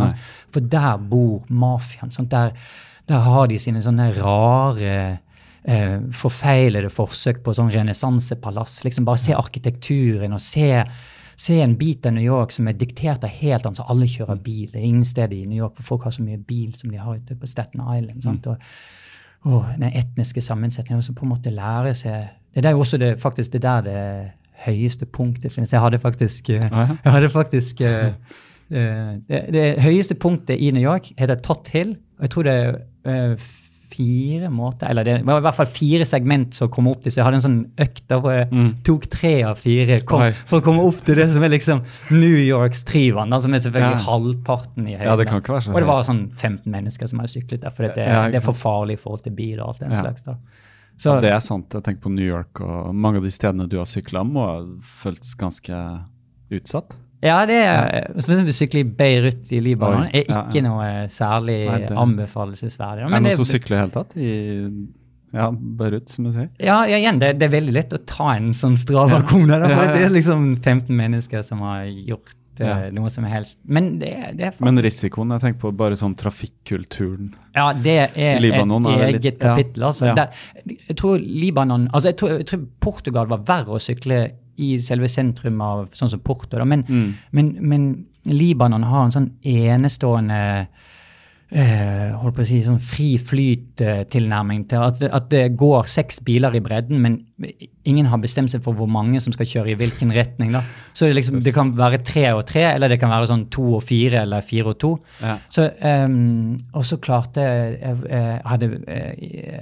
For 0.52 0.60
der 0.60 0.96
bor 0.98 1.42
mafiaen. 1.48 2.10
sånn 2.14 2.28
Der, 2.30 2.54
der 3.09 3.24
har 3.24 3.48
de 3.51 3.59
sine 3.59 3.82
sånne 3.82 4.10
rare 4.18 4.94
eh, 5.64 5.97
forfeilede 6.16 6.90
forsøk 6.93 7.43
på 7.44 7.55
sånn 7.56 7.72
renessansepalass. 7.74 8.81
Liksom 8.85 9.06
bare 9.09 9.22
se 9.22 9.36
arkitekturen 9.36 10.36
og 10.36 10.43
se, 10.44 10.68
se 11.40 11.60
en 11.64 11.77
bit 11.81 12.06
av 12.06 12.16
New 12.16 12.24
York 12.24 12.55
som 12.55 12.68
er 12.70 12.78
diktert 12.78 13.24
av 13.27 13.35
helt 13.40 13.66
annet, 13.66 13.81
så 13.81 13.89
alle 13.93 14.09
kjører 14.10 14.40
bil. 14.44 14.68
Det 14.70 14.81
er 14.81 14.89
ingen 14.89 15.06
sted 15.09 15.35
i 15.36 15.44
New 15.47 15.59
York 15.59 15.78
hvor 15.78 15.94
folk 15.94 16.09
har 16.09 16.16
så 16.16 16.27
mye 16.27 16.40
bil 16.40 16.74
som 16.78 16.93
de 16.93 17.01
har 17.01 17.20
ute 17.20 17.39
på 17.39 17.51
Staten 17.51 17.82
Island. 17.82 18.22
sant? 18.24 18.51
Og, 18.51 18.74
og 19.51 19.72
den 19.78 19.94
etniske 19.97 20.43
sammensetningen, 20.44 21.01
og 21.01 21.16
på 21.16 21.27
en 21.27 21.35
måte 21.35 21.55
lære 21.55 21.94
seg 21.97 22.36
Det 22.51 22.66
er 22.66 22.74
jo 22.74 22.81
også 22.82 22.98
det, 22.98 23.20
faktisk 23.22 23.52
det 23.52 23.62
der 23.62 23.82
det 23.86 24.01
høyeste 24.66 25.06
punktet 25.06 25.52
finnes. 25.52 25.72
Jeg 25.72 25.81
hadde 25.81 25.98
faktisk, 25.98 26.51
eh, 26.51 26.66
jeg 27.05 27.12
hadde 27.12 27.31
faktisk 27.31 27.81
eh, 27.81 28.12
det, 28.70 29.40
det 29.52 29.64
høyeste 29.82 30.14
punktet 30.14 30.60
i 30.60 30.70
New 30.70 30.82
York 30.82 31.12
heter 31.18 31.40
Tott 31.42 31.68
Hill. 31.74 31.97
og 32.18 32.22
Jeg 32.26 32.30
tror 32.30 32.44
det 32.47 32.52
er 32.52 32.78
eh, 33.10 33.48
fire 33.90 34.47
måter 34.55 34.86
Eller 34.88 35.02
det 35.02 35.14
var 35.26 35.40
i 35.40 35.42
hvert 35.42 35.56
fall 35.56 35.66
fire 35.66 36.05
segment 36.06 36.55
som 36.55 36.68
kom 36.70 36.86
opp 36.86 37.02
til. 37.02 37.10
Så 37.10 37.18
jeg 37.18 37.24
hadde 37.26 37.40
en 37.40 37.42
sånn 37.42 37.59
økt 37.82 38.05
der 38.09 38.20
hvor 38.22 38.36
jeg 38.36 38.68
tok 38.86 39.09
tre 39.10 39.32
av 39.48 39.59
fire 39.59 39.97
kom, 40.06 40.20
Mm. 40.22 40.32
For 40.47 40.60
å 40.60 40.64
komme 40.64 40.84
opp 40.86 41.01
til 41.05 41.16
det 41.18 41.26
som 41.32 41.42
er 41.42 41.51
liksom 41.51 41.82
New 42.14 42.36
Yorks 42.38 42.84
Trivan, 42.86 43.34
som 43.42 43.52
er 43.55 43.59
selvfølgelig 43.59 43.98
Ja. 43.98 44.06
halvparten 44.06 44.86
i 44.86 44.94
høyden. 44.94 45.06
Ja, 45.10 45.16
det 45.16 45.26
kan 45.26 45.40
ikke 45.42 45.55
være 45.56 45.62
så 45.66 45.74
Og 45.74 45.80
det 45.82 45.86
var 45.90 46.02
sånn 46.06 46.22
15 46.36 46.70
mennesker 46.70 47.09
som 47.10 47.18
hadde 47.18 47.34
syklet 47.34 47.60
der, 47.66 47.70
for 47.74 47.82
det, 47.88 47.97
Ja, 48.06 48.28
det 48.30 48.36
er 48.36 48.47
for 48.47 48.55
farlig 48.55 48.92
i 48.94 49.02
forhold 49.02 49.24
til 49.24 49.32
bil 49.32 49.59
og 49.60 49.68
alt 49.74 49.80
den 49.80 49.90
Ja. 49.90 49.97
slags. 50.05 50.22
da. 50.22 50.36
Så, 50.97 51.20
Det 51.20 51.32
er 51.32 51.40
sant. 51.40 51.70
Jeg 51.72 51.82
tenker 51.82 52.02
på 52.02 52.10
New 52.14 52.24
York, 52.26 52.60
og 52.60 52.94
mange 52.94 53.16
av 53.16 53.22
de 53.24 53.30
stedene 53.30 53.66
du 53.68 53.78
har 53.78 53.86
sykla, 53.86 54.22
må 54.22 54.44
ha 54.47 54.60
føltes 54.80 55.34
ganske 55.34 56.05
utsatt. 56.52 56.94
Ja, 57.22 57.44
det 57.44 57.56
er 57.60 58.06
Spesielt 58.22 58.55
sykle 58.56 58.80
i 58.80 58.88
Beirut 58.97 59.51
i 59.52 59.59
Libanon 59.60 60.06
er 60.09 60.24
ikke 60.30 60.62
noe 60.64 60.86
særlig 61.12 61.59
Nei, 61.68 61.78
det- 61.84 61.90
anbefalesverdig. 62.01 63.05
er 63.05 63.10
det 63.10 63.22
noen 63.26 63.36
som 63.36 63.44
sykler 63.51 63.76
i 63.76 63.80
hele 63.82 63.90
tatt? 63.92 64.16
I 64.16 64.32
ja, 65.32 65.51
Beirut, 65.52 66.09
som 66.09 66.24
du 66.24 66.32
sier? 66.32 66.48
Ja, 66.59 66.80
ja, 66.90 66.97
igjen, 66.98 67.20
det, 67.20 67.34
det 67.38 67.47
er 67.47 67.52
veldig 67.60 67.72
lett 67.76 67.92
å 67.94 68.01
ta 68.09 68.32
en 68.34 68.51
sånn 68.56 68.74
Strava-kone. 68.80 69.60
Ja. 69.68 69.84
Det 69.92 70.02
er 70.09 70.10
liksom 70.10 70.56
15 70.64 70.88
mennesker 70.97 71.44
som 71.47 71.60
har 71.60 71.84
gjort 71.86 72.32
eh, 72.59 72.66
Ja. 72.66 72.90
noe 72.90 73.09
som 73.10 73.24
helst. 73.24 73.59
Men 73.64 73.98
det, 74.01 74.10
det 74.36 74.51
faktisk 74.56 74.60
Men 74.66 74.82
risikoen, 74.84 75.30
jeg 75.36 75.40
tenker 75.44 75.60
på 75.60 75.70
bare 75.76 75.97
sånn 75.97 76.16
trafikkulturen. 76.18 77.30
Ja, 77.55 77.72
det 77.72 78.10
er 78.16 78.40
Libanon 78.42 78.84
et 78.86 78.90
er 78.92 78.98
det 78.98 79.14
eget 79.14 79.24
litt- 79.24 79.38
kapittel. 79.40 79.82
altså. 79.92 80.06
Ja. 80.10 80.14
Der, 80.14 80.28
jeg 80.88 80.97
tror 80.97 81.18
Libanon, 81.20 81.88
altså 81.92 82.10
jeg 82.10 82.16
tror, 82.16 82.28
jeg 82.40 82.47
tror 82.51 82.66
Portugal 82.80 83.26
var 83.30 83.38
verre 83.38 83.76
å 83.78 83.80
sykle 83.80 84.30
i 84.61 84.70
selve 84.85 85.09
sentrum 85.09 85.61
av 85.65 85.89
sånn 85.97 86.12
som 86.12 86.20
Porto. 86.24 86.59
Da. 86.61 86.65
Men, 86.69 86.85
Mm. 86.89 87.11
men, 87.32 87.51
men 87.61 87.91
Libanon 88.27 88.82
har 88.85 89.05
en 89.07 89.15
sånn 89.15 89.31
enestående 89.49 90.41
eh, 91.53 92.12
holdt 92.20 92.37
på 92.37 92.43
å 92.45 92.47
si, 92.47 92.61
sånn 92.62 92.78
fri 92.85 93.16
flyt-tilnærming 93.19 94.66
til 94.70 94.85
at, 94.87 95.01
at 95.11 95.24
det 95.32 95.57
går 95.59 95.89
seks 95.91 96.20
biler 96.27 96.55
i 96.55 96.61
bredden, 96.62 97.01
men 97.03 97.16
ingen 97.89 98.07
har 98.12 98.20
bestemt 98.23 98.53
seg 98.53 98.62
for 98.62 98.77
hvor 98.78 98.87
mange 98.93 99.19
som 99.24 99.35
skal 99.35 99.49
kjøre 99.51 99.73
i 99.73 99.78
hvilken 99.81 100.12
retning. 100.15 100.53
da. 100.55 100.61
Så 100.95 101.09
det, 101.09 101.16
liksom, 101.19 101.41
det 101.43 101.55
kan 101.57 101.73
være 101.78 102.03
tre 102.07 102.27
og 102.37 102.45
tre, 102.47 102.66
eller 102.74 102.93
det 102.93 103.01
kan 103.03 103.11
være 103.11 103.31
sånn 103.32 103.49
to 103.51 103.66
og 103.81 103.82
fire, 103.89 104.23
eller 104.23 104.47
fire 104.47 104.70
og 104.74 104.78
to. 104.85 104.93
Ja. 105.24 105.39
Så, 105.51 105.66
ehm, 105.81 106.61
og 106.77 106.87
så 106.87 107.01
klarte 107.03 107.43
jeg 107.49 107.78
jeg, 107.81 107.99
jeg, 108.11 108.41
hadde, 108.53 108.70
eh, 108.87 109.12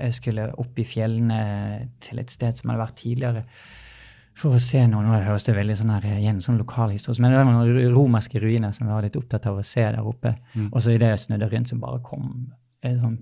jeg 0.04 0.18
skulle 0.18 0.50
opp 0.60 0.78
i 0.82 0.84
fjellene 0.88 1.40
til 2.04 2.20
et 2.20 2.30
sted 2.34 2.58
som 2.60 2.70
hadde 2.74 2.84
vært 2.84 2.98
tidligere. 3.00 3.44
For 4.38 4.54
å 4.54 4.60
se 4.62 4.84
noe. 4.86 5.02
Nå 5.02 5.18
høres 5.26 5.42
det 5.48 5.54
veldig 5.56 5.74
sånn 5.80 5.90
her, 5.90 6.04
igjen 6.20 6.38
sånn 6.44 6.60
lokalhistorisk 6.60 7.20
men 7.24 7.32
det 7.34 7.40
var 7.40 7.48
noen 7.50 7.90
romerske 7.94 8.38
ruiner 8.42 8.70
som 8.76 8.86
vi 8.86 8.92
var 8.92 9.02
litt 9.02 9.16
opptatt 9.18 9.48
av 9.50 9.58
å 9.58 9.64
se 9.66 9.82
der 9.82 10.06
oppe. 10.06 10.36
Og 10.70 10.78
så 10.84 10.94
idet 10.94 11.08
jeg 11.14 11.24
snudde 11.26 11.48
rundt, 11.50 11.68
så 11.72 11.78
bare 11.80 11.98
kom 12.06 12.28
et 12.86 13.00
sånn 13.00 13.18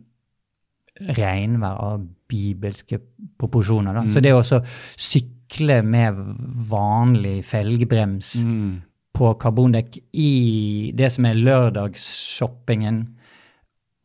regnvær 1.16 1.80
av 1.80 2.04
bibelske 2.28 2.98
proporsjoner. 3.38 3.94
Da. 3.96 4.04
Så 4.12 4.20
det 4.24 4.32
å 4.32 4.42
sykle 4.96 5.82
med 5.84 6.16
vanlig 6.70 7.44
felgebrems 7.44 8.34
Mm. 8.44 8.82
på 9.16 9.34
karbondekk 9.40 9.98
i 10.12 10.92
det 10.94 11.10
som 11.12 11.24
er 11.24 11.34
lørdagsshoppingen, 11.34 13.15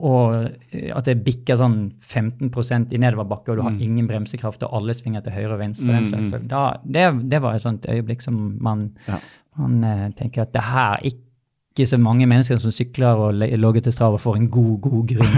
og 0.02 0.36
eh, 0.74 0.92
at 0.96 1.08
det 1.08 1.20
bikker 1.26 1.60
sånn 1.60 1.80
15% 2.02 2.94
i 2.96 3.00
nedoverbakke, 3.02 3.52
og 3.54 3.60
du 3.60 3.66
har 3.68 3.76
ingen 3.80 4.08
bremsekraft, 4.10 4.64
og 4.68 4.78
alle 4.82 4.96
svinger 4.98 5.24
til 5.26 5.36
høyre 5.38 5.56
og 5.56 5.60
venstre. 5.64 6.00
Mm. 6.02 6.12
den. 6.12 6.30
Så 6.32 6.40
Da, 6.52 6.64
det, 6.84 7.08
det 7.32 7.42
var 7.44 7.56
et 7.58 7.66
sånt 7.66 7.86
øyeblikk 7.90 8.24
som 8.26 8.40
man, 8.62 8.90
Ja. 9.08 9.20
man 9.58 9.84
uh, 9.84 10.08
tenker 10.18 10.42
at 10.48 10.54
det 10.56 10.64
her 10.72 10.98
er 11.00 11.12
ikke 11.12 11.86
så 11.88 11.98
mange 12.02 12.26
mennesker 12.28 12.60
som 12.60 12.74
sykler 12.76 13.16
og 13.16 13.34
logger 13.60 13.82
til 13.86 13.94
Strava 13.96 14.18
får 14.20 14.42
en 14.42 14.50
god, 14.52 14.74
god 14.84 15.08
grunn. 15.14 15.38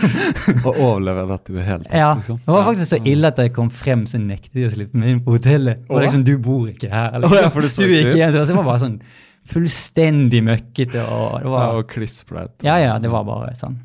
og 0.66 0.74
overlever 0.74 1.28
dette 1.30 1.52
i 1.52 1.56
det 1.60 1.66
hele 1.68 1.84
tatt, 1.84 1.94
Ja, 2.00 2.10
liksom. 2.18 2.40
Det 2.46 2.56
var 2.56 2.66
faktisk 2.66 2.90
så 2.90 2.98
ille 3.06 3.30
at 3.30 3.38
da 3.38 3.46
jeg 3.46 3.54
kom 3.54 3.70
frem, 3.70 4.06
så 4.10 4.18
nektet 4.18 4.56
de 4.58 4.66
å 4.66 4.72
slippe 4.74 4.98
meg 4.98 5.14
inn 5.14 5.20
på 5.24 5.36
hotellet. 5.36 5.84
Og 5.88 6.02
liksom, 6.02 6.24
du 6.26 6.34
bor 6.42 6.66
ikke 6.72 6.90
her. 6.90 7.12
Eller, 7.14 7.30
Åh, 7.30 7.42
ja, 7.44 7.52
for 7.54 7.62
du 7.62 7.68
du 7.68 7.94
ikke 8.00 8.16
igjen. 8.16 8.32
så 8.34 8.42
det 8.48 8.56
var 8.58 8.66
bare 8.72 8.82
sånn 8.82 8.98
fullstendig 9.50 10.42
møkkete. 10.46 11.04
Og 11.06 11.38
det 11.42 11.52
Ja, 11.54 11.70
og 11.76 11.86
klissblaut. 11.88 12.56
ja, 12.62 12.76
ja, 12.78 12.98
det 12.98 13.10
var 13.10 13.24
bare 13.24 13.54
sånn. 13.54 13.78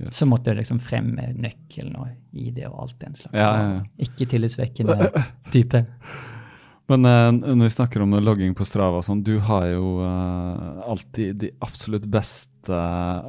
Yes. 0.00 0.16
Så 0.16 0.26
måtte 0.28 0.50
jeg 0.52 0.62
liksom 0.62 0.78
frem 0.80 1.10
med 1.18 1.36
nøkkelen 1.44 1.96
og 2.00 2.08
ID 2.32 2.62
og 2.70 2.78
alt 2.86 2.94
den 3.02 3.16
slags. 3.18 3.36
Ja, 3.36 3.48
ja, 3.58 3.72
ja. 3.76 4.06
Ikke 4.06 4.28
tillitsvekkende 4.30 5.10
type. 5.52 5.84
Men 6.90 7.06
uh, 7.06 7.28
når 7.32 7.68
vi 7.68 7.72
snakker 7.76 8.02
om 8.04 8.12
logging 8.24 8.56
på 8.58 8.64
Strava 8.68 8.98
og 9.00 9.04
sånn, 9.06 9.20
du 9.24 9.36
har 9.46 9.68
jo 9.70 10.00
uh, 10.02 10.82
alltid 10.90 11.38
de 11.44 11.52
absolutt 11.64 12.04
beste 12.10 12.48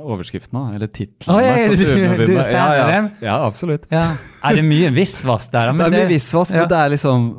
overskriftene, 0.04 0.74
eller 0.76 0.90
titlene. 0.92 1.36
Oh, 1.38 1.44
ja, 1.44 1.68
du, 1.70 1.78
du- 1.78 2.26
du 2.28 2.34
ja, 2.34 2.66
ja. 2.80 3.04
Ja, 3.24 3.38
absolutt. 3.46 3.86
Ja. 3.94 4.08
Er 4.44 4.58
det 4.60 4.66
mye 4.68 4.90
visvas 4.96 5.48
der? 5.54 5.72
Det 5.78 5.86
er 5.86 5.96
mye 6.00 6.10
visvas, 6.12 6.52
men 6.56 6.68
det 6.72 6.80
er 6.82 6.94
liksom 6.96 7.30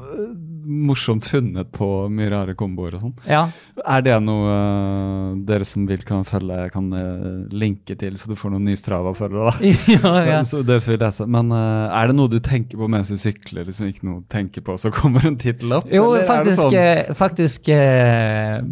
morsomt 0.64 1.26
funnet 1.28 1.70
på 1.74 1.86
mye 2.12 2.30
rare 2.32 2.54
komboer 2.58 2.96
og 2.96 3.04
sånn. 3.04 3.14
Ja. 3.28 3.42
Er 3.84 4.04
det 4.04 4.16
noe 4.24 4.50
uh, 4.50 5.36
dere 5.46 5.66
som 5.68 5.86
vil 5.88 6.04
kan 6.06 6.24
følge, 6.28 6.68
kan 6.74 6.90
uh, 6.94 7.44
linke 7.54 7.96
til, 8.00 8.16
så 8.20 8.30
du 8.30 8.36
får 8.38 8.54
noen 8.54 8.66
nye 8.68 8.80
Strava-følgere? 8.80 9.52
da? 9.52 9.72
ja, 9.96 10.12
ja. 10.28 10.40
Så 10.48 10.62
dere 10.66 10.82
som 10.82 10.94
vil 10.94 11.00
lese. 11.02 11.28
Men 11.30 11.52
uh, 11.54 11.88
er 11.90 12.10
det 12.10 12.18
noe 12.18 12.32
du 12.32 12.38
tenker 12.44 12.80
på 12.80 12.88
mens 12.90 13.12
du 13.12 13.20
sykler, 13.20 13.66
liksom 13.68 13.90
ikke 13.90 14.08
noe 14.08 14.22
du 14.22 14.28
tenker 14.32 14.64
på, 14.64 14.76
så 14.80 14.92
kommer 14.98 15.26
en 15.28 15.38
tittel 15.40 15.76
opp? 15.78 15.90
Jo, 15.92 16.06
faktisk, 16.28 16.66
sånn? 16.66 17.16
faktisk 17.18 17.72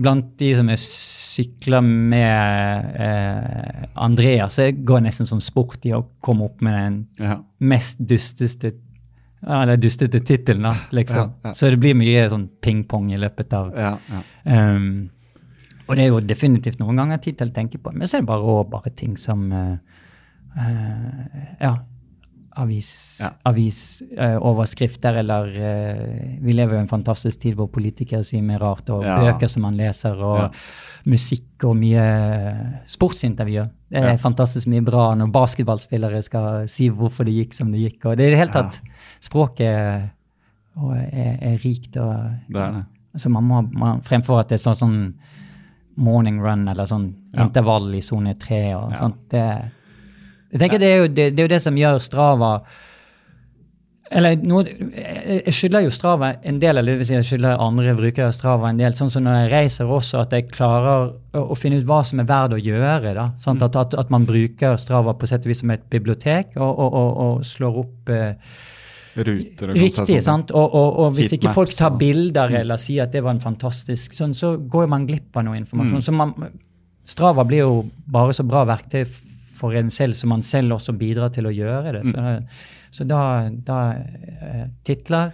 blant 0.03 0.33
de 0.41 0.53
som 0.59 0.71
jeg 0.73 0.83
sykler 0.83 1.85
med 1.85 2.97
Andreas, 3.97 4.59
så 4.59 4.69
går 4.73 5.01
det 5.01 5.09
nesten 5.09 5.29
som 5.29 5.41
sport 5.43 5.85
i 5.89 5.95
å 5.97 6.05
komme 6.25 6.49
opp 6.49 6.65
med 6.65 6.77
den 6.77 6.99
ja. 7.23 7.39
mest 7.65 8.01
dusteste 8.01 8.75
eller 9.43 9.77
dustete 9.77 10.21
tittelen, 10.23 10.63
da, 10.63 10.75
liksom. 10.91 11.33
Ja, 11.43 11.49
ja. 11.49 11.55
Så 11.59 11.71
det 11.71 11.81
blir 11.83 11.97
mye 11.99 12.29
sånn 12.31 12.47
ping-pong 12.63 13.11
i 13.13 13.19
løpet 13.21 13.53
av 13.59 13.73
Ja, 13.75 13.97
ja. 14.11 14.23
Um, 14.45 15.11
og 15.89 15.97
det 15.99 16.05
er 16.05 16.13
jo 16.13 16.21
definitivt 16.25 16.79
noen 16.81 17.01
ganger 17.03 17.19
tid 17.21 17.41
til 17.41 17.51
å 17.51 17.55
tenke 17.57 17.81
på, 17.83 17.91
men 17.93 18.09
så 18.09 18.19
er 18.19 18.23
det 18.23 18.31
bare 18.31 18.47
rå, 18.47 18.61
bare 18.71 18.93
ting 18.97 19.17
som 19.21 19.49
uh, 19.53 19.75
uh, 20.57 21.41
Ja. 21.61 21.75
Avis, 22.57 23.19
Ja. 23.21 23.31
Avisoverskrifter, 23.49 25.15
eller 25.15 25.47
eh, 25.57 26.39
Vi 26.41 26.53
lever 26.53 26.75
jo 26.75 26.79
i 26.81 26.83
en 26.83 26.89
fantastisk 26.89 27.41
tid 27.41 27.57
hvor 27.57 27.69
politikere 27.73 28.25
sier 28.25 28.43
mye 28.43 28.59
rart, 28.61 28.91
og 28.91 29.05
Ja. 29.05 29.17
bøker 29.21 29.49
som 29.49 29.63
man 29.63 29.77
leser, 29.77 30.13
og 30.21 30.39
Ja. 30.39 30.49
musikk 31.07 31.65
og 31.65 31.77
mye 31.77 32.83
sportsintervjuer. 32.87 33.71
Det 33.91 34.03
er 34.05 34.17
fantastisk 34.17 34.67
mye 34.69 34.85
bra 34.85 35.15
når 35.15 35.33
basketballspillere 35.33 36.23
skal 36.23 36.69
si 36.69 36.89
hvorfor 36.91 37.25
det 37.25 37.35
gikk 37.35 37.55
som 37.55 37.73
det 37.73 37.81
gikk. 37.81 38.07
og 38.07 38.17
det 38.17 38.25
er 38.25 38.29
i 38.29 38.31
det 38.31 38.39
hele 38.39 38.53
tatt 38.53 38.81
Språket 39.21 40.11
og 40.77 40.93
er, 40.97 41.39
er 41.41 41.59
rikt. 41.59 41.97
og 41.97 42.31
Det 42.51 42.57
er 42.61 42.73
det. 42.73 42.85
Altså 43.15 43.29
man 43.31 43.45
må, 43.45 43.73
man, 43.73 44.01
fremfor 44.01 44.41
at 44.41 44.49
det 44.49 44.55
er 44.61 44.71
sånn, 44.73 44.75
sånn 44.77 45.15
morning 45.97 46.41
run 46.41 46.67
eller 46.69 46.85
sånn 46.89 47.15
intervall 47.37 47.95
i 47.95 48.01
sone 48.01 48.35
tre 48.39 48.75
og 48.75 48.95
sånt. 48.97 49.29
Det, 49.29 49.71
jeg 50.53 50.61
tenker 50.61 50.79
det 50.83 50.89
er, 50.93 50.97
jo, 51.03 51.11
det, 51.11 51.27
det 51.33 51.43
er 51.43 51.47
jo 51.49 51.53
det 51.55 51.63
som 51.65 51.77
gjør 51.81 51.99
Strava 52.05 52.51
Eller 54.13 54.35
noe, 54.45 54.67
jeg 54.69 55.55
skylder 55.57 55.87
jo 55.87 55.93
Strava 55.95 56.35
en 56.45 56.59
del, 56.61 56.77
eller 56.77 56.93
det 56.93 57.01
vil 57.01 57.09
si 57.09 57.15
jeg 57.15 57.25
skylder 57.31 57.63
andre 57.65 57.95
brukere 57.97 58.27
av 58.29 58.35
Strava 58.37 58.69
en 58.69 58.77
del. 58.83 58.93
Sånn 58.99 59.09
som 59.15 59.25
når 59.25 59.39
jeg 59.39 59.53
reiser 59.55 59.89
også, 59.89 60.21
at 60.27 60.35
jeg 60.37 60.51
klarer 60.53 60.91
å, 61.39 61.47
å 61.55 61.57
finne 61.57 61.79
ut 61.81 61.87
hva 61.89 62.03
som 62.05 62.21
er 62.21 62.29
verdt 62.29 62.59
å 62.59 62.61
gjøre. 62.61 63.15
da, 63.17 63.25
sant? 63.41 63.63
Mm. 63.63 63.65
At, 63.71 63.79
at, 63.87 63.97
at 64.03 64.13
man 64.13 64.27
bruker 64.29 64.77
Strava 64.83 65.15
på 65.17 65.31
sett 65.31 65.49
og 65.49 65.55
vis 65.55 65.65
som 65.65 65.73
et 65.73 65.89
bibliotek, 65.89 66.53
og, 66.59 66.69
og, 66.69 66.93
og, 67.01 67.11
og 67.25 67.49
slår 67.49 67.81
opp 67.87 68.13
eh, 68.13 68.61
Ruter 69.17 69.73
og. 69.73 69.81
Riktig. 69.81 70.21
sant? 70.29 70.53
Og, 70.53 70.77
og, 70.77 71.01
og 71.07 71.17
hvis 71.17 71.33
ikke 71.39 71.57
folk 71.57 71.73
tar 71.77 71.97
bilder 72.01 72.53
Mm. 72.53 72.61
eller 72.67 72.81
sier 72.85 73.07
at 73.07 73.17
det 73.17 73.25
var 73.25 73.33
en 73.39 73.41
fantastisk 73.41 74.13
sånn, 74.17 74.37
så 74.37 74.59
går 74.61 74.93
man 74.93 75.09
glipp 75.09 75.37
av 75.41 75.49
noe 75.49 75.57
informasjon. 75.65 76.05
Mm. 76.05 76.05
Så 76.05 76.13
man, 76.21 76.37
Strava 77.09 77.49
blir 77.49 77.65
jo 77.65 77.85
bare 78.13 78.37
så 78.37 78.45
bra 78.45 78.67
verktøy 78.69 79.07
for 79.63 79.79
en 79.79 79.91
selv 79.95 80.19
som 80.19 80.35
man 80.35 80.43
selv 80.47 80.75
også 80.77 80.93
bidrar 80.99 81.31
til 81.35 81.47
å 81.49 81.55
gjøre 81.55 81.95
det. 82.01 82.05
Så, 82.11 82.19
Mm. 82.19 82.47
så 82.93 83.07
da, 83.09 83.23
da 83.71 83.79
eh, 83.95 84.67
Titler, 84.85 85.33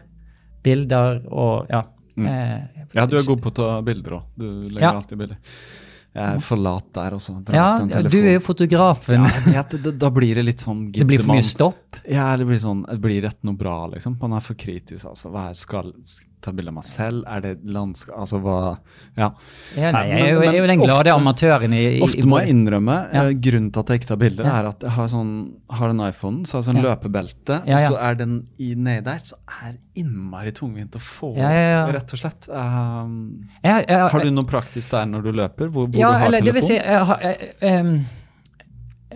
bilder 0.62 1.22
og 1.32 1.66
ja. 1.72 1.82
eh, 2.18 2.84
Ja, 2.94 3.04
du 3.08 3.16
er 3.18 3.26
god 3.26 3.42
på 3.42 3.50
å 3.52 3.58
ta 3.58 3.68
bilder 3.84 4.18
òg. 4.20 4.24
Du 4.38 4.46
legger 4.68 4.80
Ja. 4.90 4.94
alltid 5.00 5.18
bilder. 5.18 5.38
Jeg 6.18 6.34
er 6.34 6.40
for 6.42 6.56
lat 6.58 6.86
der 6.96 7.14
også. 7.14 7.34
Drar 7.44 7.54
Ja, 7.54 7.66
du 8.08 8.16
er 8.24 8.32
jo 8.38 8.40
fotografen. 8.42 9.26
Ja, 9.54 9.62
da, 9.62 9.90
da 9.92 10.08
blir 10.10 10.34
det 10.40 10.44
litt 10.48 10.62
sånn 10.64 10.86
det 10.90 11.04
blir 11.06 11.20
for 11.22 11.34
mye 11.34 11.44
stopp. 11.46 11.98
Ja, 12.10 12.30
det 12.40 12.46
blir 12.48 12.58
sånn 12.58 12.80
Det 12.88 12.96
blir 13.04 13.20
rett 13.22 13.38
noe 13.46 13.54
bra, 13.60 13.86
liksom. 13.92 14.16
Man 14.20 14.32
er 14.38 14.40
for 14.42 14.54
kritisk, 14.58 15.04
altså. 15.12 15.30
Hva 15.30 15.50
er 15.52 15.54
skal 15.60 15.92
ta 16.40 16.52
bilde 16.52 16.68
av 16.70 16.74
meg 16.74 16.84
selv? 16.84 17.24
Er 17.26 17.40
det 17.40 17.52
landskap 17.64 18.16
Altså 18.18 18.38
hva 18.42 18.78
Ja. 19.16 19.30
Ja, 19.76 19.90
nei, 19.92 20.04
jeg, 20.08 20.20
er 20.20 20.34
jo, 20.34 20.40
jeg 20.42 20.54
er 20.54 20.58
jo 20.60 20.66
den 20.70 20.80
glade 20.80 21.10
ofte- 21.10 21.16
amatøren 21.18 21.72
i, 21.74 21.82
i 21.98 22.00
Ofte 22.02 22.24
må 22.26 22.38
jeg 22.40 22.54
innrømme 22.54 22.96
Ja. 23.12 23.24
eh, 23.26 23.32
grunnen 23.34 23.72
til 23.72 23.80
at 23.80 23.88
jeg 23.88 24.00
ikke 24.00 24.08
tar 24.12 24.16
bilder, 24.22 24.44
Ja. 24.44 24.60
er 24.60 24.66
at 24.68 24.80
jeg 24.82 24.90
har, 24.90 25.08
sånn, 25.08 25.32
har 25.70 25.88
den 25.88 26.00
iPhonen, 26.00 26.44
så 26.46 26.52
har 26.58 26.62
jeg 26.62 26.68
sånn 26.74 26.82
Ja. 26.82 26.94
løpebelte, 26.94 27.66
Ja, 27.66 27.76
og 27.76 27.80
så 27.92 27.98
er 28.10 28.14
den 28.14 28.46
i 28.58 28.74
nedi 28.74 29.04
der, 29.04 29.18
så 29.18 29.34
er 29.62 29.76
innmari 29.96 30.52
tungvint 30.52 30.90
å 30.94 31.00
få 31.02 31.36
Ja, 31.36 31.50
ja, 31.50 31.86
ja. 31.86 31.92
rett 31.92 32.12
og 32.12 32.18
slett. 32.18 32.48
Um, 32.48 33.48
Jeg- 33.64 33.86
jeg- 33.88 34.10
har 34.10 34.20
du 34.20 34.30
noe 34.30 34.44
praktisk 34.44 34.90
der 34.90 35.04
når 35.06 35.22
du 35.24 35.32
løper, 35.32 35.68
hvor, 35.68 35.86
hvor 35.88 35.94
ja, 35.98 36.12
du 36.12 36.18
har 36.18 36.26
eller 36.26 36.40
det 36.40 36.54
vil 36.54 36.62
si, 36.62 36.74
jeg 36.74 37.04
har, 37.04 37.18
jeg, 37.20 37.54
em, 37.62 38.04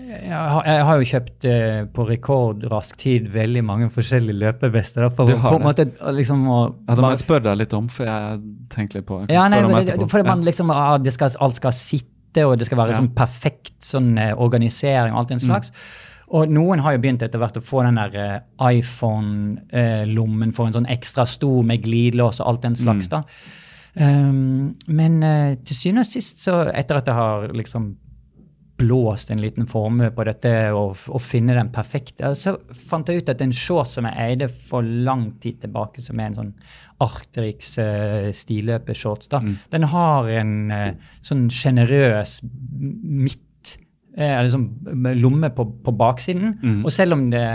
jeg, 0.08 0.84
har, 0.86 0.98
jo 1.00 1.08
kjøpt 1.08 1.46
eh, 1.48 1.80
på 1.94 2.04
rekordrask 2.08 2.96
tid 3.00 3.28
veldig 3.32 3.62
mange 3.66 3.88
forskjellige 3.94 4.38
løpevester. 4.40 5.08
For 5.14 5.30
å 5.30 5.38
på 5.40 5.56
en 5.56 5.66
måte 5.66 5.86
liksom 6.14 6.44
å 6.48 6.60
Ja, 6.88 6.96
Det 6.96 7.04
må 7.04 7.12
jeg 7.14 7.22
spørre 7.22 7.44
deg 7.50 7.60
litt 7.62 7.76
om, 7.78 7.90
for 7.92 8.08
jeg 8.08 8.40
tenker 8.72 9.00
litt 9.00 9.08
på 9.08 9.22
jeg 9.24 9.36
Ja, 9.36 9.48
nei, 9.52 9.62
etterpå. 9.62 10.08
fordi 10.10 10.28
man 10.28 10.46
liksom, 10.46 10.72
ah, 10.74 10.96
det 10.98 11.14
skal, 11.14 11.34
alt 11.40 11.60
skal 11.60 11.76
sitte, 11.76 12.46
og 12.46 12.56
det 12.58 12.66
skal 12.68 12.80
være 12.80 12.94
Ja. 12.94 13.02
sånn 13.02 13.12
perfekt 13.14 13.76
sånn 13.84 14.16
eh, 14.18 14.32
organisering 14.36 15.12
og 15.12 15.24
alt 15.24 15.28
den 15.34 15.42
Mm. 15.42 15.70
Og 16.32 16.48
noen 16.48 16.80
har 16.80 16.92
jo 16.92 16.98
begynt 16.98 17.22
etter 17.22 17.38
hvert 17.38 17.56
å 17.56 17.60
få 17.60 17.82
den 17.84 17.98
der 18.00 18.14
eh, 18.16 18.78
iPhone-lommen 18.78 20.54
for 20.56 20.66
en 20.66 20.72
sånn 20.72 20.88
ekstra 20.88 21.26
stor 21.28 21.62
med 21.62 21.82
glidelås 21.82 22.40
og 22.40 22.48
alt 22.48 22.62
den 22.62 22.74
slags. 22.74 23.10
Mm. 23.10 23.10
da. 23.10 23.24
Um, 23.92 24.76
men 24.88 25.18
uh, 25.20 25.52
til 25.68 25.76
syvende 25.76 26.00
og 26.00 26.08
sist, 26.08 26.40
så 26.40 26.62
etter 26.72 26.96
at 26.96 27.10
jeg 27.10 27.14
har 27.18 27.50
liksom 27.52 27.90
blåst 28.82 29.30
en 29.30 29.42
liten 29.42 29.68
formue 29.70 30.10
på 30.14 30.26
dette 30.26 30.52
og, 30.74 31.04
og 31.08 31.22
finne 31.22 31.56
den 31.56 31.70
perfekte, 31.74 32.32
så 32.38 32.56
fant 32.88 33.08
jeg 33.08 33.22
ut 33.22 33.30
at 33.32 33.44
en 33.44 33.54
shorts 33.54 33.96
som 33.98 34.08
jeg 34.08 34.26
eide 34.26 34.50
for 34.50 34.82
lang 34.82 35.28
tid 35.42 35.62
tilbake, 35.62 36.02
som 36.04 36.20
er 36.20 36.30
en 36.30 36.40
sånn 36.40 36.52
Arctrix 37.02 37.76
uh, 37.82 38.28
stilløpeshorts, 38.34 39.30
da, 39.32 39.42
den 39.72 39.88
har 39.92 40.28
en 40.40 40.52
uh, 40.70 41.16
sånn 41.26 41.48
sjenerøs 41.52 42.40
midt 42.44 43.48
eh, 44.16 44.34
eller 44.36 44.50
sånn 44.52 44.68
lomme 45.18 45.50
på, 45.54 45.66
på 45.84 45.94
baksiden. 45.98 46.54
Og 46.84 46.92
selv 46.94 47.16
om 47.16 47.24
det, 47.32 47.46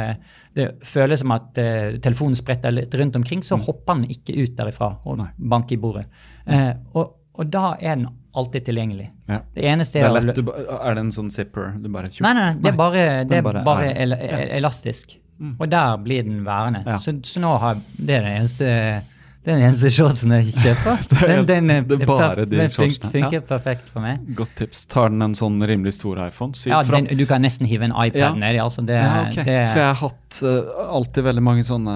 det 0.57 0.71
føles 0.87 1.21
som 1.23 1.35
at 1.35 1.61
uh, 1.61 1.95
telefonen 2.03 2.39
spretter 2.39 2.75
litt 2.75 2.95
rundt 2.97 3.19
omkring, 3.19 3.43
så 3.45 3.59
hopper 3.61 3.99
den 3.99 4.11
ikke 4.17 4.35
ut 4.41 4.57
derifra 4.57 4.95
og 5.07 5.23
banker 5.37 5.77
i 5.77 5.81
bordet. 5.81 6.07
Uh, 6.49 6.73
og, 6.97 7.15
og 7.37 7.51
da 7.53 7.75
er 7.79 7.95
den 7.99 8.07
alltid 8.37 8.65
tilgjengelig. 8.67 9.07
Ja. 9.29 9.39
Det 9.53 9.65
eneste 9.65 9.99
Det 9.99 10.05
er 10.05 10.13
lett, 10.13 10.35
du, 10.37 10.51
er 10.51 10.97
det 10.97 11.03
en 11.05 11.13
sånn 11.13 11.29
zipper? 11.33 11.71
Du 11.81 11.89
bare 11.93 12.09
Nei, 12.21 12.33
nei, 12.37 12.49
det 12.61 12.71
er 12.71 12.77
bare, 12.77 13.05
det 13.29 13.39
er 13.39 13.45
bare 13.45 13.63
bare, 13.65 13.91
el, 13.93 14.13
el 14.17 14.51
elastisk. 14.59 15.17
Og 15.57 15.67
der 15.69 15.97
blir 16.01 16.25
den 16.25 16.41
værende. 16.45 16.81
Ja. 16.85 16.97
Så, 17.01 17.13
så 17.25 17.41
nå 17.41 17.51
har 17.61 17.81
det 17.97 18.19
er 18.19 18.25
det 18.25 18.33
eneste 18.39 18.69
er 18.73 19.03
den 19.45 19.59
eneste 19.63 19.89
shortsen 19.93 20.31
jeg 20.35 20.53
kjøper. 20.53 20.97
Er- 21.27 21.43
Den, 21.45 21.67
den, 21.67 21.87
det 21.87 22.01
er 22.01 22.05
bare 22.09 22.45
de 22.45 22.57
den 22.57 22.69
funker 22.69 23.31
Ja. 23.31 23.39
perfekt 23.41 23.87
for 23.89 24.01
meg. 24.01 24.19
Godt 24.35 24.55
tips. 24.59 24.85
Tar 24.91 25.09
den 25.09 25.21
en 25.21 25.35
sånn 25.35 25.61
rimelig 25.63 25.93
stor 25.99 26.19
iPhone? 26.27 26.53
Si 26.55 26.69
Ja, 26.69 26.81
den, 26.83 27.05
du 27.17 27.25
kan 27.25 27.41
nesten 27.41 27.65
hive 27.67 27.83
en 27.87 27.91
iPad 27.95 28.15
Ja. 28.19 28.33
nedi. 28.33 28.59
Altså 28.59 28.85
det, 28.85 28.95
Ja, 28.99 29.21
ok. 29.29 29.35
det, 29.45 29.55
For 29.69 29.79
jeg 29.79 29.87
har 29.87 30.01
hatt 30.01 30.41
uh, 30.43 30.91
alltid 30.97 31.23
veldig 31.23 31.43
mange 31.43 31.63
sånne 31.63 31.95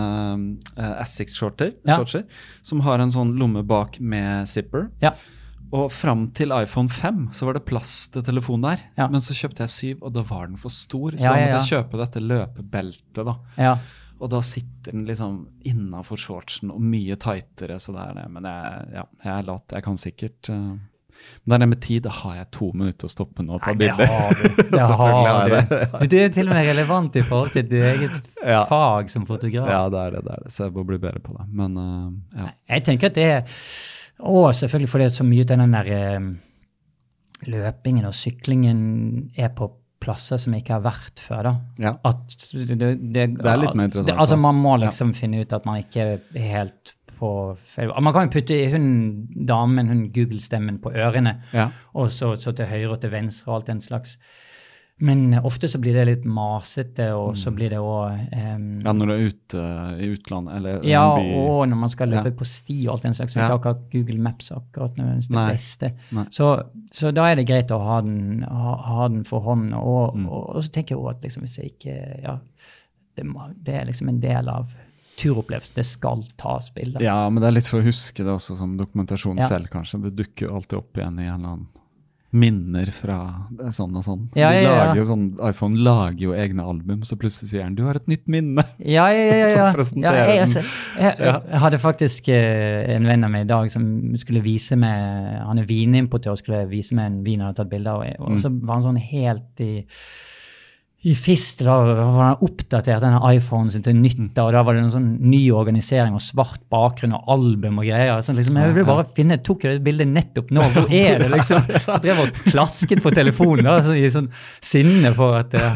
uh, 0.77 1.01
Assix-shorter 1.01 1.73
Ja. 1.87 1.99
som 2.63 2.79
har 2.81 2.99
en 2.99 3.11
sånn 3.11 3.35
lomme 3.37 3.63
bak 3.67 3.99
med 3.99 4.47
zipper. 4.47 4.89
ja. 5.01 5.11
Og 5.73 5.87
fram 5.89 6.25
til 6.35 6.51
iPhone 6.51 6.89
5 6.91 7.29
så 7.31 7.45
var 7.47 7.53
det 7.55 7.61
plass 7.63 8.09
til 8.11 8.21
telefonen 8.27 8.61
der. 8.73 8.79
Ja. 8.97 9.05
Men 9.07 9.21
så 9.23 9.31
kjøpte 9.31 9.63
jeg 9.63 9.69
7, 9.69 10.01
og 10.03 10.11
da 10.11 10.19
var 10.27 10.47
den 10.47 10.57
for 10.59 10.67
stor. 10.67 11.11
Så 11.15 11.23
Ja, 11.23 11.31
da 11.31 11.39
ja, 11.39 11.45
måtte 11.45 11.61
jeg 11.63 11.71
kjøpe 11.71 11.97
dette 12.01 12.19
løpebeltet. 12.19 13.23
da. 13.23 13.35
Og 14.21 14.29
da 14.29 14.39
sitter 14.45 14.93
den 14.93 15.07
liksom 15.09 15.39
innafor 15.65 16.19
shortsen 16.21 16.69
og 16.69 16.81
mye 16.85 17.15
tightere. 17.17 17.79
så 17.81 17.91
det 17.95 18.03
er 18.05 18.13
det. 18.19 18.25
Men 18.35 18.45
jeg, 18.45 18.87
ja, 18.93 19.03
jeg 19.25 19.33
er 19.39 19.47
lat. 19.47 19.65
Jeg 19.73 19.83
kan 19.87 19.97
sikkert 19.97 20.49
uh, 20.53 20.75
Men 21.41 21.47
det 21.49 21.55
er 21.57 21.61
det 21.63 21.69
med 21.71 21.81
tid. 21.81 22.03
Da 22.05 22.13
har 22.19 22.35
jeg 22.37 22.47
to 22.53 22.69
minutter 22.73 23.09
å 23.09 23.11
stoppe 23.11 23.41
nå 23.45 23.55
og 23.57 23.63
ta 23.65 23.73
Nei, 23.73 23.87
det 23.97 24.07
har 24.11 24.37
du. 24.37 24.43
Det 24.75 24.83
Selvfølgelig 24.83 25.31
har 25.31 25.49
du. 25.49 25.55
jeg 25.55 25.65
det. 25.71 25.89
Du, 26.03 26.05
Det 26.13 26.21
er 26.21 26.29
til 26.37 26.47
og 26.51 26.53
med 26.55 26.69
relevant 26.69 27.17
i 27.17 27.25
forhold 27.31 27.51
til 27.57 27.65
ditt 27.71 27.87
eget 27.95 28.21
Ja. 28.45 28.61
fag 28.69 29.09
som 29.09 29.25
fotograf. 29.29 29.69
Ja, 29.73 29.81
det 29.89 29.99
er 30.05 30.15
det. 30.19 30.23
det 30.29 30.37
er 30.37 30.45
det. 30.45 30.53
Så 30.53 30.63
jeg 30.67 30.73
må 30.77 30.85
bli 30.93 31.01
bedre 31.01 31.19
på 31.25 31.33
det. 31.39 31.47
Men 31.49 31.77
uh, 31.81 32.37
ja. 32.37 32.51
Jeg 32.75 32.85
tenker 32.91 33.09
at 33.11 33.17
det 33.17 33.27
er 33.31 33.59
Og 34.21 34.51
selvfølgelig 34.53 34.89
fordi 34.93 35.09
så 35.17 35.25
mye 35.25 35.41
av 35.49 35.53
den 35.57 35.71
der 35.73 35.87
eh, 35.97 36.31
løpingen 37.49 38.05
og 38.05 38.13
syklingen 38.13 38.81
er 39.35 39.49
på 39.57 39.71
plasser 40.01 40.39
som 40.41 40.55
ikke 40.57 40.73
har 40.77 40.83
vært 40.85 41.21
før. 41.21 41.43
da. 41.47 41.53
Ja. 41.81 41.93
At 42.07 42.33
det, 42.53 42.77
det, 42.79 42.95
det, 43.13 43.27
er 43.45 43.61
litt 43.61 43.77
mer 43.77 43.89
interessant, 43.89 44.17
altså. 44.17 44.39
Man 44.41 44.57
må 44.61 44.75
liksom 44.81 45.13
finne 45.17 45.43
ut 45.43 45.53
at 45.53 45.67
man 45.69 45.81
ikke 45.83 46.07
er 46.15 46.41
helt 46.41 46.95
på 47.21 47.31
feil 47.69 47.91
Man 48.01 48.15
kan 48.15 48.25
jo 48.25 48.33
putte 48.33 48.57
hun 48.73 48.87
damen, 49.47 49.91
hun 49.91 50.05
Google-stemmen, 50.15 50.79
på 50.81 50.93
ørene, 50.93 51.35
Ja. 51.53 51.69
og 51.93 52.09
så, 52.13 52.33
så 52.41 52.53
til 52.57 52.65
høyre 52.65 52.95
og 52.95 53.01
til 53.03 53.13
venstre 53.13 53.51
og 53.51 53.59
alt 53.59 53.69
den 53.75 53.83
slags. 53.85 54.17
Men 55.01 55.33
eh, 55.33 55.45
ofte 55.45 55.65
så 55.67 55.79
blir 55.81 55.95
det 55.97 56.03
litt 56.05 56.25
masete, 56.29 57.07
og 57.17 57.33
så 57.39 57.49
blir 57.55 57.71
det 57.73 57.79
òg 57.81 58.19
um, 58.35 58.65
ja, 58.85 58.91
når 58.93 59.07
du 59.09 59.13
er 59.15 59.23
ute 59.31 59.63
i 59.97 60.09
utlandet 60.13 60.55
eller 60.59 60.83
ja, 60.85 61.01
og 61.09 61.63
når 61.71 61.79
man 61.81 61.89
skal 61.89 62.11
løpe 62.13 62.29
Ja. 62.29 62.35
på 62.37 62.45
sti 62.45 62.77
og 62.87 62.93
alt 62.93 63.07
den 63.07 63.13
slags, 63.17 63.33
så 63.33 63.39
Ja. 63.41 63.47
akkurat 63.55 63.81
Google 63.91 64.19
Maps 64.21 64.51
akkurat 64.51 64.95
nødvendigvis 64.99 65.27
det 65.31 65.35
Nei. 65.39 65.47
beste. 65.55 65.91
Nei. 66.11 66.25
Så, 66.29 66.51
så 66.91 67.11
da 67.11 67.25
er 67.31 67.35
det 67.41 67.47
greit 67.49 67.73
å 67.73 67.79
ha 67.81 68.01
den, 68.05 68.43
ha, 68.43 68.75
ha 68.77 69.07
den 69.07 69.23
for 69.25 69.41
hånden. 69.41 69.73
Og, 69.73 70.15
Mm. 70.15 70.27
og, 70.29 70.55
og 70.55 70.63
så 70.63 70.69
tenker 70.71 70.95
jeg 70.95 71.01
også 71.01 71.17
at 71.17 71.21
liksom, 71.23 71.41
hvis 71.47 71.57
jeg 71.57 71.73
ikke 71.73 72.21
Ja, 72.23 72.37
det, 73.17 73.25
det 73.65 73.73
er 73.81 73.85
liksom 73.85 74.09
en 74.09 74.19
del 74.21 74.49
av 74.49 74.69
turopplevelsen. 75.17 75.75
Det 75.75 75.85
skal 75.85 76.23
tas 76.37 76.69
bilder. 76.73 77.01
Ja, 77.01 77.29
men 77.29 77.41
det 77.41 77.47
er 77.49 77.57
litt 77.57 77.67
for 77.67 77.81
å 77.81 77.85
huske 77.85 78.23
det 78.23 78.31
også 78.31 78.55
som 78.57 78.77
dokumentasjon 78.77 79.37
Ja. 79.41 79.47
selv, 79.47 79.67
kanskje. 79.69 80.01
Det 80.03 80.15
dukker 80.15 80.47
jo 80.47 80.55
alltid 80.55 80.77
opp 80.79 80.93
igjen 80.97 81.19
i 81.19 81.25
en 81.27 81.33
eller 81.39 81.49
annen 81.57 81.67
minner 82.31 82.87
fra 82.95 83.17
sånn 83.75 83.95
og 83.99 84.03
sånn. 84.05 84.21
Ja, 84.39 84.51
ja, 84.55 84.61
ja. 84.63 84.93
jo 84.95 85.03
sånn, 85.09 85.25
iPhone 85.49 85.81
lager 85.83 86.21
jo 86.29 86.31
egne 86.33 86.63
album, 86.63 87.01
så 87.03 87.17
plutselig 87.19 87.49
sier 87.51 87.63
den 87.65 87.75
'du 87.75 87.83
har 87.83 87.95
et 87.99 88.07
nytt 88.07 88.23
minne'. 88.31 88.63
Ja, 88.79 89.09
ja, 89.11 89.23
ja. 89.25 89.35
ja, 89.35 89.49
ja. 89.65 89.73
presenterer 89.75 90.29
jeg, 90.31 90.39
altså, 90.45 90.63
jeg, 90.97 91.15
jeg 91.19 91.59
hadde 91.65 91.77
faktisk 91.83 92.29
eh, 92.29 92.95
en 92.95 93.07
venn 93.07 93.23
av 93.27 93.31
meg 93.31 93.45
i 93.45 93.51
dag 93.51 93.71
som 93.71 94.15
skulle 94.15 94.41
vise 94.43 94.75
meg 94.79 95.41
Han 95.47 95.59
er 95.59 95.65
vinimportør 95.65 96.31
og 96.31 96.37
skulle 96.39 96.65
vise 96.71 96.95
meg 96.95 97.05
en 97.11 97.23
vin 97.25 97.39
han 97.41 97.49
hadde 97.51 97.63
tatt 97.63 97.69
bilde 97.69 97.89
av, 97.89 97.99
og, 98.05 98.19
og 98.19 98.31
Mm. 98.31 98.39
så 98.39 98.49
var 98.61 98.75
han 98.75 98.83
sånn 98.83 99.01
helt 99.11 99.59
i 99.59 99.85
i 101.03 101.15
fist 101.17 101.63
da 101.65 101.79
var 101.81 102.19
han 102.27 102.43
oppdatert 102.45 103.01
denne 103.01 103.17
iPhonen 103.33 103.71
sin 103.73 103.81
til 103.81 103.95
Mm. 103.95 104.01
nytt, 104.03 104.37
og 104.37 104.51
da 104.53 104.61
var 104.61 104.75
det 104.77 104.83
en 104.83 104.91
sånn 104.93 105.07
ny 105.19 105.39
organisering 105.49 106.13
og 106.13 106.21
svart 106.21 106.59
bakgrunn 106.69 107.15
og 107.17 107.23
album 107.27 107.79
og 107.81 107.85
greier. 107.87 108.21
Sånn, 108.21 108.35
liksom, 108.37 108.55
jeg 108.61 108.73
ville 108.75 108.85
bare 108.85 109.05
finne, 109.17 109.39
tok 109.41 109.63
jeg 109.65 109.79
det 109.79 109.83
bildet 109.87 110.07
nettopp 110.11 110.51
nå, 110.53 110.61
hvor 110.75 110.93
er 110.93 111.23
det 111.23 111.31
liksom? 111.33 111.65
Jeg 111.73 112.01
drev 112.05 112.21
og 112.27 112.29
klasket 112.51 113.01
på 113.01 113.09
telefonen 113.17 113.65
da, 113.65 113.79
så, 113.81 113.95
i 113.97 114.11
sånn 114.13 114.29
sinne 114.61 115.09
for 115.17 115.39
at 115.39 115.55
uh, 115.57 115.73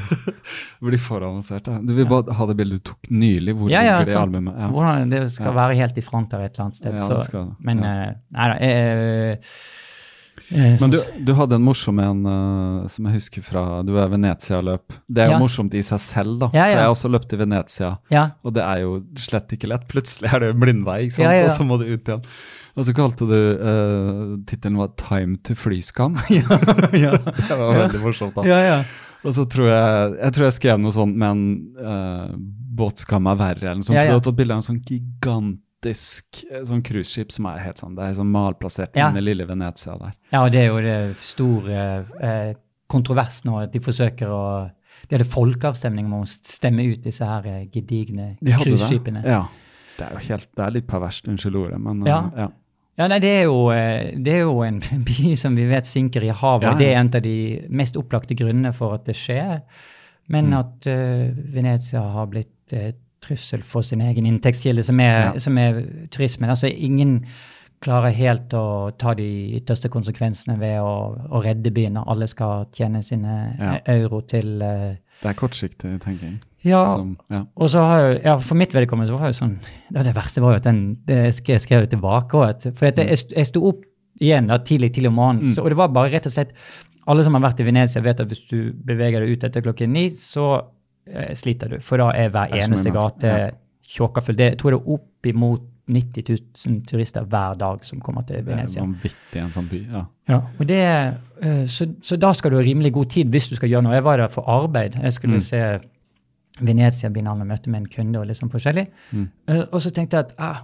Blir 0.86 1.02
for 1.02 1.26
avansert, 1.26 1.66
da. 1.66 1.80
Du 1.82 1.96
vil 1.98 2.06
bare 2.06 2.32
ha 2.38 2.46
det 2.46 2.58
bildet 2.60 2.84
du 2.84 2.92
tok 2.92 3.10
nylig. 3.10 3.56
Hvor 3.58 3.72
Ja, 3.74 3.82
ja, 3.82 3.98
ligger 3.98 4.12
det 4.12 4.14
i 4.14 4.22
albumet? 4.22 4.60
Ja. 4.62 4.70
Hvordan 4.76 5.10
det 5.10 5.24
skal 5.34 5.50
Ja. 5.50 5.56
være 5.58 5.76
helt 5.82 5.98
i 5.98 6.02
front 6.06 6.32
her 6.38 6.46
et 6.46 6.54
eller 6.54 6.68
annet 6.68 6.76
sted. 6.84 6.94
Ja, 6.94 7.00
så, 7.08 7.18
det 7.18 7.26
skal 7.26 7.50
det. 7.50 7.56
Men 7.66 7.82
Ja. 7.82 7.96
Uh, 7.96 8.14
nei 8.38 8.48
da. 8.52 8.56
eh, 8.62 9.38
eh, 10.52 10.76
Men 10.82 10.92
du, 10.94 10.98
du 11.26 11.32
hadde 11.38 11.56
en 11.58 11.64
morsom 11.66 12.00
en 12.00 12.26
uh, 12.26 12.88
som 12.92 13.06
jeg 13.10 13.18
husker 13.20 13.46
fra 13.46 13.64
Du 13.88 13.94
er 13.98 14.10
Venezia-løp. 14.12 14.94
Det 15.08 15.24
er 15.24 15.32
jo 15.32 15.38
Ja. 15.38 15.40
morsomt 15.42 15.74
i 15.74 15.82
seg 15.86 16.00
selv, 16.04 16.40
da. 16.40 16.50
Ja, 16.54 16.66
For 16.66 16.76
jeg 16.76 16.84
har 16.86 16.94
også 16.96 17.12
løpt 17.14 17.34
i 17.34 17.40
Venezia. 17.42 17.98
ja. 18.12 18.26
Og 18.44 18.54
det 18.54 18.64
er 18.64 18.84
jo 18.84 19.00
slett 19.18 19.50
ikke 19.56 19.68
lett. 19.72 19.88
Plutselig 19.92 20.34
er 20.34 20.40
det 20.40 20.50
en 20.56 20.60
blindvei, 20.62 21.00
ikke 21.08 21.18
sant? 21.20 21.26
Ja, 21.26 21.32
ja, 21.32 21.46
ja. 21.46 21.50
og 21.50 21.58
så 21.58 21.66
må 21.68 21.80
du 21.82 21.86
ut 21.90 22.04
igjen. 22.08 22.24
Og 22.76 22.84
så 22.86 22.94
kalte 22.94 23.24
du 23.30 23.40
uh, 23.56 24.38
Tittelen 24.46 24.78
var 24.78 24.90
'Time 25.00 25.38
to 25.44 25.54
flyskam'. 25.56 26.18
det 26.30 27.58
var 27.58 27.74
veldig 27.80 28.02
morsomt, 28.04 28.36
da. 28.36 28.44
ja, 28.48 28.60
ja. 28.60 28.84
Og 29.26 29.34
så 29.34 29.46
tror 29.50 29.70
jeg 29.72 30.18
jeg 30.22 30.34
tror 30.36 30.44
jeg 30.46 30.54
skrev 30.60 30.80
noe 30.84 30.94
sånt 30.94 31.16
med 31.18 31.30
en 31.32 31.46
uh, 31.82 32.36
'Båtskam 32.76 33.26
er 33.32 33.38
verre', 33.40 33.64
eller 33.72 33.80
noe 33.80 33.88
sånt. 33.88 33.96
Ja, 33.96 34.04
For 34.04 34.12
du 34.12 34.20
har 34.20 34.26
tatt 34.28 34.36
bilde 34.38 34.54
av 34.54 34.60
en 34.62 34.68
sånn 34.68 34.82
gigantisk 34.84 35.65
eh, 35.92 36.64
sånn 36.66 36.82
cruiseskip 36.84 37.32
som 37.32 37.46
er 37.52 37.58
helt 37.66 37.78
sånn 37.82 37.96
Det 37.96 38.04
er 38.04 38.14
sånn 38.14 38.32
malplassert 38.32 38.96
Ja. 38.96 39.10
inne 39.10 39.18
i 39.22 39.26
lille 39.30 39.46
Venezia 39.46 39.98
der. 40.00 40.14
ja, 40.32 40.44
og 40.44 40.52
det 40.52 40.62
er 40.62 40.68
jo 40.68 40.82
det 40.82 41.18
store 41.20 42.06
eh, 42.22 42.54
kontrovers 42.88 43.44
nå, 43.46 43.64
at 43.64 43.72
de 43.74 43.80
forsøker 43.80 44.28
å 44.30 44.72
Det 45.10 45.16
er 45.20 45.24
det 45.26 45.28
folkeavstemning 45.34 46.06
om 46.06 46.22
å 46.22 46.26
stemme 46.26 46.86
ut 46.92 47.02
disse 47.04 47.26
her 47.26 47.46
eh, 47.46 47.66
gedigne 47.68 48.38
cruiseskipene. 48.44 49.24
Ja. 49.26 49.46
Det 49.98 50.06
er 50.08 50.12
jo 50.14 50.22
helt, 50.30 50.48
det 50.56 50.64
er 50.66 50.72
litt 50.72 50.88
perverst, 50.88 51.28
unnskyld 51.28 51.56
ordet, 51.56 51.80
men 51.82 52.02
uh, 52.04 52.08
Ja. 52.08 52.22
ja. 52.36 52.48
Ja, 52.98 53.08
nei, 53.12 53.20
det 53.20 53.28
er, 53.30 53.44
jo, 53.44 53.70
eh, 53.76 54.14
det 54.24 54.34
er 54.34 54.40
jo 54.46 54.62
en 54.64 54.80
by 55.08 55.36
som 55.36 55.56
vi 55.56 55.66
vet 55.68 55.84
synker 55.86 56.24
i 56.24 56.30
havet, 56.32 56.64
Ja, 56.64 56.72
ja. 56.72 56.78
det 56.80 56.88
er 56.88 57.00
en 57.02 57.10
av 57.14 57.22
de 57.22 57.68
mest 57.70 57.96
opplagte 58.00 58.36
grunnene 58.40 58.72
for 58.74 58.94
at 58.96 59.04
det 59.06 59.16
skjer. 59.20 59.62
Men 60.32 60.48
Mm. 60.48 60.54
at 60.60 60.88
uh, 60.88 61.32
Venezia 61.54 62.02
har 62.02 62.26
blitt 62.32 62.74
eh, 62.74 62.94
trussel 63.26 63.64
for 63.66 63.82
sin 63.86 64.02
egen 64.06 64.26
inntektskilde, 64.30 64.84
som 64.86 65.00
Ja. 65.02 65.34
som 65.42 65.58
er 65.58 65.82
turismen. 66.14 66.50
Altså, 66.54 66.70
ingen 66.72 67.26
klarer 67.84 68.14
helt 68.16 68.54
å 68.56 68.92
ta 68.98 69.14
de 69.18 69.26
ytterste 69.60 69.90
konsekvensene 69.94 70.56
ved 70.60 70.80
å, 70.82 70.94
å 71.30 71.42
redde 71.44 71.72
byen. 71.76 71.94
når 71.98 72.08
Alle 72.14 72.28
skal 72.32 72.66
tjene 72.74 73.02
sine 73.04 73.34
Ja. 73.60 73.74
euro 73.94 74.22
til 74.22 74.62
uh, 74.64 74.96
Det 75.22 75.30
er 75.30 75.34
kortsiktig 75.38 75.92
tenking. 76.02 76.40
Ja, 76.66 76.80
Som, 76.96 77.18
ja. 77.30 77.44
og 77.56 77.70
så 77.70 77.84
har 77.86 78.00
jeg, 78.02 78.22
ja, 78.26 78.38
For 78.42 78.56
mitt 78.58 78.72
vedkommende 78.74 79.12
så 79.12 79.20
var 79.20 79.28
det 79.30 79.36
jo 79.36 79.42
sånn 79.46 79.60
ja, 79.94 80.02
Det 80.02 80.16
verste 80.16 80.42
var 80.42 80.56
jo 80.56 80.62
at 80.64 80.64
den, 80.66 80.80
det 81.06 81.20
skrev, 81.36 81.60
jeg 81.70 81.90
tilbake. 81.92 82.42
at, 82.48 82.66
for 82.74 82.88
at 82.90 82.98
jeg, 82.98 83.20
jeg 83.36 83.46
sto 83.52 83.62
opp 83.70 83.84
igjen 84.20 84.48
da, 84.50 84.58
tidlig 84.58 84.94
tidlig 84.96 85.12
om 85.12 85.20
morgenen, 85.20 85.52
så, 85.54 85.62
og 85.62 85.70
det 85.70 85.78
var 85.78 85.92
bare 85.94 86.10
rett 86.16 86.26
og 86.26 86.32
slett 86.34 86.56
Alle 87.06 87.24
som 87.28 87.36
har 87.38 87.44
vært 87.44 87.60
i 87.62 87.68
Venezia, 87.68 88.02
vet 88.02 88.20
at 88.24 88.28
hvis 88.32 88.48
du 88.50 88.72
beveger 88.74 89.22
deg 89.22 89.36
ut 89.36 89.44
etter 89.46 89.62
klokken 89.62 89.94
ni, 89.94 90.08
så 90.10 90.48
sliter 91.36 91.70
du. 91.70 91.80
For 91.80 91.98
da 91.98 92.10
er 92.16 92.30
hver 92.30 92.50
er 92.52 92.62
så 92.62 92.68
eneste 92.68 92.92
gate 92.94 93.24
ja. 93.28 93.50
tjåkafull. 93.88 94.36
Det- 94.36 94.50
Jeg 94.52 94.58
tror 94.58 94.72
det 94.72 94.80
er 94.82 94.92
oppimot 94.94 95.62
90 95.88 96.24
000 96.66 96.82
turister 96.88 97.22
hver 97.30 97.54
dag 97.58 97.84
som 97.86 98.00
kommer 98.02 98.24
til 98.26 98.38
Det 98.38 98.48
er 98.48 98.56
Venezia. 98.56 98.82
vanvittig 98.82 99.38
en 99.42 99.52
sånn 99.52 99.68
by. 99.70 99.82
Ja. 99.92 100.06
Ja, 100.28 100.40
og 100.60 100.66
det, 100.68 100.80
eh, 101.44 101.66
så, 101.70 101.86
så 102.02 102.18
da 102.18 102.32
skal 102.34 102.52
du 102.52 102.58
ha 102.58 102.64
rimelig 102.64 102.92
god 102.94 103.10
tid 103.10 103.30
hvis 103.30 103.50
du 103.50 103.56
skal 103.56 103.70
gjøre 103.70 103.84
noe. 103.84 103.94
Jeg 103.94 104.04
var 104.04 104.18
der 104.18 104.28
for 104.34 104.42
arbeid. 104.50 104.96
Jeg 105.04 105.14
skulle 105.14 105.36
Mm. 105.36 105.42
se 105.42 105.80
Venezia-binalen 106.62 107.42
og 107.44 107.48
møte 107.48 107.70
med 107.70 107.82
en 107.82 107.88
kunde 107.92 108.20
og 108.22 108.28
litt 108.30 108.38
sånn 108.40 108.50
forskjellig. 108.52 108.88
Mm. 109.12 109.26
Eh, 109.52 109.64
og 109.72 109.82
så 109.84 109.92
tenkte 109.92 110.18
jeg 110.18 110.26
at 110.30 110.34
ah, 110.40 110.62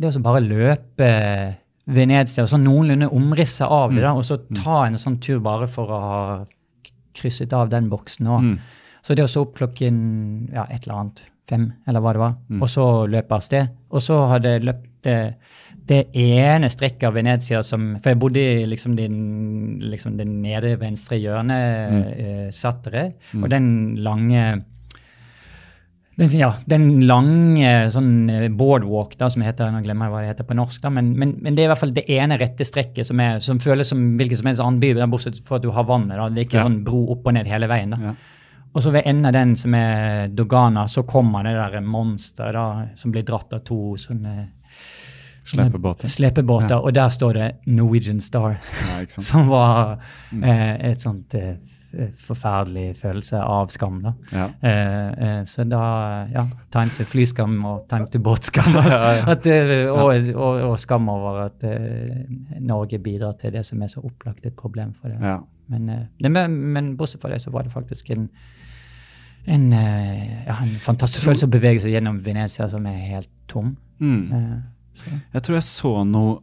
det 0.00 0.10
å 0.16 0.22
bare 0.22 0.40
løpe 0.42 1.10
Venezia 1.90 2.42
og 2.44 2.50
sånn 2.50 2.64
noenlunde 2.66 3.08
omrisse 3.14 3.62
av 3.66 3.90
Mm. 3.90 3.94
det, 3.96 4.02
da, 4.02 4.12
og 4.14 4.22
så 4.24 4.36
ta 4.54 4.82
en 4.86 4.94
sånn 4.94 5.20
tur 5.20 5.38
bare 5.40 5.66
for 5.68 5.86
å 5.86 6.00
ha 6.00 6.44
krysset 7.14 7.52
av 7.52 7.68
den 7.70 7.88
boksen. 7.90 8.26
Og, 8.28 8.42
Mm. 8.42 8.58
Så 9.02 9.14
det 9.16 9.24
å 9.24 9.28
stå 9.28 9.40
opp 9.46 9.54
klokken 9.56 10.50
ja, 10.52 10.66
et 10.70 10.84
eller 10.86 10.98
annet, 11.00 11.22
fem, 11.48 11.72
eller 11.88 12.00
hva 12.00 12.12
det 12.12 12.20
var, 12.20 12.34
Mm. 12.50 12.62
og 12.62 12.68
så 12.68 12.84
løpe 13.10 13.32
av 13.32 13.40
sted. 13.42 13.68
Og 13.90 14.00
så 14.00 14.28
hadde 14.28 14.52
jeg 14.52 14.62
løpt 14.68 14.86
det, 15.02 15.34
det 15.90 16.06
ene 16.14 16.68
strekket 16.70 17.08
av 17.08 17.14
Venezia 17.14 17.62
som 17.64 17.96
For 18.02 18.10
jeg 18.10 18.18
bodde 18.20 18.36
i 18.38 18.66
liksom 18.66 18.94
det 18.94 19.08
liksom 19.90 20.16
det 20.18 20.26
nede 20.28 20.76
venstre 20.78 21.18
hjørnet, 21.18 21.90
Mm. 21.90 22.02
eh, 22.18 22.50
Sattere, 22.50 23.12
og 23.34 23.48
den 23.50 23.96
lange 23.96 24.62
den, 26.20 26.30
ja, 26.36 26.50
den 26.68 27.00
lange 27.08 27.70
sånn 27.94 28.28
eh, 28.28 28.48
boardwalk, 28.52 29.14
da, 29.16 29.30
som 29.32 29.40
heter, 29.46 29.70
nå 29.72 29.80
glemmer 29.86 30.04
jeg 30.06 30.12
hva 30.12 30.20
det 30.20 30.32
heter 30.34 30.48
på 30.50 30.56
norsk, 30.58 30.82
da, 30.84 30.90
men, 30.92 31.14
men, 31.16 31.30
men 31.40 31.54
det 31.56 31.62
er 31.64 31.70
i 31.70 31.72
hvert 31.72 31.80
fall 31.80 31.94
det 31.96 32.04
ene 32.12 32.36
rette 32.40 32.66
strekket 32.68 33.08
som, 33.08 33.20
er, 33.24 33.38
som 33.40 33.58
føles 33.62 33.88
som 33.88 34.02
hvilken 34.18 34.36
som 34.36 34.50
helst 34.50 34.60
annen 34.60 34.82
by, 34.82 34.90
bortsett 35.08 35.40
fra 35.48 35.56
at 35.56 35.62
du 35.64 35.70
har 35.72 35.86
vannet. 35.88 36.18
da, 36.20 36.28
Det 36.28 36.42
er 36.42 36.48
ikke 36.50 36.58
Ja. 36.60 36.66
sånn 36.68 36.82
bro 36.84 37.06
opp 37.14 37.24
og 37.26 37.32
ned 37.38 37.46
hele 37.48 37.66
veien. 37.70 37.90
da. 37.96 37.96
Ja. 38.10 38.14
Og 38.74 38.82
så 38.84 38.90
ved 38.94 39.02
enden 39.06 39.26
av 39.26 39.32
den 39.34 39.56
som 39.56 39.74
er 39.74 40.28
Dogana, 40.28 40.84
så 40.88 41.02
kommer 41.02 41.42
det 41.42 41.56
der 41.58 41.80
monsteret 41.82 42.54
da, 42.54 42.66
som 42.96 43.10
blir 43.10 43.24
dratt 43.26 43.52
av 43.52 43.64
to 43.66 43.96
sånne 43.98 44.48
Slepebåter. 45.44 46.08
slepebåter, 46.08 46.70
Ja. 46.70 46.78
Og 46.78 46.92
der 46.94 47.08
står 47.08 47.32
det 47.34 47.48
Norwegian 47.66 48.20
Star, 48.20 48.58
Ja, 48.60 49.04
som 49.08 49.48
var 49.48 49.98
Mm. 50.32 50.44
eh, 50.44 50.90
et 50.90 51.00
sånt 51.00 51.34
eh, 51.34 51.56
forferdelig 52.26 52.96
følelse 53.00 53.40
av 53.42 53.66
skam. 53.68 54.02
da. 54.02 54.12
Ja. 54.32 54.44
Eh, 54.62 55.08
eh, 55.38 55.44
så 55.44 55.64
da 55.68 56.26
Ja, 56.32 56.44
time 56.70 56.90
to 56.96 57.04
flyskam 57.04 57.64
og 57.64 57.88
time 57.88 58.06
to 58.06 58.18
båtskam. 58.18 58.76
At, 59.32 59.46
eh, 59.46 59.90
og, 59.90 60.14
og, 60.36 60.62
og 60.70 60.78
skam 60.78 61.08
over 61.08 61.46
at 61.46 61.64
eh, 61.64 62.26
Norge 62.60 62.98
bidrar 63.02 63.32
til 63.40 63.50
det 63.52 63.64
som 63.66 63.82
er 63.82 63.86
så 63.88 64.04
opplagt 64.04 64.46
et 64.46 64.54
problem 64.56 64.94
for 65.00 65.08
det. 65.08 65.18
Men, 65.68 66.08
men, 66.20 66.56
men 66.72 66.96
bortsett 66.96 67.20
fra 67.22 67.30
det, 67.30 67.40
så 67.40 67.50
var 67.50 67.62
det 67.62 67.72
faktisk 67.72 68.10
en, 68.10 68.28
en, 69.46 69.72
eh, 69.72 70.44
ja, 70.46 70.56
en 70.62 70.74
fantastisk 70.84 71.24
følelse 71.24 71.46
å 71.48 71.50
bevege 71.50 71.80
seg 71.80 71.92
gjennom 71.96 72.20
Venezia 72.24 72.68
som 72.70 72.86
er 72.86 72.98
helt 73.10 73.28
tom. 73.48 73.76
Mm. 74.00 74.32
Eh. 74.32 75.14
Jeg 75.34 75.42
tror 75.42 75.54
jeg 75.56 75.62
så 75.64 76.04
noe 76.06 76.40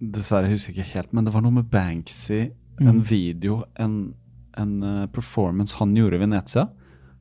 Dessverre 0.00 0.48
husker 0.48 0.72
jeg 0.72 0.86
ikke 0.86 0.96
helt, 0.96 1.10
men 1.12 1.26
det 1.26 1.32
var 1.34 1.42
noe 1.44 1.52
med 1.58 1.66
Banksy. 1.70 2.50
En 2.80 2.86
Mm. 3.00 3.02
video, 3.04 3.64
en, 3.76 4.14
en 4.56 4.82
eh, 4.82 5.06
performance 5.12 5.76
han 5.76 5.94
gjorde 5.94 6.16
i 6.16 6.18
Venezia. 6.22 6.62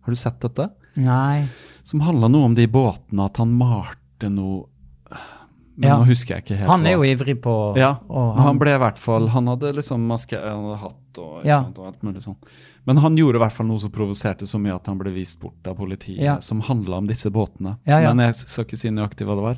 Har 0.02 0.08
du 0.08 0.16
sett 0.16 0.40
dette? 0.40 0.70
Nei. 0.96 1.44
Som 1.84 2.00
handla 2.00 2.30
noe 2.32 2.46
om 2.46 2.56
de 2.56 2.66
båtene, 2.68 3.26
at 3.26 3.36
han 3.38 3.52
malte 3.58 4.30
noe 4.32 4.68
Men 5.80 5.90
Ja. 5.90 5.98
nå 6.00 6.06
husker 6.08 6.36
jeg 6.36 6.44
ikke 6.44 6.58
helt. 6.58 6.70
Han 6.72 6.86
er 6.86 6.92
jo 6.98 7.04
ivrig 7.04 7.42
på 7.42 7.76
Ja, 7.78 8.00
og 8.10 8.36
han, 8.36 8.44
han 8.46 8.58
ble 8.60 8.74
i 8.76 8.80
hvert 8.80 8.98
fall 9.00 9.28
Han 9.30 9.48
hadde 9.48 9.74
liksom 9.78 10.02
maske, 10.08 10.36
han 10.36 10.66
hadde 10.66 10.80
hatt 10.82 11.09
og, 11.18 11.40
ikke 11.42 11.48
Ja. 11.48 11.58
sant, 11.64 11.80
og 11.80 11.88
alt 11.88 12.04
mulig 12.04 12.22
sånn. 12.22 12.36
Men 12.86 12.98
han 12.98 13.16
gjorde 13.18 13.36
i 13.36 13.40
hvert 13.40 13.54
fall 13.54 13.66
noe 13.68 13.80
som 13.80 13.92
provoserte 13.92 14.46
så 14.48 14.60
mye 14.62 14.76
at 14.76 14.86
han 14.88 14.98
ble 14.98 15.12
vist 15.12 15.40
bort 15.40 15.66
av 15.68 15.76
politiet, 15.78 16.22
Ja. 16.22 16.40
som 16.40 16.62
handla 16.62 16.98
om 16.98 17.08
disse 17.08 17.30
båtene. 17.32 17.78
Ja. 17.88 18.14
Men 18.14 18.20
jeg 18.28 18.36
skal 18.36 18.66
ikke 18.66 18.78
si 18.78 18.90
nøyaktig 18.90 19.26
hva 19.26 19.36
det 19.36 19.44
var. 19.44 19.58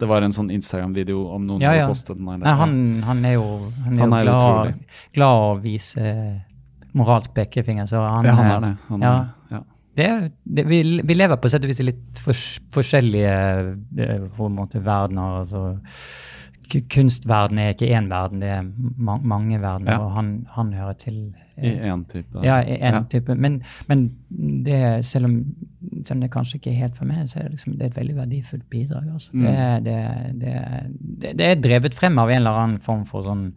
Det 0.00 0.08
var 0.08 0.22
en 0.22 0.32
sånn 0.32 0.50
Instagram-video 0.50 1.26
om 1.34 1.46
noen 1.46 1.60
Ja, 1.60 1.72
hadde 1.72 1.88
postet 1.88 2.16
den. 2.16 2.24
Nei, 2.40 2.54
han, 2.56 3.02
han 3.02 3.24
er 3.24 3.34
jo, 3.34 3.72
han 3.84 3.98
er 3.98 4.00
Han 4.00 4.10
jo 4.10 4.16
er 4.16 4.24
glad, 4.24 4.74
glad 5.12 5.42
å 5.44 5.60
vise 5.60 6.44
moralsk 6.96 7.34
pekefinger. 7.34 7.86
Så 7.86 8.00
han, 8.00 8.24
ja, 8.24 8.32
han 8.32 8.46
er 8.46 8.60
det. 8.64 8.76
Han 8.88 9.00
ja. 9.04 9.12
er, 9.12 9.28
det, 9.50 9.56
ja. 9.56 9.62
det, 9.96 10.32
det, 10.44 10.64
vi, 10.70 11.00
vi 11.04 11.14
lever 11.14 11.36
på 11.36 11.50
sett 11.52 11.62
og 11.64 11.68
vis 11.68 11.80
i 11.80 11.88
litt 11.90 12.22
for, 12.24 12.32
forskjellige 12.72 13.34
eh, 13.98 14.24
på 14.36 14.48
en 14.48 14.56
måte, 14.56 14.80
verdener. 14.80 15.42
Altså, 15.42 15.66
kunstverden 16.90 17.58
er 17.58 17.72
ikke 17.74 17.88
én 17.96 18.06
verden, 18.10 18.40
det 18.40 18.48
er 18.48 18.62
ma 18.96 19.16
mange 19.18 19.58
verdener, 19.60 19.92
Ja. 19.92 19.98
og 19.98 20.12
han, 20.12 20.46
han 20.54 20.72
hører 20.72 20.92
til 21.00 21.34
I 21.56 21.66
eh, 21.74 21.92
én 21.92 22.04
type. 22.08 22.42
ja, 22.44 22.60
i 22.62 22.78
en 22.80 22.94
Ja. 22.94 23.02
type. 23.10 23.34
Men, 23.34 23.62
men 23.88 24.04
det, 24.64 25.04
selv, 25.04 25.24
om, 25.26 25.44
selv 26.04 26.16
om 26.16 26.20
det 26.20 26.30
kanskje 26.30 26.54
ikke 26.60 26.70
er 26.70 26.78
helt 26.84 26.96
for 26.96 27.04
meg, 27.04 27.28
så 27.28 27.38
er 27.38 27.42
det, 27.42 27.50
liksom, 27.58 27.72
det 27.76 27.82
er 27.82 27.86
et 27.90 27.96
veldig 27.96 28.16
verdifullt 28.16 28.70
bidrag. 28.70 29.12
Altså. 29.12 29.30
Mm. 29.34 29.42
Det, 29.42 29.84
det, 29.84 30.40
det, 30.40 30.56
det, 31.22 31.36
det 31.38 31.46
er 31.50 31.54
drevet 31.68 31.94
frem 31.94 32.18
av 32.18 32.30
en 32.30 32.36
eller 32.36 32.50
annen 32.64 32.78
form 32.80 33.04
for 33.04 33.22
sånn 33.26 33.48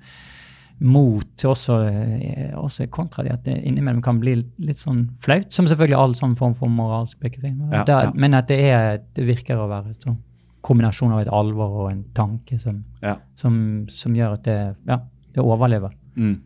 mot, 0.83 1.43
også, 1.47 1.75
eh, 1.87 2.51
også 2.59 2.87
kontra 2.91 3.23
det 3.23 3.31
at 3.31 3.43
det 3.45 3.59
innimellom 3.63 4.01
kan 4.03 4.17
bli 4.19 4.33
litt 4.59 4.81
sånn 4.81 5.05
flaut, 5.23 5.53
som 5.53 5.67
selvfølgelig 5.69 5.95
all 5.99 6.15
sånn 6.17 6.33
form 6.35 6.55
for 6.59 6.67
moralsk 6.67 7.19
pekefinger. 7.23 7.69
Ja, 7.71 7.83
ja. 7.87 8.11
Men 8.15 8.33
at 8.33 8.47
det, 8.51 8.57
er, 8.73 8.97
det 9.15 9.27
virker 9.29 9.61
å 9.63 9.69
være 9.69 9.93
sånn 10.03 10.17
kombinasjon 10.63 11.11
av 11.13 11.19
et 11.25 11.31
alvor 11.31 11.77
og 11.83 11.91
en 11.91 12.03
tanke 12.15 12.57
som, 12.61 12.81
Ja. 13.03 13.17
som, 13.35 13.85
som 13.91 14.15
gjør 14.15 14.37
at 14.39 14.43
det, 14.47 14.57
ja, 14.87 14.99
det 15.35 15.43
overlever. 15.43 15.91
Mm. 16.15 16.39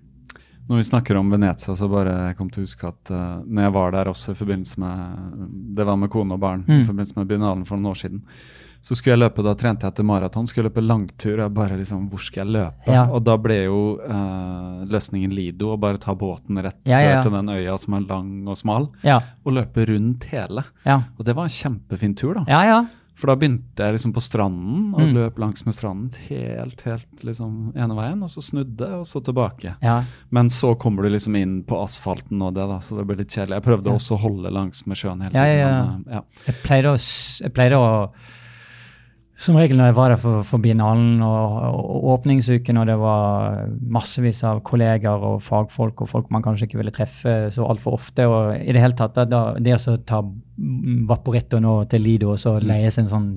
Når 0.68 0.81
vi 0.81 0.84
snakker 0.89 1.15
om 1.15 1.30
Venezia, 1.31 1.76
så 1.80 1.88
bare 1.88 2.11
jeg 2.27 2.35
kom 2.38 2.49
til 2.52 2.64
å 2.64 2.68
huske 2.68 2.88
at 2.89 3.11
uh, 3.15 3.39
når 3.48 3.64
jeg 3.69 3.73
var 3.77 3.91
der 3.95 4.10
også 4.11 4.34
i 4.34 4.35
forbindelse 4.35 4.81
med 4.84 5.76
Det 5.77 5.85
var 5.88 5.95
med 6.02 6.10
kone 6.11 6.34
og 6.35 6.41
barn 6.44 6.65
i 6.68 6.81
Mm. 6.81 6.85
forbindelse 6.89 7.15
med 7.22 7.27
biennalen 7.30 7.64
for 7.65 7.77
noen 7.77 7.91
år 7.94 8.02
siden. 8.02 8.23
Så 8.84 8.95
skulle 8.95 9.15
jeg 9.15 9.22
løpe, 9.23 9.44
da 9.44 9.53
trente 9.57 9.88
jeg 9.88 9.95
til 9.95 10.06
maraton, 10.06 10.45
skulle 10.48 10.68
løpe 10.69 10.84
langtur. 10.84 11.38
Jeg 11.39 11.53
bare 11.53 11.77
liksom, 11.80 12.10
Hvor 12.11 12.19
skal 12.19 12.45
jeg 12.45 12.53
løpe? 12.57 12.91
Ja. 12.94 13.06
Og 13.11 13.23
da 13.23 13.38
ble 13.38 13.56
jo 13.64 13.80
uh, 14.03 14.84
løsningen 14.91 15.31
Lido 15.34 15.72
å 15.73 15.80
bare 15.80 15.98
ta 16.03 16.14
båten 16.15 16.60
rett 16.61 16.84
Ja, 16.85 16.99
ja, 17.02 17.22
til 17.23 17.31
den 17.31 17.48
øya 17.49 17.77
som 17.80 17.94
er 17.98 18.02
lang 18.10 18.48
og 18.48 18.57
smal, 18.60 18.89
Ja, 19.03 19.22
og 19.45 19.53
løpe 19.53 19.88
rundt 19.88 20.26
hele. 20.34 20.64
ja, 20.85 20.99
Og 21.18 21.26
det 21.26 21.35
var 21.35 21.44
en 21.48 21.49
kjempefin 21.49 22.15
tur, 22.15 22.34
da. 22.41 22.45
ja. 22.48 22.61
ja. 22.65 22.85
For 23.18 23.31
da 23.31 23.35
begynte 23.35 23.81
jeg 23.81 23.95
liksom 23.95 24.11
på 24.14 24.22
stranden 24.22 24.94
og 24.94 24.99
Mm. 25.02 25.14
løp 25.15 25.39
langs 25.41 25.65
med 25.65 25.73
stranden 25.73 26.11
helt, 26.30 26.81
helt 26.85 27.23
liksom 27.26 27.73
ene 27.76 27.95
veien, 27.98 28.22
og 28.22 28.30
så 28.30 28.44
snudde, 28.45 28.89
og 28.99 29.06
så 29.10 29.23
tilbake. 29.26 29.76
ja. 29.81 30.03
Men 30.30 30.49
så 30.53 30.76
kommer 30.77 31.02
du 31.03 31.10
liksom 31.10 31.35
inn 31.35 31.64
på 31.64 31.81
asfalten 31.81 32.39
og 32.45 32.53
det, 32.53 32.68
da, 32.69 32.77
så 32.80 32.98
det 32.99 33.07
blir 33.07 33.18
litt 33.18 33.34
kjedelig. 33.34 33.57
Jeg 33.57 33.64
prøvde 33.64 33.89
Ja. 33.89 33.95
også 33.98 34.15
å 34.18 34.22
holde 34.22 34.52
langs 34.53 34.85
med 34.85 34.98
sjøen 34.98 35.22
hele 35.23 35.31
tiden. 35.34 35.57
ja, 35.57 35.68
ja. 35.68 35.85
men, 35.88 36.06
uh, 36.07 36.14
ja. 36.14 36.22
Jeg 36.45 36.56
pleide 36.64 36.85
å, 36.94 36.98
jeg 37.41 37.53
pleide 37.53 37.73
å 37.81 38.11
Som 39.38 39.55
regel 39.59 39.77
når 39.77 39.85
jeg 39.91 39.95
var 39.99 40.09
der 40.09 40.18
for, 40.18 40.41
for 40.49 40.57
biennalen 40.57 41.19
og, 41.22 41.57
og 41.77 42.05
åpningsuken, 42.15 42.77
og 42.81 42.88
det 42.89 42.95
var 42.97 43.68
massevis 43.93 44.39
av 44.49 44.64
kolleger 44.65 45.22
og 45.27 45.43
fagfolk 45.45 46.01
og 46.01 46.09
folk 46.09 46.31
man 46.34 46.41
kanskje 46.41 46.65
ikke 46.65 46.80
ville 46.80 46.93
treffe 46.95 47.35
så 47.53 47.68
altfor 47.69 47.93
ofte, 47.99 48.26
og 48.26 48.55
i 48.57 48.73
det 48.73 48.81
hele 48.81 48.97
tatt 48.97 49.14
da, 49.30 49.53
det 49.61 49.76
å 49.76 49.77
så 49.84 49.93
ta 50.09 50.23
Vaporetto 51.07 51.59
nå 51.61 51.76
til 51.91 52.01
Lido 52.01 52.31
og 52.34 52.39
så 52.41 52.55
Mm. 52.57 52.68
leie 52.68 52.89
seg 52.91 53.03
en 53.05 53.11
sånn 53.14 53.30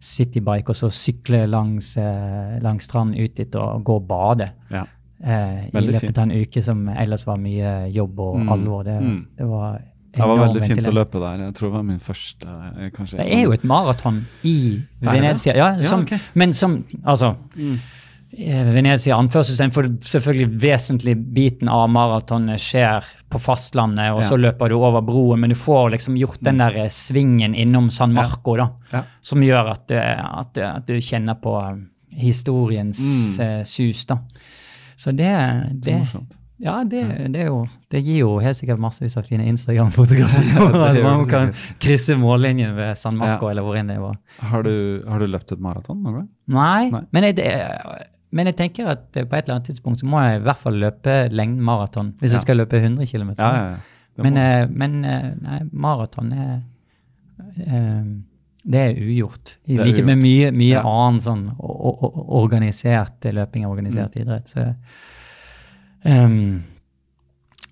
citybike 0.00 0.68
og 0.68 0.76
så 0.76 0.90
sykle 0.92 1.46
langs, 1.48 1.96
eh, 1.96 2.58
langs 2.62 2.84
stranden 2.84 3.16
ut 3.18 3.34
dit 3.34 3.54
og 3.56 3.82
gå 3.84 3.96
og 3.96 4.06
bade 4.06 4.50
ja. 4.70 4.84
eh, 5.24 5.68
i 5.72 5.80
løpet 5.80 6.18
av 6.18 6.24
en 6.28 6.36
uke 6.42 6.62
som 6.62 6.88
ellers 6.88 7.24
var 7.26 7.36
mye 7.38 7.90
jobb 7.90 8.20
og 8.20 8.36
Mm. 8.38 8.48
alvor. 8.52 8.84
Det, 8.84 9.00
Mm. 9.00 9.26
det 9.38 9.46
var 9.48 9.80
Det 10.18 10.26
var 10.28 10.38
veldig 10.46 10.62
fint 10.68 10.86
å 10.90 10.94
løpe 10.98 11.20
der. 11.22 11.44
Jeg 11.46 11.54
tror 11.58 11.68
det 11.70 11.76
var 11.76 11.82
min 11.88 11.98
første 12.02 12.48
eh, 12.78 12.90
kanskje. 12.96 13.18
Det 13.22 13.28
er 13.38 13.44
jo 13.46 13.52
et 13.56 13.64
maraton 13.64 14.24
i? 14.44 14.56
Venezia. 15.00 15.54
Ja, 15.56 15.70
Ja, 15.78 15.96
okay. 16.02 16.18
Men 16.34 16.52
som 16.52 16.84
Altså 17.04 17.36
Mm. 17.56 17.78
eh, 18.38 18.72
Venezia 18.74 19.16
anførselstegn, 19.16 19.72
for 19.72 19.82
selvfølgelig 19.88 20.60
vesentlig 20.60 21.14
biten 21.34 21.68
av 21.68 21.88
maratonet 21.88 22.60
skjer 22.60 23.04
på 23.30 23.38
fastlandet, 23.40 24.12
og 24.12 24.22
Ja. 24.22 24.28
så 24.28 24.36
løper 24.36 24.68
du 24.68 24.74
over 24.76 25.00
broen, 25.00 25.40
men 25.40 25.50
du 25.50 25.56
får 25.56 25.90
liksom 25.92 26.16
gjort 26.18 26.42
den 26.42 26.58
der 26.58 26.76
eh, 26.76 26.88
svingen 26.88 27.54
innom 27.54 27.90
San 27.90 28.12
Marco, 28.12 28.56
da, 28.56 28.68
Ja. 28.92 29.02
som 29.22 29.40
gjør 29.40 29.70
at, 29.70 29.90
at, 29.92 30.58
at 30.58 30.86
du 30.86 30.94
kjenner 31.00 31.34
på 31.40 31.56
historiens 32.12 32.98
Mm. 33.38 33.64
sus, 33.64 34.04
da. 34.04 34.18
Så 34.96 35.12
det, 35.14 35.28
det, 35.28 35.80
det 35.84 35.92
er 35.94 35.98
morsomt. 36.00 36.32
Ja, 36.60 36.84
det, 36.84 37.02
det, 37.32 37.44
jo, 37.46 37.60
det 37.90 38.00
gir 38.02 38.18
jo 38.24 38.30
helt 38.42 38.56
sikkert 38.58 38.80
massevis 38.82 39.16
av 39.16 39.22
fine 39.28 39.44
Instagram-fotografier. 39.52 40.74
At 40.88 40.98
man 41.04 41.24
kan 41.30 41.52
krysse 41.78 42.16
mållinjen 42.18 42.74
ved 42.76 42.98
San 42.98 43.16
Marco, 43.16 43.46
Ja. 43.46 43.50
eller 43.52 43.62
hvor 43.66 43.76
enn 43.78 43.86
det 43.92 43.98
var. 44.02 44.16
Har 44.40 44.62
du, 44.66 44.72
har 45.06 45.18
du 45.22 45.26
løpt 45.30 45.52
et 45.54 45.60
maraton 45.62 46.02
noen 46.02 46.14
gang? 46.20 46.28
Nei, 46.48 46.90
Nei. 46.90 47.02
Men, 47.12 47.22
jeg, 47.28 47.36
det- 47.36 48.08
men 48.32 48.46
jeg 48.50 48.56
tenker 48.58 48.90
at 48.92 49.06
på 49.14 49.22
et 49.22 49.44
eller 49.46 49.54
annet 49.60 49.70
tidspunkt 49.70 50.00
så 50.02 50.06
må 50.10 50.20
jeg 50.26 50.40
i 50.40 50.44
hvert 50.44 50.58
fall 50.60 50.74
løpe 50.82 51.14
lengden 51.32 51.62
maraton. 51.64 52.10
Hvis 52.20 52.32
Ja. 52.32 52.36
jeg 52.36 52.42
skal 52.48 52.56
løpe 52.60 52.76
100 52.82 53.06
km. 53.06 53.30
Ja. 53.38 53.76
Men, 54.18 54.36
eh, 54.36 54.66
men 54.68 55.04
eh, 55.04 55.28
nei, 55.40 55.60
maraton 55.72 56.32
er 56.34 56.56
eh, 57.62 58.02
Det 58.68 58.80
er 58.82 58.98
ugjort. 59.00 59.54
I 59.70 59.78
likhet 59.78 60.04
med 60.04 60.18
mye, 60.18 60.50
mye 60.52 60.80
annen 60.82 61.20
sånn 61.24 61.44
organisert 61.62 63.24
løping 63.32 63.64
og 63.64 63.76
organisert 63.78 64.16
Mm. 64.16 64.22
idrett. 64.26 64.48
Så 64.50 64.74
ehm, 66.04 66.62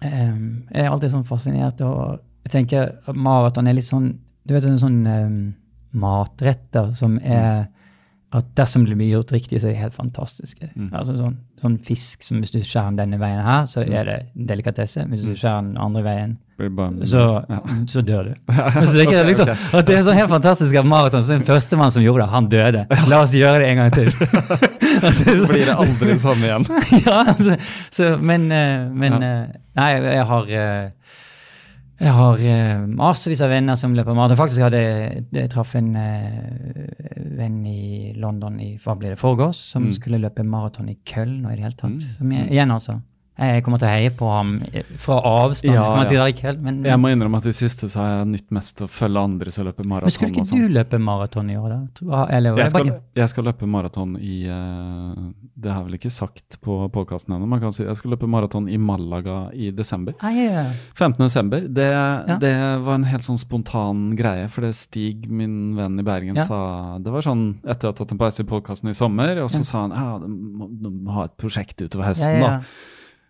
um, 0.03 0.43
Jeg 0.71 0.85
er 0.85 0.91
alltid 0.91 1.13
sånn 1.13 1.29
fascinert 1.29 1.81
og 1.87 2.19
jeg 2.47 2.53
tenker 2.53 2.93
at 3.07 3.17
maraton 3.19 3.67
er 3.67 3.75
litt 3.79 3.89
sånn 3.89 4.13
Du 4.47 4.55
vet 4.55 4.67
en 4.69 4.79
sånn 4.79 5.01
um, 5.07 5.39
matretter 5.97 6.93
som 6.99 7.17
er 7.19 7.67
at 8.35 8.49
dersom 8.59 8.85
det 8.89 8.97
blir 8.99 9.13
gjort 9.15 9.31
riktig, 9.33 9.61
så 9.61 9.69
er 9.69 9.77
de 9.77 9.83
helt 9.85 9.95
fantastiske. 9.95 10.69
Mm. 10.75 10.89
Altså 10.91 11.15
sånn, 11.19 11.37
sånn 11.63 11.77
fisk 11.87 12.25
som 12.27 12.41
hvis 12.43 12.51
du 12.53 12.59
skjærer 12.59 12.97
den 12.97 13.05
denne 13.05 13.21
veien 13.23 13.45
her, 13.47 13.69
så 13.71 13.85
er 13.87 14.09
det 14.09 14.17
delikatesse. 14.49 15.07
Hvis 15.13 15.29
du 15.29 15.37
skjærer 15.37 15.63
den 15.69 15.79
andre 15.81 16.03
veien, 16.05 16.35
så, 16.57 17.23
ja. 17.49 17.59
så 17.87 18.01
dør 18.01 18.31
du. 18.31 18.53
Så 18.87 18.93
det, 18.97 19.05
er 19.13 19.27
liksom, 19.29 19.51
ok. 19.51 19.75
at 19.77 19.89
det 19.91 19.99
er 19.99 20.05
sånn 20.07 20.17
helt 20.17 20.33
fantastisk 20.33 20.79
at 20.81 20.89
maraton, 20.89 21.21
så 21.21 21.35
den 21.35 21.45
førstemann 21.45 21.93
som 21.93 22.01
gjorde 22.01 22.25
det, 22.25 22.29
han 22.33 22.49
døde. 22.49 22.85
La 23.11 23.19
oss 23.27 23.35
gjøre 23.37 23.61
det 23.61 23.67
en 23.75 23.83
gang 23.83 23.93
til. 23.93 24.09
Så 25.27 25.45
blir 25.51 25.67
det 25.69 25.75
aldri 25.77 26.15
det 26.15 26.21
samme 26.23 26.49
igjen. 26.49 26.65
ja, 27.05 27.19
altså, 27.35 27.59
så, 27.93 28.15
men, 28.17 28.49
eh, 28.55 28.87
men 28.89 29.19
eh, 29.21 29.43
Nei, 29.77 29.91
jeg 30.01 30.25
har 30.31 30.49
eh, 30.49 31.19
jeg 32.01 32.13
har 32.13 32.39
eh, 32.45 32.87
massevis 32.87 33.41
av 33.43 33.51
venner 33.51 33.75
som 33.81 33.95
løper 33.97 34.15
maraton. 34.17 34.37
Faktisk 34.37 34.61
hadde 34.67 34.81
jeg, 35.33 35.49
traff 35.53 35.75
en 35.79 35.95
eh, 35.97 37.27
venn 37.39 37.63
i 37.67 38.13
London 38.21 38.59
i 38.61 38.75
hva 38.85 38.97
ble 38.99 39.15
det, 39.15 39.19
forgårs, 39.21 39.57
som 39.73 39.87
Mm. 39.87 39.93
skulle 39.97 40.21
løpe 40.21 40.45
maraton 40.45 40.89
i 40.93 40.97
Köln 41.09 41.45
og 41.47 41.53
i 41.53 41.57
det 41.57 41.65
hele 41.65 41.77
tatt. 41.77 41.97
Mm. 41.97 42.17
Som 42.19 42.33
igjen, 42.33 42.71
altså. 42.71 43.01
Jeg 43.37 43.65
kommer 43.67 43.81
til 43.83 43.85
å 43.85 43.91
heie 43.93 44.11
på 44.17 44.29
ham 44.33 44.53
fra 45.03 45.19
avstand. 45.29 45.75
Ja, 45.75 46.05
til 46.09 46.17
ja. 46.17 46.25
å 46.25 46.29
i 46.31 46.37
Köln, 46.39 46.61
men, 46.65 46.79
Jeg 46.89 46.97
må 47.03 47.11
innrømme 47.13 47.37
at 47.43 47.49
i 47.51 47.53
siste 47.53 47.89
så 47.93 48.01
har 48.01 48.09
jeg 48.15 48.29
nytt 48.31 48.55
mest 48.57 48.81
å 48.81 48.89
følge 48.89 49.25
andre 49.29 49.53
som 49.53 49.67
løper 49.67 49.85
men 49.85 49.93
maraton. 49.93 50.15
skulle 50.15 50.33
ikke 50.33 50.45
sånn. 50.49 50.63
du 50.65 50.73
løpe 50.73 51.01
maraton 51.05 51.51
i 51.53 51.57
år, 51.61 51.75
da? 52.01 52.23
Eller, 52.33 52.57
Jeg 52.63 52.73
skal, 52.73 52.93
jeg 53.21 53.33
skal 53.35 53.45
løpe 53.51 53.69
maraton 53.69 54.15
i 54.17 54.39
eh, 54.49 55.21
Det 55.53 55.69
har 55.69 55.83
jeg 55.83 55.89
vel 55.91 55.99
ikke 55.99 56.15
sagt 56.17 56.57
på 56.65 56.79
podkasten 56.95 57.37
ennå. 57.37 57.49
Man 57.51 57.61
kan 57.61 57.75
si 57.77 57.85
jeg 57.85 57.99
skal 58.01 58.15
løpe 58.17 58.31
maraton 58.31 58.71
i 58.73 58.79
Malaga 58.81 59.51
i 59.53 59.69
desember. 59.71 60.17
Ah, 60.25 60.33
ja. 60.33 60.65
15. 60.97 61.21
desember. 61.21 61.69
Det, 61.69 61.91
det 62.41 62.55
var 62.89 62.95
en 62.97 63.05
helt 63.05 63.27
sånn 63.29 63.41
spontan 63.41 64.15
greie, 64.17 64.49
for 64.49 64.65
det 64.65 64.73
Stig, 64.81 65.29
min 65.29 65.77
venn 65.77 66.01
i 66.01 66.07
Bergen, 66.07 66.37
Ja. 66.41 66.45
sa 66.49 66.99
Det 67.05 67.13
var 67.13 67.21
sånn 67.25 67.47
etter 67.65 67.71
at 67.71 67.83
jeg 67.85 67.93
hadde 67.93 68.01
tatt 68.01 68.13
en 68.17 68.19
pause 68.25 68.41
i 68.41 68.49
podkasten 68.49 68.91
i 68.91 68.97
sommer, 68.97 69.45
og 69.45 69.51
så 69.53 69.61
Ja. 69.61 69.69
sa 69.69 69.87
han 69.87 69.91
ja, 69.93 70.19
du 70.25 70.29
må, 70.29 70.69
du 70.73 70.91
må 70.91 71.13
ha 71.13 71.25
et 71.29 71.37
prosjekt 71.37 71.77
utover 71.85 72.05
Ja, 72.05 72.09
høsten, 72.11 72.41
ja, 72.41 72.47
da. 72.47 72.61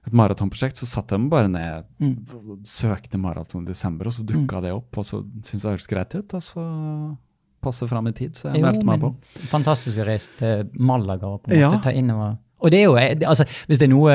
Et 0.07 0.13
maratonprosjekt. 0.13 0.77
Så 0.79 0.87
satte 0.87 1.17
jeg 1.17 1.21
meg 1.25 1.31
bare 1.31 1.49
ned 1.49 1.85
Mm. 2.01 2.17
søkte 2.65 3.19
maraton 3.19 3.63
i 3.65 3.67
desember, 3.67 4.07
og 4.07 4.13
så 4.13 4.25
dukka 4.25 4.61
det 4.63 4.73
opp, 4.73 4.97
og 4.99 5.05
så 5.05 5.23
syntes 5.43 5.63
jeg 5.63 5.63
det 5.63 5.75
hørtes 5.77 5.89
greit 5.91 6.15
ut, 6.15 6.35
og 6.35 6.43
så 6.43 7.17
passe 7.63 7.89
fram 7.89 8.07
i 8.07 8.13
tid, 8.13 8.33
så 8.37 8.53
jeg 8.53 8.61
Jo, 8.61 8.67
meldte 8.67 8.87
meg 8.87 9.01
på. 9.01 9.15
Fantastisk 9.51 9.99
å 9.99 10.07
reise 10.07 10.29
til 10.39 10.69
Malaga 10.79 11.27
og 11.27 11.43
på 11.43 11.51
en 11.53 11.59
Ja. 11.59 11.71
måte 11.71 11.83
ta 11.83 11.91
innover. 11.91 12.39
Og 12.63 12.71
det 12.71 12.79
er 12.81 12.85
jo, 12.85 12.95
altså, 13.29 13.45
hvis 13.67 13.79
det 13.79 13.83
er 13.83 13.95
noe 13.95 14.11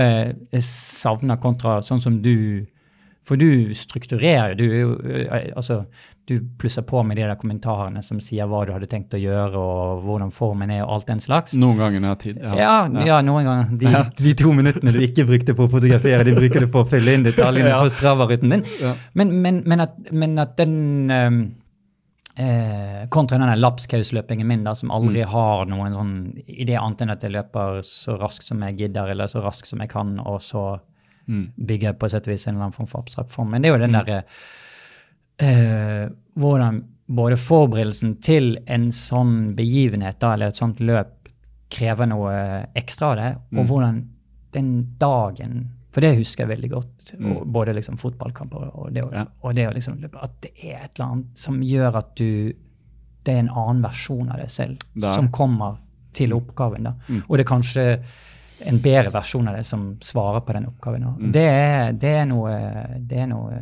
jeg 0.52 0.62
savner 0.64 1.38
kontra 1.40 1.82
sånn 1.82 2.02
som 2.02 2.22
du 2.22 2.66
For 3.27 3.38
du 3.38 3.69
strukturerer, 3.77 4.56
du 4.57 4.64
er 4.65 4.80
jo 4.81 4.93
eh, 5.06 5.52
Altså, 5.56 5.84
du 6.26 6.39
plusser 6.57 6.81
på 6.88 7.03
med 7.06 7.18
de 7.19 7.26
der 7.27 7.35
kommentarene 7.38 8.02
som 8.06 8.19
sier 8.23 8.48
hva 8.49 8.64
du 8.65 8.72
hadde 8.73 8.88
tenkt 8.89 9.14
å 9.14 9.19
gjøre, 9.22 9.57
og 9.61 10.02
hvordan 10.06 10.31
formen 10.34 10.72
er, 10.73 10.81
og 10.85 10.95
alt 10.95 11.10
den 11.11 11.22
slags. 11.22 11.53
Noen 11.60 11.77
ganger 11.81 11.99
når 12.02 12.07
jeg 12.07 12.15
har 12.15 12.22
tid. 12.23 12.41
Ja, 12.61 13.06
ja, 13.06 13.22
noen 13.26 13.45
ganger. 13.45 13.72
De, 13.81 13.93
de 14.23 14.34
to 14.41 14.53
minuttene 14.57 14.93
du 14.95 15.02
ikke 15.06 15.26
brukte 15.30 15.56
på 15.57 15.68
å 15.68 15.72
fotografere, 15.73 16.26
de 16.26 16.35
bruker 16.38 16.65
du 16.65 16.69
på 16.72 16.81
å 16.85 16.88
fylle 16.89 17.18
inn 17.18 17.26
detaljene 17.27 17.73
Ja. 17.73 17.81
på 17.84 17.91
Strava-ruten 17.93 18.56
din. 18.56 18.64
Ja. 18.81 18.93
Men, 19.14 19.34
men, 19.43 19.61
men, 19.69 19.84
at, 19.85 19.98
men 20.14 20.38
at 20.41 20.56
den 20.61 20.76
um, 21.11 21.41
eh, 22.38 23.02
Kontra 23.11 23.38
denne 23.41 23.57
lapskausløpingen 23.60 24.48
min, 24.48 24.64
da, 24.65 24.73
som 24.77 24.93
aldri 24.93 25.26
har 25.27 25.65
noen 25.69 25.93
sånn 25.98 26.14
idé 26.48 26.77
annet 26.80 27.02
enn 27.06 27.14
at 27.18 27.26
jeg 27.26 27.35
løper 27.35 27.81
så 27.85 28.15
raskt 28.22 28.48
som 28.48 28.61
jeg 28.65 28.77
gidder, 28.85 29.11
eller 29.14 29.30
så 29.30 29.43
raskt 29.43 29.69
som 29.73 29.81
jeg 29.84 29.91
kan, 29.91 30.15
og 30.22 30.39
så 30.45 30.65
Mm. 31.27 31.52
bygger 31.68 31.93
på 31.93 32.06
et 32.06 32.11
sett 32.11 32.27
og 32.27 32.31
vis 32.34 32.48
en 32.48 32.56
eller 32.56 32.64
annen 32.65 32.73
form 32.76 32.88
for 32.88 32.99
abstrakt 33.02 33.31
form. 33.31 33.49
Men 33.52 33.61
det 33.61 33.69
er 33.69 33.77
jo 33.77 33.81
den 33.85 33.91
derre 33.93 34.23
eh, 35.39 36.10
Hvordan 36.39 36.84
både 37.11 37.35
forberedelsen 37.38 38.14
til 38.23 38.53
en 38.72 38.89
sånn 38.95 39.53
begivenhet, 39.57 40.19
da, 40.22 40.34
eller 40.34 40.48
et 40.53 40.60
sånt 40.61 40.80
løp, 40.80 41.27
krever 41.72 42.07
noe 42.07 42.31
ekstra 42.76 43.11
av 43.11 43.15
det, 43.19 43.30
og 43.57 43.64
Mm. 43.65 43.68
hvordan 43.68 44.07
den 44.53 44.72
dagen 44.99 45.69
For 45.93 45.99
det 45.99 46.15
husker 46.15 46.48
jeg 46.48 46.57
veldig 46.57 46.69
godt. 46.72 47.19
Mm. 47.19 47.31
Og 47.35 47.48
både 47.52 47.73
liksom 47.76 47.98
fotballkamper 47.99 48.72
og 48.77 48.93
det, 48.93 49.03
å- 49.03 49.11
Ja. 49.14 49.26
og 49.43 49.56
det 49.56 49.73
liksom. 49.76 50.02
At 50.22 50.31
det 50.39 50.52
er 50.64 50.84
et 50.85 50.91
eller 50.98 51.11
annet 51.11 51.26
som 51.38 51.60
gjør 51.61 51.95
at 51.98 52.15
du 52.15 52.53
Det 53.26 53.34
er 53.35 53.39
en 53.39 53.49
annen 53.49 53.81
versjon 53.84 54.31
av 54.31 54.38
deg 54.38 54.48
selv 54.49 54.77
Det 54.95 55.03
er 55.03 55.14
som 55.15 55.27
kommer 55.27 55.77
til 56.14 56.30
oppgaven. 56.31 56.84
da. 56.84 56.93
Mm. 57.10 57.23
Og 57.30 57.38
det 57.38 57.45
kanskje 57.45 58.02
en 58.66 58.78
bedre 58.82 59.12
versjon 59.12 59.48
av 59.48 59.56
deg 59.56 59.66
som 59.66 59.98
svarer 60.02 60.42
på 60.46 60.54
den 60.54 60.66
oppgaven. 60.68 61.04
Mm. 61.18 61.32
Det, 61.32 61.46
er, 61.48 61.92
det, 61.94 62.10
er 62.22 62.26
noe, 62.30 62.52
det 63.00 63.18
er 63.24 63.28
noe 63.32 63.62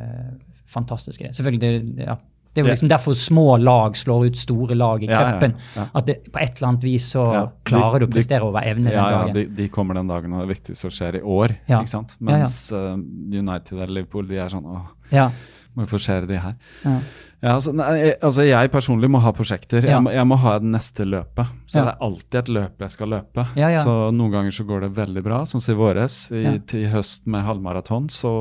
fantastisk 0.70 1.22
i 1.22 1.28
det. 1.30 1.36
Selvfølgelig, 1.38 1.60
det, 1.62 1.96
det- 1.98 2.06
ja. 2.12 2.18
Det 2.52 2.64
er 2.64 2.66
jo 2.66 2.68
Ja. 2.70 2.74
liksom 2.74 2.90
derfor 2.90 3.14
små 3.14 3.58
lag 3.62 3.94
slår 3.96 4.26
ut 4.26 4.36
store 4.38 4.76
lag 4.76 5.04
i 5.04 5.06
Ja, 5.06 5.38
ja, 5.38 5.50
ja. 5.76 5.84
At 5.94 6.06
det, 6.08 6.16
på 6.34 6.40
et 6.42 6.58
eller 6.58 6.68
annet 6.70 6.84
vis 6.84 7.06
så 7.14 7.34
Ja, 7.34 7.44
de- 7.46 7.52
klarer 7.64 8.00
du 8.00 8.08
å 8.08 8.12
prestere 8.12 8.42
over 8.42 8.60
evne 8.66 8.90
Ja, 8.92 9.04
den 9.04 9.12
ja, 9.12 9.20
dagen. 9.24 9.34
de, 9.34 9.46
de 9.56 9.68
kommer 9.70 9.94
den 9.94 10.08
dagen, 10.08 10.34
og 10.34 10.48
det 10.48 10.58
viktig 10.58 10.76
som 10.76 10.90
skjer 10.90 11.16
i 11.18 11.22
år. 11.22 11.56
Ja. 11.70 11.80
ikke 11.80 11.88
sant? 11.90 12.16
Ja, 12.20 12.26
ja. 12.32 12.38
Mens 12.40 12.72
eh, 12.72 12.94
United 13.40 13.78
eller 13.78 13.94
Liverpool 14.02 14.28
de 14.28 14.38
er 14.38 14.50
sånn 14.50 14.66
åh, 14.66 14.88
Ja, 15.12 15.30
må 15.76 15.86
jo 15.86 15.92
forsere 15.98 16.26
de 16.28 16.38
her. 16.40 16.56
ja. 16.84 17.00
Ja, 17.42 17.54
altså, 17.56 17.72
nei, 17.72 18.12
altså 18.20 18.44
jeg 18.44 18.70
personlig 18.74 19.08
må 19.10 19.22
ha 19.24 19.32
prosjekter. 19.32 19.80
Ja. 19.86 19.94
Jeg, 19.96 20.04
må, 20.04 20.12
jeg 20.12 20.28
må 20.28 20.36
ha 20.42 20.58
det 20.60 20.68
neste 20.74 21.06
løpet. 21.08 21.48
Så 21.72 21.80
Ja. 21.80 21.86
det 21.86 21.94
er 21.94 22.02
alltid 22.04 22.36
et 22.42 22.50
løp 22.52 22.84
jeg 22.84 22.92
skal 22.92 23.08
løpe. 23.14 23.46
Ja. 23.56 23.70
Så 23.80 23.94
noen 24.12 24.32
ganger 24.34 24.52
så 24.52 24.66
går 24.68 24.82
det 24.82 24.90
veldig 24.98 25.24
bra, 25.24 25.38
sånn 25.48 25.62
som 25.64 25.74
i 25.76 25.78
våres. 25.80 26.18
I. 26.36 26.58
Til 26.68 26.90
høst 26.92 27.28
med 27.32 27.46
halvmaraton 27.48 28.10
så 28.12 28.34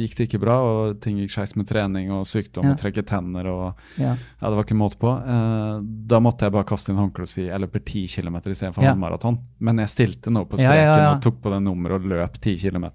gikk 0.00 0.14
det 0.16 0.28
ikke 0.30 0.40
bra, 0.40 0.56
og 0.64 1.00
ting 1.04 1.18
gikk 1.20 1.34
skeis 1.36 1.52
med 1.58 1.68
trening 1.68 2.08
og 2.16 2.24
sykdom 2.24 2.70
og 2.72 2.78
trekke 2.80 3.04
tenner 3.04 3.46
og 3.52 3.74
ja. 4.00 4.14
Det 4.40 4.54
var 4.56 4.64
ikke 4.64 4.78
måte 4.80 4.96
på. 4.96 5.10
Eh, 5.20 5.82
da 6.08 6.18
måtte 6.24 6.46
jeg 6.48 6.52
bare 6.56 6.64
kaste 6.64 6.90
inn 6.94 6.98
håndkleet 6.98 7.28
og 7.28 7.34
si 7.34 7.44
jeg 7.44 7.60
løper 7.60 7.84
10 7.84 8.06
km 8.08 8.36
istedenfor 8.48 8.82
Ja. 8.82 8.94
halvmaraton. 8.94 9.36
Men 9.60 9.76
jeg 9.84 9.88
stilte 9.92 10.30
nå 10.32 10.46
på 10.48 10.56
streken 10.56 11.16
og 11.16 11.20
tok 11.22 11.42
på 11.44 11.52
det 11.52 11.60
nummeret 11.62 12.00
og 12.00 12.08
løp 12.08 12.40
10 12.40 12.56
km. 12.58 12.88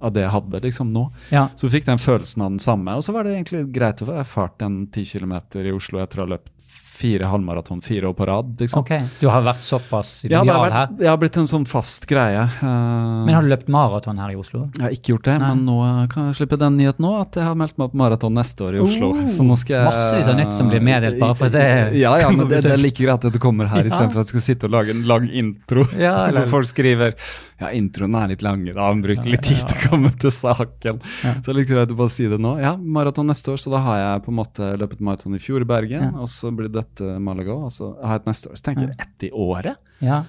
Av 0.00 0.14
det 0.16 0.24
jeg 0.24 0.32
hadde 0.34 0.62
liksom 0.64 0.92
nå. 0.94 1.06
ja. 1.30 1.48
Så 1.56 1.68
du 1.68 1.74
fikk 1.74 1.86
den 1.88 2.00
følelsen 2.00 2.44
av 2.44 2.54
den 2.54 2.62
samme. 2.62 2.96
Og 2.96 3.04
så 3.04 3.12
var 3.12 3.26
det 3.26 3.36
egentlig 3.36 3.66
greit 3.74 4.00
å 4.02 4.08
få 4.08 4.16
erfart 4.20 4.64
en 4.64 4.82
10 4.86 5.04
km 5.12 5.36
i 5.60 5.74
Oslo 5.74 6.00
etter 6.02 6.22
å 6.22 6.26
ha 6.26 6.32
løpt 6.34 6.52
fire 7.00 7.28
halvmaraton 7.30 7.80
fire 7.84 8.10
år 8.10 8.14
på 8.18 8.26
rad. 8.28 8.52
liksom. 8.60 8.82
Okay. 8.84 9.06
du 9.20 9.26
har 9.32 9.42
vært 9.46 9.62
såpass 9.64 10.10
det 10.22 10.30
ideal 10.34 10.66
her. 10.70 10.88
Jeg 10.90 10.98
det 11.00 11.08
har 11.08 11.16
blitt 11.22 11.38
en 11.40 11.48
sånn 11.48 11.64
fast 11.68 12.06
greie. 12.10 12.42
Uh, 12.60 13.24
Men 13.26 13.34
har 13.38 13.42
du 13.46 13.48
løpt 13.52 13.68
maraton 13.72 14.20
her 14.20 14.34
i 14.34 14.38
Oslo? 14.40 14.66
jeg 14.76 14.84
har 14.84 14.94
ikke 14.96 15.14
gjort 15.14 15.24
det, 15.30 15.36
Nei. 15.40 15.48
men 15.54 15.64
nå 15.66 15.78
kan 16.12 16.28
jeg 16.30 16.38
slippe 16.42 16.58
den 16.60 16.76
nyheten 16.78 17.04
nå, 17.06 17.12
at 17.22 17.38
jeg 17.40 17.48
har 17.48 17.56
meldt 17.58 17.78
meg 17.80 17.90
på 17.94 18.00
maraton 18.02 18.36
neste 18.36 18.66
år 18.68 18.76
i 18.78 18.82
Oslo. 18.84 19.12
Uh, 19.16 19.26
så 19.32 19.46
nå 19.46 19.56
skal 19.60 19.76
jeg 19.78 19.88
massevis 19.90 20.30
av 20.34 20.38
nytt 20.42 20.54
som 20.56 20.68
blir 20.72 20.84
meddelt 20.84 21.18
bare 21.20 21.34
for 21.40 21.48
det- 21.48 21.68
Ja, 22.04 22.14
ja, 22.20 22.30
men 22.30 22.48
det, 22.48 22.62
det 22.66 22.74
er 22.76 22.82
like 22.88 23.00
greit 23.02 23.24
at 23.24 23.32
det 23.32 23.40
kommer 23.42 23.70
her, 23.72 23.82
Ja. 23.84 23.90
istedenfor 23.92 24.20
at 24.20 24.28
jeg 24.28 24.34
skal 24.34 24.46
sitte 24.50 24.68
og 24.70 24.76
lage 24.76 24.94
en 24.96 25.06
lang 25.08 25.28
intro. 25.30 25.86
Ja, 25.98 26.16
eller- 26.28 26.46
folk 26.50 26.68
skriver 26.68 27.14
ja, 27.60 27.68
introen 27.76 28.14
er 28.16 28.30
litt 28.32 28.40
lang, 28.42 28.62
da 28.72 28.86
han 28.88 29.02
bruker 29.04 29.28
litt 29.28 29.42
tid 29.44 29.60
til 29.68 29.76
å 29.76 29.88
komme 29.90 30.10
til 30.16 30.32
saken. 30.32 31.00
Ja. 31.24 31.34
Så 31.44 31.50
det 31.50 31.56
like 31.58 31.74
greit 31.74 31.90
å 31.92 31.96
bare 31.98 32.12
si 32.12 32.24
det 32.30 32.38
nå. 32.40 32.54
Ja, 32.62 32.72
maraton 32.80 33.28
neste 33.28 33.52
år, 33.52 33.60
så 33.60 33.68
da 33.74 33.82
har 33.84 33.98
jeg 34.00 34.22
på 34.24 34.32
en 34.32 34.38
måte 34.38 34.70
løpet 34.80 35.02
maraton 35.04 35.36
i 35.36 35.40
fjor 35.42 35.60
i 35.60 35.68
Bergen, 35.68 36.14
og 36.16 36.30
så 36.32 36.48
blir 36.56 36.70
dette 36.90 37.20
Malaga, 37.20 37.56
Altså, 37.64 37.94
jeg 38.00 38.08
har 38.08 38.20
et 38.20 38.28
neste 38.28 38.50
år. 38.50 38.58
Så 38.58 38.66
tenker 38.66 38.88
jeg 38.88 38.98
ett 38.98 39.24
i 39.28 39.30
året, 39.30 39.76
Ja. 40.00 40.24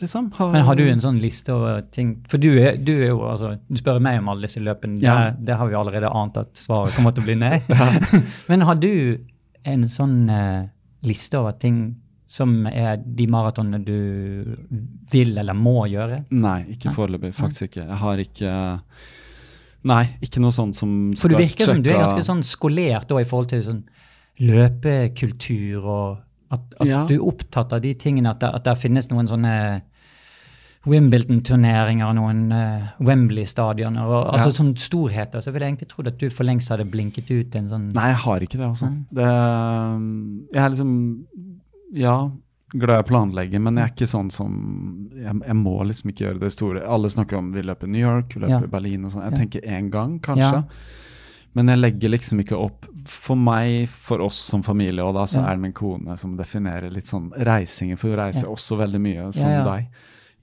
liksom. 0.00 0.32
har, 0.34 0.52
Men 0.52 0.64
har 0.64 0.74
du 0.76 0.88
en 0.88 1.00
sånn 1.00 1.20
liste 1.20 1.52
over 1.52 1.82
ting 1.90 2.24
For 2.28 2.38
du 2.38 2.58
er, 2.58 2.76
du 2.76 2.92
er 3.02 3.08
jo 3.08 3.20
altså 3.20 3.58
Du 3.68 3.76
spør 3.76 4.00
meg 4.00 4.18
om 4.18 4.28
alle 4.28 4.46
disse 4.46 4.60
løpene. 4.60 5.00
Ja. 5.00 5.30
Det, 5.30 5.44
det 5.46 5.56
har 5.56 5.68
vi 5.68 5.74
allerede 5.74 6.10
ant 6.14 6.36
at 6.36 6.54
svaret 6.54 6.94
kommer 6.94 7.12
til 7.12 7.22
å 7.22 7.26
bli 7.26 7.34
nei. 7.34 7.60
Men 8.48 8.60
har 8.62 8.74
du 8.76 9.18
en 9.64 9.88
sånn 9.88 10.28
uh, 10.30 10.68
liste 11.02 11.38
over 11.38 11.52
ting 11.58 11.96
som 12.28 12.66
er 12.66 12.98
de 13.00 13.26
maratonene 13.26 13.78
du 13.80 14.56
vil 15.10 15.38
eller 15.38 15.56
må 15.56 15.86
gjøre? 15.88 16.26
Nei, 16.30 16.66
ikke 16.74 16.92
foreløpig. 16.92 17.32
Faktisk 17.34 17.70
ikke. 17.70 17.86
Jeg 17.88 17.96
har 18.02 18.18
ikke 18.18 18.52
Nei, 19.88 20.02
ikke 20.20 20.40
noe 20.42 20.52
sånt 20.52 20.74
som 20.74 20.90
skal 21.14 21.22
For 21.22 21.32
du 21.32 21.38
virker 21.38 21.62
virker 21.62 21.68
som 21.70 21.82
du 21.82 21.90
er 21.92 22.00
ganske 22.02 22.24
sånn 22.26 22.42
skolert 22.44 23.08
da, 23.08 23.20
i 23.22 23.24
forhold 23.28 23.48
til 23.52 23.62
sånn 23.62 23.84
løpekultur 24.40 25.84
og 25.84 26.18
at, 26.50 26.60
at 26.80 26.86
Ja. 26.86 27.02
du 27.06 27.14
er 27.18 27.26
opptatt 27.28 27.72
av 27.72 27.80
de 27.84 27.92
tingene, 27.94 28.30
at 28.30 28.40
det, 28.40 28.48
at 28.54 28.64
det 28.64 28.78
finnes 28.80 29.08
noen 29.10 29.28
sånne 29.28 29.82
Wimbledon-turneringer, 30.88 32.12
noen 32.16 32.52
uh, 32.54 32.86
Wembley-stadioner, 33.04 34.06
og 34.08 34.28
altså 34.32 34.48
Ja. 34.52 34.56
sånne 34.62 34.78
storheter. 34.80 35.40
Så 35.42 35.50
jeg 35.50 35.54
ville 35.58 35.66
egentlig 35.68 35.88
trodd 35.90 36.06
at 36.08 36.18
du 36.18 36.28
for 36.30 36.44
lengst 36.48 36.70
hadde 36.72 36.86
blinket 36.88 37.28
ut 37.30 37.56
en 37.58 37.68
sånn 37.68 37.88
Nei, 37.92 38.06
jeg 38.12 38.20
har 38.24 38.40
ikke 38.46 38.58
det, 38.60 38.68
altså. 38.68 38.90
Det, 39.12 39.28
jeg 40.54 40.62
er 40.64 40.70
liksom 40.70 40.94
Ja, 41.94 42.30
glad 42.70 42.96
jeg 43.02 43.06
planlegger, 43.08 43.60
men 43.64 43.76
jeg 43.76 43.84
er 43.84 43.92
ikke 43.94 44.08
sånn 44.08 44.30
som 44.32 45.10
jeg, 45.16 45.34
jeg 45.46 45.56
må 45.56 45.74
liksom 45.88 46.10
ikke 46.12 46.24
gjøre 46.26 46.40
det 46.40 46.52
store. 46.52 46.82
Alle 46.86 47.08
snakker 47.08 47.38
om 47.38 47.52
vi 47.52 47.62
løper 47.62 47.88
New 47.88 48.00
York, 48.00 48.34
vi 48.34 48.40
løper. 48.44 48.68
Berlin 48.68 49.04
og 49.04 49.12
sånn. 49.12 49.24
Jeg 49.30 49.38
tenker 49.40 49.68
én 49.68 49.90
gang, 49.90 50.18
kanskje. 50.20 50.62
Ja. 50.62 50.62
Men 51.54 51.68
jeg 51.72 51.78
legger 51.80 52.10
liksom 52.12 52.40
ikke 52.44 52.58
opp 52.60 52.86
For 53.08 53.34
meg, 53.40 53.88
for 53.88 54.20
oss 54.20 54.36
som 54.36 54.62
familie, 54.62 55.00
og 55.02 55.14
da 55.14 55.22
så 55.24 55.40
Ja. 55.40 55.46
er 55.48 55.54
det 55.56 55.62
min 55.62 55.72
kone 55.72 56.16
som 56.18 56.36
definerer 56.36 56.90
litt 56.92 57.06
sånn 57.06 57.30
reisingen, 57.32 57.96
for 57.98 58.08
hun 58.10 58.18
reiser 58.18 58.44
Ja. 58.44 58.50
også 58.52 58.76
veldig 58.76 59.00
mye, 59.00 59.32
som 59.32 59.48
Ja, 59.50 59.64
deg, 59.64 59.86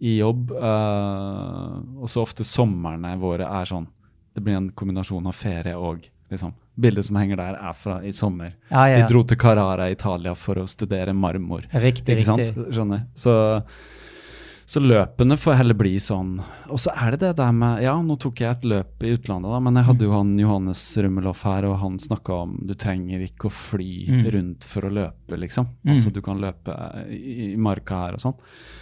i 0.01 0.17
jobb. 0.17 0.51
Uh, 0.51 2.01
og 2.01 2.07
så 2.09 2.21
ofte 2.25 2.43
somrene 2.43 3.17
våre 3.19 3.45
er 3.45 3.65
sånn 3.65 3.87
Det 4.35 4.43
blir 4.43 4.57
en 4.57 4.69
kombinasjon 4.71 5.25
av 5.27 5.33
ferie 5.35 5.75
og 5.77 6.01
liksom 6.31 6.53
Bildet 6.77 7.05
som 7.05 7.15
henger 7.15 7.37
der, 7.37 7.53
er 7.55 7.73
fra 7.73 7.99
i 8.03 8.11
sommer. 8.11 8.51
De 8.69 9.05
dro 9.07 9.21
til 9.23 9.37
Carrara 9.37 9.87
i 9.87 9.93
Italia 9.93 10.33
for 10.35 10.55
å 10.55 10.65
studere 10.67 11.13
marmor. 11.15 11.61
Riktig, 11.71 12.17
Ikke 12.17 12.23
sant? 12.25 12.39
riktig. 12.39 12.73
Skjønner. 12.75 13.05
Så, 13.15 13.63
så 14.65 14.81
løpene 14.81 15.35
får 15.37 15.59
heller 15.59 15.75
bli 15.77 15.91
sånn 16.01 16.39
Og 16.73 16.79
så 16.81 16.89
er 16.97 17.11
det 17.13 17.19
det 17.21 17.35
der 17.37 17.51
med 17.53 17.83
Ja, 17.83 17.93
nå 18.01 18.15
tok 18.17 18.39
jeg 18.41 18.49
et 18.49 18.63
løp 18.65 19.03
i 19.05 19.11
utlandet, 19.13 19.51
da, 19.53 19.59
men 19.61 19.75
jeg 19.77 19.85
hadde 19.85 20.07
jo 20.07 20.13
han 20.15 20.31
Johannes 20.41 20.81
Rummelhoff 20.97 21.43
her, 21.45 21.67
og 21.69 21.75
han 21.83 21.99
snakka 22.01 22.33
om 22.47 22.55
du 22.65 22.73
trenger 22.73 23.21
ikke 23.27 23.49
å 23.49 23.53
fly 23.53 23.91
Mm. 24.09 24.23
rundt 24.33 24.63
for 24.69 24.81
å 24.87 24.91
løpe, 24.93 25.37
liksom. 25.37 25.67
Mm. 25.85 25.91
Altså 25.93 26.11
du 26.13 26.21
kan 26.25 26.41
løpe 26.41 26.73
i, 27.13 27.51
i 27.53 27.55
marka 27.57 27.95
her 28.07 28.17
og 28.17 28.21
sånn. 28.25 28.35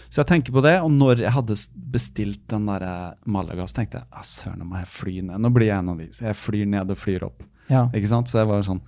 Så 0.10 0.22
jeg 0.22 0.28
tenker 0.30 0.54
på 0.56 0.62
det, 0.64 0.76
og 0.84 0.92
når 0.92 1.22
jeg 1.26 1.32
hadde 1.36 1.56
bestilt 1.92 2.48
den 2.52 2.66
der 2.70 3.16
Malaga, 3.26 3.66
så 3.68 3.80
tenkte 3.82 4.00
jeg 4.02 4.08
ah, 4.12 4.24
søren, 4.24 4.60
nå 4.60 4.66
må 4.70 4.78
jeg 4.80 4.88
fly 4.94 5.16
ned. 5.22 5.40
Nå 5.42 5.50
blir 5.56 5.68
jeg 5.72 5.78
en 5.80 5.90
av 5.90 5.98
de. 5.98 6.08
Så 6.14 6.28
jeg 6.30 6.36
flyr 6.38 6.68
ned 6.70 6.92
og 6.94 6.98
flyr 7.02 7.24
opp. 7.28 7.44
Ja. 7.72 7.88
Ikke 7.96 8.08
sant? 8.12 8.28
Så 8.30 8.40
jeg 8.42 8.48
var 8.52 8.62
sånn 8.68 8.82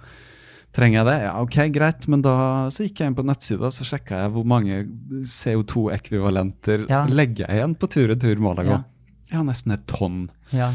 Trenger 0.76 1.00
jeg 1.00 1.08
det? 1.08 1.18
Ja, 1.24 1.34
ok, 1.42 1.56
greit. 1.72 2.08
Men 2.12 2.22
da 2.26 2.34
så 2.74 2.84
gikk 2.84 3.00
jeg 3.00 3.08
inn 3.12 3.16
på 3.16 3.24
nettsida 3.24 3.70
så 3.72 3.86
sjekka 3.88 4.26
jeg 4.26 4.34
hvor 4.36 4.44
mange 4.46 4.82
CO2-ekvivalenter 5.24 6.86
Ja. 6.90 7.06
legger 7.08 7.48
jeg 7.48 7.58
igjen 7.60 7.76
på 7.80 7.88
tur-retur 7.92 8.40
Malaga. 8.44 8.84
Ja. 9.32 9.38
ja, 9.40 9.44
nesten 9.44 9.72
et 9.76 9.86
tonn. 9.88 10.30
Ja. 10.52 10.74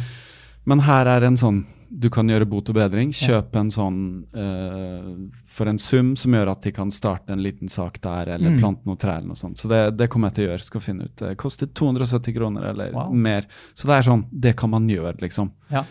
Men 0.68 0.80
her 0.86 1.06
er 1.08 1.24
en 1.26 1.36
sånn 1.40 1.62
Du 1.90 2.06
kan 2.08 2.28
gjøre 2.30 2.46
bot 2.46 2.68
og 2.70 2.76
bedring. 2.76 3.10
Kjøpe 3.10 3.58
en 3.58 3.70
sånn 3.74 3.96
uh, 4.30 5.08
for 5.50 5.66
en 5.66 5.76
sum 5.82 6.12
som 6.14 6.30
gjør 6.36 6.52
at 6.52 6.62
de 6.62 6.70
kan 6.76 6.88
starte 6.94 7.32
en 7.34 7.42
liten 7.42 7.66
sak 7.68 7.98
der, 8.00 8.28
eller 8.36 8.50
Mm. 8.54 8.60
plante 8.60 8.86
noe 8.86 8.94
tre 8.96 9.16
eller 9.16 9.26
noe 9.32 9.34
sånt. 9.36 9.58
Så 9.58 9.66
det, 9.68 9.96
det 9.98 10.06
kommer 10.08 10.30
jeg 10.30 10.34
til 10.36 10.44
å 10.44 10.50
gjøre. 10.52 10.62
Skal 10.68 10.80
finne 10.84 11.08
ut. 11.08 11.16
Det 11.18 11.32
koster 11.36 11.66
270 11.66 12.32
kroner 12.36 12.68
eller 12.70 12.92
Wow. 12.94 13.10
mer. 13.12 13.42
Så 13.74 13.88
det 13.90 13.96
er 13.98 14.02
sånn 14.06 14.24
Det 14.30 14.54
kan 14.56 14.70
man 14.70 14.86
gjøre, 14.88 15.18
liksom. 15.20 15.50
ja. 15.68 15.82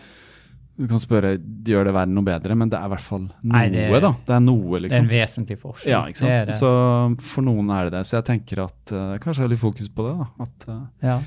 Du 0.78 0.86
kan 0.88 0.98
spørre 1.02 1.34
gjør 1.66 1.84
det 1.90 1.92
verden 1.92 2.14
noe 2.16 2.24
bedre, 2.24 2.54
men 2.56 2.70
det 2.72 2.78
er 2.78 2.86
i 2.88 2.92
hvert 2.94 3.04
fall 3.04 3.26
noe, 3.26 3.52
Nei, 3.52 3.68
det- 3.68 4.00
da. 4.00 4.12
Det 4.26 4.34
er 4.36 4.40
noe, 4.40 4.80
Det 4.80 4.92
er 4.92 4.98
en 4.98 5.06
liksom. 5.06 5.08
vesentlig 5.10 5.58
forskjell. 5.60 5.90
Ja, 5.92 6.02
ikke 6.08 6.16
sant. 6.22 6.30
Det 6.30 6.46
det. 6.46 6.54
Så 6.56 7.20
for 7.20 7.42
noen 7.42 7.70
er 7.70 7.90
det 7.90 7.98
det. 7.98 8.06
Så 8.08 8.16
jeg 8.16 8.24
tenker 8.30 8.64
at 8.64 8.92
uh, 8.94 9.18
kanskje 9.18 9.42
jeg 9.42 9.48
har 9.48 9.52
litt 9.54 9.60
fokus 9.60 9.88
på 9.92 10.06
det. 10.08 10.14
da. 10.18 10.28
At 10.46 10.68
uh, 10.68 10.80
ja. 11.04 11.18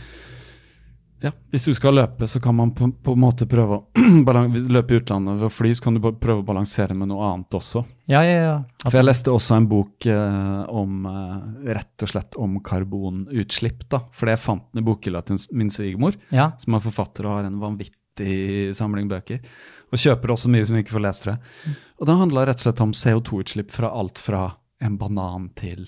ja, 1.27 1.31
Hvis 1.53 1.65
du 1.69 1.73
skal 1.77 1.93
løpe, 1.93 2.27
så 2.27 2.41
kan 2.41 2.55
man 2.55 2.71
på, 2.73 2.89
på 3.03 3.13
en 3.13 3.21
måte 3.21 3.45
prøve 3.45 3.77
å 3.77 3.85
løper 4.73 4.95
i 4.97 4.99
utlandet 5.03 5.37
ved 5.39 5.45
å 5.47 5.53
fly, 5.53 5.71
så 5.77 5.85
kan 5.85 5.93
du 5.93 6.01
prøve 6.01 6.41
å 6.41 6.47
balansere 6.49 6.97
med 6.97 7.11
noe 7.13 7.23
annet 7.29 7.53
også. 7.53 7.85
ja, 8.09 8.23
ja, 8.25 8.39
ja. 8.41 8.57
For 8.83 8.97
jeg 8.99 9.05
leste 9.05 9.31
også 9.31 9.55
en 9.55 9.67
bok 9.71 10.05
eh, 10.11 10.63
om 10.67 11.05
eh, 11.07 11.73
rett 11.77 12.03
og 12.03 12.09
slett 12.09 12.35
om 12.35 12.57
karbonutslipp. 12.59 13.85
da. 13.87 14.01
For 14.11 14.27
jeg 14.33 14.41
fant 14.41 14.65
den 14.73 14.81
i 14.81 14.87
bokhylla 14.89 15.21
til 15.23 15.37
min 15.55 15.69
svigermor, 15.71 16.17
ja. 16.33 16.51
som 16.59 16.73
er 16.75 16.83
forfatter 16.83 17.29
og 17.29 17.37
har 17.37 17.47
en 17.47 17.61
vanvittig 17.61 17.99
samling 18.77 19.07
bøker. 19.10 19.40
Og 19.94 19.98
kjøper 20.02 20.31
også 20.34 20.49
mye 20.49 20.65
som 20.65 20.76
vi 20.76 20.81
ikke 20.84 20.95
får 20.95 21.03
lest, 21.06 21.23
tror 21.23 21.35
jeg. 21.35 21.76
Og 22.02 22.07
det 22.10 22.15
handla 22.18 22.45
rett 22.49 22.57
og 22.61 22.65
slett 22.68 22.81
om 22.81 22.94
CO2-utslipp 22.98 23.72
fra 23.72 23.91
alt 23.94 24.19
fra 24.19 24.44
en 24.84 24.98
banan 24.98 25.49
til 25.56 25.85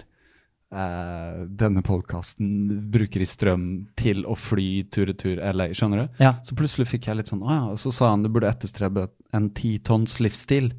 eh, 0.72 1.40
denne 1.50 1.82
podkasten 1.86 2.90
bruker 2.94 3.22
i 3.22 3.28
strøm 3.28 3.66
til 3.98 4.24
å 4.30 4.36
fly 4.38 4.86
tur-retur 4.94 5.42
LA, 5.54 5.70
skjønner 5.76 6.04
du? 6.06 6.24
ja. 6.24 6.36
Så 6.46 6.56
plutselig 6.56 6.88
fikk 6.92 7.08
jeg 7.10 7.18
litt 7.20 7.32
sånn 7.32 7.44
Å 7.44 7.52
ja. 7.52 7.64
Og 7.74 7.80
så 7.82 7.92
sa 7.92 8.12
han 8.14 8.24
du 8.26 8.30
burde 8.30 8.50
etterstrebe 8.52 9.08
en 9.36 9.50
titonns 9.58 10.20
livsstil. 10.24 10.72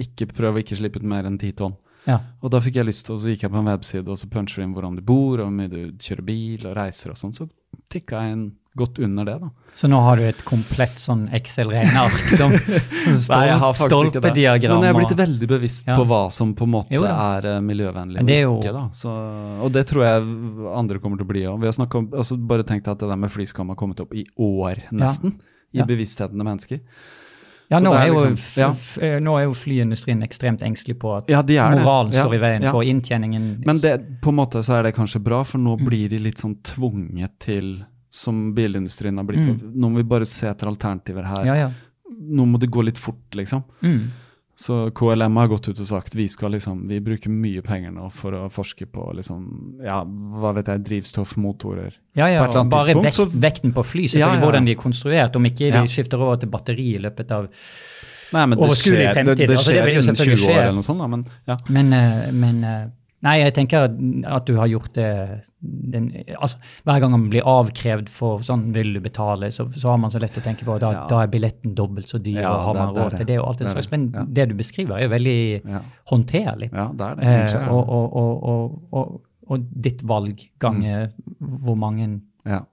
Ikke 0.00 0.30
prøv 0.30 0.56
å 0.56 0.62
ikke 0.62 0.78
slippe 0.78 1.02
ut 1.02 1.04
mer 1.10 1.26
enn 1.28 1.38
ti 1.42 1.50
tonn. 1.52 1.74
ja. 2.06 2.20
Og 2.40 2.50
da 2.54 2.60
fikk 2.64 2.78
jeg 2.80 2.88
lyst 2.88 3.10
og 3.12 3.20
så 3.20 3.34
gikk 3.34 3.42
jeg 3.44 3.52
på 3.52 3.60
en 3.60 3.68
webside 3.68 4.08
og 4.08 4.16
så 4.16 4.30
puncher 4.30 4.62
du 4.62 4.64
inn 4.68 4.72
hvordan 4.78 4.96
du 4.96 5.02
bor, 5.04 5.40
og 5.42 5.50
hvor 5.50 5.52
mye 5.58 5.68
du 5.68 5.80
kjører 6.00 6.24
bil 6.24 6.66
og 6.70 6.76
reiser 6.78 7.12
og 7.12 7.18
sånn. 7.20 7.34
Så 7.36 7.50
tikka 7.92 8.22
jeg 8.24 8.38
inn 8.38 8.46
godt 8.76 8.98
under 9.02 9.24
det, 9.24 9.38
da. 9.40 9.48
Så 9.74 9.88
nå 9.90 9.98
har 10.02 10.16
du 10.16 10.22
et 10.22 10.44
komplett 10.44 10.98
sånn 10.98 11.28
Excel-regneark 11.34 12.12
som 12.38 12.52
det. 12.52 13.74
stolpediagram. 13.74 14.80
Men 14.80 14.88
jeg 14.88 14.94
er 14.94 14.98
blitt 14.98 15.16
veldig 15.18 15.48
bevisst 15.50 15.86
Ja. 15.88 15.96
på 15.98 16.04
hva 16.06 16.30
som 16.32 16.54
på 16.54 16.64
en 16.66 16.72
måte 16.74 16.90
Jo 16.94 17.04
er 17.04 17.46
eh, 17.56 17.60
miljøvennlig 17.60 18.20
og 18.22 18.26
det 18.26 18.40
jo- 18.42 18.58
ikke. 18.60 18.72
da. 18.72 18.84
Så, 18.92 19.10
og 19.62 19.72
det 19.72 19.86
tror 19.90 20.04
jeg 20.04 20.74
andre 20.76 20.98
kommer 20.98 21.18
til 21.18 21.26
å 21.26 21.30
bli 21.32 21.42
òg. 21.46 21.60
Vi 21.60 21.66
har 21.66 21.72
om, 21.98 22.10
altså 22.12 22.36
bare 22.38 22.62
tenkt 22.64 22.88
at 22.88 22.98
det 22.98 23.08
der 23.08 23.16
med 23.16 23.30
flyskam 23.30 23.68
har 23.68 23.76
kommet 23.76 24.00
opp 24.00 24.14
i 24.14 24.24
år, 24.38 24.82
nesten. 24.92 25.38
I 25.72 25.78
Ja. 25.78 25.84
bevisstheten 25.86 26.40
av 26.40 26.46
mennesker. 26.46 26.80
Ja, 27.70 27.78
nå 27.78 27.92
liksom- 27.94 28.56
ja. 28.58 28.70
eh, 29.00 29.20
nå 29.20 29.36
er 29.38 29.44
jo 29.44 29.52
flyindustrien 29.54 30.22
ekstremt 30.26 30.60
engstelig 30.62 30.98
på 30.98 31.16
at 31.16 31.28
Ja, 31.30 31.42
de 31.42 31.54
moralen 31.54 32.12
Ja, 32.12 32.24
står 32.24 32.34
i 32.34 32.38
veien 32.38 32.62
ja. 32.62 32.70
for 32.72 32.82
inntjeningen. 32.82 33.62
Men 33.64 33.78
det, 33.78 34.20
på 34.20 34.30
en 34.30 34.34
måte 34.36 34.58
så 34.64 34.78
er 34.80 34.82
det 34.82 34.94
kanskje 34.96 35.22
bra, 35.22 35.44
for 35.44 35.58
Mm. 35.58 35.64
nå 35.64 35.76
blir 35.86 36.08
de 36.10 36.18
litt 36.18 36.38
sånn 36.38 36.56
tvunget 36.64 37.30
til 37.38 37.84
som 38.10 38.50
bilindustrien 38.54 39.16
har 39.16 39.24
blitt. 39.28 39.46
Mm. 39.46 39.70
Nå 39.74 39.92
må 39.92 40.02
vi 40.02 40.08
bare 40.10 40.26
se 40.26 40.48
etter 40.50 40.70
alternativer 40.70 41.28
her. 41.28 41.46
Ja, 41.46 41.56
ja. 41.66 41.70
Nå 42.10 42.46
må 42.50 42.58
det 42.58 42.68
gå 42.72 42.82
litt 42.82 42.98
fort, 42.98 43.28
liksom. 43.38 43.62
Mm. 43.86 44.10
Så 44.60 44.90
KLM 44.90 45.36
har 45.40 45.46
gått 45.48 45.70
ut 45.70 45.78
og 45.80 45.86
sagt 45.88 46.14
vi 46.14 46.26
skal 46.28 46.52
liksom, 46.52 46.82
vi 46.90 46.98
bruker 47.00 47.32
mye 47.32 47.62
penger 47.64 47.94
nå 47.94 48.10
for 48.12 48.34
å 48.36 48.42
forske 48.52 48.84
på 48.92 49.06
liksom, 49.16 49.46
ja, 49.86 50.02
hva 50.04 50.50
vet 50.58 50.68
jeg, 50.68 50.82
drivstoffmotorer. 50.84 51.94
Ja, 52.18 52.26
ja, 52.28 52.42
På 52.42 52.50
et 52.50 52.50
eller 52.50 52.60
annet 52.66 52.74
bare 52.74 52.96
tidspunkt, 52.98 53.32
vekt, 53.32 53.38
vekten 53.46 53.72
på 53.78 53.86
fly, 53.94 54.04
selvfølgelig, 54.10 54.26
Ja, 54.26 54.34
ja, 54.36 54.44
hvordan 54.44 54.68
de 54.68 54.74
er 54.74 54.82
konstruert. 54.82 55.38
Om 55.40 55.48
ikke 55.48 55.70
de 55.78 55.84
skifter 55.88 56.20
over 56.20 56.42
til 56.42 56.52
batteri 56.52 56.90
i 56.98 57.00
løpet 57.00 57.32
av 57.38 57.48
Nei, 58.30 58.44
men 58.46 58.58
det 58.58 58.66
Overskuelig 58.66 59.00
skjer, 59.00 59.14
fremtid. 59.16 59.40
det 59.40 59.46
det 59.48 59.56
skjer 59.58 59.80
altså, 59.80 59.88
det 59.88 59.94
innen 59.96 60.18
20 60.20 60.34
år 60.34 60.42
skje. 60.44 60.58
eller 60.60 60.76
noe 60.76 60.86
sånt, 60.86 61.00
da, 61.00 61.08
men 61.10 61.24
ja. 61.48 61.56
Men, 61.66 61.92
eh, 61.96 62.28
men 62.44 62.60
eh, 62.62 62.84
Nei, 63.22 63.34
jeg 63.42 63.52
tenker 63.54 63.82
at- 63.84 64.46
du 64.46 64.54
har 64.56 64.66
gjort 64.66 64.94
det 64.94 65.42
den, 65.60 66.06
altså, 66.40 66.56
Hver 66.86 67.00
gang 67.00 67.10
man 67.10 67.28
blir 67.28 67.42
avkrevd 67.44 68.08
for 68.08 68.38
sånn 68.40 68.72
vil 68.72 68.94
du 68.94 69.00
betale, 69.00 69.50
så, 69.52 69.66
så 69.76 69.90
har 69.90 69.98
man 69.98 70.10
så 70.10 70.18
lett 70.22 70.32
å 70.40 70.42
tenke 70.42 70.64
på 70.64 70.78
da, 70.80 70.90
Ja. 70.92 71.06
da 71.06 71.18
er 71.22 71.26
billetten 71.28 71.74
dobbelt 71.74 72.06
så 72.08 72.18
dyr, 72.22 72.40
Ja, 72.40 72.50
og 72.54 72.64
har 72.64 72.74
det- 72.74 72.80
man 72.80 72.94
råd 72.94 73.10
det. 73.10 73.16
til 73.18 73.26
det 73.26 73.38
og 73.38 73.48
alt 73.48 73.58
det, 73.58 73.66
Det 73.66 73.72
slags. 73.76 73.86
det. 73.90 73.98
Men 73.98 74.12
Ja. 74.14 74.24
det 74.24 74.48
du 74.48 74.54
beskriver, 74.54 74.96
er 74.96 75.02
jo 75.02 75.08
veldig 75.10 75.68
Ja. 75.68 75.80
håndterlig. 76.10 76.72
ja, 76.72 76.88
det 76.92 77.00
er 77.00 77.14
det. 77.16 77.24
Eh, 77.24 77.38
egentlig 77.40 77.60
det. 77.60 77.68
og, 77.68 77.88
og, 77.88 78.82
og, 78.92 79.20
og, 79.50 79.60
ditt 79.82 80.00
valg 80.02 80.48
ganger 80.58 81.10
hvor 81.40 81.76
mange 81.76 82.20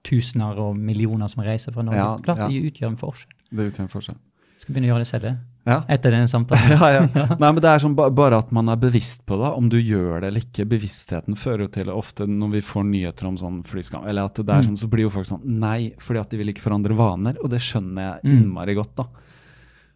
tusener 0.02 0.56
og 0.58 0.76
millioner 0.76 1.28
som 1.28 1.42
reiser 1.44 1.72
fra 1.74 1.82
Norge. 1.82 1.96
Ja, 1.98 2.16
Klart 2.18 2.48
det 2.48 2.72
utgjør 2.72 2.88
en 2.88 2.96
forskjell. 2.96 3.32
det 3.54 3.72
utgjør 3.72 3.80
en 3.80 3.88
forskjell. 3.88 4.16
Skal 4.58 4.74
begynne 4.74 4.88
å 4.88 4.94
gjøre 4.96 5.04
det 5.04 5.06
selv. 5.08 5.38
Ja. 5.68 5.82
etter 5.92 6.14
den 6.16 6.26
samtalen. 6.30 6.70
ja, 6.80 6.88
ja. 6.96 7.26
Nei, 7.36 7.50
men 7.52 7.60
det 7.60 7.68
er 7.68 7.82
sånn 7.84 7.94
ba- 7.98 8.08
bare 8.10 8.38
at 8.40 8.50
man 8.56 8.70
er 8.72 8.76
bevisst 8.80 9.26
på 9.28 9.36
det. 9.36 9.50
Om 9.60 9.68
du 9.68 9.76
gjør 9.76 10.22
det 10.22 10.30
eller 10.32 10.40
ikke. 10.46 10.64
Bevisstheten 10.70 11.36
fører 11.36 11.66
jo 11.66 11.68
til 11.76 11.90
ofte 11.92 12.24
når 12.26 12.54
vi 12.56 12.62
får 12.64 12.86
nyheter 12.88 13.28
om 13.28 13.36
sånn 13.36 13.58
flyskam, 13.68 14.06
eller 14.08 14.24
at 14.30 14.40
det 14.40 14.48
er 14.48 14.62
Mm. 14.62 14.68
sånn, 14.70 14.78
så 14.80 14.88
blir 14.88 15.04
jo 15.04 15.10
folk 15.12 15.26
sånn 15.28 15.44
nei, 15.44 15.92
fordi 16.00 16.20
at 16.20 16.30
de 16.30 16.38
vil 16.40 16.48
ikke 16.54 16.64
forandre 16.64 16.96
vaner. 16.96 17.36
Og 17.44 17.50
det 17.50 17.60
skjønner 17.60 18.22
jeg 18.22 18.24
Mm. 18.24 18.38
innmari 18.42 18.74
godt, 18.74 18.94
da. 18.96 19.04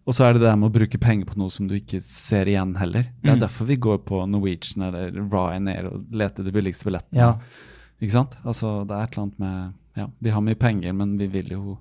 Og 0.04 0.12
så 0.14 0.24
er 0.28 0.32
det 0.34 0.40
det 0.42 0.58
med 0.58 0.68
å 0.70 0.74
bruke 0.74 0.98
penger 1.00 1.24
på 1.26 1.36
noe 1.38 1.48
som 1.48 1.68
du 1.68 1.76
ikke 1.78 2.02
ser 2.02 2.44
igjen 2.50 2.76
heller. 2.76 3.04
Det 3.22 3.30
er 3.30 3.36
Mm. 3.36 3.40
derfor 3.40 3.64
vi 3.66 3.76
går 3.76 3.98
på 4.04 4.28
Norwegian 4.28 4.82
eller 4.88 5.12
Ryanair 5.12 5.86
og 5.86 6.04
leter 6.10 6.42
de 6.44 6.50
billigste 6.50 6.84
billettene. 6.84 7.16
Ja. 7.22 7.34
Ikke 8.02 8.10
sant? 8.10 8.36
Altså, 8.44 8.84
det 8.86 8.90
er 8.96 9.02
et 9.04 9.12
eller 9.16 9.22
annet 9.28 9.38
med 9.38 9.72
Ja, 9.94 10.06
vi 10.20 10.30
har 10.30 10.40
mye 10.40 10.54
penger, 10.58 10.92
men 10.94 11.18
vi 11.18 11.26
vil 11.28 11.48
jo 11.50 11.78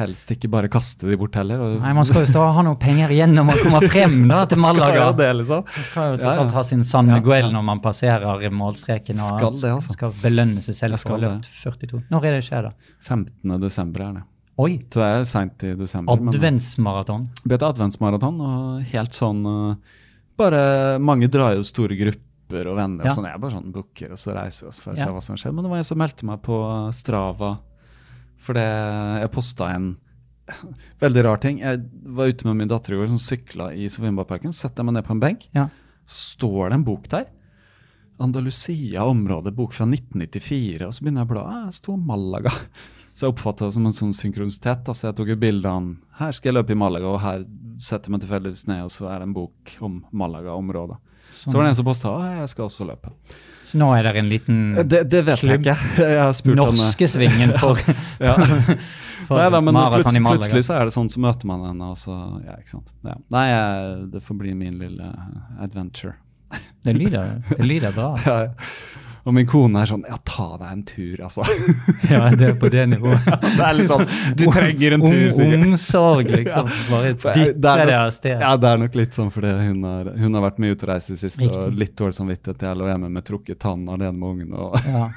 helst 0.00 0.30
ikke 0.34 0.48
bare 0.52 0.68
kaste 0.72 1.06
de 1.08 1.16
bort 1.20 1.36
heller. 1.38 1.62
Nei, 1.80 1.92
Man 1.96 2.06
skal 2.08 2.24
jo 2.24 2.30
stå 2.32 2.42
og 2.42 2.54
ha 2.58 2.64
noe 2.66 2.78
penger 2.80 3.12
igjen 3.14 3.32
når 3.36 3.46
man 3.50 3.60
kommer 3.62 3.86
frem 3.92 4.16
da, 4.30 4.40
til 4.50 4.58
Malaga. 4.62 4.88
Skal 4.90 5.00
jo 5.04 5.12
det, 5.20 5.28
liksom. 5.42 5.64
Man 5.76 5.86
skal 5.90 6.08
jo 6.08 6.16
Ja, 6.16 6.20
tross 6.24 6.40
alt 6.44 6.56
ha 6.58 6.64
sin 6.72 6.84
San 6.88 7.06
Ja, 7.12 7.18
Miguel 7.20 7.46
ja. 7.46 7.52
når 7.54 7.64
man 7.70 7.80
passerer 7.84 8.48
målstreken 8.50 9.20
og 9.20 9.30
Skal 9.38 9.56
det, 9.60 9.72
altså. 9.76 9.96
skal 9.98 10.14
belønne 10.22 10.64
seg 10.66 10.74
selv 10.80 10.98
for 11.04 11.14
å 11.14 11.20
ha 11.20 11.22
løpt 11.28 11.48
42. 11.62 12.02
Når 12.10 12.26
er 12.30 12.36
det 12.38 12.44
skjer, 12.48 12.68
da? 12.70 12.92
15. 13.06 13.56
desember 13.62 14.06
er 14.08 14.12
det. 14.20 14.24
Oi! 14.60 14.72
Så 14.92 15.00
det 15.00 15.06
er 15.08 15.22
seint 15.24 15.62
i 15.64 15.74
desember. 15.78 16.18
Adventsmaraton. 16.34 17.28
Det 17.44 17.54
heter 17.54 17.60
et 17.62 17.68
adventsmaraton, 17.70 18.40
og 18.44 18.82
helt 18.92 19.16
sånn 19.16 19.38
uh, 19.46 20.00
Bare 20.40 20.98
Mange 21.00 21.28
drar 21.32 21.54
jo 21.56 21.64
store 21.64 21.96
grupper 21.96 22.66
og 22.66 22.76
venner, 22.76 23.04
Ja. 23.06 23.12
og 23.12 23.16
sånn. 23.20 23.28
Jeg 23.30 23.40
bare 23.40 23.54
sånn 23.54 23.72
booker, 23.72 24.10
og 24.12 24.18
så 24.18 24.34
reiser 24.34 24.66
vi 24.66 24.68
oss 24.72 24.80
for 24.82 24.92
å 24.92 24.96
se 24.98 25.06
hva 25.06 25.20
som 25.22 25.36
skjer. 25.38 25.52
Men 25.54 25.64
det 25.64 25.70
var 25.70 25.78
en 25.80 25.86
som 25.86 26.00
meldte 26.00 26.26
meg 26.26 26.40
på 26.42 26.56
Strava, 26.96 27.52
fordi 28.40 28.62
jeg 29.22 29.32
posta 29.34 29.68
en 29.74 29.90
veldig 31.04 31.24
rar 31.26 31.40
ting. 31.42 31.60
Jeg 31.62 31.82
var 32.16 32.30
ute 32.32 32.46
med 32.48 32.56
min 32.62 32.70
datter 32.72 32.94
i 32.96 33.00
går, 33.00 33.10
som 33.12 33.20
sykla 33.22 33.70
i 33.76 33.88
Sofienbergparken. 33.92 34.54
Setter 34.56 34.82
jeg 34.82 34.88
meg 34.90 34.98
ned 34.98 35.06
på 35.08 35.14
en 35.16 35.22
benk, 35.22 35.48
Ja. 35.56 35.68
så 36.08 36.22
står 36.36 36.70
det 36.72 36.80
en 36.80 36.86
bok 36.88 37.06
der. 37.12 37.28
Andalusia-området, 38.20 39.54
bok 39.56 39.72
fra 39.72 39.86
1994. 39.86 40.86
Og 40.86 40.94
så 40.94 41.04
begynner 41.04 41.22
jeg 41.24 41.28
å 41.30 41.32
bla. 41.34 41.44
Jeg 41.64 41.66
det 41.70 41.76
sto 41.80 41.96
Malaga. 41.96 42.52
Så 43.10 43.26
jeg 43.26 43.32
oppfatta 43.34 43.66
det 43.66 43.74
som 43.74 43.86
en 43.88 43.92
sånn 43.96 44.12
synkronisitet. 44.14 44.86
Altså 44.86 45.02
Så 45.02 45.08
jeg 45.08 45.16
tok 45.18 45.30
jo 45.32 45.36
bilde 45.42 45.66
av. 45.68 45.86
Her 46.20 46.30
skal 46.36 46.52
jeg 46.52 46.56
løpe 46.60 46.72
i 46.72 46.78
Malaga, 46.78 47.08
og 47.10 47.18
her 47.20 47.42
setter 47.82 48.06
jeg 48.06 48.14
meg 48.14 48.22
tilfeldigvis 48.22 48.62
ned, 48.70 48.84
og 48.86 48.92
så 48.94 49.08
er 49.10 49.18
det 49.18 49.26
en 49.26 49.34
bok 49.34 49.72
om 49.84 49.96
Malaga-området. 50.14 50.96
Så 51.34 51.50
var 51.52 51.66
det 51.66 51.72
en 51.72 51.78
som 51.80 51.88
posta 51.88 52.12
at 52.14 52.38
jeg 52.38 52.52
skal 52.54 52.68
også 52.68 52.86
løpe. 52.86 53.10
Så 53.70 53.78
nå 53.78 53.90
er 53.94 54.06
det 54.08 54.14
en 54.18 54.30
liten 54.30 54.56
Det, 54.82 55.04
det 55.10 55.20
vet 55.28 55.44
jeg 55.46 55.60
ikke. 55.60 55.76
Jeg 56.02 56.18
har 56.18 56.32
spurt 56.36 56.56
eh, 56.56 56.62
norskesvingen 56.62 57.54
for, 57.62 57.78
ja. 58.18 58.34
for 59.28 59.38
Nei 59.38 59.50
da, 59.54 59.60
men 59.62 59.76
maraton 59.76 60.00
i 60.00 60.02
plutselig, 60.02 60.22
Malaga. 60.26 60.40
plutselig 60.40 60.66
så 60.66 60.78
er 60.78 60.88
det 60.88 60.96
sånn, 60.96 61.12
så 61.12 61.22
møter 61.22 61.50
man 61.50 61.68
henne, 61.68 61.92
og 61.92 62.00
så 62.00 62.16
Ja, 62.46 62.56
ikke 62.58 62.72
sant. 62.74 62.90
Ja. 63.06 63.14
Nei, 63.36 63.46
det 64.10 64.24
får 64.26 64.40
bli 64.42 64.56
min 64.58 64.80
lille 64.82 65.12
adventure. 65.62 66.16
Det 66.82 66.96
lyder, 66.96 67.36
det 67.52 67.66
lyder 67.68 67.94
bra. 67.94 68.10
Ja, 68.26 68.36
ja. 68.48 69.06
Og 69.28 69.34
min 69.36 69.46
kone 69.48 69.82
er 69.82 69.90
sånn 69.90 70.04
Ja, 70.08 70.16
ta 70.24 70.46
deg 70.60 70.68
en 70.72 70.82
tur, 70.88 71.20
altså. 71.26 71.44
Ja, 72.12 72.22
det 72.32 72.46
er 72.48 72.54
på 72.60 72.70
det 72.72 72.86
nivået. 72.88 73.26
det 73.58 73.64
er 73.66 73.76
litt 73.76 73.90
sånn 73.90 74.06
Du 74.38 74.44
trenger 74.48 74.96
en 74.96 75.04
tur, 75.04 75.24
sikkert. 75.36 75.64
Omsorg, 75.68 76.30
liksom. 76.38 76.70
Bare 76.90 77.12
dytte 77.14 77.54
det 77.60 77.74
nok- 77.84 77.94
av 78.00 78.10
sted. 78.16 78.36
Ja, 78.40 78.52
det 78.56 78.70
er 78.72 78.82
nok 78.84 78.98
litt 79.02 79.16
sånn 79.18 79.32
fordi 79.34 79.52
hun 79.60 79.84
har, 79.84 80.12
hun 80.22 80.38
har 80.38 80.46
vært 80.48 80.60
mye 80.64 80.76
ute 80.76 80.86
og 80.88 80.92
reist 80.94 81.12
i 81.12 81.16
det 81.16 81.22
siste, 81.26 81.48
og 81.52 81.76
litt 81.80 81.96
dårlig 82.00 82.16
samvittighet. 82.16 82.64
Jeg 82.70 82.80
lå 82.80 82.88
hjemme 82.90 83.10
med 83.12 83.26
trukket 83.28 83.60
tann 83.66 83.84
alene 83.88 84.16
med 84.16 84.28
ungen 84.34 84.54
og 84.56 84.78
Ja. 84.88 85.08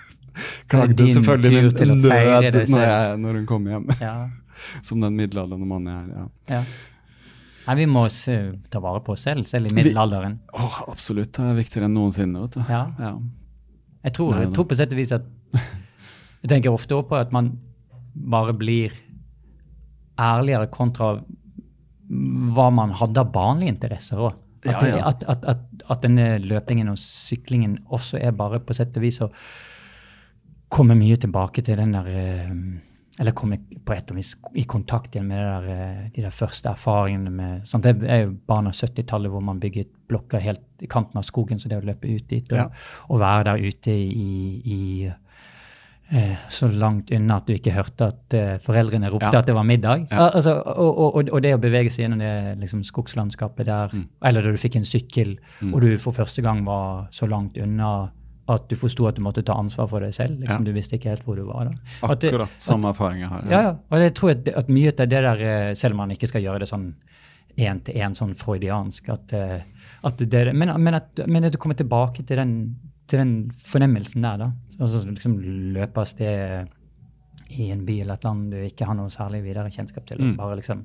klagde 0.67 1.05
selvfølgelig 1.13 1.61
å 1.61 1.85
min 1.85 2.01
nød 2.01 2.57
når, 2.73 2.81
jeg, 2.87 3.19
når 3.23 3.37
hun 3.39 3.45
kom 3.49 3.67
hjem. 3.69 3.85
Ja. 4.01 4.15
Som 4.81 4.99
den 5.03 5.15
middelaldrende 5.19 5.67
mannen 5.69 5.93
jeg 5.93 6.03
er. 6.03 6.17
Ja. 6.17 6.57
ja. 6.57 6.63
Nei, 7.63 7.75
vi 7.79 7.85
må 7.87 8.01
se, 8.11 8.35
ta 8.73 8.81
vare 8.83 8.99
på 9.05 9.13
oss 9.15 9.23
selv, 9.23 9.45
selv 9.47 9.69
i 9.71 9.75
middelalderen. 9.77 10.35
Åh, 10.59 10.81
absolutt. 10.91 11.31
Det 11.37 11.45
er 11.47 11.55
viktigere 11.55 11.87
enn 11.87 11.95
noensinne. 11.95 12.41
vet 12.43 12.57
du. 12.57 12.63
Ja. 12.67 12.81
Ja. 12.99 13.13
Jeg 14.03 14.13
tror, 14.17 14.31
Nei, 14.33 14.41
jeg 14.43 14.49
nei. 14.51 14.55
tror 14.57 14.67
på 14.69 14.75
sett 14.79 14.91
og 14.93 14.99
vis 14.99 15.13
at 15.15 15.25
Jeg 16.43 16.49
tenker 16.51 16.73
ofte 16.75 16.95
også 16.97 17.07
på 17.07 17.15
at 17.21 17.31
man 17.31 17.53
bare 18.13 18.53
blir 18.53 18.91
ærligere 20.19 20.67
kontra 20.69 21.13
hva 22.53 22.65
man 22.75 22.91
hadde 22.99 23.21
av 23.23 23.29
barnlige 23.33 23.71
interesser 23.73 24.19
òg. 24.19 24.33
At, 24.63 24.69
Ja, 24.69 24.81
ja. 24.87 24.99
at, 25.09 25.23
at, 25.27 25.45
at, 25.53 25.63
at 25.91 26.03
denne 26.03 26.37
løpingen 26.43 26.91
og 26.91 26.97
syklingen 26.99 27.79
også 27.91 28.19
er 28.19 28.31
bare 28.35 28.59
på 28.63 28.75
sett 28.75 28.95
og 28.99 29.03
vis 29.03 29.17
å 29.23 29.29
komme 30.71 30.95
mye 30.99 31.17
tilbake 31.19 31.63
til 31.65 31.79
den 31.79 31.91
der 31.95 32.07
eh, 32.11 32.53
Eller 33.19 33.31
komme 33.37 33.59
på 33.85 33.93
et 33.93 34.09
vis 34.15 34.31
i 34.55 34.63
kontakt 34.65 35.13
igjen 35.13 35.27
med 35.27 35.37
det 35.37 35.45
der, 35.45 35.65
eh, 35.69 36.09
de 36.15 36.21
der 36.23 36.31
første 36.33 36.69
erfaringene 36.71 37.29
med 37.29 37.67
sant? 37.67 37.83
Det 37.83 38.01
er 38.09 38.23
jo 38.25 38.31
barn 38.47 38.65
av 38.67 38.73
70-tallet 38.73 39.29
hvor 39.29 39.41
man 39.45 39.59
bygget 39.59 39.87
blokker 40.09 40.41
helt 40.41 40.61
i 40.81 40.87
kanten 40.87 41.17
av 41.17 41.23
skogen, 41.23 41.59
så 41.59 41.69
det 41.69 41.77
å 41.77 41.85
løpe 41.85 42.09
ut 42.09 42.27
dit 42.27 42.51
og, 42.53 42.57
Ja. 42.57 42.65
og 43.09 43.19
være 43.19 43.43
der 43.43 43.67
ute 43.67 43.91
i, 43.91 44.61
i 44.65 45.11
eh, 46.11 46.35
så 46.49 46.67
langt 46.73 47.11
unna 47.11 47.37
at 47.37 47.45
du 47.47 47.53
ikke 47.53 47.71
hørte 47.73 48.07
at 48.11 48.33
eh, 48.37 48.57
foreldrene 48.65 49.09
ropte 49.13 49.31
Ja. 49.31 49.39
at 49.39 49.45
det 49.45 49.55
var 49.55 49.63
middag. 49.63 50.07
Ja. 50.11 50.29
Altså, 50.33 50.57
og, 50.65 50.97
og, 51.15 51.29
og- 51.31 51.41
det 51.41 51.53
å 51.55 51.61
bevege 51.61 51.91
seg 51.91 52.05
gjennom 52.07 52.19
det 52.19 52.59
liksom, 52.59 52.83
skogslandskapet 52.83 53.65
der, 53.65 53.89
Mm. 53.93 54.07
eller 54.23 54.41
da 54.41 54.51
du 54.51 54.57
fikk 54.57 54.75
en 54.75 54.85
sykkel, 54.85 55.37
og 55.71 55.81
du 55.81 55.97
for 55.97 56.11
første 56.11 56.41
gang 56.41 56.65
var 56.65 57.07
så 57.11 57.27
langt 57.29 57.57
unna 57.57 58.09
at 58.49 58.65
du 58.67 58.75
forsto 58.75 59.05
at 59.07 59.15
du 59.15 59.21
måtte 59.23 59.43
ta 59.45 59.53
ansvar 59.55 59.87
for 59.87 60.03
deg 60.03 60.13
selv. 60.13 60.39
Liksom, 60.41 60.65
Ja. 60.65 60.65
Du 60.67 60.73
visste 60.75 60.97
ikke 60.97 61.09
helt 61.13 61.23
hvor 61.23 61.35
du 61.39 61.43
var. 61.47 61.69
da. 61.69 61.71
At 62.11 62.23
Akkurat 62.23 62.49
samme 62.59 62.89
erfaring 62.89 63.21
jeg 63.21 63.29
har. 63.29 63.43
ja, 63.49 63.61
ja. 63.69 63.75
Og 63.89 63.99
jeg 64.03 64.13
tror 64.13 64.31
at, 64.31 64.47
at 64.49 64.67
mye 64.69 64.89
av 64.91 64.97
det 64.97 65.09
der, 65.09 65.41
eh, 65.41 65.73
selv 65.79 65.93
om 65.93 65.97
man 66.03 66.11
ikke 66.11 66.27
skal 66.27 66.41
gjøre 66.43 66.59
det 66.59 66.67
sånn 66.67 66.93
én 67.57 67.79
til 67.85 67.95
én, 67.95 68.15
sånn 68.17 68.35
freudiansk, 68.35 69.09
at, 69.09 69.33
eh, 69.33 69.61
at 70.03 70.17
det, 70.17 70.53
men, 70.53 70.73
men, 70.81 70.93
at, 70.95 71.21
men 71.27 71.43
at 71.45 71.53
du 71.53 71.57
kommer 71.57 71.75
tilbake 71.75 72.25
til 72.25 72.37
den, 72.37 72.75
til 73.07 73.19
den 73.19 73.51
fornemmelsen 73.55 74.21
der, 74.25 74.37
da. 74.37 74.51
Altså 74.79 75.05
liksom 75.05 75.37
løpe 75.73 76.01
av 76.01 76.05
sted 76.09 76.67
i 77.53 77.69
en 77.71 77.85
by 77.85 78.01
eller 78.01 78.17
et 78.17 78.23
land 78.25 78.51
du 78.51 78.57
ikke 78.57 78.85
har 78.89 78.95
noe 78.97 79.11
særlig 79.13 79.43
videre 79.45 79.69
kjennskap 79.71 80.05
til. 80.09 80.19
Mm. 80.19 80.35
Bare 80.35 80.57
liksom 80.57 80.83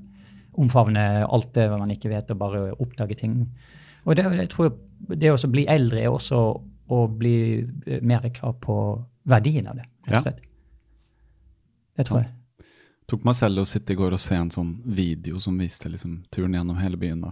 omfavne 0.59 1.25
alt 1.27 1.53
det 1.55 1.69
man 1.71 1.91
ikke 1.91 2.11
vet, 2.13 2.31
og 2.31 2.39
bare 2.39 2.73
oppdage 2.79 3.17
ting. 3.19 3.49
Og 4.05 4.17
det, 4.17 4.25
jeg 4.25 4.51
tror 4.53 4.75
det 5.09 5.31
å 5.33 5.51
bli 5.51 5.67
eldre 5.71 6.03
er 6.03 6.11
også 6.13 6.61
å 6.89 7.07
bli 7.19 7.67
eh, 7.87 8.01
mer 8.03 8.29
klar 8.35 8.55
på 8.63 9.05
verdien 9.29 9.67
av 9.69 9.77
det, 9.77 9.85
rett 10.07 10.13
Ja. 10.13 10.19
og 10.19 10.23
slett. 10.29 10.41
Det 11.99 12.07
tror 12.07 12.21
jeg. 12.23 12.35
Tok 13.09 13.23
meg 13.25 13.35
selv 13.39 13.63
å 13.63 13.65
sitte 13.67 13.95
i 13.95 13.97
går 13.97 14.13
og 14.13 14.21
se 14.21 14.37
en 14.37 14.51
sånn 14.53 14.75
video 14.85 15.39
som 15.41 15.57
viste 15.59 15.89
liksom 15.89 16.19
turen 16.31 16.53
gjennom 16.59 16.77
hele 16.77 16.99
byen. 17.01 17.23
da. 17.25 17.31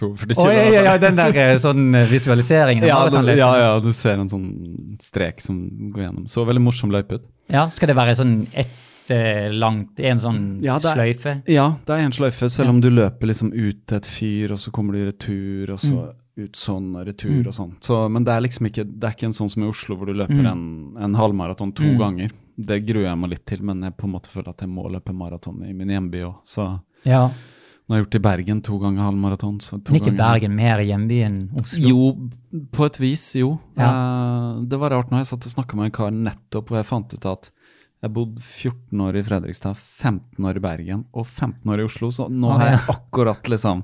To, 0.00 0.14
Å, 0.14 0.46
ja, 0.48 0.62
ja, 0.72 0.82
ja, 0.86 0.94
den 1.02 1.18
der 1.20 1.36
eh, 1.36 1.58
sånn 1.60 1.94
eh, 1.94 2.06
visualiseringen. 2.08 2.86
Ja, 2.88 3.02
du, 3.12 3.18
ja, 3.36 3.50
ja, 3.60 3.74
du 3.84 3.90
ser 3.92 4.16
en 4.22 4.30
sånn 4.32 4.46
strek 5.04 5.42
som 5.44 5.60
går 5.92 6.06
gjennom. 6.06 6.26
Så 6.32 6.46
veldig 6.48 6.62
morsom 6.64 6.90
løype 6.94 7.20
ut. 7.20 7.26
Ja, 7.52 7.66
Skal 7.68 7.92
det 7.92 7.96
være 8.00 8.16
sånn 8.16 8.46
ett 8.56 9.10
eh, 9.12 9.50
langt 9.52 10.00
En 10.00 10.18
sånn 10.20 10.40
Ja, 10.64 10.76
er- 10.80 10.96
sløyfe? 10.96 11.42
Ja, 11.46 11.68
det 11.84 11.92
er 11.98 12.06
en 12.08 12.12
sløyfe, 12.16 12.48
selv 12.48 12.70
om 12.72 12.80
du 12.80 12.88
løper 12.88 13.28
liksom 13.28 13.52
ut 13.52 13.84
til 13.86 13.96
et 14.00 14.06
fyr, 14.08 14.52
og 14.56 14.58
så 14.64 14.72
kommer 14.72 14.96
du 14.96 15.02
i 15.02 15.10
retur, 15.12 15.74
og 15.76 15.78
så 15.84 16.08
ut 16.38 16.56
sånn 16.56 16.92
retur 17.04 17.46
og 17.50 17.54
sånn. 17.56 17.72
Så, 17.84 17.98
men 18.10 18.24
det 18.24 18.32
er 18.36 18.40
liksom 18.44 18.68
ikke, 18.70 18.84
det 18.86 19.08
er 19.08 19.14
ikke 19.16 19.26
en 19.30 19.36
sånn 19.36 19.50
som 19.50 19.62
i 19.64 19.68
Oslo, 19.68 19.96
hvor 19.98 20.06
du 20.06 20.14
løper 20.14 20.46
en, 20.52 20.64
en 20.98 21.14
halvmaraton 21.18 21.72
to 21.74 21.92
ganger. 21.98 22.30
Det 22.56 22.80
gruer 22.86 23.08
jeg 23.10 23.18
meg 23.18 23.30
litt 23.34 23.44
til, 23.46 23.62
men 23.62 23.82
jeg 23.86 23.96
på 23.98 24.06
en 24.08 24.14
måte 24.16 24.30
føler 24.32 24.50
at 24.54 24.64
jeg 24.64 24.70
må 24.72 24.88
løpe 24.90 25.14
maraton 25.14 25.60
i 25.66 25.72
min 25.74 25.88
hjemby 25.94 26.24
òg. 26.26 26.36
Så 26.46 26.80
Ja. 27.04 27.28
nå 27.28 27.94
har 27.94 27.98
jeg 27.98 28.04
gjort 28.06 28.14
det 28.16 28.20
i 28.20 28.26
Bergen 28.28 28.60
to 28.62 28.78
ganger 28.78 29.02
halvmaraton. 29.08 29.58
så 29.60 29.78
Men 29.78 30.00
ikke 30.00 30.10
ganger- 30.12 30.18
Bergen 30.18 30.56
mer 30.56 30.78
hjemby 30.84 31.20
enn 31.24 31.38
Oslo? 31.60 31.88
Jo, 31.88 32.30
på 32.72 32.86
et 32.86 32.98
vis, 32.98 33.34
jo. 33.34 33.58
Ja. 33.76 33.90
Uh, 34.58 34.64
det 34.64 34.78
var 34.78 34.90
rart 34.90 35.10
når 35.10 35.18
jeg 35.24 35.30
satt 35.32 35.46
og 35.46 35.54
snakka 35.54 35.76
med 35.76 35.84
en 35.86 35.90
kar 35.98 36.10
nettopp, 36.10 36.70
og 36.70 36.76
jeg 36.82 36.86
fant 36.86 37.14
ut 37.14 37.26
at 37.26 37.50
jeg 38.02 38.12
bodde 38.14 38.40
14 38.44 39.00
år 39.02 39.16
i 39.18 39.22
Fredrikstad, 39.26 39.74
15 39.76 40.44
år 40.46 40.56
i 40.60 40.62
Bergen 40.62 41.00
og 41.12 41.26
15 41.26 41.72
år 41.72 41.80
i 41.82 41.86
Oslo, 41.88 42.10
så 42.14 42.28
nå 42.30 42.52
har 42.54 42.68
jeg 42.70 42.80
akkurat 42.94 43.48
liksom 43.50 43.80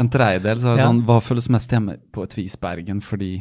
en 0.00 0.08
tredjedel. 0.08 0.58
Så 0.62 0.70
har 0.70 0.78
jeg 0.78 0.86
sånn, 0.86 1.02
hva 1.08 1.18
føles 1.20 1.48
mest 1.52 1.70
hjemme? 1.74 1.98
På 2.12 2.24
et 2.24 2.36
vis 2.38 2.56
Bergen, 2.60 3.02
fordi 3.04 3.34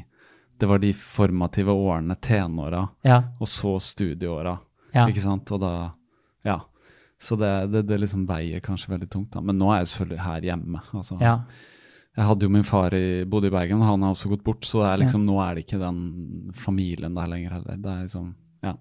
det 0.59 0.67
var 0.67 0.81
de 0.83 0.91
formative 0.91 1.71
årene, 1.71 2.17
tenåra, 2.19 2.81
Ja. 3.07 3.21
og 3.39 3.47
så 3.47 3.77
studieåra, 3.79 4.57
Ja. 4.93 5.05
ikke 5.07 5.21
sant? 5.23 5.51
Og 5.55 5.61
da, 5.61 5.91
ja. 6.43 6.57
Så 7.19 7.37
det, 7.39 7.71
det, 7.71 7.85
det 7.87 7.99
liksom 8.01 8.25
veier 8.27 8.59
kanskje 8.63 8.91
veldig 8.91 9.09
tungt, 9.11 9.31
da. 9.31 9.41
Men 9.41 9.57
nå 9.59 9.71
er 9.71 9.79
jeg 9.85 9.87
selvfølgelig 9.93 10.19
her 10.25 10.41
hjemme. 10.41 10.81
altså. 10.93 11.17
ja. 11.21 11.37
Jeg 12.17 12.25
hadde 12.27 12.43
jo 12.43 12.49
min 12.51 12.63
far 12.67 12.91
i, 12.97 13.23
bodde 13.23 13.47
i 13.47 13.53
Bergen, 13.53 13.79
han 13.85 14.01
har 14.03 14.11
også 14.11 14.27
gått 14.33 14.43
bort, 14.43 14.65
så 14.67 14.81
det 14.83 14.87
er 14.91 14.97
liksom, 15.05 15.23
nå 15.27 15.37
er 15.39 15.55
det 15.55 15.63
ikke 15.65 15.79
den 15.79 16.51
familien 16.57 17.13
der 17.15 17.27
lenger 17.31 17.51
heller. 17.55 17.77
Det 17.79 17.91
er 17.93 18.01
liksom, 18.03 18.33
ja. 18.65 18.73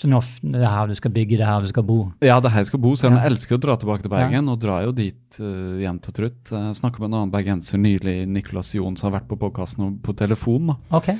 Så 0.00 0.08
nå 0.08 0.18
det 0.40 0.62
er 0.64 0.70
her 0.72 0.86
du 0.88 0.94
skal 0.96 1.12
bygge, 1.12 1.36
det 1.36 1.44
er 1.44 1.50
her 1.52 1.60
du 1.60 1.68
skal 1.68 1.84
bo? 1.84 1.98
ja, 2.24 2.38
det 2.40 2.48
er 2.48 2.54
her 2.54 2.62
jeg 2.64 2.70
skal 2.70 2.80
bo, 2.80 2.94
selv 2.96 3.12
om 3.12 3.18
Ja. 3.18 3.24
jeg 3.26 3.32
elsker 3.34 3.58
å 3.58 3.60
dra 3.60 3.74
tilbake 3.76 4.02
til 4.06 4.10
Bergen, 4.14 4.48
og 4.48 4.58
drar 4.62 4.86
jo 4.86 4.92
dit 4.96 5.36
uh, 5.44 5.76
jevnt 5.82 6.08
og 6.08 6.14
trutt. 6.16 6.40
Jeg 6.54 6.78
snakka 6.80 7.02
med 7.02 7.10
en 7.10 7.18
annen 7.20 7.32
bergenser 7.34 7.76
nylig, 7.82 8.16
Nicolas 8.26 8.72
Jon, 8.74 8.96
som 8.96 9.10
har 9.12 9.20
vært 9.20 9.28
på 9.28 9.36
podkasten 9.42 9.98
på 10.00 10.16
telefon. 10.16 10.72
da. 10.72 10.76
Ok. 10.96 11.12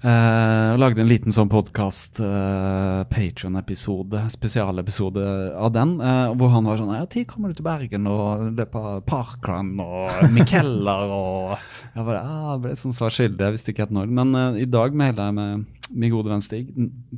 Eh, 0.00 0.68
og 0.72 0.78
lagde 0.80 1.02
en 1.02 1.10
liten 1.10 1.34
sånn 1.34 1.50
podkast, 1.52 2.22
uh, 2.24 3.02
Patrion-episode, 3.10 4.22
spesialepisode 4.32 5.24
av 5.52 5.74
den, 5.74 5.98
uh, 6.00 6.30
hvor 6.40 6.54
han 6.54 6.64
var 6.64 6.80
sånn 6.80 6.94
Ja, 6.96 7.04
tid 7.04 7.26
kommer 7.28 7.52
du 7.52 7.58
til 7.58 7.66
Bergen 7.66 8.08
og 8.08 8.46
løper 8.56 9.02
parkrun 9.04 9.74
og 9.84 10.32
Mikeller 10.32 11.12
og 11.12 11.52
Jeg 11.98 12.06
bare 12.06 12.22
ja, 12.24 12.56
ble 12.62 12.72
sånn 12.80 12.96
svar 12.96 13.12
skyldig, 13.12 13.44
jeg 13.44 13.58
visste 13.58 13.74
ikke 13.74 13.84
helt 13.84 13.96
når. 13.98 14.14
Men 14.22 14.32
uh, 14.32 14.56
i 14.56 14.64
dag 14.72 14.96
mailer 14.96 15.28
jeg 15.28 15.36
med 15.36 15.68
min 15.90 16.14
gode 16.14 16.32
venn 16.32 16.44
Stig. 16.48 16.70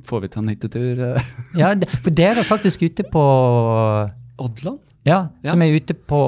Får 0.08 0.24
vi 0.24 0.32
til 0.32 0.42
en 0.42 0.50
hyttetur? 0.50 1.04
eh, 1.12 1.32
Ja, 1.62 1.70
for 2.02 2.10
dere 2.10 2.42
er 2.42 2.50
faktisk 2.50 2.82
ute 2.82 3.06
på 3.06 3.22
Oddland? 4.42 4.82
Ja, 5.04 5.28
Ja. 5.42 5.50
som 5.50 5.62
er 5.62 5.72
ute 5.74 5.94
på 5.94 6.18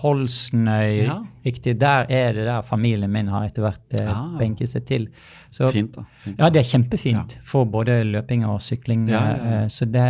Holsnøy. 0.00 1.04
Ja. 1.04 1.18
Riktig. 1.44 1.76
Der 1.78 2.06
er 2.10 2.32
det 2.32 2.44
der 2.48 2.62
familien 2.66 3.10
min 3.12 3.28
har 3.28 3.44
etter 3.46 3.62
hvert 3.62 3.94
eh, 4.00 4.08
Ah. 4.10 4.38
benket 4.38 4.68
seg 4.72 4.86
til. 4.88 5.08
Så, 5.52 5.68
Fint, 5.72 5.92
da. 5.94 6.02
Fint. 6.24 6.38
Ja, 6.40 6.48
det 6.50 6.60
er 6.62 6.68
kjempefint 6.78 7.36
for 7.46 7.64
både 7.70 8.00
løping 8.04 8.44
og 8.48 8.60
sykling. 8.64 9.06
Ja, 9.08 9.20
ja, 9.20 9.36
ja. 9.36 9.58
eh, 9.62 9.66
Så 9.68 9.84
det, 9.90 10.06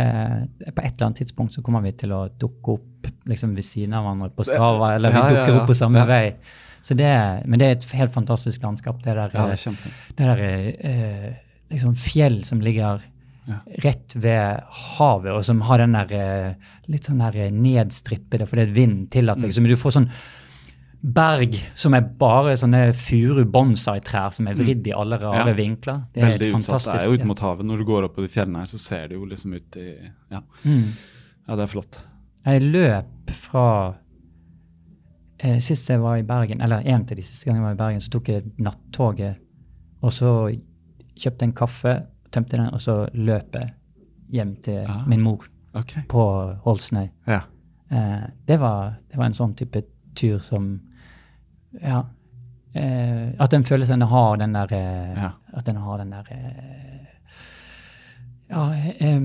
på 0.73 0.81
et 0.83 0.93
eller 0.95 1.05
annet 1.09 1.17
tidspunkt 1.21 1.53
så 1.53 1.61
kommer 1.61 1.81
vi 1.83 1.91
til 1.91 2.09
å 2.15 2.29
dukke 2.39 2.77
opp 2.77 3.11
liksom 3.27 3.53
ved 3.55 3.63
siden 3.67 3.93
av 3.93 4.03
hverandre 4.07 4.31
på 4.35 4.45
Strava, 4.45 4.95
eller 4.95 5.11
vi 5.11 5.17
Ja, 5.17 5.27
ja, 5.29 5.35
dukker 5.45 5.61
opp 5.61 5.67
på 5.67 5.75
samme 5.75 5.99
Ja. 5.99 6.05
vei. 6.05 6.35
Så 6.83 6.95
det, 6.95 7.43
men 7.45 7.59
det 7.59 7.67
er 7.67 7.71
et 7.71 7.91
helt 7.91 8.13
fantastisk 8.13 8.61
landskap. 8.63 8.97
Det 9.03 9.13
der, 9.13 9.29
Ja, 9.33 9.47
det 9.47 9.67
eh, 9.67 10.25
er 10.25 10.35
det 10.35 10.79
der 10.79 10.89
eh, 10.89 11.33
liksom 11.71 11.95
fjell 11.95 12.43
som 12.45 12.61
ligger 12.61 13.01
Ja. 13.47 13.61
rett 13.83 14.11
ved 14.19 14.59
havet, 14.97 15.31
og 15.31 15.43
som 15.47 15.61
har 15.61 15.77
den 15.79 15.93
der 15.95 16.09
eh, 16.11 16.53
litt 16.91 17.05
sånn 17.07 17.19
der 17.23 17.35
eh, 17.45 17.51
nedstrippede, 17.51 18.45
fordi 18.49 18.65
vinden 18.75 19.05
tillater 19.13 19.47
liksom, 19.47 19.63
Du 19.71 19.75
får 19.79 19.91
sånn 19.95 20.09
berg 21.01 21.55
som 21.77 21.93
er 21.93 22.01
bare 22.19 22.57
sånne 22.59 22.89
furu 22.97 23.45
bonsai-trær 23.45 24.33
som 24.35 24.47
er 24.49 24.57
vridd 24.57 24.87
i 24.89 24.93
alle 24.97 25.19
rare 25.21 25.45
Ja. 25.51 25.53
vinkler. 25.55 26.01
Det 26.13 26.23
er 26.23 26.31
Veldig 26.37 26.49
utsatt. 26.57 26.83
Det 26.91 27.01
er 27.01 27.05
jo 27.07 27.13
ut 27.13 27.25
mot 27.29 27.39
havet. 27.39 27.65
Når 27.69 27.77
du 27.77 27.85
går 27.85 28.03
opp 28.09 28.15
på 28.17 28.21
de 28.25 28.27
fjellene 28.33 28.57
her, 28.57 28.65
så 28.65 28.79
ser 28.79 29.07
du 29.07 29.15
jo 29.15 29.25
liksom 29.25 29.53
ut 29.55 29.77
i 29.77 29.87
Ja, 30.31 30.41
Mm. 30.65 30.91
ja 31.47 31.55
det 31.55 31.63
er 31.63 31.71
flott. 31.71 32.03
Jeg 32.45 32.61
løp 32.63 33.29
fra 33.31 33.95
eh, 35.39 35.59
Sist 35.59 35.87
jeg 35.89 35.99
var 36.01 36.17
i 36.17 36.23
Bergen, 36.23 36.61
eller 36.61 36.81
en 36.85 37.01
av 37.01 37.05
de 37.15 37.21
siste 37.21 37.45
gangene 37.45 37.61
jeg 37.61 37.69
var 37.69 37.77
i 37.77 37.81
Bergen, 37.83 38.01
så 38.01 38.09
tok 38.09 38.27
jeg 38.33 38.43
nattoget, 38.57 39.37
og 40.01 40.11
så 40.11 40.31
kjøpte 41.17 41.43
en 41.43 41.53
kaffe, 41.53 41.93
tømte 42.37 42.57
den, 42.59 42.69
og 42.73 42.81
så 42.83 42.99
løp 43.13 43.57
jeg 43.59 43.73
hjem 44.37 44.55
til 44.65 44.83
Ah. 44.87 45.03
min 45.07 45.21
mor 45.23 45.45
okay. 45.73 46.03
på 46.11 46.23
Holsnøy. 46.65 47.07
Ja. 47.27 47.41
Eh, 47.91 48.27
det, 48.47 48.57
var, 48.59 48.97
det 49.09 49.17
var 49.17 49.25
en 49.29 49.37
sånn 49.37 49.55
type 49.59 49.83
tur 50.15 50.39
som 50.43 50.77
Ja. 51.81 52.03
Eh, 52.77 53.31
at 53.39 53.51
den 53.53 53.63
følelsen 53.63 53.99
den 54.03 54.09
har 54.11 54.37
den 54.37 54.53
der 54.53 54.71
eh, 54.75 55.13
Ja. 55.23 55.29
At 55.53 55.65
den 55.65 55.75
har 55.81 55.97
den 56.01 56.11
der 56.11 56.27
eh, 56.31 57.05
Ja, 58.49 58.65
eh, 58.73 59.21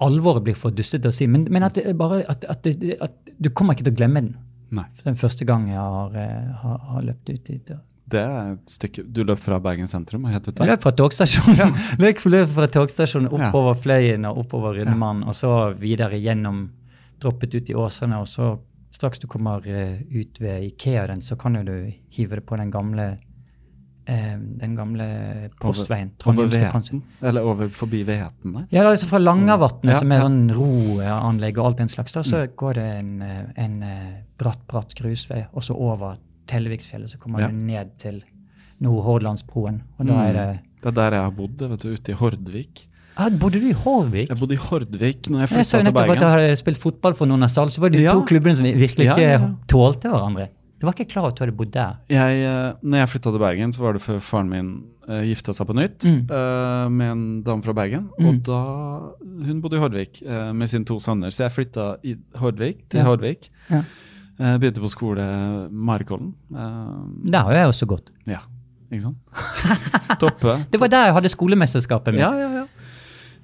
alvoret 0.00 0.42
blir 0.44 0.56
for 0.58 0.70
dustete 0.76 1.08
å 1.08 1.14
si, 1.14 1.26
men, 1.26 1.46
men 1.50 1.62
at, 1.64 1.78
bare, 1.96 2.22
at, 2.28 2.44
at, 2.44 2.66
at 3.00 3.14
du 3.40 3.48
kommer 3.50 3.72
ikke 3.76 3.86
til 3.86 3.94
å 3.94 4.00
glemme 4.00 4.20
den. 4.20 4.34
Nei. 4.76 4.84
Den 5.04 5.16
første 5.16 5.46
gang 5.48 5.68
jeg 5.70 5.78
har, 5.80 6.16
eh, 6.20 6.50
har, 6.62 6.78
har 6.90 7.02
løpt 7.06 7.30
ut 7.30 7.44
dit. 7.48 7.70
og- 7.70 7.84
Det 8.08 8.20
er 8.22 8.52
et 8.54 8.70
stykke 8.70 9.02
Du 9.12 9.24
løp 9.26 9.40
fra 9.42 9.58
Bergen 9.58 9.88
sentrum 9.90 10.24
og 10.28 10.30
helt 10.30 10.46
ut 10.46 10.52
Jeg 10.54 10.60
der? 10.62 10.72
løp 10.76 10.82
fra 10.84 10.92
togstasjonen 10.94 11.74
løp 12.04 12.22
løp 12.30 12.52
fra 12.54 12.66
togstasjonen 12.76 13.30
Ja. 13.32 13.48
oppover 13.48 13.74
Fløyen 13.74 14.24
og 14.30 14.38
oppover 14.44 14.78
Rundmannen, 14.78 15.24
og 15.26 15.34
så 15.34 15.52
videre 15.80 16.20
gjennom, 16.22 16.68
droppet 17.20 17.54
ut 17.58 17.70
i 17.70 17.74
Åsane, 17.74 18.18
og 18.20 18.28
så 18.30 18.58
straks 18.94 19.18
du 19.18 19.26
kommer 19.26 19.64
eh, 19.66 19.98
ut 20.14 20.38
ved 20.40 20.62
Ikea, 20.70 21.06
den, 21.10 21.20
så 21.20 21.36
kan 21.36 21.54
jo 21.58 21.64
du 21.66 21.92
hive 22.14 22.36
det 22.38 22.46
på 22.46 22.56
den 22.56 22.70
gamle 22.70 23.16
eh, 24.06 24.36
den 24.38 24.76
gamle 24.78 25.50
postveien. 25.60 26.12
Over 26.24 26.70
Panser. 26.72 27.00
Eller 27.22 27.42
over 27.44 27.68
forbi 27.68 28.04
Veten 28.06 28.54
der? 28.54 28.66
Ja, 28.70 28.84
liksom 28.88 29.10
fra 29.10 29.18
Langavatnet, 29.18 29.92
Ja, 29.96 29.98
som 29.98 30.12
er 30.14 30.20
ja. 30.22 30.28
sånn 30.28 30.38
roanlegg 30.54 31.58
og 31.58 31.66
alt 31.72 31.78
den 31.82 31.88
slags, 31.92 32.14
da, 32.14 32.22
så 32.22 32.46
går 32.56 32.78
det 32.78 32.86
en, 33.00 33.10
eh, 33.22 33.42
en 33.66 33.82
eh, 33.82 34.14
bratt, 34.38 34.62
bratt 34.70 34.94
grusvei, 34.94 35.46
og 35.52 35.64
så 35.66 35.74
over 35.74 36.16
Telleviksfjellet, 36.46 37.10
så 37.10 37.18
kommer 37.18 37.40
Ja. 37.40 37.48
du 37.48 37.54
ned 37.54 37.96
til 37.98 38.22
Nordhordlandsbroen, 38.80 39.80
og 39.98 40.06
da 40.06 40.18
er 40.28 40.32
det 40.32 40.60
Det 40.82 40.90
er 40.92 40.96
der 41.00 41.16
jeg 41.16 41.24
har 41.24 41.30
bodd, 41.34 41.62
vet 41.70 41.80
du, 41.82 41.88
ute 41.96 42.12
i 42.12 42.14
Hordvik. 42.14 42.86
ah, 43.16 43.30
Bodde 43.30 43.60
du 43.60 43.66
i 43.66 43.72
Hordvik? 43.72 44.28
Jeg 44.28 44.38
bodde 44.38 44.52
i 44.54 44.56
Hordvik 44.60 45.22
når 45.30 45.40
jeg 45.40 45.48
Jeg 45.48 45.48
flytta 45.48 45.64
sa 45.64 45.78
jo 45.78 45.82
til 45.82 45.86
nettopp 45.92 45.96
at 46.02 46.08
jeg 46.08 46.20
Bergen. 46.20 46.30
hadde 46.46 46.56
spilt 46.60 46.78
fotball 46.78 47.14
for 47.14 47.26
noen 47.26 47.42
av 47.42 47.48
Sal, 47.48 47.68
så 47.68 47.80
var 47.80 47.88
det 47.90 47.98
de 47.98 48.04
Ja. 48.04 48.12
to 48.12 48.22
klubbene 48.24 48.54
som 48.56 48.64
virkelig 48.66 49.08
ikke 49.08 49.18
ja, 49.24 49.38
ja. 49.40 49.50
tålte 49.66 50.08
hverandre. 50.12 50.48
Du 50.78 50.84
var 50.86 50.92
ikke 50.92 51.08
klar 51.08 51.22
over 51.24 51.30
at 51.32 51.36
du 51.36 51.44
hadde 51.46 51.56
bodd 51.56 51.70
der? 51.72 51.96
Jeg, 52.10 52.44
eh, 52.44 52.72
når 52.84 52.98
jeg 52.98 53.08
flytta 53.08 53.30
til 53.32 53.38
Bergen, 53.40 53.72
så 53.72 53.80
var 53.80 53.92
det 53.94 54.02
før 54.02 54.20
faren 54.20 54.48
min 54.50 54.82
uh, 55.08 55.22
gifta 55.24 55.54
seg 55.54 55.66
på 55.66 55.74
nytt 55.74 56.04
Mm. 56.04 56.30
uh, 56.30 56.88
med 56.90 57.10
en 57.10 57.42
dame 57.42 57.62
fra 57.64 57.72
Bergen. 57.72 58.10
Mm. 58.20 58.26
Og 58.28 58.42
da 58.42 59.46
Hun 59.46 59.62
bodde 59.62 59.76
i 59.76 59.80
Hordvik 59.80 60.22
uh, 60.26 60.52
med 60.52 60.68
sine 60.68 60.84
to 60.84 60.98
sønner, 60.98 61.28
så 61.32 61.48
jeg 61.48 61.52
flytta 61.56 61.96
i 62.04 62.16
Hordvik, 62.36 62.88
til 62.90 62.98
Ja. 63.00 63.04
Hordvik. 63.06 63.48
Ja. 64.38 64.54
Eh, 64.54 64.58
begynte 64.58 64.80
på 64.84 64.90
skole 64.92 65.24
Marikollen. 65.70 66.34
Uh, 66.52 67.06
Der 67.24 67.42
har 67.42 67.52
jeg 67.54 67.68
også 67.72 67.86
gått. 67.88 68.10
ja, 68.26 68.40
ikke 68.92 69.02
sant? 69.02 69.16
Toppe. 70.22 70.58
Det 70.70 70.80
var 70.80 70.88
der 70.88 71.06
jeg 71.10 71.14
hadde 71.14 71.28
skolemesterskapet 71.32 72.12
mitt. 72.14 72.20
Ja, 72.20 72.32
ja, 72.36 72.50
ja. 72.62 72.66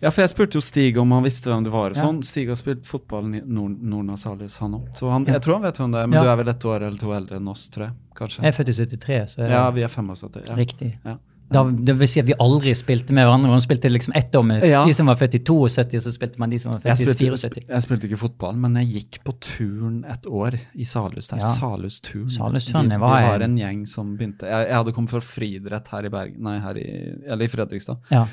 Ja, 0.02 0.10
for 0.10 0.20
jeg 0.24 0.31
spurte 0.32 0.59
jo 0.59 0.60
Stig 0.60 0.97
om 0.98 1.12
han 1.14 1.23
visste 1.23 1.47
hvem 1.48 1.62
du 1.62 1.70
var. 1.70 1.90
og 1.93 1.97
Ja. 1.97 2.02
sånn. 2.02 2.16
Stig 2.27 2.48
har 2.51 2.56
spilt 2.59 2.85
fotball 2.90 3.28
i 3.39 3.40
Nord 3.47 3.77
Nordna 3.86 4.16
Salius, 4.19 4.56
han 4.59 4.73
òg. 4.74 4.89
Så 4.98 5.09
han, 5.12 5.24
jeg 5.24 5.40
tror 5.44 5.60
han 5.60 5.62
vet 5.62 5.78
hvem 5.78 5.93
det 5.93 6.01
er, 6.02 6.06
men 6.09 6.16
Ja. 6.19 6.23
du 6.24 6.28
er 6.32 6.36
vel 6.43 6.48
et 6.51 6.64
år 6.64 6.82
eller 6.82 6.98
to 6.98 7.12
eldre 7.14 7.36
enn 7.39 7.48
oss, 7.48 7.69
tror 7.70 7.85
jeg. 7.86 7.93
Kanskje. 8.19 8.43
Jeg 8.43 8.48
er 8.51 8.56
født 8.56 8.69
i 8.69 8.97
73, 8.97 9.36
så 9.36 9.48
Ja, 9.48 9.70
vi 9.70 9.82
er 9.82 9.89
75. 9.89 10.43
Ja. 10.48 10.55
riktig. 10.59 10.98
Ja. 11.06 11.16
Da, 11.52 11.62
det 11.70 11.94
vil 11.98 12.08
si 12.08 12.20
at 12.20 12.26
vi 12.26 12.34
aldri 12.40 12.72
spilte 12.78 13.12
med 13.12 13.26
hverandre. 13.26 13.50
Man 13.52 13.60
spilte 13.64 13.90
liksom 13.92 14.14
ett 14.16 14.32
år 14.38 14.44
med 14.48 14.64
Ja. 14.68 14.84
de 14.86 14.92
som 14.96 15.06
var 15.06 15.16
født 15.20 15.34
i 15.34 15.42
72, 15.44 15.96
og 15.96 16.02
så 16.02 16.12
spilte 16.14 16.38
man 16.38 16.50
de 16.50 16.58
som 16.58 16.72
var 16.72 16.80
født 16.80 17.00
i 17.00 17.06
74. 17.06 17.66
jeg 17.68 17.82
spilte 17.82 18.08
ikke 18.08 18.18
fotball, 18.18 18.56
men 18.56 18.74
jeg 18.82 18.86
gikk 18.94 19.20
på 19.24 19.34
turn 19.40 20.04
et 20.10 20.26
år 20.26 20.58
i 20.74 20.84
Salhus. 20.84 21.28
Det 21.28 21.38
er 21.38 21.42
Ja. 21.44 21.52
Salhus 21.58 22.00
turn. 22.00 22.30
Salhus 22.30 22.66
turn, 22.66 22.88
det 22.88 22.98
var 23.00 23.22
var 23.22 23.34
en- 23.42 23.42
en 23.42 23.56
gjeng 23.58 23.86
som 23.88 24.16
begynte 24.16 24.42
Jeg, 24.48 24.68
jeg 24.68 24.74
hadde 24.76 24.92
kommet 24.92 25.10
fra 25.10 25.20
friidrett 25.20 25.88
her 25.88 26.04
i 26.04 26.08
Bergen, 26.08 26.42
nei, 26.42 26.58
her 26.60 26.74
i, 26.76 27.14
eller 27.28 27.44
i 27.44 27.48
Fredrikstad. 27.48 27.98
Ja. 28.10 28.26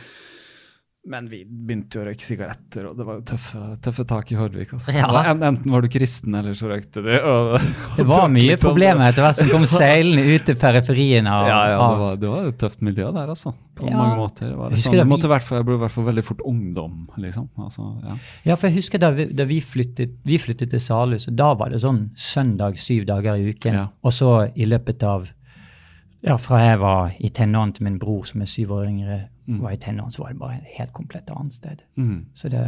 Men 1.07 1.29
vi 1.31 1.45
begynte 1.47 1.95
jo 1.95 2.01
å 2.03 2.07
røyke 2.09 2.21
sigaretter, 2.21 2.89
og 2.89 2.97
det 2.99 3.05
var 3.07 3.15
jo 3.17 3.21
tøffe, 3.31 3.59
tøffe 3.81 4.03
tak 4.05 4.33
i 4.33 4.35
Hordvik. 4.35 4.73
Altså. 4.75 4.91
Ja. 4.97 5.07
Enten 5.31 5.71
var 5.71 5.81
du 5.81 5.87
kristen, 5.89 6.35
eller 6.35 6.51
så 6.59 6.67
røykte 6.69 7.01
du. 7.05 7.07
Og, 7.15 7.55
Det 7.95 8.05
var 8.05 8.25
og 8.25 8.31
mye 8.35 8.43
liksom- 8.49 8.67
problemer 8.67 9.07
etter 9.07 9.23
hvert 9.23 9.39
som 9.39 9.47
kom 9.53 9.63
seilende 9.65 10.25
ut 10.35 10.43
til 10.45 10.57
periferien 10.59 11.25
av, 11.31 11.47
Ja, 11.47 11.61
ja, 11.71 11.77
det 11.77 11.85
av 11.85 11.97
var, 12.03 12.19
det 12.19 12.29
var 12.33 12.49
et 12.51 12.59
tøft 12.59 12.83
miljø 12.83 13.07
der, 13.15 13.31
altså. 13.31 13.55
På 13.79 13.87
Ja. 13.87 13.95
mange 13.95 14.17
måter. 14.19 14.49
Det 14.51 14.57
var 14.59 14.69
det 14.75 14.81
sånn. 14.83 14.97
det 14.99 15.07
måtte 15.07 15.31
hvert 15.31 15.47
fall, 15.47 15.57
jeg 15.61 15.65
ble 15.71 15.75
i 15.79 15.81
hvert 15.85 15.95
fall 15.95 16.03
veldig 16.11 16.25
fort 16.27 16.41
ungdom, 16.45 16.99
liksom. 17.17 17.49
Altså, 17.57 17.87
ja. 18.03 18.17
Ja, 18.51 18.55
for 18.59 18.67
jeg 18.67 18.75
husker 18.81 18.99
da 18.99 19.11
vi, 19.15 19.25
da 19.31 19.45
vi, 19.45 19.61
flyttet, 19.61 20.17
vi 20.27 20.37
flyttet 20.37 20.69
til 20.75 20.79
Salhus, 20.83 21.29
da 21.31 21.53
var 21.55 21.69
det 21.71 21.79
sånn 21.79 22.09
søndag 22.19 22.75
syv 22.77 23.05
dager 23.07 23.39
i 23.39 23.53
uken. 23.55 23.87
Og 24.03 24.11
så 24.11 24.51
i 24.53 24.65
løpet 24.67 25.01
av 25.07 25.29
Ja, 26.21 26.35
fra 26.35 26.57
jeg 26.59 26.79
var 26.81 27.13
i 27.23 27.29
tenårene 27.31 27.73
til 27.73 27.85
min 27.85 27.97
bror, 27.97 28.25
som 28.27 28.41
er 28.41 28.45
syv 28.51 28.73
år 28.75 28.87
yngre, 28.89 29.29
var 29.57 29.75
tenårene, 29.75 30.19
var 30.19 30.29
det 30.33 30.39
bare 30.39 30.57
et 30.61 30.73
helt 30.77 30.93
komplett 30.93 31.29
annet 31.33 31.53
sted. 31.53 31.81
Mm. 31.97 32.25
Så 32.35 32.49
det, 32.49 32.63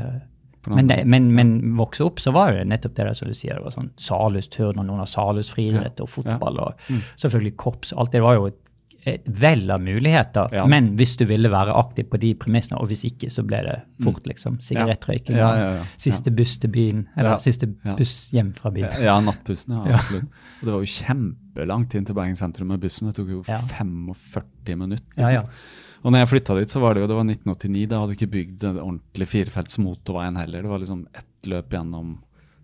men, 0.68 0.88
det, 0.88 1.06
men, 1.06 1.32
men 1.34 1.76
vokse 1.78 2.04
opp, 2.06 2.20
så 2.20 2.32
var 2.32 2.54
det 2.54 2.66
nettopp 2.70 2.96
det 2.96 3.06
der 3.08 3.14
som 3.18 3.28
du 3.30 3.34
sier. 3.34 3.56
Det 3.58 3.64
var 3.64 3.72
sånn 3.72 3.92
Salhusturn 3.98 4.78
og 4.80 4.86
noen 4.86 5.00
av 5.02 5.08
Salhus 5.10 5.50
friidrett 5.54 6.00
og 6.02 6.10
fotball 6.10 6.60
og 6.60 6.74
selvfølgelig 7.18 7.56
korps. 7.58 7.94
Alt 7.98 8.12
det 8.12 8.22
var 8.22 8.36
jo 8.38 8.46
et, 8.52 8.58
et 9.10 9.24
vell 9.26 9.66
av 9.74 9.82
muligheter. 9.82 10.52
Ja. 10.54 10.68
Men 10.70 10.92
hvis 11.00 11.16
du 11.18 11.26
ville 11.26 11.50
være 11.50 11.74
aktiv 11.74 12.06
på 12.12 12.20
de 12.22 12.36
premissene, 12.38 12.78
og 12.78 12.92
hvis 12.92 13.02
ikke, 13.10 13.32
så 13.34 13.42
ble 13.42 13.64
det 13.66 13.80
fort 14.06 14.28
liksom 14.30 14.60
sigarettrøyking. 14.62 15.40
Ja, 15.42 15.50
ja, 15.58 15.70
ja. 15.80 15.86
Siste 15.98 16.30
buss 16.38 16.60
til 16.62 16.70
byen, 16.70 17.08
eller 17.18 17.32
Ja. 17.32 17.38
siste 17.42 17.66
buss 17.98 18.30
hjem 18.32 18.54
fra 18.54 18.70
byen. 18.70 18.94
Ja, 19.02 19.18
nattbussen, 19.26 19.74
ja, 19.74 19.96
absolutt. 19.98 20.30
Og 20.62 20.66
det 20.70 20.74
var 20.76 20.86
jo 20.86 20.94
kjempelangt 20.94 21.96
inn 21.98 22.06
til 22.06 22.14
Bergen 22.22 22.38
sentrum 22.38 22.68
med 22.70 22.80
bussen. 22.86 23.08
Det 23.10 23.16
tok 23.18 23.30
jo 23.34 23.42
Ja. 23.50 23.58
45 23.58 24.78
minutter. 24.78 25.08
Ja, 25.18 25.26
Liksom. 25.26 25.34
ja. 25.34 25.91
Og 26.02 26.10
når 26.10 26.24
jeg 26.24 26.32
flytta 26.32 26.58
dit, 26.58 26.74
så 26.74 26.82
var 26.82 26.96
det 26.96 27.04
jo 27.04 27.12
det 27.12 27.18
var 27.20 27.28
1989. 27.30 27.86
Da 27.92 28.02
hadde 28.02 28.14
du 28.14 28.18
ikke 28.18 28.34
bygd 28.34 28.68
en 28.72 28.82
ordentlig 28.82 29.28
firefelts 29.30 29.78
motorveien 29.82 30.40
heller. 30.40 30.66
Det 30.66 30.72
var 30.72 30.82
liksom 30.82 31.06
ett 31.14 31.50
løp 31.52 31.76
gjennom 31.78 32.16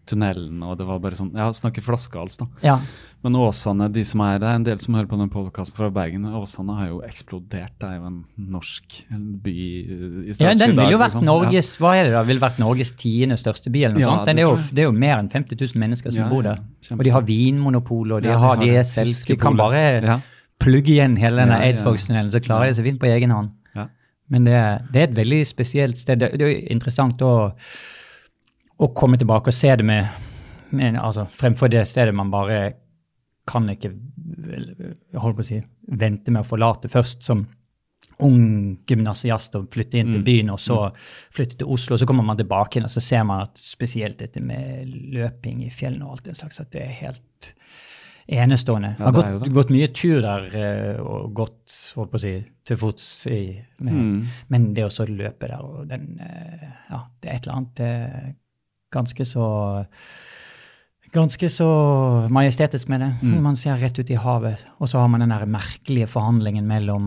tunnelen, 0.07 0.61
og 0.63 0.77
det 0.79 0.85
var 0.87 1.01
bare 1.03 1.17
sånn 1.19 1.33
Jeg 1.35 1.55
snakker 1.57 1.83
flaskehals, 1.83 2.37
da. 2.39 2.47
Ja. 2.63 2.77
Men 3.25 3.35
Åsane, 3.41 3.89
de 3.91 4.03
som 4.07 4.21
er 4.23 4.37
det 4.39 4.47
er 4.47 4.59
en 4.59 4.65
del 4.67 4.79
som 4.79 4.95
hører 4.95 5.09
på 5.09 5.17
den 5.19 5.31
podkasten 5.33 5.77
fra 5.79 5.89
Bergen. 5.93 6.27
Åsane 6.37 6.75
har 6.77 6.91
jo 6.91 6.99
eksplodert. 7.05 7.73
Det 7.81 7.89
er 7.89 7.97
jo 7.97 8.05
en 8.07 8.19
norsk 8.55 8.97
by 9.43 9.55
i 9.57 10.37
ja, 10.37 10.53
den 10.53 10.77
ville 10.77 10.93
jo 10.93 11.01
vært 11.01 11.17
liksom. 11.17 11.27
Norges 11.27 11.73
hva 11.81 11.95
er 11.97 12.07
det 12.07 12.15
da, 12.15 12.23
ville 12.29 12.43
vært 12.43 12.61
Norges 12.61 12.93
tiende 12.99 13.39
største 13.41 13.73
by, 13.73 13.83
eller 13.89 13.97
noe 13.97 14.05
Ja, 14.05 14.13
sånt. 14.13 14.31
Det 14.31 14.37
er 14.37 14.47
jo, 14.47 14.55
det 14.71 14.85
er 14.85 14.89
jo 14.89 14.95
mer 14.95 15.17
enn 15.17 15.29
50 15.33 15.59
000 15.59 15.83
mennesker 15.83 16.13
som 16.15 16.23
Ja, 16.23 16.31
bor 16.31 16.47
der. 16.47 16.63
Og 16.95 17.03
de 17.03 17.13
har 17.17 17.27
vinmonopol, 17.27 18.17
og 18.17 18.25
de 18.25 18.31
har 18.31 18.45
har 18.47 18.63
de 18.63 19.37
kan 19.41 19.59
bare 19.59 19.85
Ja. 20.05 20.19
Plugge 20.61 20.95
igjen 20.95 21.17
hele 21.19 21.43
denne 21.43 21.59
Ja. 21.61 21.69
Eidsvågstunnelen, 21.69 22.31
så 22.33 22.41
klarer 22.43 22.71
de 22.71 22.77
seg 22.77 22.87
fint 22.89 22.99
på 23.01 23.09
egen 23.11 23.33
hånd. 23.33 23.53
Ja. 23.75 23.87
Men 24.33 24.47
det, 24.47 24.57
det 24.93 25.01
er 25.01 25.09
et 25.09 25.19
veldig 25.19 25.43
spesielt 25.47 25.97
sted. 25.97 26.19
Det, 26.19 26.33
det 26.37 26.45
er 26.45 26.53
jo 26.53 26.65
interessant 26.73 27.21
å, 27.21 27.33
å 28.77 28.89
komme 28.97 29.19
tilbake 29.21 29.53
og 29.53 29.57
se 29.57 29.75
det 29.75 29.85
med, 29.85 30.07
med 30.71 30.99
altså, 30.99 31.27
Fremfor 31.33 31.71
det 31.71 31.85
stedet 31.87 32.15
man 32.15 32.33
bare 32.33 32.61
kan 33.47 33.69
ikke 33.71 33.93
holdt 35.15 35.37
på 35.37 35.45
å 35.45 35.47
si, 35.47 35.61
vente 35.87 36.33
med 36.35 36.43
å 36.43 36.49
forlate 36.49 36.91
først 36.91 37.23
som 37.23 37.45
ung 38.25 38.77
gymnasiast 38.89 39.55
og 39.59 39.67
flytte 39.73 39.99
inn 39.99 40.15
til 40.15 40.23
byen, 40.25 40.49
og 40.53 40.59
så 40.61 40.77
flytte 41.33 41.59
til 41.59 41.69
Oslo. 41.73 41.95
og 41.95 42.01
Så 42.01 42.07
kommer 42.09 42.25
man 42.25 42.39
tilbake 42.39 42.77
igjen, 42.77 42.87
og 42.89 42.93
så 42.93 43.03
ser 43.03 43.25
man 43.29 43.45
at 43.45 43.61
spesielt 43.61 44.17
dette 44.19 44.41
med 44.41 44.89
løping 45.13 45.63
i 45.65 45.71
fjellene 45.73 46.07
og 46.07 46.17
alt 46.17 46.29
det 46.29 46.37
slags, 46.39 46.59
at 46.63 46.71
det 46.73 46.83
er 46.83 46.95
helt 47.03 47.51
enestående. 48.27 48.95
Ja, 48.99 49.05
har 49.05 49.15
det 49.15 49.31
jo 49.31 49.39
gått, 49.39 49.53
gått 49.55 49.73
mye 49.73 49.87
tur 49.95 50.21
der 50.23 50.47
eh, 50.59 51.01
og 51.01 51.33
gått 51.37 51.75
holdt 51.95 52.11
på 52.11 52.19
å 52.19 52.23
si, 52.23 52.33
til 52.67 52.79
fots 52.81 53.05
i 53.31 53.41
med, 53.79 53.93
Mm. 53.93 54.25
Men 54.51 54.73
det 54.75 54.87
å 54.87 55.07
løpe 55.07 55.47
der 55.47 55.63
og 55.63 55.87
den 55.87 56.19
eh, 56.19 56.67
Ja, 56.91 57.05
det 57.21 57.29
er 57.29 57.35
et 57.35 57.47
eller 57.47 57.57
annet 57.61 58.35
ganske 58.91 59.25
så 59.25 59.47
Ganske 61.13 61.47
så 61.49 61.67
majestetisk 62.29 62.89
med 62.91 62.99
det. 62.99 63.07
Mm. 63.21 63.37
Man 63.41 63.55
ser 63.55 63.77
rett 63.79 63.95
ut 63.95 64.09
i 64.11 64.17
havet, 64.19 64.65
og 64.77 64.89
så 64.91 64.99
har 64.99 65.07
man 65.07 65.23
den 65.23 65.31
der 65.31 65.45
merkelige 65.47 66.09
forhandlingen 66.11 66.67
mellom 66.67 67.05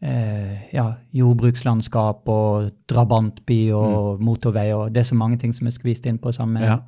eh, 0.00 0.68
ja, 0.70 0.84
jordbrukslandskap 1.12 2.28
og 2.30 2.70
drabantby 2.90 3.72
og 3.74 4.22
motorvei, 4.22 4.68
og 4.74 4.94
det 4.94 5.02
er 5.02 5.10
så 5.10 5.18
mange 5.18 5.38
ting 5.42 5.52
som 5.52 5.66
er 5.66 5.74
skvist 5.74 6.06
inn 6.06 6.22
på 6.22 6.32
samme 6.32 6.60
Mm. 6.60 6.68
Ja. 6.68 6.78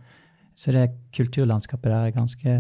Så 0.55 0.73
det 0.73 0.91
kulturlandskapet 1.17 1.91
der 1.91 2.07
er 2.07 2.11
ganske 2.11 2.55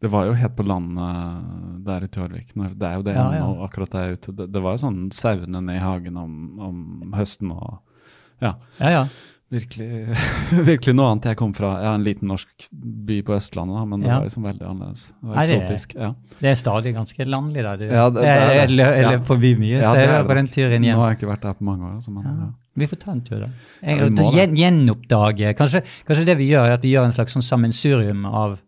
Det 0.00 0.10
var 0.12 0.26
jo 0.28 0.32
helt 0.38 0.54
på 0.56 0.62
landet 0.62 1.84
der 1.86 2.04
ute 2.06 2.20
i 2.20 2.22
Hørvik. 2.22 2.52
Det 2.54 2.86
er 2.86 2.94
jo 3.00 3.02
det 3.02 3.14
Ja, 3.16 3.24
ja. 3.32 3.38
ennå, 3.40 3.64
akkurat 3.66 3.90
der 3.90 4.12
ute. 4.14 4.32
Det, 4.32 4.46
det 4.52 4.62
var 4.62 4.76
jo 4.76 4.84
sånn 4.84 5.00
sauene 5.12 5.60
ned 5.60 5.76
i 5.76 5.82
hagen 5.82 6.16
om, 6.16 6.36
om 6.60 7.12
høsten 7.16 7.50
og 7.50 7.80
Ja. 8.40 8.54
Ja, 8.78 8.90
ja. 8.90 9.08
Virkelig, 9.50 10.12
virkelig 10.68 10.92
noe 10.94 11.06
annet. 11.10 11.24
Jeg 11.32 11.38
kom 11.40 11.54
fra 11.56 11.70
ja, 11.82 11.94
en 11.96 12.04
liten 12.04 12.28
norsk 12.28 12.66
by 12.70 13.22
på 13.24 13.32
Østlandet, 13.34 13.88
men 13.88 14.02
det 14.04 14.10
Ja. 14.10 14.18
var 14.20 14.26
liksom 14.28 14.44
veldig 14.44 14.66
annerledes. 14.68 15.02
Det 15.18 15.28
var 15.32 15.40
eksotisk. 15.42 15.94
Ja. 15.96 16.10
Det 16.38 16.50
er 16.52 16.54
stadig 16.60 16.92
ganske 16.94 17.24
landlig 17.26 17.62
der. 17.64 17.76
Du, 17.80 17.84
Ja, 17.88 18.10
det- 18.10 18.20
det 18.22 18.28
er 18.28 18.54
jeg, 18.54 18.68
det. 18.68 18.76
jeg, 18.76 19.02
jeg 19.02 19.12
Ja. 19.18 19.24
forbi 19.24 19.54
mye, 19.58 19.80
Ja, 19.80 19.90
så 19.90 19.96
jeg 19.98 20.08
var 20.12 20.24
på 20.28 20.34
den 20.36 20.46
turen 20.46 20.70
turen 20.70 20.82
Nå 20.82 20.94
har 21.00 21.10
jeg 21.10 21.18
ikke 21.18 21.30
vært 21.32 21.40
der 21.48 21.54
på 21.54 21.64
mange 21.64 21.82
år. 21.88 21.94
Altså, 21.96 22.10
men, 22.12 22.22
Ja. 22.24 22.30
ja. 22.44 22.50
Vi 22.76 22.86
får 22.86 22.98
ta 23.00 23.10
en 23.10 23.20
tur, 23.22 23.40
da. 23.40 23.46
Ja, 23.82 23.96
Jeg, 23.96 24.12
gjen, 24.36 24.54
gjenoppdage 24.54 25.56
kanskje, 25.56 25.82
kanskje 26.06 26.24
det 26.26 26.36
vi 26.38 26.50
gjør, 26.52 26.66
er 26.68 26.72
at 26.74 26.82
vi 26.82 26.92
gjør 26.94 27.04
en 27.06 27.12
slags 27.12 27.32
sånn 27.34 27.42
sammensurium 27.42 28.24
av 28.26 28.60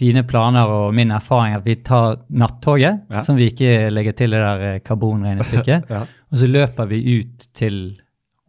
dine 0.00 0.24
planer 0.26 0.70
og 0.70 0.94
min 0.96 1.12
erfaring. 1.14 1.54
At 1.58 1.64
vi 1.66 1.76
tar 1.86 2.18
nattoget, 2.28 3.04
Ja. 3.10 3.22
som 3.24 3.36
vi 3.36 3.50
ikke 3.52 3.90
legger 3.92 4.16
til 4.16 4.30
det 4.34 4.42
der 4.42 4.66
eh, 4.74 4.80
karbonregnestykket, 4.80 5.88
Ja. 5.94 6.02
og 6.32 6.38
så 6.38 6.50
løper 6.50 6.86
vi 6.90 7.20
ut 7.20 7.48
til 7.54 8.00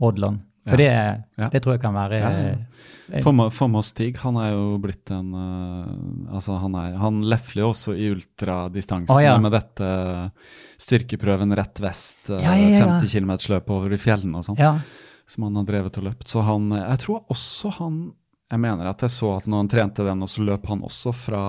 Odland. 0.02 0.42
For 0.66 0.82
det, 0.82 0.90
det 1.54 1.60
tror 1.62 1.76
jeg 1.76 1.82
kan 1.84 1.94
være 1.94 2.18
Ja, 2.18 2.30
eh, 2.50 3.76
oss 3.78 3.90
Stig. 3.92 4.16
Han 4.24 4.40
er 4.42 4.56
jo 4.56 4.80
blitt 4.82 5.12
en 5.14 5.28
uh, 5.30 6.34
Altså, 6.34 6.56
han, 6.58 6.74
er, 6.74 6.96
han 6.98 7.20
lefler 7.22 7.62
jo 7.62 7.70
også 7.70 7.94
i 7.94 8.08
ultradistansene 8.10 9.22
ja. 9.22 9.36
med 9.38 9.54
dette 9.54 9.90
styrkeprøven 10.82 11.54
rett 11.54 11.82
vest, 11.86 12.32
uh, 12.32 12.40
Ja, 12.42 12.56
ja, 12.58 12.80
ja. 12.80 12.88
50 12.98 13.14
km 13.14 13.36
løp 13.54 13.70
over 13.78 13.94
i 13.94 14.02
fjellene 14.02 14.42
og 14.42 14.48
sånn, 14.48 14.58
som 15.30 15.46
han 15.46 15.62
har 15.62 15.70
drevet 15.70 16.00
og 16.02 16.08
løpt. 16.10 16.28
Så 16.34 16.42
han 16.50 16.72
Jeg 16.74 17.04
tror 17.06 17.22
også 17.30 17.76
han 17.78 18.00
Jeg 18.52 18.60
mener 18.62 18.88
at 18.92 19.02
jeg 19.02 19.10
så 19.10 19.32
at 19.40 19.48
når 19.50 19.64
han 19.64 19.70
trente 19.72 20.04
den, 20.06 20.22
og 20.22 20.30
så 20.30 20.44
løp 20.46 20.68
han 20.70 20.84
også 20.86 21.14
fra 21.18 21.42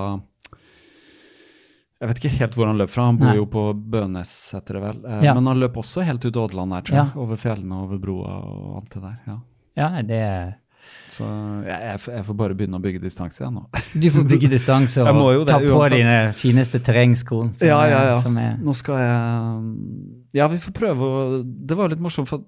jeg 1.97 2.11
vet 2.11 2.19
ikke 2.21 2.31
helt 2.37 2.57
hvor 2.59 2.69
han 2.69 2.77
løp 2.77 2.91
fra, 2.93 3.07
han 3.09 3.17
bor 3.17 3.31
Nei. 3.31 3.39
jo 3.39 3.47
på 3.49 3.63
Bønes, 3.73 4.31
heter 4.53 4.77
det 4.77 4.83
vel. 4.83 4.99
Eh, 5.09 5.23
Ja. 5.25 5.33
Men 5.35 5.47
han 5.49 5.61
løp 5.63 5.79
også 5.81 6.03
helt 6.05 6.25
ut 6.29 6.37
Ådland 6.37 6.75
her, 6.77 6.83
tror 6.85 6.97
jeg. 6.99 7.07
Ja. 7.15 7.21
Over 7.23 7.37
fjellene, 7.41 7.79
over 7.87 7.99
broa 8.03 8.35
og 8.45 8.75
alt 8.83 8.91
det 8.93 9.03
der. 9.03 9.15
ja. 9.27 9.37
ja, 9.81 10.03
det 10.03 10.21
Så 11.11 11.25
jeg, 11.65 11.81
jeg, 11.83 12.01
får- 12.05 12.13
jeg 12.15 12.25
får 12.27 12.37
bare 12.37 12.55
begynne 12.55 12.77
å 12.79 12.83
bygge 12.85 13.01
distanse 13.03 13.41
igjen 13.43 13.55
nå. 13.57 13.65
Du 13.97 14.11
får 14.13 14.27
bygge 14.29 14.51
distanse 14.53 15.01
og 15.09 15.09
det, 15.47 15.49
ta 15.49 15.59
på 15.59 15.73
uansett. 15.73 15.97
dine 15.97 16.33
fineste 16.37 16.79
terrengsko. 16.85 17.41
ja. 17.65 17.81
er- 17.89 18.21
Som 18.23 18.37
er, 18.39 18.57
Nå 18.61 18.75
skal 18.77 19.01
jeg 19.01 20.37
Ja, 20.37 20.47
vi 20.53 20.59
får 20.59 20.73
prøve 20.77 21.01
å 21.01 21.43
Det 21.43 21.77
var 21.77 21.89
litt 21.89 22.01
morsomt, 22.05 22.29
for 22.29 22.45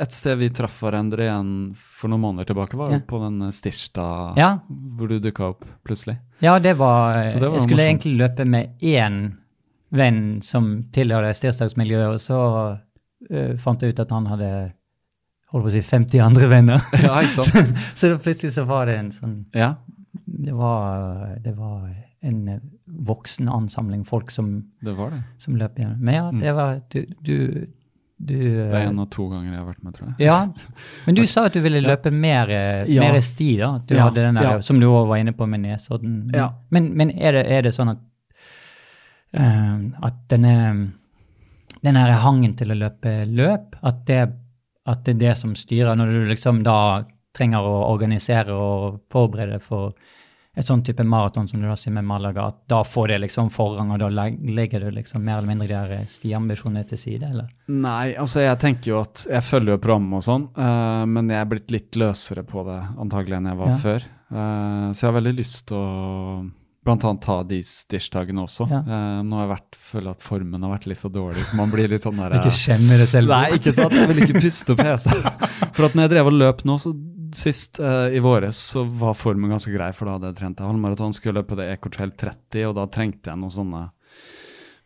et 0.00 0.10
sted 0.12 0.38
vi 0.40 0.48
traff 0.50 0.80
hverandre 0.82 1.22
igjen 1.28 1.50
for 1.78 2.10
noen 2.10 2.20
måneder 2.24 2.48
tilbake, 2.50 2.74
var 2.76 2.90
Ja. 2.90 2.98
på 3.06 3.20
den 3.22 3.50
Stirstad 3.52 4.36
Ja. 4.36 4.58
hvor 4.68 5.08
du 5.08 5.20
dukka 5.20 5.50
opp 5.52 5.64
plutselig. 5.84 6.18
ja, 6.40 6.58
det 6.58 6.76
var, 6.76 7.24
det 7.24 7.40
var 7.40 7.52
Jeg 7.58 7.62
skulle 7.62 7.76
morsomt. 7.76 7.80
egentlig 7.80 8.16
løpe 8.18 8.44
med 8.46 8.70
én 8.82 9.36
venn 9.92 10.40
som 10.42 10.82
tilhører 10.90 11.32
stirsdagsmiljøet, 11.32 12.14
og 12.14 12.18
så 12.20 12.38
uh, 13.30 13.56
fant 13.56 13.80
jeg 13.82 13.94
ut 13.94 14.00
at 14.00 14.10
han 14.10 14.26
hadde 14.26 14.72
holdt 15.52 15.64
på 15.64 15.70
å 15.70 15.74
si 15.76 15.80
50 15.82 16.20
andre 16.20 16.48
venner. 16.50 16.80
Ja, 17.06 17.20
ikke 17.22 17.44
sant? 17.46 17.76
så 17.94 18.10
så 18.10 18.18
plutselig 18.18 18.52
så 18.56 18.64
var 18.66 18.86
det 18.86 18.96
en 18.98 19.10
sånn 19.14 19.44
Ja, 19.54 19.76
Det 20.26 20.52
var, 20.54 21.36
det 21.44 21.54
var 21.56 21.94
en 22.24 22.48
eh, 22.48 22.58
voksen 23.06 23.48
ansamling 23.48 24.04
folk 24.04 24.30
som, 24.30 24.64
det 24.82 24.96
var 24.96 25.10
det. 25.10 25.22
som 25.38 25.54
løp 25.56 25.78
igjen. 25.78 25.96
Men 26.00 26.14
ja, 26.14 26.30
det 26.32 26.52
var 26.56 26.80
Du, 26.90 27.04
du, 27.22 27.66
du. 28.18 28.34
Det 28.38 28.70
er 28.70 28.74
eh, 28.80 28.88
en 28.88 29.00
av 29.02 29.08
to 29.12 29.26
ganger 29.28 29.50
jeg 29.50 29.58
har 29.58 29.66
vært 29.66 29.82
med, 29.84 29.94
tror 29.96 30.08
jeg. 30.08 30.16
Ja, 30.26 30.38
men 31.06 31.18
du 31.18 31.22
sa 31.32 31.46
at 31.48 31.56
du 31.56 31.60
ville 31.64 31.80
løpe 31.84 32.12
mer, 32.14 32.50
eh, 32.50 32.84
Ja. 32.92 33.02
mer 33.04 33.20
sti, 33.20 33.56
da. 33.60 33.74
At 33.80 33.86
du 33.88 33.96
Ja, 33.96 34.08
hadde 34.08 34.22
den 34.26 34.38
der, 34.38 34.50
ja. 34.50 34.60
Som 34.62 34.80
du 34.80 34.86
òg 34.88 35.08
var 35.10 35.22
inne 35.22 35.34
på 35.36 35.48
med 35.50 35.64
Nesodden. 35.64 36.30
Ja. 36.34 36.50
Men, 36.70 36.92
men 36.96 37.10
er, 37.18 37.32
det, 37.38 37.46
er 37.50 37.66
det 37.66 37.74
sånn 37.74 37.94
at 37.94 38.02
uh, 39.36 40.06
at 40.06 40.20
denne, 40.30 40.54
denne 41.82 42.04
her 42.04 42.20
hangen 42.22 42.54
til 42.56 42.70
å 42.70 42.78
løpe 42.78 43.24
løp, 43.26 43.74
at 43.82 44.04
det, 44.06 44.20
at 44.86 45.04
det 45.04 45.16
er 45.16 45.22
det 45.26 45.36
som 45.40 45.54
styrer, 45.58 45.96
når 45.98 46.12
du 46.14 46.24
liksom 46.30 46.62
da 46.66 46.78
trenger 47.34 47.66
å 47.66 47.78
organisere 47.90 48.54
og 48.54 49.00
forberede 49.10 49.58
for 49.62 49.92
et 50.54 50.66
sånn 50.66 50.84
type 50.86 51.02
maraton 51.02 51.48
som 51.50 51.60
du 51.62 51.66
da 51.66 51.74
sier 51.78 51.94
med 51.96 52.06
Malaga, 52.06 52.46
at 52.52 52.60
da 52.70 52.82
får 52.86 53.08
det 53.10 53.18
liksom 53.24 53.50
forrang, 53.54 53.90
og 53.94 53.98
da 54.04 54.08
legger 54.08 54.84
du 54.84 54.90
liksom 54.94 55.24
mer 55.26 55.40
eller 55.40 55.50
mindre 55.50 55.80
de 55.90 56.00
stiambisjonene 56.10 56.84
til 56.90 57.00
side, 57.00 57.30
eller? 57.34 57.48
Nei, 57.74 58.14
altså 58.20 58.44
jeg 58.44 58.60
tenker 58.62 58.92
jo 58.92 59.00
at 59.00 59.24
Jeg 59.30 59.42
følger 59.46 59.74
jo 59.74 59.82
programmet 59.82 60.20
og 60.20 60.26
sånn, 60.26 60.44
uh, 60.54 61.02
men 61.10 61.32
jeg 61.32 61.40
er 61.42 61.48
blitt 61.50 61.74
litt 61.74 61.98
løsere 61.98 62.44
på 62.46 62.62
det 62.68 62.80
antagelig 63.02 63.40
enn 63.40 63.50
jeg 63.50 63.62
var 63.64 63.72
Ja. 63.74 63.78
før. 63.82 64.06
Uh, 64.34 64.92
så 64.92 65.00
jeg 65.02 65.08
har 65.10 65.18
veldig 65.20 65.34
lyst 65.40 65.66
til 65.70 65.76
å 65.78 66.50
blant 66.84 67.04
annet 67.08 67.22
ta 67.24 67.38
de 67.48 67.58
stirsdagene 67.64 68.42
også. 68.44 68.66
Ja. 68.68 68.82
Uh, 68.84 69.20
nå 69.24 69.38
har 69.38 69.46
jeg 69.46 69.52
vært, 69.54 69.78
føler 69.90 70.10
at 70.14 70.24
formen 70.24 70.66
har 70.66 70.74
vært 70.74 70.86
litt 70.90 71.00
for 71.00 71.14
dårlig, 71.14 71.46
så 71.48 71.56
man 71.56 71.72
blir 71.72 71.88
litt 71.90 72.04
sånn 72.04 72.20
der 72.20 72.36
Ikke 72.38 72.52
skjemmer 72.54 73.00
det 73.00 73.08
selv. 73.10 73.32
Nei, 73.32 73.56
ikke 73.56 73.72
sant? 73.74 73.96
Jeg 73.96 74.10
vil 74.12 74.22
ikke 74.26 74.42
puste 74.44 74.76
på 74.76 74.84
PC. 74.84 75.10
For 75.74 75.88
at 75.88 75.96
når 75.96 76.06
jeg 76.06 76.12
drev 76.12 76.30
og 76.30 76.36
løp 76.38 76.62
nå, 76.68 76.76
så 76.78 76.92
sist 77.36 77.80
uh, 77.82 78.06
i 78.14 78.20
våres, 78.22 78.58
så 78.74 78.84
var 78.84 79.16
formen 79.18 79.50
ganske 79.52 79.72
grei, 79.74 79.90
for 79.96 80.06
da 80.08 80.16
hadde 80.16 80.30
jeg 80.32 80.38
trent 80.40 80.62
halvmaraton, 80.64 81.14
skulle 81.16 81.40
løpe 81.42 81.58
det 81.58 81.66
Ecotrail 81.74 82.12
30, 82.16 82.64
og 82.70 82.74
da 82.78 82.86
trengte 82.94 83.30
jeg 83.32 83.40
noen 83.40 83.52
sånne 83.54 83.82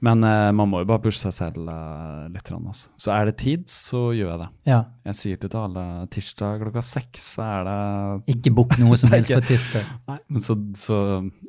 Men 0.01 0.23
uh, 0.23 0.53
man 0.55 0.69
må 0.71 0.81
jo 0.85 0.87
bare 0.87 1.03
pushe 1.03 1.19
seg 1.19 1.35
selv 1.35 1.67
uh, 1.67 2.29
litt. 2.31 2.51
Altså. 2.55 2.89
Så 3.03 3.11
er 3.17 3.27
det 3.27 3.37
tid, 3.41 3.65
så 3.67 4.13
gjør 4.15 4.31
jeg 4.31 4.41
det. 4.45 4.49
Ja. 4.71 4.85
Jeg 5.11 5.19
sier 5.19 5.41
til 5.43 5.59
alle 5.59 5.85
tirsdag 6.15 6.63
klokka 6.63 6.85
seks, 6.87 7.25
så 7.35 7.43
er 7.49 7.67
det 7.67 7.79
Ikke 8.37 8.55
bukk 8.61 8.79
noe 8.79 8.97
som 9.01 9.11
helst 9.11 9.33
for 9.35 9.49
tirsdag. 9.49 9.91
Nei, 10.13 10.21
men 10.29 10.45
så, 10.45 10.55
så 10.79 11.01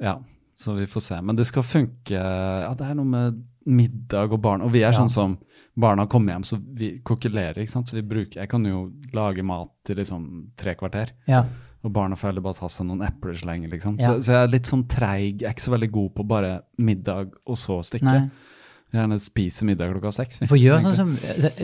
Ja, 0.01 0.17
så 0.57 0.73
vi 0.79 0.89
får 0.89 1.05
se. 1.11 1.21
Men 1.21 1.37
det 1.37 1.45
skal 1.47 1.63
funke. 1.63 2.17
Ja, 2.17 2.73
det 2.75 2.89
er 2.89 2.97
noe 2.97 3.07
med 3.07 3.37
middag 3.69 4.33
og 4.33 4.41
barn. 4.41 4.65
Og 4.65 4.73
vi 4.73 4.81
er 4.81 4.91
Ja. 4.91 4.97
sånn 4.97 5.13
som 5.13 5.37
barna 5.79 6.05
kommer 6.11 6.35
hjem, 6.35 6.45
så 6.47 6.59
vi 6.59 6.91
kokulerer, 7.05 7.61
ikke 7.63 7.71
sant. 7.71 7.89
Så 7.91 7.97
vi 7.97 8.05
bruker 8.05 8.41
Jeg 8.41 8.51
kan 8.51 8.65
jo 8.67 8.89
lage 9.15 9.43
mat 9.45 9.71
til 9.87 9.99
liksom 10.01 10.29
tre 10.59 10.75
kvarter. 10.79 11.13
Ja. 11.29 11.45
Og 11.79 11.93
barna 11.95 12.17
får 12.19 12.33
heller 12.33 12.43
bare 12.43 12.59
ta 12.59 12.67
seg 12.71 12.89
noen 12.89 13.05
epler 13.07 13.37
så 13.39 13.47
lenge, 13.47 13.69
liksom. 13.71 13.95
Ja. 14.01 14.11
Så, 14.11 14.25
så 14.25 14.35
jeg 14.35 14.43
er 14.43 14.53
litt 14.57 14.69
sånn 14.69 14.85
treig. 14.91 15.39
Jeg 15.39 15.47
er 15.47 15.55
ikke 15.55 15.67
så 15.69 15.75
veldig 15.75 15.91
god 15.95 16.13
på 16.17 16.27
bare 16.27 16.53
middag 16.83 17.33
og 17.47 17.59
så 17.59 17.79
stikke. 17.87 18.09
Nei. 18.09 18.55
Gjerne 18.95 19.19
spise 19.21 19.67
middag 19.69 19.93
klokka 19.93 20.11
seks. 20.17 20.41
Du 20.43 20.49
får 20.49 20.59
gjøre 20.59 20.93
sånn 20.97 20.97
som 20.97 21.11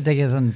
det 0.06 0.14
er 0.14 0.30
sånn, 0.30 0.52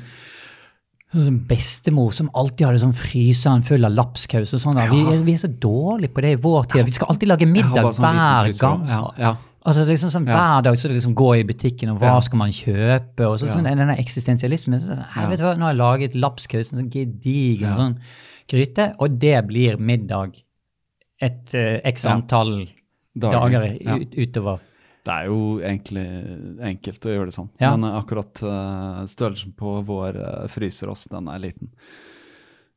sånn 1.11 1.39
bestemor 1.49 2.13
som 2.15 2.29
alltid 2.37 2.67
hadde 2.67 2.81
sånn 2.85 2.95
fryseren 2.95 3.65
full 3.65 3.87
av 3.89 3.95
lapskaus 3.97 4.53
og 4.55 4.63
sånn. 4.63 4.79
Ja. 4.79 4.87
Vi, 4.93 5.19
vi 5.25 5.35
er 5.35 5.41
så 5.41 5.49
dårlige 5.49 6.13
på 6.13 6.23
det 6.23 6.35
i 6.37 6.39
vår 6.39 6.69
tid. 6.69 6.85
Vi 6.87 6.95
skal 6.95 7.11
alltid 7.11 7.33
lage 7.33 7.49
middag 7.49 7.89
sånn 7.97 8.05
hver 8.05 8.53
gang. 8.61 8.85
Ja, 8.93 9.03
ja. 9.19 9.35
Altså 9.67 9.83
liksom 9.85 10.09
sånn 10.13 10.25
Hver 10.25 10.63
dag 10.63 10.77
så 10.79 10.87
det 10.87 10.95
liksom 10.95 11.13
gå 11.19 11.29
i 11.39 11.43
butikken, 11.43 11.89
og 11.91 11.99
hva 11.99 12.13
Ja. 12.15 12.19
skal 12.21 12.37
man 12.37 12.49
kjøpe? 12.51 13.27
og 13.27 13.39
så, 13.39 13.47
Ja. 13.47 13.53
sånn, 13.53 13.63
Denne 13.65 13.97
eksistensialismen. 13.97 14.79
Så, 14.79 14.95
jeg 14.95 15.05
«Hei, 15.11 15.23
Ja. 15.23 15.29
vet 15.29 15.39
hva, 15.39 15.55
Nå 15.57 15.61
har 15.65 15.73
jeg 15.73 16.13
laget 16.13 16.15
lapskaus, 16.15 16.71
en 16.73 16.79
sånn 16.79 16.89
gedigen 16.91 17.61
Ja. 17.67 17.75
sånn 17.75 17.97
gryte, 18.47 18.95
og 18.99 19.19
det 19.19 19.47
blir 19.47 19.77
middag 19.77 20.41
et 21.21 21.53
uh, 21.53 21.81
x 21.83 22.05
Ja. 22.05 22.15
antall 22.15 22.69
dager 23.17 23.77
Ja. 23.81 23.95
ut, 23.97 24.11
utover. 24.15 24.59
Det 25.05 25.13
er 25.13 25.25
jo 25.25 25.59
egentlig 25.59 26.59
enkelt 26.61 26.99
å 27.01 27.09
gjøre 27.09 27.25
det 27.25 27.33
sånn. 27.33 27.49
Ja. 27.59 27.75
Men 27.75 27.91
akkurat 27.91 28.41
uh, 28.43 29.05
størrelsen 29.05 29.53
på 29.55 29.83
vår 29.85 30.15
uh, 30.15 30.47
fryserost, 30.47 31.09
den 31.09 31.27
er 31.27 31.39
liten. 31.39 31.69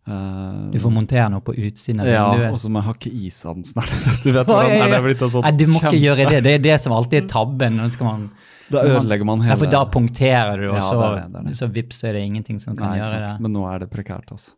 Eh, 0.03 0.71
Du 0.73 0.79
får 0.83 0.91
montere 0.91 1.29
noe 1.31 1.45
på 1.47 1.55
utsiden 1.55 2.03
av 2.03 2.09
ja, 2.11 2.23
vinduet. 2.33 2.55
og 2.57 2.59
så 2.59 2.71
må 2.73 2.81
jeg 2.81 2.89
hakke 2.89 3.11
den 3.13 3.67
snart. 3.69 3.93
Du 4.25 4.33
vet 4.33 4.49
hvordan 4.49 4.73
ja, 4.73 4.79
er 4.79 4.81
ja. 4.81 4.89
det 4.97 5.03
blitt 5.05 5.23
sånn 5.23 5.45
Nei, 5.47 5.53
du 5.61 5.67
må 5.71 5.79
ikke 5.79 6.01
gjøre 6.01 6.27
det. 6.31 6.41
Det 6.47 6.55
er 6.57 6.65
det 6.65 6.81
som 6.83 6.97
alltid 6.97 7.21
er 7.23 7.29
tabben. 7.31 7.79
Man, 8.01 8.25
Da 8.73 8.83
ødelegger 8.89 9.29
man 9.29 9.45
hele 9.45 9.55
Ja, 9.55 9.61
for 9.61 9.71
da 9.77 9.85
punkterer 9.87 10.59
du, 10.59 10.67
og 10.73 10.81
Ja, 10.81 10.89
så, 10.89 10.99
det 10.99 11.07
er 11.07 11.15
det, 11.29 11.45
det 11.47 11.55
er 11.55 11.61
så 11.61 11.71
vips 11.79 12.03
er 12.09 12.19
det 12.19 12.25
ingenting 12.27 12.59
som 12.63 12.75
kan 12.75 12.91
Nei, 12.91 12.99
gjøre 12.99 13.15
sant. 13.15 13.31
det. 13.31 13.47
Men 13.47 13.57
nå 13.59 13.65
er 13.71 13.85
det 13.85 13.91
prekært, 13.95 14.35
altså. 14.35 14.57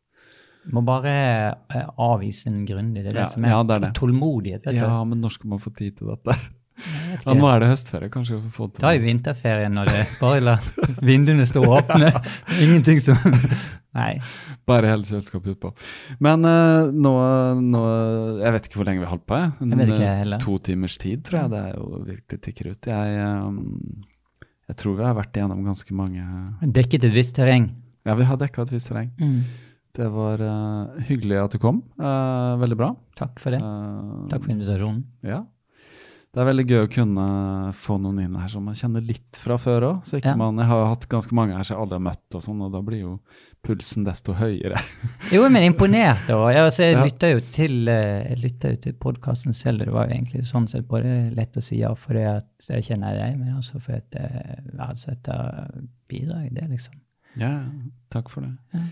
Må 0.73 0.81
bare 0.81 1.13
eh, 1.77 1.89
avvise 2.01 2.49
den 2.49 2.65
grundig. 2.65 3.03
Det 3.05 3.13
er 3.13 3.19
det 3.19 3.25
Ja, 3.27 3.33
som 3.35 3.45
er 3.45 3.53
ja, 3.53 3.63
det 3.69 3.83
er 3.83 3.97
tålmodighet. 3.99 4.71
Ja, 4.73 5.03
men 5.05 5.21
når 5.21 5.37
skal 5.37 5.53
man 5.53 5.61
få 5.61 5.75
tid 5.77 5.99
til 5.99 6.15
dette? 6.15 6.39
Ja, 6.75 7.35
nå 7.39 7.47
er 7.49 7.63
det 7.63 7.69
høstferie, 7.71 8.11
kanskje 8.13 8.37
vi 8.37 8.49
får 8.49 8.55
få 8.57 8.67
til 8.75 8.83
Ta 8.83 8.91
i 8.97 9.01
vinterferien 9.03 9.77
når 9.79 9.91
det 9.93 10.01
bare 10.19 10.41
la 10.43 10.55
vinduene 11.07 11.47
stå 11.47 11.63
åpne. 11.63 12.11
Ingenting 12.65 13.01
som 13.05 13.19
Nei. 13.95 14.17
Bare 14.67 14.91
hele 14.91 15.07
kjøleskapet 15.07 15.55
utpå. 15.55 15.71
Men 16.25 16.43
uh, 16.49 16.91
nå, 16.91 17.13
nå 17.63 17.83
Jeg 18.43 18.57
vet 18.57 18.67
ikke 18.67 18.81
hvor 18.81 18.89
lenge 18.89 19.05
vi 19.05 19.07
har 19.07 19.13
holdt 19.13 19.27
på. 19.31 19.39
Jeg. 19.39 19.53
En, 19.63 19.71
Jeg 19.71 19.81
vet 19.81 19.93
ikke 19.95 20.17
heller. 20.23 20.43
To 20.43 20.57
timers 20.67 20.97
tid, 20.99 21.23
tror 21.29 21.41
jeg. 21.45 21.53
Det 21.53 21.61
er 21.61 21.77
jo 21.79 22.01
virkelig 22.09 22.41
tikker 22.49 22.73
ut. 22.73 22.91
Jeg, 22.91 23.29
um, 23.39 24.03
jeg 24.73 24.81
tror 24.83 24.99
vi 24.99 25.07
har 25.07 25.15
vært 25.21 25.39
igjennom 25.39 25.63
ganske 25.69 25.95
mange 25.95 26.27
Dekket 26.81 27.07
et 27.07 27.15
visst 27.15 27.39
terreng. 27.39 27.71
Ja, 28.05 28.19
vi 28.19 28.27
har 28.27 28.41
dekka 28.41 28.67
et 28.67 28.75
visst 28.75 28.91
terreng. 28.91 29.15
Det 29.95 30.11
var 30.11 30.43
uh, 30.43 30.99
hyggelig 31.07 31.39
at 31.45 31.55
du 31.55 31.63
kom. 31.63 31.85
Uh, 32.01 32.59
veldig 32.59 32.81
bra. 32.83 32.91
Takk 33.15 33.39
for 33.39 33.55
det. 33.55 33.63
Takk 34.33 34.43
for 34.43 34.57
invitasjonen. 34.57 35.05
Ja. 35.23 35.45
Det 36.35 36.43
er 36.43 36.49
veldig 36.49 36.65
gøy 36.67 36.81
å 36.83 36.91
kunne 36.91 37.25
få 37.79 37.95
noen 38.03 38.17
inn 38.25 38.33
her 38.41 38.49
som 38.51 38.65
man 38.67 38.75
kjenner 38.75 39.05
litt 39.07 39.39
fra 39.39 39.55
før 39.61 39.85
òg. 39.93 40.09
Ja. 40.19 40.33
Jeg 40.35 40.67
har 40.67 40.89
hatt 40.91 41.05
ganske 41.13 41.37
mange 41.39 41.55
her 41.55 41.63
som 41.63 41.77
jeg 41.77 41.85
aldri 41.85 41.99
har 42.01 42.03
møtt, 42.09 42.25
og 42.35 42.43
sånn, 42.43 42.65
og 42.67 42.73
da 42.75 42.81
blir 42.83 43.05
jo 43.05 43.13
pulsen 43.65 44.03
desto 44.09 44.35
høyere. 44.35 44.81
Jo, 45.35 45.45
men 45.47 45.63
imponert. 45.69 46.27
Og 46.35 46.49
jeg, 46.51 46.65
altså, 46.67 46.83
jeg 46.89 46.97
Ja. 46.99 47.05
lytter 47.07 47.33
jo 47.37 47.45
til, 47.55 47.77
eh, 47.89 48.35
jeg 48.35 48.81
til 48.83 48.99
podkasten 48.99 49.55
selv. 49.55 49.87
Det 49.87 49.95
var 49.95 50.09
jo 50.11 50.17
egentlig 50.19 50.43
sånn 50.51 50.67
sett 50.69 50.89
både 50.91 51.31
lett 51.39 51.55
å 51.57 51.63
si 51.63 51.79
ja 51.79 51.95
fordi 51.95 52.27
at 52.27 52.69
jeg 52.69 52.83
kjenner 52.91 53.15
deg, 53.15 53.39
men 53.39 53.55
også 53.55 53.79
fordi 53.81 54.03
at 54.03 54.19
jeg 54.19 54.59
verdsetter 54.75 55.71
bidrag. 56.11 56.51
Det, 56.53 56.69
liksom. 56.69 56.99
Ja, 57.39 57.55
takk 58.11 58.29
for 58.29 58.43
det. 58.43 58.57
Ja. 58.75 58.83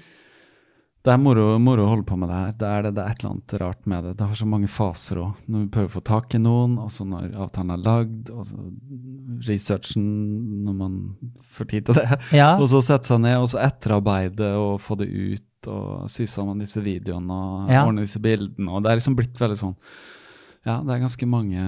Det 1.02 1.10
er 1.10 1.18
moro, 1.18 1.58
moro 1.58 1.82
å 1.82 1.88
holde 1.90 2.04
på 2.06 2.14
med 2.16 2.28
det 2.30 2.36
her. 2.38 2.50
Det 2.60 2.66
er, 2.68 2.82
det, 2.86 2.90
det 2.94 3.02
er 3.02 3.10
et 3.10 3.22
eller 3.24 3.32
annet 3.32 3.54
rart 3.58 3.86
med 3.90 4.04
det. 4.06 4.12
Det 4.20 4.26
har 4.30 4.38
så 4.38 4.46
mange 4.46 4.68
faser 4.70 5.18
òg. 5.18 5.40
Når 5.50 5.64
vi 5.64 5.70
prøver 5.74 5.88
å 5.90 5.94
få 5.96 6.02
tak 6.06 6.36
i 6.38 6.38
noen, 6.38 6.76
og 6.78 6.92
så 6.94 7.06
når 7.10 7.32
avtalen 7.42 7.74
er 7.74 7.80
lagd, 7.82 8.30
og 8.30 8.44
så 8.46 8.58
researchen 9.48 10.04
når 10.66 10.76
man 10.78 10.94
får 11.56 11.70
tid 11.72 11.88
til 11.88 11.98
det. 11.98 12.06
Ja. 12.42 12.52
Og 12.58 12.68
så 12.70 12.80
sette 12.84 13.10
seg 13.10 13.22
ned, 13.24 13.38
og 13.42 13.50
så 13.50 13.60
etterarbeide 13.64 14.52
og 14.60 14.76
få 14.84 14.96
det 15.00 15.08
ut, 15.10 15.48
og 15.70 16.06
sy 16.10 16.26
sammen 16.30 16.58
disse 16.62 16.82
videoene 16.82 17.34
og 17.34 17.70
Ja. 17.74 17.84
ordne 17.86 18.02
disse 18.06 18.22
bildene. 18.22 18.70
Og 18.70 18.82
det 18.82 18.90
er 18.92 18.98
liksom 19.02 19.18
blitt 19.18 19.38
veldig 19.38 19.58
sånn 19.60 19.76
Ja, 20.66 20.80
det 20.86 20.94
er 20.94 21.02
ganske 21.02 21.26
mange 21.26 21.62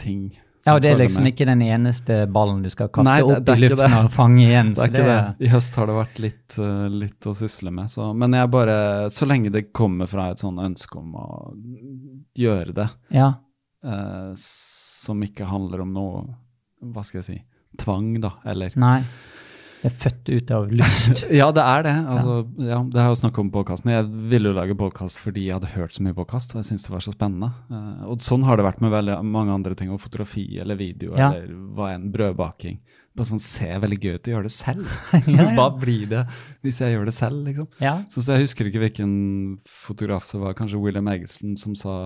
ting 0.00 0.26
Ja, 0.64 0.74
og 0.74 0.80
det 0.80 0.90
er 0.94 0.96
liksom 1.02 1.26
ikke 1.28 1.44
den 1.46 1.60
eneste 1.66 2.14
ballen 2.32 2.62
du 2.64 2.70
skal 2.72 2.88
kaste 2.88 3.04
Nei, 3.04 3.18
det- 3.20 3.36
opp 3.36 3.44
det 3.44 3.56
i 3.56 3.60
luften 3.66 3.90
det. 3.90 3.98
og 4.04 4.10
fange 4.14 4.40
igjen. 4.46 4.70
Det 4.74 4.82
er 4.84 4.88
ikke 4.92 5.04
det. 5.10 5.46
I 5.46 5.50
høst 5.52 5.74
har 5.76 5.86
det 5.90 5.96
vært 5.98 6.18
litt, 6.24 6.56
uh, 6.58 6.86
litt 6.88 7.20
å 7.28 7.34
sysle 7.36 7.70
med. 7.70 7.90
Så, 7.92 8.06
men 8.16 8.32
jeg 8.32 8.50
bare 8.50 9.10
Så 9.12 9.26
lenge 9.28 9.52
det 9.52 9.72
kommer 9.76 10.08
fra 10.08 10.30
et 10.30 10.38
sånn 10.40 10.56
ønske 10.58 10.96
om 10.98 11.12
å 11.14 11.54
gjøre 12.38 12.74
det, 12.74 12.88
Ja, 13.12 13.34
uh, 13.84 14.32
som 14.36 15.20
ikke 15.22 15.46
handler 15.46 15.82
om 15.84 15.92
noe 15.92 16.24
Hva 16.82 17.04
skal 17.04 17.20
jeg 17.20 17.24
si 17.28 17.42
Tvang, 17.76 18.20
da, 18.22 18.30
eller 18.46 18.70
nei. 18.78 19.02
Det 19.84 19.90
er 19.90 19.96
født 20.00 20.28
ut 20.32 20.50
av 20.56 20.70
lyst. 20.72 21.18
Ja, 21.40 21.50
det 21.52 21.60
er 21.60 21.82
det. 21.84 21.92
Altså, 22.08 22.34
ja. 22.56 22.78
det 22.88 22.96
har 22.96 23.10
jeg 23.10 23.12
jo 23.12 23.18
snakket 23.20 23.40
om 23.42 23.50
podkasten. 23.52 23.90
Jeg 23.92 24.06
ville 24.32 24.48
jo 24.48 24.56
lage 24.56 24.76
podkast 24.80 25.18
fordi 25.20 25.42
jeg 25.44 25.58
hadde 25.58 25.72
hørt 25.74 25.92
så 25.92 26.04
mye 26.06 26.16
podkast, 26.16 26.54
og 26.54 26.62
jeg 26.62 26.70
syntes 26.70 26.86
det 26.86 26.94
var 26.94 27.04
så 27.04 27.12
spennende. 27.12 27.50
Uh, 27.68 28.06
og 28.08 28.24
sånn 28.24 28.46
har 28.48 28.56
det 28.56 28.64
vært 28.64 28.80
med 28.80 28.94
veldig 28.94 29.18
mange 29.28 29.52
andre 29.52 29.76
ting, 29.76 29.90
og 29.92 30.00
fotografi 30.00 30.46
eller 30.62 30.78
video 30.80 31.12
Ja. 31.20 31.34
eller 31.34 31.52
hva 31.76 31.90
enn, 31.92 32.06
brødbaking. 32.14 32.78
Bare 33.12 33.28
sånn 33.28 33.42
ser 33.44 33.76
veldig 33.84 33.98
gøy 34.00 34.16
ut 34.16 34.30
å 34.30 34.34
gjøre 34.38 34.48
det 34.48 34.54
selv. 34.56 34.96
Ja, 35.34 35.36
ja. 35.42 35.50
hva 35.58 35.68
blir 35.76 36.08
det 36.14 36.24
hvis 36.64 36.80
jeg 36.80 36.96
gjør 36.96 37.10
det 37.10 37.16
selv, 37.18 37.44
liksom? 37.50 37.68
Ja. 37.84 37.98
Så, 38.08 38.24
så 38.24 38.38
jeg 38.38 38.46
husker 38.48 38.72
ikke 38.72 38.86
hvilken 38.86 39.12
fotograf 39.68 40.32
det 40.32 40.40
var, 40.46 40.56
kanskje 40.56 40.80
William 40.80 41.12
Eggleston, 41.12 41.58
som 41.60 41.76
sa 41.76 41.98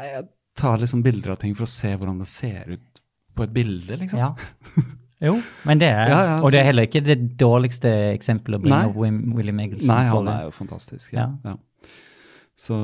Nei, 0.00 0.08
jeg 0.08 0.24
tar 0.56 0.80
liksom 0.80 1.04
bilder 1.04 1.34
av 1.34 1.42
ting 1.44 1.52
for 1.52 1.68
å 1.68 1.70
se 1.70 1.92
hvordan 1.92 2.24
det 2.24 2.30
ser 2.32 2.78
ut 2.78 3.04
på 3.36 3.44
et 3.44 3.52
bilde, 3.52 4.00
liksom. 4.00 4.24
ja. 4.24 4.32
Jo, 5.22 5.36
men 5.68 5.78
det 5.78 5.88
er 5.88 6.08
Ja, 6.10 6.20
ja, 6.26 6.38
Og 6.42 6.50
det 6.50 6.60
er 6.60 6.66
heller 6.70 6.88
ikke 6.88 7.02
det 7.06 7.18
dårligste 7.38 7.90
eksempelet 8.12 8.58
å 8.58 8.62
bringe 8.64 8.86
opp 8.90 8.96
William 9.36 9.60
Eggleson 9.62 9.92
Nei, 9.92 10.04
han 10.10 10.32
er 10.32 10.48
jo 10.48 10.54
fantastisk. 10.56 11.12
Ja. 11.14 11.28
Ja. 11.46 11.54
Så 12.62 12.76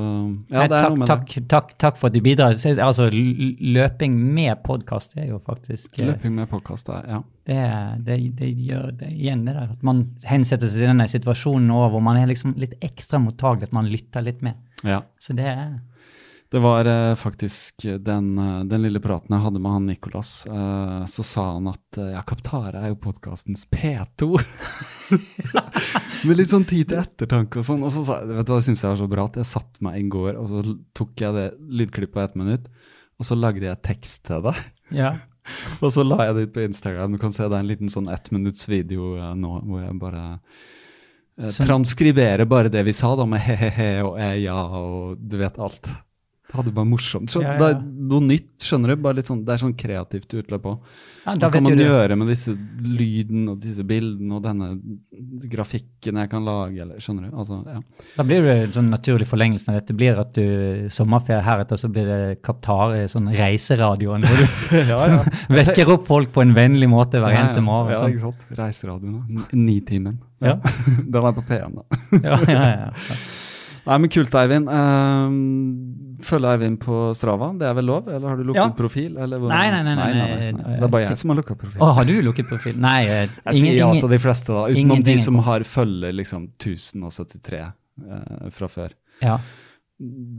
ja, 0.49 0.65
det 0.65 0.65
er 0.65 0.71
takk, 0.73 0.89
noe 0.89 0.99
med 0.99 1.07
takk, 1.07 1.27
det. 1.29 1.43
takk, 1.51 1.69
takk 1.79 1.99
for 1.99 2.09
at 2.09 2.15
du 2.15 2.23
bidrar. 2.25 2.55
Altså, 2.83 3.05
løping 3.13 4.15
med 4.35 4.63
podkast 4.65 5.13
er 5.19 5.29
jo 5.29 5.37
faktisk 5.45 5.99
eh, 5.99 6.09
Løping 6.09 6.33
med 6.35 6.49
podkast, 6.51 6.89
ja. 6.89 7.21
det, 7.47 7.59
det, 8.07 8.17
det 8.39 8.49
gjør 8.65 8.89
det 9.03 9.11
igjen 9.13 9.45
det 9.47 9.53
der. 9.55 9.75
At 9.77 9.85
man 9.85 10.01
hensetter 10.27 10.67
seg 10.67 10.81
til 10.81 10.91
denne 10.91 11.07
situasjonen 11.11 11.69
nå 11.69 11.83
hvor 11.93 12.03
man 12.03 12.19
er 12.19 12.27
liksom 12.31 12.57
litt 12.59 12.75
ekstra 12.83 13.21
mottagelig, 13.23 13.69
at 13.69 13.77
man 13.77 13.91
lytter 13.91 14.25
litt 14.25 14.41
med. 14.45 14.59
ja. 14.83 15.03
Så 15.21 15.37
det 15.37 15.47
er 15.51 15.77
Det 16.49 16.59
var 16.59 16.87
eh, 16.89 17.15
faktisk 17.15 17.83
den, 18.01 18.37
eh, 18.41 18.63
den 18.65 18.81
lille 18.81 18.99
praten 19.03 19.35
jeg 19.35 19.43
hadde 19.43 19.59
med 19.61 19.71
han 19.75 19.85
Nicolas. 19.85 20.31
eh, 20.49 21.05
så 21.05 21.23
sa 21.23 21.43
han 21.53 21.69
at 21.69 21.99
eh, 22.01 22.13
ja, 22.15 22.23
Kaptare 22.25 22.81
er 22.81 22.89
jo 22.89 22.97
podkastens 23.03 23.67
P2. 23.69 24.31
Med 26.27 26.35
litt 26.39 26.49
sånn 26.49 26.65
tid 26.67 26.89
til 26.89 27.03
ettertanke 27.03 27.61
og 27.61 27.67
sånn. 27.67 27.85
Og 27.85 27.93
så 27.93 28.01
sa 28.07 28.17
jeg, 28.23 28.33
vet 28.33 28.49
du 28.49 28.53
det 28.55 28.63
syns 28.65 28.81
jeg 28.81 28.95
var 28.95 29.01
så 29.03 29.09
bra 29.11 29.27
at 29.29 29.37
jeg 29.37 29.51
satte 29.51 29.85
meg 29.85 30.01
i 30.01 30.07
går, 30.09 30.33
og 30.41 30.49
så 30.49 30.65
tok 30.97 31.21
jeg 31.21 31.37
det 31.37 31.45
lydklippet 31.69 32.15
på 32.17 32.23
ett 32.25 32.35
minutt, 32.41 32.67
og 33.21 33.29
så 33.29 33.37
lagde 33.37 33.69
jeg 33.69 33.83
tekst 33.85 34.25
til 34.31 34.41
det. 34.49 34.57
Ja. 34.95 35.13
Og 35.81 35.89
så 35.93 36.03
la 36.05 36.27
jeg 36.27 36.35
det 36.35 36.41
ut 36.47 36.51
på 36.57 36.65
Instagram. 36.67 37.15
Du 37.15 37.21
kan 37.21 37.31
se 37.33 37.45
det 37.47 37.55
er 37.57 37.63
en 37.63 37.69
liten 37.69 37.89
sånn 37.89 38.09
ettminuttsvideo 38.11 39.15
minutts 39.15 39.23
eh, 39.23 39.39
nå 39.39 39.53
hvor 39.65 39.81
jeg 39.81 39.95
bare 40.01 40.25
eh, 41.39 41.55
transkriberer 41.65 42.49
bare 42.49 42.69
det 42.73 42.83
vi 42.85 42.93
sa, 42.93 43.15
da, 43.17 43.25
med 43.25 43.41
he-he-he 43.45 43.89
og 44.05 44.19
e-ja 44.21 44.59
og 44.81 45.17
du 45.17 45.39
vet 45.41 45.57
alt. 45.57 45.89
Hadde 46.49 46.71
bare 46.73 46.89
morsomt. 46.89 47.29
Så 47.29 47.43
Ja, 47.43 47.53
ja. 47.53 47.57
Det 47.59 47.67
er 47.75 47.81
noe 48.09 48.25
nytt, 48.25 48.55
skjønner 48.65 48.95
du. 48.95 49.01
Bare 49.03 49.19
litt 49.19 49.27
sånn, 49.29 49.43
det 49.45 49.53
er 49.53 49.61
sånn 49.61 49.75
kreativt 49.77 50.33
utløp 50.33 50.63
òg. 50.65 50.93
Ja, 51.25 51.35
Hva 51.35 51.49
kan 51.53 51.61
man 51.63 51.77
du 51.77 51.83
gjøre 51.83 52.15
med 52.17 52.31
disse 52.31 52.55
lyden 52.81 53.51
og 53.51 53.59
disse 53.61 53.83
bildene 53.85 54.39
og 54.39 54.41
denne 54.47 54.69
grafikken 55.51 56.17
jeg 56.17 56.31
kan 56.31 56.47
lage, 56.47 56.79
eller 56.81 56.97
skjønner 57.03 57.27
du? 57.27 57.35
Altså, 57.37 57.59
ja. 57.69 57.81
Da 58.15 58.25
blir 58.25 58.47
det 58.47 58.55
en 58.63 58.73
sånn 58.79 58.89
naturlig 58.89 59.27
forlengelse 59.29 59.69
av 59.69 59.77
dette. 59.77 59.93
blir 59.99 60.17
at 60.23 60.33
du 60.33 60.89
sommerferie 60.89 61.43
heretter, 61.45 61.77
så 61.77 61.91
blir 61.93 62.09
det 62.09 62.41
Kaptare, 62.41 63.05
sånn 63.11 63.29
reiseradioen, 63.35 64.25
hvor 64.25 64.41
du 64.41 64.81
sånn, 65.05 65.29
vekker 65.53 65.93
opp 65.93 66.09
folk 66.09 66.33
på 66.33 66.41
en 66.41 66.55
vennlig 66.57 66.89
måte 66.89 67.21
hver 67.21 67.35
eneste 67.43 67.61
morgen. 67.61 67.93
Ja, 67.93 68.01
sånn. 68.01 68.15
ikke 68.15 68.25
sant. 68.25 68.49
Reiseradioen, 68.57 69.45
Nitimen. 69.53 70.17
Ja. 70.41 70.57
Den 71.13 71.29
er 71.29 71.37
på 71.37 71.45
P1, 71.45 71.77
da. 71.77 72.03
Ja, 72.23 72.41
ja, 72.49 72.67
ja. 72.87 73.19
Nei, 73.89 73.97
men 74.03 74.11
kult, 74.11 74.33
Eivind. 74.37 74.69
Um, 74.69 76.08
følge 76.25 76.51
Eivind 76.53 76.79
på 76.83 76.99
Strava, 77.17 77.51
det 77.59 77.67
er 77.69 77.73
vel 77.77 77.87
lov? 77.89 78.09
Eller 78.09 78.27
har 78.31 78.37
du 78.39 78.43
lukket 78.47 78.61
Ja. 78.61 78.67
profil? 78.77 79.17
Eller 79.17 79.39
hvordan? 79.39 79.55
Nei, 79.57 79.71
nei, 79.71 79.81
nei, 79.83 79.95
nei, 79.95 80.51
nei. 80.51 80.75
Det 80.77 80.83
er 80.83 80.93
bare 80.93 81.07
jeg 81.07 81.17
som 81.21 81.33
har 81.33 81.39
lukket 81.41 81.57
profil. 81.61 81.81
Å, 81.81 81.91
har 81.99 82.05
du 82.05 82.13
lukket 82.25 82.49
profil? 82.49 82.77
Nei, 82.79 82.99
ingen. 83.05 83.33
jeg 83.45 83.61
sier 83.61 83.77
ja 83.79 83.89
til 83.95 84.09
de 84.09 84.19
fleste, 84.19 84.53
da. 84.53 84.67
Utenom 84.69 84.79
ingen, 84.97 85.03
de 85.03 85.17
som 85.19 85.39
har 85.49 85.65
følger 85.67 86.15
liksom 86.19 86.47
1073 86.57 87.61
uh, 87.65 88.49
fra 88.51 88.67
før. 88.67 88.95
ja. 89.21 89.39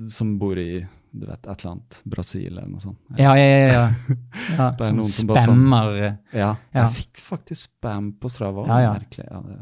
Som 0.09 0.39
bor 0.41 0.57
i 0.57 0.87
du 1.13 1.27
vet, 1.27 1.47
et 1.47 1.65
eller 1.65 1.73
annet 1.73 2.03
Brasil 2.05 2.47
eller 2.53 2.69
noe 2.71 2.81
sånt. 2.81 2.99
Ja, 3.19 3.35
ja, 3.37 3.45
ja. 3.45 3.73
ja. 3.75 4.17
ja 4.59 4.69
Det 4.79 4.87
er 4.87 4.93
som 4.93 4.97
noen 5.01 5.11
som 5.11 5.27
bare 5.29 5.43
sånn- 5.45 5.99
eh, 5.99 6.15
Ja, 6.33 6.57
Ja. 6.73 6.85
jeg 6.85 6.95
fikk 7.01 7.23
faktisk 7.25 7.71
spam 7.75 8.13
på 8.21 8.31
Strava. 8.31 8.67
Ja, 8.69 8.79
ja. 8.81 8.93
Merkelig. 8.95 9.27
Ja, 9.27 9.41
det 9.43 9.59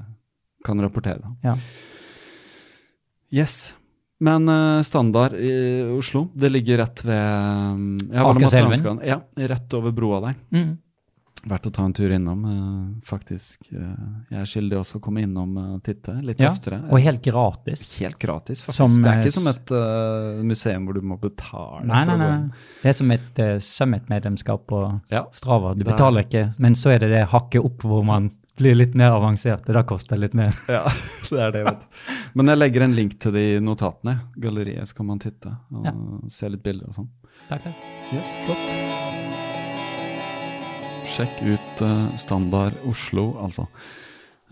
kan 0.65 0.81
rapportere. 0.81 1.35
Ja. 1.43 1.55
Yes. 3.33 3.75
Men 4.21 4.49
uh, 4.51 4.83
standard 4.83 5.35
i 5.39 5.53
Oslo, 5.95 6.25
det 6.35 6.51
ligger 6.51 6.79
rett 6.83 7.05
ved 7.07 7.99
det 8.11 8.19
Akerselven? 8.19 9.01
Ja, 9.07 9.21
rett 9.55 9.75
over 9.79 9.93
broa 9.95 10.21
der. 10.25 10.35
Mm. 10.51 10.77
Verdt 11.49 11.69
å 11.69 11.71
ta 11.71 11.85
en 11.87 11.93
tur 11.95 12.11
innom, 12.11 12.41
uh, 12.45 12.89
faktisk. 13.07 13.69
Uh, 13.71 13.93
jeg 14.33 14.41
er 14.43 14.49
skyldig 14.51 14.81
også 14.81 14.99
å 14.99 15.03
komme 15.05 15.23
innom 15.23 15.53
og 15.63 15.77
titte 15.87 16.17
litt 16.27 16.43
Ja, 16.43 16.51
oftere. 16.51 16.81
Og 16.91 16.99
helt 17.05 17.23
gratis. 17.23 17.85
Helt 18.03 18.19
gratis, 18.19 18.65
faktisk. 18.67 18.75
Som, 18.81 18.99
det 19.05 19.13
er 19.13 19.23
ikke 19.23 19.37
som 19.37 19.47
et 19.53 19.73
museum 20.51 20.89
hvor 20.91 20.99
du 20.99 21.07
må 21.07 21.21
betale 21.23 21.87
Nei, 21.87 22.03
nei, 22.11 22.17
nei. 22.19 22.33
Det 22.83 22.91
er 22.91 22.99
som 22.99 23.15
et 23.15 23.41
uh, 23.45 23.55
Summit-medlemskap 23.63 24.67
på 24.67 24.83
Ja. 25.15 25.29
Strava. 25.33 25.77
Du 25.79 25.87
er- 25.87 25.93
betaler 25.93 26.27
ikke, 26.27 26.45
men 26.59 26.75
så 26.75 26.97
er 26.97 27.07
det 27.07 27.13
det 27.15 27.23
hakket 27.31 27.63
opp 27.71 27.87
hvor 27.87 28.03
man 28.11 28.33
blir 28.59 28.75
litt 28.79 28.95
mer 28.99 29.15
avanserte. 29.17 29.67
Det 29.71 29.77
da 29.79 29.83
koster 29.87 30.17
det 30.17 30.27
litt 30.29 30.35
mer. 30.39 30.55
Ja, 30.77 30.83
det 31.31 31.41
er 31.47 31.53
det, 31.55 31.63
vet 31.69 31.81
du. 31.85 32.13
Men 32.41 32.53
jeg 32.53 32.59
legger 32.61 32.85
en 32.87 32.97
link 32.97 33.19
til 33.23 33.35
de 33.37 33.47
notatene. 33.65 34.19
Galleriet, 34.41 34.89
så 34.91 34.99
kan 34.99 35.09
man 35.13 35.23
titte 35.23 35.55
og 35.73 35.87
Ja. 35.89 35.95
se 36.33 36.51
litt 36.53 36.63
bilder 36.67 36.91
og 36.91 36.99
sånn. 36.99 37.09
Takk, 37.49 37.65
takk. 37.65 37.87
Yes, 38.13 38.35
flott. 38.45 38.75
Sjekk 41.09 41.41
ut 41.49 41.83
uh, 41.87 42.09
Standard 42.21 42.77
Oslo, 42.89 43.31
altså. 43.41 43.65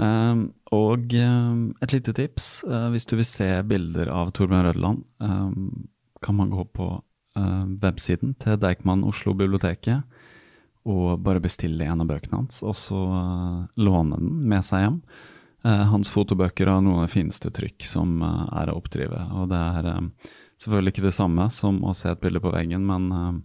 Um, 0.00 0.50
og 0.76 1.12
um, 1.20 1.60
et 1.84 1.92
lite 1.94 2.12
tips, 2.16 2.64
uh, 2.68 2.88
hvis 2.92 3.06
du 3.08 3.14
vil 3.18 3.28
se 3.28 3.48
bilder 3.68 4.10
av 4.12 4.32
Torbjørn 4.36 4.66
Rødland, 4.70 5.02
um, 5.24 5.88
kan 6.24 6.36
man 6.38 6.50
gå 6.52 6.64
på 6.76 6.88
uh, 6.96 7.64
websiden 7.82 8.34
til 8.40 8.56
Deichman 8.60 9.04
Oslo 9.08 9.34
biblioteket 9.36 10.04
og 10.86 11.22
bare 11.24 11.42
bestille 11.42 11.86
en 11.86 12.02
av 12.04 12.08
bøkene 12.08 12.42
hans, 12.42 12.62
og 12.62 12.76
så 12.78 13.00
eh, 13.18 13.58
låne 13.82 14.18
den 14.20 14.36
med 14.48 14.64
seg 14.66 14.84
hjem. 14.84 14.98
Eh, 15.66 15.84
hans 15.90 16.10
fotobøker 16.14 16.70
har 16.70 16.82
noen 16.84 17.02
av 17.02 17.08
de 17.08 17.14
fineste 17.16 17.50
trykk 17.54 17.86
som 17.88 18.20
eh, 18.22 18.42
er 18.62 18.70
å 18.70 18.76
oppdrive, 18.78 19.24
og 19.34 19.50
det 19.50 19.62
er 19.80 19.90
selvfølgelig 20.62 20.94
ikke 20.94 21.08
det 21.08 21.16
samme 21.18 21.48
som 21.54 21.82
å 21.84 21.94
se 21.96 22.12
et 22.12 22.22
bilde 22.22 22.42
på 22.42 22.54
veggen, 22.54 22.86
men 22.86 23.42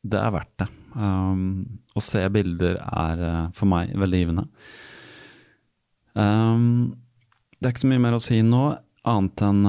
det 0.00 0.18
er 0.18 0.32
verdt 0.34 0.62
det. 0.62 0.66
Å 0.98 2.02
se 2.02 2.22
bilder 2.34 2.80
er 2.82 3.20
for 3.54 3.70
meg 3.70 3.92
veldig 4.00 4.20
givende. 4.22 4.46
Det 6.16 7.68
er 7.68 7.70
ikke 7.70 7.84
så 7.84 7.90
mye 7.92 8.02
mer 8.02 8.16
å 8.16 8.22
si 8.24 8.40
nå, 8.42 8.64
annet 9.06 9.44
enn 9.46 9.60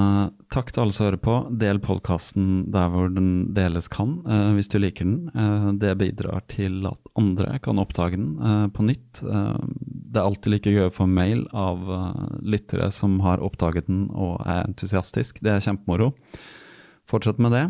takk 0.52 0.72
til 0.72 0.84
alle 0.84 0.94
som 0.94 1.06
hører 1.06 1.22
på. 1.22 1.36
Del 1.60 1.80
podkasten 1.82 2.50
der 2.72 2.90
hvor 2.92 3.08
den 3.12 3.30
deles 3.56 3.88
kan, 3.92 4.18
uh, 4.26 4.52
hvis 4.56 4.70
du 4.72 4.78
liker 4.82 5.08
den. 5.08 5.30
Uh, 5.34 5.72
det 5.80 5.94
bidrar 6.00 6.44
til 6.52 6.84
at 6.88 7.12
andre 7.18 7.56
kan 7.64 7.80
oppdage 7.82 8.18
den 8.20 8.36
uh, 8.40 8.66
på 8.72 8.84
nytt. 8.86 9.22
Det 9.22 10.20
er 10.20 10.26
alltid 10.26 10.52
like 10.52 10.72
gøy 10.72 10.86
å 10.88 10.92
få 10.92 11.08
mail 11.08 11.46
av 11.56 11.84
lyttere 12.44 12.90
som 12.92 13.16
har 13.24 13.40
oppdaget 13.44 13.88
den 13.88 14.06
og 14.12 14.42
er 14.44 14.66
entusiastisk. 14.66 15.40
Det 15.40 15.54
er 15.54 15.64
kjempemoro. 15.64 16.12
Fortsett 17.08 17.40
med 17.42 17.56
det. 17.56 17.66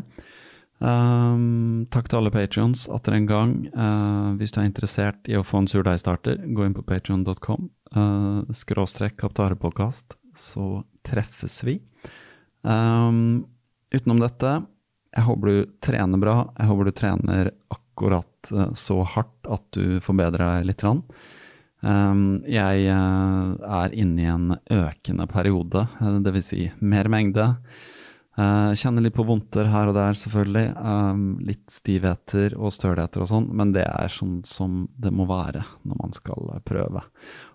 Um, 0.83 1.87
takk 1.95 2.09
til 2.11 2.19
alle 2.19 2.33
patrions 2.35 2.89
atter 2.91 3.15
en 3.15 3.29
gang. 3.31 3.53
Uh, 3.71 4.35
hvis 4.41 4.51
du 4.51 4.59
er 4.59 4.67
interessert 4.67 5.31
i 5.31 5.37
å 5.39 5.45
få 5.47 5.63
en 5.63 5.71
surdeigstarter, 5.71 6.43
gå 6.51 6.67
inn 6.67 6.75
på 6.75 6.83
patrion.com, 6.87 7.69
uh, 7.95 8.43
skråstrekk 8.51 9.21
kaptarepodkast, 9.23 10.19
så 10.35 10.83
treffes 11.07 11.61
vi. 11.69 11.79
Um, 12.63 13.45
utenom 13.95 14.23
dette, 14.23 14.57
jeg 15.13 15.27
håper 15.27 15.51
du 15.51 15.71
trener 15.85 16.21
bra. 16.23 16.37
Jeg 16.59 16.71
håper 16.71 16.89
du 16.89 16.97
trener 16.97 17.53
akkurat 17.75 18.53
uh, 18.55 18.69
så 18.79 19.03
hardt 19.05 19.51
at 19.51 19.65
du 19.77 19.99
forbedrer 20.05 20.63
deg 20.63 20.71
litt. 20.71 20.85
Um, 21.83 22.43
jeg 22.47 22.87
uh, 22.87 23.57
er 23.83 23.97
inne 23.99 24.23
i 24.23 24.31
en 24.31 24.55
økende 24.71 25.27
periode, 25.31 25.87
uh, 26.01 26.21
dvs. 26.23 26.53
Si 26.53 26.69
mer 26.81 27.11
mengde. 27.13 27.51
Uh, 28.39 28.73
kjenner 28.79 29.05
litt 29.05 29.17
på 29.17 29.27
vondter 29.29 29.69
her 29.69 29.91
og 29.91 29.97
der, 29.99 30.17
selvfølgelig. 30.17 30.69
Um, 30.79 31.25
litt 31.45 31.67
stivheter 31.75 32.57
og 32.57 32.73
stølheter 32.73 33.25
og 33.25 33.29
sånn, 33.29 33.51
men 33.53 33.75
det 33.77 33.85
er 33.85 34.13
sånn 34.13 34.39
som 34.49 34.87
det 34.97 35.13
må 35.13 35.27
være 35.29 35.67
når 35.83 36.01
man 36.01 36.17
skal 36.17 36.55
prøve 36.65 37.05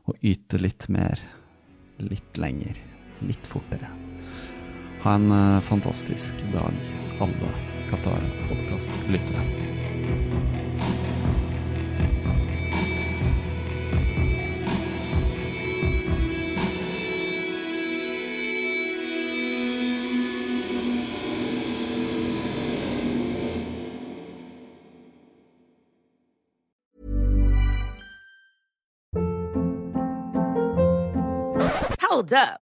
å 0.06 0.18
yte 0.22 0.62
litt 0.62 0.86
mer, 0.94 1.24
litt 2.04 2.38
lenger, 2.38 2.78
litt 3.26 3.50
fortere. 3.50 4.07
Ha 5.08 5.14
en 5.14 5.32
eh, 5.32 5.62
fantastisk 5.62 6.36
dag, 6.54 6.72
alle 7.20 7.50
Qatar-podkast-lyttere. 7.90 9.42
Hold 32.10 32.34
up. 32.34 32.67